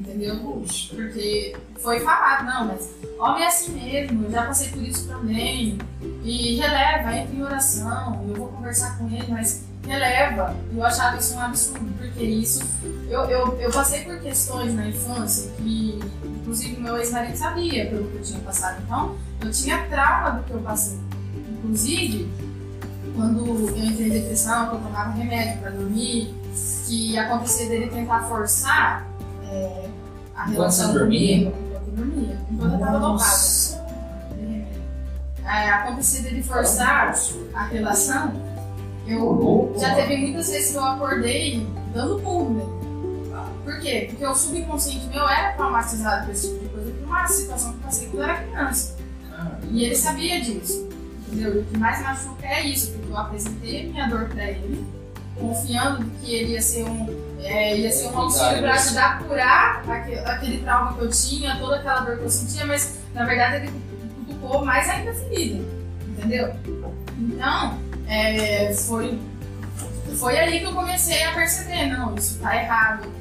entendeu? 0.00 0.64
Porque 0.90 1.56
foi 1.78 2.00
falado, 2.00 2.44
não, 2.44 2.66
mas 2.66 2.94
homem 3.18 3.44
é 3.44 3.46
assim 3.46 3.72
mesmo, 3.72 4.24
eu 4.24 4.30
já 4.30 4.44
passei 4.44 4.68
por 4.68 4.82
isso 4.82 5.08
também. 5.08 5.78
E 6.22 6.56
releva, 6.56 7.16
entra 7.16 7.34
em 7.34 7.42
oração, 7.42 8.26
eu 8.28 8.34
vou 8.34 8.48
conversar 8.48 8.98
com 8.98 9.08
ele, 9.08 9.26
mas 9.28 9.64
releva. 9.86 10.56
Eu 10.72 10.84
achava 10.84 11.16
isso 11.16 11.34
um 11.34 11.40
absurdo, 11.40 11.92
porque 11.98 12.24
isso. 12.24 12.66
Eu, 13.08 13.24
eu, 13.24 13.58
eu 13.58 13.70
passei 13.70 14.04
por 14.04 14.18
questões 14.20 14.74
na 14.74 14.88
infância 14.88 15.50
que, 15.56 15.98
inclusive, 16.24 16.80
meu 16.80 16.96
ex-marido 16.98 17.36
sabia 17.36 17.86
pelo 17.86 18.10
que 18.10 18.16
eu 18.16 18.22
tinha 18.22 18.40
passado. 18.40 18.82
Então, 18.84 19.16
eu 19.40 19.50
tinha 19.50 19.86
trauma 19.86 20.30
do 20.32 20.44
que 20.44 20.50
eu 20.50 20.60
passei. 20.60 20.98
Inclusive, 21.58 22.30
quando 23.16 23.46
eu 23.46 23.78
entrei 23.78 24.08
em 24.08 24.10
depressão, 24.10 24.68
que 24.68 24.74
eu 24.76 24.80
tomava 24.80 25.10
remédio 25.10 25.60
para 25.60 25.70
dormir, 25.70 26.34
que 26.86 27.18
acontecia 27.18 27.68
dele 27.68 27.88
tentar 27.88 28.22
forçar 28.28 29.06
é, 29.50 29.88
a 30.34 30.46
relação 30.46 30.92
comigo, 30.92 31.52
enquanto 31.52 31.88
eu 31.88 31.94
dormia, 31.94 32.38
enquanto 32.50 32.72
eu 32.74 32.78
tava 32.78 32.98
dopado. 32.98 33.78
É, 35.44 35.70
acontecia 35.70 36.22
dele 36.22 36.42
forçar 36.42 37.14
a 37.54 37.64
relação, 37.64 38.32
eu 39.08 39.74
já 39.78 39.94
teve 39.94 40.16
muitas 40.16 40.50
vezes 40.50 40.72
que 40.72 40.76
eu 40.76 40.84
acordei 40.84 41.66
dando 41.94 42.20
pulo 42.20 42.50
nele. 42.50 42.78
Por 43.64 43.80
quê? 43.80 44.06
Porque 44.10 44.26
o 44.26 44.34
subconsciente 44.34 45.06
meu 45.08 45.28
era 45.28 45.52
traumatizado 45.52 46.26
por 46.26 46.32
esse 46.32 46.48
tipo 46.48 46.64
de 46.64 46.68
coisa, 46.70 46.90
por 46.90 47.04
uma 47.04 47.28
situação 47.28 47.72
que 47.72 47.78
eu 47.78 47.82
passei 47.82 48.08
quando 48.08 48.22
eu 48.22 48.24
era 48.24 48.42
criança. 48.42 48.96
E 49.70 49.84
ele 49.84 49.94
sabia 49.94 50.40
disso. 50.40 50.88
Entendeu? 51.26 51.56
E 51.56 51.58
o 51.58 51.64
que 51.64 51.78
mais 51.78 52.02
machuca 52.02 52.46
é 52.46 52.66
isso, 52.66 52.92
porque 52.92 53.10
eu 53.10 53.16
apresentei 53.16 53.80
a 53.82 53.92
minha 53.92 54.08
dor 54.08 54.28
pra 54.28 54.44
ele, 54.44 54.86
confiando 55.38 56.04
que 56.20 56.34
ele 56.34 56.52
ia 56.52 56.62
ser 56.62 56.84
um, 56.84 57.06
é, 57.40 57.76
ia 57.76 57.92
ser 57.92 58.08
um 58.08 58.18
auxílio 58.18 58.60
para 58.60 58.74
ajudar 58.74 59.06
a 59.06 59.22
curar 59.22 59.90
aquele, 59.90 60.18
aquele 60.20 60.58
trauma 60.62 60.94
que 60.94 61.00
eu 61.02 61.10
tinha, 61.10 61.56
toda 61.58 61.76
aquela 61.76 62.00
dor 62.00 62.16
que 62.16 62.24
eu 62.24 62.30
sentia, 62.30 62.64
mas 62.64 62.98
na 63.14 63.24
verdade 63.26 63.56
ele 63.56 63.72
cutucou 64.26 64.64
mais 64.64 64.88
ainda 64.88 65.10
a 65.10 65.14
ferida, 65.14 65.62
entendeu? 66.08 66.54
Então, 67.18 67.78
é, 68.08 68.72
foi, 68.72 69.18
foi 70.18 70.38
aí 70.38 70.60
que 70.60 70.64
eu 70.64 70.72
comecei 70.72 71.22
a 71.24 71.34
perceber, 71.34 71.86
não, 71.86 72.14
isso 72.14 72.38
tá 72.38 72.56
errado. 72.56 73.12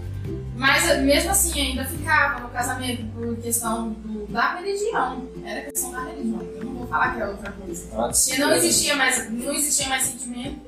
Mas 0.55 0.99
mesmo 1.01 1.30
assim 1.30 1.61
ainda 1.61 1.85
ficava 1.85 2.39
no 2.39 2.49
casamento 2.49 3.05
por 3.14 3.38
questão 3.38 3.89
do, 3.89 4.26
da 4.31 4.55
religião. 4.55 5.23
Era 5.45 5.69
questão 5.69 5.91
da 5.91 6.01
religião. 6.05 6.41
Eu 6.41 6.64
não 6.64 6.73
vou 6.73 6.88
falar 6.88 7.14
que 7.14 7.22
era 7.22 7.30
outra 7.30 7.51
coisa. 7.51 7.88
Porque 7.89 8.41
não 8.41 8.51
existia 8.53 8.95
mais, 8.95 9.31
não 9.31 9.53
existia 9.53 9.88
mais 9.88 10.03
sentimento, 10.03 10.59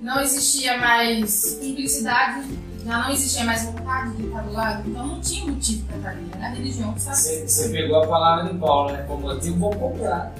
não 0.00 0.20
existia 0.20 0.76
mais 0.76 1.58
cumplicidade, 1.60 2.48
já 2.84 2.98
não 2.98 3.12
existia 3.12 3.44
mais 3.44 3.62
vontade 3.64 4.16
de 4.16 4.26
estar 4.26 4.40
do 4.40 4.52
lado. 4.52 4.90
Então 4.90 5.06
não 5.06 5.20
tinha 5.20 5.46
motivo 5.46 5.86
para 5.86 5.96
estar 5.98 6.10
ali. 6.10 6.30
Era 6.34 6.46
a 6.46 6.50
religião 6.50 6.92
que 6.92 6.98
estava. 6.98 7.16
Você, 7.16 7.46
você 7.46 7.68
pegou 7.68 8.02
a 8.02 8.06
palavra 8.08 8.52
de 8.52 8.58
Paulo, 8.58 8.90
né? 8.90 9.04
Como 9.06 9.22
motivo, 9.22 9.58
vou 9.58 9.70
comprar. 9.72 10.34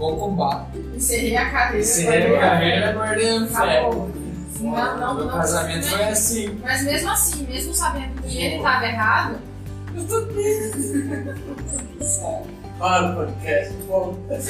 Vou 0.00 0.16
combater. 0.16 0.80
Encerrei 0.96 1.36
a 1.36 1.48
carreira. 1.50 1.78
Encerrei 1.78 2.34
a 2.34 2.40
carreira, 2.40 2.92
guardei 2.94 3.36
a 3.36 3.46
fé. 3.46 3.82
Não, 3.82 4.08
não, 4.62 5.14
Meu 5.14 5.26
não, 5.26 5.28
casamento 5.28 5.84
não, 5.84 5.90
foi 5.98 6.04
assim. 6.04 6.58
Mas 6.62 6.82
mesmo 6.84 7.10
assim, 7.10 7.46
mesmo 7.46 7.74
sabendo 7.74 8.22
que 8.22 8.38
ele 8.38 8.56
estava 8.56 8.86
errado, 8.86 9.36
eu 9.94 10.02
tô 10.04 10.22
Para 12.78 13.10
o 13.10 13.14
podcast. 13.14 13.74
Bom. 13.86 14.16
Aqui, 14.30 14.48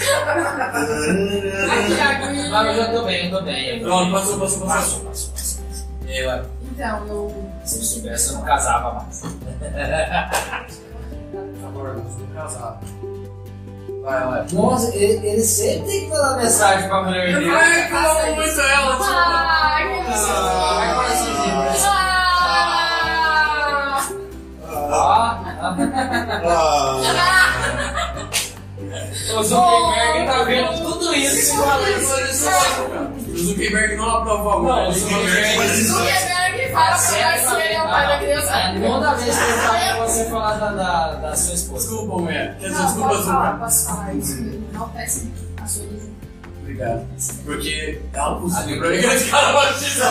aqui. 2.01 2.49
Mas 2.49 2.79
eu 2.79 2.93
tô 2.93 3.05
bem, 3.07 3.25
eu 3.25 3.31
tô 3.37 3.43
bem. 3.45 3.81
Pronto, 3.81 4.13
passou, 4.13 4.39
passou, 4.39 4.69
passou. 4.69 5.01
Passou, 5.01 5.33
passou, 5.33 5.33
passou. 5.33 5.65
E 6.07 6.13
aí, 6.13 6.25
vai. 6.25 6.45
Então, 6.63 7.05
eu. 7.09 7.51
Se 7.65 7.79
eu 7.79 7.83
soubesse, 7.83 8.29
eu 8.29 8.35
não 8.37 8.45
casava 8.45 9.03
mais. 9.03 9.21
Agora, 11.67 11.95
nós 11.95 12.15
vamos 12.15 12.35
casar. 12.35 12.81
Vai, 14.03 14.25
vai. 14.27 14.47
Nossa, 14.53 14.95
ele, 14.97 15.27
ele 15.27 15.43
sempre 15.43 15.89
tem 15.91 16.01
que 16.03 16.09
mandar 16.09 16.37
mensagem 16.39 16.89
pra 16.89 17.03
mulher 17.03 17.35
dele. 17.35 17.51
Ai, 17.51 17.87
que 17.89 17.93
eu 17.93 17.99
amo 17.99 18.35
muito 18.37 18.61
ela. 18.61 18.93
tipo. 18.97 19.11
Ai, 19.11 20.05
que 20.05 20.11
Ah. 24.93 24.93
Ah! 24.93 25.41
Ah, 29.33 29.39
o 29.39 29.43
Zuckerberg 29.45 30.27
tá 30.27 30.43
vendo 30.45 30.83
tudo 30.83 31.15
isso. 31.15 31.55
O 31.61 33.37
Zuckerberg 33.39 33.97
não 33.97 34.11
aprovou 34.11 34.53
a 34.53 34.57
Não, 34.57 34.63
mulher. 34.63 34.89
o 34.89 34.93
Zuckerberg- 34.93 35.57
Mas 35.59 35.79
isso- 35.79 35.93
Zuckerberg 35.95 36.40
fala 36.73 36.87
pra 36.87 36.97
nós 36.97 37.57
que 37.57 37.63
ele 37.63 37.75
é 37.75 37.83
o 37.83 37.89
pai 37.89 38.07
da 38.09 38.19
criança. 38.19 38.53
Toda 38.87 39.15
vez 39.15 39.37
que 39.39 39.43
eu 39.43 39.59
falo, 39.59 40.07
você 40.07 40.25
falar 40.31 40.55
da, 40.59 40.73
da, 40.73 41.15
da 41.15 41.37
sua 41.37 41.55
esposa. 41.55 41.89
Desculpa, 41.89 42.19
mulher. 42.19 42.57
Quer 42.61 42.69
dizer, 42.69 42.79
Não, 42.79 42.87
desculpa, 42.87 43.09
posso 43.09 43.25
falar, 43.25 43.59
posso 43.59 43.87
falar 43.87 44.15
isso. 44.15 44.43
Não 44.73 44.89
peço 44.91 45.29
a 45.63 45.67
sua 45.67 45.85
origem. 45.85 46.11
Obrigado. 46.61 47.07
Porque 47.45 48.01
ela 48.13 48.41
possível. 48.41 48.81
meu 48.81 48.91
Deus. 48.91 49.05
Esse 49.15 49.31
cara 49.31 49.53
machista. 49.53 50.11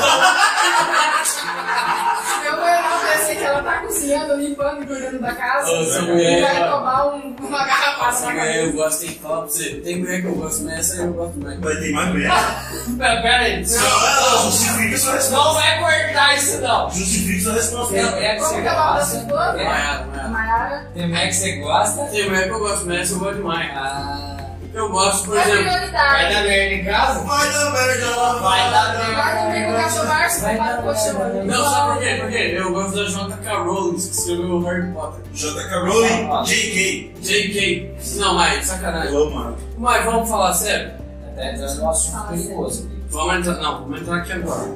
Eu 3.20 3.34
vou 3.34 3.34
enaltecer 3.34 3.38
que 3.38 3.44
ela 3.44 3.64
tá 3.64 3.78
cozinhando, 3.80 4.36
limpando 4.36 4.84
e 4.84 4.88
cuidando 4.88 5.20
da 5.20 5.34
casa. 5.36 5.72
E 5.72 6.02
mulher, 6.02 6.42
vai 6.42 6.64
ó. 6.64 6.78
tomar 6.78 7.06
um- 7.16 7.36
uma 7.40 7.66
garrafa 7.66 8.26
na 8.26 8.32
mulher 8.32 8.46
cabeça. 8.46 8.60
eu 8.68 8.74
gosto, 8.74 9.00
tem 9.02 9.10
que 9.10 9.20
falar 9.20 9.38
pra 9.38 9.46
você. 9.48 9.70
Tem 9.70 10.00
mulher 10.00 10.22
que 10.22 10.28
eu 10.28 10.36
gosto, 10.36 10.64
mas 10.64 10.74
essa 10.80 10.94
aí 10.94 11.00
eu 11.08 11.14
gosto 11.14 11.40
mais. 11.40 11.60
vai 11.60 11.76
ter 11.76 11.92
mais 11.92 12.10
mulher. 12.10 12.32
Pera 12.98 13.22
pera 13.22 13.38
aí. 13.44 13.66
Não, 13.66 14.32
não, 14.32 14.52
justifica 14.52 14.98
sua 14.98 15.12
Não 15.12 15.18
resposta. 15.20 15.54
vai 15.54 15.80
cortar 15.80 16.36
isso, 16.38 16.62
não. 16.62 16.90
Justifica 16.92 17.42
sua 17.44 17.54
resposta. 17.54 17.94
Tem 17.94 18.06
mulher 18.06 18.36
que 18.36 18.42
Como 18.42 18.50
você 18.56 18.62
que 18.62 18.68
é 18.68 18.72
o 18.72 18.76
nome 18.76 19.00
da 19.00 19.06
sua? 19.06 19.54
Tem- 19.54 19.66
Maiara. 19.66 20.28
Maiara. 20.30 20.88
Tem 20.94 21.08
mulher 21.08 21.28
que 21.28 21.36
você 21.36 21.52
gosta. 21.58 22.06
Tem 22.06 22.26
mulher 22.26 22.44
que 22.48 22.50
eu 22.54 22.60
gosto, 22.60 22.86
mas 22.86 23.00
essa 23.02 23.14
eu 23.14 23.20
gosto 23.20 23.36
demais. 23.36 23.70
Ah, 23.76 24.38
Eu 24.72 24.90
gosto, 24.92 25.26
por 25.26 25.38
É 25.38 25.42
exemplo. 25.42 25.64
vai 25.66 26.34
dar 26.34 26.44
merda 26.44 26.76
em 26.76 26.86
casa? 26.86 27.20
Vai 27.26 27.52
dar 27.52 27.72
merda 27.72 28.16
lá. 28.16 28.34
Vai 28.40 28.72
dar 28.72 28.98
merda. 28.98 29.16
Vai 29.16 29.44
dormir 29.44 29.66
com 29.66 29.72
o 29.72 29.76
cachorro 29.76 30.08
Márcio, 30.08 30.42
Vai 30.44 30.58
dar 30.58 30.82
colchão. 30.84 31.14
merda. 31.20 31.44
Não, 31.44 31.64
sabe 31.70 31.92
por 31.94 32.00
quê? 32.00 32.18
Porque 32.22 32.38
eu 32.38 32.74
gosto 32.74 32.96
da 32.96 33.04
J.K. 33.06 33.58
Rowling, 33.64 33.94
que 33.94 34.00
escreveu 34.00 34.46
o 34.56 34.64
Harry 34.64 34.92
Potter. 34.94 35.22
J.K. 35.34 35.80
Rowling, 35.80 36.46
J.K. 36.46 37.14
J.K. 37.22 37.96
Não, 38.18 38.34
mas 38.36 38.66
sacanagem. 38.68 39.14
Eu 39.14 39.24
amo, 39.24 39.36
mano. 39.36 39.58
Mas 39.78 40.06
vamos 40.06 40.30
falar 40.30 40.54
sério? 40.54 40.92
Até 41.32 41.54
entrando 41.56 41.76
num 41.80 41.90
assunto 41.90 42.28
perigoso. 42.28 42.84
aqui. 42.86 43.04
Vamos 43.10 43.36
entrar. 43.36 43.54
Não, 43.56 43.82
vamos 43.82 44.02
entrar 44.02 44.18
aqui 44.18 44.34
agora. 44.34 44.70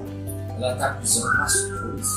Ela 0.57 0.75
tá 0.75 0.85
acusando 0.87 1.37
pastores. 1.37 2.07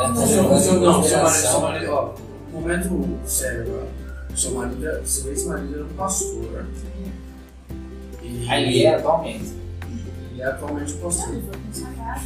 Ela 0.00 0.14
tá 0.14 0.26
jogando 0.26 0.80
não, 0.80 1.02
seu 1.02 1.18
marido, 1.22 1.40
seu 1.42 1.60
marido, 1.60 1.92
ó. 1.92 2.10
Momento 2.52 3.18
sério 3.26 3.62
agora. 3.62 3.98
Seu 4.36 4.52
marido, 4.52 4.86
é- 4.86 5.02
seu 5.04 5.30
ex-marido 5.30 5.74
era 5.74 5.84
um 5.84 5.88
pastor. 5.94 6.64
E 8.22 8.48
Aí 8.48 8.64
ele 8.64 8.82
é 8.84 8.94
atualmente. 8.94 9.52
ele 10.32 10.42
é 10.42 10.44
atualmente 10.46 10.92
um 10.92 10.98
pastor. 10.98 11.28
Ele 11.34 11.42
foi 11.42 11.60
consagrado. 11.66 12.20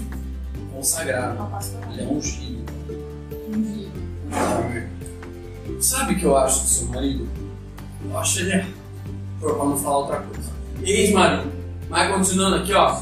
Consagrado. 0.73 1.93
Ele 1.93 2.03
é 2.03 2.07
ungido. 2.07 2.73
Um 3.49 3.62
dia. 3.62 3.89
Sabe 5.81 6.15
o 6.15 6.19
que 6.19 6.24
eu 6.24 6.37
acho 6.37 6.62
do 6.62 6.69
seu 6.69 6.87
marido? 6.89 7.29
Eu 8.05 8.19
acho 8.19 8.41
ele. 8.41 8.65
Pô, 9.41 9.55
pra 9.55 9.65
não 9.65 9.77
falar 9.77 9.99
outra 9.99 10.20
coisa. 10.20 10.51
Ex-marido. 10.83 11.51
Mas 11.89 12.12
continuando 12.15 12.57
aqui, 12.57 12.73
ó. 12.74 13.01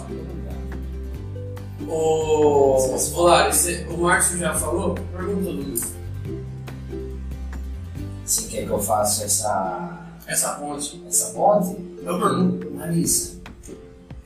O. 1.89 2.77
Ô, 3.17 3.23
Lari, 3.23 3.53
você- 3.55 3.87
o 3.91 3.97
Márcio 3.99 4.39
já 4.39 4.55
falou? 4.55 4.95
Pergunta 5.17 5.43
do 5.43 5.51
Luiz. 5.53 5.95
Você 8.31 8.47
quer 8.47 8.65
que 8.65 8.71
eu 8.71 8.79
faça 8.81 9.25
essa, 9.25 10.07
Essa 10.25 10.51
ponte. 10.51 11.03
essa 11.09 11.33
ponte? 11.33 11.77
Eu 12.01 12.17
pergunto. 12.17 12.71
Marisa, 12.71 13.41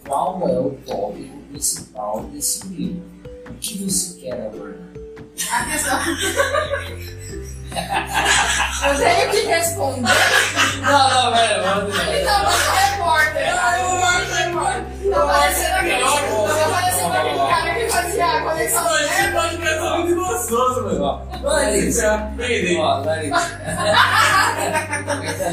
qual 0.06 0.46
é 0.46 0.60
o 0.60 0.72
tópico 0.84 1.38
principal 1.48 2.22
desse 2.24 2.66
livro? 2.66 3.02
O 3.48 3.54
que 3.54 3.82
você 3.82 4.20
quer 4.20 4.46
abordar? 4.46 4.76
A 5.50 5.64
questão. 5.64 5.98
Eu 8.86 8.96
tenho 8.98 9.30
que 9.30 9.40
responder. 9.46 10.12
Não, 10.82 11.10
não, 11.10 11.30
velho, 11.32 11.62
Então, 12.20 12.44
você 12.44 12.68
é 12.70 12.90
repórter. 12.90 13.54
Ah, 13.58 13.78
eu 13.78 13.84
sou 13.88 14.36
repórter. 14.36 14.84
Tá 15.10 15.20
parecendo 15.26 15.74
aquele, 15.76 16.02
tá 16.02 16.68
parecendo 16.70 17.12
aquele 17.12 17.38
cara 17.38 17.74
que 17.74 17.88
fazia 17.90 18.26
a 18.26 18.40
conexão 18.42 18.84
do 18.84 18.96
Esse 18.98 19.28
podcast 19.32 19.78
é 19.78 19.98
muito 19.98 20.14
gostoso, 20.26 20.82
mano. 20.84 21.22
Larissa, 21.42 22.30
Peguei. 22.36 22.78
ó, 22.78 22.98
Larissa. 23.00 23.60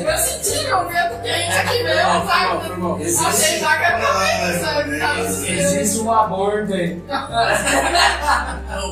Eu 0.10 0.18
senti 0.18 0.64
meu 0.66 0.88
vento 0.88 1.22
quente 1.22 1.58
aqui 1.58 1.84
mesmo, 1.84 2.26
sabe? 2.28 3.28
Achei 3.28 3.60
já 3.60 3.78
que 3.78 3.84
era? 3.84 4.00
Tava 4.00 5.30
sentindo. 5.30 5.60
Existe 5.60 6.00
um 6.00 6.12
aborto 6.12 6.74
aí. 6.74 7.02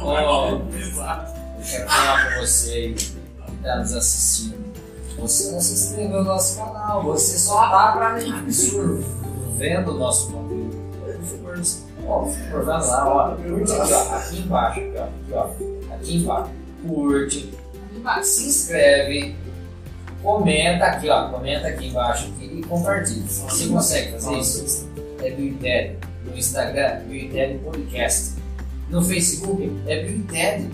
Ó, 0.03 0.49
eu 0.49 0.61
quero 0.71 1.87
falar 1.89 2.33
com 2.35 2.39
você 2.41 2.93
está 3.59 3.77
nos 3.77 3.93
assistindo. 3.93 4.73
Você 5.17 5.51
não 5.51 5.59
se 5.59 5.73
inscreveu 5.73 6.19
no 6.19 6.23
nosso 6.23 6.57
canal, 6.57 7.03
você 7.03 7.37
só 7.37 7.69
tá 7.69 7.91
pra 7.91 8.13
mim 8.13 8.31
absurdo 8.31 9.03
vendo 9.57 9.91
o 9.91 9.97
nosso 9.97 10.31
conteúdo. 10.31 10.77
Por 11.19 11.25
favor, 11.25 11.61
ó, 12.07 12.19
por 12.19 12.31
favor, 12.31 12.65
vai 12.65 12.87
lá, 12.87 13.07
ó. 13.07 13.35
Curte 13.35 13.71
aqui, 13.73 13.93
ó. 13.93 14.15
Aqui 14.15 14.39
embaixo, 14.39 14.79
aqui, 14.79 14.93
ó. 14.95 15.03
Aqui, 15.03 15.33
ó. 15.33 15.93
Aqui 15.93 16.17
embaixo. 16.17 16.49
Curte, 16.87 17.53
se 18.23 18.47
inscreve, 18.47 19.35
comenta 20.23 20.85
aqui, 20.85 21.09
ó. 21.09 21.29
Comenta 21.29 21.67
aqui 21.67 21.87
embaixo 21.87 22.27
aqui, 22.27 22.45
e 22.45 22.63
compartilha. 22.63 23.27
Você 23.27 23.67
consegue 23.67 24.11
fazer 24.13 24.37
isso? 24.37 24.89
É 25.21 25.31
Bioitério. 25.31 25.99
No 26.25 26.37
Instagram, 26.37 27.01
Bioitério 27.07 27.59
Podcast. 27.59 28.35
No 28.89 29.01
Facebook, 29.01 29.81
é 29.85 30.03
Bioitério. 30.03 30.71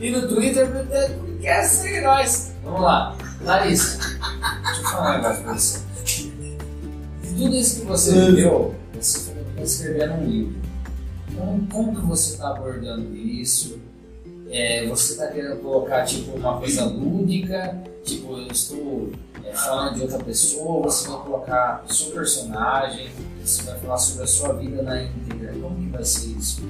E 0.00 0.10
no 0.10 0.28
Twitter, 0.28 0.70
Bioitério 0.70 1.18
Podcast. 1.18 1.76
Segue 1.76 2.00
nós. 2.00 2.52
Vamos 2.64 2.80
lá. 2.82 3.16
Larissa, 3.42 3.98
deixa 3.98 4.80
eu 4.80 4.84
falar 4.84 5.10
um 5.10 5.22
negócio 5.22 5.42
pra 5.44 5.52
você. 5.54 5.80
De 7.22 7.34
tudo 7.36 7.56
isso 7.56 7.80
que 7.80 7.86
você 7.86 8.12
viveu, 8.26 8.74
você 8.92 9.18
está 9.18 9.62
escrevendo 9.62 10.14
um 10.14 10.26
livro. 10.26 10.54
Então, 11.30 11.66
como 11.70 11.94
que 11.94 12.06
você 12.06 12.34
está 12.34 12.50
abordando 12.50 13.14
isso? 13.16 13.78
É, 14.50 14.86
você 14.86 15.12
está 15.12 15.28
querendo 15.28 15.60
colocar 15.62 16.04
tipo 16.04 16.36
uma 16.36 16.58
coisa 16.58 16.84
lúdica, 16.84 17.82
tipo 18.04 18.36
eu 18.38 18.46
estou 18.48 19.10
é, 19.44 19.52
falando 19.52 19.96
de 19.96 20.02
outra 20.02 20.18
pessoa, 20.18 20.82
você 20.82 21.08
vai 21.08 21.18
colocar 21.22 21.84
o 21.88 21.92
seu 21.92 22.12
personagem, 22.12 23.10
você 23.42 23.62
vai 23.62 23.78
falar 23.78 23.98
sobre 23.98 24.24
a 24.24 24.26
sua 24.26 24.52
vida 24.54 24.82
na 24.82 25.02
íntegra. 25.02 25.54
Como 25.60 25.76
que 25.76 25.88
vai 25.88 26.04
ser 26.04 26.26
isso? 26.28 26.62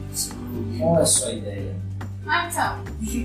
Qual 0.79 0.99
é 0.99 1.03
a 1.03 1.07
sua 1.07 1.33
ideia? 1.33 1.84
Ah, 2.27 2.49
então. 2.51 2.79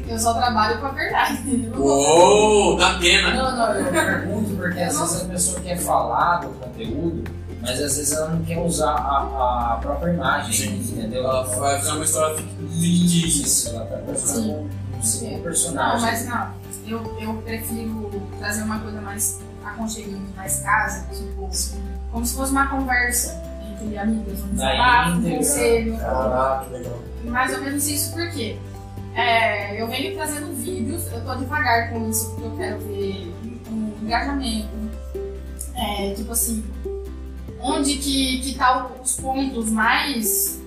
Eu 0.07 0.19
só 0.19 0.33
trabalho 0.33 0.79
com 0.79 0.87
a 0.87 0.91
verdade. 0.91 1.71
Uou, 1.77 2.77
dá 2.77 2.97
pena. 2.99 3.33
Não, 3.33 3.55
não, 3.55 3.73
eu 3.75 3.91
pergunto 3.91 4.55
porque 4.55 4.79
às 4.79 4.99
vezes 4.99 5.21
a 5.21 5.25
pessoa 5.25 5.59
quer 5.61 5.77
falar 5.77 6.37
do 6.39 6.49
conteúdo 6.49 7.23
mas 7.61 7.71
às 7.71 7.97
vezes 7.97 8.11
ela 8.13 8.29
não 8.29 8.43
quer 8.43 8.57
usar 8.59 8.91
a, 8.93 9.73
a 9.73 9.77
própria 9.81 10.13
imagem, 10.13 10.77
entendeu? 10.77 11.23
Ela 11.23 11.43
vai 11.43 11.77
fazer 11.79 11.91
uma 11.91 12.05
história 12.05 12.37
fictícia. 12.37 13.43
Isso, 13.43 13.69
ela 13.69 13.85
tá 13.85 13.97
Sim. 13.97 14.05
fazendo 14.15 14.51
um, 14.53 14.69
um 14.97 15.03
segundo 15.03 15.31
Não, 15.33 15.41
personagem. 15.41 16.01
mas 16.01 16.25
não. 16.25 16.59
Eu, 16.87 17.19
eu 17.19 17.33
prefiro 17.43 18.11
trazer 18.39 18.63
uma 18.63 18.79
coisa 18.79 19.01
mais 19.01 19.41
aconchegante, 19.63 20.33
mais 20.35 20.61
casa, 20.61 21.05
tipo, 21.13 21.49
como 22.11 22.25
se 22.25 22.35
fosse 22.35 22.51
uma 22.51 22.67
conversa 22.67 23.41
entre 23.71 23.97
amigas, 23.97 24.39
um 24.39 24.49
desabafo, 24.49 25.17
um 25.17 25.35
conselho. 25.37 25.97
Caraca, 25.97 26.65
que 26.65 26.73
legal. 26.73 26.99
Mais 27.25 27.53
ou 27.53 27.61
menos 27.61 27.87
isso 27.87 28.13
porque 28.13 28.57
é, 29.15 29.81
eu 29.81 29.87
venho 29.87 30.15
trazendo 30.15 30.53
vídeos, 30.55 31.11
eu 31.11 31.23
tô 31.23 31.35
devagar 31.35 31.89
com 31.89 32.09
isso 32.09 32.29
porque 32.31 32.45
eu 32.45 32.57
quero 32.57 32.79
ver 32.79 33.33
um 33.71 33.93
engajamento. 34.01 34.69
É, 35.75 36.13
tipo 36.13 36.31
assim, 36.31 36.63
onde 37.61 37.95
que, 37.95 38.39
que 38.39 38.55
tá 38.55 38.89
os 39.01 39.15
pontos 39.15 39.69
mais 39.69 40.59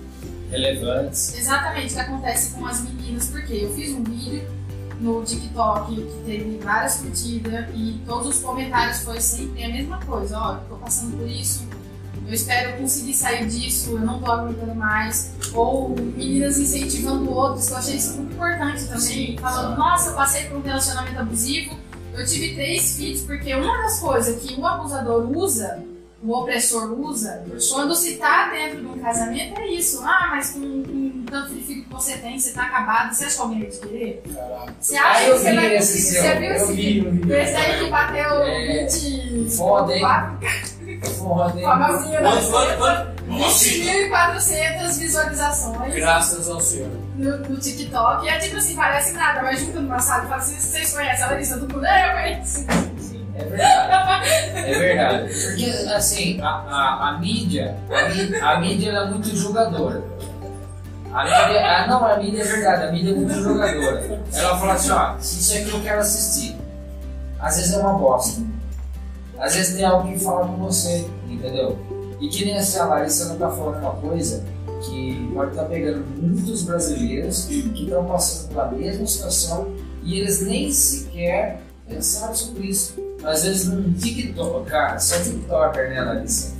Relevantes. 0.49 1.35
exatamente 1.37 1.93
que 1.93 1.99
acontece 1.99 2.55
com 2.55 2.65
as 2.65 2.81
meninas, 2.81 3.29
porque 3.29 3.53
eu 3.53 3.73
fiz 3.73 3.93
um 3.93 4.03
vídeo 4.03 4.43
no 4.99 5.23
TikTok 5.23 5.95
que 5.95 6.23
teve 6.25 6.57
várias 6.59 6.97
curtidas 6.97 7.65
e 7.75 8.01
todos 8.05 8.27
os 8.27 8.39
comentários 8.39 8.99
foi 8.99 9.19
sempre 9.19 9.63
a 9.63 9.69
mesma 9.69 9.99
coisa, 10.05 10.37
ó, 10.37 10.55
tô 10.69 10.75
passando 10.75 11.17
por 11.17 11.27
isso, 11.27 11.67
eu 12.25 12.33
espero 12.33 12.77
conseguir 12.77 13.13
sair 13.13 13.45
disso, 13.47 13.91
eu 13.91 13.99
não 13.99 14.21
tô 14.21 14.31
aguentando 14.31 14.75
mais. 14.75 15.33
Ou 15.53 15.89
meninas 15.89 16.57
incentivando 16.57 17.31
outros, 17.31 17.67
que 17.67 17.73
eu 17.73 17.77
achei 17.77 17.95
isso 17.95 18.17
muito 18.17 18.33
importante 18.33 18.85
também. 18.85 18.99
Sim, 18.99 19.37
falando, 19.39 19.77
nossa, 19.77 20.09
eu 20.09 20.15
passei 20.15 20.45
por 20.45 20.57
um 20.57 20.61
relacionamento 20.61 21.19
abusivo, 21.19 21.77
eu 22.13 22.25
tive 22.25 22.53
três 22.53 22.95
filhos, 22.95 23.21
porque 23.21 23.53
uma 23.53 23.77
das 23.83 23.99
coisas 23.99 24.41
que 24.41 24.59
o 24.59 24.65
abusador 24.65 25.29
usa, 25.35 25.83
o 26.23 26.31
opressor 26.31 26.91
usa, 26.99 27.43
quando 27.71 27.95
se 27.95 28.15
tá 28.15 28.49
dentro 28.49 28.79
de 28.79 28.85
um 28.85 28.99
casamento 28.99 29.59
é 29.59 29.67
isso. 29.67 30.01
Ah, 30.03 30.29
mas 30.31 30.51
com, 30.51 30.83
com 30.83 31.25
tanto 31.29 31.53
de 31.53 31.61
filho 31.61 31.83
que 31.83 31.89
você 31.91 32.17
tem, 32.17 32.39
você 32.39 32.53
tá 32.53 32.63
acabado, 32.63 33.13
você 33.13 33.25
acha 33.25 33.35
que 33.35 33.41
alguém 33.41 33.59
vai 33.59 33.69
te 33.69 33.79
querer? 33.79 34.23
Caraca. 34.33 34.73
Você 34.79 34.95
acha 34.95 35.19
ah, 35.19 35.23
que 35.23 35.31
você 35.31 35.55
vai 35.55 35.77
conseguir? 35.77 36.01
Você 36.01 36.35
viu 36.35 36.53
esse? 36.53 37.33
Esse 37.33 37.55
aí 37.55 37.83
que 37.83 37.89
bateu 37.89 38.43
é... 38.43 38.85
20. 38.85 39.57
Foda, 39.57 39.93
hein? 39.93 39.99
4? 39.99 40.39
ordem. 41.21 41.63
20.400 43.27 44.99
visualizações. 44.99 45.95
Graças 45.95 46.49
ao 46.49 46.59
Senhor. 46.59 46.89
No, 47.15 47.37
no, 47.37 47.57
TikTok. 47.57 48.25
E 48.25 48.29
é 48.29 48.37
tipo 48.39 48.57
assim, 48.57 48.75
parece 48.75 49.13
nada, 49.13 49.41
mas 49.41 49.59
junto 49.59 49.79
no 49.79 49.89
passado 49.89 50.25
e 50.25 50.29
fala 50.29 50.41
assim: 50.41 50.59
vocês 50.59 50.93
conhecem 50.93 51.23
a 51.23 51.27
Larissa 51.27 51.57
do 51.57 51.73
Mundo? 51.73 51.85
Eu 51.85 52.11
conheço. 52.13 52.65
É 53.35 53.43
verdade. 53.45 54.29
é 54.55 54.77
verdade. 54.77 55.33
Porque, 55.33 55.65
assim, 55.93 56.39
a, 56.41 56.47
a, 56.47 57.09
a 57.09 57.17
mídia, 57.19 57.75
a, 57.89 58.09
mídia, 58.09 58.45
a 58.45 58.59
mídia 58.59 58.91
é 58.91 59.05
muito 59.05 59.35
julgadora. 59.35 60.03
A 61.11 61.23
mídia, 61.23 61.65
a, 61.65 61.87
não, 61.87 62.05
a 62.05 62.17
mídia 62.17 62.41
é 62.41 62.45
verdade, 62.45 62.83
a 62.83 62.91
mídia 62.91 63.11
é 63.11 63.15
muito 63.15 63.33
julgadora. 63.33 64.21
Ela 64.33 64.57
fala 64.57 64.73
assim: 64.73 64.91
ó, 64.91 65.15
isso 65.17 65.57
aqui 65.57 65.69
eu 65.71 65.81
quero 65.81 65.99
assistir. 65.99 66.57
Às 67.39 67.57
vezes 67.57 67.73
é 67.73 67.77
uma 67.79 67.93
bosta. 67.93 68.41
Às 69.37 69.55
vezes 69.55 69.75
tem 69.75 69.85
algo 69.85 70.07
que 70.07 70.19
fala 70.19 70.47
com 70.47 70.57
você, 70.57 71.05
entendeu? 71.27 71.77
E 72.19 72.27
que 72.29 72.45
nem 72.45 72.57
assim, 72.57 72.79
a 72.79 72.85
Larissa 72.85 73.25
não 73.29 73.37
tá 73.37 73.49
falando 73.49 73.79
uma 73.79 73.95
coisa 73.95 74.45
que 74.81 75.29
pode 75.33 75.51
estar 75.51 75.65
pegando 75.65 76.05
muitos 76.21 76.63
brasileiros 76.63 77.45
que 77.45 77.59
estão 77.83 78.05
passando 78.05 78.49
pela 78.49 78.71
mesma 78.71 79.05
situação 79.07 79.73
e 80.03 80.19
eles 80.19 80.41
nem 80.41 80.71
sequer 80.71 81.61
pensaram 81.87 82.35
sobre 82.35 82.67
isso. 82.67 82.95
Às 83.23 83.43
vezes 83.43 83.67
num 83.67 83.93
TikTok, 83.93 84.69
cara, 84.69 84.99
você 84.99 85.15
é 85.15 85.19
TikToker, 85.19 85.89
né, 85.89 86.01
Larissa? 86.01 86.53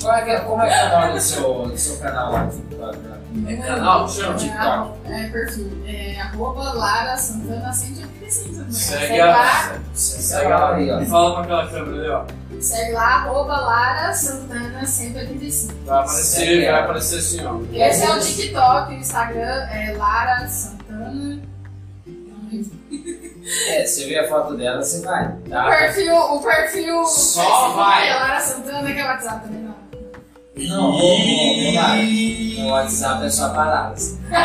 Qual 0.00 0.14
é 0.14 0.30
é, 0.30 0.40
como 0.40 0.62
é 0.62 0.68
é 0.68 0.86
o 0.86 1.00
nome 1.00 1.12
do 1.12 1.20
seu, 1.20 1.68
do 1.68 1.78
seu 1.78 1.96
canal 1.98 2.32
lá 2.32 2.46
TikTok? 2.46 2.98
né? 2.98 3.52
É 3.52 3.56
canal? 3.56 4.08
Chama 4.08 4.34
É, 4.34 4.36
TikTok. 4.36 4.98
É, 5.04 5.28
perfil. 5.28 5.70
É 5.86 6.20
arroba 6.20 6.72
Lara 6.72 7.16
Santana 7.16 7.72
185. 8.30 8.54
também. 8.56 8.72
Segue 8.72 9.18
lá. 9.22 9.78
Segue 9.94 10.48
lá. 10.48 11.02
E 11.02 11.06
fala 11.06 11.32
pra 11.34 11.42
aquela 11.42 11.66
câmera 11.70 12.00
ali, 12.00 12.08
ó. 12.10 12.60
segue 12.60 12.92
lá, 12.92 13.14
arroba 13.16 13.56
Lara 13.60 14.12
Santana 14.12 14.86
185. 14.86 15.74
Vai 15.84 15.98
aparecer, 16.00 16.22
Segue 16.24 16.64
vai 16.66 16.80
aparecer 16.82 17.18
assim, 17.18 17.44
ó. 17.44 17.60
Esse 17.72 18.04
é 18.04 18.14
o 18.14 18.20
TikTok, 18.20 18.92
o 18.92 18.96
Instagram 18.96 19.68
é 19.70 19.94
Lara 19.96 20.46
Santana. 20.48 21.40
É, 23.68 23.84
você 23.86 24.06
vê 24.06 24.18
a 24.18 24.28
foto 24.28 24.56
dela, 24.56 24.82
você 24.82 25.00
vai. 25.04 25.26
O 25.28 25.50
Tá? 25.50 25.64
perfil, 25.68 26.16
o 26.16 26.40
perfil 26.42 27.04
Só 27.06 27.70
vai. 27.74 28.08
é 28.08 28.14
Lara 28.14 28.40
Santana, 28.40 28.92
que 28.92 28.98
é 28.98 29.04
o 29.04 29.06
WhatsApp 29.06 29.44
também, 29.46 29.65
não. 30.56 30.92
Lá. 31.74 31.96
No 32.58 32.68
WhatsApp 32.70 33.24
é 33.24 33.30
só 33.30 33.48
palavras. 33.50 34.18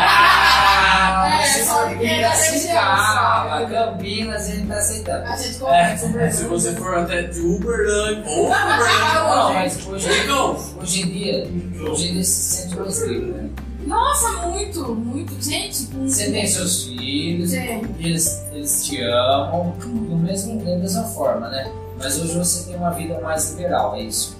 Ah, 1.14 1.40
É, 1.42 1.46
você 1.46 1.64
só 1.64 1.84
que 1.86 1.94
Campinas, 1.94 2.10
é 2.18 2.22
da 2.22 2.32
se 2.34 2.52
região, 2.52 2.74
calma. 2.74 3.50
sabe? 3.60 3.74
Campinas, 3.74 4.42
a 4.42 4.50
gente 4.54 4.66
tá 4.66 4.74
aceitando. 4.76 5.24
A 5.26 5.36
gente 5.36 5.64
É, 5.64 5.96
sobre 5.96 6.30
se 6.32 6.44
você 6.44 6.72
for 6.76 6.98
até 6.98 7.22
de 7.22 7.40
Uberlândia 7.40 8.24
ou 8.30 8.52
Ah, 8.52 8.64
Uberlândia, 8.64 9.22
Não, 9.24 9.54
mas 9.54 9.86
hoje, 9.86 10.08
Então, 10.24 10.56
hoje 10.80 11.02
em 11.02 11.06
dia, 11.06 11.50
hoje 11.90 12.08
em 12.08 12.12
dia 12.14 12.24
se 12.24 12.30
sente 12.56 12.76
mais 12.76 13.02
livre, 13.02 13.30
né? 13.32 13.48
Nossa, 13.86 14.46
muito, 14.48 14.94
muito. 14.94 15.42
Gente, 15.42 15.86
com... 15.86 16.08
Você 16.08 16.30
tem 16.30 16.46
seus 16.46 16.84
filhos, 16.84 17.52
eles, 17.52 18.42
eles 18.52 18.84
te 18.86 19.00
amam 19.02 19.74
do 19.80 20.16
mesmo, 20.16 20.64
da 20.64 20.76
mesma 20.76 21.02
forma, 21.04 21.48
né? 21.48 21.70
Mas 21.98 22.18
hoje 22.18 22.36
você 22.38 22.64
tem 22.66 22.76
uma 22.76 22.90
vida 22.90 23.20
mais 23.20 23.50
liberal, 23.50 23.96
é 23.96 24.02
isso. 24.02 24.36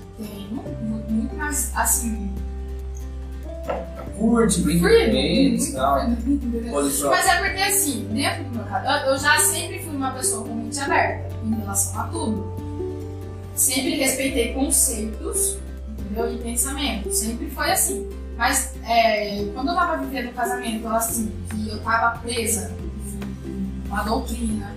Mais, 1.43 1.73
assim... 1.75 2.33
Curte, 4.17 4.61
brinca 4.61 4.89
com 4.89 4.95
e 4.95 5.73
tal. 5.73 6.09
Mas 7.11 7.27
é 7.27 7.37
porque 7.41 7.63
assim, 7.63 8.09
dentro 8.13 8.45
do 8.45 8.57
meu 8.57 8.65
canal, 8.65 9.07
eu 9.07 9.19
já 9.19 9.39
sempre 9.39 9.81
fui 9.81 9.97
uma 9.97 10.13
pessoa 10.13 10.47
com 10.47 10.55
mente 10.55 10.79
aberta 10.79 11.35
em 11.45 11.55
relação 11.57 12.01
a 12.01 12.05
tudo. 12.05 12.53
Sempre 13.57 13.97
respeitei 13.97 14.53
conceitos, 14.53 15.59
entendeu? 15.89 16.33
E 16.33 16.39
pensamentos. 16.39 17.19
Sempre 17.19 17.51
foi 17.51 17.73
assim. 17.73 18.09
Mas 18.37 18.75
é, 18.85 19.45
quando 19.53 19.71
eu 19.71 19.75
tava 19.75 19.97
vivendo 20.05 20.31
o 20.31 20.35
casamento, 20.35 20.87
assim, 20.89 21.33
que 21.51 21.69
eu 21.69 21.81
tava 21.81 22.19
presa 22.19 22.71
em 23.45 23.89
uma 23.89 24.03
doutrina, 24.05 24.77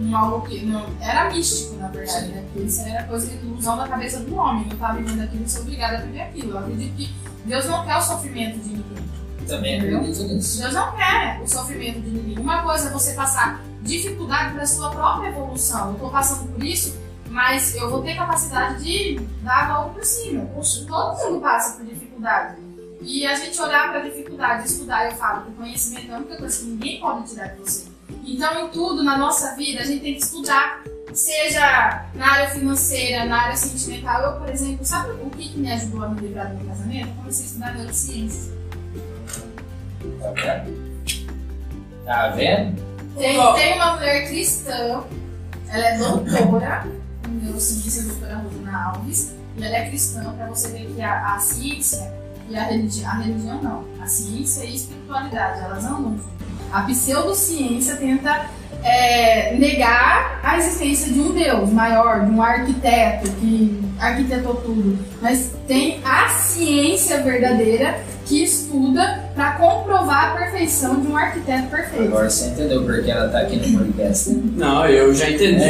em 0.00 0.14
algo 0.14 0.46
que 0.48 0.64
não, 0.64 0.86
era 1.00 1.30
místico, 1.30 1.76
na 1.76 1.88
verdade, 1.88 2.28
né? 2.28 2.42
Porque 2.46 2.66
isso 2.66 2.80
era 2.82 3.04
coisa 3.04 3.26
de 3.26 3.36
ilusão 3.46 3.76
da 3.76 3.86
cabeça 3.86 4.20
do 4.20 4.34
homem. 4.34 4.66
Eu 4.70 4.78
tava 4.78 4.98
vivendo 4.98 5.22
aquilo, 5.22 5.48
sou 5.48 5.62
obrigada 5.62 5.98
a 5.98 6.00
viver 6.00 6.22
aquilo. 6.22 6.52
Eu 6.52 6.58
acredito 6.58 6.96
que 6.96 7.14
Deus 7.44 7.66
não 7.66 7.84
quer 7.84 7.96
o 7.96 8.02
sofrimento 8.02 8.58
de 8.58 8.68
ninguém. 8.68 9.10
Também 9.46 9.78
acredito 9.78 10.22
nisso. 10.22 10.60
Deus 10.60 10.72
não 10.72 10.96
quer 10.96 11.40
o 11.42 11.46
sofrimento 11.46 12.00
de 12.00 12.10
ninguém. 12.10 12.38
Uma 12.38 12.62
coisa 12.62 12.88
é 12.88 12.92
você 12.92 13.12
passar 13.12 13.62
dificuldade 13.82 14.54
para 14.54 14.66
sua 14.66 14.90
própria 14.90 15.28
evolução. 15.28 15.88
Eu 15.88 15.94
estou 15.94 16.10
passando 16.10 16.50
por 16.50 16.64
isso, 16.64 16.98
mas 17.28 17.74
eu 17.74 17.90
vou 17.90 18.02
ter 18.02 18.16
capacidade 18.16 18.82
de 18.82 19.20
dar 19.42 19.70
a 19.70 19.74
volta 19.74 19.94
por 19.94 20.04
cima. 20.04 20.46
Todo 20.86 21.30
mundo 21.30 21.40
passa 21.40 21.76
por 21.76 21.84
dificuldade. 21.84 22.56
E 23.02 23.26
a 23.26 23.34
gente 23.34 23.60
olhar 23.60 23.88
para 23.88 24.00
a 24.00 24.02
dificuldade, 24.02 24.66
estudar, 24.66 25.06
eu 25.06 25.12
falo 25.16 25.42
que 25.42 25.50
o 25.50 25.54
conhecimento 25.54 26.10
é 26.10 26.14
a 26.14 26.18
única 26.18 26.36
coisa 26.36 26.58
que 26.58 26.66
ninguém 26.66 27.00
pode 27.00 27.30
tirar 27.30 27.48
de 27.48 27.60
você. 27.60 27.89
Então, 28.30 28.64
em 28.64 28.68
tudo 28.68 29.02
na 29.02 29.18
nossa 29.18 29.56
vida, 29.56 29.80
a 29.80 29.84
gente 29.84 30.02
tem 30.02 30.14
que 30.14 30.22
estudar. 30.22 30.84
Seja 31.12 32.04
na 32.14 32.32
área 32.32 32.50
financeira, 32.50 33.24
na 33.24 33.42
área 33.42 33.56
sentimental. 33.56 34.22
Eu, 34.22 34.38
por 34.38 34.48
exemplo, 34.48 34.86
sabe 34.86 35.10
o 35.20 35.30
que, 35.30 35.48
que 35.48 35.58
me 35.58 35.72
ajudou 35.72 36.04
a 36.04 36.08
me 36.10 36.20
livrar 36.20 36.48
do 36.48 36.58
meu 36.58 36.68
casamento? 36.68 37.08
Eu 37.08 37.14
comecei 37.16 37.44
a 37.44 37.48
estudar 37.48 37.74
neurociência. 37.74 38.52
Tá 40.20 40.30
vendo? 40.30 42.04
Tá 42.04 42.28
vendo? 42.28 42.90
Tem, 43.18 43.54
tem 43.54 43.74
uma 43.74 43.96
mulher 43.96 44.28
cristã, 44.28 45.02
ela 45.68 45.86
é 45.86 45.98
doutora 45.98 46.86
em 47.26 47.32
neurociência, 47.32 48.04
doutora 48.04 48.36
Rosana 48.36 48.84
Alves, 48.84 49.34
e 49.56 49.64
ela 49.64 49.76
é 49.76 49.88
cristã, 49.88 50.32
para 50.34 50.46
você 50.46 50.68
ver 50.68 50.94
que 50.94 51.02
a, 51.02 51.34
a 51.34 51.38
ciência 51.40 52.14
e 52.48 52.56
a 52.56 52.62
religião, 52.62 53.10
a 53.10 53.14
religião 53.14 53.60
não, 53.60 53.84
a 54.00 54.06
ciência 54.06 54.64
e 54.64 54.68
a 54.68 54.70
espiritualidade, 54.70 55.60
elas 55.64 55.84
andam 55.84 56.16
juntas. 56.16 56.49
A 56.72 56.82
pseudociência 56.82 57.96
tenta 57.96 58.46
é, 58.82 59.54
negar 59.56 60.40
a 60.42 60.58
existência 60.58 61.12
de 61.12 61.20
um 61.20 61.32
Deus 61.32 61.70
maior, 61.70 62.24
de 62.24 62.30
um 62.30 62.42
arquiteto 62.42 63.30
que 63.32 63.80
arquitetou 63.98 64.54
tudo, 64.54 64.98
mas 65.20 65.52
tem 65.66 66.00
a 66.04 66.28
ciência 66.28 67.20
verdadeira 67.22 67.98
que 68.24 68.42
estuda 68.44 69.24
para 69.34 69.52
comprovar 69.54 70.30
a 70.30 70.36
perfeição 70.36 71.00
de 71.00 71.08
um 71.08 71.16
arquiteto 71.16 71.66
perfeito. 71.68 72.06
Agora 72.06 72.30
você 72.30 72.48
entendeu 72.48 72.84
porque 72.84 73.10
ela 73.10 73.28
tá 73.28 73.40
aqui 73.40 73.56
no 73.56 73.78
podcast, 73.78 74.30
né? 74.30 74.42
Não, 74.56 74.86
eu 74.86 75.12
já 75.14 75.28
entendi. 75.28 75.60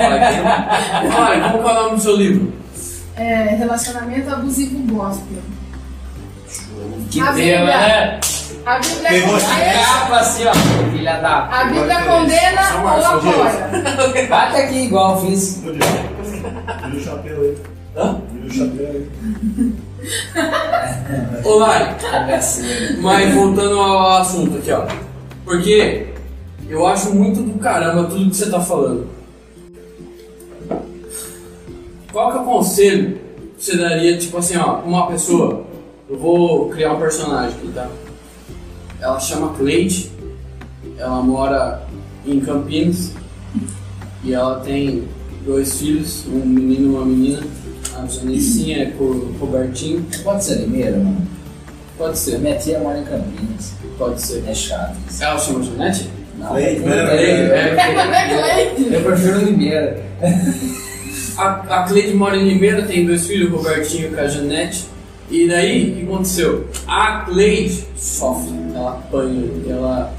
Olha, 0.00 1.18
Olha, 1.18 1.50
como 1.50 1.68
é 1.68 1.72
o 1.72 1.74
nome 1.74 1.96
do 1.96 2.02
seu 2.02 2.16
livro? 2.16 2.52
É, 3.16 3.56
relacionamento 3.56 4.30
abusivo 4.30 4.78
gospel. 4.94 5.42
Que 7.10 7.20
A 7.20 7.32
tema, 7.32 7.66
né? 7.66 8.20
A 8.66 8.78
Bíblia 8.78 9.08
Pegou 9.08 9.30
condena, 9.32 9.84
Capa 9.84 10.16
assim, 10.18 10.44
ó, 10.46 10.52
filha 10.92 11.16
da. 11.20 11.46
a 11.46 11.64
Bíblia 11.64 12.04
condena 12.04 12.62
Só 12.62 12.82
ou 12.82 13.06
apoia. 13.06 14.28
Bate 14.28 14.56
aqui 14.56 14.84
igual 14.84 15.14
eu 15.14 15.20
fiz. 15.26 15.62
Tira 15.62 16.96
o 16.96 17.00
chapéu 17.00 17.40
aí. 17.40 17.56
Hã? 17.96 18.20
E 18.34 18.46
o 18.46 18.52
chapéu. 18.52 19.02
Ô, 21.44 21.54
Lari, 21.58 21.94
mas 23.00 23.34
voltando 23.34 23.78
ao 23.78 24.20
assunto 24.20 24.58
aqui, 24.58 24.72
ó. 24.72 24.86
Porque 25.44 26.06
eu 26.68 26.86
acho 26.86 27.14
muito 27.14 27.42
do 27.42 27.58
caramba 27.58 28.04
tudo 28.04 28.30
que 28.30 28.36
você 28.36 28.50
tá 28.50 28.60
falando. 28.60 29.08
Qual 32.12 32.30
que 32.32 32.38
é 32.38 32.40
o 32.40 32.44
conselho 32.44 33.20
que 33.56 33.64
você 33.64 33.76
daria, 33.76 34.18
tipo 34.18 34.36
assim, 34.38 34.56
ó, 34.56 34.74
pra 34.74 34.88
uma 34.88 35.06
pessoa? 35.06 35.64
Eu 36.08 36.18
vou 36.18 36.68
criar 36.70 36.92
um 36.92 36.98
personagem 37.00 37.56
aqui, 37.56 37.68
tá? 37.72 37.88
Ela 39.00 39.18
chama 39.18 39.54
Cleide, 39.54 40.10
ela 40.98 41.22
mora 41.22 41.82
em 42.26 42.38
Campinas 42.40 43.12
e 44.22 44.34
ela 44.34 44.60
tem 44.60 45.04
dois 45.44 45.78
filhos, 45.78 46.26
um 46.26 46.44
menino 46.44 46.92
e 46.92 46.94
uma 46.96 47.06
menina. 47.06 47.42
A 47.96 48.06
Janicinha 48.06 48.82
é 48.82 48.86
com 48.86 49.04
o 49.04 49.36
Robertinho. 49.40 50.06
Pode 50.22 50.44
ser 50.44 50.56
Limeira, 50.56 50.96
mano. 50.96 51.26
Pode 51.96 52.18
ser, 52.18 52.38
minha 52.38 52.56
tia 52.56 52.78
mora 52.78 52.98
em 52.98 53.04
Campinas. 53.04 53.72
pode 53.98 54.20
ser. 54.22 54.44
É 54.46 54.54
chato 54.54 54.96
isso. 55.08 55.22
Ela 55.22 55.38
chama 55.38 55.62
Janete? 55.62 56.10
Não, 56.38 56.48
Cleide, 56.48 56.80
né? 56.80 57.06
tem. 57.06 57.26
É, 57.26 58.74
Cleide. 58.74 58.94
Eu 58.94 59.02
prefiro 59.02 59.38
Limeira. 59.44 60.02
A, 61.36 61.80
a 61.80 61.82
Cleide 61.84 62.14
mora 62.14 62.36
em 62.36 62.48
Limeira, 62.48 62.82
tem 62.82 63.06
dois 63.06 63.26
filhos, 63.26 63.50
o 63.52 63.56
Robertinho 63.56 64.14
com 64.14 64.20
a 64.20 64.28
Janete. 64.28 64.84
E 65.30 65.46
daí, 65.46 65.90
o 65.90 65.94
que 65.94 66.02
aconteceu? 66.02 66.68
A 66.86 67.20
Cleide 67.20 67.84
sofre, 67.96 68.52
ela 68.74 68.90
apanha, 68.92 69.44
ela, 69.68 70.12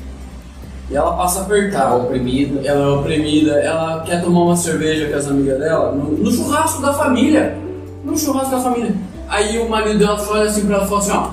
e 0.89 0.95
ela 0.95 1.13
passa 1.15 1.41
apertada. 1.41 1.95
oprimido. 1.95 2.59
Ela 2.63 2.83
é 2.85 2.87
oprimida, 2.99 3.51
ela 3.59 4.01
quer 4.01 4.21
tomar 4.23 4.41
uma 4.41 4.55
cerveja 4.55 5.09
com 5.09 5.15
as 5.17 5.27
amigas 5.27 5.59
dela 5.59 5.91
no, 5.93 6.11
no 6.17 6.31
churrasco 6.31 6.81
da 6.81 6.93
família. 6.93 7.57
No 8.03 8.17
churrasco 8.17 8.51
da 8.51 8.59
família. 8.61 8.95
Aí 9.29 9.57
o 9.59 9.69
marido 9.69 9.99
dela 9.99 10.19
olha 10.29 10.43
assim 10.49 10.65
pra 10.65 10.75
ela 10.77 10.85
e 10.85 10.87
fala 10.89 10.99
assim, 11.01 11.11
ó. 11.11 11.29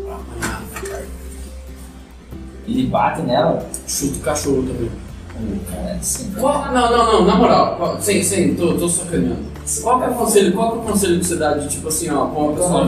"Amanhã, 0.00 0.98
Ele 2.66 2.86
bate 2.86 3.22
nela. 3.22 3.64
Chuta 3.86 4.18
o 4.18 4.20
cachorro 4.20 4.62
também. 4.62 4.90
Cara, 5.70 5.94
assim. 6.00 6.32
Qual- 6.38 6.72
não, 6.72 6.90
não, 6.90 7.12
não, 7.12 7.24
na 7.24 7.36
moral, 7.36 7.76
qual- 7.76 8.00
sem, 8.00 8.22
sem, 8.24 8.54
tô, 8.56 8.74
tô 8.74 8.88
sacaneando. 8.88 9.46
Qual 9.82 9.98
que 10.00 10.04
é 10.06 10.08
o 10.08 10.14
conselho, 10.14 10.52
qual 10.52 10.72
que 10.72 10.78
é 10.78 10.80
o 10.80 10.84
conselho 10.84 11.18
que 11.20 11.26
você 11.26 11.36
dá 11.36 11.54
de 11.54 11.68
tipo 11.68 11.88
assim, 11.88 12.10
ó, 12.10 12.26
pra 12.26 12.40
uma 12.40 12.52
pessoa 12.54 12.86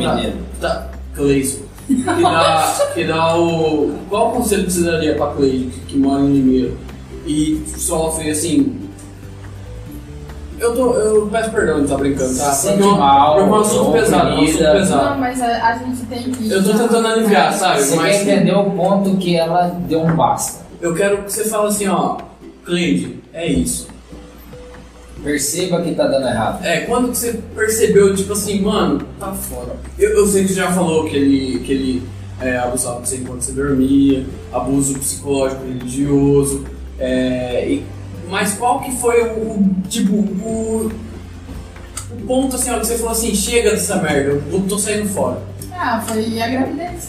tá, 0.61 0.89
Cleison, 1.15 1.59
que 1.97 2.23
dá, 2.23 2.91
que 2.95 3.05
dá 3.05 3.37
o, 3.37 3.95
qual 4.09 4.31
conselho 4.33 4.65
que 4.65 4.73
você 4.73 4.83
daria 4.83 5.15
pra 5.17 5.29
Cleide, 5.29 5.67
que, 5.67 5.81
que 5.81 5.99
mora 5.99 6.21
em 6.23 6.33
Limeira 6.33 6.73
e 7.27 7.63
sofre 7.77 8.31
assim, 8.31 8.77
eu 10.59 10.75
tô, 10.75 10.93
eu 10.95 11.27
peço 11.29 11.51
perdão 11.51 11.77
de 11.79 11.85
estar 11.85 11.97
brincando, 11.97 12.37
tá? 12.37 12.53
Sente 12.53 12.75
Porque 12.79 12.89
é 12.89 12.93
um- 12.93 12.99
mal, 12.99 13.41
é 13.41 13.43
um 13.45 13.55
assunto 13.55 13.93
pesado, 13.93 14.29
é 14.29 14.33
um 14.33 14.35
assunto 14.35 14.43
oprimida. 14.51 14.73
pesado. 14.73 15.11
Não, 15.11 15.19
mas 15.19 15.41
a, 15.41 15.47
a 15.69 15.79
gente 15.79 16.03
tem 16.07 16.23
que. 16.31 16.51
Eu 16.51 16.63
tô 16.65 16.71
tentando 16.79 17.07
aliviar, 17.09 17.53
sabe? 17.55 17.81
Você 17.83 17.97
Mas 17.97 18.23
quer 18.23 18.35
entender 18.37 18.53
o 18.55 18.71
ponto 18.73 19.17
que 19.17 19.37
ela 19.37 19.69
deu 19.89 20.01
um 20.03 20.15
basta. 20.15 20.61
eu 20.83 20.95
quero 20.95 21.23
que 21.25 21.33
você 21.33 21.45
fale 21.49 21.69
assim, 21.69 21.89
ó, 21.89 22.19
Cleide, 22.65 23.19
é 23.33 23.47
isso. 23.47 23.89
Perceba 25.23 25.83
que 25.83 25.95
tá 25.95 26.07
dando 26.07 26.27
errado. 26.29 26.65
É, 26.65 26.81
quando 26.81 27.11
que 27.11 27.17
você 27.19 27.35
percebeu, 27.55 28.15
tipo 28.15 28.33
assim, 28.33 28.61
mano, 28.63 29.01
tá 29.19 29.33
foda. 29.35 29.77
Eu, 29.99 30.11
eu 30.11 30.27
sei 30.27 30.43
que 30.43 30.49
você 30.49 30.55
já 30.55 30.73
falou 30.73 31.05
que 31.09 31.15
ele, 31.17 31.59
que 31.61 31.73
ele 31.73 32.03
é, 32.41 32.57
abusava 32.57 33.03
de 33.03 33.09
você 33.09 33.17
enquanto 33.17 33.43
você 33.43 33.53
dormia, 33.53 34.27
abuso 34.53 34.99
psicológico, 34.99 35.63
religioso, 35.65 36.65
é, 36.99 37.69
e- 37.71 37.85
mas 38.31 38.55
qual 38.55 38.81
que 38.81 38.93
foi 38.97 39.23
o, 39.25 39.41
o- 39.41 39.75
tipo, 39.89 40.15
o, 40.15 40.91
o 42.13 42.17
ponto 42.27 42.57
assim, 42.57 42.71
ó, 42.71 42.79
que 42.79 42.87
você 42.87 42.97
falou 42.97 43.13
assim, 43.13 43.35
chega 43.35 43.73
dessa 43.73 43.97
merda, 43.97 44.41
eu 44.51 44.63
tô 44.69 44.79
saindo 44.79 45.09
fora. 45.09 45.43
Ah, 45.73 46.03
foi 46.07 46.41
a 46.41 46.49
gravidez. 46.49 47.09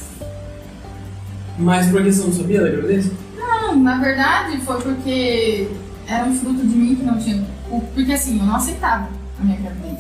Mas 1.58 1.88
por 1.90 2.04
que 2.04 2.12
você 2.12 2.24
não 2.24 2.34
sabia 2.34 2.62
da 2.62 2.70
gravidez? 2.70 3.10
Não, 3.38 3.76
na 3.78 4.00
verdade 4.00 4.58
foi 4.62 4.82
porque 4.82 5.68
era 6.08 6.26
um 6.26 6.36
fruto 6.36 6.66
de 6.66 6.76
mim 6.76 6.96
que 6.96 7.04
não 7.04 7.18
tinha. 7.18 7.46
Porque 7.93 8.11
assim, 8.14 8.39
eu 8.39 8.45
não 8.45 8.56
aceitava 8.56 9.07
a 9.39 9.43
minha 9.43 9.57
gravidez. 9.57 9.99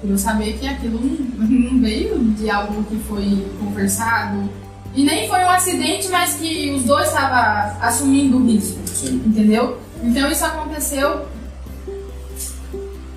Por 0.00 0.10
eu 0.10 0.18
saber 0.18 0.58
que 0.58 0.66
aquilo 0.66 1.00
não, 1.00 1.46
não 1.46 1.80
veio 1.80 2.18
de 2.32 2.50
algo 2.50 2.82
que 2.84 2.96
foi 2.96 3.46
conversado. 3.58 4.48
E 4.94 5.04
nem 5.04 5.28
foi 5.28 5.40
um 5.40 5.50
acidente, 5.50 6.08
mas 6.08 6.34
que 6.34 6.70
os 6.70 6.84
dois 6.84 7.08
estavam 7.08 7.76
assumindo 7.80 8.38
o 8.38 8.46
risco. 8.46 8.78
Sim. 8.86 9.22
Entendeu? 9.26 9.78
Então 10.02 10.30
isso 10.30 10.44
aconteceu 10.44 11.26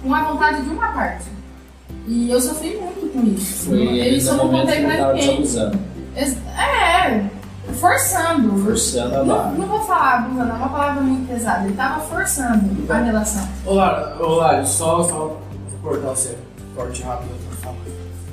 com 0.01 0.13
a 0.13 0.23
vontade 0.23 0.63
de 0.63 0.69
uma 0.69 0.87
parte. 0.87 1.25
E 2.07 2.31
eu 2.31 2.39
sofri 2.39 2.77
muito 2.77 3.11
com 3.11 3.23
isso. 3.27 3.65
Foi 3.65 3.99
Isso 3.99 4.33
no 4.33 4.39
eu 4.39 4.45
não 4.45 4.59
contei 4.59 4.81
pra 4.81 5.13
ninguém. 5.13 5.43
É, 6.15 7.25
forçando. 7.73 8.57
Forçando 8.63 9.15
a 9.15 9.23
Não, 9.23 9.35
barra. 9.35 9.51
não 9.51 9.67
vou 9.67 9.79
falar 9.81 10.13
abusando, 10.19 10.49
é 10.49 10.53
uma 10.53 10.69
palavra 10.69 11.01
muito 11.01 11.27
pesada. 11.27 11.65
Ele 11.65 11.75
tava 11.75 11.99
forçando 12.01 12.69
a 12.91 12.97
relação. 12.97 13.47
Olá, 13.65 14.15
olá, 14.19 14.63
só, 14.65 15.03
só 15.03 15.37
cortar 15.81 16.09
você, 16.09 16.35
corte 16.75 17.03
rápido. 17.03 17.29
fala. 17.61 17.75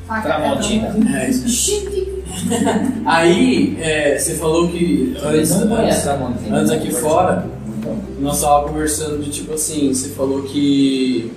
Faca, 0.07 0.23
Tramontina. 0.29 0.95
É 1.19 1.31
isso. 1.31 1.49
Chique. 1.49 2.23
Aí, 3.07 3.77
é, 3.81 4.19
você 4.19 4.35
falou 4.35 4.69
que 4.69 5.17
antes, 5.23 5.51
Não 5.65 5.77
antes, 5.77 6.07
antes 6.51 6.71
aqui 6.71 6.91
fora, 6.91 7.47
Então, 7.79 7.97
nós 8.19 8.41
tava 8.41 8.69
conversando 8.69 9.23
de 9.23 9.31
tipo 9.31 9.55
assim, 9.55 9.95
você 9.95 10.09
falou 10.11 10.43
que 10.43 11.33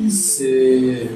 você. 0.00 1.10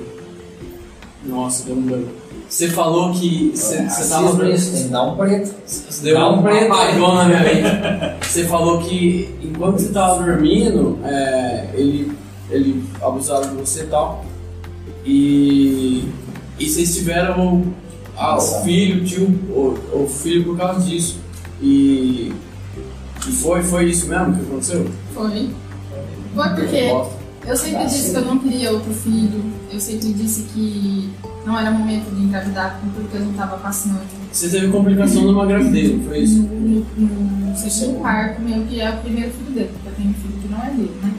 Nossa, 1.24 1.64
deu 1.64 1.76
um 1.76 1.82
branco. 1.82 2.10
Você 2.49 2.68
falou 2.68 3.12
que 3.12 3.50
você, 3.55 3.76
você 3.76 3.83
racismo 3.83 4.28
tava. 4.39 4.49
isso, 4.50 4.73
tem 4.73 4.83
que 4.84 4.89
dar 4.89 5.02
um 5.02 5.16
preto. 5.16 5.55
Você 5.66 6.02
deu 6.05 6.15
Dá 6.15 6.31
um 6.31 6.39
um 6.39 6.42
preto. 6.42 6.73
apagão 6.73 7.15
na 7.15 7.25
minha 7.25 7.41
mente. 7.41 8.16
Você 8.26 8.44
falou 8.44 8.81
que 8.83 9.34
enquanto 9.42 9.78
você 9.78 9.89
tava 9.89 10.23
dormindo, 10.23 10.99
é, 11.05 11.70
ele, 11.75 12.12
ele 12.50 12.84
abusava 13.00 13.47
de 13.47 13.55
você 13.55 13.83
e 13.84 13.86
tal. 13.86 14.25
E, 15.05 16.05
e 16.58 16.68
vocês 16.68 16.94
tiveram 16.94 17.65
ah, 18.16 18.36
o 18.36 18.41
filho, 18.62 19.02
o 19.02 19.05
tio, 19.07 19.25
o, 19.50 20.02
o 20.05 20.08
filho 20.08 20.44
por 20.44 20.57
causa 20.58 20.81
disso. 20.81 21.18
E, 21.62 22.33
e 23.26 23.33
foi, 23.33 23.62
foi 23.62 23.86
isso 23.86 24.07
mesmo 24.08 24.34
que 24.34 24.42
aconteceu? 24.42 24.86
Foi. 25.15 25.50
Foi 26.34 26.49
porque. 26.50 26.91
Eu 27.47 27.57
sempre 27.57 27.84
disse 27.86 28.10
que 28.10 28.16
eu 28.16 28.25
não 28.25 28.39
queria 28.39 28.73
outro 28.73 28.92
filho. 28.92 29.44
Eu 29.70 29.81
sempre 29.81 30.12
disse 30.12 30.42
que 30.52 31.10
não 31.44 31.58
era 31.58 31.70
momento 31.70 32.12
de 32.15 32.23
engravidar 32.23 32.81
com 32.81 32.89
tudo 32.91 33.08
que 33.08 33.16
eu 33.16 33.25
não 33.25 33.33
tava 33.34 33.57
passando. 33.58 34.00
Você 34.33 34.49
teve 34.49 34.68
complicação 34.68 35.23
numa 35.23 35.47
gravidez, 35.47 35.92
não 35.92 36.05
foi 36.05 36.18
isso? 36.18 36.42
No, 36.42 36.84
no, 36.97 37.50
no 37.50 37.57
segundo 37.57 38.02
parto, 38.02 38.42
meu, 38.42 38.62
que 38.65 38.81
é 38.81 38.91
o 38.91 38.97
primeiro 38.99 39.31
filho 39.31 39.52
dele, 39.52 39.70
porque 39.73 39.89
eu 39.89 39.92
tenho 39.94 40.10
um 40.10 40.15
filho 40.15 40.39
que 40.42 40.49
não 40.49 40.62
é 40.62 40.70
dele, 40.70 40.94
né? 41.02 41.15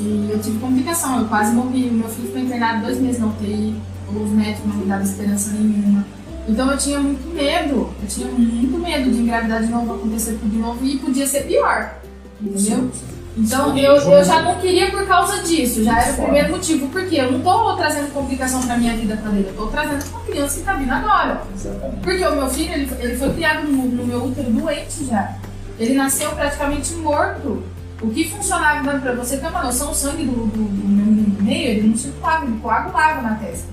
E 0.00 0.28
eu 0.30 0.38
tive 0.38 0.58
complicação, 0.58 1.20
eu 1.20 1.26
quase 1.26 1.54
morri. 1.54 1.88
O 1.88 1.94
meu 1.94 2.08
filho 2.08 2.30
foi 2.30 2.42
internado 2.42 2.84
dois 2.84 3.00
meses 3.00 3.20
na 3.20 3.26
UTI, 3.26 3.74
os 4.14 4.30
médicos 4.30 4.68
não 4.68 4.76
me 4.76 4.86
davam 4.86 5.04
esperança 5.04 5.50
nenhuma. 5.52 6.06
Então 6.48 6.70
eu 6.70 6.78
tinha 6.78 7.00
muito 7.00 7.34
medo, 7.34 7.90
eu 8.02 8.08
tinha 8.08 8.26
muito 8.28 8.78
medo 8.78 9.10
de 9.10 9.18
engravidar 9.18 9.62
de 9.62 9.70
novo, 9.70 9.94
acontecer 9.94 10.32
tudo 10.32 10.50
de 10.50 10.58
novo 10.58 10.84
e 10.84 10.98
podia 10.98 11.26
ser 11.26 11.42
pior, 11.42 11.94
entendeu? 12.40 12.90
Então 13.38 13.78
eu, 13.78 13.96
eu 13.96 14.24
já 14.24 14.42
não 14.42 14.56
queria 14.56 14.90
por 14.90 15.06
causa 15.06 15.42
disso, 15.42 15.84
já 15.84 16.00
era 16.00 16.12
o 16.12 16.22
primeiro 16.24 16.50
motivo, 16.50 16.88
porque 16.88 17.16
eu 17.16 17.30
não 17.30 17.40
tô 17.40 17.76
trazendo 17.76 18.12
complicação 18.12 18.60
pra 18.62 18.76
minha 18.76 18.96
vida 18.96 19.16
pra 19.16 19.30
dele, 19.30 19.48
eu 19.48 19.54
tô 19.54 19.66
trazendo 19.68 20.04
pra 20.10 20.20
criança 20.20 20.58
que 20.58 20.64
tá 20.64 20.74
vindo 20.74 20.92
agora. 20.92 21.42
Exatamente. 21.54 22.00
Porque 22.02 22.26
o 22.26 22.34
meu 22.34 22.50
filho, 22.50 22.72
ele, 22.72 22.90
ele 22.98 23.16
foi 23.16 23.32
criado 23.34 23.68
no, 23.68 23.84
no 23.84 24.06
meu 24.06 24.24
útero 24.24 24.50
doente 24.50 25.04
já. 25.04 25.36
Ele 25.78 25.94
nasceu 25.94 26.30
praticamente 26.32 26.92
morto. 26.94 27.62
O 28.00 28.10
que 28.10 28.28
funcionava, 28.28 28.98
pra 28.98 29.12
você 29.14 29.36
ter 29.36 29.48
uma 29.48 29.62
noção, 29.62 29.90
o 29.90 29.94
sangue 29.94 30.24
do, 30.24 30.46
do, 30.46 30.64
do 30.64 30.88
meu 30.88 31.06
menino 31.06 31.36
do 31.36 31.42
meio, 31.42 31.68
ele 31.68 31.88
não 31.88 31.96
circulava, 31.96 32.44
ele 32.44 32.58
coagulava 32.60 33.22
na 33.22 33.34
testa. 33.36 33.68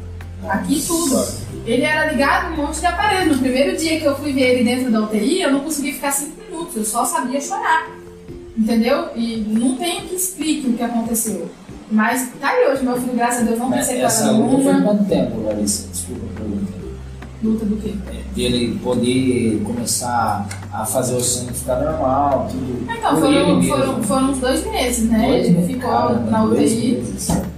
Aqui 0.47 0.83
tudo. 0.85 1.25
Ele 1.65 1.83
era 1.83 2.11
ligado 2.11 2.51
num 2.51 2.57
monte 2.57 2.79
de 2.79 2.85
aparelho. 2.85 3.33
No 3.33 3.39
primeiro 3.39 3.75
dia 3.77 3.99
que 3.99 4.05
eu 4.05 4.15
fui 4.15 4.33
ver 4.33 4.55
ele 4.55 4.63
dentro 4.63 4.91
da 4.91 5.01
UTI, 5.01 5.41
eu 5.41 5.51
não 5.51 5.61
consegui 5.61 5.93
ficar 5.93 6.11
cinco 6.11 6.39
minutos, 6.41 6.75
eu 6.75 6.85
só 6.85 7.05
sabia 7.05 7.41
chorar. 7.41 7.87
Entendeu? 8.57 9.09
E 9.15 9.45
não 9.49 9.75
tem 9.75 10.01
que 10.01 10.15
explique 10.15 10.69
o 10.69 10.73
que 10.73 10.83
aconteceu. 10.83 11.49
Mas 11.91 12.31
tá 12.39 12.49
aí 12.49 12.67
hoje, 12.67 12.83
meu 12.83 12.95
filho, 12.99 13.15
graças 13.15 13.41
a 13.41 13.43
Deus, 13.43 13.59
não 13.59 13.71
tem 13.71 13.83
sequela 13.83 14.07
essa 14.07 14.31
luta 14.31 14.63
foi 14.63 14.81
quanto 14.81 15.05
tempo, 15.05 15.41
Larissa? 15.43 15.87
Desculpa 15.89 16.25
a 16.25 16.39
pergunta. 16.39 16.73
Luta 17.43 17.65
do 17.65 17.77
quê? 17.77 17.93
Dele 18.33 18.79
poder 18.83 19.61
começar 19.63 20.47
a 20.73 20.85
fazer 20.85 21.15
o 21.15 21.21
sangue 21.21 21.53
ficar 21.53 21.79
normal, 21.79 22.47
tudo. 22.49 22.87
Então, 22.89 23.17
foram, 23.17 23.63
foram, 23.63 24.03
foram 24.03 24.31
uns 24.31 24.39
dois 24.39 24.65
meses, 24.65 25.09
né? 25.09 25.27
Dois 25.27 25.47
ele 25.47 25.67
ficou 25.67 25.91
caramba, 25.91 26.31
na 26.31 26.43
UTI 26.45 27.03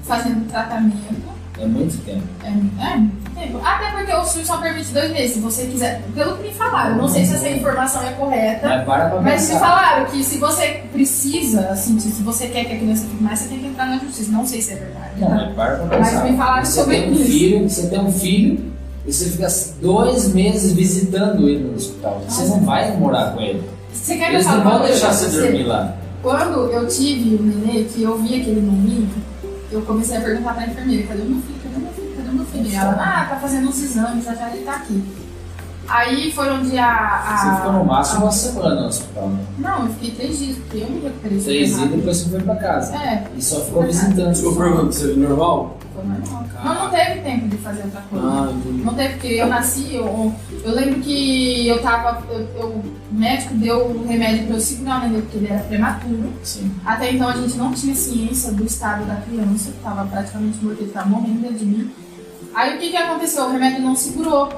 fazendo 0.04 0.50
tratamento. 0.50 1.37
É 1.60 1.66
muito 1.66 1.98
tempo. 2.06 2.22
É, 2.44 2.48
é 2.50 2.98
muito 2.98 3.32
tempo. 3.36 3.60
Até 3.64 3.92
porque 3.98 4.14
o 4.14 4.24
SUS 4.26 4.46
só 4.46 4.58
permite 4.58 4.92
dois 4.94 5.12
meses, 5.12 5.34
se 5.34 5.40
você 5.40 5.66
quiser. 5.66 6.02
Pelo 6.14 6.38
que 6.38 6.44
me 6.50 6.54
falaram, 6.54 6.98
não 6.98 7.08
sei 7.08 7.26
se 7.26 7.36
essa 7.36 7.50
informação 7.50 8.02
é 8.08 8.12
correta. 8.14 8.68
Mas 8.68 8.86
para 8.86 9.06
pra 9.10 9.22
Mas 9.22 9.50
me 9.50 9.60
falaram 9.60 10.06
que 10.06 10.24
se 10.24 10.38
você 10.38 10.84
precisa, 10.92 11.62
assim, 11.70 12.00
se 12.00 12.10
você 12.22 12.48
quer 12.48 12.66
que 12.66 12.74
a 12.74 12.78
criança 12.78 13.06
fique 13.08 13.24
mais, 13.24 13.40
você 13.40 13.48
tem 13.50 13.60
que 13.60 13.68
entrar 13.68 13.88
na 13.88 13.98
justiça. 13.98 14.32
Não 14.32 14.46
sei 14.46 14.62
se 14.62 14.74
é 14.74 14.76
verdade. 14.76 15.12
Não, 15.20 15.28
tá? 15.30 15.36
mas 15.36 15.56
para 15.56 15.76
pra 15.78 16.00
Mas 16.00 16.10
pensar. 16.12 16.24
me 16.26 16.38
falaram 16.38 16.66
você 16.66 16.80
sobre 16.80 16.96
tem 17.02 17.10
um 17.10 17.14
isso. 17.14 17.24
filho, 17.26 17.70
você 17.70 17.88
tem 17.88 18.00
um 18.00 18.12
filho 18.12 18.66
e 19.06 19.14
você 19.14 19.26
fica 19.26 19.48
dois 19.82 20.34
meses 20.34 20.74
visitando 20.74 21.48
ele 21.50 21.64
no 21.64 21.76
hospital. 21.76 22.22
Você 22.28 22.46
não 22.50 22.60
vai 22.62 22.96
morar 22.98 23.34
com 23.34 23.42
ele. 23.42 23.64
Você 23.94 24.16
quer 24.16 24.32
Eles 24.34 24.46
não 24.46 24.64
vão 24.64 24.82
deixar 24.84 25.12
você? 25.12 25.42
dormir 25.42 25.64
lá. 25.64 25.96
Quando 26.22 26.72
eu 26.72 26.88
tive 26.88 27.36
o 27.36 27.42
nenê, 27.44 27.84
que 27.86 28.04
eu 28.04 28.18
vi 28.18 28.42
aquele 28.42 28.62
menino, 28.62 29.10
eu 29.72 29.82
comecei 29.82 30.18
a 30.18 30.22
perguntar 30.22 30.54
pra 30.54 30.66
enfermeira, 30.68 31.08
cadê 31.08 31.22
o 31.22 31.26
meu 31.26 31.42
filho? 31.42 31.60
Cadê 31.64 31.76
o 31.76 31.80
meu 31.80 31.92
filho? 31.94 32.14
Cadê 32.16 32.30
o 32.30 32.34
meu 32.34 32.46
filho? 32.46 32.66
E 32.68 32.76
ela, 32.76 32.92
ah, 32.94 33.26
tá 33.30 33.36
fazendo 33.38 33.68
uns 33.70 33.82
exames, 33.82 34.24
já 34.26 34.36
já 34.36 34.50
ele 34.56 34.64
tá 34.66 34.74
aqui. 34.76 35.04
Aí 35.90 36.32
foi 36.34 36.50
onde 36.52 36.78
a. 36.78 36.86
a 36.90 37.38
Você 37.38 37.56
ficou 37.58 37.74
no 37.74 37.86
máximo 37.86 38.20
a- 38.20 38.24
uma 38.26 38.32
semana 38.32 38.82
no 38.82 38.88
hospital. 38.88 39.30
Né? 39.30 39.40
Não, 39.60 39.84
eu 39.86 39.94
fiquei 39.94 40.12
três 40.12 40.38
dias, 40.40 40.58
porque 40.58 40.78
eu 40.80 40.90
me 40.90 41.00
recuperei. 41.00 41.40
Três 41.40 41.68
dias 41.70 41.80
rápido. 41.80 41.96
depois 41.98 42.18
você 42.18 42.30
foi 42.30 42.42
pra 42.42 42.56
casa. 42.58 42.96
É, 42.98 43.24
E 43.38 43.42
só 43.42 43.62
ficou 43.62 43.84
visitando. 43.84 44.32
Desculpa, 44.32 44.64
pergunta, 44.64 44.92
você 44.92 45.08
normal? 45.14 45.78
Foi 46.02 46.06
normal. 46.06 46.46
Mas 46.64 46.78
não 46.80 46.90
teve 46.90 47.22
tempo 47.22 47.48
de 47.48 47.58
fazer 47.58 47.84
outra 47.84 48.02
coisa. 48.10 48.28
Ah. 48.28 48.54
Não 48.84 48.94
teve, 48.94 49.14
porque 49.14 49.28
eu 49.28 49.48
nasci, 49.48 49.96
eu, 49.96 50.34
eu 50.64 50.72
lembro 50.74 51.00
que 51.02 51.68
eu 51.68 51.82
tava. 51.82 52.24
Eu, 52.30 52.40
eu- 52.56 52.98
o 53.10 53.16
médico 53.20 53.54
deu 53.56 53.88
o 53.88 54.08
remédio 54.08 54.48
pra 54.48 54.56
eu 54.58 54.60
segurar 54.60 54.98
o 54.98 55.08
neném, 55.08 55.22
porque 55.22 55.38
ele 55.38 55.48
era 55.48 55.64
prematuro. 55.64 56.34
Sim. 56.44 56.72
Até 56.86 57.14
então 57.14 57.28
a 57.30 57.34
gente 57.38 57.56
não 57.58 57.72
tinha 57.74 57.96
ciência 57.96 58.52
do 58.52 58.64
estado 58.66 59.06
da 59.06 59.16
criança, 59.16 59.72
que 59.72 59.78
estava 59.78 60.06
praticamente 60.06 60.64
morto, 60.64 60.80
ele 60.82 60.90
estava 60.90 61.10
morrendo 61.10 61.42
dentro 61.42 61.58
de 61.58 61.66
mim. 61.66 61.92
Aí 62.54 62.76
o 62.76 62.80
que, 62.80 62.90
que 62.90 62.98
aconteceu? 62.98 63.46
O 63.46 63.52
remédio 63.52 63.82
não 63.82 63.96
segurou. 63.96 64.50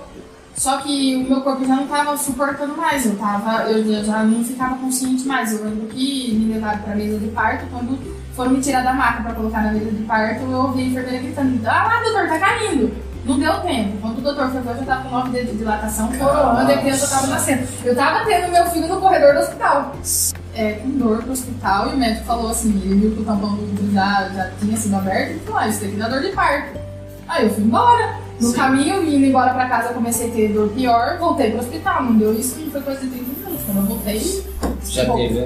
Só 0.56 0.78
que 0.80 1.16
o 1.16 1.30
meu 1.30 1.42
corpo 1.42 1.66
já 1.66 1.76
não 1.76 1.84
estava 1.84 2.18
suportando 2.18 2.76
mais, 2.76 3.06
eu, 3.06 3.16
tava, 3.16 3.64
eu 3.72 3.94
já- 3.94 4.04
já 4.04 4.24
não 4.24 4.44
ficava 4.44 4.76
consciente 4.78 5.26
mais. 5.26 5.54
Eu 5.54 5.64
lembro 5.64 5.88
que 5.88 6.34
me 6.34 6.54
levaram 6.54 6.80
para 6.80 6.94
a 6.94 6.96
mesa 6.98 7.18
de 7.18 7.28
parto, 7.28 7.66
quando 7.72 7.98
foram 8.40 8.52
me 8.52 8.62
tirar 8.62 8.86
da 8.86 8.94
maca 8.94 9.22
para 9.22 9.34
colocar 9.34 9.64
na 9.64 9.74
mesa 9.74 9.92
de 9.92 10.04
parto, 10.04 10.44
eu 10.44 10.58
ouvi 10.58 10.82
a 10.82 10.86
enfermeira 10.86 11.18
gritando: 11.18 11.68
Ah 11.68 12.02
doutor, 12.02 12.30
tá 12.30 12.40
caindo! 12.40 12.90
Não 13.26 13.38
deu 13.38 13.54
tempo. 13.60 13.98
Quando 14.02 14.20
o 14.20 14.22
doutor 14.22 14.50
foi 14.50 14.62
ver, 14.62 14.70
eu 14.70 14.76
já 14.76 14.82
estava 14.82 15.04
com 15.04 15.10
nove 15.10 15.30
dedos 15.32 15.52
de 15.52 15.58
dilatação, 15.58 16.08
coroando, 16.08 16.72
e 16.72 16.74
a 16.74 16.78
criança 16.78 17.04
estava 17.04 17.28
nascendo. 17.28 17.68
Eu 17.84 17.92
estava 17.92 18.26
tendo 18.26 18.50
meu 18.50 18.66
filho 18.68 18.88
no 18.88 19.02
corredor 19.02 19.34
do 19.34 19.40
hospital 19.42 19.94
é, 20.56 20.72
com 20.72 20.90
dor 20.92 21.22
pro 21.22 21.34
hospital 21.34 21.90
e 21.90 21.94
o 21.96 21.98
médico 21.98 22.26
falou 22.26 22.50
assim, 22.50 22.70
ele 22.82 22.96
viu 22.96 23.12
que 23.12 23.22
o 23.22 23.26
tampão 23.26 23.56
do 23.56 23.74
útero 23.74 23.92
já, 23.92 24.30
já 24.34 24.50
tinha 24.58 24.78
sido 24.78 24.96
aberto 24.96 25.36
e 25.36 25.40
falou, 25.40 25.60
ah, 25.60 25.68
isso 25.68 25.82
daqui 25.82 25.96
dá 25.98 26.08
dor 26.08 26.22
de 26.22 26.30
parto. 26.30 26.80
Aí 27.28 27.44
eu 27.46 27.54
fui 27.54 27.64
embora. 27.64 28.20
No 28.40 28.48
Sim. 28.48 28.56
caminho, 28.56 29.04
indo 29.04 29.26
embora 29.26 29.54
pra 29.54 29.68
casa, 29.68 29.90
eu 29.90 29.96
comecei 29.96 30.30
a 30.30 30.32
ter 30.32 30.54
dor 30.54 30.70
pior, 30.70 31.18
voltei 31.20 31.52
pro 31.52 31.60
hospital. 31.60 32.04
Não 32.04 32.18
deu 32.18 32.34
isso, 32.34 32.58
não 32.58 32.72
foi 32.72 32.82
coisa 32.82 33.02
de 33.02 33.08
30 33.08 33.24
minutos. 33.26 33.66
Quando 33.66 33.78
eu 33.78 33.84
voltei, 33.84 34.44
Já 34.86 35.14
teve. 35.14 35.46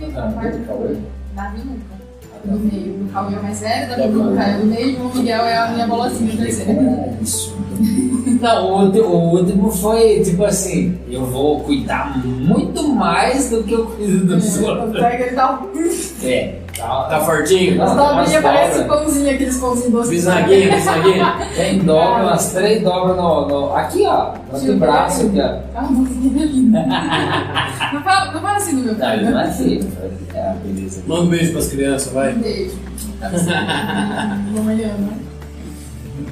Né? 0.00 0.08
e. 0.08 0.16
Ah, 0.16 0.28
a 0.28 0.32
parte 0.32 0.58
do 0.58 0.66
Cauê? 0.66 0.96
Davi 1.34 1.58
nunca. 1.64 1.98
Do 2.44 2.58
meio. 2.58 2.92
Do 2.94 3.12
Cauê 3.12 3.34
é 3.34 3.38
o 3.38 3.42
mais 3.42 3.60
velho, 3.60 3.88
Davi 3.88 4.08
nunca 4.08 4.42
é 4.42 4.58
do 4.58 4.66
meio, 4.66 4.90
e 4.90 4.96
o 4.96 5.14
Miguel 5.14 5.44
é 5.44 5.56
a 5.56 5.68
minha 5.68 5.86
bolacinha 5.86 6.36
terceira. 6.36 6.72
É 6.72 7.14
absurdo. 7.18 7.58
Não, 8.40 8.66
o 8.66 8.84
último, 8.84 9.04
o 9.04 9.36
último 9.36 9.70
foi 9.70 10.20
tipo 10.22 10.44
assim: 10.44 10.98
eu 11.08 11.26
vou 11.26 11.60
cuidar 11.60 12.16
muito 12.24 12.88
mais 12.88 13.50
do 13.50 13.64
que 13.64 13.72
eu 13.72 13.86
cuido 13.86 14.26
dos 14.26 14.58
outros. 14.60 14.92
Pega 14.92 15.26
ele 15.26 15.36
dá 15.36 15.60
um. 15.60 15.68
É, 16.20 16.58
tá, 16.78 17.04
Tá 17.04 17.20
fortinho? 17.20 17.82
As 17.82 17.94
Não, 17.94 18.02
umas 18.04 18.16
dobrinhas 18.16 18.42
parecem 18.42 18.86
pãozinho, 18.86 19.34
aqueles 19.34 19.56
pãozinhos 19.58 19.92
doces. 19.92 20.10
Bisnaguinha, 20.10 20.74
bisnaguinha. 20.76 21.48
Tem 21.56 21.78
dobra, 21.80 22.22
umas 22.24 22.52
três 22.52 22.82
dobras 22.82 23.16
no, 23.16 23.48
no- 23.48 23.74
Aqui, 23.76 24.04
ó. 24.06 24.34
No 24.52 24.60
teu 24.60 24.76
braço 24.78 25.26
aqui, 25.26 25.40
ó. 25.40 25.44
É 25.44 25.80
uma 25.80 25.90
musiquinha 25.90 26.46
linda. 26.46 26.86
não, 27.92 28.02
fala, 28.02 28.32
não 28.32 28.40
fala 28.40 28.56
assim 28.56 28.76
do 28.76 28.82
meu 28.84 28.94
Não, 28.96 29.08
ele 29.12 29.18
filho. 29.20 29.30
não 29.32 29.40
é 29.40 29.50
filho. 29.50 29.92
É, 30.34 30.54
beleza. 30.64 31.02
Manda 31.06 31.22
um 31.22 31.26
beijo 31.28 31.52
pras 31.52 31.68
crianças, 31.68 32.12
vai. 32.12 32.32
Um 32.34 32.38
beijo. 32.38 32.76
Né? 33.20 35.18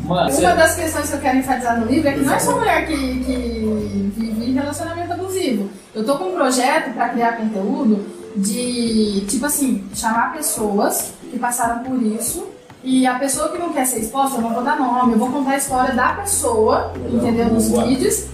Mano, 0.04 0.30
Uma 0.38 0.54
das 0.54 0.74
questões 0.76 1.10
que 1.10 1.16
eu 1.16 1.20
quero 1.20 1.38
enfatizar 1.38 1.80
no 1.80 1.86
livro 1.86 2.08
é 2.08 2.12
que 2.12 2.20
não 2.20 2.34
é 2.34 2.38
só 2.38 2.56
mulher 2.56 2.86
que, 2.86 2.94
que 2.96 4.12
vive 4.16 4.50
em 4.50 4.54
relacionamento 4.54 5.12
abusivo. 5.12 5.68
Eu 5.94 6.04
tô 6.04 6.16
com 6.16 6.24
um 6.26 6.34
projeto 6.34 6.92
para 6.94 7.08
criar 7.08 7.36
conteúdo 7.36 8.04
de, 8.36 9.24
tipo 9.26 9.46
assim, 9.46 9.84
chamar 9.94 10.32
pessoas 10.32 11.12
que 11.30 11.38
passaram 11.38 11.82
por 11.82 12.00
isso. 12.02 12.46
E 12.84 13.04
a 13.06 13.18
pessoa 13.18 13.48
que 13.48 13.58
não 13.58 13.72
quer 13.72 13.84
ser 13.84 13.98
exposta, 14.00 14.36
eu 14.38 14.42
não 14.42 14.54
vou 14.54 14.62
dar 14.62 14.78
nome, 14.78 15.14
eu 15.14 15.18
vou 15.18 15.30
contar 15.30 15.52
a 15.52 15.56
história 15.56 15.94
da 15.94 16.08
pessoa, 16.10 16.92
entendeu? 17.10 17.46
Nos 17.46 17.68
Boa. 17.68 17.84
vídeos, 17.84 18.26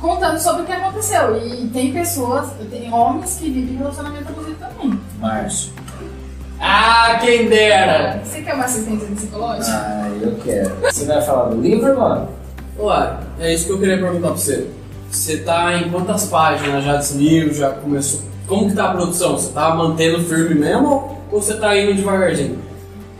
contando 0.00 0.40
sobre 0.40 0.62
o 0.62 0.64
que 0.64 0.72
aconteceu. 0.72 1.36
E 1.36 1.68
tem 1.68 1.92
pessoas, 1.92 2.50
tem 2.68 2.92
homens 2.92 3.36
que 3.36 3.48
vivem 3.48 3.74
em 3.74 3.78
relacionamento 3.78 4.28
abusivo 4.28 4.56
também. 4.56 4.98
Márcio. 5.20 5.72
Ah, 6.58 7.18
quem 7.20 7.48
dera! 7.48 8.22
Você 8.24 8.42
quer 8.42 8.54
uma 8.54 8.64
assistência 8.64 9.06
psicológica? 9.08 9.72
Ah, 9.72 10.10
eu 10.20 10.36
quero. 10.42 10.74
Você 10.80 11.04
vai 11.04 11.22
falar 11.22 11.50
do 11.50 11.60
livro, 11.60 11.96
mano? 11.98 12.28
Ué, 12.78 13.16
é 13.38 13.54
isso 13.54 13.66
que 13.66 13.72
eu 13.72 13.78
queria 13.78 13.98
perguntar 13.98 14.28
pra 14.28 14.36
você. 14.36 14.68
Você 15.10 15.38
tá 15.38 15.74
em 15.74 15.90
quantas 15.90 16.24
páginas 16.26 16.82
já 16.84 16.96
desse 16.96 17.18
livro? 17.18 17.54
Já 17.54 17.70
começou? 17.70 18.31
Como 18.46 18.68
que 18.68 18.74
tá 18.74 18.90
a 18.90 18.94
produção? 18.94 19.38
Você 19.38 19.52
tá 19.52 19.74
mantendo 19.74 20.22
firme 20.24 20.54
mesmo 20.54 21.18
ou 21.30 21.40
você 21.40 21.56
tá 21.56 21.76
indo 21.78 21.94
devagarzinho? 21.94 22.58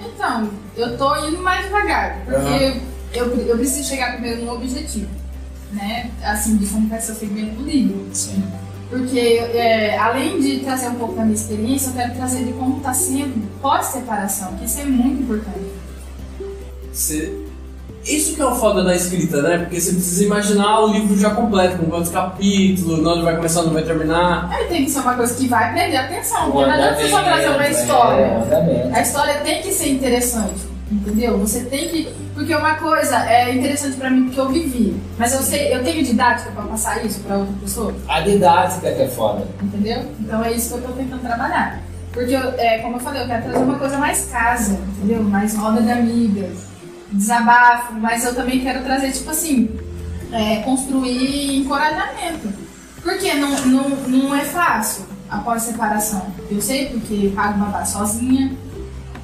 Então, 0.04 0.50
eu 0.76 0.96
tô 0.96 1.16
indo 1.26 1.38
mais 1.42 1.64
devagar, 1.64 2.22
porque 2.24 2.80
eu, 3.12 3.26
eu 3.46 3.56
preciso 3.56 3.88
chegar 3.88 4.12
primeiro 4.12 4.44
no 4.44 4.54
objetivo, 4.54 5.08
né? 5.72 6.10
Assim, 6.22 6.56
de 6.56 6.66
como 6.66 6.88
vai 6.88 7.00
ser 7.00 7.12
o 7.12 7.14
segmento 7.14 7.56
do 7.56 7.64
livro. 7.64 8.06
Sim. 8.12 8.42
Porque, 8.88 9.18
é, 9.18 9.96
além 9.96 10.38
de 10.38 10.60
trazer 10.60 10.88
um 10.88 10.96
pouco 10.96 11.14
da 11.14 11.22
minha 11.22 11.34
experiência, 11.34 11.88
eu 11.88 11.94
quero 11.94 12.14
trazer 12.14 12.44
de 12.44 12.52
como 12.52 12.76
está 12.76 12.92
sendo 12.92 13.48
pós-separação, 13.60 14.54
que 14.56 14.66
isso 14.66 14.80
é 14.80 14.84
muito 14.84 15.22
importante. 15.22 15.72
Você... 16.92 17.41
Isso 18.04 18.34
que 18.34 18.42
é 18.42 18.46
o 18.46 18.54
foda 18.54 18.82
da 18.82 18.94
escrita, 18.96 19.40
né? 19.42 19.58
Porque 19.58 19.80
você 19.80 19.92
precisa 19.92 20.24
imaginar 20.24 20.80
o 20.80 20.88
livro 20.92 21.16
já 21.18 21.30
completo, 21.30 21.78
com 21.78 21.86
quantos 21.86 22.10
capítulos, 22.10 23.06
onde 23.06 23.22
vai 23.22 23.36
começar, 23.36 23.60
onde 23.60 23.74
vai 23.74 23.82
terminar. 23.84 24.48
Aí 24.50 24.66
tem 24.66 24.84
que 24.84 24.90
ser 24.90 25.00
uma 25.00 25.14
coisa 25.14 25.34
que 25.34 25.46
vai 25.46 25.72
prender 25.72 26.00
a 26.00 26.04
atenção, 26.04 26.50
porque 26.50 26.66
não 26.66 26.72
adianta 26.74 26.94
você 26.96 27.08
só 27.08 27.22
trazer 27.22 27.46
uma 27.46 27.54
andamento, 27.54 27.78
história. 27.80 28.22
é, 28.22 28.38
o 28.38 28.42
andamento. 28.42 28.96
A 28.96 29.00
história 29.02 29.34
tem 29.44 29.62
que 29.62 29.72
ser 29.72 29.88
interessante, 29.90 30.60
entendeu? 30.90 31.38
Você 31.38 31.60
tem 31.64 31.88
que. 31.88 32.08
Porque 32.34 32.54
uma 32.56 32.74
coisa 32.76 33.16
é 33.30 33.54
interessante 33.54 33.96
pra 33.98 34.10
mim 34.10 34.24
porque 34.24 34.40
eu 34.40 34.48
vivi, 34.48 34.96
mas 35.18 35.34
eu 35.34 35.40
sei, 35.42 35.72
eu 35.72 35.84
tenho 35.84 36.02
didática 36.02 36.50
pra 36.50 36.62
passar 36.64 37.04
isso 37.04 37.20
pra 37.20 37.36
outra 37.36 37.54
pessoa, 37.60 37.94
A 38.08 38.20
didática 38.22 38.90
que 38.90 39.02
é 39.02 39.06
foda. 39.08 39.46
entendeu? 39.62 40.02
Então 40.18 40.42
é 40.42 40.50
isso 40.52 40.70
que 40.70 40.74
eu 40.76 40.88
tô 40.88 40.92
tentando 40.94 41.20
trabalhar. 41.20 41.80
Porque, 42.12 42.32
eu- 42.34 42.54
é, 42.58 42.78
como 42.78 42.96
eu 42.96 43.00
falei, 43.00 43.22
eu 43.22 43.26
quero 43.26 43.42
trazer 43.44 43.58
uma 43.64 43.78
coisa 43.78 43.96
mais 43.98 44.26
casa, 44.32 44.78
entendeu? 44.98 45.22
Mais 45.22 45.54
roda 45.56 45.80
de 45.82 45.90
amigas, 45.90 46.58
desabafo, 47.12 47.92
mas 47.94 48.24
eu 48.24 48.34
também 48.34 48.60
quero 48.60 48.82
trazer, 48.82 49.12
tipo 49.12 49.30
assim, 49.30 49.70
é, 50.32 50.56
construir 50.62 51.56
encorajamento. 51.56 52.48
Porque 53.02 53.34
não, 53.34 53.50
não, 53.66 53.88
não 54.06 54.34
é 54.34 54.44
fácil 54.44 55.04
após 55.28 55.62
separação. 55.62 56.26
Eu 56.50 56.60
sei 56.62 56.86
porque 56.90 57.32
pago 57.34 57.58
babá 57.58 57.84
sozinha, 57.84 58.52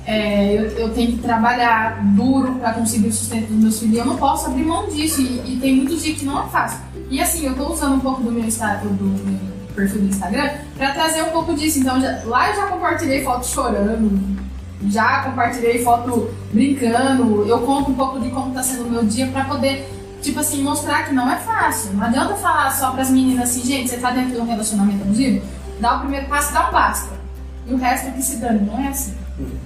é, 0.04 0.54
eu, 0.54 0.62
eu 0.78 0.88
tenho 0.94 1.12
que 1.12 1.18
trabalhar 1.18 2.02
duro 2.16 2.54
para 2.54 2.72
conseguir 2.72 3.08
o 3.08 3.12
sustento 3.12 3.48
dos 3.48 3.56
meus 3.62 3.78
filhos. 3.78 3.94
e 3.96 3.98
Eu 3.98 4.06
não 4.06 4.16
posso 4.16 4.46
abrir 4.46 4.64
mão 4.64 4.88
disso 4.88 5.20
e, 5.20 5.54
e 5.54 5.58
tem 5.60 5.76
muitos 5.76 6.02
dias 6.02 6.18
que 6.18 6.24
não 6.24 6.42
é 6.44 6.48
fácil. 6.48 6.80
E 7.10 7.20
assim, 7.20 7.46
eu 7.46 7.54
tô 7.54 7.72
usando 7.72 7.94
um 7.96 8.00
pouco 8.00 8.22
do 8.22 8.30
meu, 8.32 8.44
Insta- 8.44 8.80
do 8.82 8.92
meu 9.04 9.38
perfil 9.76 10.00
do 10.00 10.08
Instagram 10.08 10.50
para 10.76 10.92
trazer 10.92 11.22
um 11.22 11.28
pouco 11.30 11.54
disso. 11.54 11.78
Então, 11.78 12.00
já- 12.00 12.22
lá 12.24 12.48
eu 12.50 12.56
já 12.56 12.66
compartilhei 12.66 13.22
foto 13.22 13.46
chorando, 13.46 14.38
já 14.86 15.22
compartilhei 15.24 15.82
foto 15.82 16.30
brincando. 16.52 17.46
Eu 17.46 17.60
conto 17.60 17.90
um 17.90 17.94
pouco 17.94 18.20
de 18.20 18.30
como 18.30 18.54
tá 18.54 18.62
sendo 18.62 18.84
o 18.84 18.90
meu 18.90 19.04
dia 19.04 19.26
para 19.28 19.44
poder, 19.44 19.88
tipo 20.22 20.38
assim, 20.40 20.62
mostrar 20.62 21.06
que 21.06 21.14
não 21.14 21.30
é 21.30 21.36
fácil. 21.36 21.94
Não 21.94 22.04
adianta 22.04 22.34
falar 22.34 22.70
só 22.70 22.92
para 22.92 23.02
as 23.02 23.10
meninas 23.10 23.50
assim, 23.50 23.66
gente, 23.66 23.90
você 23.90 23.96
tá 23.96 24.10
dentro 24.10 24.32
de 24.32 24.40
um 24.40 24.46
relacionamento 24.46 25.02
abusivo? 25.02 25.44
Dá 25.80 25.96
o 25.96 26.00
primeiro 26.00 26.26
passo, 26.26 26.52
dá 26.52 26.68
um 26.68 26.72
basta. 26.72 27.18
E 27.66 27.74
o 27.74 27.76
resto 27.76 28.08
é 28.08 28.10
que 28.12 28.22
se 28.22 28.36
dane, 28.36 28.64
não 28.64 28.78
é 28.78 28.88
assim. 28.88 29.14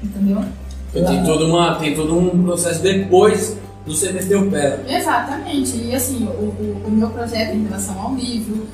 Entendeu? 0.03 0.45
Tem, 0.93 1.25
todo 1.25 1.47
uma, 1.47 1.77
tem 1.77 1.95
todo 1.95 2.19
um 2.19 2.43
processo 2.43 2.83
depois 2.83 3.57
do 3.87 3.95
você 3.95 4.13
meter 4.13 4.37
o 4.37 4.51
pé. 4.51 4.81
Exatamente. 4.89 5.77
E 5.77 5.95
assim, 5.95 6.27
o, 6.27 6.29
o, 6.29 6.83
o 6.87 6.91
meu 6.91 7.09
projeto 7.11 7.55
em 7.55 7.65
relação 7.65 7.99
ao 8.01 8.15
livro 8.15 8.67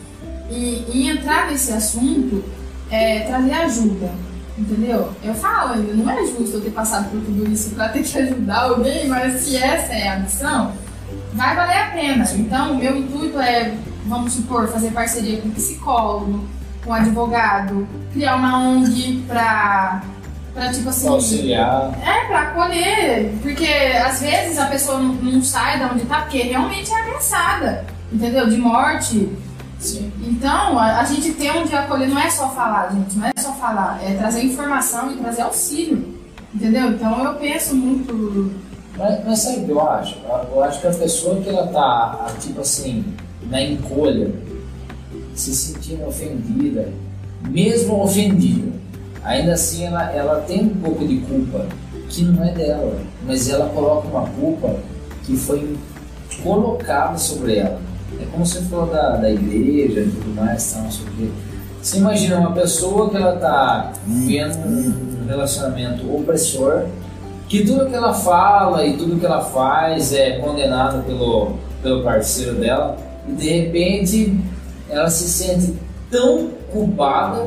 e, 0.50 0.84
e 0.92 1.10
entrar 1.10 1.46
nesse 1.46 1.72
assunto 1.72 2.42
é 2.90 3.20
trazer 3.20 3.52
ajuda. 3.52 4.10
Entendeu? 4.58 5.12
Eu 5.22 5.34
falo 5.34 5.74
ainda, 5.74 5.94
não 5.94 6.10
é 6.10 6.26
justo 6.26 6.56
eu 6.56 6.60
ter 6.60 6.70
passado 6.70 7.10
por 7.10 7.20
tudo 7.20 7.48
isso 7.48 7.70
pra 7.70 7.90
ter 7.90 8.02
que 8.02 8.18
ajudar 8.18 8.64
alguém, 8.64 9.06
mas 9.06 9.42
se 9.42 9.56
essa 9.56 9.92
é 9.92 10.08
a 10.08 10.18
missão, 10.18 10.72
vai 11.32 11.54
valer 11.54 11.76
a 11.76 11.86
pena. 11.90 12.24
Então, 12.34 12.72
o 12.72 12.78
meu 12.78 12.96
intuito 12.96 13.38
é, 13.38 13.74
vamos 14.06 14.32
supor, 14.32 14.66
fazer 14.66 14.90
parceria 14.90 15.40
com 15.40 15.50
psicólogo, 15.50 16.44
com 16.84 16.92
advogado, 16.92 17.86
criar 18.12 18.34
uma 18.34 18.58
ONG 18.58 19.22
pra 19.28 20.02
pra 20.58 20.72
tipo 20.72 20.88
assim. 20.88 21.08
Auxiliar. 21.08 21.92
É, 22.02 22.26
pra 22.26 22.40
acolher. 22.42 23.32
Porque 23.40 23.66
às 24.04 24.20
vezes 24.20 24.58
a 24.58 24.66
pessoa 24.66 24.98
não, 24.98 25.14
não 25.14 25.42
sai 25.42 25.78
da 25.78 25.92
onde 25.92 26.04
tá, 26.04 26.22
porque 26.22 26.42
realmente 26.42 26.90
é 26.90 27.00
ameaçada. 27.00 27.86
Entendeu? 28.12 28.48
De 28.48 28.56
morte. 28.56 29.28
Sim. 29.78 30.12
Então, 30.22 30.78
a, 30.78 31.00
a 31.00 31.04
gente 31.04 31.32
tem 31.34 31.50
onde 31.50 31.74
acolher 31.74 32.08
não 32.08 32.18
é 32.18 32.30
só 32.30 32.48
falar, 32.50 32.92
gente, 32.92 33.16
não 33.16 33.28
é 33.28 33.32
só 33.38 33.52
falar, 33.52 34.00
é 34.02 34.14
trazer 34.14 34.42
informação 34.42 35.12
e 35.12 35.16
trazer 35.16 35.42
auxílio. 35.42 36.18
Entendeu? 36.54 36.92
Então 36.92 37.24
eu 37.24 37.34
penso 37.34 37.74
muito. 37.74 38.52
Mas, 38.96 39.24
mas 39.24 39.38
sabe 39.40 39.58
o 39.58 39.64
que 39.64 39.70
eu 39.70 39.88
acho? 39.88 40.16
Eu 40.50 40.64
acho 40.64 40.80
que 40.80 40.86
a 40.86 40.94
pessoa 40.94 41.40
que 41.40 41.48
ela 41.48 41.66
tá, 41.68 42.26
tipo 42.40 42.60
assim, 42.60 43.04
na 43.48 43.62
encolha, 43.62 44.32
se 45.34 45.54
sentindo 45.54 46.06
ofendida, 46.06 46.88
mesmo 47.48 48.02
ofendida, 48.02 48.72
ainda 49.22 49.52
assim 49.52 49.84
ela, 49.84 50.10
ela 50.10 50.40
tem 50.40 50.64
um 50.64 50.74
pouco 50.80 51.06
de 51.06 51.18
culpa 51.18 51.66
que 52.08 52.22
não 52.22 52.42
é 52.42 52.52
dela, 52.52 52.98
mas 53.24 53.48
ela 53.48 53.68
coloca 53.68 54.08
uma 54.08 54.26
culpa 54.30 54.76
que 55.24 55.36
foi 55.36 55.76
colocada 56.42 57.18
sobre 57.18 57.58
ela. 57.58 57.80
Como 58.30 58.46
você 58.46 58.60
falou 58.62 58.86
da, 58.86 59.16
da 59.16 59.30
igreja 59.30 60.00
e 60.00 60.10
tudo 60.10 60.34
mais, 60.34 60.72
tal, 60.72 60.82
não 60.82 60.90
sei 60.90 61.04
o. 61.06 61.48
Você 61.82 61.98
imagina 61.98 62.38
uma 62.38 62.52
pessoa 62.52 63.08
que 63.08 63.16
ela 63.16 63.36
tá 63.36 63.92
vivendo 64.06 64.56
um 64.66 65.26
relacionamento 65.26 66.12
opressor, 66.12 66.86
que 67.48 67.64
tudo 67.64 67.88
que 67.88 67.94
ela 67.94 68.12
fala 68.12 68.84
e 68.84 68.96
tudo 68.96 69.18
que 69.18 69.24
ela 69.24 69.42
faz 69.42 70.12
é 70.12 70.38
condenado 70.38 71.04
pelo, 71.04 71.56
pelo 71.82 72.02
parceiro 72.02 72.56
dela, 72.56 72.96
e 73.26 73.32
de 73.32 73.48
repente 73.48 74.38
ela 74.90 75.08
se 75.08 75.28
sente 75.28 75.74
tão 76.10 76.50
culpada 76.72 77.46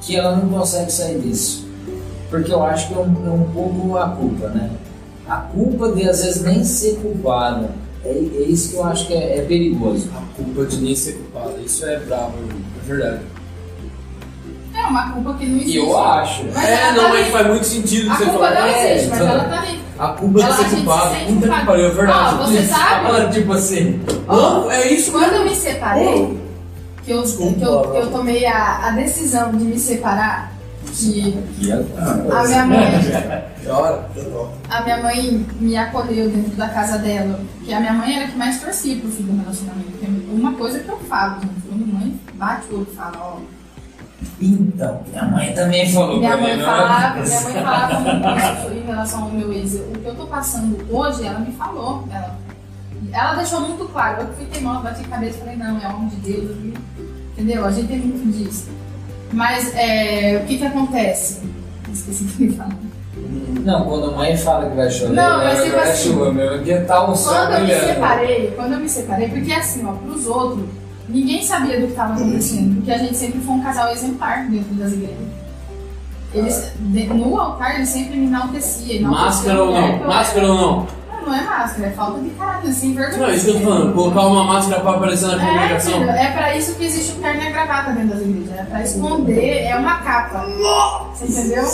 que 0.00 0.16
ela 0.16 0.36
não 0.36 0.48
consegue 0.48 0.90
sair 0.90 1.20
disso. 1.20 1.68
Porque 2.30 2.52
eu 2.52 2.62
acho 2.62 2.88
que 2.88 2.94
é 2.94 2.98
um, 2.98 3.26
é 3.26 3.30
um 3.30 3.50
pouco 3.52 3.96
a 3.96 4.08
culpa, 4.08 4.48
né? 4.48 4.70
A 5.28 5.36
culpa 5.36 5.92
de 5.92 6.08
às 6.08 6.24
vezes 6.24 6.42
nem 6.42 6.64
ser 6.64 6.96
culpada. 6.96 7.70
É, 8.04 8.08
é 8.10 8.42
isso 8.42 8.70
que 8.70 8.76
eu 8.76 8.84
acho 8.84 9.06
que 9.06 9.14
é, 9.14 9.38
é 9.38 9.42
perigoso. 9.42 10.10
A 10.16 10.36
culpa 10.36 10.64
de 10.66 10.76
nem 10.82 10.94
ser 10.94 11.12
culpado, 11.12 11.54
isso 11.64 11.84
é 11.86 11.98
bravo, 12.00 12.34
é 12.38 12.86
verdade. 12.86 13.20
É 14.76 14.86
uma 14.86 15.12
culpa 15.12 15.34
que 15.34 15.46
não 15.46 15.56
existe. 15.58 15.76
Eu 15.78 15.98
acho. 15.98 16.44
Mas 16.52 16.64
é, 16.64 16.92
não, 16.92 17.04
tá 17.04 17.08
mas 17.10 17.28
faz 17.28 17.46
muito 17.46 17.64
sentido 17.64 18.08
o 18.08 18.12
A 18.12 18.16
que 18.16 18.24
você 18.24 18.30
culpa 18.30 18.46
falou. 18.48 18.60
não 18.60 18.66
É, 18.68 18.94
existe, 18.94 19.10
mas 19.10 19.20
ela 19.20 19.44
tá 19.44 19.58
ali. 19.62 19.80
A 19.96 20.08
culpa 20.08 20.38
de 20.38 20.44
Ela- 20.44 20.54
a 20.54 20.58
ser 20.58 20.76
culpado, 20.76 21.14
se 21.14 21.24
puta 21.32 21.48
que 21.48 21.66
pariu, 21.66 21.86
é 21.86 21.90
verdade. 21.90 22.34
Ó, 22.34 22.46
você 22.46 22.58
Isso. 22.58 22.68
sabe? 22.74 23.06
Ela, 23.06 23.28
tipo 23.30 23.52
assim, 23.52 24.00
não, 24.26 24.70
é 24.70 24.92
isso 24.92 25.12
Quando 25.12 25.32
eu 25.32 25.44
me 25.44 25.54
separei, 25.54 26.38
que 27.04 27.10
eu, 27.12 27.22
Desculpa, 27.22 27.58
que 27.58 27.64
eu, 27.64 27.70
Laura. 27.70 27.98
eu 28.00 28.10
tomei 28.10 28.44
a, 28.44 28.88
a 28.88 28.90
decisão 28.90 29.52
de 29.52 29.64
me 29.64 29.78
separar, 29.78 30.52
que 30.94 31.70
é- 31.70 31.74
a 32.32 32.44
minha 32.46 32.66
mãe, 32.66 32.88
a 34.70 34.82
minha 34.82 35.02
mãe 35.02 35.46
me 35.60 35.76
acolheu 35.76 36.30
dentro 36.30 36.56
da 36.56 36.68
casa 36.68 36.98
dela, 36.98 37.40
porque 37.56 37.72
a 37.72 37.80
minha 37.80 37.92
mãe 37.92 38.16
era 38.16 38.24
a 38.26 38.28
que 38.28 38.36
mais 38.36 38.60
torcia 38.60 38.96
pro 38.96 39.10
fim 39.10 39.22
do 39.24 39.40
relacionamento. 39.40 39.94
Uma 40.32 40.52
coisa 40.52 40.78
que 40.80 40.88
eu 40.88 40.98
falo, 41.00 41.40
gente, 41.40 41.54
quando 41.68 41.86
mãe 41.86 42.18
bate 42.34 42.66
o 42.72 42.76
olho 42.76 42.88
e 42.90 42.94
fala, 42.96 43.16
ó, 43.18 43.38
Então, 44.40 45.02
minha 45.08 45.24
mãe 45.24 45.52
também 45.54 45.92
falou 45.92 46.18
Minha 46.18 46.36
mãe 46.36 46.56
não 46.56 46.64
falava, 46.64 47.18
é? 47.18 47.22
minha 47.22 47.40
mãe 47.40 47.52
falava 47.54 48.00
muito 48.00 48.72
em 48.78 48.86
relação 48.86 49.22
ao 49.24 49.30
meu 49.30 49.52
ex. 49.52 49.74
O 49.74 49.98
que 49.98 50.06
eu 50.06 50.14
tô 50.14 50.26
passando 50.26 50.78
hoje, 50.90 51.26
ela 51.26 51.40
me 51.40 51.52
falou. 51.52 52.06
Ela, 52.10 52.36
ela 53.12 53.34
deixou 53.34 53.60
muito 53.60 53.84
claro. 53.92 54.22
Eu 54.22 54.34
fui 54.34 54.46
teimosa, 54.46 54.80
bati 54.80 55.02
a 55.02 55.08
cabeça 55.08 55.36
e 55.36 55.40
falei, 55.40 55.56
não, 55.56 55.80
é 55.80 55.88
homem 55.88 56.08
de 56.08 56.16
Deus. 56.16 56.56
Entendeu? 57.32 57.64
A 57.64 57.70
gente 57.70 57.88
tem 57.88 57.98
muito 57.98 58.32
disso. 58.38 58.68
Mas 59.34 59.74
é, 59.74 60.40
o 60.42 60.46
que 60.46 60.58
que 60.58 60.64
acontece? 60.64 61.42
Esqueci 61.92 62.24
o 62.24 62.26
que 62.28 62.56
falar. 62.56 62.78
Não, 63.64 63.84
quando 63.84 64.10
a 64.10 64.16
mãe 64.16 64.36
fala 64.36 64.68
que 64.68 64.76
vai 64.76 64.90
chorar, 64.90 65.12
Não, 65.12 65.38
mas 65.38 65.62
tipo 65.62 65.76
vai 65.76 65.90
assim, 65.90 66.08
chuva, 66.08 66.32
meu, 66.32 66.62
que 66.62 66.74
tá 66.80 67.04
um 67.04 67.14
Quando 67.14 67.52
eu 67.52 67.60
me 67.60 67.74
separei, 67.74 68.52
quando 68.54 68.72
eu 68.72 68.80
me 68.80 68.88
separei, 68.88 69.28
porque 69.28 69.52
assim, 69.52 69.86
ó, 69.86 69.92
pros 69.92 70.26
outros, 70.26 70.66
ninguém 71.08 71.42
sabia 71.42 71.80
do 71.80 71.86
que 71.86 71.92
estava 71.92 72.14
acontecendo, 72.14 72.76
porque 72.76 72.90
a 72.90 72.98
gente 72.98 73.16
sempre 73.16 73.40
foi 73.40 73.54
um 73.54 73.62
casal 73.62 73.90
exemplar 73.90 74.48
dentro 74.48 74.74
das 74.74 74.92
igrejas. 74.92 75.33
Eles, 76.34 76.72
no 76.80 77.38
altar, 77.40 77.76
eles 77.76 77.88
sempre 77.88 78.16
me 78.16 78.26
enaltecia. 78.26 79.00
Máscara 79.02 79.62
ou 79.62 79.72
não? 79.72 79.98
Máscara 80.06 80.40
era. 80.46 80.52
ou 80.52 80.60
não? 80.60 80.86
Não, 81.10 81.26
não 81.26 81.34
é 81.34 81.42
máscara, 81.42 81.88
é 81.88 81.90
falta 81.92 82.20
de 82.20 82.30
caráter, 82.30 82.72
sem 82.72 82.94
vergonha. 82.94 83.22
Não, 83.22 83.28
é 83.28 83.34
isso 83.36 83.44
que 83.46 83.50
eu 83.52 83.60
tô 83.60 83.64
falando. 83.66 83.94
Colocar 83.94 84.20
uma 84.26 84.44
máscara 84.44 84.80
pra 84.82 84.90
aparecer 84.92 85.26
na 85.28 85.34
É, 85.42 85.46
comunicação. 85.46 85.92
filho, 85.92 86.10
é 86.10 86.30
pra 86.32 86.56
isso 86.56 86.74
que 86.74 86.84
existe 86.84 87.12
o 87.12 87.14
terno 87.16 87.42
e 87.42 87.46
a 87.46 87.50
gravata 87.50 87.92
dentro 87.92 88.08
das 88.08 88.20
igrejas. 88.20 88.58
É 88.58 88.62
pra 88.64 88.82
esconder, 88.82 89.62
é 89.64 89.76
uma 89.76 89.94
capa. 90.00 90.44
Você 91.14 91.24
entendeu? 91.26 91.64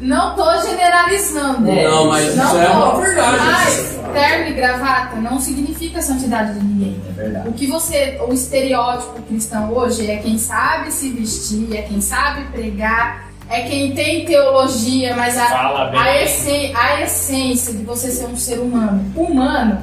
Não 0.00 0.34
tô 0.36 0.44
generalizando. 0.60 1.68
É, 1.70 1.88
Não, 1.88 2.08
mas 2.08 2.36
Não 2.36 2.44
isso 2.46 2.56
é 2.58 2.68
uma 2.68 3.00
verdade. 3.00 3.38
Mas 3.38 3.94
terno 4.12 4.48
e 4.48 4.52
gravata 4.52 5.16
não 5.16 5.40
significa 5.40 6.02
santidade 6.02 6.54
de 6.58 6.64
ninguém. 6.64 7.00
É 7.08 7.12
verdade. 7.12 7.48
O 7.48 7.52
que 7.52 7.66
você, 7.66 8.20
o 8.28 8.32
estereótipo 8.32 9.22
cristão 9.22 9.72
hoje 9.72 10.08
é 10.10 10.16
quem 10.18 10.36
sabe 10.38 10.92
se 10.92 11.08
vestir, 11.10 11.74
é 11.74 11.82
quem 11.82 12.00
sabe 12.00 12.44
pregar, 12.52 13.30
é 13.54 13.62
quem 13.62 13.92
tem 13.94 14.24
teologia, 14.24 15.14
mas 15.16 15.36
a, 15.38 15.90
a, 15.92 16.22
essen- 16.22 16.74
a 16.74 17.02
essência 17.02 17.72
de 17.72 17.84
você 17.84 18.10
ser 18.10 18.26
um 18.26 18.36
ser 18.36 18.58
humano, 18.58 19.04
humano, 19.16 19.78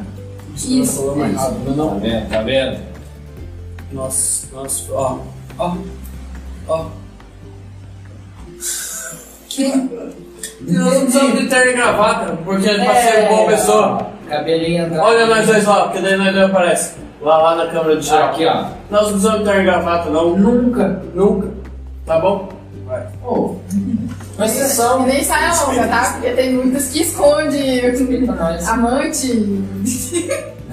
Isso, 0.55 1.15
mais 1.15 1.33
isso. 1.33 1.41
rápido, 1.41 1.75
não, 1.75 1.87
Tá 1.87 1.93
não. 1.93 1.99
vendo? 1.99 2.29
Tá 2.29 2.41
vendo? 2.41 2.79
Nossa, 3.91 4.47
nossa, 4.55 4.93
ó, 4.93 5.17
ó, 5.59 5.75
ó. 6.67 6.85
Nós 10.61 10.93
não 10.93 11.01
precisamos 11.01 11.39
de 11.39 11.47
terno 11.47 11.71
e 11.71 11.73
gravata, 11.73 12.37
porque 12.45 12.69
é 12.69 12.83
pra 12.85 12.95
ser 12.95 13.27
boa 13.27 13.45
pessoa. 13.47 14.07
Cabelinho 14.29 14.85
atrás. 14.85 15.01
Olha 15.03 15.25
nós 15.25 15.45
dois 15.47 15.65
lá, 15.65 15.83
porque 15.83 15.99
daí 15.99 16.17
nós 16.17 16.33
dois 16.33 16.49
aparece. 16.49 16.93
Lá, 17.21 17.37
lá 17.37 17.55
na 17.55 17.67
câmera 17.67 17.97
de 17.97 18.05
geral. 18.07 18.29
Aqui, 18.29 18.45
ó. 18.45 18.65
Nós 18.89 19.01
não 19.03 19.09
precisamos 19.09 19.39
de 19.39 19.45
terno 19.45 19.61
e 19.61 19.65
gravata, 19.65 20.09
não. 20.09 20.37
Nunca. 20.37 21.03
Nunca. 21.13 21.49
Tá 22.05 22.19
bom? 22.19 22.49
Vai. 22.85 23.05
Ô, 24.45 24.47
presta 24.47 24.99
E 25.03 25.05
nem 25.07 25.23
saia 25.23 25.53
longa, 25.65 25.87
tá? 25.87 26.11
Porque 26.13 26.29
tem 26.31 26.53
muitas 26.53 26.87
que 26.89 27.01
esconde 27.01 27.81
amante. 28.67 29.61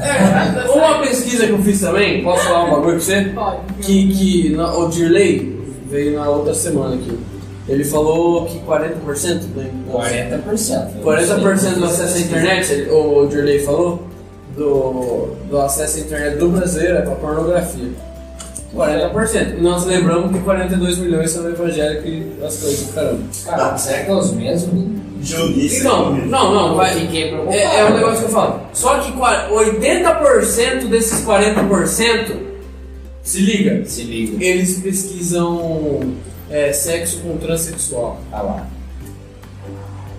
É, 0.00 0.68
uma 0.72 1.00
pesquisa 1.00 1.46
que 1.46 1.52
eu 1.52 1.58
fiz 1.62 1.80
também, 1.80 2.22
posso 2.22 2.44
falar 2.44 2.64
um 2.66 2.70
bagulho 2.70 2.92
pra 2.92 3.00
você? 3.00 3.24
Pode. 3.34 3.58
Que, 3.82 4.12
que 4.12 4.56
na- 4.56 4.72
o 4.76 4.88
Dirley 4.88 5.60
veio 5.90 6.16
na 6.18 6.28
outra 6.28 6.54
semana 6.54 6.94
aqui. 6.94 7.18
Ele 7.68 7.84
falou 7.84 8.46
que 8.46 8.60
40% 8.60 9.40
do, 9.40 9.92
40%. 9.92 11.02
40% 11.02 11.74
do 11.74 11.84
acesso 11.84 12.16
à 12.16 12.20
internet, 12.20 12.88
o 12.90 13.26
Dirley 13.26 13.58
falou, 13.58 14.02
do, 14.56 15.34
do 15.50 15.60
acesso 15.60 15.98
à 15.98 16.00
internet 16.00 16.38
do 16.38 16.48
brasileiro 16.48 16.98
é 16.98 17.02
pra 17.02 17.14
pornografia. 17.16 17.88
40%. 18.74 19.58
E 19.58 19.60
nós 19.60 19.84
lembramos 19.86 20.32
que 20.32 20.38
42 20.42 20.98
milhões 20.98 21.30
são 21.30 21.48
evangélicos 21.48 22.04
e 22.06 22.44
as 22.44 22.56
coisas 22.56 22.86
do 22.86 22.92
caramba. 22.92 23.20
Caramba, 23.44 23.78
será 23.78 24.04
que 24.04 24.10
é 24.10 24.14
os 24.14 24.32
mesmos? 24.32 24.98
Joguice. 25.20 25.80
Então, 25.80 26.14
não, 26.14 26.54
não, 26.54 26.74
vai. 26.76 26.94
Fiquei 27.00 27.28
preocupado. 27.28 27.56
É, 27.58 27.80
é 27.80 27.84
um 27.86 27.94
negócio 27.94 28.18
que 28.20 28.24
eu 28.26 28.28
falo. 28.28 28.60
Só 28.72 28.98
que 29.00 29.10
qua- 29.12 29.48
80% 29.50 30.88
desses 30.88 31.24
40%, 31.24 32.36
se 33.22 33.40
liga, 33.40 33.84
Se 33.84 34.02
liga. 34.04 34.44
eles 34.44 34.78
pesquisam 34.78 36.00
é, 36.48 36.72
sexo 36.72 37.18
com 37.20 37.36
transexual. 37.36 38.20
Tá 38.30 38.42
lá. 38.42 38.66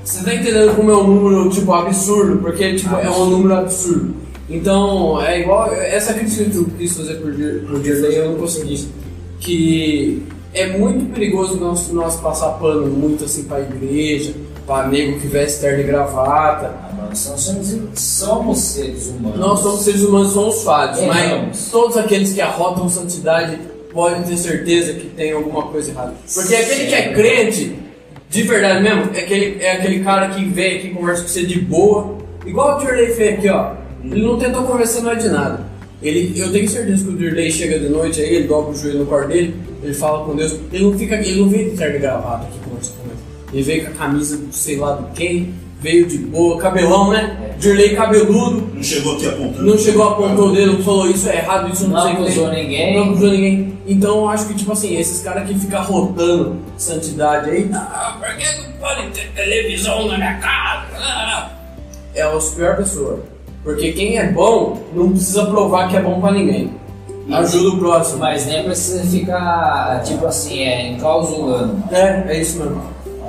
Você 0.04 0.24
tá 0.24 0.34
entendendo 0.34 0.76
como 0.76 0.92
é 0.92 0.98
um 0.98 1.08
número, 1.08 1.50
tipo, 1.50 1.72
absurdo? 1.72 2.38
Porque, 2.42 2.76
tipo, 2.76 2.94
é 2.96 3.10
um 3.10 3.26
número 3.30 3.56
absurdo. 3.56 4.16
Então, 4.50 5.22
é 5.22 5.42
igual... 5.42 5.72
Essa 5.74 6.14
crítica 6.14 6.46
que 6.50 6.56
eu 6.58 6.66
quis 6.78 6.96
fazer 6.98 7.16
por, 7.16 7.32
Dir- 7.32 7.66
por 7.68 7.80
Dirley, 7.82 8.16
eu 8.18 8.32
não 8.32 8.36
consegui. 8.40 8.88
Que 9.40 10.24
é 10.54 10.68
muito 10.68 11.14
perigoso 11.14 11.56
nós, 11.58 11.92
nós 11.92 12.16
passar 12.20 12.50
pano 12.54 12.88
muito, 12.88 13.26
assim, 13.26 13.44
pra 13.44 13.60
igreja, 13.62 14.34
pra 14.66 14.88
nego 14.88 15.20
que 15.20 15.28
veste 15.28 15.62
terno 15.62 15.82
e 15.82 15.84
gravata. 15.84 16.68
Ah, 16.68 17.08
nós 17.10 17.18
somos, 17.20 17.78
somos 17.96 18.60
seres 18.60 19.08
humanos. 19.08 19.40
Nós 19.40 19.60
somos 19.60 19.82
seres 19.82 20.02
humanos, 20.04 20.32
somos 20.34 20.64
falhos, 20.64 20.98
Erramos. 21.00 21.48
mas 21.48 21.70
todos 21.72 21.96
aqueles 21.98 22.34
que 22.34 22.42
arrotam 22.42 22.90
santidade 22.90 23.58
podem 23.94 24.22
ter 24.24 24.38
certeza 24.38 24.94
que 24.94 25.08
tem 25.08 25.32
alguma 25.32 25.64
coisa 25.64 25.92
errada. 25.92 26.14
Porque 26.34 26.56
aquele 26.56 26.86
que 26.88 26.96
é 26.96 27.14
crente, 27.14 27.76
de 28.30 28.44
verdade 28.44 28.84
mesmo, 28.84 29.10
é 29.16 29.20
aquele, 29.22 29.64
é 29.64 29.72
aquele 29.74 30.04
cara 30.04 30.30
que 30.30 30.44
vem 30.46 30.78
aqui 30.78 30.88
e 30.88 30.92
conversa 30.92 31.22
com 31.24 31.28
você 31.30 31.46
de 31.46 31.60
boa, 31.60 32.18
igual 32.46 32.78
o 32.78 32.80
Dirley 32.80 33.14
fez 33.14 33.38
aqui, 33.40 33.50
ó. 33.50 33.72
Ele 34.04 34.22
não 34.22 34.38
tentou 34.38 34.64
conversar 34.64 35.02
nós 35.02 35.22
de 35.22 35.30
nada. 35.30 35.66
Ele, 36.02 36.40
eu 36.40 36.52
tenho 36.52 36.70
certeza 36.70 37.04
que 37.04 37.10
o 37.10 37.18
Dirley 37.18 37.52
chega 37.52 37.78
de 37.78 37.90
noite 37.90 38.22
aí, 38.22 38.36
ele 38.36 38.48
dobra 38.48 38.72
o 38.72 38.76
joelho 38.76 39.00
no 39.00 39.06
quarto 39.06 39.28
dele, 39.28 39.54
ele 39.84 39.94
fala 39.94 40.26
com 40.26 40.36
Deus. 40.36 40.56
Ele 40.72 40.84
não 40.84 40.98
fica, 40.98 41.16
ele 41.16 41.42
não 41.42 41.50
veio 41.50 41.72
de 41.72 41.78
terno 41.78 41.96
e 41.98 42.00
gravata 42.00 42.48
aqui 42.48 42.60
com 42.64 42.76
nós. 42.76 42.94
Ele 43.52 43.64
veio 43.64 43.86
com 43.86 43.92
a 43.92 43.96
camisa 43.96 44.38
do 44.38 44.54
sei 44.54 44.78
lá 44.78 44.94
do 44.94 45.12
quem, 45.14 45.54
veio 45.82 46.06
de 46.06 46.18
boa, 46.18 46.58
cabelão, 46.58 47.10
né? 47.10 47.56
Dirley 47.60 47.96
cabeludo. 47.96 48.70
Não 48.74 48.84
chegou 48.84 49.16
aqui 49.16 49.28
apontando. 49.28 49.64
Não 49.66 49.78
chegou, 49.78 50.08
apontou 50.08 50.50
o 50.50 50.52
dedo, 50.54 50.84
falou 50.84 51.10
isso 51.10 51.28
é 51.28 51.38
errado, 51.38 51.74
isso 51.74 51.88
não, 51.88 51.98
Não 51.98 52.04
sei 52.04 52.14
o 52.14 52.16
que 52.16 52.24
acusou 52.24 52.50
ninguém. 52.52 52.96
Não 52.96 53.04
acusou 53.10 53.30
ninguém. 53.32 53.78
Então 53.86 54.18
eu 54.20 54.30
acho 54.30 54.48
que, 54.48 54.54
tipo 54.54 54.72
assim, 54.72 54.98
esses 54.98 55.22
caras 55.22 55.48
que 55.48 55.60
ficam 55.60 55.84
rotando 55.84 56.58
santidade 56.78 57.50
aí, 57.50 57.70
ah, 57.74 58.18
porque 58.20 58.46
pode 58.80 59.08
ter 59.10 59.30
televisão 59.34 60.08
na 60.08 60.18
minha 60.18 60.36
casa. 60.36 60.88
Ah. 60.96 61.52
É 62.16 62.22
a 62.22 62.40
pior 62.56 62.78
pessoa. 62.78 63.24
Porque 63.64 63.92
quem 63.92 64.18
é 64.18 64.32
bom 64.32 64.82
não 64.94 65.12
precisa 65.12 65.46
provar 65.46 65.90
que 65.90 65.98
é 65.98 66.02
bom 66.02 66.20
pra 66.20 66.32
ninguém. 66.32 66.72
Ajuda 67.32 67.70
o 67.70 67.80
próximo. 67.80 68.20
Mas 68.20 68.46
nem 68.46 68.64
precisa 68.64 69.04
ficar, 69.04 70.02
tipo 70.04 70.26
assim, 70.26 70.60
é, 70.60 70.92
enclausulando. 70.92 71.84
É, 71.92 72.26
é 72.28 72.42
isso 72.42 72.60
mesmo. 72.60 72.82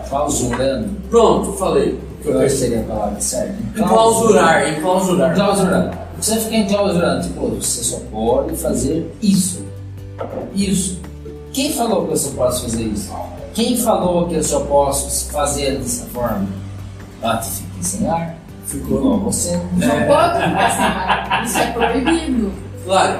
Clausurando. 0.08 0.88
Pronto, 1.08 1.52
falei. 1.52 1.98
Qual 2.22 2.48
seria 2.48 2.80
a 2.80 2.84
palavra 2.84 3.20
certa? 3.20 3.56
Enclausurar, 3.76 4.68
enclausurar. 4.68 5.32
Enclausurando. 5.32 5.98
Você 6.20 6.36
fica 6.36 6.56
enclausurando, 6.56 7.22
tipo, 7.22 7.48
você 7.48 7.82
só 7.82 7.98
pode 8.10 8.56
fazer 8.56 9.10
isso. 9.22 9.64
Isso. 10.54 11.00
Quem 11.52 11.72
falou 11.72 12.06
que 12.06 12.12
eu 12.12 12.16
só 12.16 12.30
posso 12.30 12.62
fazer 12.62 12.82
isso? 12.82 13.10
Quem 13.54 13.76
falou 13.76 14.28
que 14.28 14.34
eu 14.34 14.42
só 14.42 14.60
posso 14.60 15.30
fazer 15.32 15.78
dessa 15.78 16.04
forma? 16.06 16.46
Tu 17.22 17.46
fica 17.46 17.82
sem 17.82 18.08
ar. 18.08 18.39
Ficou. 18.70 18.98
Igual 18.98 19.18
você. 19.18 19.56
Não 19.56 20.06
pode 20.06 20.44
ficar 20.44 20.70
sem 20.70 20.84
ar. 20.84 21.44
Isso 21.44 21.58
é 21.58 21.66
proibido. 21.72 22.52
Claro, 22.84 23.18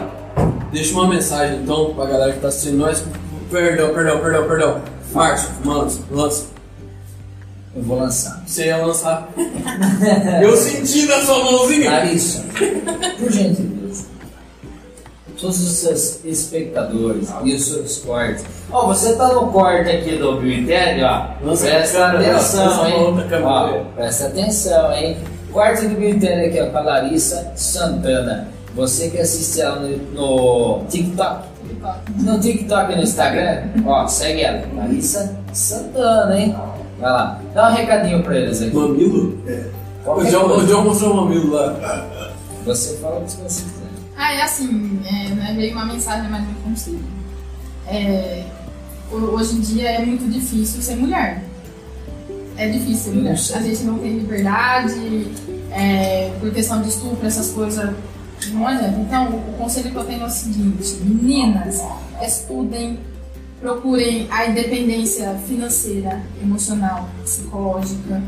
deixa 0.73 0.95
uma 0.95 1.09
mensagem 1.09 1.61
então 1.63 1.93
pra 1.95 2.07
galera 2.07 2.33
que 2.33 2.41
tá 2.41 2.49
assistindo 2.49 2.79
nós. 2.79 3.05
Perdão, 3.51 3.93
perdão, 3.93 4.21
perdão, 4.21 4.49
perdão. 4.49 4.81
Márcio, 5.13 5.51
lança, 5.65 6.01
lança. 6.11 6.47
Eu 7.75 7.83
vou 7.83 7.99
lançar. 7.99 8.43
Você 8.47 8.67
ia 8.67 8.77
lançar. 8.77 9.29
Eu 10.41 10.57
senti 10.57 11.07
na 11.07 11.21
sua 11.21 11.45
mãozinha. 11.45 11.91
Larissa, 11.91 12.45
por 13.19 13.31
gentileza, 13.33 14.07
todos 15.41 15.61
os 15.61 15.73
seus 15.79 16.25
espectadores 16.25 17.29
e 17.45 17.55
os 17.55 17.65
seus 17.65 17.99
cortes. 17.99 18.45
Ó, 18.71 18.87
você 18.87 19.15
tá 19.15 19.29
no 19.29 19.49
corte 19.49 19.91
aqui 19.91 20.17
do 20.17 20.41
Biointelli, 20.41 21.03
ó. 21.03 21.27
Nossa, 21.43 21.67
presta 21.67 22.07
atenção, 22.07 22.87
hein? 22.87 22.95
Ó, 23.45 23.85
presta 23.97 24.27
atenção, 24.27 24.93
hein? 24.93 25.17
Do 25.89 25.97
Biointelli 25.97 26.47
aqui, 26.47 26.61
ó, 26.61 26.67
com 26.71 26.79
a 26.79 26.81
Larissa 26.81 27.53
Santana. 27.57 28.49
Você 28.75 29.11
que 29.11 29.19
assiste 29.19 29.61
ela 29.61 29.81
no, 29.81 29.97
no 30.79 30.85
TikTok. 30.89 31.49
No 32.19 32.39
TikTok 32.39 32.93
e 32.93 32.97
no 32.97 33.03
Instagram, 33.03 33.63
ó, 33.87 34.07
segue 34.07 34.43
ela. 34.43 34.63
Larissa 34.77 35.37
Santana, 35.53 36.39
hein? 36.39 36.55
Vai 36.99 37.11
lá. 37.11 37.41
Dá 37.55 37.71
um 37.71 37.75
recadinho 37.75 38.23
pra 38.23 38.37
eles 38.37 38.63
aqui. 38.63 38.75
Mamilo? 38.77 39.31
O 40.01 40.05
Qualquer 40.05 40.31
John, 40.31 40.47
o. 40.57 40.67
John 40.67 40.85
mostrou 40.85 41.13
o 41.13 41.17
mamilo 41.25 41.53
lá. 41.53 42.07
Você 42.65 42.97
fala 42.99 43.19
o 43.19 43.25
que 43.25 43.31
você 43.33 43.63
quiser. 43.63 43.91
Ah, 44.17 44.35
é 44.35 44.43
assim, 44.43 45.01
é, 45.05 45.35
não 45.35 45.45
é 45.47 45.53
meio 45.55 45.73
uma 45.73 45.87
mensagem, 45.87 46.31
mas 46.31 46.43
um 46.43 46.71
conselho. 46.71 47.01
É, 47.89 48.45
ho- 49.11 49.17
hoje 49.35 49.57
em 49.57 49.61
dia 49.61 49.91
é 49.93 50.05
muito 50.05 50.31
difícil 50.31 50.81
ser 50.83 50.97
mulher. 50.97 51.43
É 52.61 52.69
difícil 52.69 53.15
sei. 53.39 53.57
A 53.57 53.63
gente 53.63 53.85
não 53.85 53.99
tem 53.99 54.19
liberdade, 54.19 55.29
é, 55.71 56.31
por 56.39 56.53
questão 56.53 56.83
de 56.83 56.91
estupro, 56.91 57.27
essas 57.27 57.53
coisas, 57.53 57.97
não 58.53 58.67
adianta. 58.67 59.01
Então, 59.01 59.29
o 59.31 59.55
conselho 59.57 59.91
que 59.91 59.97
eu 59.97 60.05
tenho 60.05 60.21
é 60.21 60.27
o 60.27 60.31
seguinte: 60.31 60.99
meninas, 61.03 61.83
estudem, 62.21 62.99
procurem 63.63 64.29
a 64.31 64.45
independência 64.45 65.41
financeira, 65.49 66.21
emocional, 66.43 67.09
psicológica, 67.25 68.23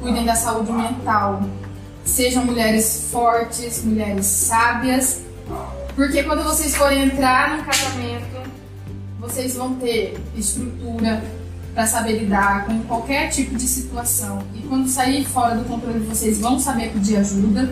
cuidem 0.00 0.24
da 0.24 0.34
saúde 0.34 0.72
mental, 0.72 1.44
sejam 2.04 2.44
mulheres 2.44 3.06
fortes, 3.12 3.84
mulheres 3.84 4.26
sábias, 4.26 5.20
porque 5.94 6.24
quando 6.24 6.42
vocês 6.42 6.74
forem 6.74 7.04
entrar 7.04 7.56
num 7.56 7.62
casamento, 7.62 8.50
vocês 9.20 9.54
vão 9.54 9.76
ter 9.76 10.18
estrutura 10.36 11.22
para 11.76 11.86
saber 11.86 12.20
lidar 12.20 12.64
com 12.64 12.80
qualquer 12.84 13.28
tipo 13.28 13.54
de 13.54 13.66
situação. 13.68 14.38
E 14.54 14.62
quando 14.62 14.88
sair 14.88 15.26
fora 15.26 15.54
do 15.56 15.64
controle, 15.66 15.98
vocês 16.00 16.40
vão 16.40 16.58
saber 16.58 16.90
pedir 16.90 17.18
ajuda. 17.18 17.70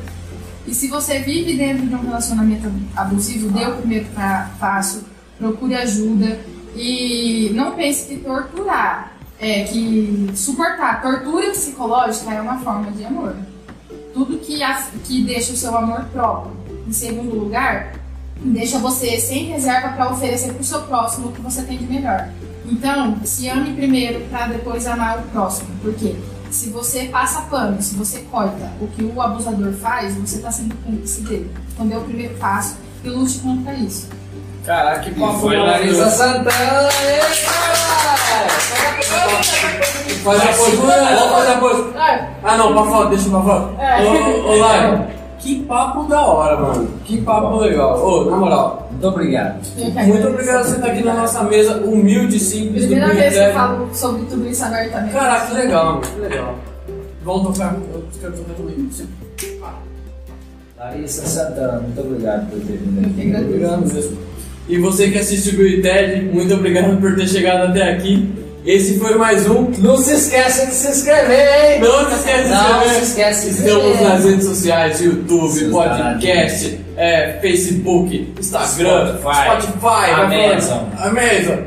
E 0.67 0.75
se 0.75 0.89
você 0.89 1.21
vive 1.21 1.57
dentro 1.57 1.87
de 1.87 1.95
um 1.95 2.03
relacionamento 2.03 2.71
abusivo, 2.95 3.49
dê 3.49 3.65
o 3.65 3.77
primeiro 3.77 4.05
pa- 4.15 4.51
passo, 4.61 5.05
procure 5.39 5.75
ajuda 5.75 6.39
e 6.77 7.51
não 7.55 7.73
pense 7.73 8.07
que 8.07 8.19
torturar, 8.19 9.15
é 9.41 9.65
que 9.65 10.31
suportar 10.35 11.01
tortura 11.01 11.51
psicológica 11.51 12.31
é 12.31 12.43
uma 12.43 12.59
forma 12.59 12.91
de 12.91 13.07
amor 13.07 13.35
tudo 14.13 14.39
que, 14.39 14.61
que 15.05 15.25
deixa 15.25 15.53
o 15.53 15.57
seu 15.57 15.77
amor 15.77 16.05
próprio. 16.13 16.53
Em 16.87 16.93
segundo 16.93 17.35
lugar, 17.35 17.95
deixa 18.37 18.79
você 18.79 19.19
sem 19.19 19.47
reserva 19.47 19.89
para 19.89 20.13
oferecer 20.13 20.53
para 20.53 20.61
o 20.61 20.65
seu 20.65 20.83
próximo 20.83 21.29
o 21.29 21.33
que 21.33 21.41
você 21.41 21.63
tem 21.63 21.79
de 21.79 21.85
melhor. 21.87 22.29
Então, 22.67 23.17
se 23.25 23.49
ame 23.49 23.75
primeiro 23.75 24.21
para 24.31 24.47
depois 24.47 24.87
amar 24.87 25.19
o 25.19 25.23
próximo. 25.31 25.69
Porque 25.83 26.17
se 26.51 26.71
você 26.71 27.05
passa 27.07 27.43
pano, 27.43 27.81
se 27.83 27.95
você 27.95 28.21
corta 28.31 28.73
o 28.81 28.87
que 28.89 29.05
o 29.05 29.21
abusador 29.21 29.73
faz, 29.75 30.15
você 30.15 30.37
está 30.37 30.51
sendo 30.51 30.75
cúmplice 30.77 31.21
dele. 31.23 31.51
Então, 31.73 31.87
dê 31.87 31.97
o 31.97 32.01
primeiro 32.01 32.35
passo 32.37 32.77
e 33.03 33.09
lute 33.09 33.39
contra 33.39 33.75
isso. 33.75 34.09
Caraca, 34.65 35.01
que 35.01 35.21
papo. 35.21 35.49
Larissa 35.49 36.09
Santana, 36.09 36.89
Faz 40.25 40.41
a 40.41 40.47
pose, 40.47 40.77
fazer 40.77 41.53
a 41.53 41.59
pose. 41.59 41.85
Ah 42.43 42.57
não, 42.57 42.73
pra 42.73 42.85
foto, 42.85 43.11
deixa 43.11 43.29
pra 43.29 43.43
foto. 43.43 43.79
É. 43.79 44.03
Ô, 44.03 44.53
ô 44.53 44.57
Lai, 44.57 45.09
que 45.45 45.61
papo 45.65 46.05
da 46.05 46.23
hora, 46.23 46.57
mano. 46.59 46.89
Que 47.05 47.21
papo 47.21 47.59
legal. 47.59 48.03
Ô, 48.03 48.31
na 48.31 48.37
moral, 48.39 48.89
Muito 48.91 49.07
obrigado. 49.09 49.61
Muito 49.77 50.27
obrigado 50.27 50.63
por 50.63 50.71
você 50.71 50.77
estar 50.77 50.87
aqui 50.87 51.05
na 51.05 51.15
nossa 51.15 51.43
mesa, 51.45 51.77
humilde 51.85 52.37
e 52.37 52.41
simples 52.41 52.87
do 52.87 52.89
Primeira 52.89 53.15
vez 53.15 53.35
que 53.35 53.41
eu 53.41 53.53
falo 53.53 53.95
sobre 53.95 54.23
tudo 54.25 54.49
isso 54.49 54.65
abertamente. 54.65 55.13
Caraca, 55.13 55.47
que 55.47 55.55
legal, 55.55 55.85
mano. 55.85 56.01
Que 56.01 56.21
legal. 56.21 56.55
Vamos 57.23 57.59
tocar. 57.59 57.77
Eu 57.93 58.05
quero 58.19 58.33
tocar 58.33 58.55
comigo. 58.55 58.91
Larissa 60.79 61.27
Santana, 61.27 61.81
muito 61.81 62.01
obrigado 62.01 62.51
por 62.51 62.61
ter 62.61 62.79
vindo 62.79 63.07
aqui. 63.07 63.29
agradeço. 63.29 63.49
Obrigado 63.49 63.95
mesmo. 63.95 64.19
E 64.67 64.79
você 64.79 65.11
que 65.11 65.19
assiste 65.19 65.55
o 65.55 65.59
Bill 65.59 65.69
e 65.69 65.83
Ted, 65.83 66.23
muito 66.33 66.55
obrigado 66.55 66.99
por 66.99 67.15
ter 67.17 67.29
chegado 67.29 67.71
até 67.71 67.93
aqui. 67.93 68.44
Esse 68.65 68.99
foi 68.99 69.15
mais 69.17 69.47
um. 69.49 69.71
Não 69.79 69.99
se 69.99 70.15
esqueça 70.15 70.67
de 70.67 70.73
se 70.73 70.89
inscrever, 70.89 71.75
hein? 71.75 71.81
Não 71.81 72.09
se 72.09 72.15
esquece 72.17 72.43
de 72.43 72.49
se 72.49 72.51
Não 72.55 72.71
inscrever. 72.79 72.95
se 72.95 73.03
esquece 73.05 73.47
de 73.49 73.53
se 73.55 73.59
Estamos 73.61 73.85
inscrever. 73.85 74.09
nas 74.09 74.25
redes 74.25 74.45
sociais, 74.47 75.01
YouTube, 75.01 75.53
Seus 75.59 75.71
podcast, 75.71 76.81
é, 76.97 77.39
Facebook, 77.43 78.35
Instagram, 78.41 79.19
Spotify, 79.19 79.63
Spotify, 79.63 80.11
Amazon. 80.13 80.85
Amazon, 80.99 81.59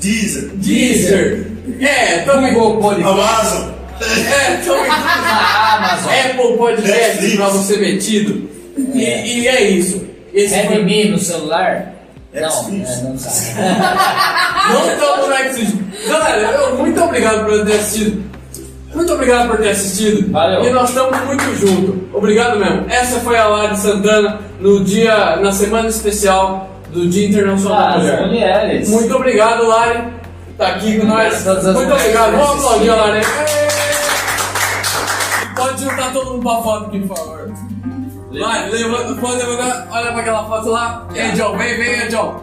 Deezer, 0.00 0.50
Deezer, 0.54 1.46
é, 1.80 2.18
tamo 2.20 2.46
em 2.48 2.54
Google 2.54 2.80
Podcast. 2.80 3.10
Amazon, 3.20 3.68
é, 4.00 4.56
tamo 4.66 4.84
em 4.84 4.88
Na 4.88 5.76
Amazon. 5.76 6.12
Apple 6.12 6.56
Podcast 6.56 6.98
Netflix. 6.98 7.36
pra 7.36 7.48
você 7.48 7.76
metido. 7.76 8.50
E, 8.92 8.98
e 9.42 9.46
é 9.48 9.70
isso. 9.70 10.02
Esse 10.34 10.58
foi- 10.64 10.74
Redmi 10.78 11.10
no 11.10 11.18
celular? 11.18 11.94
Não, 12.32 12.48
Xvideos. 12.50 12.88
é, 12.90 13.02
não 13.02 13.18
sabe. 13.18 13.60
Não 14.72 14.92
estamos 14.92 15.28
no 15.28 15.36
Xvideos. 15.52 15.89
Galera, 16.08 16.52
eu- 16.52 16.76
muito 16.76 17.02
obrigado 17.02 17.44
por 17.44 17.64
ter 17.64 17.74
assistido. 17.74 18.30
Muito 18.94 19.12
obrigado 19.12 19.48
por 19.48 19.58
ter 19.58 19.70
assistido. 19.70 20.30
Valeu. 20.32 20.64
E 20.64 20.70
nós 20.70 20.88
estamos 20.88 21.16
muito 21.20 21.42
juntos. 21.56 21.94
Obrigado 22.12 22.58
mesmo. 22.58 22.86
Essa 22.88 23.20
foi 23.20 23.36
a 23.38 23.46
Lari 23.46 23.76
Santana 23.76 24.40
no 24.58 24.82
dia, 24.84 25.36
na 25.36 25.52
semana 25.52 25.88
especial 25.88 26.68
do 26.88 27.08
Dia 27.08 27.28
Internacional 27.28 27.78
da 27.78 27.88
As 27.90 28.02
Mulher. 28.02 28.26
mulheres. 28.26 28.88
Muito 28.88 29.14
obrigado, 29.14 29.66
Lari. 29.66 30.08
Tá 30.58 30.68
aqui 30.68 30.98
com 30.98 31.06
nós. 31.06 31.44
Muito 31.44 31.92
obrigado. 31.92 32.32
Vamos 32.36 32.64
aplaudir 32.64 32.90
a. 32.90 32.96
Lari. 32.96 33.20
Pode 35.56 35.82
juntar 35.84 36.12
todo 36.12 36.32
mundo 36.32 36.42
pra 36.42 36.62
foto 36.62 36.86
aqui, 36.86 37.00
por 37.00 37.16
favor. 37.16 37.52
Lari, 38.32 38.70
levanta, 38.70 39.20
pode 39.20 39.36
levantar. 39.38 39.88
Olha 39.90 40.12
pra 40.12 40.20
aquela 40.20 40.44
foto 40.46 40.68
lá. 40.70 41.06
Ei, 41.14 41.30
John, 41.32 41.56
vem, 41.56 41.76
vem, 41.76 42.08
John. 42.08 42.40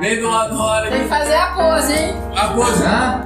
Vem 0.00 0.20
do 0.20 0.28
lado 0.28 0.54
do 0.54 0.62
Lari 0.62 0.90
Tem 0.90 1.02
que 1.02 1.08
fazer 1.08 1.34
a 1.34 1.46
pose, 1.54 1.92
hein? 1.92 2.14
A 2.36 2.48
pose. 2.48 2.84
Hã? 2.84 3.24